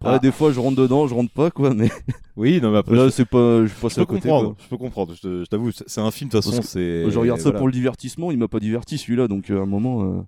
Après, 0.00 0.14
Ah. 0.14 0.18
des 0.18 0.32
fois, 0.32 0.50
je 0.52 0.58
rentre 0.60 0.76
dedans, 0.76 1.06
je 1.06 1.14
rentre 1.14 1.32
pas, 1.32 1.50
quoi. 1.50 1.74
Mais 1.74 1.90
Oui, 2.36 2.58
non, 2.62 2.70
mais 2.72 2.78
après, 2.78 2.96
là, 2.96 3.04
je- 3.06 3.10
c'est 3.10 3.24
pas, 3.26 3.66
je 3.66 3.72
passe 3.80 3.94
peux 3.94 4.00
à 4.00 4.06
côté. 4.06 4.20
comprendre, 4.22 4.54
quoi. 4.54 4.56
je 4.64 4.68
peux 4.68 4.76
comprendre. 4.78 5.14
Je, 5.22 5.44
t'avoue, 5.44 5.70
c'est 5.72 6.00
un 6.00 6.10
film 6.10 6.30
de 6.30 6.36
toute 6.38 6.44
façon. 6.44 6.62
C'est. 6.62 7.10
Je 7.10 7.18
regarde 7.18 7.40
ça 7.40 7.52
pour 7.52 7.66
le 7.66 7.72
divertissement. 7.72 8.30
Il 8.32 8.38
m'a 8.38 8.48
pas 8.48 8.60
diverti 8.60 8.96
celui-là, 8.98 9.28
donc 9.28 9.50
euh, 9.50 9.58
à 9.60 9.62
un 9.62 9.66
moment. 9.66 10.00
euh, 10.02 10.04
Non, 10.06 10.24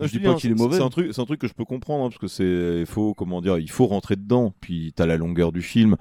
je 0.00 0.06
je 0.06 0.12
dis 0.12 0.18
pas 0.24 0.30
hein, 0.30 0.34
qu'il 0.34 0.50
est 0.50 0.56
c'est- 0.56 0.62
mauvais. 0.62 0.76
C'est 0.78 0.82
un 0.82 0.88
truc, 0.88 1.08
c'est 1.12 1.20
un 1.20 1.24
truc 1.24 1.40
que 1.40 1.46
je 1.46 1.52
peux 1.54 1.64
comprendre 1.64 2.04
hein, 2.04 2.08
parce 2.08 2.18
que 2.18 2.26
c'est, 2.26 2.80
il 2.80 2.86
faut 2.86 3.14
comment 3.14 3.40
dire, 3.40 3.58
il 3.58 3.70
faut 3.70 3.86
rentrer 3.86 4.16
dedans. 4.16 4.52
Puis 4.60 4.92
t'as 4.96 5.06
la 5.06 5.16
longueur 5.16 5.52
du 5.52 5.62
film. 5.62 5.96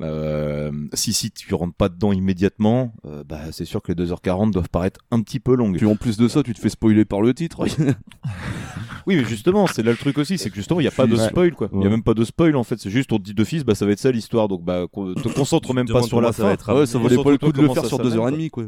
Euh, 0.00 0.70
si 0.94 1.12
si 1.12 1.32
tu 1.32 1.52
rentres 1.52 1.74
pas 1.74 1.88
dedans 1.88 2.12
immédiatement, 2.12 2.94
euh, 3.06 3.24
bah 3.28 3.50
c'est 3.50 3.64
sûr 3.64 3.82
que 3.82 3.90
les 3.90 3.96
2h40 3.96 4.52
doivent 4.52 4.68
paraître 4.68 5.00
un 5.10 5.20
petit 5.22 5.40
peu 5.40 5.56
longues. 5.56 5.76
Puis 5.78 5.86
en 5.86 5.96
plus 5.96 6.16
de 6.16 6.28
ça, 6.28 6.44
tu 6.44 6.54
te 6.54 6.60
fais 6.60 6.68
spoiler 6.68 7.04
par 7.04 7.20
le 7.22 7.34
titre. 7.34 7.64
Oui, 9.06 9.16
mais 9.16 9.24
justement, 9.24 9.66
c'est 9.66 9.82
là 9.82 9.90
le 9.92 9.96
truc 9.96 10.18
aussi, 10.18 10.38
c'est 10.38 10.50
que 10.50 10.56
justement 10.56 10.80
il 10.80 10.84
y 10.84 10.88
a 10.88 10.90
pas 10.92 11.06
de 11.06 11.16
spoil 11.16 11.54
quoi. 11.54 11.68
Il 11.72 11.82
y 11.82 11.86
a 11.86 11.90
même 11.90 12.02
pas 12.02 12.14
de 12.14 12.24
spoil 12.24 12.56
en 12.56 12.64
fait. 12.64 12.78
C'est 12.78 12.90
juste 12.90 13.12
on 13.12 13.18
te 13.18 13.22
dit 13.24 13.34
d'office, 13.34 13.64
bah 13.64 13.74
ça 13.74 13.86
va 13.86 13.92
être 13.92 13.98
ça 13.98 14.10
l'histoire. 14.10 14.48
Donc 14.48 14.62
bah 14.64 14.86
te 14.92 15.28
concentre 15.34 15.72
même 15.74 15.86
pas 15.88 16.02
sur 16.02 16.20
la 16.20 16.32
ça 16.32 16.42
fin. 16.42 16.48
va 16.48 16.52
être 16.52 16.70
Ah 16.70 16.74
ouais, 16.76 16.86
ça 16.86 16.98
valait 16.98 17.16
pas 17.22 17.30
le 17.30 17.38
coup 17.38 17.52
de 17.52 17.62
le 17.62 17.68
faire 17.70 17.84
sur 17.86 17.98
deux 17.98 18.16
heures 18.16 18.28
et 18.28 18.32
demie, 18.32 18.50
quoi. 18.50 18.64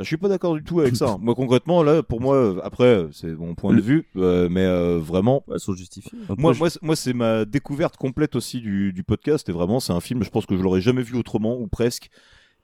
Je 0.00 0.04
suis 0.04 0.16
pas 0.16 0.28
d'accord 0.28 0.54
du 0.54 0.62
tout 0.62 0.78
avec 0.80 0.94
ça. 0.94 1.16
Moi 1.20 1.34
concrètement 1.34 1.82
là, 1.82 2.04
pour 2.04 2.20
moi, 2.20 2.56
après 2.62 3.08
c'est 3.10 3.34
mon 3.34 3.56
point 3.56 3.74
de 3.74 3.80
vue, 3.80 4.06
euh, 4.16 4.48
mais 4.48 4.64
euh, 4.64 4.98
vraiment, 5.00 5.44
elles 5.52 5.58
sont 5.58 5.74
justifiées. 5.74 6.16
Moi, 6.38 6.54
moi, 6.56 6.70
c'est- 6.70 6.80
moi, 6.82 6.94
c'est 6.94 7.12
ma 7.12 7.44
découverte 7.44 7.96
complète 7.96 8.36
aussi 8.36 8.60
du, 8.60 8.92
du 8.92 9.02
podcast. 9.02 9.48
Et 9.48 9.52
vraiment, 9.52 9.80
c'est 9.80 9.92
un 9.92 10.00
film, 10.00 10.22
je 10.22 10.30
pense 10.30 10.46
que 10.46 10.56
je 10.56 10.62
l'aurais 10.62 10.80
jamais 10.80 11.02
vu 11.02 11.16
autrement, 11.16 11.58
ou 11.58 11.66
presque. 11.66 12.10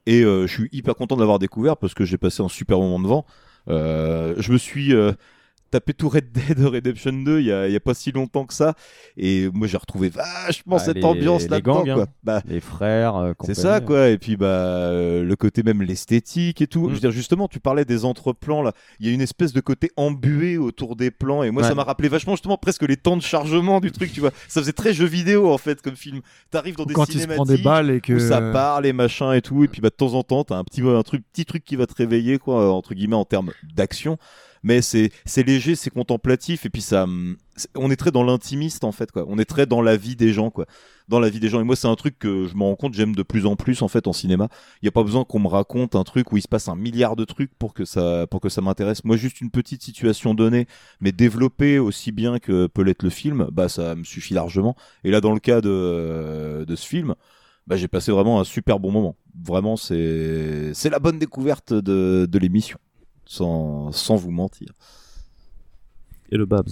Et 0.06 0.22
euh, 0.22 0.46
je 0.46 0.52
suis 0.52 0.68
hyper 0.70 0.94
content 0.94 1.16
de 1.16 1.20
l'avoir 1.22 1.40
découvert 1.40 1.76
parce 1.76 1.92
que 1.94 2.04
j'ai 2.04 2.18
passé 2.18 2.40
un 2.42 2.48
super 2.48 2.78
moment 2.78 3.00
devant. 3.00 3.26
Je 3.66 4.52
me 4.52 4.58
suis 4.58 4.92
tapé 5.74 5.92
tout 5.92 6.08
Red 6.08 6.30
Dead 6.32 6.58
Redemption 6.64 7.12
2 7.12 7.40
il 7.40 7.46
y 7.46 7.52
a, 7.52 7.66
il 7.66 7.72
y 7.72 7.76
a 7.76 7.80
pas 7.80 7.94
si 7.94 8.12
longtemps 8.12 8.44
que 8.46 8.54
ça. 8.54 8.74
Et 9.16 9.48
moi, 9.52 9.66
j'ai 9.66 9.76
retrouvé 9.76 10.08
vachement 10.08 10.76
Ah, 10.76 10.78
cette 10.78 10.96
les- 10.98 11.04
ambiance 11.04 11.42
les 11.42 11.48
là-dedans. 11.48 11.82
gangs, 11.84 11.94
quoi. 11.94 12.02
hein. 12.04 12.08
Bah, 12.22 12.42
Les 12.46 12.60
frères. 12.60 13.16
euh, 13.16 13.32
c'est 13.44 13.54
ça 13.54 13.80
quoi 13.80 14.08
et 14.08 14.18
puis 14.18 14.36
bah 14.36 14.46
euh, 14.46 15.24
le 15.24 15.36
côté 15.36 15.62
même 15.62 15.82
l'esthétique 15.82 16.60
et 16.62 16.66
tout 16.66 16.82
Mm. 16.84 16.88
je 16.90 16.94
veux 16.94 17.00
dire 17.00 17.10
justement 17.10 17.48
tu 17.48 17.60
parlais 17.60 17.84
des 17.84 18.04
entreplans 18.04 18.62
là 18.62 18.72
il 19.00 19.06
y 19.06 19.10
a 19.10 19.12
une 19.12 19.20
espèce 19.20 19.52
de 19.52 19.60
côté 19.60 19.90
embué 19.96 20.58
autour 20.58 20.96
des 20.96 21.10
plans 21.10 21.42
et 21.42 21.50
moi 21.50 21.62
Ouais. 21.62 21.68
ça 21.68 21.74
m'a 21.74 21.82
rappelé 21.84 22.08
vachement 22.08 22.34
justement 22.34 22.56
presque 22.56 22.82
les 22.82 22.96
temps 22.96 23.16
de 23.16 23.22
chargement 23.22 23.80
du 23.80 23.90
truc 23.92 24.12
tu 24.12 24.20
vois 24.20 24.30
ça 24.48 24.60
faisait 24.60 24.72
très 24.72 24.92
jeu 24.94 25.06
vidéo 25.06 25.50
en 25.52 25.58
fait 25.58 25.80
comme 25.82 25.96
film 25.96 26.20
t'arrives 26.50 26.76
dans 26.76 26.84
des 26.84 26.94
Quand 26.94 27.04
il 27.08 27.12
se 27.14 27.18
cinématiques 27.20 27.36
prend 27.36 27.44
des 27.46 27.62
balles 27.62 27.90
et 27.90 28.00
que 28.00 28.12
où 28.14 28.18
ça 28.20 28.40
parle 28.52 28.86
et 28.86 28.92
machin 28.92 29.32
et 29.32 29.42
tout 29.42 29.64
et 29.64 29.68
puis 29.68 29.80
bah 29.80 29.88
de 29.90 29.94
temps 29.94 30.14
en 30.14 30.22
temps 30.22 30.44
t'as 30.44 30.56
un 30.56 30.64
petit 30.64 30.82
un 30.82 31.02
truc 31.02 31.22
petit 31.32 31.44
truc 31.44 31.64
qui 31.64 31.76
va 31.76 31.86
te 31.86 31.94
réveiller 31.94 32.38
quoi 32.38 32.72
entre 32.72 32.94
guillemets 32.94 33.16
en 33.16 33.24
termes 33.24 33.50
d'action 33.74 34.18
mais 34.64 34.80
c'est 34.82 35.12
léger 35.36 35.76
c'est 35.76 35.90
contemplatif 35.90 36.66
et 36.66 36.70
puis 36.70 36.82
ça 36.82 37.04
hum, 37.04 37.36
on 37.76 37.90
est 37.90 37.96
très 37.96 38.10
dans 38.10 38.24
l'intimiste 38.24 38.82
en 38.82 38.92
fait 38.92 39.12
quoi. 39.12 39.24
On 39.28 39.38
est 39.38 39.44
très 39.44 39.66
dans 39.66 39.82
la 39.82 39.96
vie 39.96 40.16
des 40.16 40.32
gens 40.32 40.50
quoi. 40.50 40.66
Dans 41.06 41.20
la 41.20 41.28
vie 41.28 41.38
des 41.38 41.48
gens. 41.48 41.60
Et 41.60 41.64
moi 41.64 41.76
c'est 41.76 41.86
un 41.86 41.94
truc 41.94 42.18
que 42.18 42.46
je 42.46 42.56
me 42.56 42.62
rends 42.62 42.74
compte 42.74 42.94
j'aime 42.94 43.14
de 43.14 43.22
plus 43.22 43.46
en 43.46 43.56
plus 43.56 43.82
en 43.82 43.88
fait 43.88 44.08
en 44.08 44.12
cinéma. 44.12 44.48
Il 44.82 44.86
y 44.86 44.88
a 44.88 44.90
pas 44.90 45.04
besoin 45.04 45.24
qu'on 45.24 45.38
me 45.38 45.48
raconte 45.48 45.94
un 45.94 46.02
truc 46.02 46.32
où 46.32 46.38
il 46.38 46.42
se 46.42 46.48
passe 46.48 46.68
un 46.68 46.76
milliard 46.76 47.14
de 47.14 47.24
trucs 47.24 47.54
pour 47.58 47.74
que 47.74 47.84
ça 47.84 48.26
pour 48.30 48.40
que 48.40 48.48
ça 48.48 48.62
m'intéresse. 48.62 49.04
Moi 49.04 49.16
juste 49.16 49.40
une 49.42 49.50
petite 49.50 49.82
situation 49.82 50.34
donnée 50.34 50.66
mais 51.00 51.12
développée 51.12 51.78
aussi 51.78 52.10
bien 52.10 52.38
que 52.38 52.66
peut 52.66 52.82
l'être 52.82 53.02
le 53.02 53.10
film 53.10 53.46
bah 53.52 53.68
ça 53.68 53.94
me 53.94 54.04
suffit 54.04 54.34
largement. 54.34 54.76
Et 55.04 55.10
là 55.10 55.20
dans 55.20 55.34
le 55.34 55.40
cas 55.40 55.60
de 55.60 56.64
de 56.66 56.76
ce 56.76 56.86
film 56.86 57.14
bah 57.66 57.76
j'ai 57.76 57.88
passé 57.88 58.12
vraiment 58.12 58.40
un 58.40 58.44
super 58.44 58.80
bon 58.80 58.90
moment. 58.90 59.16
Vraiment 59.44 59.76
c'est 59.76 60.72
c'est 60.72 60.90
la 60.90 60.98
bonne 60.98 61.18
découverte 61.18 61.74
de 61.74 62.26
de 62.30 62.38
l'émission 62.38 62.78
sans 63.26 63.92
sans 63.92 64.16
vous 64.16 64.30
mentir 64.30 64.72
Et 66.30 66.36
le 66.36 66.46
Babs. 66.46 66.70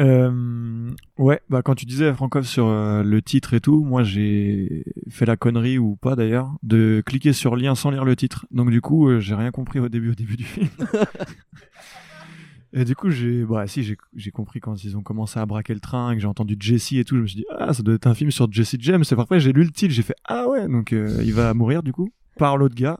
Euh, 0.00 0.90
ouais, 1.18 1.40
bah 1.50 1.60
quand 1.62 1.74
tu 1.74 1.84
disais 1.84 2.12
Frankov 2.14 2.44
sur 2.44 2.66
euh, 2.66 3.02
le 3.02 3.20
titre 3.20 3.52
et 3.52 3.60
tout, 3.60 3.84
moi 3.84 4.02
j'ai 4.02 4.84
fait 5.10 5.26
la 5.26 5.36
connerie 5.36 5.76
ou 5.78 5.96
pas 5.96 6.16
d'ailleurs 6.16 6.54
de 6.62 7.02
cliquer 7.04 7.34
sur 7.34 7.54
lien 7.54 7.74
sans 7.74 7.90
lire 7.90 8.04
le 8.04 8.16
titre. 8.16 8.46
Donc 8.50 8.70
du 8.70 8.80
coup, 8.80 9.08
euh, 9.08 9.20
j'ai 9.20 9.34
rien 9.34 9.50
compris 9.50 9.78
au 9.78 9.90
début 9.90 10.12
au 10.12 10.14
début 10.14 10.36
du 10.36 10.44
film. 10.44 10.68
et 12.72 12.84
du 12.86 12.96
coup, 12.96 13.10
j'ai 13.10 13.44
bah 13.44 13.66
si 13.66 13.82
j'ai 13.82 13.98
j'ai 14.16 14.30
compris 14.30 14.60
quand 14.60 14.82
ils 14.82 14.96
ont 14.96 15.02
commencé 15.02 15.38
à 15.38 15.44
braquer 15.44 15.74
le 15.74 15.80
train, 15.80 16.14
que 16.14 16.20
j'ai 16.20 16.28
entendu 16.28 16.56
Jesse 16.58 16.92
et 16.92 17.04
tout, 17.04 17.16
je 17.16 17.22
me 17.22 17.26
suis 17.26 17.36
dit 17.36 17.46
ah 17.50 17.74
ça 17.74 17.82
doit 17.82 17.94
être 17.94 18.06
un 18.06 18.14
film 18.14 18.30
sur 18.30 18.50
Jesse 18.50 18.76
James. 18.78 19.04
Et 19.10 19.14
après 19.20 19.38
j'ai 19.38 19.52
lu 19.52 19.64
le 19.64 19.70
titre, 19.70 19.92
j'ai 19.92 20.02
fait 20.02 20.16
ah 20.24 20.48
ouais 20.48 20.66
donc 20.66 20.94
euh, 20.94 21.20
il 21.22 21.34
va 21.34 21.52
mourir 21.52 21.82
du 21.82 21.92
coup 21.92 22.10
par 22.38 22.56
l'autre 22.56 22.74
gars. 22.74 22.98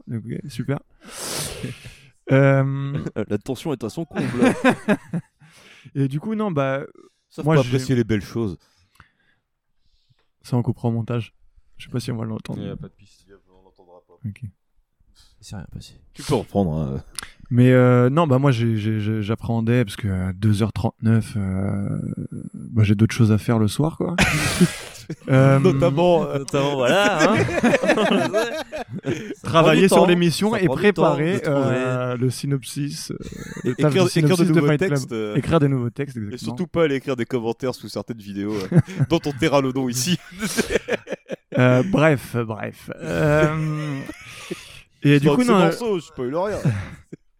Super. 0.49 0.79
Euh, 2.31 3.03
La 3.27 3.37
tension 3.37 3.73
est 3.73 3.83
à 3.83 3.89
son 3.89 4.05
comble. 4.05 4.53
et 5.95 6.07
du 6.07 6.19
coup 6.19 6.35
non 6.35 6.51
bah 6.51 6.83
ça 7.29 7.43
moi 7.43 7.55
j'ai- 7.55 7.61
apprécier 7.67 7.95
les 7.95 8.03
belles 8.03 8.23
choses 8.23 8.57
Ça, 10.43 10.57
on 10.57 10.63
coupera 10.63 10.87
au 10.87 10.91
montage. 10.91 11.33
Je 11.77 11.85
sais 11.85 11.91
pas 11.91 11.99
si 11.99 12.11
on 12.11 12.17
va 12.17 12.25
l'entendre. 12.25 12.61
Il 12.61 12.67
y 12.67 12.69
a 12.69 12.75
pas 12.75 12.87
de 12.87 12.93
piste. 12.93 13.25
Ok. 14.25 14.41
C'est 15.39 15.55
rien 15.55 15.65
passé. 15.71 15.99
tu 16.13 16.21
peux 16.23 16.35
reprendre 16.35 16.73
hein. 16.79 17.03
Mais 17.53 17.73
euh, 17.73 18.09
non, 18.09 18.27
bah 18.27 18.39
moi 18.39 18.51
j'appréhendais 18.51 19.83
parce 19.83 19.97
que 19.97 20.07
à 20.07 20.31
2h39, 20.31 21.33
euh, 21.35 21.89
bah, 22.53 22.83
j'ai 22.83 22.95
d'autres 22.95 23.13
choses 23.13 23.33
à 23.33 23.37
faire 23.37 23.59
le 23.59 23.67
soir, 23.67 23.97
quoi. 23.97 24.15
Euh, 25.29 25.59
notamment 25.59 26.23
euh, 26.23 26.39
Notamment, 26.39 26.75
voilà. 26.75 27.33
Hein 27.33 27.35
travailler 29.43 29.89
sur 29.89 30.07
l'émission 30.07 30.55
et 30.55 30.67
temps 30.67 30.73
préparer 30.73 31.41
euh, 31.45 32.15
le 32.15 32.29
synopsis, 32.29 33.11
le 33.65 33.71
Écrire- 33.71 34.37
de 34.37 34.45
nouveaux 34.45 34.77
textes, 34.77 35.11
euh. 35.11 35.59
des 35.59 35.67
nouveaux 35.67 35.89
textes, 35.89 36.17
Et 36.31 36.37
surtout 36.37 36.65
pas 36.65 36.83
aller 36.83 36.95
écrire 36.95 37.17
des 37.17 37.25
commentaires 37.25 37.75
sous 37.75 37.89
certaines 37.89 38.19
vidéos 38.19 38.53
euh, 38.53 38.79
dont 39.09 39.19
on 39.25 39.33
taira 39.33 39.59
le 39.59 39.73
nom 39.73 39.89
ici. 39.89 40.17
Euh, 41.57 41.83
bref, 41.91 42.37
bref. 42.37 42.89
Euh, 43.01 43.99
et 45.03 45.19
du 45.19 45.29
coup, 45.29 45.43
non. 45.43 45.59
morceau, 45.59 45.99
je 45.99 46.05
spoil 46.05 46.33
rien. 46.35 46.57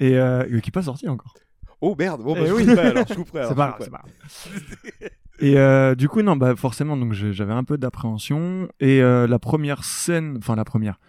Et 0.01 0.17
euh, 0.17 0.43
qui 0.59 0.69
est 0.69 0.71
pas 0.71 0.81
sorti 0.83 1.07
encore. 1.07 1.33
Oh 1.79 1.95
merde, 1.97 2.21
bon 2.21 2.33
bah 2.33 2.41
Eh 2.43 2.47
je 2.47 2.53
oui. 2.53 2.65
couperai 2.65 2.87
alors, 2.87 3.05
je 3.07 3.13
couperai. 3.13 3.45
C'est 3.47 3.55
pas 3.55 3.67
grave, 3.69 3.75
c'est 3.79 3.89
pas 3.89 4.03
grave. 4.03 5.09
Et 5.39 5.57
euh, 5.57 5.95
du 5.95 6.07
coup, 6.09 6.21
non, 6.21 6.35
bah 6.35 6.55
forcément, 6.55 6.95
donc 6.97 7.13
j'avais 7.13 7.53
un 7.53 7.63
peu 7.63 7.77
d'appréhension. 7.77 8.67
Et 8.79 9.01
euh, 9.01 9.25
la 9.25 9.39
première 9.39 9.83
scène, 9.83 10.35
enfin 10.37 10.55
la 10.55 10.65
première, 10.65 10.99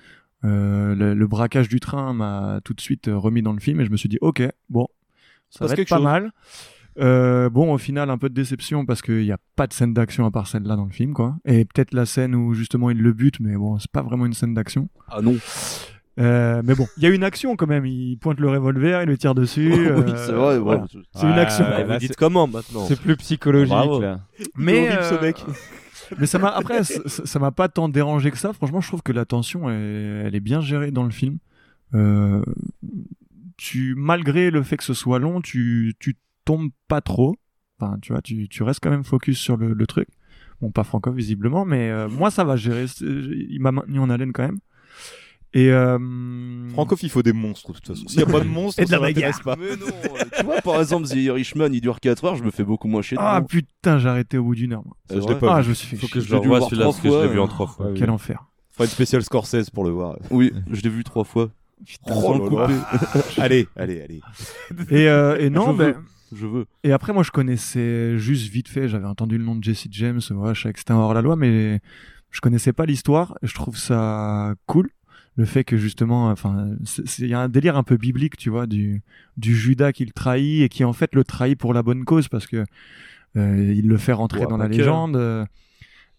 euh, 0.45 0.95
le, 0.95 1.13
le 1.15 1.27
braquage 1.27 1.69
du 1.69 1.81
train 1.81 2.15
m'a 2.15 2.61
tout 2.65 2.73
de 2.73 2.81
suite 2.81 3.11
remis 3.13 3.43
dans 3.43 3.53
le 3.53 3.61
film 3.61 3.81
et 3.81 3.85
je 3.85 3.91
me 3.91 3.97
suis 3.97 4.09
dit, 4.09 4.19
ok, 4.23 4.43
bon, 4.71 4.89
ça 5.51 5.67
va 5.67 5.75
être 5.75 5.89
pas 5.89 5.97
chose. 5.97 6.05
mal. 6.05 6.33
Bon, 7.51 7.73
au 7.75 7.79
final, 7.79 8.09
un 8.09 8.17
peu 8.19 8.31
de 8.31 8.35
déception 8.35 8.87
parce 8.87 9.03
qu'il 9.03 9.23
n'y 9.25 9.33
a 9.33 9.39
pas 9.57 9.67
de 9.67 9.73
scène 9.75 9.93
d'action 9.93 10.25
à 10.25 10.31
part 10.31 10.47
celle-là 10.47 10.77
dans 10.77 10.85
le 10.87 10.93
film, 10.93 11.13
quoi. 11.13 11.37
Et 11.45 11.67
peut-être 11.67 11.93
la 11.93 12.07
scène 12.07 12.35
où 12.35 12.55
justement 12.55 12.89
il 12.91 12.99
le 12.99 13.13
bute, 13.13 13.41
mais 13.41 13.57
bon, 13.57 13.79
c'est 13.79 13.91
pas 13.91 14.03
vraiment 14.03 14.25
une 14.27 14.35
scène 14.35 14.55
d'action. 14.55 14.89
Ah 15.09 15.21
non. 15.21 15.37
Euh, 16.21 16.61
mais 16.65 16.75
bon, 16.75 16.87
il 16.99 17.03
y 17.03 17.07
a 17.07 17.09
une 17.11 17.25
action 17.25 17.57
quand 17.57 17.67
même. 17.67 17.87
Il 17.87 18.17
pointe 18.19 18.39
le 18.39 18.49
revolver, 18.51 19.03
il 19.03 19.09
le 19.09 19.17
tire 19.17 19.35
dessus. 19.35 19.71
Oui, 19.73 19.79
euh, 20.13 20.27
c'est 20.27 20.33
vrai, 20.33 20.59
voilà. 20.59 20.81
bon, 20.81 20.87
C'est 21.15 21.23
une 21.27 21.33
Ouais, 21.33 21.39
action. 21.39 21.65
ouais, 21.65 21.85
là, 21.87 21.95
Vous 21.95 21.99
dites 22.01 22.09
c'est- 22.11 22.17
comment 22.17 22.47
maintenant 22.47 22.85
C'est 22.87 23.01
plus 23.01 23.17
psychologique 23.17 23.71
Bravo. 23.73 24.01
là. 24.01 24.21
Mais 24.57 24.89
horrible, 24.89 25.05
ce 25.05 25.15
euh, 25.15 25.21
mec. 25.23 25.45
mais 26.19 26.27
ça 26.27 26.39
m'a 26.39 26.49
après 26.51 26.85
ça 26.85 27.01
ça 27.25 27.39
m'a 27.39 27.51
pas 27.51 27.69
tant 27.69 27.89
dérangé 27.89 28.31
que 28.31 28.37
ça. 28.39 28.53
Franchement, 28.53 28.81
je 28.83 28.89
trouve 28.89 29.03
que 29.03 29.13
la 29.13 29.25
tension 29.25 29.71
est, 29.71 29.75
elle 30.27 30.35
est 30.35 30.41
bien 30.41 30.61
gérée 30.61 30.91
dans 30.91 31.05
le 31.05 31.11
film. 31.11 31.39
Euh, 31.95 32.43
tu 33.57 33.95
malgré 33.97 34.51
le 34.51 34.63
fait 34.63 34.77
que 34.77 34.85
ce 34.85 34.95
soit 34.95 35.19
long, 35.19 35.41
tu 35.41 35.95
tu 35.99 36.17
tombes 36.45 36.71
pas 36.89 37.01
trop. 37.01 37.37
Enfin, 37.81 37.97
tu 38.03 38.13
vois, 38.13 38.23
tu 38.23 38.49
tu 38.49 38.63
restes 38.63 38.81
quand 38.83 38.91
même 38.91 39.05
focus 39.05 39.39
sur 39.39 39.57
le, 39.57 39.73
le 39.73 39.87
truc. 39.87 40.09
Bon, 40.61 40.71
pas 40.71 40.85
Franco 40.85 41.11
visiblement, 41.11 41.65
mais 41.65 41.91
euh, 41.91 42.09
moi 42.09 42.31
ça 42.31 42.45
va 42.45 42.57
gérer. 42.57 42.85
Il 43.01 43.59
m'a 43.61 43.73
maintenu 43.73 43.99
en 43.99 44.11
haleine 44.11 44.33
quand 44.33 44.43
même. 44.45 44.59
Et 45.55 45.71
euh, 45.71 45.99
Francoff, 46.71 47.03
il 47.03 47.11
faut 47.11 47.23
des 47.23 47.33
monstres 47.35 47.73
de 47.73 47.77
toute 47.77 47.87
façon. 47.89 48.09
S'il 48.09 48.19
n'y 48.19 48.23
a 48.25 48.27
pas 48.27 48.41
de 48.41 48.49
monstres, 48.49 48.81
Et 48.83 48.87
de 48.87 48.91
la 48.91 48.99
ça 48.99 49.03
m'intéresse 49.05 49.39
bagarre. 49.45 49.57
pas. 49.59 49.63
Mais 49.63 49.77
non, 49.77 49.87
euh, 49.87 50.25
tu 50.39 50.45
vois, 50.45 50.61
par 50.63 50.81
exemple, 50.81 51.07
The 51.09 51.15
Irishman, 51.17 51.69
il 51.73 51.81
dure 51.83 52.01
4 52.01 52.25
heures, 52.25 52.37
je 52.37 52.43
me 52.43 52.51
fais 52.51 52.65
beaucoup 52.65 52.89
moins 52.89 53.03
chier. 53.03 53.19
ah 53.21 53.43
putain, 53.47 53.99
j'ai 53.99 54.09
arrêté 54.09 54.39
au 54.39 54.45
bout 54.45 54.55
d'une 54.55 54.73
heure. 54.73 54.83
moi. 54.85 54.97
Ça, 55.11 55.21
je 55.21 55.29
l'ai 55.29 55.35
pas 55.39 55.57
Ah, 55.57 55.63
je 55.63 55.69
me 55.71 55.75
suis 55.75 55.87
fait 55.89 55.97
Faut 55.97 56.07
chier. 56.07 56.15
que 56.15 56.21
je 56.21 56.25
J'ai 56.29 56.33
le 56.35 56.41
revoie 56.41 56.61
celui-là 56.63 56.85
trois 56.85 56.93
parce 56.93 57.03
que 57.03 57.09
je 57.09 57.15
l'ai 57.15 57.21
fois, 57.25 57.33
vu 57.33 57.41
en 57.41 57.45
euh, 57.45 57.49
trois 57.49 57.67
fois. 57.67 57.87
Oui. 57.91 57.99
Quel 57.99 58.11
enfer. 58.11 58.45
Faut 58.71 58.85
une 58.85 58.91
spéciale 58.91 59.23
Scorsese 59.23 59.69
pour 59.71 59.85
le 59.85 59.91
voir. 59.91 60.17
Oui, 60.31 60.53
je 60.71 60.81
l'ai 60.81 60.89
vu 60.89 61.05
trois 61.05 61.25
fois. 61.25 61.51
Oh 62.09 62.13
Sans 62.15 62.33
là 62.33 62.39
le 62.39 62.49
couper. 62.49 62.73
là. 62.73 63.23
allez, 63.45 63.69
allez, 63.77 64.01
allez. 64.01 64.21
Et, 64.91 65.09
euh, 65.09 65.37
et 65.39 65.51
non, 65.51 65.73
je 65.73 65.77
ben, 65.77 65.85
veux. 65.89 65.97
Je 66.35 66.47
veux. 66.47 66.65
Et 66.83 66.93
après, 66.93 67.13
moi, 67.13 67.23
je 67.25 67.31
connaissais 67.31 68.17
juste 68.17 68.51
vite 68.51 68.69
fait, 68.69 68.89
j'avais 68.89 69.05
entendu 69.07 69.37
le 69.37 69.45
nom 69.45 69.55
de 69.55 69.63
Jesse 69.63 69.89
James, 69.91 70.21
voilà, 70.31 70.55
je 70.55 70.63
savais 70.63 70.73
que 70.73 70.79
c'était 70.79 70.93
un 70.93 70.97
hors-la-loi, 70.97 71.37
mais 71.37 71.81
je 72.31 72.41
connaissais 72.41 72.73
pas 72.73 72.87
l'histoire. 72.87 73.37
Je 73.43 73.53
trouve 73.53 73.77
ça 73.77 74.55
cool. 74.67 74.89
Le 75.37 75.45
fait 75.47 75.65
que 75.65 75.77
justement, 75.79 76.29
enfin, 76.29 76.69
il 77.19 77.27
y 77.27 77.33
a 77.35 77.41
un 77.41 77.49
délire 77.49 77.77
un 77.79 77.83
peu 77.83 77.97
biblique, 77.97 78.37
tu 78.37 78.51
vois, 78.51 78.67
du, 78.67 79.03
du 79.39 79.57
Judas 79.57 79.93
qui 79.93 80.05
le 80.05 80.13
trahit 80.13 80.63
et 80.63 80.69
qui 80.69 80.85
en 80.85 80.93
fait 80.93 81.15
le 81.15 81.25
trahit 81.25 81.59
pour 81.59 81.73
la 81.73 81.83
bonne 81.83 82.05
cause 82.05 82.29
parce 82.29 82.47
que 82.47 82.65
euh, 83.37 83.73
il 83.75 83.89
le 83.89 83.97
fait 83.97 84.13
rentrer 84.13 84.41
Ouais, 84.41 84.47
dans 84.47 84.59
la 84.59 84.69
que. 84.69 84.75
légende. 84.75 85.17
euh, 85.17 85.47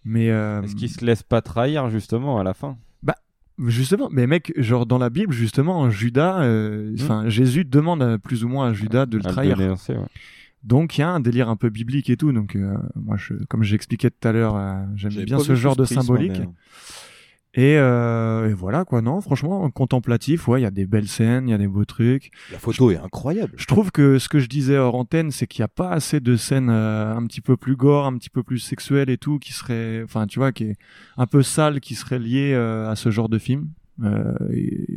mais 0.04 0.32
euh, 0.32 0.64
Est-ce 0.64 0.76
qu'il 0.76 0.90
se 0.90 1.06
laisse 1.06 1.22
pas 1.24 1.42
trahir 1.44 1.90
justement 1.92 2.40
à 2.40 2.44
la 2.44 2.54
fin? 2.56 2.76
Bah 3.04 3.16
justement, 3.60 4.10
mais 4.12 4.26
mec, 4.26 4.52
genre 4.58 4.88
dans 4.88 4.98
la 4.98 5.12
Bible 5.12 5.32
justement, 5.32 5.90
Judas, 5.92 6.42
euh, 6.42 6.94
enfin 7.00 7.30
Jésus 7.30 7.66
demande 7.66 8.18
plus 8.18 8.44
ou 8.44 8.50
moins 8.50 8.70
à 8.70 8.74
Judas 8.74 9.06
de 9.06 9.18
le 9.18 9.26
À 9.26 9.28
le 9.30 9.34
trahir. 9.34 9.58
dénoncer, 9.58 9.94
ouais. 9.94 10.08
Donc 10.64 10.98
il 10.98 11.02
y 11.02 11.04
a 11.04 11.10
un 11.10 11.20
délire 11.20 11.50
un 11.50 11.56
peu 11.56 11.70
biblique 11.70 12.10
et 12.10 12.18
tout. 12.18 12.32
Donc 12.34 12.56
euh, 12.56 12.74
moi, 12.96 13.16
je, 13.18 13.34
comme 13.48 13.62
j'expliquais 13.64 14.10
tout 14.10 14.28
à 14.28 14.32
l'heure, 14.32 14.56
euh, 14.56 14.84
j'aime 14.96 15.12
bien 15.24 15.38
ce 15.38 15.54
genre 15.56 15.76
de 15.76 15.84
prisme, 15.84 16.02
symbolique. 16.02 16.32
mais- 16.40 16.50
Et, 17.56 17.78
euh, 17.78 18.50
et 18.50 18.54
voilà 18.54 18.84
quoi. 18.84 19.02
Non, 19.02 19.22
franchement, 19.22 19.70
contemplatif. 19.70 20.48
Ouais, 20.48 20.60
il 20.60 20.64
y 20.64 20.68
a 20.68 20.72
des 20.72 20.88
belles 20.88 21.08
scènes, 21.08 21.48
il 21.48 21.52
y 21.52 21.54
a 21.54 21.58
des 21.60 21.68
beaux 21.68 21.86
trucs. 21.86 22.32
La 22.52 22.58
photo 22.58 22.90
est 22.90 22.98
incroyable. 22.98 23.54
Je 23.58 23.66
trouve 23.68 23.92
que 23.92 24.18
ce 24.18 24.28
que 24.28 24.40
je 24.40 24.48
disais 24.48 24.78
hors 24.78 24.96
antenne, 24.96 25.30
c'est 25.30 25.46
qu'il 25.46 25.62
n'y 25.62 25.66
a 25.66 25.70
pas 25.70 25.92
assez 25.92 26.20
de 26.20 26.36
scènes 26.36 26.72
euh, 26.72 27.16
un 27.16 27.26
petit 27.28 27.42
peu 27.42 27.56
plus 27.56 27.76
gore, 27.76 28.08
un 28.08 28.18
petit 28.18 28.32
peu 28.32 28.42
plus 28.42 28.58
sexuelles 28.58 29.12
et 29.12 29.20
tout, 29.20 29.38
qui 29.38 29.54
serait, 29.54 30.02
enfin, 30.04 30.26
tu 30.26 30.40
vois, 30.40 30.52
qui 30.52 30.64
est 30.64 30.78
un 31.18 31.28
peu 31.28 31.44
sale, 31.44 31.80
qui 31.80 31.94
serait 31.94 32.20
lié 32.20 32.54
euh, 32.54 32.90
à 32.90 32.96
ce 32.96 33.12
genre 33.12 33.30
de 33.30 33.38
film. 33.38 33.70
Euh, 34.04 34.34
et 34.52 34.88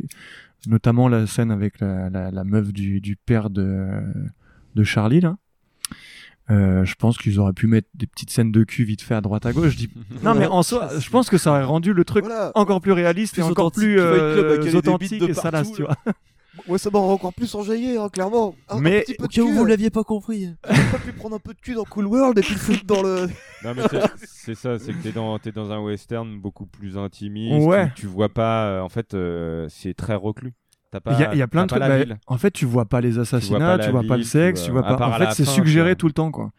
notamment 0.65 1.07
la 1.09 1.27
scène 1.27 1.51
avec 1.51 1.79
la, 1.79 2.09
la, 2.09 2.31
la 2.31 2.43
meuf 2.43 2.73
du, 2.73 2.99
du 3.01 3.15
père 3.15 3.51
de, 3.51 3.87
de 4.73 4.83
Charlie 4.83 5.21
là. 5.21 5.37
Euh, 6.49 6.85
je 6.85 6.95
pense 6.95 7.17
qu'ils 7.17 7.39
auraient 7.39 7.53
pu 7.53 7.67
mettre 7.67 7.89
des 7.93 8.07
petites 8.07 8.29
scènes 8.29 8.51
de 8.51 8.63
cul 8.63 8.83
vite 8.85 9.01
fait 9.01 9.15
à 9.15 9.21
droite 9.21 9.45
à 9.45 9.51
gauche. 9.53 9.71
Je 9.73 9.77
dis... 9.77 9.89
non 10.23 10.33
mais 10.33 10.47
en 10.47 10.63
soi, 10.63 10.89
je 10.97 11.09
pense 11.09 11.29
que 11.29 11.37
ça 11.37 11.51
aurait 11.51 11.63
rendu 11.63 11.93
le 11.93 12.05
truc 12.05 12.23
Voilà. 12.25 12.51
encore 12.55 12.79
plus 12.79 12.93
réaliste 12.93 13.33
Plus 13.33 13.41
et 13.41 13.45
encore 13.45 13.71
plus 13.71 13.95
club 13.95 14.05
euh, 14.05 14.73
authentique 14.77 15.21
et 15.23 15.33
salace, 15.33 15.71
tu 15.73 15.83
vois. 15.83 15.95
Ouais, 16.67 16.77
ça 16.77 16.89
m'aurait 16.89 17.13
encore 17.13 17.33
plus 17.33 17.53
enjaillé, 17.55 17.97
hein, 17.97 18.09
clairement. 18.09 18.55
Un, 18.69 18.79
Mais- 18.79 18.97
un 18.97 19.01
petit 19.01 19.13
peu 19.13 19.23
au 19.25 19.27
de 19.27 19.33
cas 19.33 19.41
où 19.43 19.47
cul, 19.47 19.53
vous 19.53 19.65
l'aviez 19.65 19.89
pas 19.89 20.03
compris. 20.03 20.49
J'aurais 20.67 20.91
pas 20.91 20.97
pu 20.97 21.11
prendre 21.13 21.35
un 21.35 21.39
peu 21.39 21.53
de 21.53 21.59
cul 21.59 21.75
dans 21.75 21.83
Cool 21.83 22.07
World 22.07 22.37
et 22.39 22.41
puis 22.41 22.53
le 22.55 22.59
foutre 22.59 22.83
dans 22.85 23.01
le. 23.03 23.27
Non 23.63 23.73
mais 23.75 23.83
c'est- 24.25 24.55
ça, 24.55 24.79
c'est 24.79 24.91
que 24.93 25.03
t'es 25.03 25.11
dans, 25.11 25.37
t'es 25.39 25.51
dans 25.51 25.71
un 25.71 25.79
western 25.79 26.39
beaucoup 26.39 26.65
plus 26.65 26.97
intimiste. 26.97 27.65
Ouais. 27.67 27.89
Tu, 27.95 28.01
tu 28.01 28.07
vois 28.07 28.29
pas, 28.29 28.65
euh, 28.65 28.81
en 28.81 28.89
fait, 28.89 29.13
euh, 29.13 29.67
c'est 29.69 29.93
très 29.93 30.15
reclus. 30.15 30.53
T'as 30.99 31.11
pas. 31.11 31.13
Il 31.13 31.19
y 31.19 31.23
a, 31.23 31.33
il 31.33 31.37
y 31.37 31.41
a 31.41 31.47
plein 31.47 31.63
de 31.63 31.67
trucs. 31.67 31.79
pas 31.79 32.05
bah, 32.05 32.15
en 32.27 32.37
fait, 32.37 32.51
tu 32.51 32.65
vois 32.65 32.85
pas 32.85 33.01
les 33.01 33.19
assassinats, 33.19 33.77
pas 33.77 33.85
tu 33.85 33.91
vois 33.91 34.01
pas 34.03 34.15
le 34.17 34.21
ville, 34.21 34.25
tu 34.25 34.31
sexe, 34.31 34.59
vois- 34.61 34.65
tu 34.65 34.71
vois 34.71 34.85
à 34.87 34.95
pas. 34.97 35.07
En 35.07 35.13
fait, 35.13 35.31
c'est 35.33 35.45
suggéré 35.45 35.89
vois. 35.91 35.95
tout 35.95 36.07
le 36.07 36.13
temps, 36.13 36.31
quoi. 36.31 36.51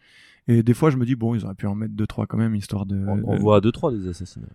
Et 0.47 0.63
des 0.63 0.73
fois, 0.73 0.89
je 0.89 0.97
me 0.97 1.05
dis 1.05 1.15
bon, 1.15 1.35
ils 1.35 1.45
auraient 1.45 1.53
pu 1.55 1.67
en 1.67 1.75
mettre 1.75 1.93
deux 1.93 2.07
trois 2.07 2.25
quand 2.25 2.37
même, 2.37 2.55
histoire 2.55 2.85
de. 2.85 3.05
On 3.07 3.17
de- 3.35 3.39
voit 3.39 3.61
deux 3.61 3.71
trois 3.71 3.91
des 3.91 4.07
assassinats. 4.07 4.47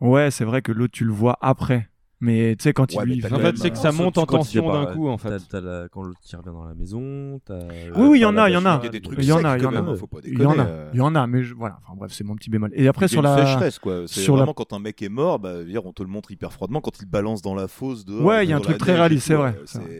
Ouais, 0.00 0.30
c'est 0.30 0.44
vrai 0.44 0.62
que 0.62 0.72
l'autre, 0.72 0.92
tu 0.92 1.04
le 1.04 1.12
vois 1.12 1.38
après. 1.40 1.88
Mais 2.20 2.54
tu 2.56 2.62
sais, 2.62 2.72
quand 2.72 2.94
Ouais, 2.94 3.04
il 3.06 3.14
lui. 3.14 3.20
t'as 3.20 3.28
fait- 3.28 3.34
quand 3.34 3.52
c'est 3.56 3.70
que 3.70 3.76
ça 3.76 3.92
monte 3.92 4.16
en 4.18 4.24
Quand 4.24 4.38
tension 4.38 4.72
d'un 4.72 4.86
coup, 4.94 5.08
en 5.08 5.18
fait. 5.18 5.30
t'as- 5.30 5.38
t'as 5.50 5.60
la- 5.60 5.88
Quand 5.88 6.02
l'autre 6.02 6.20
qui 6.22 6.34
revient 6.36 6.50
dans 6.52 6.64
la 6.64 6.74
maison, 6.74 7.40
t'as. 7.44 7.58
Oui, 7.96 8.06
oui, 8.08 8.18
il 8.18 8.22
y 8.22 8.24
en 8.24 8.36
a, 8.38 8.48
il 8.48 8.54
y 8.54 8.56
en 8.56 8.64
a. 8.64 8.78
Il 8.82 8.86
y 8.86 8.88
a 8.88 8.90
des 8.90 9.00
trucs 9.00 9.18
Il 9.18 9.24
y 9.24 9.32
en 9.32 9.44
a, 9.44 9.58
il 9.58 9.62
y 9.62 9.66
en 9.66 9.70
quand 9.70 9.76
a. 9.76 9.96
Il 10.24 10.40
y 10.40 10.46
en 10.46 10.58
a, 10.58 10.62
euh. 10.64 10.90
il 10.94 10.98
y 10.98 11.00
en 11.02 11.14
a, 11.14 11.26
mais 11.26 11.42
je- 11.42 11.54
voilà. 11.54 11.80
Enfin 11.84 11.94
bref, 11.96 12.12
c'est 12.12 12.24
mon 12.24 12.34
petit 12.36 12.48
bémol. 12.50 12.70
Et 12.74 12.88
après 12.88 13.08
sur 13.08 13.18
une 13.20 13.24
la. 13.28 13.44
sécheresse, 13.44 13.78
quoi. 13.78 14.04
C'est 14.06 14.20
sur 14.20 14.34
la- 14.34 14.42
vraiment 14.42 14.54
quand 14.54 14.72
un 14.72 14.78
mec 14.78 15.02
est 15.02 15.08
mort, 15.08 15.38
bah, 15.38 15.54
on 15.84 15.92
te 15.92 16.02
le 16.02 16.08
montre 16.08 16.30
hyper 16.30 16.52
froidement 16.52 16.80
quand 16.80 16.98
il 17.00 17.06
balance 17.06 17.42
dans 17.42 17.54
la 17.54 17.68
fosse 17.68 18.04
dehors. 18.06 18.24
Ouais, 18.24 18.46
il 18.46 18.50
y 18.50 18.52
a 18.52 18.56
un 18.56 18.60
truc 18.60 18.78
très 18.78 18.94
réaliste, 18.94 19.26
c'est 19.26 19.34
vrai, 19.34 19.56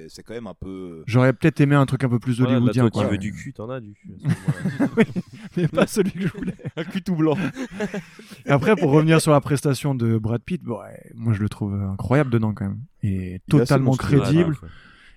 c'est 0.09 0.23
quand 0.23 0.35
même 0.35 0.47
un 0.47 0.55
peu. 0.55 1.03
J'aurais 1.07 1.33
peut-être 1.33 1.61
aimé 1.61 1.75
un 1.75 1.85
truc 1.87 2.05
un 2.05 2.09
peu 2.09 2.19
plus 2.19 2.41
là, 2.41 2.47
hollywoodien. 2.47 2.89
quoi. 2.89 3.05
qui 3.05 3.11
veux 3.11 3.19
du 3.19 3.33
cul, 3.33 3.53
t'en 3.53 3.69
as 3.71 3.81
du 3.81 3.93
cul. 3.95 4.15
mais 5.57 5.69
pas 5.69 5.87
celui 5.87 6.13
que 6.13 6.27
je 6.27 6.33
voulais. 6.33 6.55
Un 6.77 6.85
cul 6.85 7.03
tout 7.03 7.15
blanc. 7.17 7.37
Et 8.47 8.51
après, 8.51 8.77
pour 8.77 8.91
revenir 8.91 9.21
sur 9.21 9.33
la 9.33 9.41
prestation 9.41 9.95
de 9.95 10.17
Brad 10.19 10.41
Pitt, 10.43 10.63
moi 10.65 11.33
je 11.33 11.41
le 11.43 11.49
trouve 11.49 11.75
incroyable 11.75 12.04
dedans 12.31 12.53
quand 12.55 12.65
même. 12.67 12.81
Et 13.03 13.09
Il 13.09 13.35
est 13.35 13.43
totalement 13.49 13.93
crédible. 13.97 14.51
Ouais, 14.51 14.59
ouais. 14.63 14.69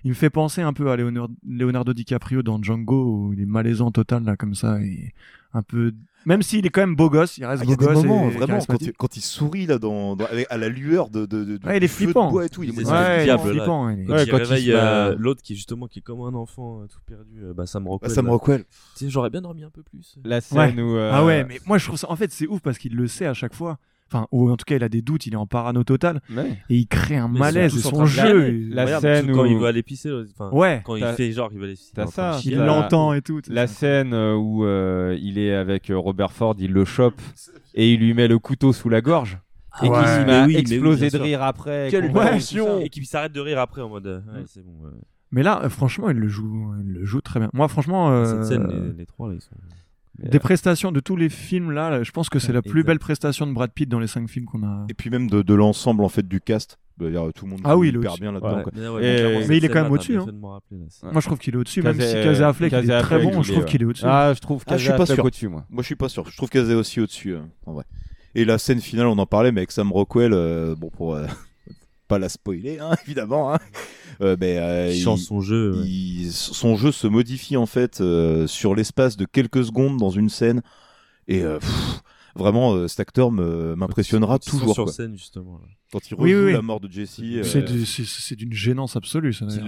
Il 0.04 0.10
me 0.10 0.14
fait 0.14 0.30
penser 0.30 0.62
un 0.62 0.72
peu 0.72 0.90
à 0.90 0.96
Leonardo, 0.96 1.34
Leonardo 1.46 1.92
DiCaprio 1.92 2.42
dans 2.42 2.62
Django 2.62 3.04
où 3.26 3.32
il 3.32 3.40
est 3.40 3.46
malaisant 3.46 3.90
total 3.90 4.22
là 4.24 4.36
comme 4.36 4.54
ça 4.54 4.80
et 4.80 5.12
un 5.52 5.62
peu 5.62 5.92
même 6.26 6.42
s'il 6.42 6.66
est 6.66 6.68
quand 6.68 6.82
même 6.82 6.94
beau 6.96 7.08
gosse, 7.10 7.38
il 7.38 7.44
reste 7.46 7.62
Ah, 7.66 7.70
y 7.70 7.74
beau 7.74 7.76
des 7.76 7.86
gosse 7.86 8.04
moments, 8.04 8.28
et 8.28 8.32
vraiment, 8.32 8.58
quand 8.68 8.82
il, 8.82 8.92
quand 8.92 9.16
il 9.16 9.20
sourit 9.22 9.66
là, 9.66 9.78
dans, 9.78 10.16
à 10.50 10.56
la 10.58 10.68
lueur 10.68 11.08
de, 11.10 11.26
de, 11.26 11.44
de, 11.44 11.58
Ouais, 11.66 11.76
il 11.76 11.76
est 11.76 11.80
du 11.80 11.88
feu 11.88 12.06
de 12.06 12.12
bois 12.12 12.44
et 12.44 12.48
tout, 12.48 12.62
il 12.64 12.70
est. 12.70 12.84
Ouais, 12.84 13.24
il 13.24 13.30
est 13.30 13.38
flippant, 13.38 13.88
il 13.88 14.00
est- 14.00 14.04
Quand 14.04 14.12
Ouais, 14.14 14.24
il 14.24 14.30
quand 14.30 14.36
il 14.36 14.42
réveille 14.42 14.72
euh, 14.72 15.14
l'autre 15.18 15.42
qui 15.42 15.52
est 15.54 15.56
justement 15.56 15.86
qui 15.86 16.00
est 16.00 16.02
comme 16.02 16.20
un 16.20 16.34
enfant 16.34 16.82
euh, 16.82 16.86
tout 16.86 16.98
perdu, 17.06 17.38
euh, 17.44 17.54
bah 17.54 17.66
Sam 17.66 17.86
Rockwell. 17.88 18.08
Bah, 18.10 18.14
Sam. 18.14 18.28
Rockwell. 18.28 18.64
J'aurais 19.06 19.30
bien 19.30 19.40
dormi 19.42 19.62
un 19.64 19.70
peu 19.70 19.82
plus. 19.82 20.18
La 20.24 20.40
scène 20.40 20.58
Ouais. 20.58 20.82
où. 20.82 20.96
euh, 20.96 21.10
Ah 21.14 21.24
ouais, 21.24 21.44
mais 21.44 21.60
moi 21.66 21.78
je 21.78 21.86
trouve 21.86 21.98
ça 21.98 22.10
en 22.10 22.16
fait 22.16 22.30
c'est 22.30 22.46
ouf 22.46 22.60
parce 22.60 22.78
qu'il 22.78 22.94
le 22.94 23.06
sait 23.08 23.26
à 23.26 23.34
chaque 23.34 23.54
fois. 23.54 23.78
Enfin, 24.10 24.26
ou 24.32 24.50
en 24.50 24.56
tout 24.56 24.64
cas, 24.64 24.76
il 24.76 24.82
a 24.84 24.88
des 24.88 25.02
doutes, 25.02 25.26
il 25.26 25.34
est 25.34 25.36
en 25.36 25.46
parano 25.46 25.84
total 25.84 26.20
Ouais. 26.34 26.56
et 26.70 26.76
il 26.76 26.86
crée 26.86 27.16
un 27.16 27.28
Mais 27.28 27.38
malaise 27.40 27.78
son 27.78 28.06
jeu. 28.06 28.68
La 28.70 28.84
Regarde, 28.86 29.02
scène 29.02 29.32
quand 29.32 29.42
où- 29.42 29.46
il 29.46 29.58
va 29.58 29.68
aller 29.68 29.82
pisser, 29.82 30.10
enfin, 30.34 30.48
Ouais. 30.50 30.80
quand 30.84 30.96
il 30.96 31.04
fait 31.04 31.30
genre 31.32 31.50
il 31.52 31.58
va 31.58 31.64
aller 31.66 31.74
pisser. 31.74 31.92
t'as 31.94 32.06
ça. 32.06 32.38
Il 32.44 32.56
l'entend 32.56 33.12
et 33.12 33.20
tout. 33.20 33.40
La 33.48 33.66
scène 33.66 34.14
euh, 34.14 34.34
où 34.34 34.64
euh, 34.64 35.16
il 35.20 35.38
est 35.38 35.54
avec 35.54 35.90
euh, 35.90 35.98
Robert 35.98 36.32
Ford, 36.32 36.54
il 36.58 36.72
le 36.72 36.84
chope 36.86 37.20
et 37.74 37.92
il 37.92 38.00
lui 38.00 38.14
met 38.14 38.28
le 38.28 38.38
couteau 38.38 38.72
sous 38.72 38.88
la 38.88 39.00
gorge. 39.02 39.38
Ah 39.72 39.86
et 39.86 39.90
ouais. 39.90 39.96
qu'il 39.96 40.26
Mais 40.26 40.32
à 40.32 40.46
oui, 40.46 40.56
oui, 40.56 41.10
de 41.10 41.18
rire 41.18 41.42
après. 41.42 41.88
Quelle 41.90 42.10
ça. 42.40 42.80
Et 42.80 42.88
qu'il 42.88 43.04
s'arrête 43.06 43.32
de 43.32 43.40
rire 43.40 43.58
après 43.60 43.82
en 43.82 43.88
mode 43.90 44.06
euh, 44.06 44.18
ouais, 44.34 44.44
c'est 44.46 44.64
bon. 44.64 44.72
ouais. 44.84 44.90
Mais 45.30 45.42
là, 45.42 45.68
franchement, 45.68 46.08
il 46.08 46.16
le 46.16 46.28
joue, 46.28 46.72
il 46.82 46.94
le 46.94 47.04
joue 47.04 47.20
très 47.20 47.38
bien. 47.38 47.50
Moi, 47.52 47.68
franchement, 47.68 48.10
euh, 48.10 48.24
Cette 48.24 48.44
scène, 48.44 48.66
les, 48.92 48.98
les 49.00 49.06
trois 49.06 49.28
là, 49.28 49.34
ils 49.34 49.42
sont. 49.42 49.50
Des 50.18 50.38
prestations 50.38 50.92
de 50.92 51.00
tous 51.00 51.16
les 51.16 51.28
films 51.28 51.70
là, 51.70 51.90
là, 51.90 52.02
je 52.02 52.10
pense 52.10 52.28
que 52.28 52.38
c'est 52.38 52.52
la 52.52 52.62
plus 52.62 52.80
Exact. 52.80 52.86
belle 52.86 52.98
prestation 52.98 53.46
de 53.46 53.52
Brad 53.52 53.70
Pitt 53.70 53.88
dans 53.88 54.00
les 54.00 54.06
cinq 54.06 54.28
films 54.28 54.46
qu'on 54.46 54.62
a. 54.64 54.86
Et 54.88 54.94
puis 54.94 55.10
même 55.10 55.30
de, 55.30 55.42
de 55.42 55.54
l'ensemble 55.54 56.02
en 56.02 56.08
fait 56.08 56.26
du 56.26 56.40
cast. 56.40 56.78
C'est-à-dire, 56.98 57.28
tout 57.32 57.44
le 57.44 57.52
monde 57.52 57.60
Ah 57.62 57.76
oui, 57.76 57.88
il 57.88 57.94
est 57.94 57.98
hyper 57.98 58.16
bien 58.16 58.32
là-dedans. 58.32 58.64
Ouais. 58.94 59.44
Mais, 59.48 59.56
il 59.58 59.64
est 59.64 59.68
quand 59.68 59.82
même 59.82 59.92
au-dessus, 59.92 60.16
hein. 60.16 60.26
rappeler, 60.42 60.78
là, 60.78 61.10
Moi, 61.12 61.20
je 61.20 61.26
trouve 61.26 61.38
qu'il 61.38 61.54
est 61.54 61.56
au-dessus, 61.56 61.80
même 61.82 62.00
si 62.00 62.12
Casey 62.12 62.42
Affleck 62.42 62.72
est 62.72 63.00
très 63.02 63.22
bon, 63.22 63.42
je 63.42 63.52
trouve 63.52 63.64
qu'il 63.64 63.82
est 63.82 63.84
au-dessus. 63.84 64.04
Ah, 64.06 64.32
je 64.34 64.40
trouve 64.40 64.64
Ah, 64.66 64.76
je 64.76 64.84
Casey 64.84 64.88
suis 64.88 64.96
pas 64.96 65.02
Affleck 65.04 65.14
sûr. 65.16 65.24
au-dessus, 65.24 65.48
moi. 65.48 65.64
Moi, 65.70 65.82
je 65.82 65.86
suis 65.86 65.94
pas 65.94 66.08
sûr. 66.08 66.28
Je 66.28 66.36
trouve 66.36 66.50
est 66.52 66.74
aussi 66.74 67.00
au-dessus, 67.00 67.34
euh, 67.34 67.40
en 67.66 67.74
vrai. 67.74 67.84
Et 68.34 68.44
la 68.44 68.58
scène 68.58 68.80
finale, 68.80 69.06
on 69.06 69.18
en 69.18 69.26
parlait, 69.26 69.52
mais 69.52 69.60
avec 69.60 69.70
Sam 69.70 69.92
Rockwell, 69.92 70.32
euh, 70.32 70.74
bon, 70.76 70.90
pour 70.90 71.14
euh, 71.14 71.26
pas 72.08 72.18
la 72.18 72.28
spoiler, 72.28 72.78
hein, 72.80 72.90
évidemment, 73.06 73.54
hein, 73.54 73.58
euh, 74.20 74.36
mais, 74.40 74.58
euh, 74.58 74.90
Il 74.92 75.00
change 75.00 75.20
son 75.20 75.40
jeu. 75.40 75.72
ouais. 75.76 75.86
il- 75.86 76.32
son 76.32 76.76
jeu 76.76 76.90
se 76.92 77.06
modifie 77.06 77.56
en 77.56 77.66
fait 77.66 78.00
euh, 78.00 78.46
sur 78.46 78.74
l'espace 78.74 79.16
de 79.16 79.24
quelques 79.26 79.64
secondes 79.64 79.98
dans 79.98 80.10
une 80.10 80.28
scène, 80.28 80.62
et 81.28 81.42
euh, 81.42 81.58
pff, 81.58 82.00
vraiment, 82.34 82.72
euh, 82.74 82.88
cet 82.88 83.00
acteur 83.00 83.30
me- 83.30 83.74
m'impressionnera 83.76 84.38
toujours. 84.38 84.74
sur 84.74 84.84
quoi. 84.84 84.92
scène 84.92 85.16
justement. 85.16 85.58
là. 85.62 85.68
Quand 85.90 86.00
il 86.10 86.14
Oui, 86.16 86.32
rejoue 86.34 86.38
oui, 86.40 86.46
oui. 86.48 86.52
la 86.52 86.60
mort 86.62 86.80
de 86.80 86.90
Jesse, 86.90 87.20
C'est 87.44 87.62
du- 87.62 87.86
c'est- 87.86 88.04
c'est 88.06 88.36
d'une 88.36 88.52
gênance 88.52 88.94
absolue. 88.96 89.32
Ça, 89.32 89.46
Si- 89.48 89.58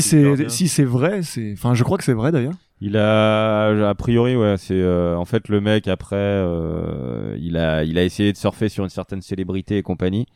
c'est 0.00 0.48
si 0.48 0.68
c'est 0.68 0.84
vrai, 0.84 1.22
c'est. 1.22 1.52
Enfin, 1.52 1.74
je 1.74 1.84
crois 1.84 1.98
que 1.98 2.04
c'est 2.04 2.14
vrai 2.14 2.32
d'ailleurs. 2.32 2.54
Il 2.80 2.96
a, 2.98 3.88
a 3.88 3.94
priori, 3.94 4.36
ouais, 4.36 4.56
c'est 4.58 4.74
euh, 4.74 5.16
en 5.16 5.24
fait 5.24 5.48
le 5.48 5.60
mec 5.62 5.86
après, 5.88 6.16
euh, 6.16 7.36
il 7.40 7.56
a, 7.56 7.84
il 7.84 7.96
a 7.98 8.04
essayé 8.04 8.32
de 8.32 8.36
surfer 8.38 8.68
sur 8.68 8.84
une 8.84 8.90
certaine 8.90 9.22
célébrité 9.22 9.78
et 9.78 9.82
compagnie, 9.82 10.26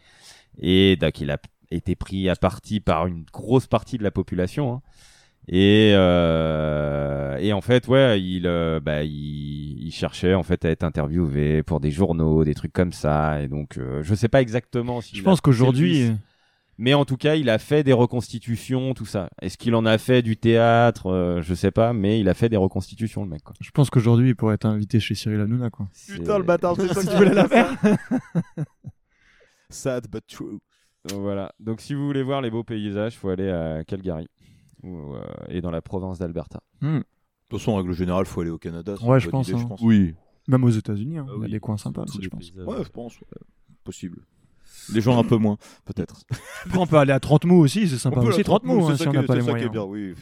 et 0.61 0.97
donc 0.97 1.21
il 1.21 1.31
a 1.31 1.39
été 1.71 1.95
pris 1.97 2.29
à 2.29 2.37
partie 2.37 2.81
par 2.81 3.07
une 3.07 3.25
grosse 3.33 3.67
partie 3.67 3.99
de 3.99 4.03
la 4.05 4.11
population. 4.11 4.73
hein. 4.75 4.83
Et 5.49 5.93
euh, 5.95 7.37
et 7.39 7.53
en 7.53 7.61
fait, 7.61 7.89
ouais, 7.89 8.21
il, 8.23 8.47
euh, 8.47 8.79
bah, 8.81 9.03
il, 9.03 9.83
il 9.87 9.91
cherchait 9.93 10.35
en 10.35 10.43
fait 10.43 10.65
à 10.65 10.71
être 10.71 10.85
interviewé 10.85 11.63
pour 11.63 11.81
des 11.81 11.91
journaux, 11.91 12.45
des 12.45 12.55
trucs 12.55 12.73
comme 12.73 12.93
ça. 12.93 13.43
Et 13.43 13.49
donc, 13.49 13.79
euh, 13.79 14.03
je 14.03 14.15
sais 14.15 14.29
pas 14.29 14.43
exactement 14.43 15.01
si. 15.01 15.17
Je 15.17 15.23
pense 15.23 15.41
qu'aujourd'hui, 15.41 16.13
Mais 16.79 16.95
en 16.95 17.05
tout 17.05 17.17
cas, 17.17 17.35
il 17.37 17.51
a 17.51 17.59
fait 17.59 17.83
des 17.83 17.93
reconstitutions, 17.93 18.95
tout 18.95 19.07
ça. 19.07 19.29
Est-ce 19.43 19.59
qu'il 19.59 19.75
en 19.75 19.85
a 19.87 19.99
fait 19.99 20.23
du 20.23 20.37
théâtre 20.37 21.07
Euh, 21.11 21.43
Je 21.43 21.53
sais 21.55 21.71
pas, 21.71 21.93
mais 21.93 22.21
il 22.21 22.29
a 22.29 22.35
fait 22.35 22.49
des 22.49 22.57
reconstitutions, 22.57 23.23
le 23.25 23.29
mec. 23.31 23.43
Quoi. 23.43 23.55
Je 23.61 23.71
pense 23.71 23.91
qu'aujourd'hui, 23.91 24.29
il 24.31 24.37
pourrait 24.37 24.55
être 24.55 24.67
invité 24.67 24.99
chez 25.01 25.15
Cyril 25.15 25.41
Hanouna, 25.41 25.71
quoi. 25.71 25.89
Putain, 26.09 26.39
le 26.39 26.45
bâtard, 26.45 26.77
c'est 26.79 26.89
ça 26.89 27.03
que 27.03 27.11
Tu 27.11 27.17
voulais 27.17 27.35
la 27.35 27.49
faire 27.49 27.75
Sad 29.71 30.07
but 30.11 30.25
true. 30.27 30.59
Donc, 31.09 31.21
voilà. 31.21 31.53
Donc 31.61 31.81
si 31.81 31.95
vous 31.95 32.05
voulez 32.07 32.23
voir 32.23 32.43
les 32.43 32.51
beaux 32.51 32.65
paysages, 32.65 33.17
faut 33.17 33.29
aller 33.31 33.49
à 33.51 33.85
Calgary 33.85 34.29
ou, 34.83 35.15
euh, 35.15 35.23
et 35.49 35.61
dans 35.61 35.71
la 35.71 35.81
province 35.83 36.19
d'Alberta. 36.19 36.61
Hmm. 36.81 36.99
De 36.99 37.05
toute 37.49 37.59
façon, 37.61 37.73
en 37.73 37.77
règle 37.77 37.93
générale, 37.93 38.27
faut 38.27 38.41
aller 38.43 38.51
au 38.51 38.59
Canada. 38.59 38.95
c'est 38.99 39.05
Ouais, 39.05 39.15
une 39.17 39.21
je 39.21 39.25
bonne 39.27 39.33
pense, 39.33 39.49
idée, 39.49 39.57
hein. 39.59 39.61
je 39.63 39.67
pense. 39.67 39.81
Oui. 39.83 40.15
Même 40.49 40.65
aux 40.65 40.71
États-Unis, 40.71 41.19
hein, 41.19 41.27
Ah 41.29 41.33
il 41.33 41.39
y 41.39 41.43
a 41.43 41.45
oui, 41.47 41.51
des 41.53 41.61
coins 41.61 41.77
sympas 41.77 42.03
aussi, 42.03 42.19
je 42.23 42.29
pense. 42.29 42.51
Ouais, 42.55 42.85
je 42.85 42.89
pense. 42.91 43.19
ouais. 43.21 43.27
Possible. 43.85 44.21
Les 44.93 45.01
gens 45.01 45.19
un 45.19 45.25
peu 45.25 45.37
moins, 45.37 45.57
peut-être. 45.85 46.23
Après, 46.67 46.79
on 46.79 46.87
peut 46.87 46.97
aller 46.97 47.13
à 47.13 47.21
30 47.21 47.45
mots 47.45 47.59
aussi, 47.59 47.89
c'est 47.89 47.99
sympa 47.99 48.21
On 48.21 48.23
peut 48.23 48.29
aussi. 48.29 48.41
à 48.41 48.45
30 48.45 48.65
mots, 48.65 48.89
hein, 48.89 48.97
si 48.97 49.07
on 49.09 49.13
n'a 49.13 49.23
pas 49.23 49.35
les 49.37 49.43
moyens. 49.43 49.71
bien, 49.71 49.83
oui. 49.85 50.15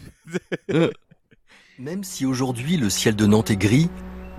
Même 1.79 2.03
si 2.03 2.27
aujourd'hui 2.27 2.77
le 2.77 2.91
ciel 2.91 3.15
de 3.15 3.27
Nantes 3.27 3.51
est 3.51 3.57
gris, 3.57 3.89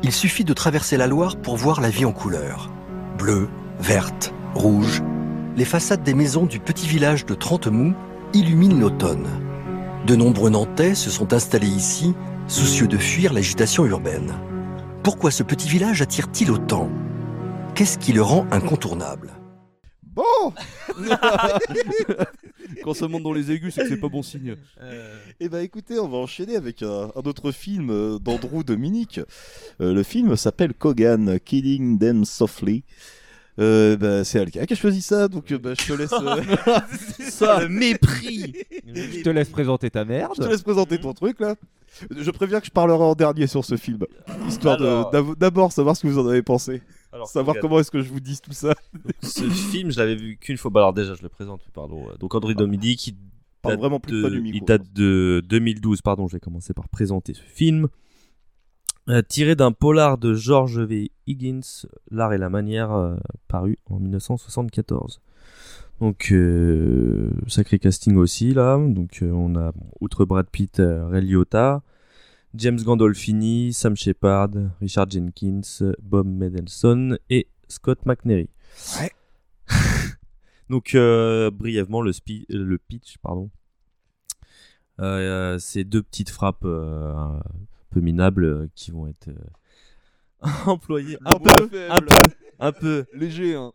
il 0.03 0.11
suffit 0.11 0.44
de 0.44 0.53
traverser 0.53 0.98
la 0.98 1.07
Loire 1.07 1.40
pour 1.41 1.56
voir 1.57 1.80
la 1.81 1.90
vie 1.90 2.06
en 2.06 2.11
couleurs. 2.11 2.69
Bleu, 3.18 3.48
verte, 3.80 4.34
rouge, 4.56 5.04
les 5.56 5.66
façades 5.66 6.04
des 6.04 6.14
maisons 6.14 6.46
du 6.46 6.60
petit 6.60 6.88
village 6.88 7.26
de 7.26 7.34
Trentemou 7.34 7.94
illuminent 8.34 8.80
l'automne. 8.80 9.28
De 10.08 10.16
nombreux 10.16 10.50
Nantais 10.50 10.96
se 10.96 11.10
sont 11.10 11.34
installés 11.34 11.68
ici, 11.68 12.14
soucieux 12.48 12.88
de 12.88 12.98
fuir 12.98 13.34
l'agitation 13.34 13.86
urbaine. 13.86 14.34
Pourquoi 15.04 15.32
ce 15.32 15.44
petit 15.44 15.70
village 15.70 16.02
attire-t-il 16.02 16.52
autant? 16.52 16.90
Qu'est-ce 17.76 17.98
qui 17.98 18.14
le 18.14 18.22
rend 18.22 18.48
incontournable? 18.52 19.32
Bon 20.04 20.54
Quand 22.84 22.94
ça 22.94 23.08
monte 23.08 23.24
dans 23.24 23.34
les 23.34 23.52
aigus, 23.52 23.74
c'est 23.74 23.84
que 23.84 23.90
c'est 23.90 23.98
pas 23.98 24.10
bon 24.10 24.24
signe. 24.24 24.56
Eh 25.40 25.50
ben 25.50 25.60
écoutez, 25.60 26.00
on 26.00 26.08
va 26.08 26.18
enchaîner 26.18 26.56
avec 26.56 26.82
un, 26.84 27.12
un 27.16 27.22
autre 27.26 27.52
film 27.52 27.90
euh, 27.90 28.20
d'Andrew 28.20 28.64
Dominique. 28.64 29.20
Euh, 29.82 29.94
le 29.94 30.04
film 30.04 30.36
s'appelle 30.36 30.74
Kogan, 30.74 31.40
Killing 31.40 32.00
Them 32.00 32.26
Softly. 32.26 32.84
Euh, 33.60 33.98
bah, 33.98 34.23
c'est 34.23 34.40
Alka 34.40 34.65
qui 34.65 34.73
a 34.73 34.76
choisi 34.76 35.02
ça, 35.02 35.27
donc 35.27 35.52
euh, 35.52 35.57
bah, 35.57 35.73
je 35.80 35.86
te 35.86 35.94
laisse. 35.94 36.14
euh, 36.14 36.80
Ça, 37.30 37.60
le 37.61 37.69
mépris. 37.69 38.53
Je 38.88 39.22
te 39.22 39.30
laisse 39.30 39.49
présenter 39.49 39.90
ta 39.90 40.06
merde. 40.06 40.34
Je 40.38 40.44
te 40.44 40.48
laisse 40.48 40.61
présenter 40.61 40.98
ton 40.99 41.14
truc 41.14 41.40
là. 41.40 41.56
Je 42.15 42.31
préviens 42.31 42.60
que 42.60 42.68
je 42.68 42.72
parlerai 42.72 43.03
en 43.03 43.15
dernier 43.15 43.48
sur 43.48 43.65
ce 43.65 43.76
film, 43.76 43.99
histoire 44.48 44.77
de- 44.77 44.86
Alors. 44.86 45.11
d'av- 45.11 45.36
d'abord 45.38 45.72
savoir 45.72 45.98
ce 45.98 46.03
que 46.03 46.07
vous 46.07 46.19
en 46.19 46.27
avez 46.27 46.44
pensé. 46.44 46.81
Alors, 47.11 47.27
savoir 47.27 47.57
comment 47.60 47.80
est-ce 47.80 47.91
que 47.91 48.02
je 48.02 48.10
vous 48.10 48.19
dis 48.19 48.40
tout 48.40 48.53
ça. 48.53 48.73
Ce 49.23 49.49
film, 49.49 49.91
je 49.91 49.98
l'avais 49.99 50.15
vu 50.15 50.38
qu'une 50.38 50.57
fois. 50.57 50.69
Bah 50.72 50.81
alors 50.81 50.94
déjà, 50.94 51.15
je 51.15 51.23
le 51.23 51.30
présente, 51.30 51.61
pardon. 51.73 52.06
Donc 52.19 52.36
André 52.36 52.53
Dominique, 52.53 53.07
il 53.07 53.15
Parle 53.61 53.73
date, 53.73 53.80
vraiment 53.81 53.99
plus 53.99 54.14
de, 54.14 54.22
près 54.22 54.31
du 54.31 54.40
micro, 54.41 54.60
il 54.61 54.65
date 54.65 54.94
de 54.94 55.44
2012. 55.49 56.02
Pardon, 56.02 56.27
je 56.27 56.34
vais 56.34 56.40
commencer 56.40 56.73
par 56.73 56.88
présenter 56.88 57.34
ce 57.34 57.41
film. 57.41 57.88
Euh, 59.10 59.23
tiré 59.27 59.56
d'un 59.56 59.72
polar 59.72 60.19
de 60.19 60.36
George 60.36 60.80
V. 60.80 61.11
Higgins, 61.26 61.88
L'art 62.11 62.31
et 62.34 62.38
la 62.38 62.49
manière, 62.49 62.91
euh, 62.91 63.15
paru 63.48 63.77
en 63.88 63.99
1974. 63.99 65.19
Donc, 65.99 66.30
euh, 66.31 67.31
sacré 67.48 67.80
casting 67.80 68.15
aussi, 68.18 68.53
là. 68.53 68.77
Donc, 68.77 69.23
euh, 69.23 69.31
on 69.31 69.56
a, 69.56 69.72
bon, 69.72 69.88
outre 69.99 70.26
Brad 70.26 70.48
Pitt, 70.49 70.80
Ray 70.80 71.26
Liotta, 71.26 71.81
James 72.53 72.80
Gandolfini, 72.80 73.73
Sam 73.73 73.95
Shepard, 73.95 74.52
Richard 74.80 75.10
Jenkins, 75.10 75.61
Bob 76.02 76.27
Mendelsohn 76.27 77.18
et 77.31 77.48
Scott 77.68 78.06
McNairy. 78.06 78.49
Donc, 80.69 80.94
euh, 80.94 81.49
brièvement, 81.49 82.02
le, 82.02 82.11
spi- 82.11 82.45
le 82.49 82.77
pitch, 82.77 83.18
pardon. 83.23 83.49
C'est 85.60 85.84
deux 85.84 86.03
petites 86.03 86.30
frappes 86.30 86.65
peu 87.90 87.99
minables 88.02 88.44
euh, 88.45 88.68
qui 88.76 88.91
vont 88.91 89.07
être 89.07 89.28
euh, 89.30 89.34
employées 90.66 91.18
un 91.26 91.34
peu, 91.40 91.49
un 91.90 91.99
peu, 92.02 92.07
un 92.60 92.72
peu 92.72 93.06
Léger, 93.14 93.56
hein. 93.56 93.72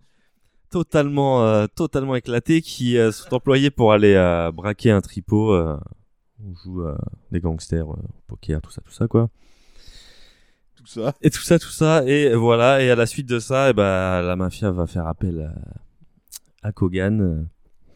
totalement, 0.71 1.45
euh, 1.45 1.67
totalement 1.75 2.15
éclatés 2.17 2.63
qui 2.63 2.97
sont 3.13 3.35
employés 3.35 3.71
pour 3.71 3.93
aller 3.93 4.15
braquer 4.55 4.91
un 4.91 5.01
tripot. 5.01 5.55
on 5.57 6.55
joue 6.63 6.83
euh, 6.83 6.97
des 7.31 7.41
gangsters, 7.41 7.89
au 7.89 7.97
poker, 8.27 8.61
tout 8.61 8.71
ça, 8.71 8.81
tout 8.83 8.93
ça, 8.93 9.07
quoi. 9.09 9.29
Tout 10.77 10.87
ça. 10.87 11.15
Et 11.23 11.31
tout 11.31 11.41
ça, 11.43 11.59
tout 11.59 11.71
ça, 11.71 12.05
et 12.07 12.35
voilà. 12.35 12.83
Et 12.83 12.91
à 12.91 12.97
la 12.97 13.07
suite 13.07 13.27
de 13.29 13.39
ça, 13.39 13.71
eh 13.71 13.73
ben, 13.73 14.21
la 14.23 14.37
mafia 14.37 14.71
va 14.71 14.87
faire 14.87 15.07
appel 15.07 15.51
à, 16.63 16.69
à 16.69 16.73
Kogan. 16.73 17.47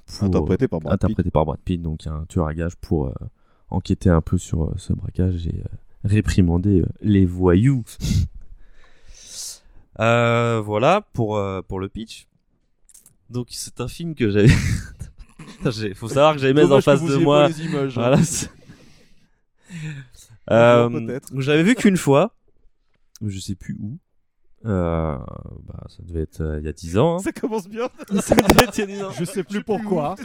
pour- 0.06 0.24
Interprété 0.24 0.68
par 0.68 0.80
Brad 0.80 0.94
Pitt. 0.98 1.04
interprété 1.04 1.30
par 1.30 1.44
Brad 1.44 1.60
Pitt, 1.60 1.82
donc 1.82 2.06
un 2.06 2.24
tueur 2.26 2.46
à 2.46 2.54
gages 2.54 2.76
pour 2.76 3.08
euh, 3.08 3.12
enquêter 3.68 4.08
un 4.08 4.22
peu 4.22 4.38
sur 4.38 4.64
euh, 4.64 4.72
ce 4.78 4.94
braquage 4.94 5.46
et 5.46 5.60
euh, 5.60 5.76
réprimander 6.04 6.80
euh, 6.80 6.86
les 7.00 7.26
voyous. 7.26 7.84
Euh, 10.00 10.60
voilà 10.64 11.00
pour, 11.12 11.36
euh, 11.38 11.60
pour 11.60 11.80
le 11.80 11.88
pitch. 11.88 12.28
Donc 13.30 13.48
c'est 13.50 13.80
un 13.80 13.88
film 13.88 14.14
que 14.14 14.30
j'avais. 14.30 14.46
J'ai- 15.72 15.92
Faut 15.92 16.06
savoir 16.08 16.34
que 16.34 16.40
j'avais 16.40 16.54
mis 16.54 16.70
en 16.70 16.80
face 16.80 17.00
vous 17.00 17.08
de 17.08 17.16
moi. 17.16 17.48
les 17.48 17.62
images, 17.64 17.98
hein. 17.98 18.02
Voilà. 18.12 18.18
Euh, 20.50 21.20
j'avais 21.34 21.62
vu 21.62 21.74
qu'une 21.74 21.98
fois. 21.98 22.34
Je 23.20 23.38
sais 23.38 23.54
plus 23.54 23.76
où. 23.82 23.98
Euh, 24.64 25.16
bah, 25.66 25.84
ça 25.88 26.02
devait 26.02 26.22
être 26.22 26.40
euh, 26.40 26.58
il 26.58 26.64
y 26.66 26.68
a 26.68 26.72
10 26.72 26.98
ans. 26.98 27.14
hein. 27.16 27.18
Ça 27.20 27.30
commence 27.32 27.68
bien. 27.68 27.88
Ça 28.20 28.34
devait 28.34 28.64
être 28.64 28.76
il 28.76 28.80
y 28.80 28.82
a 28.82 28.86
10 28.86 29.02
ans. 29.04 29.10
Je 29.12 29.24
sais 29.24 29.44
plus 29.44 29.62
pourquoi. 29.62 30.16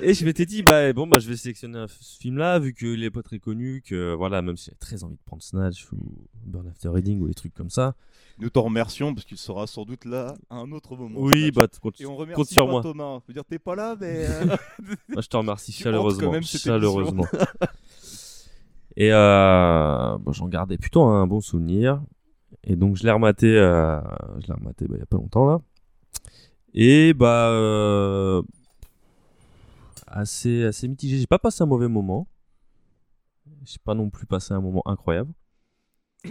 Et 0.00 0.14
je 0.14 0.24
m'étais 0.24 0.46
dit, 0.46 0.62
bah 0.62 0.92
bon, 0.92 1.08
bah 1.08 1.18
je 1.18 1.28
vais 1.28 1.36
sélectionner 1.36 1.78
un- 1.80 1.86
ce 1.88 2.18
film-là, 2.20 2.60
vu 2.60 2.72
qu'il 2.72 3.02
est 3.02 3.10
pas 3.10 3.22
très 3.22 3.40
connu, 3.40 3.82
que 3.84 4.14
voilà, 4.14 4.42
même 4.42 4.56
si 4.56 4.70
j'ai 4.70 4.76
très 4.76 5.02
envie 5.02 5.16
de 5.16 5.20
prendre 5.26 5.42
Snatch 5.42 5.90
ou 5.92 5.98
Burn 6.46 6.68
After 6.68 6.88
Reading 6.88 7.20
ou 7.20 7.26
des 7.26 7.34
trucs 7.34 7.52
comme 7.54 7.70
ça. 7.70 7.94
Nous 8.38 8.48
t'en 8.50 8.62
remercions 8.62 9.12
parce 9.14 9.24
qu'il 9.26 9.38
sera 9.38 9.66
sans 9.66 9.84
doute 9.84 10.04
là 10.04 10.36
à 10.50 10.56
un 10.56 10.70
autre 10.72 10.96
moment. 10.96 11.18
Oui, 11.20 11.50
Snatch. 11.52 11.54
bah, 11.54 11.66
compte- 11.82 12.00
Et 12.00 12.06
on 12.06 12.14
remercie 12.16 12.36
compte 12.36 12.48
sur 12.48 12.66
pas 12.66 12.70
moi. 12.72 12.82
Thomas. 12.82 13.18
Je 13.22 13.28
veux 13.28 13.34
dire, 13.34 13.44
t'es 13.44 13.58
pas 13.58 13.74
là, 13.74 13.96
mais. 14.00 14.26
euh, 14.28 14.44
Moi, 15.08 15.20
je 15.22 15.28
te 15.28 15.36
remercie 15.36 15.72
tu 15.72 15.78
hantes 15.78 15.84
quand 15.84 15.90
chaleureusement. 15.90 16.30
même 16.32 16.42
cette 16.44 16.60
Chaleureusement. 16.62 17.24
émission. 17.32 17.48
Et 18.96 19.12
euh, 19.12 20.16
bon, 20.18 20.32
j'en 20.32 20.46
gardais 20.46 20.78
plutôt 20.78 21.02
un 21.02 21.26
bon 21.26 21.40
souvenir. 21.40 22.00
Et 22.62 22.76
donc, 22.76 22.96
je 22.96 23.02
l'ai 23.04 23.10
rematé, 23.10 23.46
euh, 23.58 24.00
je 24.40 24.46
l'ai 24.46 24.54
rematé 24.54 24.86
bah, 24.86 24.94
il 24.96 25.00
y 25.00 25.02
a 25.02 25.06
pas 25.06 25.16
longtemps 25.16 25.46
là. 25.46 25.60
Et 26.74 27.12
bah, 27.14 27.48
euh, 27.50 28.42
assez, 30.06 30.64
assez 30.64 30.88
mitigé. 30.88 31.18
J'ai 31.18 31.26
pas 31.26 31.38
passé 31.38 31.62
un 31.62 31.66
mauvais 31.66 31.88
moment. 31.88 32.28
J'ai 33.64 33.78
pas 33.82 33.94
non 33.94 34.10
plus 34.10 34.26
passé 34.26 34.54
un 34.54 34.60
moment 34.60 34.82
incroyable. 34.86 35.32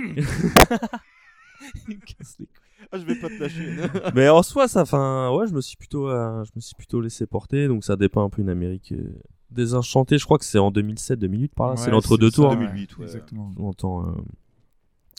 Ah, 2.92 2.98
je 3.00 3.06
vais 3.06 3.16
pas 3.16 3.30
te 3.30 3.40
lâcher. 3.40 3.76
Mais 4.16 4.28
en 4.30 4.44
soi, 4.44 4.68
ça, 4.68 4.82
enfin, 4.82 5.32
ouais, 5.34 5.48
je 5.48 5.54
me 5.54 5.62
suis 5.62 5.78
plutôt, 5.78 6.10
euh, 6.10 6.44
je 6.44 6.52
me 6.56 6.62
suis 6.62 6.76
plutôt 6.76 7.00
laissé 7.00 7.26
porter. 7.26 7.68
Donc, 7.68 7.84
ça 7.84 7.96
dépend 7.96 8.24
un 8.26 8.30
peu 8.30 8.42
une 8.42 8.50
Amérique 8.50 8.92
euh, 8.92 9.20
désenchantée. 9.50 10.18
Je 10.18 10.26
crois 10.26 10.38
que 10.38 10.46
c'est 10.46 10.60
en 10.60 10.72
2007-2008 10.72 11.50
par 11.56 11.70
là. 11.70 11.76
c'est 11.78 11.86
Ouais, 11.86 11.86
c'est 12.20 12.26
ça, 12.32 12.36
tours. 12.36 12.50
ouais, 12.50 12.56
2008, 12.58 12.98
ouais. 12.98 13.04
Exactement. 13.06 13.52
On 13.58 13.70
entend. 13.70 14.16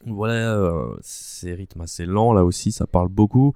Voilà, 0.07 0.55
euh, 0.57 0.95
c'est 1.01 1.55
rythme 1.55 1.81
assez 1.83 2.05
lent 2.07 2.33
là 2.33 2.45
aussi. 2.45 2.73
Ça 2.73 2.87
parle 2.87 3.09
beaucoup. 3.09 3.55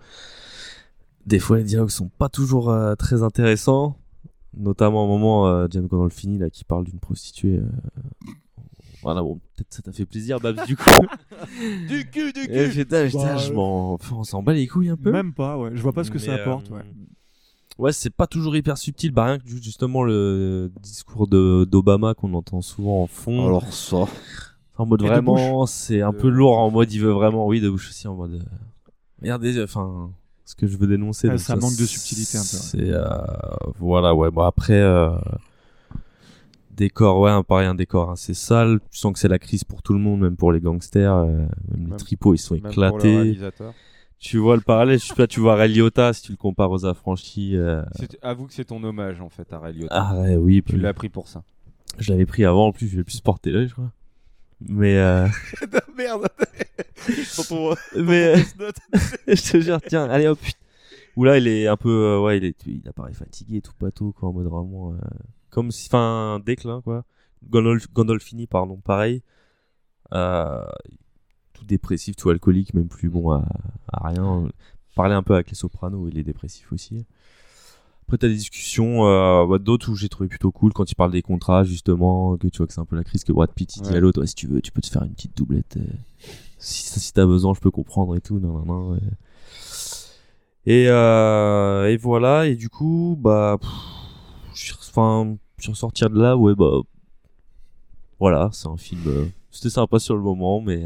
Des 1.27 1.39
fois, 1.39 1.59
les 1.59 1.65
dialogues 1.65 1.91
sont 1.91 2.09
pas 2.09 2.29
toujours 2.29 2.71
euh, 2.71 2.95
très 2.95 3.23
intéressants. 3.23 3.97
Notamment 4.57 5.05
au 5.05 5.09
moment 5.09 5.47
euh, 5.47 5.67
James 5.71 5.87
Gandolfini 5.87 6.39
là 6.39 6.49
qui 6.51 6.65
parle 6.65 6.85
d'une 6.85 6.99
prostituée. 6.99 7.59
euh, 7.59 8.31
Voilà, 9.03 9.23
bon, 9.23 9.37
peut-être 9.55 9.73
ça 9.73 9.83
t'a 9.83 9.93
fait 9.93 10.07
plaisir, 10.07 10.41
Babs, 10.41 10.65
du 10.67 10.77
coup. 10.77 10.85
Du 11.89 12.09
cul, 12.11 12.33
du 12.33 12.41
Et 12.51 12.69
cul. 12.71 12.85
putain, 12.85 13.07
putain, 13.07 13.19
Bah, 13.35 13.37
je 13.37 13.53
m'en... 13.53 13.93
enfin, 13.95 14.17
on 14.17 14.25
s'en 14.25 14.43
bat 14.43 14.55
les 14.55 14.67
couilles 14.67 14.89
un 14.89 14.97
peu. 14.97 15.13
Même 15.13 15.33
pas, 15.35 15.57
ouais. 15.59 15.71
Je 15.75 15.81
vois 15.83 15.93
pas 15.93 16.03
ce 16.03 16.11
que 16.11 16.19
ça 16.19 16.35
apporte, 16.35 16.71
euh, 16.73 16.77
ouais. 16.77 16.83
Ouais, 17.79 17.93
c'est 17.93 18.11
pas 18.11 18.27
toujours 18.27 18.57
hyper 18.57 18.77
subtil, 18.77 19.13
bah 19.13 19.25
rien 19.27 19.39
que 19.39 19.47
ju- 19.47 19.63
justement 19.63 20.03
le 20.03 20.73
discours 20.83 21.29
de 21.29 21.65
d'Obama 21.71 22.15
qu'on 22.15 22.35
entend 22.35 22.61
souvent 22.61 23.05
en 23.05 23.07
fond. 23.07 23.47
Alors 23.47 23.73
ça. 23.73 24.07
En 24.79 24.87
mode 24.87 25.03
Et 25.03 25.07
vraiment, 25.07 25.67
c'est 25.67 26.03
un 26.03 26.11
Euh, 26.11 26.13
peu 26.13 26.29
lourd 26.29 26.57
en 26.59 26.71
mode 26.71 26.93
il 26.93 27.01
veut 27.01 27.11
vraiment, 27.11 27.47
oui, 27.47 27.61
de 27.61 27.69
bouche 27.69 27.89
aussi 27.91 28.07
en 28.09 28.15
mode. 28.15 28.35
euh, 28.35 28.57
Regardez, 29.21 29.61
enfin, 29.63 30.11
ce 30.45 30.55
que 30.55 30.67
je 30.67 30.77
veux 30.77 30.87
dénoncer. 30.87 31.27
Ouais, 31.29 31.35
donc 31.35 31.43
ça 31.43 31.57
manque 31.57 31.77
de 31.77 31.85
subtilité 31.85 32.39
un 32.39 32.43
peu. 32.43 32.47
C'est 32.47 32.91
euh, 32.93 33.09
voilà, 33.79 34.15
ouais. 34.15 34.31
Bon 34.31 34.43
après, 34.43 34.81
euh, 34.81 35.11
décor, 36.71 37.21
ouais, 37.21 37.31
un- 37.31 37.43
pareil, 37.43 37.67
un 37.67 37.75
décor 37.75 38.11
assez 38.11 38.35
sale. 38.35 38.81
Tu 38.91 38.99
sens 38.99 39.13
que 39.13 39.19
c'est 39.19 39.29
la 39.29 39.39
crise 39.39 39.65
pour 39.65 39.83
tout 39.83 39.93
le 39.93 39.99
monde, 39.99 40.21
même 40.21 40.37
pour 40.37 40.53
les 40.53 40.61
gangsters, 40.61 41.13
euh, 41.17 41.27
même, 41.27 41.91
les 41.91 41.97
tripots, 41.97 42.35
ils 42.35 42.39
sont 42.39 42.55
même 42.55 42.63
pour 42.63 42.73
le 42.99 43.31
éclatés. 43.31 43.51
Tu 44.21 44.39
vois 44.39 44.57
le 44.57 44.63
parallèle, 44.63 44.99
je 44.99 45.07
sais 45.07 45.15
pas, 45.15 45.29
tu 45.29 45.39
vois 45.39 45.55
Ray 45.55 45.73
Liotta 45.73 46.13
si 46.13 46.23
tu 46.23 46.33
le 46.33 46.37
compares 46.37 46.71
aux 46.73 46.85
affranchis. 46.85 47.57
euh, 47.57 47.83
Avoue 48.23 48.47
que 48.49 48.53
c'est 48.53 48.65
ton 48.65 48.83
hommage 48.83 49.21
en 49.21 49.29
fait 49.29 49.53
à 49.53 49.59
Ray 49.61 49.75
Liotta. 49.75 49.95
Ah 49.95 50.17
ouais, 50.21 50.37
oui. 50.37 50.63
Tu 50.67 50.77
l'as 50.77 50.93
pris 50.93 51.09
pour 51.09 51.29
ça. 51.29 51.43
Je 51.99 52.11
l'avais 52.13 52.27
pris 52.27 52.45
avant, 52.45 52.69
en 52.69 52.73
plus, 52.73 52.89
je 52.89 52.97
l'ai 52.97 53.05
plus 53.05 53.21
porté 53.21 53.51
l'œil, 53.51 53.69
je 53.69 53.75
crois. 53.75 53.91
Mais 54.61 54.97
euh... 54.99 55.27
Merde. 55.97 56.29
Dans 57.37 57.43
ton- 57.45 57.75
mais 57.97 58.37
euh, 58.37 58.71
je 59.29 59.53
te 59.53 59.61
jure, 59.61 59.81
tiens, 59.83 60.09
allez 60.11 60.27
hop. 60.27 60.39
Où 61.17 61.25
là, 61.25 61.39
il 61.39 61.49
est 61.49 61.67
un 61.67 61.77
peu, 61.77 61.89
euh, 61.91 62.21
ouais, 62.21 62.39
il 62.39 62.45
est, 62.45 62.67
il 62.67 62.87
apparaît 62.89 63.13
fatigué, 63.13 63.61
tout 63.61 63.73
pâteau, 63.79 64.13
quoi, 64.13 64.29
en 64.29 64.33
mode 64.33 64.47
vraiment, 64.47 64.93
euh, 64.93 64.99
comme 65.51 65.71
si, 65.71 65.89
enfin, 65.89 66.41
déclin, 66.45 66.81
quoi. 66.83 67.05
Gandolf, 67.49 67.87
Gandolfini, 67.93 68.47
pardon, 68.47 68.77
pareil. 68.77 69.23
Euh, 70.13 70.65
tout 71.55 71.65
dépressif, 71.65 72.17
tout 72.17 72.31
alcoolique, 72.31 72.75
même 72.75 72.89
plus 72.89 73.09
bon 73.09 73.31
à, 73.33 73.45
à 73.93 74.09
rien. 74.09 74.49
Parler 74.95 75.15
un 75.15 75.23
peu 75.23 75.35
avec 75.35 75.49
les 75.51 75.55
sopranos, 75.57 76.09
il 76.09 76.19
est 76.19 76.25
dépressif 76.25 76.73
aussi. 76.73 77.07
Après, 78.09 78.17
t'as 78.17 78.29
des 78.29 78.37
discussions, 78.37 79.05
euh, 79.07 79.45
bah, 79.47 79.59
d'autres 79.59 79.91
où 79.93 79.95
j'ai 79.95 80.09
trouvé 80.09 80.31
plutôt 80.31 80.51
cool 80.51 80.73
quand 80.73 80.91
il 80.91 80.95
parle 80.95 81.11
des 81.13 81.21
contrats, 81.21 81.63
justement, 81.65 82.39
que 82.39 82.49
tu 82.49 82.57
vois 82.57 82.67
que 82.67 82.73
c'est 82.73 82.81
un 82.81 82.87
peu 82.87 82.97
la 82.97 83.05
crise 83.05 83.23
que 83.23 83.33
Brad 83.33 83.51
Pitt 83.53 83.77
il 83.77 83.83
dit 83.83 83.91
Ouais. 83.91 83.97
à 83.97 84.01
l'autre, 84.01 84.21
ouais, 84.23 84.27
si 84.27 84.35
tu 84.35 84.47
veux, 84.47 84.63
tu 84.63 84.73
peux 84.73 84.81
te 84.81 84.87
faire 84.89 85.03
une 85.03 85.13
petite 85.13 85.37
doublette. 85.37 85.77
euh, 85.77 85.83
si, 86.57 86.85
si 86.99 87.13
t'as 87.13 87.27
besoin, 87.27 87.53
je 87.53 87.61
peux 87.61 87.71
comprendre 87.71 88.17
et 88.17 88.23
tout. 88.23 88.39
Non, 88.39 88.55
non, 88.61 88.65
non. 88.65 88.91
ouais. 88.93 88.99
Et, 90.65 90.87
euh, 90.89 91.91
et 91.91 91.99
voilà, 91.99 92.47
et 92.47 92.57
du 92.57 92.71
coup, 92.71 93.15
bah, 93.21 93.59
pff, 93.61 93.71
je 94.55 94.65
suis- 94.65 94.75
enfin, 94.89 95.37
je 95.59 95.65
suis 95.65 95.73
ressortir 95.73 96.09
de 96.09 96.19
là, 96.19 96.35
ouais, 96.35 96.55
bah, 96.55 96.81
voilà, 98.19 98.49
c'est 98.53 98.69
un 98.69 98.79
film, 98.79 99.31
c'était 99.51 99.69
sympa 99.71 99.99
sur 99.99 100.17
le 100.17 100.23
moment, 100.23 100.63
mais 100.63 100.83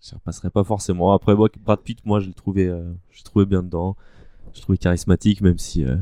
je 0.00 0.14
repasserai 0.14 0.48
pas 0.48 0.64
forcément. 0.64 1.12
Après, 1.12 1.34
moi, 1.36 1.50
Brad 1.62 1.80
Pitt, 1.80 1.98
moi, 2.06 2.18
je 2.20 2.28
l'ai 2.28 2.34
trouvé, 2.34 2.64
je 3.10 3.18
l'ai 3.18 3.24
trouvé 3.24 3.44
bien 3.44 3.62
dedans. 3.62 3.94
Je 4.54 4.60
trouvé 4.60 4.78
charismatique, 4.78 5.40
même 5.40 5.58
si, 5.58 5.84
euh, 5.84 5.96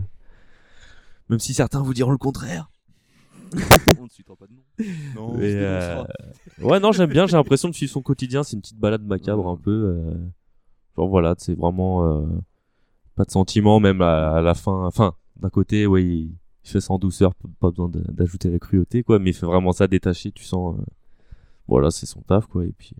même 1.29 1.39
si 1.39 1.55
certains 1.55 1.81
vous 1.83 1.95
diront 1.95 2.11
le 2.13 2.19
contraire. 2.19 2.71
On 3.99 4.05
ne 4.05 4.09
citera 4.09 4.37
pas 4.37 4.47
de 4.47 4.53
nom. 4.53 4.63
Mais, 4.79 4.85
Non, 5.15 5.31
on 5.31 5.39
se 5.39 5.43
euh, 5.43 6.05
ouais, 6.63 6.79
non, 6.79 6.93
j'aime 6.93 7.11
bien. 7.11 7.27
J'ai 7.27 7.37
l'impression 7.37 7.69
de 7.69 7.75
suivre 7.75 7.93
son 7.93 8.03
quotidien. 8.03 8.43
C'est 8.45 8.55
une 8.55 8.61
petite 8.63 8.79
balade 8.79 9.03
macabre 9.03 9.49
un 9.49 9.57
peu. 9.57 9.71
euh, 9.71 10.15
genre 10.97 11.09
voilà, 11.09 11.35
c'est 11.39 11.55
vraiment 11.57 12.29
pas 13.17 13.25
de 13.25 13.31
sentiment, 13.31 13.81
même 13.81 14.03
à, 14.03 14.37
à 14.37 14.41
la 14.41 14.55
fin. 14.55 14.87
Enfin, 14.87 15.15
d'un 15.37 15.51
côté, 15.51 15.87
ouais, 15.87 16.05
il, 16.05 16.37
il 16.65 16.71
fait 16.71 16.81
ça 16.81 16.93
en 16.93 16.99
douceur, 16.99 17.35
pas 17.59 17.71
besoin 17.71 17.89
d'ajouter 17.91 18.51
la 18.51 18.59
cruauté, 18.61 19.03
quoi. 19.03 19.19
Mais 19.19 19.31
il 19.31 19.35
fait 19.35 19.47
vraiment 19.47 19.73
ça 19.73 19.89
détaché. 19.89 20.31
Tu 20.31 20.45
sens, 20.45 20.77
voilà, 21.67 21.91
c'est 21.91 22.07
son 22.07 22.21
taf, 22.23 22.47
quoi. 22.47 22.65
Et 22.65 22.73
puis, 22.73 22.95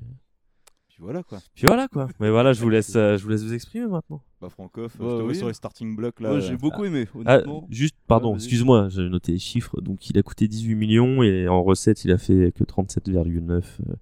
Puis 1.01 1.05
voilà 1.07 1.23
quoi. 1.23 1.39
puis 1.55 1.65
voilà, 1.67 1.89
quoi. 1.89 2.09
Mais 2.21 2.29
voilà, 2.29 2.53
je 2.53 2.61
vous 2.61 2.69
laisse, 2.77 2.95
euh, 2.95 3.17
je 3.17 3.23
vous 3.25 3.31
laisse 3.31 3.43
vous 3.43 3.55
exprimer 3.55 3.87
maintenant. 3.87 4.21
Bah 4.39 4.51
Francoff, 4.51 5.01
Ouais, 5.01 5.07
je 5.07 5.11
te 5.17 5.21
vois 5.23 5.25
oui. 5.31 5.35
sur 5.35 5.49
les 5.49 5.55
starting 5.55 5.97
blocks 5.97 6.21
là. 6.21 6.35
Ouais, 6.35 6.41
j'ai 6.43 6.53
euh, 6.53 6.57
beaucoup 6.59 6.85
aimé, 6.85 7.07
Ah, 7.25 7.41
juste, 7.71 7.97
pardon, 8.07 8.35
excuse-moi, 8.35 8.89
j'ai 8.91 9.09
noté 9.09 9.33
les 9.33 9.39
chiffres. 9.39 9.81
Donc, 9.81 10.11
il 10.11 10.19
a 10.19 10.23
coûté 10.23 10.47
18 10.47 10.75
millions 10.75 11.23
et 11.23 11.49
en 11.49 11.63
recettes, 11.63 12.05
il 12.05 12.13
a 12.13 12.19
fait 12.19 12.53
que 12.55 12.65
37,9. 12.65 13.51
euh, 13.51 13.95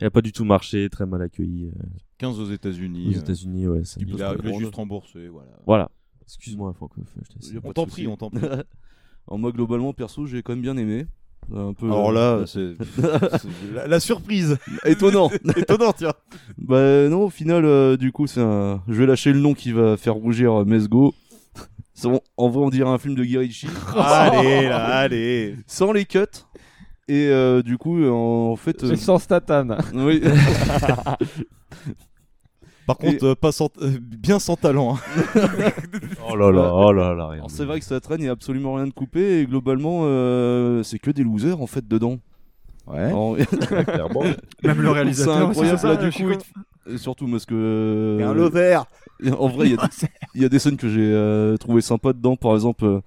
il 0.00 0.06
a 0.06 0.10
pas 0.10 0.20
du 0.20 0.32
tout 0.32 0.44
marché, 0.44 0.90
très 0.90 1.06
mal 1.06 1.22
accueilli. 1.22 1.68
euh, 1.68 1.82
15 2.18 2.38
aux 2.40 2.50
États-Unis. 2.50 3.08
Aux 3.14 3.16
euh, 3.16 3.20
États-Unis, 3.20 3.68
ouais. 3.68 3.84
ça 3.84 3.98
Il 4.00 4.22
a 4.22 4.34
il 4.44 4.58
juste 4.58 4.74
remboursé, 4.74 5.28
voilà. 5.28 5.50
Voilà. 5.66 5.90
Excuse-moi, 6.24 6.72
Francoff, 6.74 7.14
On 7.64 7.72
t'en 7.72 7.86
prie, 7.86 8.06
on 8.06 8.16
t'en 8.16 8.28
prie. 8.30 8.44
Alors 9.28 9.38
moi 9.38 9.52
globalement 9.52 9.92
perso 9.92 10.26
j'ai 10.26 10.42
quand 10.42 10.52
même 10.52 10.62
bien 10.62 10.76
aimé. 10.76 11.06
Un 11.54 11.72
peu, 11.74 11.86
Alors 11.86 12.10
euh, 12.10 12.40
là, 12.40 12.46
c'est 12.46 12.74
c'est 13.38 13.74
la, 13.74 13.86
la 13.86 14.00
surprise. 14.00 14.58
Étonnant. 14.84 15.30
Étonnant, 15.56 15.92
tiens. 15.92 16.12
Bah 16.58 17.08
non, 17.08 17.24
au 17.24 17.30
final, 17.30 17.64
euh, 17.64 17.96
du 17.96 18.12
coup, 18.12 18.26
c'est 18.26 18.40
un... 18.40 18.82
je 18.88 18.94
vais 18.94 19.06
lâcher 19.06 19.32
le 19.32 19.40
nom 19.40 19.52
qui 19.54 19.72
va 19.72 19.96
faire 19.96 20.14
rougir 20.14 20.60
euh, 20.60 20.64
Mesgo. 20.64 21.14
Bon, 22.04 22.20
en 22.36 22.48
vrai, 22.48 22.64
on 22.64 22.70
dirait 22.70 22.90
un 22.90 22.98
film 22.98 23.14
de 23.14 23.22
Guy 23.22 23.38
Ritchie. 23.38 23.68
Allez, 23.96 24.68
là, 24.68 24.84
allez. 24.98 25.54
Sans 25.66 25.92
les 25.92 26.04
cuts. 26.04 26.18
Et 27.06 27.28
euh, 27.28 27.62
du 27.62 27.78
coup, 27.78 28.02
en, 28.04 28.50
en 28.52 28.56
fait... 28.56 28.84
C'est 28.84 28.96
sans 28.96 29.18
Statham. 29.18 29.76
Oui. 29.94 30.20
Par 32.86 32.96
contre, 32.98 33.24
euh, 33.24 33.34
pas 33.34 33.52
sans, 33.52 33.68
euh, 33.80 33.96
bien 34.00 34.38
sans 34.38 34.56
talent. 34.56 34.96
hein. 34.96 35.00
Oh 36.28 36.36
là 36.36 36.50
là, 36.50 36.72
oh 36.74 36.92
là 36.92 37.14
là, 37.14 37.26
rien. 37.28 37.38
Alors, 37.38 37.50
c'est 37.50 37.64
vrai 37.64 37.78
que 37.78 37.84
ça 37.84 38.00
traîne, 38.00 38.20
il 38.20 38.24
n'y 38.24 38.28
a 38.28 38.32
absolument 38.32 38.74
rien 38.74 38.86
de 38.86 38.92
coupé. 38.92 39.40
Et 39.40 39.46
globalement, 39.46 40.00
euh, 40.04 40.82
c'est 40.82 40.98
que 40.98 41.10
des 41.10 41.22
losers, 41.24 41.60
en 41.60 41.66
fait, 41.66 41.86
dedans. 41.86 42.18
Ouais. 42.86 43.10
Clairement. 43.84 44.22
Même 44.64 44.80
le 44.82 44.90
réalisateur 44.90 45.36
C'est 45.36 45.42
incroyable, 45.44 45.78
c'est 45.78 45.82
ça, 45.82 45.88
là, 45.94 45.96
du 45.96 46.06
je 46.06 46.10
suis 46.10 46.24
coup. 46.24 46.32
Et 46.90 46.98
surtout 46.98 47.28
parce 47.28 47.46
que. 47.46 48.18
Et 48.20 48.22
un 48.24 48.34
loser. 48.34 48.78
En 49.38 49.48
vrai, 49.48 49.66
il 49.68 49.72
y 49.72 49.74
a 49.74 49.76
des- 49.86 50.08
il 50.34 50.42
y, 50.42 50.44
a 50.44 50.48
des 50.48 50.58
scènes 50.58 50.76
que 50.76 50.88
j'ai 50.88 51.12
euh, 51.12 51.56
trouvé 51.56 51.80
sympa 51.80 52.12
dedans. 52.12 52.34
Par 52.34 52.54
exemple, 52.54 52.84
euh, 52.84 53.00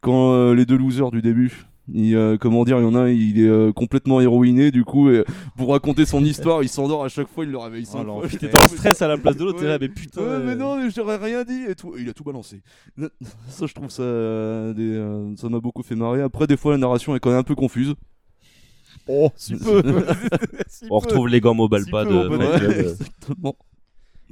quand 0.00 0.32
euh, 0.32 0.54
les 0.54 0.66
deux 0.66 0.76
losers 0.76 1.10
du 1.12 1.22
début. 1.22 1.66
Il, 1.92 2.14
euh, 2.14 2.36
comment 2.38 2.64
dire, 2.64 2.78
il 2.78 2.82
y 2.82 2.86
en 2.86 2.94
a 2.94 3.10
il 3.10 3.40
est 3.40 3.48
euh, 3.48 3.72
complètement 3.72 4.20
héroïné, 4.20 4.70
du 4.70 4.84
coup, 4.84 5.10
et 5.10 5.24
pour 5.56 5.70
raconter 5.70 6.04
son 6.04 6.24
histoire, 6.24 6.62
il 6.62 6.68
s'endort 6.68 7.04
à 7.04 7.08
chaque 7.08 7.28
fois, 7.28 7.44
il 7.44 7.50
le 7.50 7.58
réveille 7.58 7.84
cinq 7.86 8.04
fois. 8.04 8.22
En 8.24 8.68
stress 8.68 9.02
à 9.02 9.08
la 9.08 9.18
place 9.18 9.36
de 9.36 9.44
l'autre, 9.44 9.64
là, 9.64 9.78
mais 9.80 9.88
putain. 9.88 10.22
Ouais, 10.22 10.44
mais 10.44 10.54
non, 10.54 10.76
mais 10.76 10.90
j'aurais 10.90 11.16
rien 11.16 11.42
dit 11.44 11.64
et 11.68 11.74
tout. 11.74 11.96
Et 11.96 12.02
il 12.02 12.08
a 12.08 12.12
tout 12.12 12.24
balancé. 12.24 12.62
Ça, 13.48 13.66
je 13.66 13.74
trouve 13.74 13.90
ça, 13.90 14.02
euh, 14.02 14.72
des, 14.74 15.36
ça 15.40 15.48
m'a 15.48 15.58
beaucoup 15.60 15.82
fait 15.82 15.96
marrer. 15.96 16.22
Après, 16.22 16.46
des 16.46 16.56
fois, 16.56 16.72
la 16.72 16.78
narration 16.78 17.16
est 17.16 17.20
quand 17.20 17.30
même 17.30 17.40
un 17.40 17.44
peu 17.44 17.54
confuse. 17.56 17.94
Oh, 19.08 19.30
si 19.36 19.56
peu. 19.56 19.82
Si 20.68 20.84
On 20.88 21.00
peu. 21.00 21.06
retrouve 21.06 21.28
les 21.28 21.40
gants 21.40 21.54
mobile 21.54 21.82
Si 21.84 21.90
peu, 21.90 22.04
bon 22.04 22.38
Ouais, 22.38 22.80
exactement. 22.80 23.56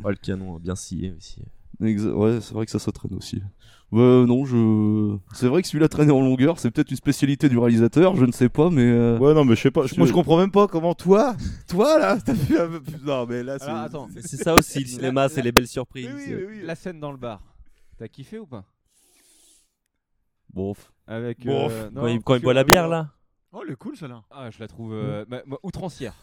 oh, 0.04 0.08
le 0.10 0.14
canon 0.16 0.58
bien 0.60 0.76
scié 0.76 1.12
aussi. 1.16 1.42
Exa- 1.82 2.12
ouais, 2.12 2.40
c'est 2.40 2.54
vrai 2.54 2.66
que 2.66 2.70
ça, 2.70 2.78
ça 2.78 2.92
traîne 2.92 3.14
aussi. 3.14 3.42
Ouais, 3.92 4.24
non, 4.24 4.44
je. 4.44 5.16
C'est 5.32 5.48
vrai 5.48 5.62
que 5.62 5.68
celui-là 5.68 5.88
traîné 5.88 6.12
en 6.12 6.20
longueur, 6.20 6.60
c'est 6.60 6.70
peut-être 6.70 6.90
une 6.92 6.96
spécialité 6.96 7.48
du 7.48 7.58
réalisateur, 7.58 8.14
je 8.14 8.24
ne 8.24 8.30
sais 8.32 8.48
pas, 8.48 8.70
mais. 8.70 8.84
euh, 8.84 9.18
Ouais, 9.18 9.34
non, 9.34 9.44
mais 9.44 9.56
je 9.56 9.62
sais 9.62 9.70
pas. 9.72 9.86
Je- 9.86 9.96
Moi, 9.96 10.06
je 10.06 10.12
comprends 10.12 10.38
même 10.38 10.52
pas 10.52 10.68
comment 10.68 10.94
toi, 10.94 11.34
toi 11.66 11.98
là, 11.98 12.16
t'as 12.24 12.32
vu 12.32 12.56
un 12.56 12.68
peu 12.68 12.80
plus. 12.80 13.02
Non, 13.04 13.26
mais 13.26 13.42
là, 13.42 13.58
c'est. 13.58 13.64
Alors, 13.66 13.78
attends. 13.82 14.08
C'est 14.24 14.36
ça 14.36 14.54
aussi, 14.54 14.78
le 14.80 14.86
cinéma, 14.86 15.28
c'est 15.28 15.42
les 15.42 15.50
belles 15.52 15.66
surprises. 15.66 16.06
Oui, 16.14 16.22
oui, 16.28 16.34
oui, 16.36 16.44
oui. 16.48 16.60
La 16.64 16.76
scène 16.76 17.00
dans 17.00 17.10
le 17.10 17.18
bar. 17.18 17.42
T'as 17.98 18.06
kiffé 18.08 18.38
ou 18.38 18.46
pas? 18.46 18.64
Bof. 20.54 20.92
Avec. 21.06 21.44
Bof. 21.44 21.72
euh, 21.72 21.88
Quand 21.92 22.00
non, 22.02 22.06
il- 22.08 22.22
quand 22.22 22.34
il 22.36 22.42
boit 22.42 22.54
la 22.54 22.60
euh, 22.60 22.64
bière, 22.64 22.88
là 22.88 23.08
Oh, 23.52 23.62
elle 23.66 23.72
est 23.72 23.76
cool 23.76 23.96
celle-là. 23.96 24.22
Ah, 24.30 24.48
je 24.50 24.60
la 24.60 24.68
trouve 24.68 24.92
euh, 24.94 25.24
bah, 25.28 25.42
moi, 25.46 25.58
outrancière. 25.64 26.14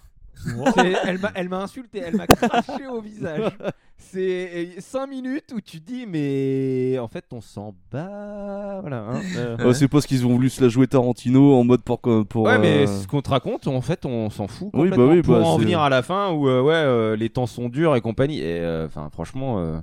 Elle 1.05 1.19
m'a 1.19 1.31
elle 1.35 1.49
m'a 1.49 1.61
insulté, 1.61 2.01
elle 2.05 2.15
m'a 2.15 2.27
craché 2.27 2.87
au 2.87 3.01
visage. 3.01 3.51
C'est 3.97 4.75
5 4.79 5.07
minutes 5.07 5.51
où 5.55 5.59
tu 5.59 5.79
dis 5.79 6.05
mais 6.07 6.97
en 6.99 7.07
fait 7.07 7.25
on 7.31 7.41
s'en 7.41 7.73
bat 7.91 8.79
voilà. 8.81 8.97
hein. 9.09 9.21
Euh, 9.35 9.57
Ouais, 9.67 9.73
c'est 9.73 9.87
parce 9.87 10.05
qu'ils 10.05 10.25
ont 10.25 10.29
voulu 10.29 10.49
se 10.49 10.61
la 10.61 10.69
jouer 10.69 10.87
Tarantino 10.87 11.55
en 11.55 11.63
mode 11.63 11.81
pour. 11.81 11.99
pour 11.99 12.43
Ouais, 12.43 12.59
mais 12.59 12.83
euh, 12.83 12.87
ce 12.87 13.07
qu'on 13.07 13.21
te 13.21 13.29
raconte, 13.29 13.67
en 13.67 13.81
fait, 13.81 14.05
on 14.05 14.29
s'en 14.29 14.47
fout. 14.47 14.69
Oui, 14.73 14.89
bah 14.89 14.97
oui, 14.99 15.21
pour 15.21 15.35
bah, 15.35 15.41
en 15.41 15.57
c'est- 15.57 15.63
venir 15.63 15.81
à 15.81 15.89
la 15.89 16.03
fin 16.03 16.31
où, 16.31 16.47
euh, 16.47 16.61
ouais, 16.61 16.73
euh, 16.75 17.15
les 17.15 17.29
temps 17.29 17.47
sont 17.47 17.69
durs 17.69 17.95
et 17.95 18.01
compagnie. 18.01 18.39
Et 18.39 18.59
euh, 18.59 18.85
enfin, 18.85 19.09
franchement, 19.11 19.59
euh, 19.59 19.79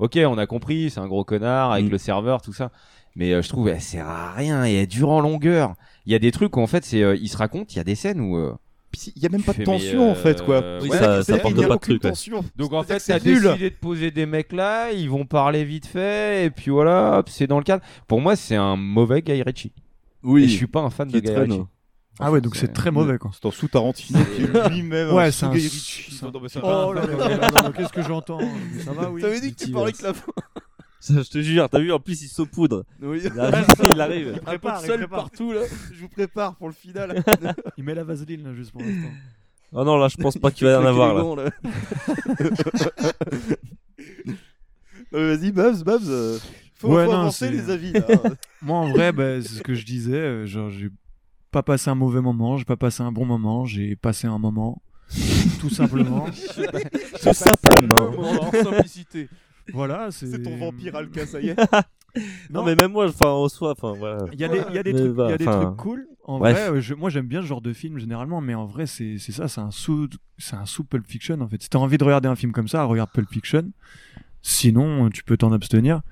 ok, 0.00 0.18
on 0.26 0.36
a 0.38 0.46
compris, 0.46 0.90
c'est 0.90 1.00
un 1.00 1.06
gros 1.06 1.24
connard 1.24 1.72
avec 1.72 1.86
Mm. 1.86 1.90
le 1.90 1.98
serveur, 1.98 2.42
tout 2.42 2.52
ça. 2.52 2.70
Mais 3.14 3.32
euh, 3.32 3.42
je 3.42 3.48
trouve, 3.48 3.68
elle 3.68 3.80
sert 3.80 4.08
à 4.08 4.32
rien 4.32 4.66
et 4.66 4.74
elle 4.74 4.86
dure 4.88 5.10
en 5.10 5.20
longueur. 5.20 5.74
Il 6.04 6.12
y 6.12 6.16
a 6.16 6.18
des 6.18 6.32
trucs 6.32 6.56
où, 6.56 6.60
en 6.60 6.66
fait, 6.66 6.84
c'est, 6.84 7.02
euh, 7.02 7.14
il 7.14 7.28
se 7.28 7.36
raconte, 7.36 7.72
il 7.74 7.76
y 7.76 7.80
a 7.80 7.84
des 7.84 7.94
scènes 7.94 8.20
où. 8.20 8.36
Euh, 8.94 9.10
Il 9.16 9.22
y 9.22 9.26
a 9.26 9.28
même 9.28 9.42
pas 9.42 9.52
de 9.52 9.62
tension 9.64 10.10
en 10.10 10.14
fait, 10.14 10.42
quoi. 10.44 10.62
euh, 10.62 10.80
Oui, 10.82 10.88
ouais, 10.90 10.98
ça- 10.98 11.22
ça 11.22 11.34
a 11.34 11.38
pas 11.38 11.50
de 11.50 11.76
truc, 11.78 12.02
donc 12.56 12.72
en 12.72 12.82
fait, 12.82 12.98
t'as 12.98 13.18
que 13.18 13.22
c'est 13.22 13.24
nul. 13.24 13.42
décidé 13.42 13.70
de 13.70 13.74
poser 13.76 14.10
des 14.10 14.26
mecs 14.26 14.52
là, 14.52 14.90
ils 14.92 15.08
vont 15.10 15.24
parler 15.26 15.64
vite 15.64 15.86
fait, 15.86 16.46
et 16.46 16.50
puis 16.50 16.70
voilà, 16.70 17.18
hop, 17.18 17.28
c'est 17.28 17.46
dans 17.46 17.58
le 17.58 17.64
cadre. 17.64 17.82
Pour 18.06 18.20
moi, 18.20 18.36
c'est 18.36 18.56
un 18.56 18.76
mauvais 18.76 19.22
Guy 19.22 19.42
Ritchie. 19.42 19.72
Oui. 20.22 20.44
Et 20.44 20.48
je 20.48 20.56
suis 20.56 20.66
pas 20.66 20.80
un 20.80 20.90
fan 20.90 21.08
de 21.08 21.18
Guy. 21.18 21.30
Ritchie. 21.30 21.62
Ah 22.20 22.30
ouais, 22.30 22.40
donc 22.42 22.56
c'est 22.56 22.72
très 22.72 22.90
mauvais 22.90 23.16
quoi. 23.18 23.30
C'est 23.32 23.48
un 23.48 23.50
sous 23.52 23.68
Tarantino 23.68 24.18
qui 24.36 24.42
est 24.42 24.68
lui-même. 24.70 25.12
Ouais, 25.14 25.24
un 25.24 25.30
c'est 25.30 25.46
un. 25.46 25.50
Ritchie. 25.50 26.12
c'est 26.12 26.60
Oh 26.62 26.92
là 26.92 27.06
là 27.06 27.16
là 27.28 27.38
là 27.38 27.50
là, 27.50 27.72
qu'est-ce 27.74 27.92
que 27.92 28.02
j'entends? 28.02 28.38
Ça 28.84 28.92
va, 28.92 29.10
oui. 29.10 29.22
T'avais 29.22 29.40
dit 29.40 29.54
que 29.54 29.64
tu 29.64 29.70
parlais 29.70 29.92
que 29.92 30.02
la 30.02 30.12
fin. 30.14 30.30
Ça, 31.04 31.14
je 31.20 31.28
te 31.28 31.40
jure, 31.42 31.68
t'as 31.68 31.80
vu, 31.80 31.90
en 31.90 31.98
plus, 31.98 32.22
il 32.22 32.28
saupoudre. 32.28 32.84
Oui. 33.00 33.22
Il 33.24 33.40
arrive, 33.40 33.66
il 33.92 34.00
arrive. 34.00 34.32
Il 34.36 34.40
prépare, 34.40 34.80
il 34.82 34.86
seul 34.86 34.98
prépare. 35.00 35.18
partout 35.22 35.52
là. 35.52 35.62
Je 35.92 36.00
vous 36.00 36.08
prépare 36.08 36.54
pour 36.54 36.68
le 36.68 36.74
final. 36.74 37.24
Il 37.76 37.82
met 37.82 37.94
la 37.96 38.04
vaseline 38.04 38.44
là 38.44 38.54
juste 38.54 38.70
pour 38.70 38.82
l'instant. 38.82 39.10
Oh 39.72 39.82
non, 39.84 39.96
là, 39.96 40.06
je 40.06 40.16
pense 40.16 40.38
pas 40.38 40.52
qu'il 40.52 40.64
va 40.66 40.74
y 40.74 40.76
en 40.76 40.84
avoir, 40.86 41.34
là. 41.36 41.50
Mais 45.12 45.20
Vas-y, 45.36 45.50
Babs, 45.50 45.82
Babs. 45.82 46.02
euh, 46.08 46.38
Faut, 46.74 46.88
Ouais, 46.94 47.04
faut 47.04 47.12
non, 47.12 47.18
avancer 47.20 47.50
les 47.50 47.68
avis 47.70 47.92
là. 47.92 48.06
Moi 48.62 48.78
en 48.78 48.90
vrai, 48.92 49.12
bah, 49.12 49.40
c'est 49.42 49.48
ce 49.56 49.62
que 49.62 49.74
je 49.74 49.84
disais. 49.84 50.14
euh, 50.14 50.46
Genre, 50.46 50.70
j'ai 50.70 50.88
pas 51.50 51.62
passé 51.62 51.90
un 51.90 51.94
mauvais 51.94 52.20
moment, 52.20 52.56
j'ai 52.56 52.64
pas 52.64 52.76
passé 52.76 53.02
un 53.02 53.12
bon 53.12 53.24
moment, 53.26 53.64
j'ai 53.64 53.96
passé 53.96 54.26
un 54.26 54.38
moment. 54.38 54.80
Tout 55.60 55.68
simplement. 55.70 56.26
Tout 56.30 57.32
simplement. 57.34 58.42
En 58.42 58.50
simplicité. 58.52 59.28
Voilà, 59.72 60.10
c'est. 60.10 60.42
Ton 60.42 60.56
vampire 60.56 60.96
Alka, 60.96 61.26
ça 61.26 61.40
y 61.40 61.48
est. 61.50 61.56
Non, 62.50 62.62
mais 62.62 62.74
même 62.74 62.92
moi, 62.92 63.08
enfin, 63.08 63.28
en 63.30 63.48
soi, 63.48 63.72
enfin, 63.72 63.94
voilà. 63.98 64.26
Il 64.34 64.38
y 64.38 64.44
a 64.44 64.48
des, 64.48 64.60
il 64.68 64.74
y 64.74 64.78
a 64.78 64.82
des 64.82 64.92
Mais 64.92 64.98
trucs, 65.00 65.12
va, 65.14 65.28
il 65.28 65.30
y 65.30 65.32
a 65.32 65.38
des 65.38 65.48
enfin, 65.48 65.62
trucs 65.64 65.76
cool. 65.78 66.06
En 66.24 66.38
bref. 66.40 66.68
vrai, 66.68 66.80
je- 66.82 66.92
moi 66.92 67.08
j'aime 67.08 67.26
bien 67.26 67.40
ce 67.40 67.46
genre 67.46 67.62
de 67.62 67.72
film 67.72 67.96
généralement, 67.98 68.42
mais 68.42 68.54
en 68.54 68.66
vrai 68.66 68.84
c'est 68.86 69.16
ça, 69.18 69.48
c'est 69.48 69.62
un 69.62 69.70
sous, 69.70 70.10
c'est 70.36 70.56
un 70.56 70.66
sous 70.66 70.84
Pulp 70.84 71.06
Fiction 71.06 71.40
en 71.40 71.48
fait. 71.48 71.62
Si 71.62 71.70
t'as 71.70 71.78
envie 71.78 71.96
de 71.96 72.04
regarder 72.04 72.28
un 72.28 72.36
film 72.36 72.52
comme 72.52 72.68
ça, 72.68 72.84
regarde 72.84 73.08
Pulp 73.14 73.30
Fiction. 73.30 73.70
Sinon, 74.42 75.08
tu 75.08 75.24
peux 75.24 75.38
t'en 75.38 75.52
abstenir. 75.52 76.02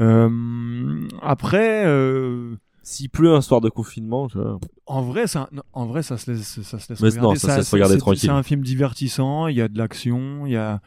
Euh, 0.00 1.00
après, 1.22 1.84
euh, 1.86 2.54
S'il 2.82 3.10
pleut 3.10 3.34
un 3.34 3.40
soir 3.42 3.60
de 3.60 3.68
confinement, 3.68 4.28
en 4.86 5.02
vrai, 5.02 5.26
ça, 5.26 5.48
en 5.74 5.86
vrai, 5.86 6.02
ça 6.02 6.16
se 6.16 6.30
laisse, 6.30 6.62
ça 6.62 6.78
se 6.78 6.92
laisse 6.92 7.00
Mais 7.02 7.08
regarder. 7.10 7.20
non, 7.28 7.34
ça 7.34 7.50
se 7.52 7.56
laisse 7.58 7.70
regarder 7.72 7.98
tranquille. 7.98 8.20
C'est 8.20 8.28
un 8.30 8.42
film 8.42 8.62
divertissant. 8.62 9.46
Il 9.48 9.56
y 9.56 9.60
a 9.60 9.68
de 9.68 9.76
l'action. 9.78 10.46
Il 10.46 10.52
y 10.52 10.56
a 10.56 10.80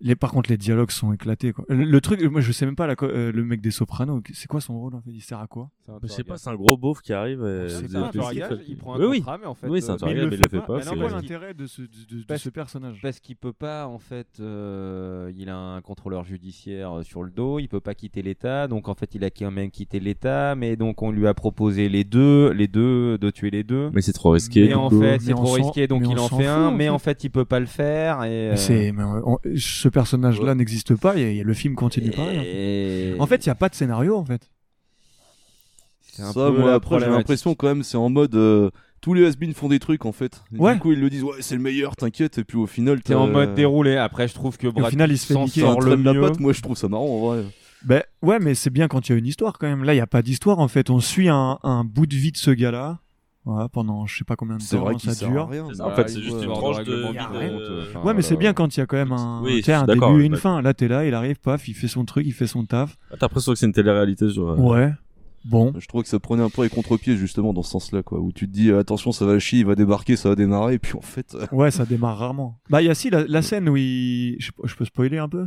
Les, 0.00 0.14
par 0.14 0.30
contre, 0.30 0.50
les 0.50 0.58
dialogues 0.58 0.90
sont 0.90 1.12
éclatés. 1.12 1.52
Quoi. 1.52 1.64
Le, 1.68 1.84
le 1.84 2.00
truc, 2.00 2.22
moi, 2.24 2.40
je 2.42 2.52
sais 2.52 2.66
même 2.66 2.76
pas 2.76 2.86
la 2.86 2.94
euh, 3.02 3.32
le 3.32 3.44
mec 3.44 3.60
des 3.60 3.70
Sopranos. 3.70 4.20
C'est 4.34 4.46
quoi 4.46 4.60
son 4.60 4.78
rôle 4.78 4.94
en 4.94 5.00
fait? 5.00 5.10
Il 5.10 5.22
sert 5.22 5.38
à 5.40 5.46
quoi? 5.46 5.70
Je 6.02 6.08
sais 6.08 6.24
pas, 6.24 6.36
c'est 6.36 6.50
un 6.50 6.54
gros 6.54 6.76
beauf 6.76 7.00
qui 7.00 7.12
arrive. 7.12 7.40
C'est 7.68 7.96
un 7.96 8.10
gages, 8.10 8.58
il 8.68 8.76
prend 8.76 8.94
un 8.94 8.98
Oui, 9.00 9.06
oui. 9.06 9.16
contrat, 9.18 9.38
mais 9.38 9.46
en 9.46 9.54
fait, 9.54 9.68
Oui, 9.68 9.80
c'est 9.80 9.90
un 9.90 9.94
euh, 9.94 9.98
mais 10.02 10.10
il 10.10 10.14
mais 10.16 10.20
le 10.24 10.32
il 10.34 10.40
le 10.42 10.48
fait 10.50 10.66
pas. 10.66 10.76
Mais 10.76 10.82
c'est- 10.82 10.96
quoi 10.96 11.10
l'intérêt 11.10 11.54
de 11.54 11.66
ce, 11.66 11.82
de, 11.82 11.86
de- 12.10 12.20
de 12.20 12.24
Parce- 12.26 12.42
ce 12.42 12.48
personnage 12.50 12.98
Parce 13.02 13.20
qu'il 13.20 13.36
peut 13.36 13.52
pas, 13.52 13.86
en 13.86 13.98
fait, 13.98 14.26
euh, 14.40 15.32
il 15.36 15.48
a 15.48 15.56
un 15.56 15.80
contrôleur 15.80 16.24
judiciaire 16.24 16.98
euh, 16.98 17.02
sur 17.02 17.22
le 17.22 17.30
dos, 17.30 17.58
il 17.58 17.68
peut 17.68 17.80
pas 17.80 17.94
quitter 17.94 18.20
l'État, 18.22 18.68
donc 18.68 18.88
en 18.88 18.94
fait 18.94 19.14
il 19.14 19.24
a 19.24 19.30
quand 19.30 19.50
même 19.50 19.70
quitté 19.70 19.98
l'État, 20.00 20.54
mais 20.56 20.76
donc 20.76 21.02
on 21.02 21.10
lui 21.10 21.26
a 21.26 21.34
proposé 21.34 21.88
les 21.88 22.04
deux, 22.04 22.50
les 22.52 22.68
deux, 22.68 23.16
de 23.18 23.30
tuer 23.30 23.50
les 23.50 23.64
deux. 23.64 23.90
Mais 23.94 24.02
c'est 24.02 24.12
trop 24.12 24.30
risqué. 24.30 24.64
Et 24.64 24.68
du 24.68 24.74
en 24.74 24.90
fait 24.90 24.96
Mais 24.98 25.18
c'est 25.20 25.32
trop 25.32 25.52
risqué, 25.52 25.86
donc 25.86 26.02
mais 26.02 26.08
il 26.10 26.18
en 26.18 26.28
fait 26.28 26.46
un, 26.46 26.70
mais 26.70 26.88
en 26.88 26.98
fait 26.98 27.24
il 27.24 27.30
peut 27.30 27.44
pas 27.44 27.60
le 27.60 27.66
faire. 27.66 28.24
Et, 28.24 28.28
Mais 28.28 28.50
euh, 28.52 28.56
c'est, 28.56 28.92
mais 28.92 29.02
ce 29.86 29.90
personnage-là 29.90 30.54
n'existe 30.54 30.96
pas. 30.96 31.16
Et, 31.16 31.38
et 31.38 31.42
le 31.42 31.54
film 31.54 31.74
continue 31.74 32.10
pareil. 32.10 32.38
en 32.38 32.42
fait. 32.42 32.48
et- 33.14 33.16
En 33.20 33.26
fait, 33.26 33.46
il 33.46 33.48
y 33.48 33.50
a 33.50 33.54
pas 33.54 33.68
de 33.68 33.74
scénario 33.74 34.16
en 34.16 34.24
fait. 34.24 34.50
c'est 36.12 36.22
un 36.22 36.32
Ça, 36.32 36.50
peu 36.50 36.58
moi, 36.58 36.70
la 36.70 36.74
après, 36.74 36.98
j'ai 37.00 37.06
l'impression 37.06 37.54
quand 37.54 37.68
même, 37.68 37.82
c'est 37.82 37.96
en 37.96 38.08
mode. 38.08 38.34
euh, 38.34 38.70
tous 39.02 39.14
les 39.14 39.24
has 39.26 39.34
font 39.54 39.68
des 39.68 39.78
trucs 39.78 40.04
en 40.06 40.12
fait. 40.12 40.42
Ouais. 40.58 40.74
Du 40.74 40.80
coup, 40.80 40.90
ils 40.92 40.98
le 41.00 41.08
disent, 41.10 41.22
ouais, 41.22 41.36
c'est 41.40 41.54
le 41.54 41.60
meilleur, 41.60 41.94
t'inquiète. 41.94 42.38
Et 42.38 42.44
puis 42.44 42.56
au 42.58 42.66
final, 42.66 43.00
T'es 43.02 43.14
en 43.14 43.28
mode 43.28 43.54
déroulé. 43.54 43.96
Après, 43.96 44.26
je 44.26 44.34
trouve 44.34 44.56
que 44.58 44.66
au 44.66 44.72
Brad 44.72 44.90
final, 44.90 45.12
il 45.12 45.18
se 45.18 45.26
fait 45.26 45.34
niquer. 45.38 45.60
sort 45.60 45.80
le 45.80 45.94
la 45.94 46.14
patte, 46.14 46.40
moi 46.40 46.52
je 46.52 46.62
trouve 46.62 46.76
ça 46.76 46.88
marrant 46.88 47.06
en 47.06 47.26
vrai. 47.26 47.44
Ben 47.84 48.02
ouais, 48.22 48.38
mais 48.40 48.54
c'est 48.54 48.70
bien 48.70 48.88
quand 48.88 49.08
il 49.08 49.12
y 49.12 49.14
a 49.14 49.18
une 49.18 49.26
histoire 49.26 49.58
quand 49.58 49.68
même. 49.68 49.84
Là, 49.84 49.94
il 49.94 49.98
y 49.98 50.00
a 50.00 50.06
pas 50.08 50.22
d'histoire 50.22 50.58
en 50.58 50.66
fait. 50.66 50.90
On 50.90 50.98
suit 50.98 51.28
un, 51.28 51.58
un 51.62 51.84
bout 51.84 52.06
de 52.06 52.16
vie 52.16 52.32
de 52.32 52.36
ce 52.36 52.50
gars-là. 52.50 52.98
Voilà, 53.46 53.68
pendant 53.68 54.06
je 54.06 54.18
sais 54.18 54.24
pas 54.24 54.34
combien 54.34 54.56
de 54.56 54.62
temps 54.76 54.84
vrai 54.84 54.94
ça 54.98 55.14
sert 55.14 55.28
à 55.28 55.30
dure. 55.30 55.48
rien. 55.48 55.66
C'est 55.70 55.76
ça, 55.76 55.86
en 55.86 55.94
fait, 55.94 56.08
c'est 56.08 56.20
juste 56.20 56.42
une 56.42 56.52
tranche 56.52 56.78
le 56.78 56.84
de 56.84 56.90
de- 56.90 58.04
Ouais, 58.04 58.12
mais 58.12 58.22
c'est 58.22 58.36
bien 58.36 58.52
quand 58.52 58.76
il 58.76 58.80
y 58.80 58.82
a 58.82 58.86
quand 58.86 58.96
même 58.96 59.12
un, 59.12 59.40
Oui, 59.42 59.62
un 59.68 59.84
début 59.86 60.00
et 60.04 60.08
ouais, 60.16 60.24
une 60.26 60.36
fin. 60.36 60.60
Là, 60.62 60.74
t'es 60.74 60.88
là, 60.88 61.06
il 61.06 61.14
arrive, 61.14 61.38
paf, 61.38 61.68
il 61.68 61.74
fait 61.74 61.86
son 61.88 62.04
truc, 62.04 62.26
il 62.26 62.32
fait 62.32 62.48
son 62.48 62.64
taf. 62.64 62.96
Ah, 63.10 63.14
T'as 63.18 63.26
l'impression 63.26 63.52
que 63.52 63.58
c'est 63.58 63.66
une 63.66 63.72
télé-réalité 63.72 64.28
sur. 64.30 64.48
euh, 64.50 64.56
Ouais. 64.56 64.92
Bon. 65.44 65.72
Je 65.78 65.86
trouve 65.86 66.02
que 66.02 66.08
ça 66.08 66.18
prenait 66.18 66.42
un 66.42 66.50
peu 66.50 66.64
les 66.64 66.68
contre-pieds 66.68 67.16
justement 67.16 67.52
dans 67.52 67.62
ce 67.62 67.70
sens-là, 67.70 68.02
quoi. 68.02 68.18
Où 68.18 68.32
tu 68.32 68.48
te 68.48 68.52
dis, 68.52 68.72
attention, 68.72 69.12
ça 69.12 69.24
va 69.26 69.38
chier, 69.38 69.60
il 69.60 69.66
va 69.66 69.76
débarquer, 69.76 70.16
ça 70.16 70.28
va 70.30 70.34
démarrer, 70.34 70.74
et 70.74 70.78
puis 70.80 70.94
en 70.98 71.00
fait. 71.00 71.36
euh, 71.36 71.46
Ouais, 71.52 71.70
ça 71.70 71.84
démarre 71.86 72.18
rarement. 72.18 72.58
Bah, 72.68 72.82
il 72.82 72.86
y 72.86 72.90
a 72.90 72.96
si 72.96 73.10
la, 73.10 73.24
la 73.28 73.42
scène 73.42 73.68
où 73.68 73.76
il. 73.76 74.34
Je, 74.40 74.50
je 74.64 74.74
peux 74.74 74.84
spoiler 74.84 75.18
un 75.18 75.28
peu? 75.28 75.46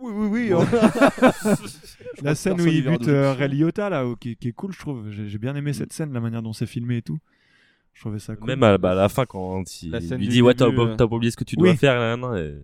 Oui, 0.00 0.12
oui, 0.14 0.28
oui. 0.30 0.52
hein. 0.52 0.64
La 2.22 2.34
scène 2.34 2.60
où 2.60 2.66
il 2.66 2.84
bute 2.84 3.08
euh, 3.08 3.32
Ray 3.32 3.48
Liotta, 3.48 3.88
là, 3.90 4.06
où- 4.06 4.16
qui, 4.16 4.36
qui 4.36 4.48
est 4.48 4.52
cool, 4.52 4.72
je 4.72 4.78
trouve. 4.78 5.10
J'ai 5.10 5.28
j'ai 5.28 5.38
bien 5.38 5.54
aimé 5.56 5.72
cette 5.72 5.92
scène, 5.92 6.12
la 6.12 6.20
manière 6.20 6.42
dont 6.42 6.52
c'est 6.52 6.66
filmé 6.66 6.98
et 6.98 7.02
tout. 7.02 7.18
Je 7.94 8.00
trouvais 8.00 8.18
ça 8.18 8.36
cool. 8.36 8.46
Même 8.46 8.62
à, 8.62 8.78
bah, 8.78 8.92
à 8.92 8.94
la 8.94 9.08
fin, 9.08 9.26
quand 9.26 9.64
il 9.82 9.90
La 9.90 10.00
scène 10.00 10.18
lui 10.18 10.26
du 10.28 10.32
dit, 10.34 10.42
ouais, 10.42 10.54
t'as 10.54 10.66
début, 10.66 10.76
pas, 10.76 10.82
euh. 10.84 10.96
t'as 10.96 11.06
pas 11.08 11.14
oublié 11.16 11.30
ce 11.32 11.36
que 11.36 11.44
tu 11.44 11.56
dois 11.56 11.70
Oui. 11.70 11.76
faire, 11.76 11.94
là, 11.98 12.16
là, 12.16 12.30
là, 12.34 12.40
et- 12.40 12.58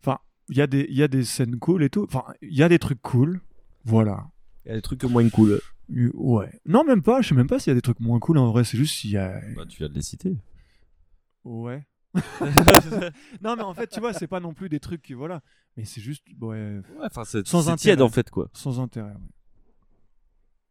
Enfin, 0.00 0.18
il 0.48 0.56
y, 0.56 0.62
a 0.62 0.66
des- 0.66 0.86
il 0.88 0.96
y 0.96 1.02
a 1.02 1.08
des 1.08 1.24
scènes 1.24 1.58
cool 1.58 1.82
et 1.82 1.90
tout. 1.90 2.04
Enfin, 2.04 2.24
il 2.42 2.56
y 2.56 2.62
a 2.62 2.68
des 2.68 2.78
trucs 2.78 3.02
cool. 3.02 3.40
Voilà. 3.84 4.26
Il 4.64 4.68
y 4.68 4.72
a 4.72 4.74
des 4.76 4.82
trucs 4.82 5.04
moins 5.04 5.28
cool. 5.28 5.50
Euh, 5.52 6.10
Ouais. 6.14 6.50
Non, 6.66 6.84
même 6.84 7.02
pas. 7.02 7.22
Je 7.22 7.28
sais 7.28 7.34
même 7.34 7.46
pas 7.46 7.58
s'il 7.58 7.70
y 7.70 7.72
a 7.72 7.74
des 7.74 7.80
trucs 7.82 8.00
moins 8.00 8.18
cool 8.18 8.36
en 8.38 8.50
vrai. 8.50 8.64
C'est 8.64 8.76
juste 8.76 8.94
s'il 8.94 9.10
y 9.10 9.16
a. 9.16 9.40
Bah, 9.56 9.64
tu 9.66 9.78
viens 9.78 9.88
de 9.88 9.94
les 9.94 10.02
citer. 10.02 10.36
Ouais. 11.44 11.82
non, 13.42 13.56
mais 13.56 13.62
en 13.62 13.72
fait, 13.74 13.86
tu 13.88 14.00
vois, 14.00 14.12
c'est 14.12 14.26
pas 14.26 14.40
non 14.40 14.52
plus 14.54 14.68
des 14.68 14.80
trucs. 14.80 15.02
qui- 15.02 15.14
Voilà. 15.14 15.40
Mais 15.78 15.84
c'est 15.84 16.00
juste. 16.02 16.24
Ouais. 16.40 16.80
Ouais, 16.98 17.06
enfin, 17.06 17.22
c'est 17.24 17.46
Sans 17.46 17.62
c'est 17.62 17.68
intérêt. 17.70 17.76
tiède, 17.96 18.02
en 18.02 18.08
fait, 18.10 18.28
quoi. 18.30 18.48
Sans 18.52 18.80
intérêt. 18.80 19.08
ouais. 19.12 19.16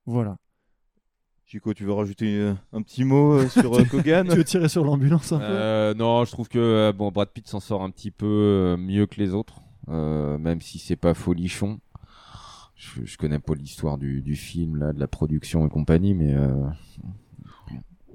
Voilà. 0.05 0.37
Chico, 1.45 1.73
tu 1.73 1.85
veux 1.85 1.93
rajouter 1.93 2.37
euh, 2.39 2.53
un 2.73 2.81
petit 2.81 3.05
mot 3.05 3.33
euh, 3.39 3.47
sur 3.47 3.73
euh, 3.79 3.83
Kogan? 3.89 4.27
tu 4.27 4.35
veux 4.35 4.43
tirer 4.43 4.67
sur 4.67 4.83
l'ambulance 4.83 5.31
un 5.31 5.39
peu? 5.39 5.45
Euh, 5.45 5.93
non, 5.93 6.25
je 6.25 6.31
trouve 6.31 6.49
que 6.49 6.59
euh, 6.59 6.91
bon, 6.91 7.09
Brad 7.09 7.29
Pitt 7.29 7.47
s'en 7.47 7.61
sort 7.61 7.83
un 7.83 7.89
petit 7.89 8.11
peu 8.11 8.25
euh, 8.25 8.77
mieux 8.77 9.05
que 9.05 9.15
les 9.15 9.33
autres, 9.33 9.61
euh, 9.87 10.37
même 10.37 10.59
si 10.59 10.77
c'est 10.77 10.97
pas 10.97 11.13
folichon. 11.13 11.79
Je, 12.75 13.05
je 13.05 13.17
connais 13.17 13.39
pas 13.39 13.55
l'histoire 13.55 13.97
du, 13.97 14.21
du 14.21 14.35
film, 14.35 14.75
là, 14.75 14.91
de 14.93 14.99
la 14.99 15.07
production 15.07 15.65
et 15.65 15.69
compagnie, 15.69 16.13
mais 16.13 16.33
euh, 16.35 16.53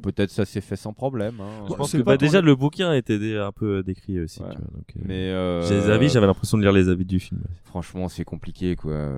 peut-être 0.02 0.30
ça 0.30 0.44
s'est 0.44 0.60
fait 0.60 0.76
sans 0.76 0.92
problème. 0.92 1.36
hein. 1.40 1.64
Je 1.70 1.74
pense 1.74 1.92
que 1.92 1.98
bah, 1.98 2.16
déjà, 2.18 2.40
le 2.42 2.54
bouquin 2.54 2.90
a 2.90 2.96
été 2.96 3.18
dé- 3.18 3.36
un 3.38 3.52
peu 3.52 3.82
décrit 3.82 4.20
aussi. 4.20 4.40
Ouais. 4.42 4.50
tu 4.50 4.58
vois, 4.58 4.66
donc, 4.74 4.84
euh, 4.96 5.00
Mais 5.06 5.30
euh, 5.30 5.62
j'ai 5.62 5.76
les 5.76 5.88
avis, 5.90 6.08
j'avais 6.10 6.26
l'impression 6.26 6.58
de 6.58 6.62
lire 6.62 6.72
les 6.72 6.88
avis 6.90 7.04
du 7.06 7.18
film. 7.20 7.40
Franchement, 7.64 8.08
c'est 8.08 8.24
compliqué, 8.24 8.76
quoi. 8.76 9.08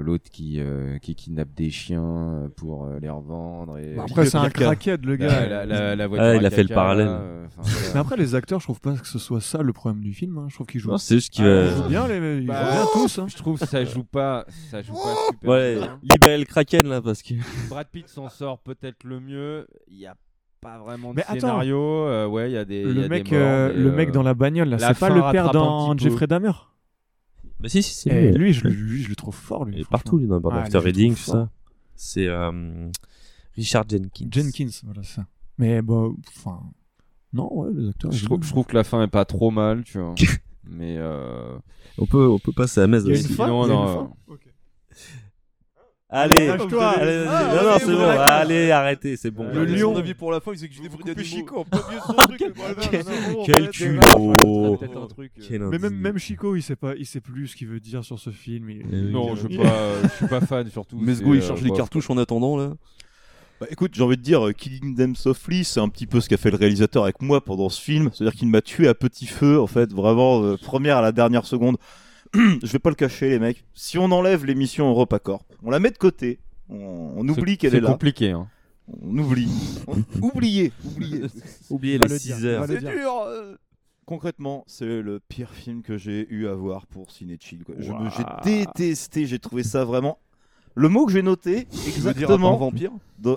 L'autre 0.00 0.28
qui, 0.30 0.56
euh, 0.58 0.98
qui 0.98 1.14
kidnappe 1.14 1.54
des 1.54 1.70
chiens 1.70 2.50
pour 2.56 2.86
euh, 2.86 2.98
les 3.00 3.08
revendre. 3.10 3.78
Et... 3.78 3.94
Bah, 3.94 4.06
après, 4.08 4.26
c'est 4.26 4.38
un 4.38 4.50
crackhead, 4.50 5.04
le 5.04 5.16
gars. 5.16 5.28
La, 5.46 5.46
la, 5.46 5.66
la, 5.66 5.96
la 5.96 6.06
voiture 6.08 6.26
Ah, 6.26 6.34
il 6.36 6.44
a 6.44 6.50
fait 6.50 6.64
le 6.64 6.74
parallèle. 6.74 7.06
euh. 7.08 7.46
Mais 7.94 8.00
après, 8.00 8.16
les 8.16 8.34
acteurs, 8.34 8.58
je 8.60 8.66
trouve 8.66 8.80
pas 8.80 8.94
que 8.94 9.06
ce 9.06 9.18
soit 9.18 9.40
ça 9.40 9.62
le 9.62 9.72
problème 9.72 10.02
du 10.02 10.12
film. 10.14 10.38
hein. 10.38 10.46
Je 10.48 10.54
trouve 10.54 10.66
qu'ils 10.66 10.80
jouent. 10.80 10.90
Non, 10.90 10.98
c'est 10.98 11.16
juste 11.16 11.30
qu'il 11.32 11.44
Ah, 11.44 11.48
va- 11.48 11.64
ils 11.66 11.76
jouent 11.76 11.88
bien, 11.88 12.08
les... 12.08 12.38
ils 12.38 12.46
Bah, 12.46 12.64
jouent 12.64 12.70
bien 12.72 12.86
tous. 12.94 13.18
hein. 13.18 13.26
Je 13.28 13.36
trouve 13.36 13.58
que 13.60 13.66
ça 13.66 13.84
joue 13.84 14.04
pas, 14.04 14.44
ça 14.70 14.80
joue 14.82 14.94
pas 14.94 15.14
super 15.30 15.50
Ouais, 15.50 15.76
bien. 15.76 15.98
libérer 16.02 16.38
le 16.38 16.44
Kraken, 16.46 16.86
là, 16.88 17.00
parce 17.02 17.22
que. 17.22 17.34
Brad 17.68 17.86
Pitt 17.92 18.08
s'en 18.08 18.28
sort 18.28 18.58
peut-être 18.60 19.04
le 19.04 19.20
mieux. 19.20 19.66
Il 19.88 19.98
y 19.98 20.06
a 20.06 20.14
pas 20.60 20.78
vraiment 20.78 21.10
de 21.10 21.16
Mais 21.16 21.22
attends. 21.22 21.34
scénario. 21.40 21.78
euh, 21.78 22.26
ouais, 22.26 22.50
il 22.50 22.54
y 22.54 22.56
a 22.56 22.64
des. 22.64 22.82
il 22.82 22.90
y 22.90 22.94
Le 22.94 23.04
a 23.04 23.08
mec, 23.08 23.24
des 23.30 23.36
morts, 23.38 23.40
euh, 23.48 23.72
le 23.72 23.88
euh, 23.88 23.92
mec 23.96 24.10
dans 24.12 24.22
la 24.22 24.34
bagnole, 24.34 24.68
là, 24.68 24.76
la 24.76 24.88
c'est 24.88 25.00
pas 25.00 25.08
fin 25.08 25.14
le 25.14 25.32
père 25.32 25.50
dans. 25.52 25.96
Jeffrey 25.96 26.26
Dahmer 26.26 26.52
Bah, 27.60 27.68
si, 27.68 27.82
si, 27.82 27.94
c'est 27.94 28.10
Eh, 28.10 28.30
lui. 28.32 28.38
lui, 28.46 28.52
je, 28.52 28.64
le- 28.64 28.70
lui, 28.70 29.02
je 29.02 29.08
le 29.08 29.16
trouve 29.16 29.34
fort, 29.34 29.64
lui. 29.64 29.74
Et 29.80 29.84
franchement. 29.84 29.90
partout, 29.98 30.18
lui, 30.18 30.26
dans 30.26 30.40
Ah, 30.50 30.62
After 30.62 30.78
lui, 30.78 30.84
Reading, 30.86 31.14
tout 31.14 31.20
ça. 31.20 31.48
C'est 31.94 32.26
euh, 32.26 32.90
Richard 33.56 33.84
Jenkins. 33.88 34.28
Jenkins, 34.30 34.70
voilà 34.84 35.02
ça. 35.02 35.24
Mais 35.58 35.82
bon, 35.82 36.16
enfin. 36.36 36.60
Non, 37.32 37.48
ouais, 37.54 37.70
les 37.74 37.88
acteurs. 37.90 38.10
Je 38.12 38.24
trouve, 38.24 38.38
jouent. 38.42 38.46
je 38.48 38.52
trouve 38.52 38.66
que 38.66 38.74
la 38.76 38.84
fin 38.84 39.02
est 39.02 39.08
pas 39.08 39.24
trop 39.24 39.50
mal, 39.50 39.84
tu 39.84 39.98
vois. 39.98 40.14
mais. 40.64 40.96
Euh... 40.98 41.56
On 41.98 42.06
peut, 42.06 42.26
on 42.28 42.38
peut 42.38 42.52
passer 42.52 42.80
à 42.80 42.86
Metz. 42.86 43.02
Il 43.06 43.12
y 43.12 43.16
a 43.16 43.18
une 43.18 43.24
aussi. 43.24 43.34
fin, 43.34 43.44
Sinon, 43.44 43.64
il 43.66 43.68
y 43.68 43.72
a 43.72 43.74
non, 43.74 43.82
une 43.82 43.88
euh, 43.88 43.94
fin. 43.94 44.10
Allez, 46.12 46.48
allez, 46.48 47.24
Ah, 47.28 47.54
non, 47.54 47.70
non, 47.70 47.76
c'est 47.78 47.86
bon. 47.86 48.08
Allez, 48.08 48.70
arrêtez, 48.72 49.16
c'est 49.16 49.30
bon. 49.30 49.44
Le 49.52 49.64
lion. 49.64 49.96
Avis 49.96 50.14
pour 50.14 50.32
la 50.32 50.40
fin, 50.40 50.52
il 50.52 50.58
sait 50.58 50.68
que 50.68 50.74
j'ai 50.74 50.82
des 50.82 50.88
bruits 50.88 51.04
d'animaux. 51.04 51.64
Quel- 52.38 53.04
Quel 53.46 53.70
culot. 53.70 54.76
peut-être 54.76 54.96
un 55.02 55.06
truc, 55.06 55.32
euh, 55.38 55.42
Quel 55.48 55.62
Mais 55.68 55.78
même, 55.90 56.18
Chico, 56.18 56.56
il 56.56 56.62
sait 56.62 56.76
pas, 56.76 56.94
il 56.96 57.06
sait 57.06 57.20
plus 57.20 57.48
ce 57.48 57.56
qu'il 57.56 57.68
veut 57.68 57.80
dire 57.80 58.04
sur 58.04 58.18
ce 58.18 58.30
film. 58.30 58.70
il- 58.70 58.84
oui. 58.90 59.12
Non, 59.12 59.36
je, 59.36 59.46
Il- 59.48 59.58
pas, 59.58 59.68
euh, 59.72 60.02
je 60.02 60.08
suis 60.16 60.26
pas 60.26 60.40
fan 60.40 60.68
surtout. 60.70 60.96
Mesgo, 61.00 61.30
c'est, 61.32 61.38
il 61.38 61.42
euh, 61.42 61.46
charge 61.46 61.62
les 61.62 61.70
cartouches 61.70 62.10
en 62.10 62.18
attendant 62.18 62.56
là. 62.56 62.72
Bah, 63.60 63.66
écoute, 63.70 63.92
j'ai 63.94 64.02
envie 64.02 64.16
de 64.16 64.22
dire, 64.22 64.46
euh, 64.48 64.52
Killing 64.52 64.96
Them 64.96 65.14
Softly, 65.14 65.64
c'est 65.64 65.80
un 65.80 65.88
petit 65.90 66.06
peu 66.06 66.20
ce 66.20 66.28
qu'a 66.30 66.38
fait 66.38 66.50
le 66.50 66.56
réalisateur 66.56 67.04
avec 67.04 67.20
moi 67.20 67.44
pendant 67.44 67.68
ce 67.68 67.80
film. 67.80 68.10
C'est-à-dire 68.12 68.36
qu'il 68.38 68.48
m'a 68.48 68.62
tué 68.62 68.88
à 68.88 68.94
petit 68.94 69.26
feu, 69.26 69.60
en 69.60 69.66
fait, 69.66 69.92
vraiment, 69.92 70.42
euh, 70.42 70.56
première 70.56 70.96
à 70.96 71.02
la 71.02 71.12
dernière 71.12 71.44
seconde. 71.44 71.76
je 72.34 72.66
vais 72.66 72.78
pas 72.78 72.88
le 72.90 72.94
cacher, 72.96 73.28
les 73.28 73.38
mecs. 73.38 73.64
Si 73.74 73.98
on 73.98 74.10
enlève 74.12 74.46
l'émission 74.46 74.88
EuropaCorp, 74.88 75.42
on 75.62 75.70
la 75.70 75.78
met 75.78 75.90
de 75.90 75.98
côté, 75.98 76.38
on, 76.68 77.12
on 77.16 77.28
oublie 77.28 77.52
C'est- 77.52 77.56
qu'elle 77.56 77.70
c'est 77.72 77.76
est 77.78 77.80
là. 77.80 77.90
compliqué. 77.90 78.30
Hein. 78.30 78.48
On 79.02 79.16
oublie. 79.18 79.48
On- 79.86 80.02
oubliez, 80.20 80.72
oubliez. 80.84 81.22
Oubliez 81.70 81.98
les 81.98 82.08
le 82.08 82.18
dire, 82.18 82.36
6 82.36 82.44
heures. 82.46 82.66
va 82.66 82.72
le 82.74 82.80
dire. 82.80 82.90
Concrètement, 84.06 84.64
c'est 84.66 85.00
le 85.02 85.20
pire 85.20 85.50
film 85.50 85.82
que 85.82 85.96
j'ai 85.96 86.26
eu 86.30 86.48
à 86.48 86.54
voir 86.54 86.86
pour 86.88 87.12
Ciné 87.12 87.36
Chill. 87.40 87.62
quoi. 87.62 87.76
Je 87.78 87.92
me- 87.92 87.96
Ouah. 87.98 88.40
J'ai 88.44 88.64
détesté, 88.64 89.26
j'ai 89.26 89.38
trouvé 89.38 89.62
ça 89.62 89.84
vraiment. 89.84 90.18
Le 90.74 90.88
mot 90.88 91.06
que 91.06 91.12
j'ai 91.12 91.22
noté, 91.22 91.66
exactement. 91.86 92.56
vampire 92.56 92.92
euh, 93.26 93.36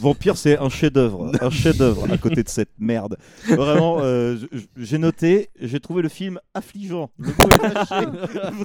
Vampire, 0.00 0.36
c'est 0.36 0.58
un 0.58 0.68
chef-d'œuvre, 0.68 1.32
un 1.40 1.50
chef-d'œuvre 1.50 2.10
à 2.12 2.18
côté 2.18 2.42
de 2.42 2.48
cette 2.48 2.72
merde. 2.78 3.16
Vraiment, 3.46 3.98
euh, 4.00 4.36
j'ai 4.76 4.98
noté, 4.98 5.48
j'ai 5.60 5.80
trouvé 5.80 6.02
le 6.02 6.08
film 6.08 6.40
affligeant. 6.52 7.10
Le 7.18 7.28
mot 7.28 7.50
est 7.50 7.74
lâché. 7.74 8.06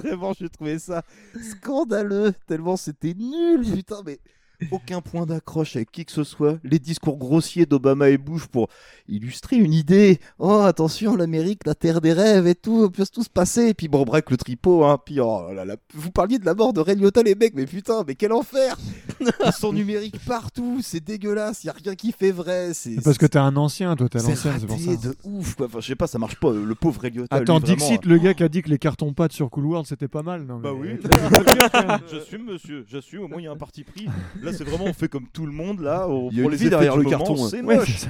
Vraiment, 0.00 0.32
j'ai 0.38 0.48
trouvé 0.48 0.78
ça 0.78 1.02
scandaleux, 1.40 2.32
tellement 2.46 2.76
c'était 2.76 3.14
nul, 3.14 3.62
putain, 3.72 4.02
mais 4.04 4.18
aucun 4.70 5.00
point 5.00 5.26
d'accroche 5.26 5.76
avec 5.76 5.90
qui 5.90 6.04
que 6.04 6.12
ce 6.12 6.24
soit. 6.24 6.58
Les 6.64 6.78
discours 6.78 7.16
grossiers 7.16 7.66
d'Obama 7.66 8.08
et 8.10 8.18
Bush 8.18 8.46
pour 8.46 8.68
illustrer 9.08 9.56
une 9.56 9.72
idée. 9.72 10.20
Oh, 10.38 10.62
attention, 10.64 11.16
l'Amérique, 11.16 11.60
la 11.66 11.74
terre 11.74 12.00
des 12.00 12.12
rêves 12.12 12.46
et 12.46 12.54
tout, 12.54 12.90
peut 12.90 13.04
tout 13.12 13.22
se 13.22 13.30
passer. 13.30 13.68
Et 13.68 13.74
puis 13.74 13.88
bon, 13.88 14.04
bref, 14.04 14.24
le 14.30 14.36
tripot, 14.36 14.84
hein. 14.84 14.98
Puis 15.04 15.20
oh 15.20 15.52
là 15.52 15.64
là, 15.64 15.76
vous 15.94 16.10
parliez 16.10 16.38
de 16.38 16.46
la 16.46 16.54
mort 16.54 16.72
de 16.72 16.80
Ray 16.80 16.96
Liotta, 16.96 17.22
les 17.22 17.34
mecs, 17.34 17.54
mais 17.54 17.66
putain, 17.66 18.04
mais 18.06 18.14
quel 18.14 18.32
enfer 18.32 18.76
Ils 19.20 19.52
sont 19.52 19.72
numériques 19.72 20.18
partout, 20.26 20.80
c'est 20.82 21.04
dégueulasse, 21.04 21.64
y 21.64 21.68
a 21.68 21.72
rien 21.72 21.94
qui 21.94 22.12
fait 22.12 22.30
vrai. 22.30 22.72
C'est 22.72 23.02
parce 23.02 23.18
que 23.18 23.26
t'es 23.26 23.38
un 23.38 23.56
ancien, 23.56 23.96
toi, 23.96 24.08
t'es 24.08 24.18
c'est 24.18 24.30
l'ancienne, 24.30 24.54
c'est 24.60 24.66
pour 24.66 24.78
ça. 24.78 24.96
de 24.96 25.16
ouf, 25.24 25.54
quoi. 25.56 25.66
Enfin, 25.66 25.80
je 25.80 25.86
sais 25.86 25.96
pas, 25.96 26.06
ça 26.06 26.18
marche 26.18 26.36
pas. 26.36 26.52
Le 26.52 26.74
pauvre 26.74 27.00
Ray 27.00 27.10
Liotta. 27.10 27.36
Attends, 27.36 27.58
lui, 27.58 27.66
vraiment, 27.66 27.86
Dixit, 27.86 28.06
le 28.06 28.18
gars 28.18 28.34
qui 28.34 28.42
a 28.42 28.48
dit 28.48 28.62
que 28.62 28.70
les 28.70 28.78
cartons 28.78 29.12
pâtes 29.12 29.32
sur 29.32 29.50
Cool 29.50 29.66
World 29.66 29.86
c'était 29.86 30.08
pas 30.08 30.22
mal. 30.22 30.44
Non, 30.44 30.58
Bah 30.58 30.72
oui, 30.72 30.98
j'assume 32.10 32.44
monsieur, 32.52 32.84
j'assume, 32.88 33.22
au 33.24 33.28
moins 33.28 33.40
il 33.40 33.44
y 33.44 33.48
a 33.48 33.52
un 33.52 33.56
parti 33.56 33.84
pris. 33.84 34.06
Là 34.42 34.49
c'est 34.52 34.64
vraiment 34.64 34.84
on 34.84 34.92
fait 34.92 35.08
comme 35.08 35.26
tout 35.28 35.46
le 35.46 35.52
monde 35.52 35.80
là, 35.80 36.06
on 36.08 36.30
Il 36.30 36.38
y 36.38 36.40
a 36.40 36.42
prend 36.42 36.50
une 36.50 36.50
les 36.50 36.56
vie 36.56 36.66
effets 36.66 36.70
derrière 36.70 36.92
du 36.96 36.98
le 36.98 37.04
moment, 37.04 37.18
carton, 37.18 37.48
c'est 37.48 37.58
hein. 37.60 37.64
Ouais, 37.64 37.76
moche. 37.76 38.06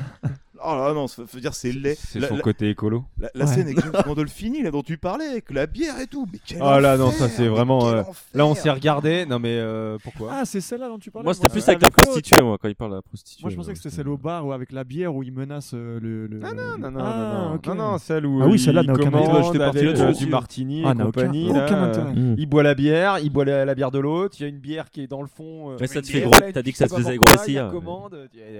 Oh 0.64 0.74
là 0.74 0.92
non, 0.94 1.06
ça 1.08 1.22
veut 1.32 1.40
dire 1.40 1.54
c'est 1.54 1.72
laid. 1.72 1.94
C'est 1.96 2.20
son 2.20 2.36
la- 2.36 2.40
côté 2.42 2.68
écolo. 2.70 3.04
La, 3.18 3.30
la 3.34 3.44
Ouais. 3.46 3.50
scène 3.54 3.62
avec 3.66 3.80
James 3.80 3.92
Gandolfini 4.06 4.62
là 4.62 4.70
dont 4.70 4.82
tu 4.82 4.98
parlais, 4.98 5.26
avec 5.26 5.50
la 5.50 5.66
bière 5.66 5.98
et 6.00 6.06
tout. 6.06 6.26
Mais 6.32 6.38
quel 6.46 6.58
Oh 6.62 6.78
là 6.78 6.96
non, 6.96 7.06
enfer, 7.06 7.18
ça 7.18 7.28
c'est 7.28 7.42
mais 7.42 7.48
vraiment. 7.48 7.88
euh, 7.88 8.00
enfer. 8.02 8.14
Là 8.34 8.46
on 8.46 8.54
s'est 8.54 8.70
regardé. 8.70 9.24
Non 9.26 9.38
mais 9.38 9.56
euh, 9.58 9.96
pourquoi 10.02 10.30
Ah, 10.32 10.44
c'est 10.44 10.60
celle-là 10.60 10.88
dont 10.88 10.98
tu 10.98 11.10
parlais 11.10 11.24
Moi, 11.24 11.34
c'était 11.34 11.48
plus 11.48 11.66
avec 11.68 11.80
la 11.82 11.90
prostituée, 11.90 12.42
moi, 12.42 12.58
quand 12.60 12.68
il 12.68 12.74
parle 12.76 12.90
de 12.90 12.96
la 12.96 13.02
prostituée. 13.02 13.42
Moi, 13.42 13.50
je 13.50 13.56
pensais 13.56 13.72
que 13.72 13.78
c'était 13.78 13.94
celle 13.94 14.08
au 14.08 14.16
bar 14.18 14.46
ou 14.46 14.52
avec 14.52 14.72
la 14.72 14.84
bière 14.84 15.14
où 15.14 15.22
il 15.22 15.32
menace 15.32 15.70
euh, 15.74 15.98
le. 16.00 16.26
le... 16.26 16.38
Non, 16.40 16.48
non, 16.78 16.90
non, 16.90 17.00
Ah, 17.00 17.46
non, 17.48 17.54
ok. 17.54 17.66
non, 17.66 17.74
non, 17.74 17.98
celle 17.98 18.26
où 18.26 18.40
Ah 18.42 18.46
oui, 18.46 18.58
celle-là 18.58 18.82
n'a 18.82 18.92
aucun 18.94 19.08
intérêt. 19.14 19.42
J'étais 19.44 19.58
parti 19.58 19.84
là-dessus. 19.84 20.02
euh, 20.02 20.12
du 20.12 20.26
martini 20.26 20.82
Ah, 20.84 20.92
et 20.92 21.02
compagnie. 21.02 21.48
aucun 21.50 21.60
là, 21.60 21.82
intérêt. 21.84 22.06
euh, 22.08 22.10
Mm. 22.10 22.34
Il 22.38 22.46
boit 22.46 22.62
la 22.62 22.74
bière, 22.74 23.18
il 23.20 23.30
boit 23.30 23.44
la, 23.44 23.74
bière 23.74 23.90
de 23.90 23.98
l'autre. 23.98 24.36
Il 24.38 24.42
y 24.42 24.46
a 24.46 24.48
une 24.48 24.58
bière 24.58 24.90
qui 24.90 25.02
est 25.02 25.06
dans 25.06 25.22
le 25.22 25.28
fond. 25.28 25.74
Ouais, 25.76 25.86
ça 25.86 26.02
te 26.02 26.06
fait 26.08 26.20
gros- 26.22 26.32
t'as 26.52 26.62
dit 26.62 26.72
que 26.72 26.78
ça 26.78 26.88
te 26.88 26.94
faisait 26.94 27.16
grossir. 27.16 27.72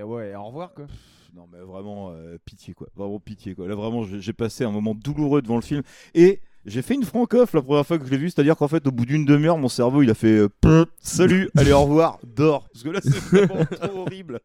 Ouais, 0.07 0.35
au 0.35 0.45
revoir 0.45 0.73
quoi. 0.75 0.87
Non 1.35 1.48
mais 1.52 1.59
vraiment 1.61 2.11
euh, 2.11 2.39
pitié 2.44 2.74
quoi, 2.74 2.89
vraiment 2.97 3.20
pitié 3.20 3.55
quoi. 3.55 3.69
Là 3.69 3.74
vraiment 3.74 4.05
j'ai 4.05 4.32
passé 4.32 4.65
un 4.65 4.70
moment 4.70 4.94
douloureux 4.94 5.43
devant 5.43 5.57
le 5.57 5.62
film 5.62 5.82
et 6.15 6.40
j'ai 6.66 6.82
fait 6.82 6.94
une 6.94 7.05
francoff 7.05 7.55
la 7.55 7.62
première 7.62 7.86
fois 7.86 7.98
que 7.98 8.05
je 8.05 8.11
l'ai 8.11 8.16
vu, 8.16 8.31
c'est-à-dire 8.31 8.57
qu'en 8.57 8.69
fait 8.69 8.86
au 8.86 8.90
bout 8.90 9.07
d'une 9.07 9.24
demi-heure 9.24 9.57
mon 9.57 9.69
cerveau 9.69 10.02
il 10.02 10.11
a 10.11 10.15
fait 10.15 10.48
euh, 10.65 10.85
salut, 10.98 11.48
allez 11.57 11.73
au 11.73 11.82
revoir, 11.82 12.19
dors 12.24 12.69
parce 12.69 12.82
que 12.82 12.90
là 12.90 13.01
c'est 13.02 13.16
vraiment 13.16 13.65
trop 13.65 13.98
horrible. 14.01 14.40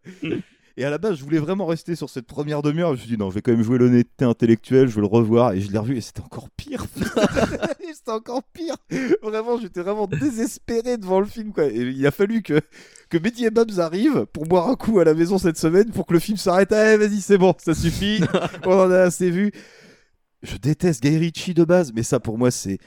Et 0.78 0.84
à 0.84 0.90
la 0.90 0.98
base 0.98 1.18
je 1.18 1.24
voulais 1.24 1.40
vraiment 1.40 1.66
rester 1.66 1.96
sur 1.96 2.10
cette 2.10 2.28
première 2.28 2.62
demi-heure, 2.62 2.90
je 2.90 2.94
me 2.94 3.00
suis 3.00 3.10
dit 3.10 3.18
non 3.18 3.30
je 3.32 3.36
vais 3.36 3.42
quand 3.42 3.52
même 3.52 3.64
jouer 3.64 3.80
l'honnêteté 3.80 4.26
intellectuelle, 4.26 4.88
je 4.88 4.96
vais 4.96 5.02
le 5.02 5.08
revoir 5.08 5.54
et 5.54 5.62
je 5.62 5.72
l'ai 5.72 5.80
revu 5.80 5.98
et 5.98 6.02
c'était 6.02 6.22
encore 6.22 6.50
pire. 6.52 6.86
c'était 7.96 8.12
encore 8.12 8.44
pire. 8.44 8.76
Vraiment 9.24 9.60
j'étais 9.60 9.82
vraiment 9.82 10.08
désespéré 10.08 10.98
devant 10.98 11.20
le 11.20 11.26
film 11.26 11.52
quoi. 11.52 11.66
Et 11.66 11.82
il 11.82 12.06
a 12.06 12.12
fallu 12.12 12.44
que 12.44 12.60
que 13.10 13.18
Mehdi 13.18 13.46
et 13.46 13.52
Babs 13.52 13.80
arrivent 13.80 14.26
pour 14.34 14.46
boire 14.46 14.70
un 14.70 14.76
coup 14.76 15.00
à 15.00 15.04
la 15.04 15.14
maison 15.14 15.38
cette 15.38 15.58
semaine 15.58 15.92
pour 15.92 16.06
que 16.06 16.14
le 16.14 16.20
film 16.20 16.38
s'arrête. 16.38 16.72
Allez, 16.72 16.98
vas-y, 16.98 17.22
c'est 17.22 17.38
bon, 17.38 17.54
ça 17.58 17.74
suffit. 17.74 18.22
On 18.66 18.74
en 18.74 18.92
a 18.92 19.00
assez 19.00 19.30
vu. 19.30 19.52
Je 20.44 20.58
déteste 20.58 21.04
Guy 21.04 21.18
Ritchie 21.18 21.54
de 21.54 21.64
base, 21.64 21.92
mais 21.94 22.04
ça 22.04 22.20
pour 22.20 22.38
moi 22.38 22.52
c'est 22.52 22.78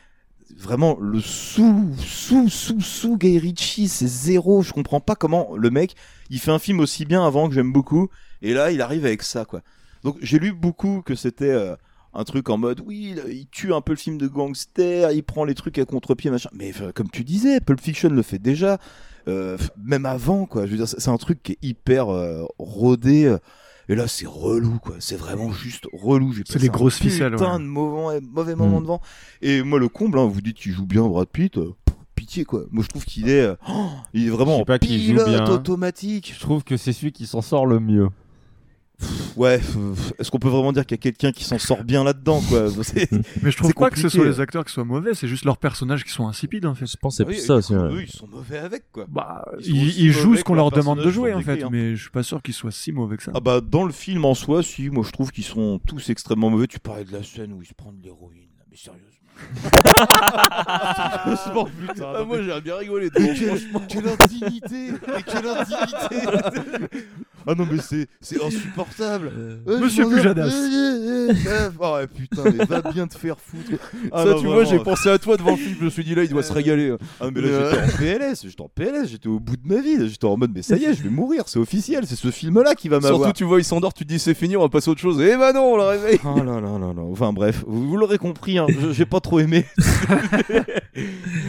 vraiment 0.57 0.97
le 1.01 1.21
sous, 1.21 1.93
sous, 1.99 2.49
sous, 2.49 2.81
sous 2.81 3.19
Guy 3.19 3.39
Ritchie. 3.39 3.89
C'est 3.89 4.07
zéro. 4.07 4.63
Je 4.63 4.73
comprends 4.73 5.01
pas 5.01 5.15
comment 5.15 5.57
le 5.57 5.71
mec 5.71 5.95
il 6.31 6.39
fait 6.39 6.53
un 6.53 6.59
film 6.59 6.81
aussi 6.81 7.05
bien 7.05 7.25
avant 7.25 7.49
que 7.49 7.55
j'aime 7.55 7.73
beaucoup 7.73 8.09
et 8.43 8.55
là 8.55 8.71
il 8.71 8.81
arrive 8.81 9.05
avec 9.05 9.23
ça 9.23 9.45
quoi. 9.45 9.63
Donc 10.05 10.17
j'ai 10.21 10.39
lu 10.39 10.53
beaucoup 10.53 11.03
que 11.03 11.15
c'était. 11.15 11.51
euh, 11.51 11.77
un 12.15 12.25
truc 12.25 12.49
en 12.49 12.57
mode 12.57 12.81
oui 12.85 13.15
il, 13.29 13.47
tue 13.49 13.73
un 13.73 13.81
peu 13.81 13.93
le 13.93 13.99
film 13.99 14.19
de 14.19 14.27
gangster 14.27 15.13
il 15.13 15.23
prend 15.23 15.45
les 15.45 15.55
trucs 15.55 15.79
à 15.79 15.85
contre-pied 15.85 16.31
machin 16.31 16.49
mais 16.53 16.73
comme 16.95 17.11
tu 17.11 17.23
disais 17.23 17.61
Pulp 17.61 17.81
Fiction 17.81 18.09
le 18.09 18.23
fait 18.23 18.39
déjà 18.39 18.79
même 19.83 20.07
avant 20.07 20.47
quoi 20.47 20.67
je 20.67 20.71
veux 20.73 20.77
dire 20.77 20.89
c'est 20.89 21.09
un 21.09 21.17
truc 21.19 21.43
qui 21.43 21.53
est 21.53 21.59
hyper 21.63 22.09
euh, 22.13 22.45
rodé 22.59 23.25
euh, 23.27 23.39
et 23.89 23.95
là 23.95 24.07
c'est 24.09 24.27
relou 24.27 24.79
quoi 24.79 24.97
c'est 25.01 25.17
vraiment 25.17 25.51
juste 25.53 25.87
relou 25.93 26.33
J'ai 26.33 26.43
C'est 26.47 26.59
les 26.61 26.69
grosses 26.69 26.99
ficelles, 26.99 27.33
putain 27.33 27.55
ouais. 27.55 27.59
de 27.63 27.65
mauvais, 27.65 28.21
mauvais 28.21 28.55
moments 28.55 28.81
Mm. 28.81 28.85
devant 28.85 29.01
et 29.43 29.63
moi 29.63 29.79
le 29.79 29.89
comble 29.89 30.19
hein, 30.19 30.27
vous 30.27 30.41
dites 30.41 30.57
qu'il 30.57 30.73
joue 30.73 30.87
bien 30.87 31.07
Brad 31.07 31.29
Pitt 31.29 31.59
euh, 31.59 31.75
pitié 32.15 32.45
quoi 32.45 32.65
moi 32.71 32.83
je 32.83 32.89
trouve 32.89 33.05
qu'il 33.05 33.29
est 33.29 33.41
euh, 33.43 33.55
oh, 33.69 33.89
il 34.15 34.27
est 34.27 34.31
vraiment 34.31 34.55
Je 34.55 34.59
sais 34.59 34.65
pas 34.65 34.75
en 34.75 34.79
qui 34.79 34.99
joue 35.05 35.13
pilote 35.13 35.29
bien. 35.29 35.51
automatique 35.51 36.33
Je 36.35 36.41
trouve 36.41 36.65
que 36.65 36.77
c'est 36.77 36.93
celui 36.93 37.13
qui 37.13 37.27
s'en 37.27 37.41
sort 37.43 37.67
le 37.67 37.81
mieux. 37.81 38.09
Ouais 39.37 39.61
est-ce 40.19 40.31
qu'on 40.31 40.39
peut 40.39 40.49
vraiment 40.49 40.73
dire 40.73 40.85
qu'il 40.85 40.97
y 40.97 41.01
a 41.01 41.03
quelqu'un 41.03 41.31
qui 41.31 41.45
s'en 41.45 41.59
sort 41.59 41.85
bien 41.85 42.03
là-dedans 42.03 42.43
quoi 42.49 42.69
C'est- 42.83 43.11
Mais 43.43 43.51
je 43.51 43.57
trouve 43.57 43.71
c'est 43.71 43.79
pas 43.79 43.91
que 43.91 43.99
ce 43.99 44.09
soit 44.09 44.25
les 44.25 44.41
acteurs 44.41 44.65
qui 44.65 44.73
soient 44.73 44.85
mauvais, 44.85 45.15
c'est 45.15 45.29
juste 45.29 45.45
leurs 45.45 45.59
personnages 45.59 46.05
qui 46.05 46.11
sont 46.11 46.27
insipides 46.27 46.67
en 46.67 46.75
fait. 46.75 46.87
Je 46.87 46.97
pense 46.97 47.19
que 47.19 47.23
Ah 47.23 47.27
oui, 47.29 47.37
et 47.37 47.75
eux, 47.75 48.03
ils 48.03 48.11
sont 48.11 48.27
mauvais 48.27 48.59
avec 48.59 48.91
quoi 48.91 49.07
Bah, 49.09 49.45
ils, 49.61 50.13
jouent 50.13 50.37
ce 50.37 50.45
qu'on 50.45 50.55
leur 50.55 50.71
demande 50.71 51.01
de 51.01 51.11
jouer 51.11 51.35
en 51.35 51.43
fait, 51.43 51.63
hein. 51.63 51.69
mais 51.71 51.95
je 51.95 52.03
suis 52.03 52.11
pas 52.11 52.23
sûr 52.23 52.43
qu'ils 52.43 52.55
soient 52.55 52.73
si 52.73 52.93
mauvais 52.93 53.17
que 53.17 53.23
ça. 53.23 53.33
Ah 53.35 53.41
bah 53.41 53.61
dans 53.61 53.85
le 53.85 53.93
film 53.93 54.25
en 54.25 54.35
soi, 54.35 54.63
si, 54.63 54.91
moi 54.91 55.05
je 55.07 55.13
trouve 55.13 55.31
qu'ils 55.31 55.45
sont 55.45 55.81
tous 55.87 56.11
extrêmement 56.11 56.51
mauvais. 56.51 56.67
Tu 56.67 56.81
parlais 56.81 57.05
de 57.05 57.13
la 57.13 57.23
scène 57.23 57.53
où 57.53 57.63
ils 57.63 57.67
se 57.67 57.75
prennent 57.75 57.99
de 57.99 58.05
l'héroïne, 58.05 58.49
mais 58.71 58.77
sérieusement. 58.77 59.15
Sérieusement, 60.97 61.69
putain. 61.81 62.13
Ah, 62.17 62.25
moi, 62.25 62.43
j'ai 62.43 62.61
bien 62.61 62.77
rigolé. 62.77 63.09
Devant, 63.11 63.35
quelle, 63.35 63.59
franchement. 63.59 63.83
quelle 63.89 64.09
indignité 64.09 64.93
Mais 65.07 65.23
quelle 65.23 65.47
indignité 65.47 66.99
Ah 67.51 67.55
non 67.57 67.67
mais 67.71 67.79
c'est 67.81 68.07
c'est 68.21 68.43
insupportable 68.45 69.33
Euh, 69.67 69.79
Monsieur 69.81 70.07
Pujadas. 70.07 70.49
Euh, 70.53 71.33
euh, 71.47 71.71
Oh 71.81 71.95
ouais, 71.95 72.07
putain, 72.07 72.43
mais 72.45 72.65
va 72.65 72.83
bien 72.93 73.07
te 73.07 73.17
faire 73.17 73.37
foutre 73.41 73.81
Ah 74.13 74.25
ça, 74.25 74.31
non, 74.33 74.41
tu 74.41 74.47
vois, 74.47 74.65
j'ai 74.65 74.79
pensé 74.79 75.09
à 75.09 75.19
toi 75.19 75.37
devant 75.37 75.53
le 75.53 75.57
film. 75.57 75.77
Je 75.81 75.85
me 75.87 75.91
suis 75.91 76.05
dit, 76.05 76.15
là, 76.15 76.25
il 76.25 76.29
doit 76.31 76.43
se 76.43 76.53
régaler. 76.53 76.95
Ah 77.21 77.27
mais 77.35 77.41
là 77.41 77.71
j'étais 77.71 77.83
en 77.83 77.97
PLS, 77.99 78.43
j'étais 78.45 78.61
en 78.63 78.69
PLS, 78.69 79.09
j'étais 79.11 79.29
au 79.29 79.41
bout 79.41 79.57
de 79.57 79.67
ma 79.67 79.81
vie, 79.81 80.09
j'étais 80.09 80.25
en 80.27 80.37
mode 80.37 80.51
mais 80.55 80.63
ça 80.63 80.77
y 80.77 80.85
est, 80.85 80.95
je 80.95 81.03
vais 81.03 81.09
mourir, 81.11 81.45
c'est 81.47 81.59
officiel, 81.59 82.07
c'est 82.07 82.17
ce 82.17 82.31
film 82.31 82.61
là 82.63 82.75
qui 82.75 82.89
va 82.89 83.01
m'avoir. 83.01 83.21
Surtout, 83.21 83.33
tu 83.39 83.45
vois, 83.45 83.59
il 83.61 83.65
s'endort, 83.65 83.95
tu 83.95 84.05
te 84.05 84.09
dis, 84.09 84.19
c'est 84.19 84.35
fini, 84.35 84.57
on 84.57 84.61
va 84.63 84.69
passer 84.69 84.91
à 84.91 84.93
autre 84.93 85.01
chose. 85.01 85.21
Eh 85.21 85.37
bah 85.37 85.53
non, 85.53 85.73
on 85.73 85.77
le 85.77 85.83
réveille. 85.85 86.19
Oh 86.25 86.39
là 86.39 86.61
là 86.61 86.79
là 86.79 86.93
là. 86.95 87.03
Enfin 87.11 87.33
bref, 87.33 87.65
vous, 87.67 87.89
vous 87.89 87.97
l'aurez 87.97 88.19
compris, 88.19 88.59
hein, 88.59 88.67
je- 88.69 88.93
j'ai 88.93 89.07
pas 89.07 89.21
trop 89.21 89.39
aimé. 89.41 89.65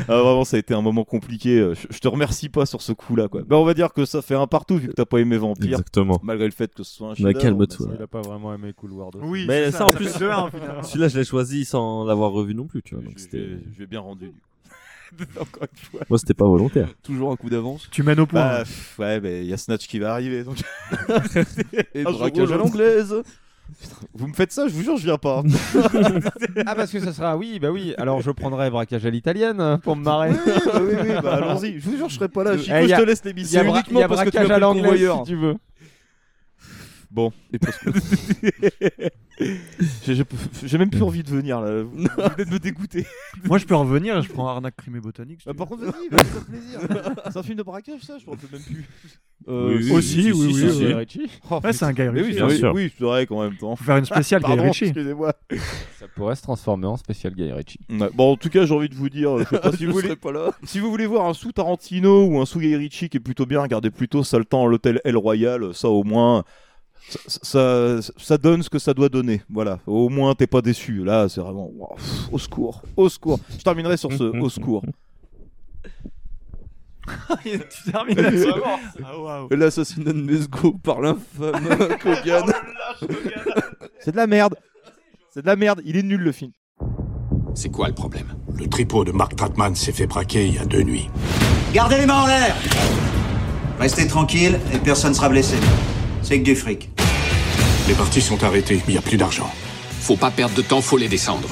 ah, 0.08 0.22
vraiment, 0.22 0.46
ça 0.46 0.58
a 0.58 0.60
été 0.60 0.74
un 0.74 0.82
moment 0.82 1.04
compliqué. 1.04 1.58
Je, 1.74 1.88
je 1.90 2.00
te 2.00 2.08
remercie 2.08 2.50
pas 2.50 2.66
sur 2.66 2.82
ce 2.82 2.92
coup-là, 2.92 3.28
quoi. 3.28 3.42
Ben, 3.48 3.56
on 3.58 3.66
va 3.66 3.74
dire 3.74 3.94
que 3.94 4.06
ça 4.06 4.22
fait 4.22 4.36
un 4.36 4.48
partout 4.48 4.78
vu 4.78 4.88
que 4.90 4.94
t'as 4.94 5.06
pas 5.06 5.20
aimé 5.20 5.38
Vampire. 5.38 5.78
Exactement. 5.90 6.20
Malgré 6.24 6.46
le 6.46 6.52
fait 6.52 6.74
que 6.74 6.84
ce 6.84 6.94
soit 6.96 7.10
un 7.10 7.16
chef-d'œuvre, 7.16 7.40
calme-toi. 7.40 7.88
Il 7.98 8.02
a 8.04 8.08
pas 8.08 8.22
vraiment 8.22 8.54
aimé 8.54 8.74
Cool 8.76 8.92
World. 8.94 9.16
aussi. 9.18 9.26
Oui, 9.26 9.46
Mais 9.48 9.72
ça, 9.72 9.80
ça, 9.80 9.86
en 9.86 9.90
ça 9.90 9.96
plus, 9.98 10.16
hein, 10.24 10.50
celui-là 10.84 11.08
je 11.08 11.18
l'ai 11.18 11.26
choisi 11.26 11.66
sans 11.66 12.06
l'avoir 12.06 12.32
revu 12.32 12.54
non 12.54 12.66
plus, 12.68 12.82
tu 12.84 12.96
vois. 12.96 13.04
donc 13.04 13.14
je, 13.18 13.24
c'était- 13.24 13.38
vais, 13.40 13.60
je 13.74 13.80
vais 13.80 13.88
bien 13.88 14.00
rendu. 14.02 14.26
du 14.28 14.32
coup. 14.32 15.32
Encore 15.42 15.64
une 15.64 15.80
fois. 15.90 16.02
Moi 16.10 16.20
c'était 16.20 16.36
pas 16.36 16.46
volontaire. 16.46 16.90
Toujours 17.04 17.32
un 17.32 17.36
coup 17.36 17.50
d'avance. 17.50 17.88
Tu 17.92 18.04
mènes 18.04 18.20
au 18.20 18.28
point. 18.28 18.40
Bah, 18.42 18.56
hein. 18.60 18.64
pff, 18.64 19.00
ouais, 19.00 19.20
mais 19.20 19.42
il 19.42 19.48
y 19.48 19.54
a 19.54 19.58
Snatch 19.58 19.88
qui 19.88 19.98
va 20.00 20.14
arriver. 20.14 20.44
Donc... 20.44 20.58
Et 21.96 22.04
braquage 22.04 22.50
ou 22.50 22.54
à 22.54 22.58
l'anglaise. 22.58 23.16
Vous 24.16 24.28
me 24.28 24.34
faites 24.34 24.52
ça, 24.52 24.68
je 24.68 24.74
vous 24.74 24.82
jure, 24.82 24.98
je 24.98 25.04
viens 25.06 25.20
pas. 25.20 25.44
Ah 26.66 26.74
parce 26.76 26.92
que 26.92 27.00
ça 27.00 27.14
sera 27.14 27.38
oui 27.38 27.60
bah 27.60 27.70
oui 27.70 27.94
alors 28.00 28.20
je 28.20 28.32
prendrai 28.32 28.70
braquage 28.72 29.06
à 29.06 29.12
l'italienne 29.12 29.62
hein, 29.62 29.78
pour 29.84 29.96
me 29.96 30.04
marrer. 30.04 30.32
oui, 30.32 30.38
bah 30.66 30.82
oui, 30.82 30.94
oui, 31.04 31.10
bah 31.22 31.36
allons-y. 31.36 31.80
Je 31.80 31.90
vous 31.90 31.98
jure, 31.98 32.10
je 32.10 32.16
serai 32.16 32.30
pas 32.30 32.44
là. 32.44 32.58
Chico, 32.58 32.74
Eh, 32.76 32.88
je 32.88 32.96
te 32.96 33.02
laisse 33.02 33.22
Il 33.26 33.30
y 33.30 33.34
l'émission 33.34 33.62
a, 33.62 33.64
uniquement 33.66 34.00
y 34.00 34.04
a 34.04 34.08
parce 34.08 34.22
que 34.24 34.30
tu 34.30 34.38
braquage 34.38 34.52
à 34.52 34.60
l'anglaise 34.60 35.12
si 35.18 35.24
tu 35.24 35.36
veux. 35.36 35.56
Bon. 37.12 37.32
Et 37.54 37.60
parce 37.60 37.78
que- 37.78 37.90
J'ai- 40.04 40.16
J'ai 40.16 40.24
j'ai 40.66 40.78
même 40.78 40.90
plus 40.90 41.02
envie 41.02 41.24
de 41.24 41.30
venir 41.30 41.62
là. 41.62 41.84
Vous 41.84 41.92
venez 41.92 42.46
de 42.46 42.52
me 42.52 42.60
dégoûter. 42.60 43.06
Moi 43.46 43.58
je 43.58 43.66
peux 43.66 43.76
revenir, 43.76 44.22
je 44.22 44.30
prends 44.30 44.48
Arnaque 44.48 44.76
Crime 44.76 44.98
et 44.98 45.00
Botanique. 45.00 45.40
si 45.42 45.48
Bah, 45.48 45.54
par 45.54 45.68
contre, 45.68 45.86
vas-y, 45.86 46.10
fais-toi 46.12 46.42
plaisir. 46.50 46.80
C'est 47.32 47.38
un 47.38 47.44
film 47.44 47.58
de 47.58 47.64
braquage, 47.64 48.02
ça 48.02 48.18
Je 48.20 48.26
me 48.26 48.32
rappelle 48.32 48.50
même 48.52 48.62
plus. 48.62 48.86
Euh, 49.48 49.78
Oui, 49.78 49.84
oui, 49.86 49.92
aussi, 49.94 50.24
si, 50.24 50.32
oui, 50.34 50.52
oui, 50.54 50.94
oui. 51.16 51.32
Oh, 51.50 51.60
Ouais, 51.64 51.72
c'est 51.72 51.86
un 51.86 51.94
Guy 51.94 52.02
Ritchie, 52.10 52.44
Oui, 52.44 52.58
sûr. 52.58 52.74
oui, 52.76 52.92
c'est 52.98 53.04
vrai 53.06 53.26
qu'en 53.26 53.44
même 53.44 53.56
temps. 53.56 53.78
Faut 53.78 53.84
faire 53.86 53.96
une 53.98 54.04
spéciale 54.06 54.42
Guy 54.42 54.48
Pardon, 54.48 54.64
Ritchie. 54.64 54.86
Excusez-moi. 54.86 55.34
Ça 55.98 56.08
pourrait 56.14 56.36
se 56.36 56.42
transformer 56.42 56.88
en 56.88 56.98
spécial 56.98 57.34
Guy 57.34 57.50
Ritchie. 57.54 57.80
Ouais, 57.90 58.10
Bon, 58.14 58.34
en 58.34 58.36
tout 58.36 58.50
cas, 58.50 58.66
j'ai 58.66 58.74
envie 58.74 58.90
de 58.90 58.96
vous 58.96 59.10
dire, 59.10 59.38
je 59.40 59.46
sais 59.46 59.60
pas 59.60 59.72
si 59.78 59.86
vous 59.86 59.94
voulez, 59.94 60.18
pas 60.18 60.34
là. 60.34 60.52
si 60.64 60.80
vous 60.82 60.90
voulez 60.92 61.06
voir 61.06 61.26
un 61.28 61.34
sous 61.34 61.54
Tarantino 61.54 62.26
ou 62.26 62.42
un 62.42 62.46
sous 62.46 62.60
Guy 62.60 62.76
Ritchie 62.76 63.08
qui 63.08 63.16
est 63.18 63.22
plutôt 63.22 63.46
bien, 63.46 63.62
regardez 63.62 63.90
plutôt 63.90 64.22
Saltan 64.26 64.66
à 64.66 64.70
l'hôtel 64.70 65.00
El 65.06 65.16
Royal. 65.16 65.74
Ça, 65.74 65.88
au 65.88 66.04
moins, 66.04 66.44
ça, 67.10 68.00
ça, 68.02 68.12
ça 68.18 68.38
donne 68.38 68.64
ce 68.64 68.70
que 68.70 68.80
ça 68.80 68.94
doit 68.94 69.10
donner. 69.10 69.42
Voilà. 69.50 69.80
Au 69.88 70.10
moins, 70.10 70.36
t'es 70.36 70.48
pas 70.48 70.62
déçu. 70.62 71.04
Là, 71.04 71.28
c'est 71.30 71.42
vraiment, 71.42 71.70
wow, 71.76 71.96
pff, 71.96 72.34
au 72.34 72.38
secours, 72.38 72.82
au 72.96 73.10
secours. 73.10 73.40
Je 73.58 73.64
terminerai 73.64 73.98
sur 73.98 74.12
ce 74.14 74.24
au 74.24 74.50
secours. 74.50 74.84
tu 77.44 77.92
termines 77.92 78.22
là-dessus. 78.22 78.52
Ah. 79.04 79.46
L'assassinat 79.52 80.14
de 80.14 80.22
Mesgo 80.22 80.74
par 80.84 81.02
l'infâme 81.02 81.98
Kogan. 82.02 82.46
C'est 84.00 84.12
de 84.12 84.18
la 84.18 84.28
merde. 84.28 84.56
C'est 85.34 85.42
de 85.42 85.48
la 85.48 85.56
merde. 85.56 85.82
Il 85.86 85.98
est 85.98 86.04
nul 86.04 86.22
le 86.22 86.32
film. 86.32 86.52
C'est 87.56 87.70
quoi 87.70 87.88
le 87.88 87.96
problème? 87.96 88.28
Le 88.56 88.68
tripot 88.68 89.04
de 89.04 89.12
Mark 89.12 89.36
Tratman 89.36 89.76
s'est 89.76 89.92
fait 89.92 90.08
braquer 90.08 90.48
il 90.48 90.56
y 90.56 90.60
a 90.60 90.66
deux 90.66 90.84
nuits. 90.84 91.10
Gardez 91.74 91.98
les 91.98 92.06
mains 92.06 92.22
en 92.24 92.28
l'air 92.28 92.56
Restez 93.80 94.08
tranquille 94.08 94.60
et 94.74 94.78
personne 94.78 95.14
sera 95.14 95.30
blessé. 95.30 95.56
C'est 96.22 96.40
que 96.40 96.44
du 96.44 96.56
fric. 96.56 96.90
Les 97.88 97.94
partis 97.94 98.22
sont 98.22 98.44
arrêtés, 98.44 98.76
mais 98.76 98.84
il 98.90 98.92
n'y 98.92 98.98
a 98.98 99.02
plus 99.02 99.18
d'argent. 99.18 99.50
Faut 100.02 100.16
pas 100.16 100.32
perdre 100.32 100.56
de 100.56 100.62
temps, 100.62 100.82
faut 100.82 100.98
les 100.98 101.08
descendre. 101.08 101.50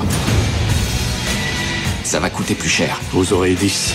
Ça 2.03 2.19
va 2.19 2.29
coûter 2.29 2.55
plus 2.55 2.69
cher. 2.69 2.99
Vous 3.11 3.33
aurez 3.33 3.53
10. 3.53 3.93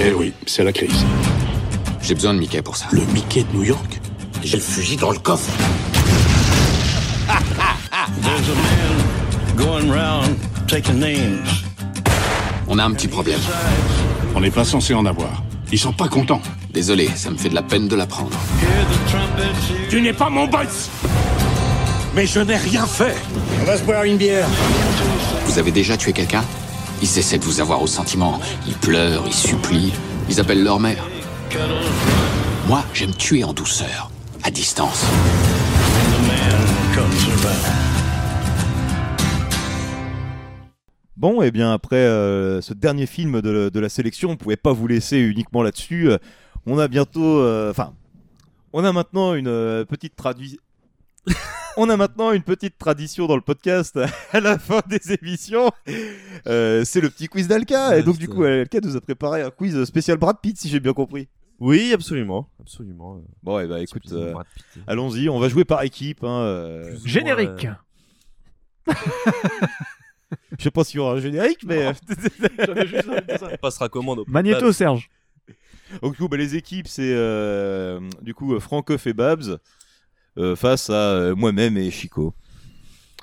Eh 0.00 0.12
oui, 0.12 0.32
c'est 0.46 0.64
la 0.64 0.72
crise. 0.72 1.04
J'ai 2.02 2.14
besoin 2.14 2.34
de 2.34 2.38
Mickey 2.38 2.62
pour 2.62 2.76
ça. 2.76 2.86
Le 2.92 3.04
Mickey 3.12 3.44
de 3.44 3.56
New 3.56 3.64
York? 3.64 4.00
J'ai 4.42 4.56
le 4.56 4.62
fusil 4.62 4.96
dans 4.96 5.10
le 5.10 5.18
coffre. 5.18 5.50
Going 9.56 9.90
round 9.90 10.36
taking 10.68 10.98
names. 10.98 11.44
On 12.68 12.78
a 12.78 12.84
un 12.84 12.92
petit 12.92 13.08
problème. 13.08 13.40
On 14.34 14.40
n'est 14.40 14.50
pas 14.50 14.64
censé 14.64 14.94
en 14.94 15.06
avoir. 15.06 15.42
Ils 15.72 15.78
sont 15.78 15.92
pas 15.92 16.08
contents. 16.08 16.42
Désolé, 16.76 17.08
ça 17.14 17.30
me 17.30 17.38
fait 17.38 17.48
de 17.48 17.54
la 17.54 17.62
peine 17.62 17.88
de 17.88 17.96
l'apprendre. 17.96 18.38
Tu 19.88 20.02
n'es 20.02 20.12
pas 20.12 20.28
mon 20.28 20.46
boss 20.46 20.90
Mais 22.14 22.26
je 22.26 22.38
n'ai 22.40 22.56
rien 22.56 22.84
fait 22.84 23.16
On 23.62 23.64
va 23.64 23.78
se 23.78 23.82
boire 23.82 24.04
une 24.04 24.18
bière. 24.18 24.46
Vous 25.46 25.58
avez 25.58 25.70
déjà 25.70 25.96
tué 25.96 26.12
quelqu'un? 26.12 26.44
Ils 27.00 27.18
essaient 27.18 27.38
de 27.38 27.44
vous 27.44 27.62
avoir 27.62 27.80
au 27.80 27.86
sentiment. 27.86 28.38
Ils 28.66 28.74
pleurent, 28.74 29.24
ils 29.26 29.32
supplient, 29.32 29.94
ils 30.28 30.38
appellent 30.38 30.62
leur 30.62 30.78
mère. 30.78 31.02
Moi, 32.68 32.84
j'aime 32.92 33.14
tuer 33.14 33.42
en 33.42 33.54
douceur, 33.54 34.10
à 34.42 34.50
distance. 34.50 35.06
Bon, 41.16 41.40
et 41.40 41.50
bien 41.50 41.72
après 41.72 41.96
euh, 41.96 42.60
ce 42.60 42.74
dernier 42.74 43.06
film 43.06 43.40
de, 43.40 43.70
de 43.70 43.80
la 43.80 43.88
sélection, 43.88 44.32
on 44.32 44.36
pouvait 44.36 44.56
pas 44.56 44.74
vous 44.74 44.86
laisser 44.86 45.16
uniquement 45.16 45.62
là-dessus. 45.62 46.10
On 46.66 46.78
a 46.78 46.88
bientôt, 46.88 47.38
euh, 47.40 47.70
enfin, 47.70 47.94
on 48.72 48.84
a 48.84 48.92
maintenant 48.92 49.34
une 49.34 49.46
euh, 49.46 49.84
petite 49.84 50.16
traduction. 50.16 50.58
on 51.76 51.88
a 51.88 51.96
maintenant 51.96 52.32
une 52.32 52.42
petite 52.42 52.76
tradition 52.76 53.26
dans 53.26 53.36
le 53.36 53.42
podcast 53.42 53.98
à 54.32 54.40
la 54.40 54.58
fin 54.58 54.82
des 54.88 55.12
émissions. 55.12 55.70
Euh, 56.48 56.84
c'est 56.84 57.00
le 57.00 57.08
petit 57.08 57.28
quiz 57.28 57.46
d'Alka. 57.46 57.96
Et 57.96 58.02
donc 58.02 58.18
du 58.18 58.28
coup, 58.28 58.42
Alka 58.42 58.80
nous 58.80 58.96
a 58.96 59.00
préparé 59.00 59.42
un 59.42 59.50
quiz 59.50 59.84
spécial 59.84 60.18
Brad 60.18 60.38
Pitt, 60.42 60.58
si 60.58 60.68
j'ai 60.68 60.80
bien 60.80 60.92
compris. 60.92 61.28
Oui, 61.58 61.92
absolument, 61.94 62.50
absolument. 62.60 63.22
Bon, 63.42 63.58
et 63.60 63.66
bah 63.66 63.80
écoute, 63.80 64.02
Spécial 64.04 64.28
euh, 64.28 64.32
Brad 64.32 64.46
Pitt. 64.54 64.82
allons-y. 64.86 65.28
On 65.28 65.38
va 65.38 65.48
jouer 65.48 65.64
par 65.64 65.82
équipe. 65.82 66.22
Hein, 66.22 66.40
euh. 66.40 66.96
Générique. 67.04 67.68
Je 70.58 70.64
sais 70.64 70.70
pas 70.70 70.84
s'il 70.84 70.96
y 70.96 71.00
aura 71.00 71.14
un 71.14 71.20
générique, 71.20 71.64
mais. 71.64 71.86
On 71.88 73.56
passera 73.56 73.88
commande 73.88 74.18
au 74.20 74.24
Magnéto, 74.26 74.72
Serge. 74.72 75.08
Donc, 76.02 76.12
du 76.12 76.18
coup, 76.18 76.28
bah, 76.28 76.36
les 76.36 76.56
équipes, 76.56 76.88
c'est 76.88 77.12
euh, 77.14 78.00
du 78.22 78.34
coup 78.34 78.54
euh, 78.54 78.60
Francoff 78.60 79.06
et 79.06 79.12
Babs 79.12 79.58
euh, 80.38 80.56
face 80.56 80.90
à 80.90 80.94
euh, 81.14 81.34
moi-même 81.34 81.76
et 81.76 81.90
Chico. 81.90 82.34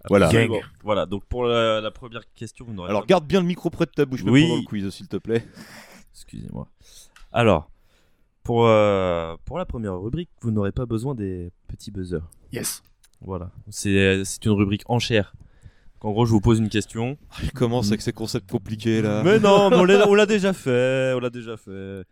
Voilà. 0.09 0.25
Absolument. 0.27 0.59
Voilà, 0.83 1.05
donc 1.05 1.23
pour 1.25 1.45
la, 1.45 1.79
la 1.79 1.91
première 1.91 2.23
question, 2.33 2.65
vous 2.65 2.73
n'aurez 2.73 2.89
Alors, 2.89 3.01
pas- 3.03 3.07
garde 3.07 3.25
bien 3.25 3.39
le 3.39 3.45
micro 3.47 3.69
près 3.69 3.85
de 3.85 3.91
ta 3.91 4.05
bouche 4.05 4.21
Oui. 4.25 4.43
pendant 4.43 4.57
le 4.57 4.63
quiz, 4.65 4.89
s'il 4.89 5.07
te 5.07 5.17
plaît. 5.17 5.45
Excusez-moi. 6.13 6.67
Alors, 7.31 7.69
pour, 8.43 8.65
euh, 8.67 9.35
pour 9.45 9.57
la 9.57 9.65
première 9.65 9.97
rubrique, 9.99 10.29
vous 10.41 10.51
n'aurez 10.51 10.71
pas 10.73 10.85
besoin 10.85 11.15
des 11.15 11.51
petits 11.67 11.91
buzzers. 11.91 12.27
Yes. 12.51 12.83
Voilà. 13.21 13.51
C'est 13.69 14.25
c'est 14.25 14.43
une 14.45 14.51
rubrique 14.51 14.83
enchère. 14.87 15.33
Donc, 16.01 16.09
en 16.09 16.11
gros, 16.11 16.25
je 16.25 16.31
vous 16.31 16.41
pose 16.41 16.59
une 16.59 16.67
question. 16.69 17.17
Il 17.41 17.53
commence 17.53 17.87
avec 17.87 18.01
ces 18.01 18.11
concepts 18.11 18.51
compliqués 18.51 19.01
là? 19.01 19.23
Mais 19.23 19.39
non, 19.39 19.69
mais 19.69 19.77
on 19.77 19.85
l'a 19.85 20.07
on 20.09 20.13
l'a 20.13 20.25
déjà 20.25 20.51
fait. 20.51 21.13
On 21.15 21.19
l'a 21.19 21.29
déjà 21.29 21.55
fait. 21.55 22.03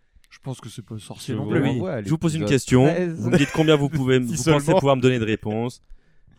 Je 0.41 0.45
pense 0.45 0.59
que 0.59 0.69
c'est 0.69 0.81
pas 0.81 0.97
sorcier 0.97 1.35
Je 1.35 1.37
non 1.39 1.45
vous, 1.45 1.51
plus. 1.51 1.61
oui. 1.61 1.81
je 2.03 2.09
vous 2.09 2.17
pose 2.17 2.33
une 2.33 2.45
question. 2.45 2.85
Vous 3.15 3.29
me 3.29 3.37
dites 3.37 3.51
combien 3.53 3.75
vous 3.75 3.89
pouvez, 3.89 4.19
Si 4.25 4.25
vous 4.25 4.35
seulement. 4.37 4.59
pensez 4.59 4.73
pouvoir 4.73 4.95
me 4.95 5.01
donner 5.01 5.19
de 5.19 5.23
réponses. 5.25 5.83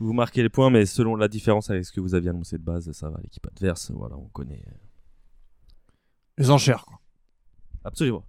Vous 0.01 0.13
marquez 0.13 0.43
les 0.43 0.49
points, 0.49 0.71
mais 0.71 0.87
selon 0.87 1.15
la 1.15 1.29
différence 1.29 1.71
avec 1.71 1.85
ce 1.85 1.93
que 1.93 2.01
vous 2.01 2.17
aviez 2.17 2.31
annoncé 2.31 2.59
de 2.59 2.65
base, 2.65 2.91
ça 2.91 3.09
va. 3.11 3.21
L'équipe 3.23 3.47
adverse, 3.47 3.93
voilà, 3.95 4.17
on 4.17 4.27
connaît. 4.33 4.65
Les 6.37 6.51
enchères, 6.51 6.85
quoi. 6.85 6.99
Absolument. 7.85 8.25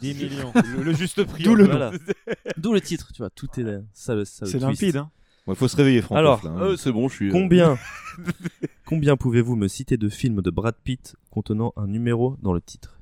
10 0.00 0.14
millions. 0.14 0.52
Le- 0.76 0.82
le 0.82 0.92
juste 0.92 1.24
prix, 1.24 1.42
D'où 1.44 1.54
le, 1.54 1.64
voilà. 1.64 1.92
Titre, 2.84 3.12
tu 3.14 3.22
vois. 3.22 3.30
Tout 3.30 3.48
est 3.58 3.62
là. 3.62 3.78
Ça, 3.94 4.14
le- 4.14 4.26
ça, 4.26 4.44
le 4.44 4.50
C'est 4.50 4.58
limpide, 4.58 4.96
hein. 4.96 5.10
Il 5.48 5.54
faut 5.54 5.68
se 5.68 5.76
réveiller, 5.76 6.02
Francoff. 6.02 6.18
Alors, 6.18 6.46
hein. 6.46 6.60
Euh, 6.60 6.76
c'est 6.76 6.92
bon, 6.92 7.08
je 7.08 7.14
suis. 7.14 7.28
euh, 7.28 7.32
combien, 7.32 7.78
combien 8.84 9.16
pouvez-vous 9.16 9.56
me 9.56 9.68
citer 9.68 9.96
de 9.96 10.08
films 10.10 10.40
de 10.42 10.50
Brad 10.50 10.74
Pitt 10.84 11.16
contenant 11.30 11.72
un 11.76 11.86
numéro 11.86 12.36
dans 12.42 12.52
le 12.52 12.60
titre? 12.60 13.00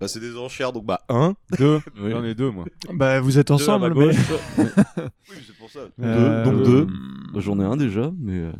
Bah, 0.00 0.06
c'est 0.06 0.20
des 0.20 0.36
enchères, 0.36 0.72
donc 0.72 0.84
bah 0.86 1.00
1, 1.08 1.34
2. 1.58 1.80
Oui. 1.98 2.10
J'en 2.12 2.22
ai 2.24 2.34
deux, 2.34 2.50
moi. 2.50 2.64
Bah, 2.92 3.20
vous 3.20 3.38
êtes 3.38 3.48
Deux 3.48 3.54
à 3.54 3.56
ensemble, 3.56 3.88
ma 3.88 3.94
mais. 3.94 4.06
gauche. 4.06 4.16
Oui, 5.30 5.36
c'est 5.46 5.56
pour 5.56 5.70
ça. 5.70 5.80
Euh, 6.00 6.44
donc 6.44 6.62
2. 6.64 6.84
bah, 7.32 7.40
J'en 7.40 7.58
ai 7.60 7.64
un 7.64 7.76
déjà, 7.76 8.10
mais. 8.18 8.38
euh, 8.38 8.52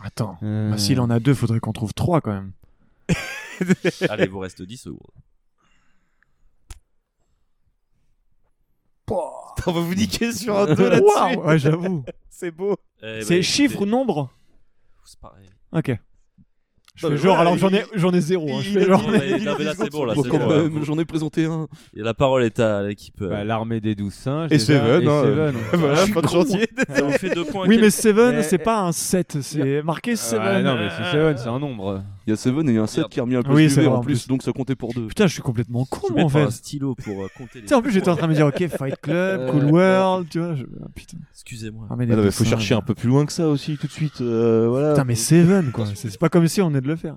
Attends. 0.00 0.36
Euh. 0.42 0.70
Bah, 0.72 0.78
S'il 0.78 1.00
en 1.00 1.08
a 1.10 1.20
deux, 1.20 1.34
faudrait 1.34 1.60
qu'on 1.60 1.72
trouve 1.72 1.94
trois 1.94 2.20
quand 2.20 2.32
même. 2.32 2.52
Allez, 4.10 4.24
il 4.24 4.30
vous 4.30 4.40
reste 4.40 4.60
10 4.62 4.76
secondes. 4.76 5.00
On 9.66 9.72
va 9.72 9.80
vous 9.80 9.94
niquer 9.94 10.32
sur 10.32 10.58
un 10.58 10.74
2 10.74 10.88
là-dessus. 10.90 11.04
Waouh, 11.16 11.46
ouais, 11.46 11.58
j'avoue. 11.58 12.04
C'est 12.28 12.50
beau. 12.50 12.76
Eh 13.02 13.22
C'est 13.22 13.36
ben, 13.36 13.42
chiffre 13.42 13.74
ou 13.76 13.84
écoutez, 13.84 13.90
nombre? 13.90 14.30
C'est 15.04 15.18
pareil. 15.20 15.48
Ok. 15.72 15.92
Je 16.96 17.08
fais 17.08 17.16
genre, 17.16 17.38
alors 17.38 17.58
j'en 17.58 17.70
ai, 17.70 17.84
j'en 17.94 18.12
ai 18.12 18.20
zéro. 18.20 18.46
hein. 18.48 18.60
Je 18.62 18.68
il 18.70 18.74
fais 18.74 18.82
a 18.82 18.86
genre. 18.86 19.00
dit- 19.00 19.06
Non, 19.06 19.12
mais- 19.18 19.38
non, 19.44 19.54
mais 19.58 19.64
là, 19.64 19.72
c'est 19.76 19.90
bon, 19.90 20.04
là, 20.04 20.14
bon, 20.14 20.22
c'est 20.22 20.28
quand 20.28 20.38
bon. 20.38 20.48
même, 20.48 20.74
là. 20.76 20.80
j'en 20.84 20.98
ai 20.98 21.04
présenté 21.04 21.44
un. 21.46 21.66
Et 21.96 22.02
la 22.02 22.14
parole 22.14 22.44
est 22.44 22.60
à 22.60 22.82
l'équipe. 22.84 23.20
euh, 23.20 23.30
Bah, 23.30 23.42
L'armée 23.44 23.80
des 23.80 23.96
douze 23.96 24.14
singes. 24.14 24.46
Et 24.52 24.58
déjà, 24.58 24.64
Seven, 24.64 25.02
et 25.02 25.08
hein, 25.08 25.22
Seven. 25.24 25.54
voilà, 25.72 26.06
de 26.06 26.28
chantier. 26.28 26.68
Ça 26.94 27.02
vous 27.02 27.10
fait 27.12 27.34
deux 27.34 27.44
points. 27.44 27.66
Oui, 27.66 27.74
Quel- 27.76 27.84
mais 27.84 27.90
Seven, 27.90 28.42
c'est 28.44 28.58
pas 28.58 28.80
un 28.82 28.92
7, 28.92 29.38
c'est 29.42 29.82
marqué 29.82 30.14
Seven. 30.14 30.46
Ah, 30.46 30.62
non, 30.62 30.76
mais 30.76 30.88
c'est 30.96 31.10
Seven, 31.10 31.36
c'est 31.36 31.48
un 31.48 31.58
nombre. 31.58 32.02
Il 32.26 32.30
y 32.30 32.32
a 32.32 32.36
Seven 32.36 32.66
et 32.68 32.72
il 32.72 32.74
y 32.76 32.78
a 32.78 32.82
un 32.82 32.86
7 32.86 33.08
qui 33.08 33.20
a 33.20 33.22
remis 33.22 33.36
un 33.36 33.42
peu 33.42 33.52
Oui, 33.52 33.68
c'est 33.68 33.82
vrai, 33.82 33.90
en 33.90 33.96
en 33.96 34.00
plus, 34.00 34.14
plus. 34.24 34.28
donc 34.28 34.42
ça 34.42 34.52
comptait 34.52 34.74
pour 34.76 34.94
deux. 34.94 35.06
Putain, 35.08 35.26
je 35.26 35.32
suis 35.34 35.42
complètement 35.42 35.84
con, 35.84 36.18
en 36.18 36.28
fait. 36.28 36.40
un 36.42 36.50
stylo 36.50 36.94
pour 36.94 37.22
euh, 37.22 37.28
compter 37.36 37.56
les 37.56 37.62
Tu 37.62 37.68
sais, 37.68 37.74
en 37.74 37.82
plus, 37.82 37.92
j'étais 37.92 38.08
en 38.08 38.16
train 38.16 38.26
de 38.26 38.32
me 38.32 38.36
dire, 38.36 38.46
ok, 38.46 38.66
Fight 38.78 38.96
Club, 39.02 39.40
Euh, 39.42 39.50
Cool 39.50 39.64
World, 39.66 40.28
tu 40.30 40.38
vois. 40.38 40.54
je- 40.54 40.64
ah, 40.82 40.86
putain. 40.94 41.18
Excusez-moi. 41.32 41.86
Ah, 41.90 41.96
mais 41.96 42.04
Ah 42.04 42.08
non, 42.12 42.16
mais 42.16 42.22
deux 42.22 42.30
faut 42.30 42.44
singes. 42.44 42.50
chercher 42.50 42.74
un 42.74 42.80
peu 42.80 42.94
plus 42.94 43.08
loin 43.08 43.26
que 43.26 43.32
ça 43.32 43.48
aussi, 43.48 43.76
tout 43.76 43.86
de 43.86 43.92
suite. 43.92 44.20
euh, 44.22 44.66
voilà. 44.68 44.92
Putain, 44.92 45.04
mais 45.04 45.14
Seven, 45.16 45.70
quoi. 45.70 45.86
C'est 45.94 46.18
pas 46.18 46.28
comme 46.30 46.48
si 46.48 46.62
on 46.62 46.68
venait 46.68 46.80
de 46.80 46.88
le 46.88 46.96
faire. 46.96 47.16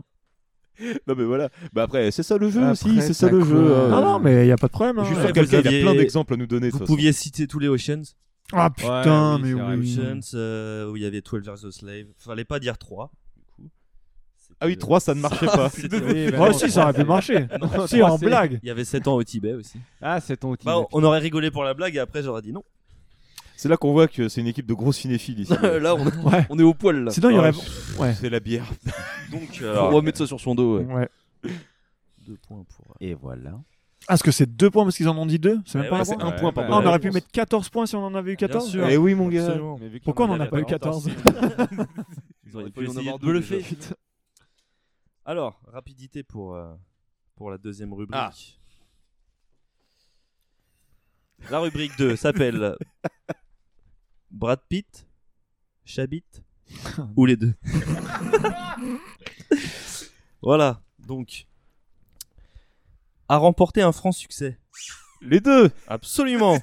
Non, 1.08 1.16
mais 1.18 1.24
voilà. 1.24 1.50
Bah 1.74 1.84
après, 1.84 2.12
c'est 2.12 2.22
ça 2.22 2.38
le 2.38 2.50
jeu 2.52 2.60
Après, 2.62 2.72
aussi, 2.74 3.02
c'est 3.02 3.14
ça 3.14 3.30
le 3.32 3.44
jeu. 3.44 3.56
euh. 3.56 3.90
Non, 3.90 4.02
non, 4.02 4.20
mais 4.20 4.46
y 4.46 4.52
a 4.52 4.58
pas 4.58 4.68
de 4.68 4.72
problème. 4.72 5.00
hein. 5.00 5.06
Juste 5.06 5.22
Ouais, 5.22 5.32
quelqu'un, 5.32 5.60
il 5.60 5.64
y 5.64 5.68
a 5.68 5.70
aviez- 5.70 5.82
plein 5.82 5.96
d'exemples 5.96 6.34
à 6.34 6.38
nous 6.38 6.46
donner. 6.46 6.70
Vous 6.70 6.78
façon. 6.80 6.86
pouviez 6.94 7.14
citer 7.14 7.48
tous 7.48 7.58
les 7.58 7.68
Oceans. 7.68 8.04
Ah 8.54 8.70
putain, 8.70 9.42
oui, 9.42 9.54
mais 9.56 9.76
oui. 9.76 9.98
Oceans, 10.00 10.20
euh, 10.36 10.92
où 10.92 10.96
il 10.96 11.02
y 11.02 11.06
avait 11.08 11.22
12 11.22 11.46
Years 11.46 11.66
a 11.66 11.72
Slave. 11.72 12.06
Fallait 12.20 12.46
pas 12.46 12.60
dire 12.60 12.78
3. 12.78 13.12
Ah 14.60 14.66
oui, 14.66 14.76
3, 14.78 15.00
ça 15.00 15.14
ne 15.14 15.20
marchait 15.22 15.46
pas. 15.46 15.70
Oui, 15.84 16.32
bah 16.32 16.38
Moi 16.38 16.50
non, 16.50 16.56
aussi, 16.56 16.72
ça 16.72 16.84
aurait 16.84 16.94
pu 16.94 17.04
marcher. 17.06 17.48
Si, 17.88 18.02
en 18.02 18.18
blague. 18.18 18.60
Il 18.64 18.68
y 18.68 18.72
avait 18.72 18.86
7 18.86 19.08
ans 19.08 19.16
au 19.16 19.24
Tibet 19.24 19.54
aussi. 19.54 19.78
Ah, 20.02 20.20
c'est 20.20 20.38
ton 20.38 20.50
outil. 20.52 20.66
Bah, 20.66 20.78
on 20.92 21.04
aurait 21.04 21.20
rigolé 21.20 21.52
pour 21.52 21.64
la 21.64 21.74
blague 21.76 21.96
et 21.96 22.00
après 22.00 22.24
j'aurais 22.24 22.42
dit 22.42 22.52
non. 22.52 22.64
C'est 23.56 23.70
là 23.70 23.78
qu'on 23.78 23.92
voit 23.92 24.08
que 24.08 24.30
c'est 24.30 24.42
une 24.42 24.48
équipe 24.48 24.68
de 24.68 24.74
gros 24.74 24.92
cinéphiles 24.92 25.40
ici. 25.40 25.54
là, 25.82 25.96
on, 25.96 26.06
Ouais. 26.28 26.46
on 26.50 26.58
est 26.60 26.64
au 26.64 26.74
poil 26.74 27.04
là. 27.06 27.12
Sinon, 27.12 27.30
il 27.32 27.36
y 27.36 27.40
aurait. 27.40 27.52
Ouais. 28.00 28.14
C'est 28.14 28.30
la 28.30 28.40
bière. 28.40 28.66
Donc, 29.32 29.60
On 29.62 29.66
alors, 29.66 29.92
va 29.92 30.02
mettre 30.02 30.18
ça 30.20 30.28
sur 30.28 30.40
son 30.40 30.54
dos. 30.56 30.80
Ouais. 30.80 30.94
Ouais. 30.94 31.10
deux 32.28 32.38
points 32.48 32.64
pour. 32.76 32.86
euh, 32.92 32.96
Et 33.06 33.14
voilà. 33.14 33.52
Ah, 34.08 34.14
est-ce 34.14 34.24
que 34.24 34.32
c'est 34.32 34.46
deux 34.46 34.70
points 34.70 34.84
parce 34.86 34.96
qu'ils 34.96 35.10
en 35.10 35.18
ont 35.18 35.26
dit 35.26 35.38
deux? 35.40 35.60
C'est 35.66 35.80
même 35.80 35.90
pas 35.90 36.02
ouais, 36.04 36.16
un 36.20 36.32
point 36.32 36.54
par 36.54 36.66
Ah, 36.66 36.80
on 36.82 36.86
aurait 36.86 37.00
pu 37.00 37.12
mettre 37.12 37.28
14 37.32 37.68
points 37.70 37.86
si 37.88 37.96
on 37.96 38.06
en 38.06 38.16
avait 38.16 38.34
eu 38.34 38.38
14 38.38 38.70
sûr. 38.70 38.88
Eh 38.88 38.96
oui, 38.98 39.16
mon 39.16 39.28
gars. 39.28 39.58
Pourquoi 40.04 40.28
on 40.28 40.30
en 40.30 40.34
en 40.36 40.40
a 40.40 40.44
avait 40.44 40.50
pas 40.52 40.60
eu 40.60 40.66
14, 40.66 41.10
14 41.26 41.68
Ils 42.48 42.56
auraient 42.58 42.70
pu 42.72 42.88
en 42.88 42.96
avoir 42.98 43.20
de 43.20 43.26
deux. 43.26 43.44
Alors, 45.28 45.60
rapidité 45.68 46.24
pour, 46.24 46.56
euh, 46.56 46.74
pour 47.36 47.52
la 47.52 47.58
deuxième 47.58 47.94
rubrique. 47.94 48.16
Ah. 48.18 48.32
La 51.50 51.60
rubrique 51.60 51.92
2 51.98 52.16
s'appelle 52.16 52.78
Brad 54.32 54.62
Pitt, 54.70 55.06
Chabit 55.84 56.24
ou 57.18 57.26
les 57.26 57.36
deux. 57.36 57.54
voilà, 60.42 60.82
donc. 60.98 61.46
A 63.28 63.36
remporté 63.36 63.82
un 63.82 63.92
franc 63.92 64.14
succès. 64.14 64.58
Les 65.20 65.42
deux 65.42 65.70
Absolument. 65.90 66.58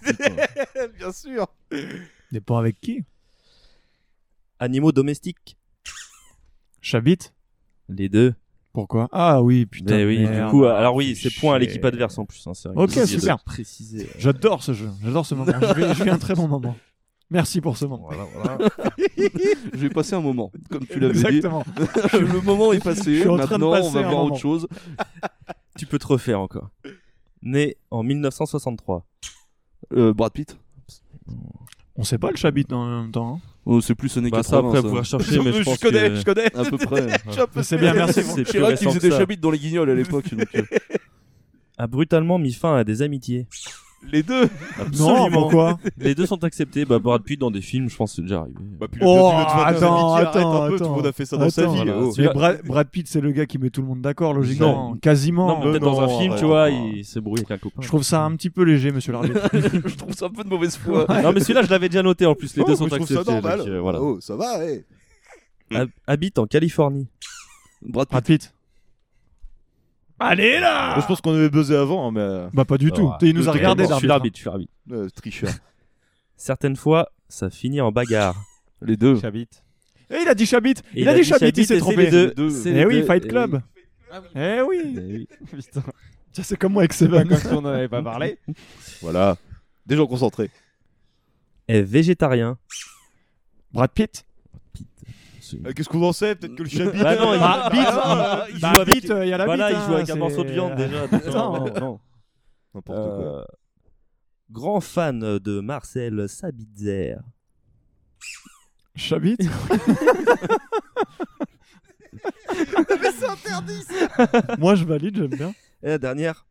Bien 0.97 1.12
sûr 1.12 1.49
Des 2.32 2.41
points 2.41 2.61
avec 2.61 2.81
qui 2.81 3.05
Animaux 4.59 4.93
domestiques. 4.93 5.59
Chabit 6.80 7.30
Les 7.90 8.09
deux. 8.09 8.35
Pourquoi 8.74 9.09
Ah 9.12 9.40
oui, 9.40 9.64
putain. 9.66 9.94
Mais 9.96 10.04
oui, 10.04 10.19
du 10.19 10.27
merde. 10.27 10.51
coup, 10.51 10.64
alors 10.66 10.94
oui, 10.96 11.14
c'est 11.16 11.30
point 11.35 11.54
à 11.54 11.59
l'équipe 11.59 11.85
adverse 11.85 12.19
en 12.19 12.27
plus. 12.27 12.46
hein, 12.46 12.53
vrai 12.64 12.85
Ok, 12.85 12.90
j'ai 12.93 13.06
super. 13.06 13.38
précisé. 13.43 14.09
J'adore 14.19 14.62
ce 14.62 14.72
jeu. 14.74 14.90
J'adore 15.03 15.24
ce 15.24 15.35
moment. 15.36 15.53
je, 15.62 16.03
vis 16.04 16.11
un 16.11 16.19
très 16.19 16.35
bon 16.35 16.48
moment. 16.48 16.77
Merci 17.30 17.61
pour 17.61 17.77
ce 17.78 17.86
moment. 17.86 18.09
Voilà, 18.11 18.27
voilà. 18.35 18.59
Je 19.72 19.78
vais 19.78 19.88
passer 19.88 20.14
un 20.14 20.20
moment, 20.20 20.53
comme 20.70 20.86
tu 20.86 20.98
l'avais 21.01 21.14
dit. 21.14 21.20
Exactement. 21.20 21.64
Le 22.12 22.43
moment 22.43 22.72
est 22.72 22.82
passé. 22.85 23.14
Je 23.14 23.20
suis 23.20 23.28
en 23.28 23.36
train 23.38 23.46
de 23.59 23.64
Maintenant, 23.64 23.70
passer 23.70 23.86
on 23.88 23.90
va 23.93 24.01
voir 24.03 24.12
moment. 24.12 24.24
autre 24.27 24.38
chose. 24.38 24.66
tu 25.78 25.86
peux 25.86 25.98
te 25.98 26.06
refaire 26.09 26.40
encore. 26.40 26.69
Né 27.43 27.77
en 27.90 28.03
1963. 28.03 29.06
Euh, 29.94 30.12
Brad 30.12 30.32
Pitt. 30.32 30.59
On 31.96 32.03
sait 32.03 32.19
pas 32.19 32.30
le 32.30 32.36
Chabit 32.36 32.66
en 32.72 33.03
même 33.03 33.12
temps. 33.12 33.36
hein. 33.36 33.40
Oh, 33.67 33.81
c'est 33.81 33.95
plus 33.95 34.15
années 34.19 34.29
Bah, 34.31 34.43
ça, 34.43 34.57
80. 34.63 34.69
après, 34.69 34.77
ça. 34.77 34.83
vous 34.83 34.89
pouvez 34.95 35.05
chercher, 35.05 35.39
mais 35.45 35.53
je 35.53 35.63
pense 35.63 35.79
connais, 35.79 36.09
que- 36.11 36.17
je 36.17 36.25
connais. 36.25 36.55
À 36.55 36.65
peu 36.65 36.77
près. 36.77 37.07
C'est 37.63 37.79
bien, 37.79 37.95
merci. 37.95 38.23
C'est 38.23 38.45
Chirac, 38.45 38.79
il 38.81 38.89
faisait 38.89 39.09
des 39.11 39.17
chabites 39.17 39.41
dans 39.41 39.51
les 39.51 39.59
guignols 39.59 39.89
à 39.91 39.95
l'époque. 39.95 40.35
donc, 40.35 40.47
euh, 40.55 40.63
A 41.79 41.87
brutalement 41.87 42.39
mis 42.39 42.53
fin 42.53 42.77
à 42.77 42.85
des 42.85 43.01
amitiés. 43.03 43.47
Les 44.13 44.23
deux 44.23 44.49
Non, 44.99 45.31
pourquoi 45.31 45.79
Les 45.99 46.15
deux 46.15 46.27
sont 46.27 46.43
acceptés. 46.45 46.85
Bah, 46.85 46.99
Brad 46.99 47.23
Pitt 47.23 47.41
dans 47.41 47.51
des 47.51 47.61
films, 47.61 47.89
je 47.89 47.97
pense 47.97 48.11
que 48.13 48.16
c'est 48.16 48.23
déjà 48.23 48.41
arrivé. 48.41 48.57
Bah, 48.79 48.87
puis 48.91 49.01
le 49.01 49.07
Oh, 49.09 49.31
attends, 49.35 50.13
arrête 50.15 50.29
attends, 50.29 50.63
un 50.65 50.69
peu, 50.71 50.77
tout 50.77 50.79
le 50.79 50.85
attends. 50.87 50.97
monde 50.97 51.07
a 51.07 51.13
fait 51.13 51.24
ça 51.27 51.37
dans 51.37 51.51
sa 51.51 51.63
Attends, 51.63 51.73
vie. 51.73 51.77
voilà, 51.85 51.99
oh. 51.99 52.13
Mais 52.19 52.29
Brad, 52.29 52.61
Brad 52.65 52.89
Pitt, 52.89 53.09
c'est 53.09 53.21
le 53.21 53.33
gars 53.33 53.47
qui 53.47 53.59
met 53.59 53.71
tout 53.71 53.81
le 53.83 53.89
monde 53.89 54.01
d'accord, 54.03 54.33
logiquement. 54.35 54.91
Non. 54.91 54.97
Quasiment. 54.97 55.49
non, 55.49 55.59
mais 55.65 55.71
peut-être 55.73 55.83
dans 55.83 56.01
un 56.01 56.09
film, 56.21 56.35
tu 56.39 56.45
vois, 56.45 56.71
il 56.71 57.05
se 57.05 57.19
brouille 57.19 57.41
avec 57.41 57.51
un 57.51 57.59
copain. 57.59 57.83
Je 57.83 57.89
trouve 57.89 58.03
ça 58.03 58.23
un 58.23 58.37
petit 58.37 58.51
peu 58.51 58.63
léger, 58.63 58.93
monsieur 58.93 59.13
l'arbitre. 59.13 59.41
je 59.53 59.95
trouve 59.97 60.13
ça 60.13 60.27
un 60.27 60.31
peu 60.31 60.45
de 60.45 60.49
mauvaise 60.49 60.77
foi. 60.77 61.07
Non, 61.23 61.33
mais 61.33 61.41
celui-là, 61.41 61.63
je 61.63 61.71
l'avais 61.71 61.89
déjà 61.89 62.03
noté 62.03 62.24
en 62.27 62.35
plus. 62.35 62.55
Les 62.57 62.63
Oh, 62.63 62.66
deux 62.66 62.77
sont 62.77 62.85
mais 62.85 62.91
je 62.91 62.95
trouve 62.97 63.07
ça 63.09 63.15
acceptés. 63.15 63.33
normal. 63.33 63.59
donc, 63.59 63.69
euh, 63.69 63.81
voilà. 63.81 64.01
Oh, 64.01 64.19
ça 64.21 64.37
va, 64.37 64.65
eh. 64.65 64.85
Hab- 65.74 65.91
Habite 66.07 66.39
en 66.39 66.47
Californie. 66.47 67.09
Brad 67.83 68.09
Pitt. 68.24 68.55
Allez 70.19 70.61
là 70.61 70.99
Je 71.01 71.07
pense 71.07 71.21
qu'on 71.21 71.35
avait 71.35 71.51
buzzé 71.51 71.75
avant, 71.77 72.09
hein, 72.09 72.13
mais. 72.13 72.21
euh, 72.21 72.49
Bah 72.53 72.65
pas 72.65 72.79
du 72.79 72.93
tout. 72.93 73.11
Il 73.21 73.35
nous 73.35 73.49
a 73.49 73.53
Je 73.53 73.59
regardé 73.59 73.83
suis 73.85 73.89
d'arbitre. 73.91 74.09
l'arbitre, 74.09 74.37
je 74.37 74.41
suis 74.41 74.49
l'arbitre. 74.51 74.73
euh, 74.93 75.09
tricheur. 75.11 75.51
Certaines 76.37 76.77
fois, 76.77 77.11
ça 77.29 77.51
finit 77.51 77.81
en 77.81 77.91
bagarre. 77.93 78.37
Les 78.83 78.97
deux. 78.97 79.19
Chabit. 79.21 79.49
Eh, 80.11 80.19
il 80.23 80.29
a 80.29 80.35
dit 80.35 80.47
Chabit 80.47 80.75
Et 80.95 81.03
Il 81.03 81.09
a 81.09 81.15
dit 81.15 81.25
Chabit, 81.25 81.49
il 81.57 81.67
s'est 81.67 81.77
et 81.77 81.81
trompé. 81.81 82.05
les 82.05 82.11
deux. 82.11 82.35
Eh 82.67 82.73
les 82.73 82.85
oui, 82.85 83.01
deux. 83.01 83.07
Fight 83.07 83.27
Club. 83.27 83.63
Eh 84.37 84.61
oui. 84.61 84.95
Eh 84.97 85.01
oui. 85.01 85.29
Putain. 85.51 85.83
Tiens, 86.33 86.45
c'est 86.45 86.57
comme 86.59 86.73
moi 86.75 86.83
avec 86.83 86.93
Seven. 86.93 87.27
Comme 87.29 87.39
si 87.39 87.47
on 87.49 87.63
n'en 87.63 87.71
avait 87.71 87.89
pas 87.89 88.03
parlé. 88.03 88.39
Voilà. 89.01 89.37
Des 89.87 89.97
gens 89.97 90.07
concentrés. 90.07 90.51
Est 91.69 91.83
végétarien. 91.83 92.59
Brad 93.73 93.91
Pitt. 93.91 94.25
Euh, 95.53 95.73
Qu'est-ce 95.74 95.89
qu'on 95.89 96.03
en 96.03 96.13
sait 96.13 96.35
Peut-être 96.35 96.55
que 96.55 96.63
le 96.63 96.69
chabit. 96.69 96.98
Bah 96.98 97.16
non, 97.16 97.35
il, 97.35 97.40
Bah, 97.40 97.69
Beat, 97.71 97.85
bah, 97.85 98.47
il, 98.48 98.55
il 98.56 98.61
bah, 98.61 98.73
joue 98.74 98.81
avec. 98.81 99.11
Euh, 99.11 99.24
il 99.24 99.29
y 99.29 99.32
a 99.32 99.39
la 99.39 99.45
voilà, 99.45 99.69
bite, 99.69 99.79
il 99.79 99.85
joue 99.85 99.93
hein, 99.93 99.97
avec 99.97 100.11
un 100.11 100.16
morceau 100.16 100.45
de 100.45 100.51
viande 100.51 100.74
déjà. 100.77 101.06
donc 101.11 101.24
non, 101.27 101.53
non, 101.53 101.81
non. 101.81 102.01
N'importe 102.74 102.98
Euh, 102.98 103.45
Grand 104.51 104.81
fan 104.81 105.39
de 105.39 105.61
Marcel 105.61 106.29
Sabitzer. 106.29 107.16
Chabit 108.97 109.37
Mais 113.01 113.11
c'est 113.19 113.27
interdit 113.29 113.85
Moi 114.59 114.74
je 114.77 114.85
valide, 114.85 115.16
j'aime 115.16 115.35
bien. 115.35 115.55
Et 115.82 115.89
la 115.89 115.98
dernière 115.98 116.47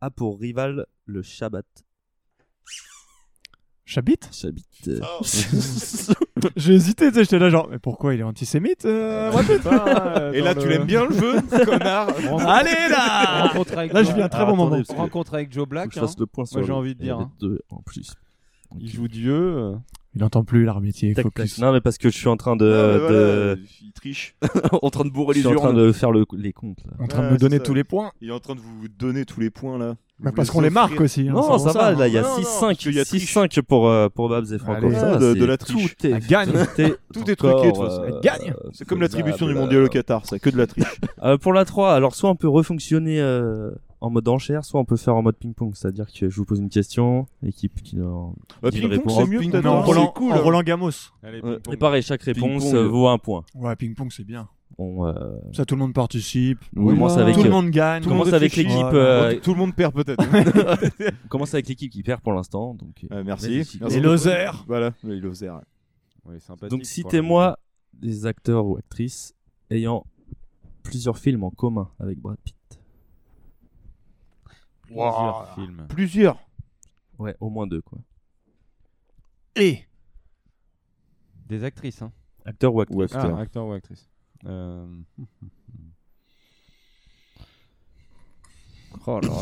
a 0.00 0.10
pour 0.10 0.40
rival 0.40 0.86
le 1.06 1.22
Shabbat. 1.22 1.66
Chabit 3.90 4.18
Chabit. 4.30 4.64
J'ai 6.56 6.74
hésité, 6.74 7.08
tu 7.08 7.14
sais, 7.14 7.24
j'étais 7.24 7.38
là 7.38 7.50
genre, 7.50 7.68
mais 7.70 7.78
pourquoi 7.78 8.14
il 8.14 8.20
est 8.20 8.22
antisémite 8.22 8.84
euh, 8.84 9.30
Pitt 9.42 9.66
euh, 9.66 10.32
Et 10.32 10.40
là, 10.40 10.54
tu 10.54 10.68
l'aimes 10.68 10.84
bien 10.86 11.06
le 11.06 11.14
jeu, 11.14 11.40
connard 11.64 12.08
Allez 12.46 12.70
là 12.88 13.48
Rencontre 13.48 13.76
avec 13.78 13.92
Là, 13.92 14.02
je 14.02 14.06
Joe- 14.08 14.14
viens 14.16 14.24
un 14.26 14.28
très 14.28 14.44
bon 14.44 14.52
moment. 14.52 14.66
attendez, 14.68 14.84
parce 14.84 14.96
que 14.96 15.02
Rencontre 15.02 15.34
avec 15.34 15.52
Joe 15.52 15.62
faut 15.62 15.66
Black. 15.70 15.90
je 15.92 15.98
fasse 16.00 16.12
hein. 16.12 16.16
le 16.20 16.26
point 16.26 16.44
sur 16.46 16.58
Moi 16.58 16.62
j'ai 16.66 16.72
le- 16.72 16.74
envie 16.78 16.94
de 16.94 17.02
dire. 17.02 17.18
les 17.18 17.24
hein. 17.24 17.30
deux 17.40 17.58
en 17.70 17.82
plus. 17.82 18.14
Il 18.78 18.88
joue 18.88 19.08
Dieu. 19.08 19.34
euh. 19.34 19.74
Il 20.14 20.24
entend 20.24 20.44
plus 20.44 20.64
l'arbitre, 20.64 20.98
il 21.02 21.10
est 21.10 21.14
Tac, 21.14 21.24
focus. 21.24 21.56
tac. 21.56 21.64
Non, 21.64 21.72
mais 21.72 21.80
parce 21.80 21.98
que 21.98 22.08
je 22.10 22.16
suis 22.16 22.28
en 22.28 22.36
train 22.36 22.54
de. 22.56 22.64
Ah, 22.66 22.94
de- 22.94 22.98
voilà, 22.98 23.56
Il 23.82 23.92
triche. 23.92 24.34
en 24.82 24.90
train 24.90 25.04
de 25.04 25.10
bourrer 25.10 25.34
Je 25.34 25.38
les 25.40 25.46
suis 25.46 25.56
en 25.56 25.60
train 25.60 25.70
urnes. 25.70 25.86
de 25.86 25.92
faire 25.92 26.12
le- 26.12 26.24
les 26.36 26.52
comptes. 26.52 26.78
Là. 26.86 26.92
En 27.04 27.06
train 27.08 27.20
de 27.22 27.26
Ouais, 27.26 27.32
me 27.32 27.38
donner 27.38 27.56
c'est 27.56 27.62
ça. 27.62 27.64
tous 27.66 27.74
les 27.74 27.84
points. 27.84 28.12
Il 28.20 28.28
est 28.28 28.32
en 28.32 28.40
train 28.40 28.54
de 28.54 28.60
vous 28.60 28.86
donner 28.98 29.24
tous 29.24 29.40
les 29.40 29.50
points 29.50 29.76
là. 29.78 29.96
Bah, 30.22 30.32
parce 30.36 30.50
qu'on 30.50 30.60
les 30.60 30.70
marque 30.70 31.00
aussi. 31.00 31.28
hein, 31.28 31.32
Non, 31.32 31.58
ça 31.58 31.72
va, 31.72 31.92
là, 31.92 32.06
il 32.08 32.12
y 32.14 32.18
a 32.18 32.22
Non, 32.22 32.28
non, 32.28 32.36
6-5. 32.36 32.60
parce 32.60 32.78
qu'il 32.78 32.94
y 32.94 33.00
a 33.00 33.04
triche. 33.04 33.22
6-5 33.34 33.62
pour, 33.62 33.88
euh, 33.88 34.08
pour 34.08 34.28
Babs 34.28 34.52
et 34.52 34.58
Franco. 34.58 34.86
Allez. 34.86 34.94
Ça, 34.94 35.16
de- 35.16 35.32
c'est- 35.34 35.40
de 35.40 35.44
la 35.46 35.56
triche. 35.56 35.96
Tout 35.96 36.06
est, 36.06 36.10
Elle 36.10 36.26
gagne. 36.26 36.50
tout 36.52 36.80
est 36.82 36.96
Tout 37.14 37.30
est 37.30 37.36
truqué, 37.36 37.66
de 37.66 37.72
toute 37.72 37.82
façon. 37.84 38.02
euh, 38.02 38.10
Elle 38.14 38.20
gagne. 38.20 38.54
C'est 38.72 38.84
comme 38.86 39.00
l'attribution 39.00 39.46
du 39.46 39.54
mondial 39.54 39.82
au 39.84 39.88
Qatar, 39.88 40.22
c'est 40.26 40.38
que 40.38 40.50
de 40.50 40.58
la 40.58 40.66
triche. 40.66 40.84
Euh, 41.22 41.36
pour 41.36 41.52
la 41.52 41.64
3, 41.66 41.92
alors 41.94 42.14
soit 42.14 42.30
on 42.30 42.34
peut 42.34 42.48
refonctionner 42.48 43.20
euh, 43.20 43.70
en 44.00 44.08
mode 44.08 44.26
enchère, 44.28 44.64
soit 44.64 44.80
on 44.80 44.86
peut 44.86 44.96
faire 44.96 45.14
en 45.16 45.22
mode 45.22 45.36
ping-pong. 45.36 45.72
C'est-à-dire 45.74 46.06
que 46.18 46.30
je 46.30 46.36
vous 46.36 46.46
pose 46.46 46.58
une 46.60 46.70
question, 46.70 47.26
l'équipe 47.42 47.82
qui 47.82 48.00
en 48.00 48.34
Bah, 48.62 48.70
réponse. 48.72 49.16
c'est 49.18 49.26
mieux 49.26 49.40
hein, 49.54 49.66
en 49.66 49.82
Roland 49.82 50.62
Gamos. 50.62 50.90
Et 51.70 51.76
pareil, 51.76 52.02
chaque 52.02 52.22
réponse 52.22 52.72
vaut 52.72 53.08
un 53.08 53.18
point. 53.18 53.44
Ouais, 53.54 53.76
ping-pong, 53.76 54.08
c'est 54.10 54.24
bien. 54.24 54.48
On, 54.78 55.06
euh, 55.06 55.36
Ça, 55.52 55.64
tout 55.64 55.74
le 55.74 55.80
monde 55.80 55.92
participe. 55.92 56.58
on 56.76 56.86
commence 56.86 57.16
avec, 57.16 57.34
Tout 57.34 57.42
le 57.42 57.50
monde 57.50 57.70
gagne. 57.70 58.02
on 58.04 58.08
commence 58.08 58.26
monde 58.26 58.34
avec 58.34 58.52
réfléchit. 58.52 58.68
l'équipe. 58.76 58.92
Ouais, 58.92 58.98
euh, 58.98 59.40
Tout 59.40 59.52
le 59.52 59.58
monde 59.58 59.74
perd 59.74 59.94
peut-être. 59.94 60.22
on 61.24 61.28
commence 61.28 61.52
avec 61.54 61.68
l'équipe 61.68 61.90
qui 61.92 62.02
perd 62.02 62.22
pour 62.22 62.32
l'instant. 62.32 62.74
Donc, 62.74 63.06
euh, 63.12 63.22
merci. 63.24 63.78
Merci. 63.80 63.96
Les 63.96 64.00
losers. 64.00 64.64
Voilà, 64.66 64.92
les 65.04 65.20
losers. 65.20 65.60
Ouais, 66.24 66.38
Donc 66.68 66.84
citez-moi 66.84 67.58
des 67.94 68.26
acteurs 68.26 68.66
ou 68.66 68.76
actrices 68.76 69.34
ayant 69.70 70.04
plusieurs 70.82 71.18
films 71.18 71.44
en 71.44 71.50
commun 71.50 71.90
avec 71.98 72.18
Brad 72.18 72.38
Pitt. 72.44 72.56
Plusieurs 74.82 75.54
films. 75.54 75.86
Plusieurs. 75.88 76.38
Ouais, 77.18 77.36
au 77.40 77.50
moins 77.50 77.66
deux 77.66 77.82
quoi. 77.82 77.98
Et 79.56 79.80
Des 81.46 81.64
actrices, 81.64 82.02
hein. 82.02 82.12
Acteur 82.44 82.74
ou 82.74 82.80
actrice. 82.80 82.96
Ou 82.96 83.02
acteur. 83.02 83.36
Ah, 83.36 83.40
acteur 83.40 83.66
ou 83.66 83.72
actrice. 83.72 84.08
Euh... 84.46 84.86
Oh 89.06 89.18
là 89.20 89.28
là. 89.28 89.34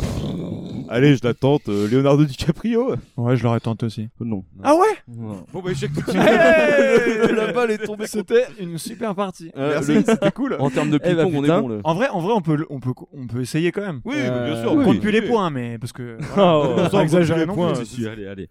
Allez, 0.91 1.17
je 1.17 1.25
la 1.25 1.35
tente. 1.35 1.69
euh, 1.69 1.89
Leonardo 1.89 2.25
DiCaprio. 2.25 2.95
Ouais, 3.17 3.37
je 3.37 3.43
l'aurais 3.43 3.61
tenté 3.61 3.87
aussi. 3.87 4.09
Non. 4.21 4.45
Ah 4.63 4.75
ouais 4.75 4.87
Non. 5.09 5.45
Bon, 5.53 5.63
bah, 5.63 5.71
échec 5.73 5.91
tout 5.93 6.01
de 6.03 6.17
Hey 6.17 7.33
La 7.37 7.53
balle 7.53 7.71
est 7.73 7.79
tombée. 7.79 8.07
C'était 8.07 8.45
une 8.61 8.79
super 8.79 9.15
partie. 9.15 9.51
Euh, 9.57 9.71
Merci, 9.73 9.95
le- 9.95 10.03
c'était 10.05 10.31
cool. 10.33 10.57
En 10.61 10.71
termes 10.71 10.91
de 10.91 11.01
Eh 11.03 11.15
bah, 11.15 11.25
ping-pong, 11.25 11.35
on 11.35 11.39
est 11.39 11.47
putain. 11.47 11.61
bon 11.63 11.69
là. 11.69 11.81
En 11.85 11.95
vrai, 11.95 12.09
en 12.09 12.21
vrai, 12.21 12.33
on 12.35 12.41
peut, 12.43 12.57
le- 12.57 12.67
on 12.71 12.79
peut, 12.79 12.93
on 13.13 13.27
peut 13.27 13.41
essayer 13.41 13.73
quand 13.73 13.81
même. 13.81 14.01
Oui, 14.05 14.15
Euh, 14.19 14.31
bah, 14.31 14.45
bien 14.51 14.61
sûr. 14.63 14.73
On 14.73 14.79
oui. 14.79 14.85
compte 14.85 15.01
plus 15.01 15.11
les 15.11 15.23
points, 15.23 15.51
mais 15.51 15.79
parce 15.79 15.93
que. 15.93 16.19
Oh, 16.33 16.35
voilà, 16.35 16.59
on 16.59 16.77
faut 16.77 16.83
compte 16.83 16.91
pas 16.93 17.03
exagérer 17.03 17.47
non 17.47 17.55
points. 17.55 17.73
plus. 17.73 17.87
Si, 17.87 17.97
si, 18.03 18.07
allez, 18.09 18.27
allez. 18.27 18.49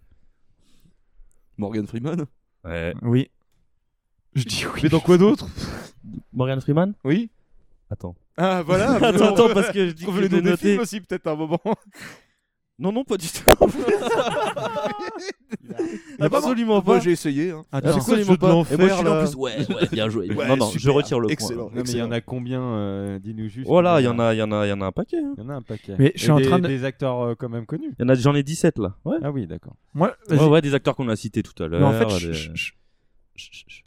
Morgan 1.58 1.88
Freeman? 1.88 2.26
Ouais. 2.66 2.94
Oui. 3.04 3.30
Je 4.38 4.44
dis 4.46 4.66
oui. 4.74 4.82
Mais 4.84 4.90
dans 4.90 5.00
quoi 5.00 5.18
d'autre 5.18 5.48
Morgan 6.34 6.62
Freeman? 6.62 6.94
Oui. 7.04 7.30
Attends. 7.90 8.16
Ah, 8.38 8.62
voilà. 8.64 8.92
attends, 9.04 9.34
attends, 9.34 9.54
parce 9.54 9.72
que 9.72 9.88
je 9.88 9.92
dis 9.94 10.06
que 10.06 10.12
les 10.12 10.30
films 10.30 10.46
noté. 10.46 10.78
aussi, 10.80 11.02
peut-être 11.02 11.28
à 11.28 11.32
un 11.32 11.36
moment. 11.36 11.60
Non, 12.80 12.92
non, 12.92 13.04
pas 13.04 13.18
du 13.18 13.26
tout. 13.28 13.42
Absolument 16.20 16.82
pas. 16.82 16.92
Moi 16.94 17.00
j'ai 17.00 17.12
essayé. 17.12 17.50
Hein. 17.52 17.64
Attends. 17.72 17.88
C'est 17.88 17.94
quoi 17.94 18.04
ce 18.04 18.12
Absolument 18.12 18.36
pas. 18.38 18.50
l'enfer, 18.50 18.80
Et 18.80 18.82
moi, 18.84 18.90
je 18.90 18.94
suis 18.94 19.04
là 19.04 19.12
en 19.12 19.26
plus. 19.26 19.36
Ouais, 19.36 19.58
ouais, 19.76 19.88
bien 19.92 20.10
joué. 20.10 20.32
Ouais, 20.32 20.48
non, 20.48 20.58
non, 20.58 20.70
je 20.76 20.90
retire 20.92 21.20
le 21.20 21.32
Excellent. 21.32 21.70
point. 21.70 21.76
Non, 21.76 21.84
mais 21.84 21.92
il 21.92 21.98
y 21.98 22.02
en 22.04 22.12
a 22.12 22.22
combien 22.22 22.62
euh, 22.62 23.18
Dis-nous 23.20 23.48
juste. 23.50 23.68
Oh 23.70 23.82
là, 23.82 24.00
il 24.00 24.04
y 24.04 24.08
en 24.08 24.20
a, 24.20 24.34
il 24.34 24.38
y 24.38 24.42
en 24.44 24.52
a, 24.52 24.66
il 24.66 24.70
y 24.70 24.74
en 24.74 24.82
a 24.82 24.86
un 24.86 24.92
paquet. 24.92 25.18
hein. 25.18 25.34
Il 25.38 25.44
y 25.44 25.46
en 25.48 25.50
a 25.50 25.54
un 25.56 25.62
paquet. 25.64 25.96
Mais 25.98 26.12
je 26.16 26.22
suis 26.22 26.30
en 26.32 26.38
des- 26.38 26.44
train 26.46 26.60
de- 26.60 26.68
Des 26.68 26.84
acteurs 26.84 27.20
euh, 27.22 27.36
quand 27.36 27.50
même 27.50 27.66
connus. 27.66 27.96
Il 27.98 28.04
y 28.04 28.06
en 28.06 28.10
a, 28.10 28.14
j'en 28.16 28.36
ai 28.36 28.44
17 28.44 28.78
là. 28.78 28.96
Ouais. 29.06 29.18
Ah 29.24 29.32
oui, 29.32 29.48
d'accord. 29.48 29.74
Moi, 29.96 30.16
Ouais, 30.30 30.62
des 30.62 30.74
acteurs 30.76 30.96
qu'on 30.96 31.10
a 31.10 31.16
cités 31.16 31.42
tout 31.44 31.62
à 31.64 31.68
l'heure. 31.68 31.80
Mais 31.80 31.86
en 31.88 31.94
fait, 31.94 32.06
des- 32.28 32.34
je- 32.34 32.50
je- 32.54 32.72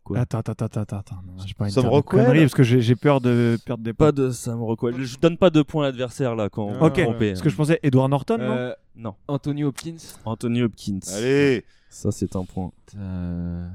quoi 0.04 0.18
Attends, 0.20 0.38
attends, 0.38 0.52
attends, 0.52 0.80
attends, 0.82 0.98
attends. 0.98 1.22
Non, 1.26 1.42
j'ai 1.44 1.54
pas 1.54 1.68
Sam 1.70 1.86
Rockwell 1.86 2.40
parce 2.40 2.54
que 2.54 2.62
j'ai 2.62 2.80
j'ai 2.80 2.96
peur 2.96 3.20
de 3.20 3.58
perdre 3.64 3.82
des 3.84 3.92
points. 3.92 4.06
Pas 4.08 4.12
de 4.12 4.30
Sam 4.30 4.62
Rockwell. 4.62 5.02
Je 5.02 5.18
donne 5.18 5.36
pas 5.36 5.50
de 5.50 5.62
points 5.62 5.84
à 5.84 5.86
l'adversaire 5.88 6.34
là 6.36 6.48
quand 6.48 6.64
on 6.66 6.74
Ah, 6.80 6.86
Ok, 6.86 6.98
est 6.98 7.04
trompé. 7.04 7.28
parce 7.30 7.42
que 7.42 7.48
je 7.50 7.56
pensais 7.56 7.78
Edward 7.82 8.10
Norton, 8.10 8.38
non 8.38 8.44
Euh, 8.56 8.72
Non. 8.96 9.14
Anthony 9.28 9.64
Hopkins. 9.64 9.96
Anthony 10.24 10.62
Hopkins. 10.62 11.00
Allez. 11.16 11.64
Ça, 11.88 12.10
c'est 12.12 12.36
un 12.36 12.44
point. 12.44 12.70
Euh, 12.96 13.66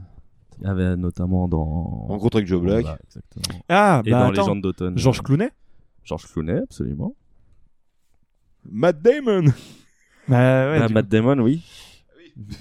Il 0.62 0.66
y 0.68 0.70
avait 0.70 0.96
notamment 0.96 1.48
dans. 1.48 2.06
Rencontre 2.08 2.38
avec 2.38 2.48
Joe 2.48 2.62
Black. 2.62 2.84
Voilà, 2.84 3.00
exactement. 3.04 3.60
Ah, 3.70 4.02
Et 4.06 4.12
bah 4.12 4.20
dans 4.20 4.32
attends. 4.32 4.42
Légende 4.44 4.62
d'automne. 4.62 4.98
Georges 4.98 5.22
Clooney 5.22 5.50
Georges 6.04 6.28
Clooney, 6.32 6.60
absolument. 6.64 7.14
Matt 8.70 9.02
Damon. 9.02 9.46
Bah 10.28 10.72
ouais. 10.72 10.80
Ah, 10.82 10.88
du 10.88 10.94
Matt 10.94 11.06
coup. 11.06 11.12
Damon, 11.12 11.40
oui. 11.40 11.64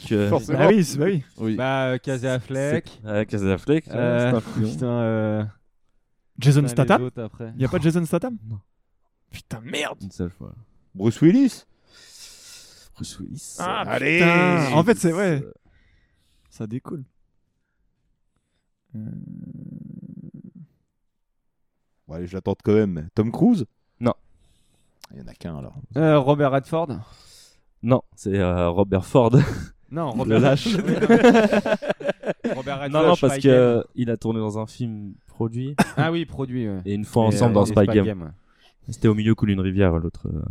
Que- 0.08 0.28
Forcément. 0.28 0.58
Bah 0.60 0.68
oui, 0.68 0.84
c'est- 0.84 0.98
bah 0.98 1.04
oui. 1.06 1.24
Oui. 1.38 1.56
Bah, 1.56 1.86
euh, 1.86 1.98
Casey 1.98 2.28
Affleck. 2.28 3.00
Ah, 3.04 3.24
Casey 3.24 3.50
Affleck, 3.50 3.86
ouais, 3.88 3.92
Euh, 3.96 4.40
putain, 4.56 4.86
euh... 4.86 5.44
Jason 6.38 6.66
Statham 6.68 7.02
autres 7.02 7.22
après. 7.22 7.52
Y 7.56 7.64
a 7.64 7.68
pas 7.68 7.78
de 7.78 7.82
Jason 7.84 8.04
Statham 8.04 8.36
Non. 8.48 8.60
Putain, 9.30 9.60
merde 9.62 9.98
Une 10.02 10.10
seule 10.12 10.30
fois. 10.30 10.54
Bruce 10.94 11.20
Willis. 11.20 11.64
Bruce 12.94 13.18
Willis. 13.18 13.56
Ah, 13.58 13.82
Allez. 13.86 14.18
putain. 14.18 14.72
En 14.76 14.84
fait, 14.84 14.96
c'est 14.96 15.10
vrai. 15.10 15.42
Ça 16.50 16.66
découle. 16.68 17.02
Euh, 18.94 19.00
Bon, 22.06 22.14
allez, 22.14 22.26
je 22.26 22.34
la 22.34 22.40
tente 22.42 22.60
quand 22.62 22.74
même. 22.74 23.08
Tom 23.14 23.32
Cruise? 23.32 23.64
Non. 24.00 24.12
Il 25.12 25.18
y 25.18 25.22
en 25.22 25.26
a 25.26 25.34
qu'un 25.34 25.56
alors. 25.56 25.74
Euh, 25.96 26.18
Robert 26.18 26.52
Redford. 26.52 26.88
Non, 27.84 28.02
c'est 28.16 28.36
euh, 28.38 28.68
Robert 28.70 29.04
Ford. 29.04 29.30
Non, 29.90 30.12
Le 30.14 30.18
Robert 30.18 30.40
lâche. 30.40 30.74
Robert 32.54 32.80
Redford. 32.80 32.90
non, 32.90 33.08
non, 33.08 33.14
parce 33.20 33.34
Spy 33.34 33.42
que 33.42 33.48
Game. 33.48 33.56
euh, 33.56 33.82
il 33.94 34.10
a 34.10 34.16
tourné 34.16 34.40
dans 34.40 34.58
un 34.58 34.66
film 34.66 35.12
produit 35.28 35.76
Ah 35.96 36.10
oui, 36.10 36.24
produit. 36.24 36.66
ouais. 36.68 36.80
et 36.84 36.94
une 36.94 37.04
fois 37.04 37.24
Et, 37.24 37.26
ensemble 37.28 37.52
euh, 37.52 37.54
dans 37.54 37.64
et 37.64 37.68
Spy, 37.72 37.84
Spy 37.84 37.94
Game. 38.02 38.32
C'était 38.88 39.08
au 39.08 39.14
milieu 39.14 39.34
coule 39.34 39.50
une 39.50 39.60
rivière, 39.60 39.96
l'autre 39.98 40.26
euh, 40.28 40.42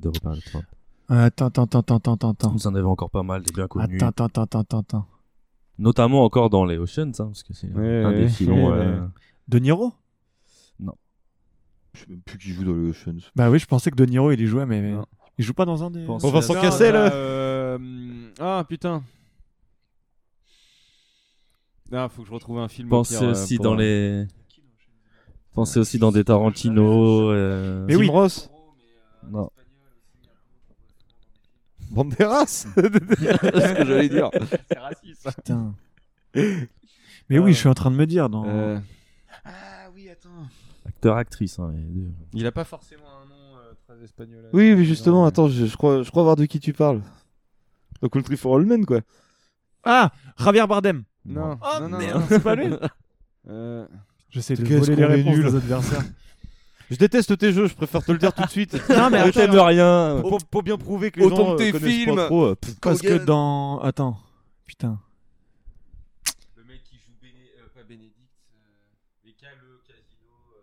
de 0.00 0.08
Robert 0.08 0.32
Redford. 0.32 0.62
Attends, 1.08 1.46
attends, 1.46 1.62
attends, 1.64 1.78
attends, 1.80 2.14
attends, 2.14 2.30
attends. 2.30 2.50
Vous 2.52 2.66
en 2.66 2.74
avez 2.74 2.86
encore 2.86 3.10
pas 3.10 3.22
mal, 3.22 3.42
des 3.42 3.52
bien 3.52 3.66
connus. 3.68 3.96
Attends, 4.02 4.24
attends, 4.26 4.42
attends, 4.42 4.60
attends, 4.60 4.78
attends. 4.80 5.06
Notamment 5.78 6.24
encore 6.24 6.50
dans 6.50 6.64
les 6.64 6.76
Oceans, 6.76 7.08
hein, 7.18 7.26
parce 7.26 7.42
que 7.42 7.54
c'est 7.54 7.72
Ouais, 7.72 8.02
un 8.04 8.12
des 8.12 8.28
filons. 8.28 8.70
ouais, 8.70 8.76
euh. 8.78 9.06
De 9.48 9.58
Niro 9.58 9.92
Je 11.94 12.00
sais 12.00 12.06
même 12.08 12.20
plus 12.20 12.38
qui 12.38 12.50
joue 12.50 12.64
dans 12.64 12.74
les 12.74 12.90
Oceans. 12.90 13.18
Bah 13.34 13.50
oui, 13.50 13.58
je 13.58 13.66
pensais 13.66 13.90
que 13.90 13.96
De 13.96 14.04
Niro 14.04 14.30
il 14.32 14.40
y 14.40 14.46
jouait, 14.46 14.66
mais 14.66 14.92
Non. 14.92 15.06
Il 15.40 15.42
joue 15.42 15.54
pas 15.54 15.64
dans 15.64 15.82
un 15.82 15.90
des. 15.90 16.04
Pense- 16.04 16.20
Bon, 16.20 16.30
Vincent 16.30 16.52
Cassel. 16.52 16.92
t'as, 16.92 17.12
euh, 17.14 17.78
Ah 18.38 18.62
putain. 18.68 19.02
Non, 21.90 22.08
faut 22.10 22.20
que 22.22 22.28
je 22.28 22.34
retrouve 22.34 22.58
un 22.58 22.68
film. 22.68 22.90
Pensez 22.90 23.16
pire, 23.18 23.28
euh, 23.28 23.30
aussi 23.32 23.56
pour- 23.56 23.64
dans 23.64 23.74
les. 23.74 24.26
Pensez 25.54 25.80
aussi 25.80 25.98
dans 25.98 26.12
des 26.12 26.24
Tarantino. 26.24 27.30
euh, 27.30 27.86
Mais 27.88 27.94
Tim 27.94 28.00
oui. 28.00 28.08
Ross. 28.08 28.50
Non. 29.30 29.50
Banderas. 31.90 32.46
C'est 32.74 32.82
ce 32.82 33.74
que 33.78 33.84
j'allais 33.86 34.08
dire. 34.10 34.30
C'est 34.70 34.78
raciste. 34.78 35.22
ça. 35.22 35.32
Putain. 35.32 35.74
Mais 36.34 37.38
oui, 37.38 37.52
je 37.54 37.58
suis 37.58 37.68
en 37.68 37.74
train 37.74 37.90
de 37.90 37.96
me 37.96 38.06
dire 38.06 38.28
dans. 38.28 38.44
Euh, 38.46 38.78
Ah 39.44 39.88
oui, 39.94 40.08
attends. 40.10 40.28
Acteur, 40.86 41.16
actrice. 41.16 41.58
Hein, 41.58 41.72
les 41.74 41.80
deux. 41.82 42.10
Il 42.34 42.46
a 42.46 42.52
pas 42.52 42.64
forcément 42.64 43.02
euh, 43.06 43.09
espagnol. 44.02 44.48
Oui, 44.52 44.74
mais 44.74 44.84
justement, 44.84 45.24
attends, 45.26 45.48
je, 45.48 45.66
je 45.66 45.76
crois, 45.76 46.02
je 46.02 46.10
crois 46.10 46.22
voir 46.22 46.36
de 46.36 46.44
qui 46.46 46.60
tu 46.60 46.72
parles. 46.72 47.00
Donc 48.02 48.12
Country 48.12 48.36
for 48.36 48.56
All 48.56 48.64
Men, 48.66 48.84
quoi. 48.86 49.00
Ah 49.84 50.10
Javier 50.38 50.66
Bardem. 50.66 51.04
Non, 51.24 51.58
Oh 51.62 51.80
non, 51.80 51.88
non, 51.90 51.98
merde, 51.98 52.20
non. 52.20 52.26
c'est 52.28 52.42
pas 52.42 52.54
lui. 52.56 52.72
Euh, 53.48 53.86
J'essaie 54.30 54.54
de 54.54 54.62
Qu'est-ce 54.66 54.90
voler 54.92 54.96
les 54.96 55.02
qu'on 55.02 55.02
est 55.10 55.14
réponses 55.16 55.34
nul. 55.36 55.44
des 55.50 55.56
adversaires. 55.56 56.04
Je 56.90 56.96
déteste 56.96 57.38
tes 57.38 57.52
jeux, 57.52 57.66
je 57.68 57.74
préfère 57.74 58.02
te 58.04 58.10
le 58.12 58.18
dire 58.18 58.32
tout 58.32 58.42
de 58.42 58.48
suite. 58.50 58.72
Non, 58.90 59.10
mais 59.10 59.18
Je 59.18 59.22
attends, 59.24 59.30
t'aime 59.32 59.50
attends. 59.52 59.64
rien. 59.66 60.20
Pour, 60.22 60.38
pour 60.44 60.62
bien 60.62 60.76
prouver 60.76 61.10
que 61.10 61.20
les 61.20 61.26
Autant 61.26 61.36
gens 61.36 61.46
que 61.56 61.62
euh, 61.62 61.66
tes 61.66 61.72
connaissent 61.72 61.94
films. 61.94 62.16
pas 62.16 62.26
trop. 62.26 62.44
euh, 62.46 62.54
pff, 62.56 62.74
Parce 62.80 63.00
que 63.00 63.08
Kogan. 63.08 63.24
dans. 63.26 63.78
Attends. 63.80 64.16
Putain. 64.66 64.98
Le 66.56 66.64
mec 66.64 66.82
qui 66.84 66.96
joue 66.96 67.12
Béné... 67.22 67.50
euh, 67.58 67.68
pas 67.74 67.82
Bénédicte, 67.88 68.18
euh, 68.54 68.58
mais 69.24 69.32
qui 69.32 69.44
a 69.46 69.50
le 69.50 69.78
casino. 69.86 70.30
euh, 70.56 70.62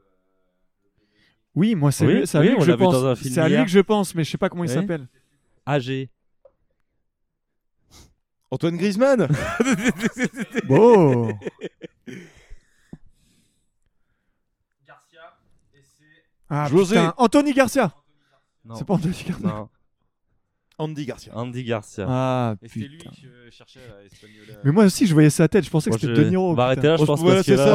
Oui, 1.57 1.73
moi, 1.73 1.91
c'est 1.91 2.05
Oui, 2.05 2.13
lui, 2.19 2.27
c'est 2.27 2.37
à 2.37 2.41
oui, 2.41 2.49
lui 2.49 2.55
que 2.57 2.63
je 2.65 2.71
pense. 2.71 3.19
C'est 3.23 3.39
à 3.39 3.49
lui 3.49 3.63
que 3.63 3.71
je 3.71 3.79
pense, 3.79 4.13
mais 4.13 4.23
je 4.23 4.29
sais 4.29 4.37
pas 4.37 4.47
comment 4.47 4.63
il 4.63 4.69
Oui. 4.69 4.75
s'appelle. 4.75 5.07
AG. 5.65 6.07
Antoine 8.51 8.77
Griezmann 8.77 9.27
Beau 10.67 11.31
Ah, 16.49 16.67
José. 16.69 16.95
putain. 16.95 17.13
Anthony 17.17 17.53
Garcia 17.53 17.93
Non. 18.63 18.75
C'est 18.75 18.85
pas 18.85 18.93
Anthony 18.93 19.13
Garcia 19.27 19.35
Non. 19.47 19.69
Andy 20.79 21.05
Garcia. 21.05 21.31
Andy 21.35 21.63
Garcia. 21.63 22.05
Ah, 22.07 22.55
Et 22.61 22.67
c'était 22.67 22.87
lui 22.87 22.97
putain. 22.97 23.09
que 23.09 23.15
je 23.45 23.49
cherchais 23.51 23.79
à 23.79 24.05
Espagnola. 24.05 24.59
Mais 24.63 24.71
moi 24.71 24.85
aussi, 24.85 25.07
je 25.07 25.13
voyais 25.13 25.31
sa 25.31 25.47
tête, 25.47 25.65
je 25.65 25.69
pensais 25.71 25.89
Moi, 25.89 25.97
que 25.97 26.01
c'était 26.05 26.15
je- 26.15 26.21
De 26.21 26.29
Niro. 26.29 26.51
On 26.51 26.53
va 26.53 26.53
putain. 26.53 26.63
arrêter 26.65 26.87
là, 26.87 26.97
je 26.97 27.01
On- 27.01 27.05
pense, 27.07 27.23
parce 27.23 27.41
c'est 27.45 27.51
que 27.51 27.57
ça, 27.57 27.65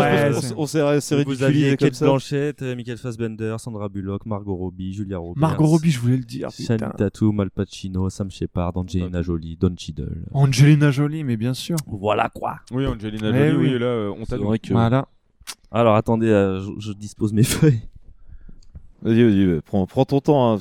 qu'on 0.54 0.66
s'est 0.66 1.00
s'est 1.00 1.24
Vous 1.24 1.42
aviez 1.42 1.70
ridiculisé 1.70 1.76
comme 1.76 1.88
Kate 1.88 1.94
ça. 1.96 2.04
Blanchett, 2.04 2.62
euh, 2.62 2.76
Michael 2.76 2.98
Fassbender, 2.98 3.56
Sandra 3.58 3.88
Bullock, 3.88 4.24
Margot 4.26 4.54
Robbie, 4.54 4.92
Julia 4.94 5.18
Roberts. 5.18 5.40
Margot 5.40 5.66
Robbie, 5.66 5.90
je 5.90 5.98
voulais 5.98 6.16
le 6.16 6.22
dire. 6.24 6.50
Channing 6.50 6.78
Putain. 6.78 6.90
Tatum, 6.96 7.40
Al 7.40 7.50
Pacino, 7.50 8.08
Sam 8.08 8.30
Shepard, 8.30 8.76
Angelina 8.76 9.20
Jolie, 9.22 9.56
Don 9.56 9.74
Cheadle. 9.76 10.22
Angelina 10.32 10.90
Jolie, 10.92 11.24
mais 11.24 11.36
bien 11.36 11.54
sûr. 11.54 11.76
Voilà 11.88 12.28
quoi. 12.32 12.60
Oui, 12.70 12.86
Angelina 12.86 13.32
Jolie, 13.32 13.56
oui. 13.56 13.72
oui, 13.72 13.78
là, 13.80 13.86
euh, 13.86 14.14
on 14.16 14.24
t'a 14.24 14.36
que. 14.38 14.72
Voilà. 14.72 15.08
Alors 15.72 15.96
attendez, 15.96 16.28
euh, 16.28 16.60
je, 16.60 16.70
je 16.78 16.92
dispose 16.92 17.32
mes 17.32 17.42
feuilles. 17.42 17.80
Vas-y, 19.02 19.24
vas-y, 19.24 19.60
prends, 19.62 19.84
prends 19.86 20.04
ton 20.04 20.20
temps. 20.20 20.52
hein, 20.54 20.58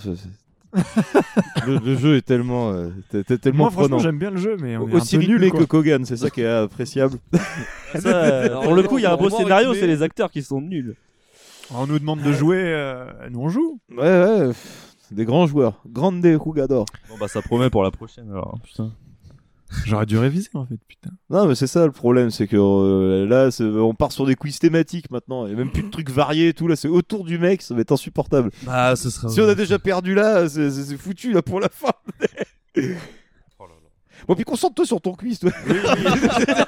le, 1.68 1.78
le 1.80 1.96
jeu 1.98 2.16
est 2.18 2.22
tellement, 2.22 2.72
euh, 2.72 2.90
t'es- 3.10 3.24
t'es 3.24 3.38
tellement 3.38 3.64
Moi, 3.66 3.72
franchement, 3.72 3.98
prenant. 3.98 4.00
j'aime 4.04 4.18
bien 4.20 4.32
le 4.32 4.38
jeu, 4.38 4.58
mais 4.62 4.78
on 4.78 4.88
est 4.90 4.94
Aussi 4.96 5.18
un 5.18 5.20
peu 5.20 5.26
nul. 5.26 5.44
rythmé 5.44 5.60
que 5.60 5.64
Kogan, 5.66 6.06
c'est 6.06 6.18
ça 6.18 6.30
qui 6.30 6.42
est 6.42 6.48
appréciable. 6.48 7.18
Ça, 8.00 8.00
euh, 8.08 8.62
pour 8.62 8.74
le 8.74 8.84
coup, 8.84 8.98
il 8.98 9.02
y 9.02 9.06
a 9.06 9.12
un 9.14 9.18
beau 9.18 9.26
Vraiment 9.28 9.38
scénario, 9.44 9.70
rythmé. 9.72 9.82
c'est 9.82 9.88
les 9.88 10.02
acteurs 10.02 10.32
qui 10.32 10.42
sont 10.44 10.62
nuls. 10.62 10.96
On 11.74 11.88
nous 11.88 12.00
demande 12.00 12.22
de 12.22 12.32
jouer, 12.34 12.58
euh, 12.60 13.06
nous 13.30 13.40
on 13.42 13.50
joue. 13.50 13.80
Ouais, 13.92 13.98
ouais, 13.98 14.48
pff, 14.48 14.96
des 15.12 15.26
grands 15.26 15.46
joueurs. 15.48 15.82
Grande 15.88 16.26
jugador. 16.26 16.86
Bon 17.10 17.16
bah 17.20 17.28
ça 17.28 17.42
promet 17.42 17.70
pour 17.70 17.84
la 17.84 17.92
prochaine 17.92 18.30
alors. 18.30 18.58
Putain. 18.64 18.92
J'aurais 19.86 20.06
dû 20.06 20.18
réviser 20.18 20.50
en 20.54 20.66
fait, 20.66 20.78
putain. 20.88 21.12
Non, 21.30 21.48
mais 21.48 21.56
c'est 21.56 21.68
ça 21.68 21.86
le 21.86 21.92
problème, 21.92 22.30
c'est 22.30 22.48
que 22.48 22.58
euh, 22.58 23.26
là, 23.26 23.50
on 23.82 23.94
part 23.94 24.12
sur 24.12 24.26
des 24.26 24.36
quiz 24.36 24.60
thématiques 24.60 25.10
maintenant. 25.12 25.46
Il 25.46 25.50
n'y 25.50 25.56
a 25.56 25.64
même 25.64 25.72
plus 25.72 25.84
de 25.84 25.90
trucs 25.90 26.10
variés 26.10 26.50
et 26.50 26.54
tout. 26.54 26.68
Là, 26.68 26.76
c'est 26.76 26.88
autour 26.88 27.24
du 27.24 27.38
mec, 27.38 27.62
ça 27.62 27.74
va 27.74 27.82
être 27.82 27.92
insupportable. 27.92 28.52
Bah 28.64 28.96
ce 28.96 29.10
sera. 29.10 29.30
Si 29.30 29.40
on 29.42 29.48
a 29.48 29.56
déjà 29.56 29.80
perdu 29.80 30.14
là, 30.14 30.48
c'est 30.50 30.98
foutu 30.98 31.32
là 31.32 31.42
pour 31.42 31.60
la 31.60 31.70
fin. 31.70 31.94
Bon, 34.28 34.36
puis 34.36 34.44
concentre-toi 34.44 34.86
sur 34.86 35.02
ton 35.02 35.14
quiz, 35.14 35.40
toi. 35.40 35.52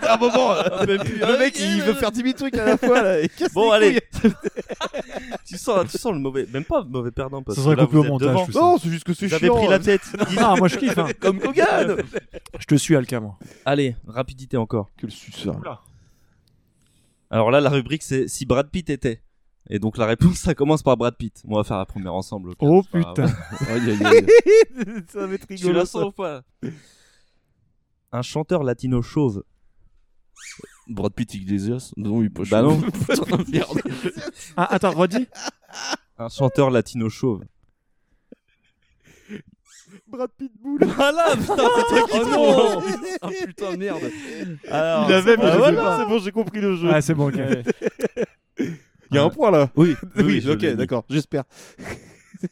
à 0.02 0.14
un 0.14 0.18
moment, 0.18 0.52
euh, 0.54 0.86
le 0.86 1.40
mec, 1.40 1.58
il 1.60 1.82
veut 1.82 1.94
faire 1.94 2.12
10 2.12 2.22
000 2.22 2.34
trucs 2.34 2.58
à 2.58 2.66
la 2.66 2.78
fois 2.78 3.02
là. 3.02 3.22
et 3.22 3.30
casse 3.30 3.54
Bon 3.54 3.72
les 3.72 3.88
allez. 3.88 4.02
tu 5.46 5.58
sens, 5.58 5.86
tu 5.92 5.98
sens 5.98 6.14
le 6.14 6.20
mauvais, 6.20 6.48
même 6.52 6.64
pas 6.64 6.84
mauvais 6.84 7.12
perdant 7.12 7.42
parce 7.44 7.58
Ça 7.58 7.64
que 7.64 7.70
sera 7.72 7.76
là 7.82 7.86
coupé 7.86 7.98
au 7.98 8.04
montage. 8.04 8.50
Non, 8.50 8.78
c'est 8.78 8.90
juste 8.90 9.04
que 9.04 9.14
c'est 9.14 9.30
chiant. 9.30 9.56
pris 9.56 9.68
la 9.68 9.76
hein. 9.76 9.80
tête. 9.80 10.02
Ah, 10.38 10.56
moi 10.58 10.68
je 10.68 10.78
kiffe. 10.78 10.98
Hein. 10.98 11.08
Comme 11.20 11.40
Kogan. 11.40 11.98
Je 12.60 12.66
te 12.66 12.76
suis, 12.76 12.96
Alka, 12.96 13.20
moi. 13.20 13.38
Allez, 13.66 13.96
rapidité 14.08 14.58
encore. 14.58 14.90
Quel 14.98 15.12
suceur. 15.12 15.84
Alors 17.30 17.50
là, 17.52 17.62
la 17.62 17.70
rubrique 17.70 18.04
c'est 18.04 18.28
si 18.28 18.46
Brad 18.46 18.70
Pitt 18.70 18.90
était. 18.90 19.22
Et 19.70 19.80
donc 19.80 19.98
la 19.98 20.06
réponse, 20.06 20.36
ça 20.38 20.54
commence 20.54 20.84
par 20.84 20.98
Brad 20.98 21.16
Pitt. 21.16 21.42
On 21.48 21.56
va 21.56 21.64
faire 21.64 21.78
la 21.78 21.86
première 21.86 22.14
ensemble. 22.14 22.54
Oh 22.60 22.84
pas 22.84 22.98
putain. 23.00 23.26
grave. 23.26 23.36
Aïe, 23.70 23.92
aïe, 23.92 24.06
aïe. 24.06 24.26
ça 25.08 25.26
va 25.26 25.34
être 25.34 25.48
Tu 25.48 25.54
rigolo. 25.56 25.74
la 25.80 25.86
ça. 25.86 25.92
sens 25.92 26.04
ou 26.06 26.12
pas? 26.12 26.42
Un 28.14 28.22
chanteur 28.22 28.64
latino 28.64 29.02
chauve. 29.02 29.44
Brad 30.88 31.14
Pitt 31.14 31.34
Iglesias? 31.34 31.94
Non, 31.98 32.22
il 32.22 32.28
est 32.28 32.30
pas 32.30 32.44
Bah 32.50 32.62
non. 32.62 32.80
Ah, 34.56 34.76
attends, 34.76 34.92
redis. 34.92 35.28
Un 36.20 36.30
chanteur 36.30 36.70
latino 36.70 37.10
chauve. 37.10 37.44
Brad 40.08 40.30
Pitbull. 40.38 40.86
Voilà, 40.96 41.36
putain, 41.36 41.56
c'est 41.56 41.88
toi 41.88 42.08
qui 42.08 42.20
Oh 42.20 42.26
non. 42.26 42.84
Ah 43.24 43.30
putain, 43.48 43.78
merde. 43.78 44.04
Alors, 44.70 45.10
Il 45.10 45.14
avait, 45.14 45.38
mais 45.38 45.46
ah, 45.46 45.58
je 45.58 45.64
sais 45.66 45.76
pas. 45.76 45.98
C'est 45.98 46.06
bon, 46.06 46.20
j'ai 46.20 46.32
compris 46.32 46.62
le 46.62 46.76
jeu. 46.76 46.90
Ah, 46.94 47.02
c'est 47.02 47.16
bon, 47.16 47.30
ok. 47.30 47.40
Il 48.60 49.16
y 49.16 49.18
a 49.18 49.24
un 49.24 49.30
point 49.30 49.50
là. 49.50 49.72
Oui, 49.76 49.96
Oui, 50.18 50.48
ok, 50.48 50.64
d'accord, 50.76 51.04
j'espère. 51.10 51.46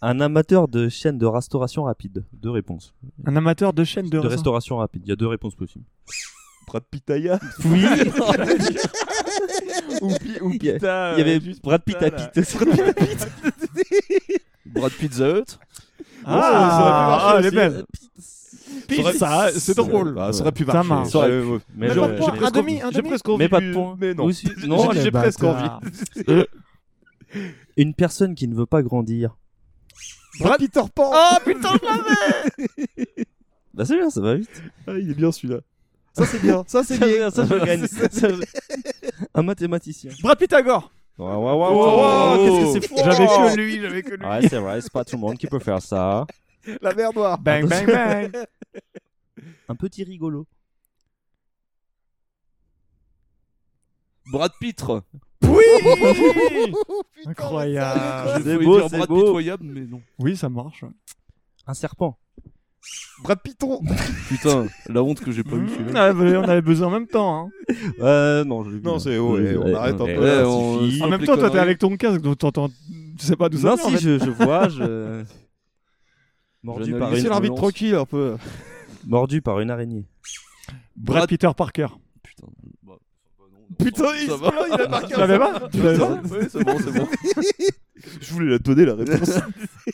Un 0.01 0.19
amateur 0.19 0.67
de 0.67 0.89
chaîne 0.89 1.17
de 1.17 1.25
restauration 1.25 1.83
rapide. 1.83 2.23
Deux 2.33 2.49
réponses. 2.51 2.93
Un 3.25 3.35
amateur 3.35 3.73
de 3.73 3.83
chaîne 3.83 4.09
de, 4.09 4.19
De 4.19 4.27
restauration 4.27 4.77
rapide. 4.77 5.03
Il 5.05 5.09
y 5.09 5.11
a 5.11 5.15
deux 5.15 5.27
réponses 5.27 5.55
possibles. 5.55 5.85
Brad 6.67 6.83
Pitaya. 6.89 7.39
Oui. 7.65 7.83
ou, 10.01 10.13
pi, 10.15 10.31
ou 10.41 10.49
Pita. 10.51 11.13
il 11.13 11.19
y 11.19 11.21
avait 11.21 11.37
euh, 11.37 11.41
juste 11.41 11.61
Brad 11.63 11.81
Pitt 11.83 11.97
Pita, 11.97 12.17
là. 12.17 12.27
Pitt. 12.93 13.27
Brad 14.65 14.91
Pizza 14.93 15.29
Hut. 15.37 15.57
Ah, 16.25 17.35
elle 17.39 17.45
est 17.47 17.51
belle. 17.51 17.83
Pizza, 18.87 19.13
Ça, 19.13 19.49
c'est 19.59 19.75
drôle. 19.75 20.15
Ça 20.33 20.41
aurait 20.41 20.51
pu 20.51 20.65
Ça 20.65 20.73
marcher. 20.73 20.89
marche. 20.89 21.09
Ça 21.09 21.17
aurait- 21.19 21.41
ouais. 21.41 21.59
Mais 21.75 21.87
presque 21.89 22.43
Un 22.43 22.51
demi, 22.51 22.79
J'ai 22.91 22.97
demi. 22.97 23.09
presque 23.09 23.29
envie. 23.29 23.37
Mais 23.39 23.49
pas 23.49 23.61
de 23.61 23.73
point. 23.73 23.95
Mais 23.99 24.13
non. 24.13 24.29
Non, 24.67 24.91
j'ai- 24.93 25.11
presque 25.11 25.43
envie. 25.43 25.69
Une 27.77 27.93
personne 27.93 28.35
qui 28.35 28.47
ne 28.47 28.55
veut 28.55 28.65
pas 28.65 28.81
grandir. 28.83 29.37
Brad 30.39 30.59
Peter 30.59 30.81
Pan. 30.93 31.11
Oh 31.13 31.37
putain, 31.45 31.69
je 31.81 31.85
l'avais 31.85 33.25
Bah 33.73 33.85
c'est 33.85 33.95
bien, 33.97 34.09
ça 34.09 34.21
va 34.21 34.35
vite. 34.35 34.63
Ah, 34.87 34.93
il 34.97 35.11
est 35.11 35.13
bien 35.13 35.31
celui-là. 35.31 35.59
Ça 36.13 36.25
c'est 36.25 36.39
bien. 36.41 36.63
Ça 36.67 36.83
c'est 36.83 36.97
bien. 36.97 37.29
Ça, 37.31 37.45
je 37.45 37.65
gagne. 37.65 37.85
Un 39.33 39.43
mathématicien. 39.43 40.11
Brad 40.21 40.37
Pythagore. 40.37 40.91
Ouais, 41.17 41.25
ouais, 41.27 41.35
ouais, 41.35 41.67
Oh, 41.71 42.35
ouais, 42.37 42.45
qu'est-ce 42.45 42.79
que 42.79 42.81
c'est 42.81 42.87
fort. 42.87 42.97
J'avais 43.11 43.27
que 43.27 43.55
lui, 43.57 43.81
j'avais 43.81 44.03
que 44.03 44.15
lui. 44.15 44.25
Ouais, 44.25 44.47
c'est 44.47 44.57
vrai, 44.57 44.81
c'est 44.81 44.91
pas 44.91 45.05
tout 45.05 45.15
le 45.15 45.21
monde 45.21 45.37
qui 45.37 45.47
peut 45.47 45.59
faire 45.59 45.81
ça. 45.81 46.25
La 46.81 46.93
mer 46.93 47.13
noire. 47.13 47.37
Bang, 47.37 47.67
bang, 47.67 47.85
bang. 48.33 48.45
Un 49.69 49.75
petit 49.75 50.03
rigolo. 50.03 50.45
Brad 54.31 54.51
Pitt. 54.59 54.83
Oui 55.43 55.63
Incroyable. 57.25 58.41
C'est 58.43 58.57
beau, 58.57 58.77
dire 58.79 58.87
c'est 58.89 58.97
Brad 58.97 59.09
beau. 59.09 59.21
Pitoyable, 59.23 59.63
mais 59.65 59.81
non. 59.81 60.01
Oui, 60.19 60.35
ça 60.37 60.49
marche. 60.49 60.85
Un 61.67 61.73
serpent. 61.73 62.17
Brad 63.23 63.39
Piton. 63.41 63.81
Putain, 64.29 64.65
la 64.89 65.03
honte 65.03 65.19
que 65.19 65.31
j'ai 65.31 65.43
pas 65.43 65.55
eu 65.55 65.59
Mmh, 65.61 65.69
celui-là. 65.69 65.91
on 65.91 65.95
avait- 66.19 66.37
on 66.37 66.43
avait 66.43 66.61
besoin 66.61 66.87
en 66.87 66.91
même 66.91 67.07
temps. 67.07 67.45
Hein. 67.45 67.49
Euh, 67.99 68.43
non, 68.43 68.63
je 68.63 68.71
l'ai 68.71 68.77
vu, 68.77 68.83
Non, 68.83 68.93
là. 68.93 68.99
c'est 68.99 69.13
eh, 69.13 69.19
on 69.19 69.75
arrête 69.75 69.93
un 70.01 70.05
peu. 70.05 70.19
ouais, 70.19 70.37
là, 70.41 70.49
on- 70.49 70.79
suffit. 70.85 71.03
En 71.03 71.07
même 71.09 71.23
temps, 71.23 71.35
toi, 71.37 71.49
t'es 71.51 71.59
avec 71.59 71.77
ton 71.77 71.95
casque, 71.95 72.21
donc 72.21 72.37
t'entends. 72.39 72.69
Tu 72.69 73.25
sais 73.25 73.35
pas 73.35 73.49
d'où 73.49 73.57
ça 73.59 73.69
Non, 73.69 73.75
vient, 73.75 73.85
en 73.85 73.89
si, 73.89 73.93
fait. 73.95 74.01
je, 74.01 74.25
je 74.25 74.29
vois, 74.31 74.67
je. 74.69 75.23
Mordu 76.63 76.93
par, 76.97 77.11
Laissez 77.11 77.23
une... 77.23 77.29
l'arbitre 77.29 77.55
tranquille 77.55 77.95
un 77.95 78.05
peu. 78.05 78.35
Mordu 79.05 79.41
par 79.41 79.59
une 79.59 79.69
araignée. 79.71 80.05
Brad 80.95 81.27
Peter 81.29 81.49
Parker. 81.55 81.87
Putain. 82.23 82.47
Bah, 82.83 82.93
bah 82.97 82.97
non, 83.39 83.45
non, 83.51 83.59
Putain, 83.77 84.15
il, 84.21 84.29
va. 84.29 84.51
il 84.67 84.81
a 84.81 84.87
marqué 84.87 85.13
Tu 85.13 85.19
l'avais 85.19 85.39
pas 85.39 85.69
Tu 85.71 85.81
l'avais 85.81 85.97
pas 85.97 86.21
Oui, 86.23 86.47
c'est 86.49 86.63
bon, 86.63 86.77
c'est 86.77 86.91
bon. 86.91 87.07
Je 88.21 88.33
voulais 88.33 88.51
la 88.51 88.59
donner 88.59 88.85
la 88.85 88.95
réponse. 88.95 89.39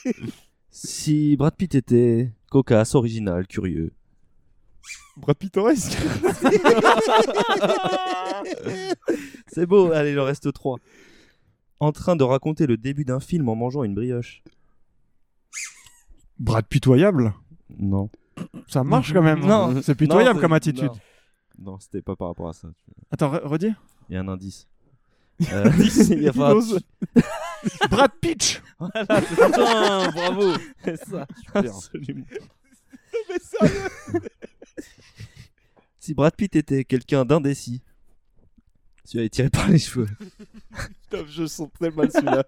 Si 0.70 1.36
Brad 1.38 1.56
Pitt 1.56 1.74
était 1.74 2.32
cocasse, 2.52 2.94
original, 2.94 3.48
curieux. 3.48 3.94
Brad 5.18 5.36
Pittoresque. 5.36 5.98
C'est 9.48 9.66
beau, 9.66 9.92
allez, 9.92 10.12
il 10.12 10.20
en 10.20 10.26
reste 10.26 10.54
trois. 10.54 10.78
En 11.80 11.92
train 11.92 12.16
de 12.16 12.24
raconter 12.24 12.68
le 12.68 12.78
début 12.78 13.06
d'un 13.06 13.20
film 13.20 13.50
en 13.50 13.56
mangeant 13.56 13.84
une 13.84 13.96
brioche. 13.96 14.44
Brad 16.38 16.68
Pitoyable 16.68 17.34
Non. 17.80 18.12
Ça 18.68 18.84
marche 18.84 19.14
quand 19.14 19.24
même. 19.24 19.40
Non. 19.40 19.82
C'est 19.82 19.96
pitoyable 19.96 20.36
Non, 20.36 20.42
comme 20.42 20.54
attitude. 20.54 20.84
Non, 20.84 21.00
Non, 21.60 21.80
c'était 21.80 22.02
pas 22.02 22.16
par 22.16 22.30
rapport 22.30 22.50
à 22.50 22.54
ça. 22.54 22.68
Attends, 23.12 23.34
re- 23.34 23.44
redis. 23.44 23.74
Il 24.10 24.14
y 24.14 24.18
a 24.18 24.22
un 24.22 24.28
indice. 24.28 24.68
Euh, 25.52 25.72
il 26.10 26.24
y 26.24 26.28
a 26.28 26.34
pas- 26.34 26.54
ose. 26.56 26.80
Brad 27.90 28.12
Pitch 28.22 28.62
Voilà, 28.80 29.06
c'est 29.08 29.36
putain, 29.36 30.12
bravo. 30.12 30.54
C'est 30.84 30.98
ça, 31.06 31.26
Super. 31.46 31.66
absolument. 31.76 32.26
Mais 33.30 33.40
sérieux 33.40 33.90
Si 36.00 36.14
Brad 36.14 36.36
Pitt 36.36 36.56
était 36.56 36.84
quelqu'un 36.86 37.26
d'indécis, 37.26 37.82
celui-là 39.04 39.26
est 39.26 39.30
tiré 39.30 39.50
par 39.50 39.68
les 39.70 39.80
cheveux. 39.80 40.08
Putain, 41.10 41.26
je 41.28 41.46
sens 41.48 41.70
très 41.74 41.90
mal 41.92 42.12
celui-là. 42.12 42.46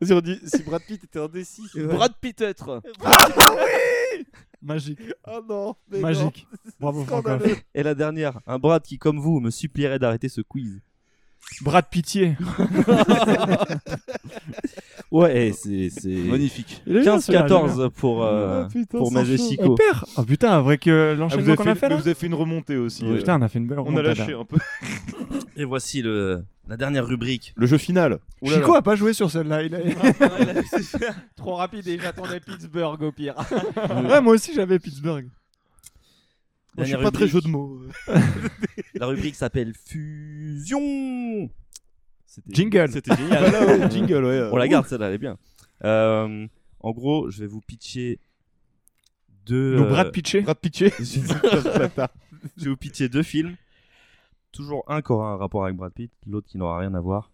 Vas-y, 0.00 0.12
on 0.12 0.20
dit 0.20 0.40
si 0.44 0.62
Brad 0.62 0.82
Pitt 0.82 1.04
était 1.04 1.18
indécis. 1.20 1.68
Brad 1.74 2.14
Pitt 2.20 2.40
être. 2.40 2.80
Ah 4.60 4.66
Magique. 4.66 4.98
Ah 5.24 5.40
non, 5.48 5.74
mais 5.90 6.00
Magique. 6.00 6.46
non. 6.52 6.70
Bravo. 6.80 7.04
Franck. 7.04 7.26
Et 7.74 7.82
la 7.82 7.94
dernière, 7.94 8.40
un 8.46 8.58
Brad 8.58 8.82
qui, 8.82 8.98
comme 8.98 9.18
vous, 9.20 9.38
me 9.40 9.50
supplierait 9.50 9.98
d'arrêter 9.98 10.28
ce 10.28 10.40
quiz. 10.40 10.80
Brad 11.62 11.86
Pitié. 11.88 12.36
Ouais, 15.10 15.52
c'est 15.54 15.88
c'est 15.88 16.10
Magnifique. 16.10 16.82
Il 16.86 16.98
est 16.98 17.00
bien, 17.00 17.18
celui-là, 17.18 17.46
il 17.48 17.52
est 17.52 17.56
15-14 17.56 17.76
bien. 17.76 17.88
pour 17.90 18.22
euh, 18.24 18.64
Ah, 18.64 18.68
putain, 18.70 18.98
pour. 18.98 19.08
On 19.10 19.74
perd. 19.74 20.04
Oh 20.18 20.22
putain, 20.24 20.50
avec 20.58 20.86
euh, 20.86 21.12
Ah, 21.12 21.14
vous, 21.14 21.20
l'enchaînement 21.20 21.46
avez 21.46 21.56
qu'on 21.56 21.64
fait, 21.64 21.70
a 21.70 21.74
fait 21.76 21.86
mais 21.88 21.94
là. 21.94 21.96
vous 22.02 22.08
avez 22.08 22.14
fait 22.14 22.26
une 22.26 22.34
remontée 22.34 22.76
aussi. 22.76 23.04
Ouais, 23.04 23.12
euh. 23.12 23.16
Putain, 23.16 23.38
on 23.38 23.42
a 23.42 23.48
fait 23.48 23.58
une 23.58 23.66
belle 23.68 23.78
On 23.78 23.84
a 23.84 23.86
remontada. 23.86 24.08
lâché 24.14 24.34
un 24.34 24.44
peu. 24.44 24.58
Et 25.56 25.64
voici 25.64 26.02
le 26.02 26.44
la 26.68 26.76
dernière 26.76 27.06
rubrique. 27.06 27.54
Le 27.56 27.66
jeu 27.66 27.78
final. 27.78 28.18
Ouh 28.42 28.50
là 28.50 28.56
Chico 28.56 28.72
là. 28.72 28.78
a 28.78 28.82
pas 28.82 28.94
joué 28.94 29.12
sur 29.14 29.30
celle-là. 29.30 29.62
Il 29.62 29.74
a... 29.74 29.80
Trop 31.36 31.56
rapide 31.56 31.88
et 31.88 31.98
j'attendais 31.98 32.40
Pittsburgh 32.40 33.02
au 33.02 33.10
pire. 33.12 33.34
ouais, 34.08 34.20
moi 34.20 34.34
aussi 34.34 34.52
j'avais 34.54 34.78
Pittsburgh. 34.78 35.28
Moi, 36.76 36.84
je 36.84 36.94
suis 36.94 37.02
pas 37.02 37.10
très 37.10 37.24
rubrique. 37.24 37.32
jeu 37.32 37.40
de 37.40 37.48
mots. 37.48 37.82
La 38.94 39.06
rubrique 39.06 39.34
s'appelle 39.34 39.72
Fusion. 39.74 41.50
C'était- 42.26 42.54
Jingle. 42.54 42.92
C'était 42.92 43.16
génial. 43.16 43.50
Voilà, 43.50 43.66
ouais, 43.66 43.90
jingle, 43.90 44.24
ouais. 44.24 44.48
On 44.52 44.56
la 44.56 44.68
garde, 44.68 44.86
celle-là, 44.86 45.08
elle 45.08 45.14
est 45.14 45.18
bien. 45.18 45.38
Euh, 45.84 46.46
en 46.80 46.92
gros, 46.92 47.30
je 47.30 47.40
vais 47.40 47.46
vous 47.48 47.60
pitcher 47.60 48.20
deux. 49.46 49.74
Nos 49.76 49.84
euh, 49.84 49.88
Brad 49.88 50.12
Pitché. 50.12 50.42
Brad 50.42 50.58
Pitché. 50.58 50.92
je 51.00 52.64
vais 52.64 52.70
vous 52.70 52.76
pitcher 52.76 53.08
deux 53.08 53.24
films. 53.24 53.56
Toujours 54.58 54.82
un 54.88 55.02
qui 55.02 55.12
aura 55.12 55.30
un 55.32 55.36
rapport 55.36 55.64
avec 55.64 55.76
Brad 55.76 55.92
Pitt, 55.92 56.10
l'autre 56.26 56.48
qui 56.48 56.58
n'aura 56.58 56.78
rien 56.80 56.92
à 56.94 57.00
voir. 57.00 57.30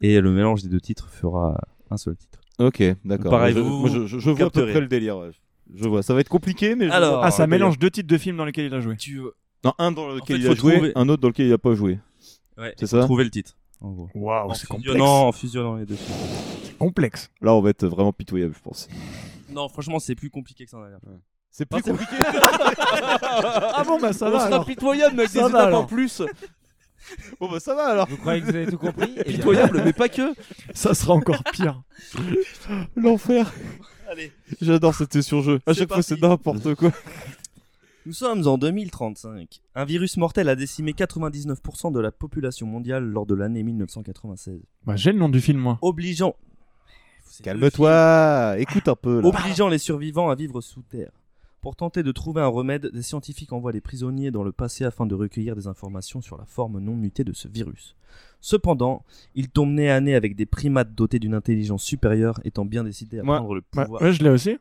Et 0.00 0.18
le 0.18 0.30
mélange 0.32 0.62
des 0.62 0.68
deux 0.70 0.80
titres 0.80 1.08
fera 1.10 1.54
un 1.90 1.96
seul 1.98 2.16
titre. 2.16 2.40
Ok, 2.58 2.82
d'accord. 3.04 3.30
Pareil, 3.30 3.54
je, 3.54 3.60
vous- 3.60 3.80
moi, 3.80 3.90
je, 3.90 4.06
je- 4.06 4.18
je 4.18 4.30
vous 4.30 4.36
vois 4.36 4.46
à 4.46 4.50
peu 4.50 4.62
près 4.70 4.80
le 4.80 4.88
délire. 4.88 5.18
ouais. 5.18 5.30
Je 5.74 5.86
vois. 5.86 6.02
Ça 6.02 6.14
va 6.14 6.20
être 6.20 6.30
compliqué, 6.30 6.74
mais. 6.74 6.88
Alors, 6.90 7.22
Ah, 7.22 7.30
ça 7.30 7.44
délire. 7.46 7.58
mélange 7.58 7.78
deux 7.78 7.90
titres 7.90 8.08
de 8.08 8.16
films 8.16 8.38
dans 8.38 8.46
lesquels 8.46 8.64
il 8.64 8.72
a 8.74 8.80
joué. 8.80 8.96
Tu 8.96 9.18
veux- 9.18 9.34
Non, 9.62 9.74
un 9.78 9.92
dans 9.92 10.08
lequel 10.08 10.36
fait, 10.38 10.42
il 10.42 10.48
a 10.50 10.54
joué, 10.54 10.72
trouver- 10.74 10.92
un 10.94 11.08
autre 11.10 11.20
dans 11.20 11.28
lequel 11.28 11.46
il 11.48 11.52
a 11.52 11.58
pas 11.58 11.74
joué. 11.74 11.98
Ouais, 12.56 12.72
C'est 12.78 12.86
il 12.86 12.88
faut 12.88 12.96
ça 12.98 13.04
Trouver 13.04 13.24
le 13.24 13.30
titre. 13.30 13.56
En 13.82 13.90
gros. 13.92 14.08
Waouh, 14.14 14.54
c'est 14.54 14.66
complexe. 14.66 14.86
fusionnant, 14.92 15.28
en 15.28 15.32
fusionnant 15.32 15.74
les 15.76 15.84
deux 15.84 15.96
films. 15.96 16.16
Complexe. 16.78 17.30
Là, 17.42 17.52
on 17.54 17.60
va 17.60 17.68
être 17.70 17.86
vraiment 17.86 18.12
pitoyable, 18.14 18.54
je 18.56 18.62
pense. 18.62 18.88
Non, 19.50 19.68
franchement, 19.68 19.98
c'est 19.98 20.14
plus 20.14 20.30
compliqué 20.30 20.64
que 20.64 20.70
ça 20.70 20.78
en 20.78 20.82
a 20.82 20.88
l'air. 20.88 20.98
C'est 21.56 21.64
plus 21.64 21.80
c'est- 21.82 21.90
compliqué. 21.90 22.16
Ah 23.78 23.82
bon, 23.86 23.98
bah 23.98 24.12
ça 24.12 24.26
On 24.26 24.30
va. 24.30 24.38
sera 24.40 24.46
alors. 24.48 24.66
pitoyable 24.66 25.14
mais 25.16 25.22
avec 25.22 25.30
Ça 25.32 25.46
des 25.46 25.52
va, 25.52 25.58
étapes 25.60 25.62
en 25.64 25.66
alors. 25.68 25.86
plus. 25.86 26.22
Bon, 27.40 27.48
bah 27.50 27.60
ça 27.60 27.74
va 27.74 27.84
alors. 27.86 28.08
Vous 28.08 28.16
croyez 28.16 28.40
que 28.40 28.46
vous 28.46 28.54
avez 28.56 28.66
tout 28.66 28.78
compris 28.78 29.12
Eh 29.16 29.22
bien, 29.24 29.36
Pitoyable 29.36 29.80
mais 29.84 29.92
pas 29.92 30.08
que. 30.08 30.34
Ça 30.74 30.92
sera 30.92 31.14
encore 31.14 31.42
pire. 31.52 31.80
L'enfer. 32.96 33.52
Allez. 34.10 34.32
J'adore 34.60 34.94
cette 34.94 35.20
surjeu. 35.22 35.60
À 35.66 35.72
C'est 35.72 35.80
chaque 35.80 35.88
fois, 35.88 35.96
parti. 35.98 36.08
c'est 36.14 36.20
n'importe 36.20 36.74
quoi. 36.74 36.90
Nous 38.06 38.12
sommes 38.12 38.46
en 38.46 38.58
2035. 38.58 39.60
Un 39.76 39.84
virus 39.84 40.16
mortel 40.16 40.48
a 40.48 40.56
décimé 40.56 40.92
99% 40.92 41.92
de 41.92 42.00
la 42.00 42.10
population 42.12 42.66
mondiale 42.66 43.04
lors 43.04 43.24
de 43.26 43.34
l'année 43.34 43.62
1996. 43.62 44.60
Bah, 44.84 44.96
j'ai 44.96 45.12
le 45.12 45.18
nom 45.18 45.28
du 45.28 45.40
film, 45.40 45.58
moi. 45.58 45.78
Obligeant. 45.82 46.34
Calme-toi. 47.42 48.56
Écoute 48.58 48.88
un 48.88 48.96
peu 48.96 49.20
là. 49.20 49.28
Obligeant 49.28 49.68
les 49.68 49.78
survivants 49.78 50.28
à 50.30 50.34
vivre 50.34 50.60
sous 50.60 50.82
terre. 50.82 51.10
Pour 51.66 51.74
tenter 51.74 52.04
de 52.04 52.12
trouver 52.12 52.42
un 52.42 52.46
remède, 52.46 52.92
des 52.92 53.02
scientifiques 53.02 53.52
envoient 53.52 53.72
les 53.72 53.80
prisonniers 53.80 54.30
dans 54.30 54.44
le 54.44 54.52
passé 54.52 54.84
afin 54.84 55.04
de 55.04 55.16
recueillir 55.16 55.56
des 55.56 55.66
informations 55.66 56.20
sur 56.20 56.38
la 56.38 56.44
forme 56.44 56.78
non 56.78 56.94
mutée 56.94 57.24
de 57.24 57.32
ce 57.32 57.48
virus. 57.48 57.96
Cependant, 58.40 59.02
ils 59.34 59.48
tombent 59.48 59.72
nez 59.72 59.90
à 59.90 60.00
nez 60.00 60.14
avec 60.14 60.36
des 60.36 60.46
primates 60.46 60.94
dotés 60.94 61.18
d'une 61.18 61.34
intelligence 61.34 61.82
supérieure 61.82 62.38
étant 62.44 62.64
bien 62.64 62.84
décidés 62.84 63.18
à 63.18 63.24
Moi- 63.24 63.38
prendre 63.38 63.56
le 63.56 63.62
pouvoir. 63.62 64.00
ouais, 64.00 64.12
je 64.12 64.22
l'ai 64.22 64.30
aussi. 64.30 64.58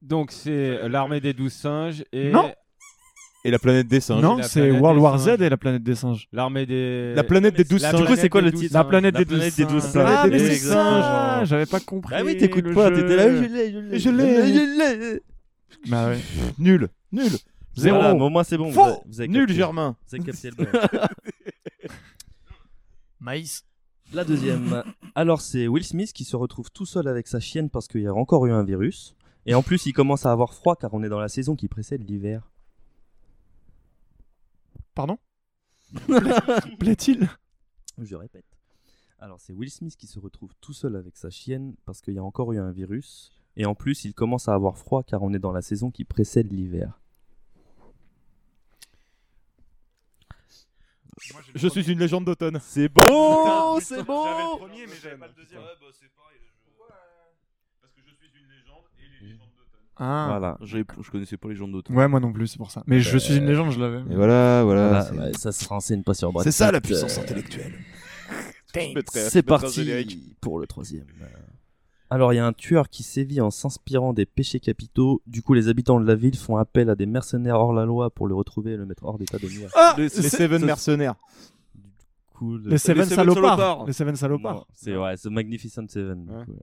Donc 0.00 0.30
c'est 0.30 0.88
l'armée 0.88 1.20
des 1.20 1.32
douze 1.32 1.52
singes 1.54 2.04
et 2.12 2.30
Non. 2.30 2.52
Et 3.44 3.50
la 3.50 3.58
planète 3.58 3.88
des 3.88 3.98
singes. 3.98 4.22
Non, 4.22 4.36
la 4.36 4.44
c'est 4.44 4.60
planète 4.60 4.80
World 4.80 4.98
des 5.00 5.02
War 5.02 5.18
Z 5.18 5.24
singes. 5.24 5.40
et 5.40 5.48
la 5.48 5.56
planète 5.56 5.82
des 5.82 5.94
singes. 5.96 6.28
l'armée 6.32 6.66
des 6.66 7.14
La 7.16 7.24
planète 7.24 7.56
des 7.56 7.64
douze 7.64 7.82
La 7.82 7.90
singes. 7.90 8.00
Du 8.02 8.06
coup, 8.06 8.14
c'est 8.14 8.28
quoi 8.28 8.42
le 8.42 8.50
planète 8.52 8.60
des 8.60 8.66
titre 8.68 8.74
La 8.74 8.82
douze 8.84 8.88
planète 8.90 9.14
La 9.14 9.18
des 9.18 9.24
planète 9.26 9.44
douze 9.48 9.56
des 9.56 9.64
douze 9.72 9.82
singes. 9.82 9.92
singes. 9.92 10.14
Ah, 10.22 10.26
mais 10.30 10.38
c'est 10.38 10.52
Exactement. 10.52 11.00
ça 11.02 11.44
J'avais 11.46 11.66
pas 11.66 11.80
compris. 11.80 12.14
Ah 12.16 12.22
oui, 12.24 12.36
t'écoutes 12.36 12.72
pas, 12.74 12.90
t'étais 12.92 13.16
là, 13.16 13.28
je 13.28 13.42
l'ai, 13.42 13.72
je 13.72 13.78
l'ai, 13.80 13.98
Je 13.98 14.10
l'ai. 15.10 15.20
Bah 15.88 16.08
ouais. 16.08 16.20
Nul. 16.58 16.88
Nul. 17.12 17.30
Zéro. 17.76 17.98
Voilà, 17.98 18.14
bon, 18.14 18.30
moi 18.30 18.44
c'est 18.44 18.56
bon. 18.56 18.68
vous 18.68 18.74
Faux. 18.74 18.84
avez- 18.84 18.98
vous 19.06 19.20
avez 19.20 19.28
Nul, 19.28 19.40
capté. 19.46 19.54
Germain. 19.54 19.96
Vous 20.08 20.14
avez 20.16 20.24
capté 20.24 20.50
le 20.50 20.56
bail. 20.56 21.08
Maïs. 23.20 23.64
La 24.12 24.24
deuxième. 24.24 24.82
Alors, 25.14 25.40
c'est 25.42 25.68
Will 25.68 25.84
Smith 25.84 26.12
qui 26.14 26.24
se 26.24 26.34
retrouve 26.34 26.70
tout 26.70 26.86
seul 26.86 27.08
avec 27.08 27.26
sa 27.26 27.40
chienne 27.40 27.68
parce 27.68 27.88
qu'il 27.88 28.00
y 28.00 28.06
a 28.06 28.14
encore 28.14 28.46
eu 28.46 28.52
un 28.52 28.64
virus. 28.64 29.14
Et 29.44 29.54
en 29.54 29.62
plus, 29.62 29.84
il 29.86 29.92
commence 29.92 30.24
à 30.24 30.32
avoir 30.32 30.54
froid 30.54 30.76
car 30.76 30.94
on 30.94 31.02
est 31.02 31.08
dans 31.10 31.20
la 31.20 31.28
saison 31.28 31.54
qui 31.56 31.68
précède 31.68 32.08
l'hiver. 32.08 32.50
Pardon? 34.94 35.18
Plaît-il? 36.78 37.28
Je 37.98 38.16
répète. 38.16 38.44
Alors, 39.18 39.40
c'est 39.40 39.52
Will 39.52 39.70
Smith 39.70 39.96
qui 39.96 40.06
se 40.06 40.18
retrouve 40.18 40.52
tout 40.60 40.72
seul 40.72 40.96
avec 40.96 41.16
sa 41.16 41.28
chienne 41.28 41.74
parce 41.84 42.00
qu'il 42.00 42.14
y 42.14 42.18
a 42.18 42.24
encore 42.24 42.52
eu 42.52 42.58
un 42.58 42.70
virus. 42.72 43.30
Et 43.58 43.66
en 43.66 43.74
plus, 43.74 44.04
il 44.04 44.14
commence 44.14 44.48
à 44.48 44.54
avoir 44.54 44.78
froid 44.78 45.02
car 45.02 45.22
on 45.22 45.34
est 45.34 45.38
dans 45.40 45.52
la 45.52 45.62
saison 45.62 45.90
qui 45.90 46.04
précède 46.04 46.50
l'hiver. 46.52 46.98
Je 51.56 51.66
suis 51.68 51.90
une 51.90 51.98
légende 51.98 52.24
d'automne. 52.24 52.60
C'est 52.62 52.88
bon, 52.88 53.80
c'est 53.80 54.04
bon. 54.04 54.24
J'avais 54.24 54.42
le 54.44 54.58
premier, 54.58 54.86
mais 54.86 54.92
j'avais 55.02 55.16
pas 55.16 55.26
le 55.26 55.34
deuxième. 55.34 55.60
Ah. 60.00 60.26
Voilà. 60.28 60.56
J'ai- 60.62 60.84
Je 61.02 61.10
connaissais 61.10 61.36
pas 61.36 61.48
les 61.48 61.56
gens 61.56 61.66
d'autres. 61.66 61.92
Ouais, 61.92 62.06
moi 62.06 62.20
non 62.20 62.32
plus, 62.32 62.46
c'est 62.46 62.56
pour 62.58 62.70
ça. 62.70 62.84
Mais 62.86 63.00
je 63.00 63.18
suis 63.18 63.36
une 63.36 63.46
légende, 63.46 63.72
je 63.72 63.80
l'avais. 63.80 63.98
Et 63.98 64.14
voilà, 64.14 64.62
voilà. 64.62 64.88
Voilà, 64.88 65.02
c'est- 65.04 65.18
ouais, 65.18 65.32
ça 65.36 65.50
se 65.50 65.66
renseigne 65.66 66.04
pas 66.04 66.14
sur 66.14 66.32
Brad 66.32 66.44
C'est 66.44 66.52
ça 66.52 66.66
Pitt, 66.66 66.72
la 66.74 66.80
puissance 66.80 67.18
euh, 67.18 67.22
intellectuelle. 67.22 67.72
Je 68.74 68.80
je 68.80 69.02
C'est 69.30 69.38
un 69.38 69.42
parti 69.42 70.36
pour 70.40 70.60
le 70.60 70.66
troisième. 70.68 71.06
Euh, 71.20 71.26
Alors, 72.10 72.32
il 72.32 72.36
y 72.36 72.38
a 72.38 72.46
un 72.46 72.52
tueur 72.54 72.88
qui 72.88 73.02
sévit 73.02 73.40
en 73.42 73.50
s'inspirant 73.50 74.12
des 74.14 74.24
péchés 74.24 74.60
capitaux. 74.60 75.20
Du 75.26 75.42
coup, 75.42 75.52
les 75.52 75.68
habitants 75.68 76.00
de 76.00 76.06
la 76.06 76.14
ville 76.14 76.36
font 76.36 76.56
appel 76.56 76.88
à 76.88 76.94
des 76.94 77.04
mercenaires 77.06 77.56
hors 77.60 77.72
la 77.74 77.84
loi 77.84 78.08
pour 78.10 78.26
le 78.26 78.34
retrouver 78.34 78.72
et 78.72 78.76
le 78.78 78.86
mettre 78.86 79.04
hors 79.04 79.18
d'état 79.18 79.38
de 79.38 79.46
nuire. 79.46 79.68
Ah 79.74 79.94
Les, 79.98 80.04
les 80.04 80.08
c'est- 80.08 80.22
Seven 80.30 80.64
mercenaires. 80.64 81.16
Cool. 82.34 82.62
Les 82.66 82.78
Seven 82.78 83.04
Seven 83.04 83.16
salopards. 83.16 83.58
salopards. 83.58 83.86
Les 83.86 83.92
Seven 83.92 84.16
salopards. 84.16 84.66
c'est 84.72 84.96
ouais, 84.96 85.16
The 85.16 85.26
Magnificent 85.26 85.86
Seven. 85.88 86.24
du 86.24 86.44
coup. 86.46 86.58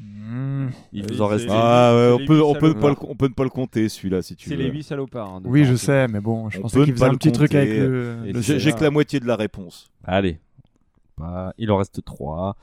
Mmh. 0.00 0.68
Il 0.92 1.04
Oui, 1.04 1.12
vous 1.12 1.22
en 1.22 1.28
c'est 1.28 1.34
reste. 1.34 1.46
Ah 1.50 1.94
ouais, 1.94 2.16
c'est 2.16 2.22
on 2.22 2.26
peut, 2.26 2.42
on 2.42 2.54
peut 2.54 2.68
ne 2.68 2.72
pas 2.72 2.88
le, 2.88 2.94
salopards. 2.94 3.10
on 3.10 3.14
peut 3.14 3.28
ne 3.28 3.34
pas 3.34 3.44
le 3.44 3.50
compter 3.50 3.88
celui-là 3.88 4.22
si 4.22 4.34
tu 4.34 4.48
C'est 4.48 4.56
veux. 4.56 4.62
les 4.64 4.70
huit 4.70 4.82
salopards. 4.82 5.34
hein, 5.36 5.42
Oui, 5.44 5.64
je 5.64 5.76
c'est- 5.76 5.86
sais, 5.86 6.08
mais 6.08 6.20
bon, 6.20 6.48
je 6.50 6.58
On 6.58 6.62
pensais 6.62 6.82
qu'il 6.84 6.92
faisait 6.94 7.04
pas 7.04 7.08
un 7.08 7.12
le 7.12 7.18
petit 7.18 7.30
truc 7.32 7.54
avec 7.54 7.68
compter. 7.68 7.80
le. 7.86 8.32
Le- 8.32 8.40
j'ai 8.40 8.72
que 8.72 8.82
la 8.82 8.90
moitié 8.90 9.20
de 9.20 9.26
la 9.26 9.36
réponse. 9.36 9.90
Allez. 10.04 10.40
Il 11.58 11.70
en 11.70 11.76
reste 11.76 12.04
3. 12.04 12.56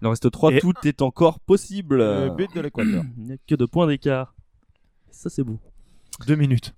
Il 0.00 0.06
en 0.06 0.10
reste 0.10 0.30
3. 0.30 0.52
Et- 0.52 0.60
Tout 0.60 0.74
est 0.84 1.02
encore 1.02 1.40
possible. 1.40 1.98
Le 1.98 2.30
but 2.30 2.54
de 2.54 2.60
l'équateur. 2.60 3.04
Il 3.18 3.24
n'y 3.24 3.32
a 3.32 3.36
que 3.46 3.54
deux 3.54 3.66
points 3.66 3.86
d'écart. 3.86 4.34
Ça, 5.10 5.28
c'est 5.30 5.44
beau. 5.44 5.58
Deux 6.26 6.36
minutes. 6.36 6.74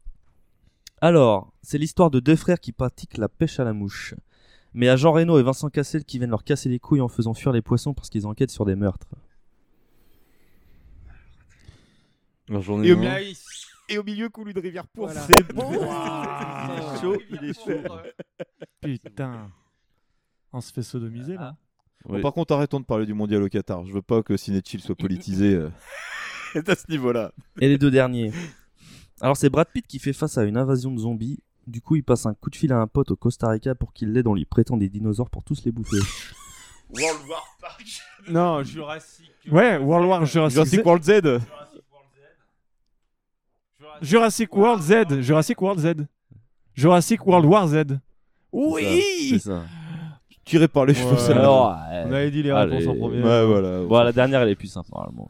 Alors, 1.01 1.53
c'est 1.63 1.79
l'histoire 1.79 2.11
de 2.11 2.21
deux 2.21 2.37
frères 2.37 2.61
qui 2.61 2.73
pratiquent 2.73 3.19
la 3.19 3.29
pêche 3.29 3.61
à 3.61 3.65
la 3.65 3.73
mouche. 3.73 4.15
Mais 4.73 4.89
à 4.89 4.97
Jean 4.97 5.13
Reno 5.13 5.39
et 5.39 5.43
Vincent 5.43 5.69
Cassel 5.71 6.05
qui 6.05 6.19
viennent 6.19 6.31
leur 6.31 6.43
casser 6.45 6.69
les 6.69 6.79
couilles 6.81 7.01
en 7.01 7.09
faisant 7.09 7.35
fuir 7.35 7.53
les 7.53 7.63
poissons 7.63 7.95
parce 7.95 8.11
qu'ils 8.11 8.27
enquêtent 8.27 8.51
sur 8.51 8.65
des 8.65 8.75
meurtres. 8.75 9.07
Alors, 12.49 12.63
j'en 12.63 12.83
ai 12.83 12.89
Et 12.89 12.93
au, 12.93 12.97
un. 12.99 13.01
milieu, 13.01 13.33
et 13.89 13.99
au 13.99 14.03
milieu, 14.05 14.29
coule 14.29 14.51
une 14.51 14.59
rivière 14.59 14.87
pour. 14.89 15.07
Voilà. 15.07 15.21
C'est 15.27 15.53
bon. 15.53 15.71
Il 15.73 16.79
est 16.83 17.01
chaud, 17.01 17.17
il 17.31 17.45
est 17.51 17.65
chaud. 17.65 17.89
Putain. 18.81 19.51
On 20.57 20.61
se 20.61 20.73
fait 20.73 20.83
sodomiser 20.83 21.35
là. 21.35 21.57
Bon, 22.05 22.21
par 22.21 22.33
contre, 22.33 22.55
arrêtons 22.55 22.79
de 22.79 22.85
parler 22.85 23.07
du 23.07 23.13
mondial 23.13 23.43
au 23.43 23.49
Qatar. 23.49 23.85
Je 23.85 23.93
veux 23.93 24.03
pas 24.03 24.23
que 24.23 24.37
Cinechill 24.37 24.81
soit 24.81 24.95
politisé. 24.95 25.55
euh, 25.55 25.71
à 26.67 26.75
ce 26.77 26.89
niveau-là. 26.91 27.33
Et 27.61 27.69
les 27.69 27.77
deux 27.77 27.91
derniers. 27.91 28.31
Alors, 29.21 29.37
c'est 29.37 29.51
Brad 29.51 29.67
Pitt 29.73 29.85
qui 29.85 29.99
fait 29.99 30.13
face 30.13 30.39
à 30.39 30.45
une 30.45 30.57
invasion 30.57 30.93
de 30.93 30.99
zombies. 31.01 31.41
Du 31.67 31.81
coup, 31.81 31.97
il 31.97 32.05
passe 32.05 32.27
un 32.27 32.35
coup 32.35 32.51
de 32.51 32.57
fil 32.57 32.73
à 32.73 32.79
un 32.79 32.87
pote 32.87 33.11
au 33.11 33.17
Costa 33.17 33.49
Rica 33.49 33.75
pour 33.75 33.93
qu'il 33.93 34.13
l'aide 34.13 34.29
en 34.29 34.35
lui 34.35 34.45
prêtant 34.45 34.77
des 34.77 34.89
dinosaures 34.89 35.29
pour 35.31 35.43
tous 35.43 35.65
les 35.65 35.73
bouffer. 35.73 35.97
World 36.95 37.29
War 37.29 37.57
Park. 37.61 37.83
Non, 38.29 38.63
Jurassic. 38.63 39.33
Ouais, 39.51 39.77
World 39.79 40.07
War 40.09 40.25
Jurassic, 40.25 40.55
Jurassic 40.55 40.81
Z. 40.81 40.85
World 40.87 41.03
Z. 41.03 41.41
Jurassic 44.03 44.55
World 44.57 44.83
Z. 44.83 45.21
Jurassic 45.21 45.61
World 45.61 45.81
Z. 45.81 46.07
Jurassic 46.75 47.27
World 47.27 47.47
War 47.47 47.67
Z. 47.67 47.99
Oui 48.53 49.31
C'est 49.31 49.39
ça. 49.41 49.65
Tiré 50.45 50.69
par 50.69 50.85
les 50.85 50.95
cheveux. 50.95 51.15
Ouais. 51.17 51.31
Alors, 51.39 51.77
On 52.07 52.13
avait 52.13 52.31
dit 52.31 52.43
les 52.43 52.53
réponses 52.53 52.87
en 52.87 52.95
premier. 52.97 53.23
Ouais, 53.23 53.47
voilà. 53.47 53.83
Bon, 53.85 54.03
la 54.03 54.13
dernière, 54.13 54.43
elle 54.43 54.51
est 54.51 54.55
plus 54.55 54.69
simple, 54.69 54.91
normalement. 54.93 55.27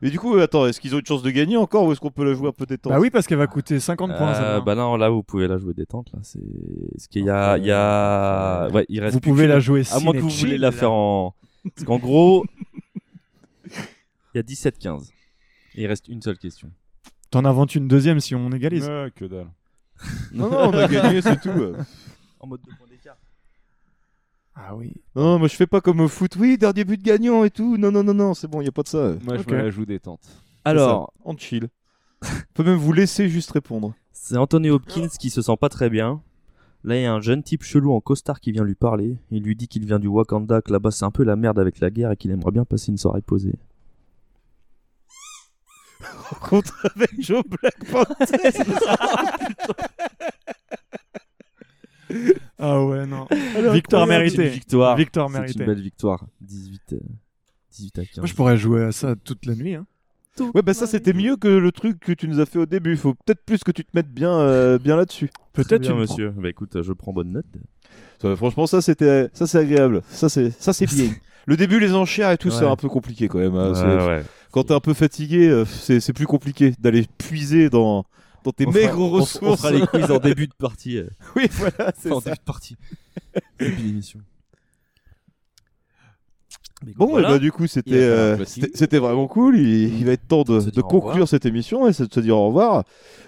Mais 0.00 0.08
du 0.08 0.18
coup, 0.18 0.36
attends, 0.36 0.66
est-ce 0.66 0.80
qu'ils 0.80 0.94
ont 0.94 0.98
une 0.98 1.04
chance 1.06 1.22
de 1.22 1.30
gagner 1.30 1.56
encore 1.58 1.84
ou 1.84 1.92
est-ce 1.92 2.00
qu'on 2.00 2.10
peut 2.10 2.24
la 2.24 2.32
jouer 2.32 2.48
un 2.48 2.52
peu 2.52 2.64
détente? 2.64 2.90
Bah 2.92 2.98
oui, 3.00 3.10
parce 3.10 3.26
qu'elle 3.26 3.36
va 3.38 3.46
coûter 3.46 3.78
50 3.80 4.16
points. 4.16 4.28
Euh, 4.30 4.34
celle-là. 4.34 4.60
bah 4.62 4.74
non, 4.74 4.96
là 4.96 5.10
vous 5.10 5.22
pouvez 5.22 5.46
la 5.46 5.58
jouer 5.58 5.74
détente 5.74 6.10
là. 6.14 6.20
C'est 6.22 6.40
ce 6.96 7.06
qu'il 7.08 7.24
y 7.26 7.28
a, 7.30 7.58
il 7.58 7.66
y 7.66 7.70
a, 7.70 8.68
ouais, 8.72 8.86
il 8.88 9.00
reste. 9.00 9.12
Vous 9.12 9.20
pouvez 9.20 9.46
la 9.46 9.60
jouer 9.60 9.82
À 9.92 10.00
moins 10.00 10.14
que 10.14 10.18
vous 10.20 10.30
voulez 10.30 10.56
la 10.56 10.68
là. 10.70 10.72
faire 10.72 10.90
en. 10.92 11.34
Parce 11.74 11.84
qu'en 11.84 11.98
gros, 11.98 12.46
il 13.66 14.36
y 14.36 14.38
a 14.38 14.42
17-15. 14.42 15.10
Et 15.74 15.82
il 15.82 15.86
reste 15.86 16.08
une 16.08 16.22
seule 16.22 16.38
question. 16.38 16.70
T'en 17.30 17.44
inventes 17.44 17.74
une 17.74 17.86
deuxième 17.88 18.20
si 18.20 18.34
on 18.34 18.50
égalise. 18.52 18.88
Ouais, 18.88 19.10
que 19.14 19.24
dalle. 19.26 19.48
Non, 20.32 20.48
non, 20.50 20.70
on 20.70 20.72
a 20.78 20.88
gagné, 20.88 21.20
c'est 21.20 21.40
tout. 21.40 21.48
euh. 21.50 21.76
En 22.40 22.46
mode 22.46 22.60
de. 22.62 22.70
Ah 24.56 24.74
oui. 24.76 24.92
Non, 25.16 25.38
moi 25.38 25.48
je 25.48 25.56
fais 25.56 25.66
pas 25.66 25.80
comme 25.80 26.00
au 26.00 26.08
foot. 26.08 26.36
Oui, 26.38 26.56
dernier 26.58 26.84
but 26.84 27.02
gagnant 27.02 27.44
et 27.44 27.50
tout. 27.50 27.76
Non, 27.76 27.90
non, 27.90 28.04
non, 28.04 28.14
non, 28.14 28.34
c'est 28.34 28.46
bon, 28.48 28.60
y 28.60 28.68
a 28.68 28.72
pas 28.72 28.82
de 28.82 28.88
ça. 28.88 29.14
Moi, 29.24 29.36
je 29.36 29.50
me 29.52 29.56
la 29.56 29.70
joue 29.70 29.84
détente. 29.84 30.20
Alors, 30.64 31.12
ça, 31.24 31.28
en 31.30 31.36
chill. 31.36 31.68
On 32.22 32.26
peut 32.54 32.64
même 32.64 32.76
vous 32.78 32.92
laisser 32.92 33.28
juste 33.28 33.50
répondre. 33.50 33.94
c'est 34.12 34.36
Anthony 34.36 34.70
Hopkins 34.70 35.08
qui 35.18 35.30
se 35.30 35.42
sent 35.42 35.56
pas 35.60 35.68
très 35.68 35.90
bien. 35.90 36.22
Là, 36.84 36.96
il 36.98 37.02
y 37.02 37.06
a 37.06 37.12
un 37.12 37.20
jeune 37.20 37.42
type 37.42 37.62
chelou 37.64 37.92
en 37.92 38.00
costard 38.00 38.40
qui 38.40 38.52
vient 38.52 38.62
lui 38.64 38.74
parler. 38.74 39.16
Il 39.30 39.42
lui 39.42 39.56
dit 39.56 39.68
qu'il 39.68 39.84
vient 39.86 39.98
du 39.98 40.06
Wakanda, 40.06 40.60
que 40.62 40.70
là-bas 40.72 40.90
c'est 40.90 41.04
un 41.04 41.10
peu 41.10 41.24
la 41.24 41.34
merde 41.34 41.58
avec 41.58 41.80
la 41.80 41.90
guerre 41.90 42.12
et 42.12 42.16
qu'il 42.16 42.30
aimerait 42.30 42.52
bien 42.52 42.64
passer 42.64 42.92
une 42.92 42.98
soirée 42.98 43.22
posée. 43.22 43.54
Rencontre 46.30 46.86
avec 46.94 47.10
Joe 47.18 47.42
Black 47.44 47.84
Panther. 47.90 48.36
Ah 52.58 52.82
ouais, 52.84 53.06
non. 53.06 53.26
Victoire 53.72 54.02
incroyable, 54.02 54.08
mérité. 54.08 54.36
C'est 54.36 54.42
une 54.46 54.48
victoire. 54.52 54.96
Victoire 54.96 55.28
C'est 55.30 55.38
méritée. 55.40 55.60
une 55.60 55.66
belle 55.66 55.80
victoire. 55.82 56.24
18, 56.40 56.80
euh, 56.92 56.98
18 57.72 57.98
à 57.98 58.04
15. 58.04 58.16
Moi, 58.18 58.26
je 58.26 58.34
pourrais 58.34 58.56
jouer 58.56 58.84
à 58.84 58.92
ça 58.92 59.14
toute 59.22 59.44
la 59.46 59.54
nuit. 59.54 59.74
Hein. 59.74 59.86
Ouais, 60.54 60.62
bah 60.62 60.74
ça 60.74 60.88
c'était 60.88 61.12
mieux 61.12 61.36
que 61.36 61.46
le 61.46 61.70
truc 61.70 62.00
que 62.00 62.10
tu 62.12 62.26
nous 62.26 62.40
as 62.40 62.46
fait 62.46 62.58
au 62.58 62.66
début. 62.66 62.96
Faut 62.96 63.14
peut-être 63.14 63.44
plus 63.44 63.62
que 63.62 63.70
tu 63.70 63.84
te 63.84 63.90
mettes 63.94 64.12
bien, 64.12 64.32
euh, 64.32 64.78
bien 64.80 64.96
là-dessus. 64.96 65.30
Peut-être 65.52 65.94
monsieur. 65.94 66.30
Bah 66.30 66.48
écoute, 66.48 66.82
je 66.82 66.92
prends 66.92 67.12
bonne 67.12 67.30
note. 67.30 67.46
Ça, 68.20 68.34
franchement, 68.34 68.66
ça 68.66 68.80
c'était, 68.82 69.28
ça 69.32 69.46
c'est 69.46 69.58
agréable. 69.58 70.02
Ça 70.08 70.28
c'est, 70.28 70.50
ça 70.50 70.72
c'est 70.72 70.86
bien. 70.86 71.10
Le 71.46 71.56
début, 71.56 71.78
les 71.78 71.92
enchères 71.92 72.30
et 72.32 72.38
tout, 72.38 72.50
c'est 72.50 72.64
Ouais. 72.64 72.70
un 72.70 72.74
peu 72.76 72.88
compliqué 72.88 73.28
quand 73.28 73.38
même. 73.38 73.54
hein. 73.54 73.68
Ouais, 73.68 73.74
C'est- 73.74 74.06
ouais. 74.08 74.22
Quand 74.50 74.64
t'es 74.64 74.72
un 74.74 74.80
peu 74.80 74.94
fatigué, 74.94 75.46
euh, 75.48 75.64
c'est, 75.66 76.00
c'est 76.00 76.12
plus 76.14 76.26
compliqué 76.26 76.72
d'aller 76.80 77.06
puiser 77.18 77.68
dans, 77.70 78.04
dans 78.44 78.52
tes 78.52 78.66
On 78.66 78.72
fera- 78.72 78.84
maigres 78.86 79.00
on- 79.00 79.10
ressources. 79.10 79.42
On 79.42 79.56
fera 79.56 79.70
les 79.72 79.86
quiz 79.86 80.10
en 80.10 80.18
début 80.18 80.46
de 80.46 80.54
partie. 80.54 80.98
euh. 80.98 81.08
oui, 81.36 81.48
voilà, 81.52 81.92
c'est 81.98 82.10
Enfin, 82.10 82.16
en 82.16 82.20
ça. 82.20 82.30
début 82.30 82.38
de 82.40 82.44
partie. 82.44 82.76
Début 83.58 83.82
d'émission. 83.82 84.20
Mais 86.84 86.92
Bon, 86.96 87.06
voilà. 87.06 87.28
et 87.28 87.32
bah 87.32 87.38
du 87.38 87.50
coup, 87.50 87.64
Il 87.64 87.68
c'était, 87.68 87.94
euh, 87.94 88.36
classique. 88.36 88.64
c'était 88.64 88.76
c'était 88.78 88.98
vraiment 88.98 89.26
cool. 89.26 89.56
Il, 89.58 89.96
il 89.98 90.04
va 90.04 90.12
être 90.12 90.26
temps 90.28 90.42
de, 90.42 90.60
Se 90.60 90.66
de 90.66 90.70
dire 90.72 90.84
au 90.84 90.88
conclure 90.88 91.12
revoir. 91.12 91.28
cette 91.28 91.46
émission 91.46 91.88
et 91.88 91.92
c'est 91.94 92.06
de 92.06 92.12
se 92.12 92.20
dire 92.20 92.36
au 92.36 92.48
revoir. 92.48 92.84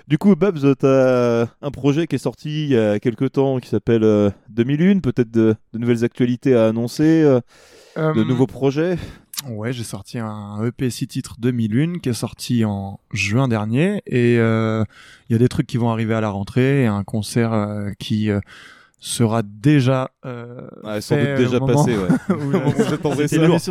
Du 0.09 0.19
coup, 0.19 0.35
Babs, 0.37 0.59
t'as 0.79 1.47
un 1.63 1.71
projet 1.71 2.07
qui 2.07 2.17
est 2.17 2.19
sorti 2.19 2.65
il 2.65 2.71
y 2.71 2.77
a 2.77 2.99
quelques 2.99 3.33
temps 3.33 3.59
qui 3.59 3.69
s'appelle 3.71 4.05
euh, 4.05 4.31
2001. 4.51 4.99
Peut-être 5.01 5.31
de, 5.31 5.55
de 5.73 5.79
nouvelles 5.79 6.05
actualités 6.05 6.55
à 6.55 6.67
annoncer, 6.67 7.23
euh, 7.23 7.41
de 7.97 8.23
nouveaux 8.25 8.47
projets? 8.47 8.99
Ouais, 9.45 9.73
j'ai 9.73 9.85
sorti 9.85 10.19
un 10.19 10.65
EP 10.65 10.89
6 10.89 11.09
titres 11.09 11.37
2001 11.39 11.99
qui 11.99 12.09
est 12.09 12.15
sorti 12.15 12.65
en 12.65 12.99
juin 13.13 13.49
dernier 13.49 14.03
et 14.07 14.39
euh, 14.39 14.83
il 15.29 15.35
y 15.35 15.37
a 15.37 15.39
des 15.39 15.49
trucs 15.49 15.67
qui 15.67 15.77
vont 15.77 15.91
arriver 15.91 16.15
à 16.15 16.23
la 16.23 16.31
rentrée 16.31 16.85
et 16.85 16.87
un 16.87 17.05
concert 17.05 17.53
euh, 17.53 17.91
qui 17.99 18.31
euh, 18.31 18.41
sera 18.99 19.43
déjà 19.43 20.11
euh, 20.25 20.67
Ouais, 20.83 21.01
sans 21.01 21.17
fait 21.17 21.37
doute 21.37 21.45
déjà 21.45 21.57
au 21.59 21.67
moment 21.67 21.85
passé, 21.85 21.97
ouais. 21.97 22.09
où 22.31 22.35
où 22.69 22.83
cette 22.83 23.03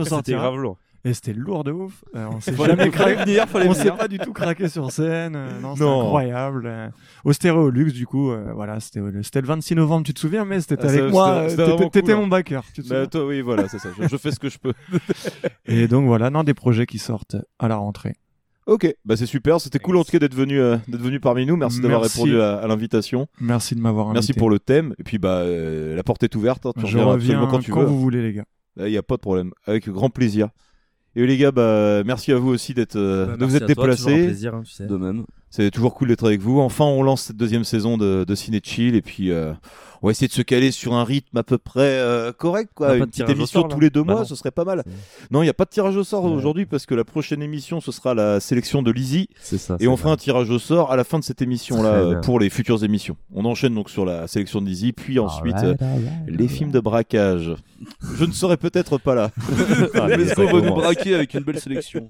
ça. 0.05 0.17
C'était 0.17 0.33
grave 0.33 0.55
lourd. 0.55 0.77
Et 1.07 1.13
c'était 1.13 1.33
lourd 1.33 1.63
de 1.63 1.71
ouf. 1.71 2.03
Euh, 2.15 2.27
on 2.31 2.41
s'est 2.41 2.55
jamais 2.65 2.89
craqué. 2.89 3.39
on 3.53 3.73
s'est 3.73 3.91
pas 3.91 4.07
du 4.07 4.17
tout 4.17 4.33
craqué 4.33 4.67
sur 4.67 4.91
scène. 4.91 5.35
euh, 5.35 5.59
non, 5.61 5.75
Non. 5.75 6.01
incroyable. 6.01 6.63
euh, 6.65 6.89
au 7.23 7.31
Stéréolux, 7.31 7.91
du 7.93 8.07
coup, 8.07 8.31
euh, 8.31 8.51
voilà, 8.55 8.79
c'était 8.79 9.01
c'était 9.21 9.41
le 9.41 9.47
26 9.47 9.75
novembre, 9.75 10.03
tu 10.05 10.13
te 10.15 10.19
souviens, 10.19 10.45
mais 10.45 10.59
c'était 10.61 10.77
Ah, 10.81 10.89
avec 10.89 11.11
moi. 11.11 11.45
c'était- 11.49 11.61
euh, 11.61 11.65
c'était 11.77 11.89
t'étais- 11.89 12.11
cool, 12.13 12.15
mon 12.21 12.25
hein. 12.25 12.27
backer. 12.29 12.63
Tu 12.73 12.81
te 12.83 12.89
Bah, 12.89 13.05
toi, 13.07 13.25
oui, 13.27 13.41
voilà, 13.41 13.67
c'est 13.67 13.77
ça. 13.79 13.89
Je, 14.01 14.07
je 14.07 14.17
fais 14.17 14.31
ce 14.31 14.39
que 14.39 14.49
je 14.49 14.57
peux. 14.57 14.73
Et 15.65 15.87
donc 15.87 16.05
voilà, 16.07 16.29
non, 16.29 16.43
des 16.43 16.53
projets 16.53 16.85
qui 16.85 16.97
sortent 16.97 17.35
à 17.59 17.67
la 17.67 17.75
rentrée. 17.77 18.15
Ok, 18.67 18.91
bah 19.05 19.15
c'est 19.15 19.27
super. 19.27 19.61
C'était 19.61 19.77
cool 19.77 19.95
en 19.97 20.03
tout 20.03 20.11
cas 20.11 20.17
d'être 20.17 20.33
venu, 20.33 20.59
euh, 20.59 20.77
d'être 20.87 21.01
venu 21.03 21.19
parmi 21.19 21.45
nous. 21.45 21.55
Merci 21.55 21.81
d'avoir 21.81 22.01
Merci. 22.01 22.17
répondu 22.23 22.41
à, 22.41 22.55
à 22.57 22.65
l'invitation. 22.67 23.27
Merci 23.39 23.75
de 23.75 23.79
m'avoir 23.79 24.07
invité. 24.07 24.15
Merci 24.15 24.33
pour 24.33 24.49
le 24.49 24.57
thème. 24.57 24.95
Et 24.97 25.03
puis 25.03 25.19
bah 25.19 25.41
euh, 25.41 25.95
la 25.95 26.01
porte 26.01 26.23
est 26.23 26.35
ouverte. 26.35 26.65
hein. 26.65 26.71
Tu 26.79 26.87
Je 26.87 26.97
reviens 26.97 27.45
quand 27.45 27.59
tu 27.59 27.71
quand 27.71 27.81
veux. 27.81 27.85
vous 27.85 27.99
voulez, 27.99 28.23
les 28.23 28.33
gars. 28.33 28.45
Il 28.77 28.85
n'y 28.85 28.97
a 28.97 29.03
pas 29.03 29.17
de 29.17 29.21
problème. 29.21 29.51
Avec 29.67 29.87
grand 29.87 30.09
plaisir. 30.09 30.49
Et 31.15 31.25
les 31.25 31.37
gars, 31.37 31.51
bah, 31.51 32.03
merci 32.05 32.31
à 32.31 32.37
vous 32.37 32.49
aussi 32.49 32.73
d'être, 32.73 32.97
euh, 32.97 33.25
Bah, 33.27 33.37
de 33.37 33.45
vous 33.45 33.55
être 33.55 33.69
à 33.69 33.73
toi, 33.73 33.83
un 33.85 33.87
déplacés. 33.87 34.25
plaisir, 34.25 34.55
hein, 34.55 34.63
tu 34.65 34.71
sais. 34.71 34.85
De 34.85 34.97
même. 34.97 35.23
C'est 35.55 35.71
toujours 35.71 35.93
cool 35.93 36.09
d'être 36.09 36.25
avec 36.27 36.41
vous. 36.41 36.59
Enfin, 36.59 36.83
on 36.83 37.01
lance 37.01 37.21
cette 37.23 37.37
deuxième 37.37 37.63
saison 37.63 37.97
de, 37.97 38.25
de 38.27 38.35
Ciné 38.35 38.59
Chill 38.61 38.93
et 38.95 39.01
puis 39.01 39.31
euh, 39.31 39.53
on 40.01 40.07
va 40.07 40.11
essayer 40.11 40.27
de 40.27 40.33
se 40.33 40.41
caler 40.41 40.71
sur 40.71 40.93
un 40.93 41.05
rythme 41.05 41.37
à 41.37 41.43
peu 41.43 41.57
près 41.57 41.79
euh, 41.99 42.33
correct, 42.33 42.71
On 42.73 42.75
quoi. 42.75 42.97
Une 42.97 43.05
petite 43.05 43.29
émission 43.29 43.61
sort, 43.61 43.69
tous 43.69 43.79
les 43.79 43.89
deux 43.89 44.03
Bah 44.03 44.13
mois, 44.15 44.21
non. 44.23 44.27
ce 44.27 44.35
serait 44.35 44.51
pas 44.51 44.65
mal. 44.65 44.83
Non, 45.31 45.41
il 45.43 45.45
n'y 45.45 45.49
a 45.49 45.53
pas 45.53 45.63
de 45.63 45.69
tirage 45.69 45.95
au 45.95 46.03
sort 46.03 46.25
Ouais. 46.25 46.31
aujourd'hui 46.31 46.65
parce 46.65 46.85
que 46.85 46.93
la 46.93 47.05
prochaine 47.05 47.41
émission 47.41 47.79
ce 47.79 47.93
sera 47.93 48.13
la 48.13 48.41
sélection 48.41 48.81
de 48.83 48.91
Lizzie 48.91 49.29
C'est 49.39 49.57
ça. 49.57 49.77
et 49.79 49.87
on 49.87 49.95
fera 49.95 50.11
un 50.11 50.17
tirage 50.17 50.49
au 50.49 50.59
sort 50.59 50.91
à 50.91 50.97
la 50.97 51.05
fin 51.05 51.19
de 51.19 51.23
cette 51.23 51.41
émission 51.41 51.81
là 51.81 52.01
Très 52.01 52.09
bien. 52.11 52.19
pour 52.21 52.39
les 52.41 52.49
futures 52.49 52.83
émissions. 52.83 53.15
On 53.33 53.45
enchaîne 53.45 53.73
donc 53.75 53.89
sur 53.89 54.03
la 54.03 54.27
sélection 54.27 54.61
de 54.61 54.67
Lizzie, 54.67 54.91
puis 54.91 55.19
ensuite 55.19 55.55
euh, 55.63 55.73
les 56.27 56.49
films 56.49 56.71
de 56.71 56.81
braquage. 56.81 57.51
Je 58.17 58.25
ne 58.25 58.31
serai 58.33 58.57
peut-être 58.57 58.97
pas 58.97 59.15
là. 59.15 59.31
Ah, 59.93 60.07
mais 60.09 60.37
on 60.37 60.59
va 60.59 60.61
nous 60.69 60.73
braquer 60.75 61.15
avec 61.15 61.33
une 61.33 61.41
belle 61.43 61.59
sélection? 61.61 62.09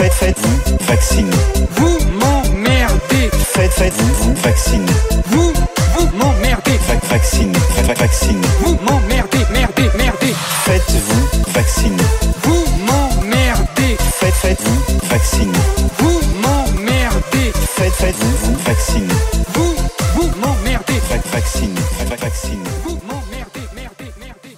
Vous 0.00 0.06
m'emmerdez. 0.06 0.08
Faites, 0.08 0.12
faites-vous 0.14 0.84
vacciner. 0.86 1.36
Vous 1.76 1.98
m'emmerdez. 2.18 3.30
Faites, 3.32 3.72
faites-vous 3.72 4.14
vous 4.14 4.34
vacciner. 4.36 4.92
Vous, 5.26 5.52
vous 5.98 6.16
m'emmerdez. 6.16 6.78
Vac, 6.88 7.04
vacciner, 7.04 7.58
vac, 7.76 7.86
vac- 7.86 7.98
vacciner. 7.98 8.48
Vous 8.60 8.78
m'emmerdez, 8.82 9.44
merdez, 9.52 9.90
merdez. 9.98 10.34
Faites-vous 10.64 11.52
vacciner. 11.52 12.04
Vous 12.44 12.64
m'emmerdez. 12.86 13.96
Faites, 13.98 14.34
faites-vous 14.34 14.98
vacciner. 15.08 15.58
Vous 15.98 16.20
m'emmerdez. 16.40 17.52
Faites, 17.76 17.92
faites-vous 17.92 18.36
vous 18.42 18.56
vacciner. 18.64 19.14
Vous, 19.54 19.74
vous 20.14 20.28
m'emmerdez. 20.40 21.00
Vac, 21.10 21.26
vacciner, 21.26 21.80
vac, 21.98 22.08
vac- 22.08 22.20
vacciner. 22.20 22.70
Vous 22.84 22.98
m'emmerdez, 23.06 23.68
merdez, 23.74 24.12
merdez. 24.18 24.56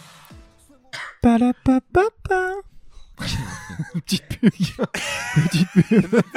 Palapapapa. 1.20 2.40
Petite 3.94 4.26
pub. 4.28 4.50
Petite 4.50 5.68
pub. 5.88 6.20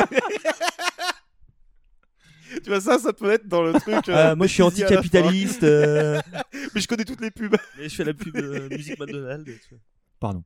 Tu 2.64 2.70
vois 2.70 2.80
ça, 2.80 2.98
ça 3.00 3.12
peut 3.12 3.32
être 3.32 3.48
dans 3.48 3.64
le 3.64 3.74
truc. 3.74 3.96
Ah, 4.08 4.32
euh, 4.32 4.36
moi 4.36 4.48
je 4.48 4.54
suis 4.54 4.64
anticapitaliste. 4.64 5.64
euh, 5.64 6.22
Mais 6.74 6.80
je 6.82 6.88
connais 6.88 7.04
toutes 7.04 7.20
les 7.22 7.32
pubs. 7.32 7.56
Mais 7.78 7.90
je 7.90 7.96
fais 7.96 8.04
la 8.04 8.14
pub 8.14 8.36
euh, 8.38 8.70
musique 8.70 8.98
McDonald's. 9.00 9.46
tu 9.46 9.70
vois. 9.72 9.80
Pardon. 10.20 10.44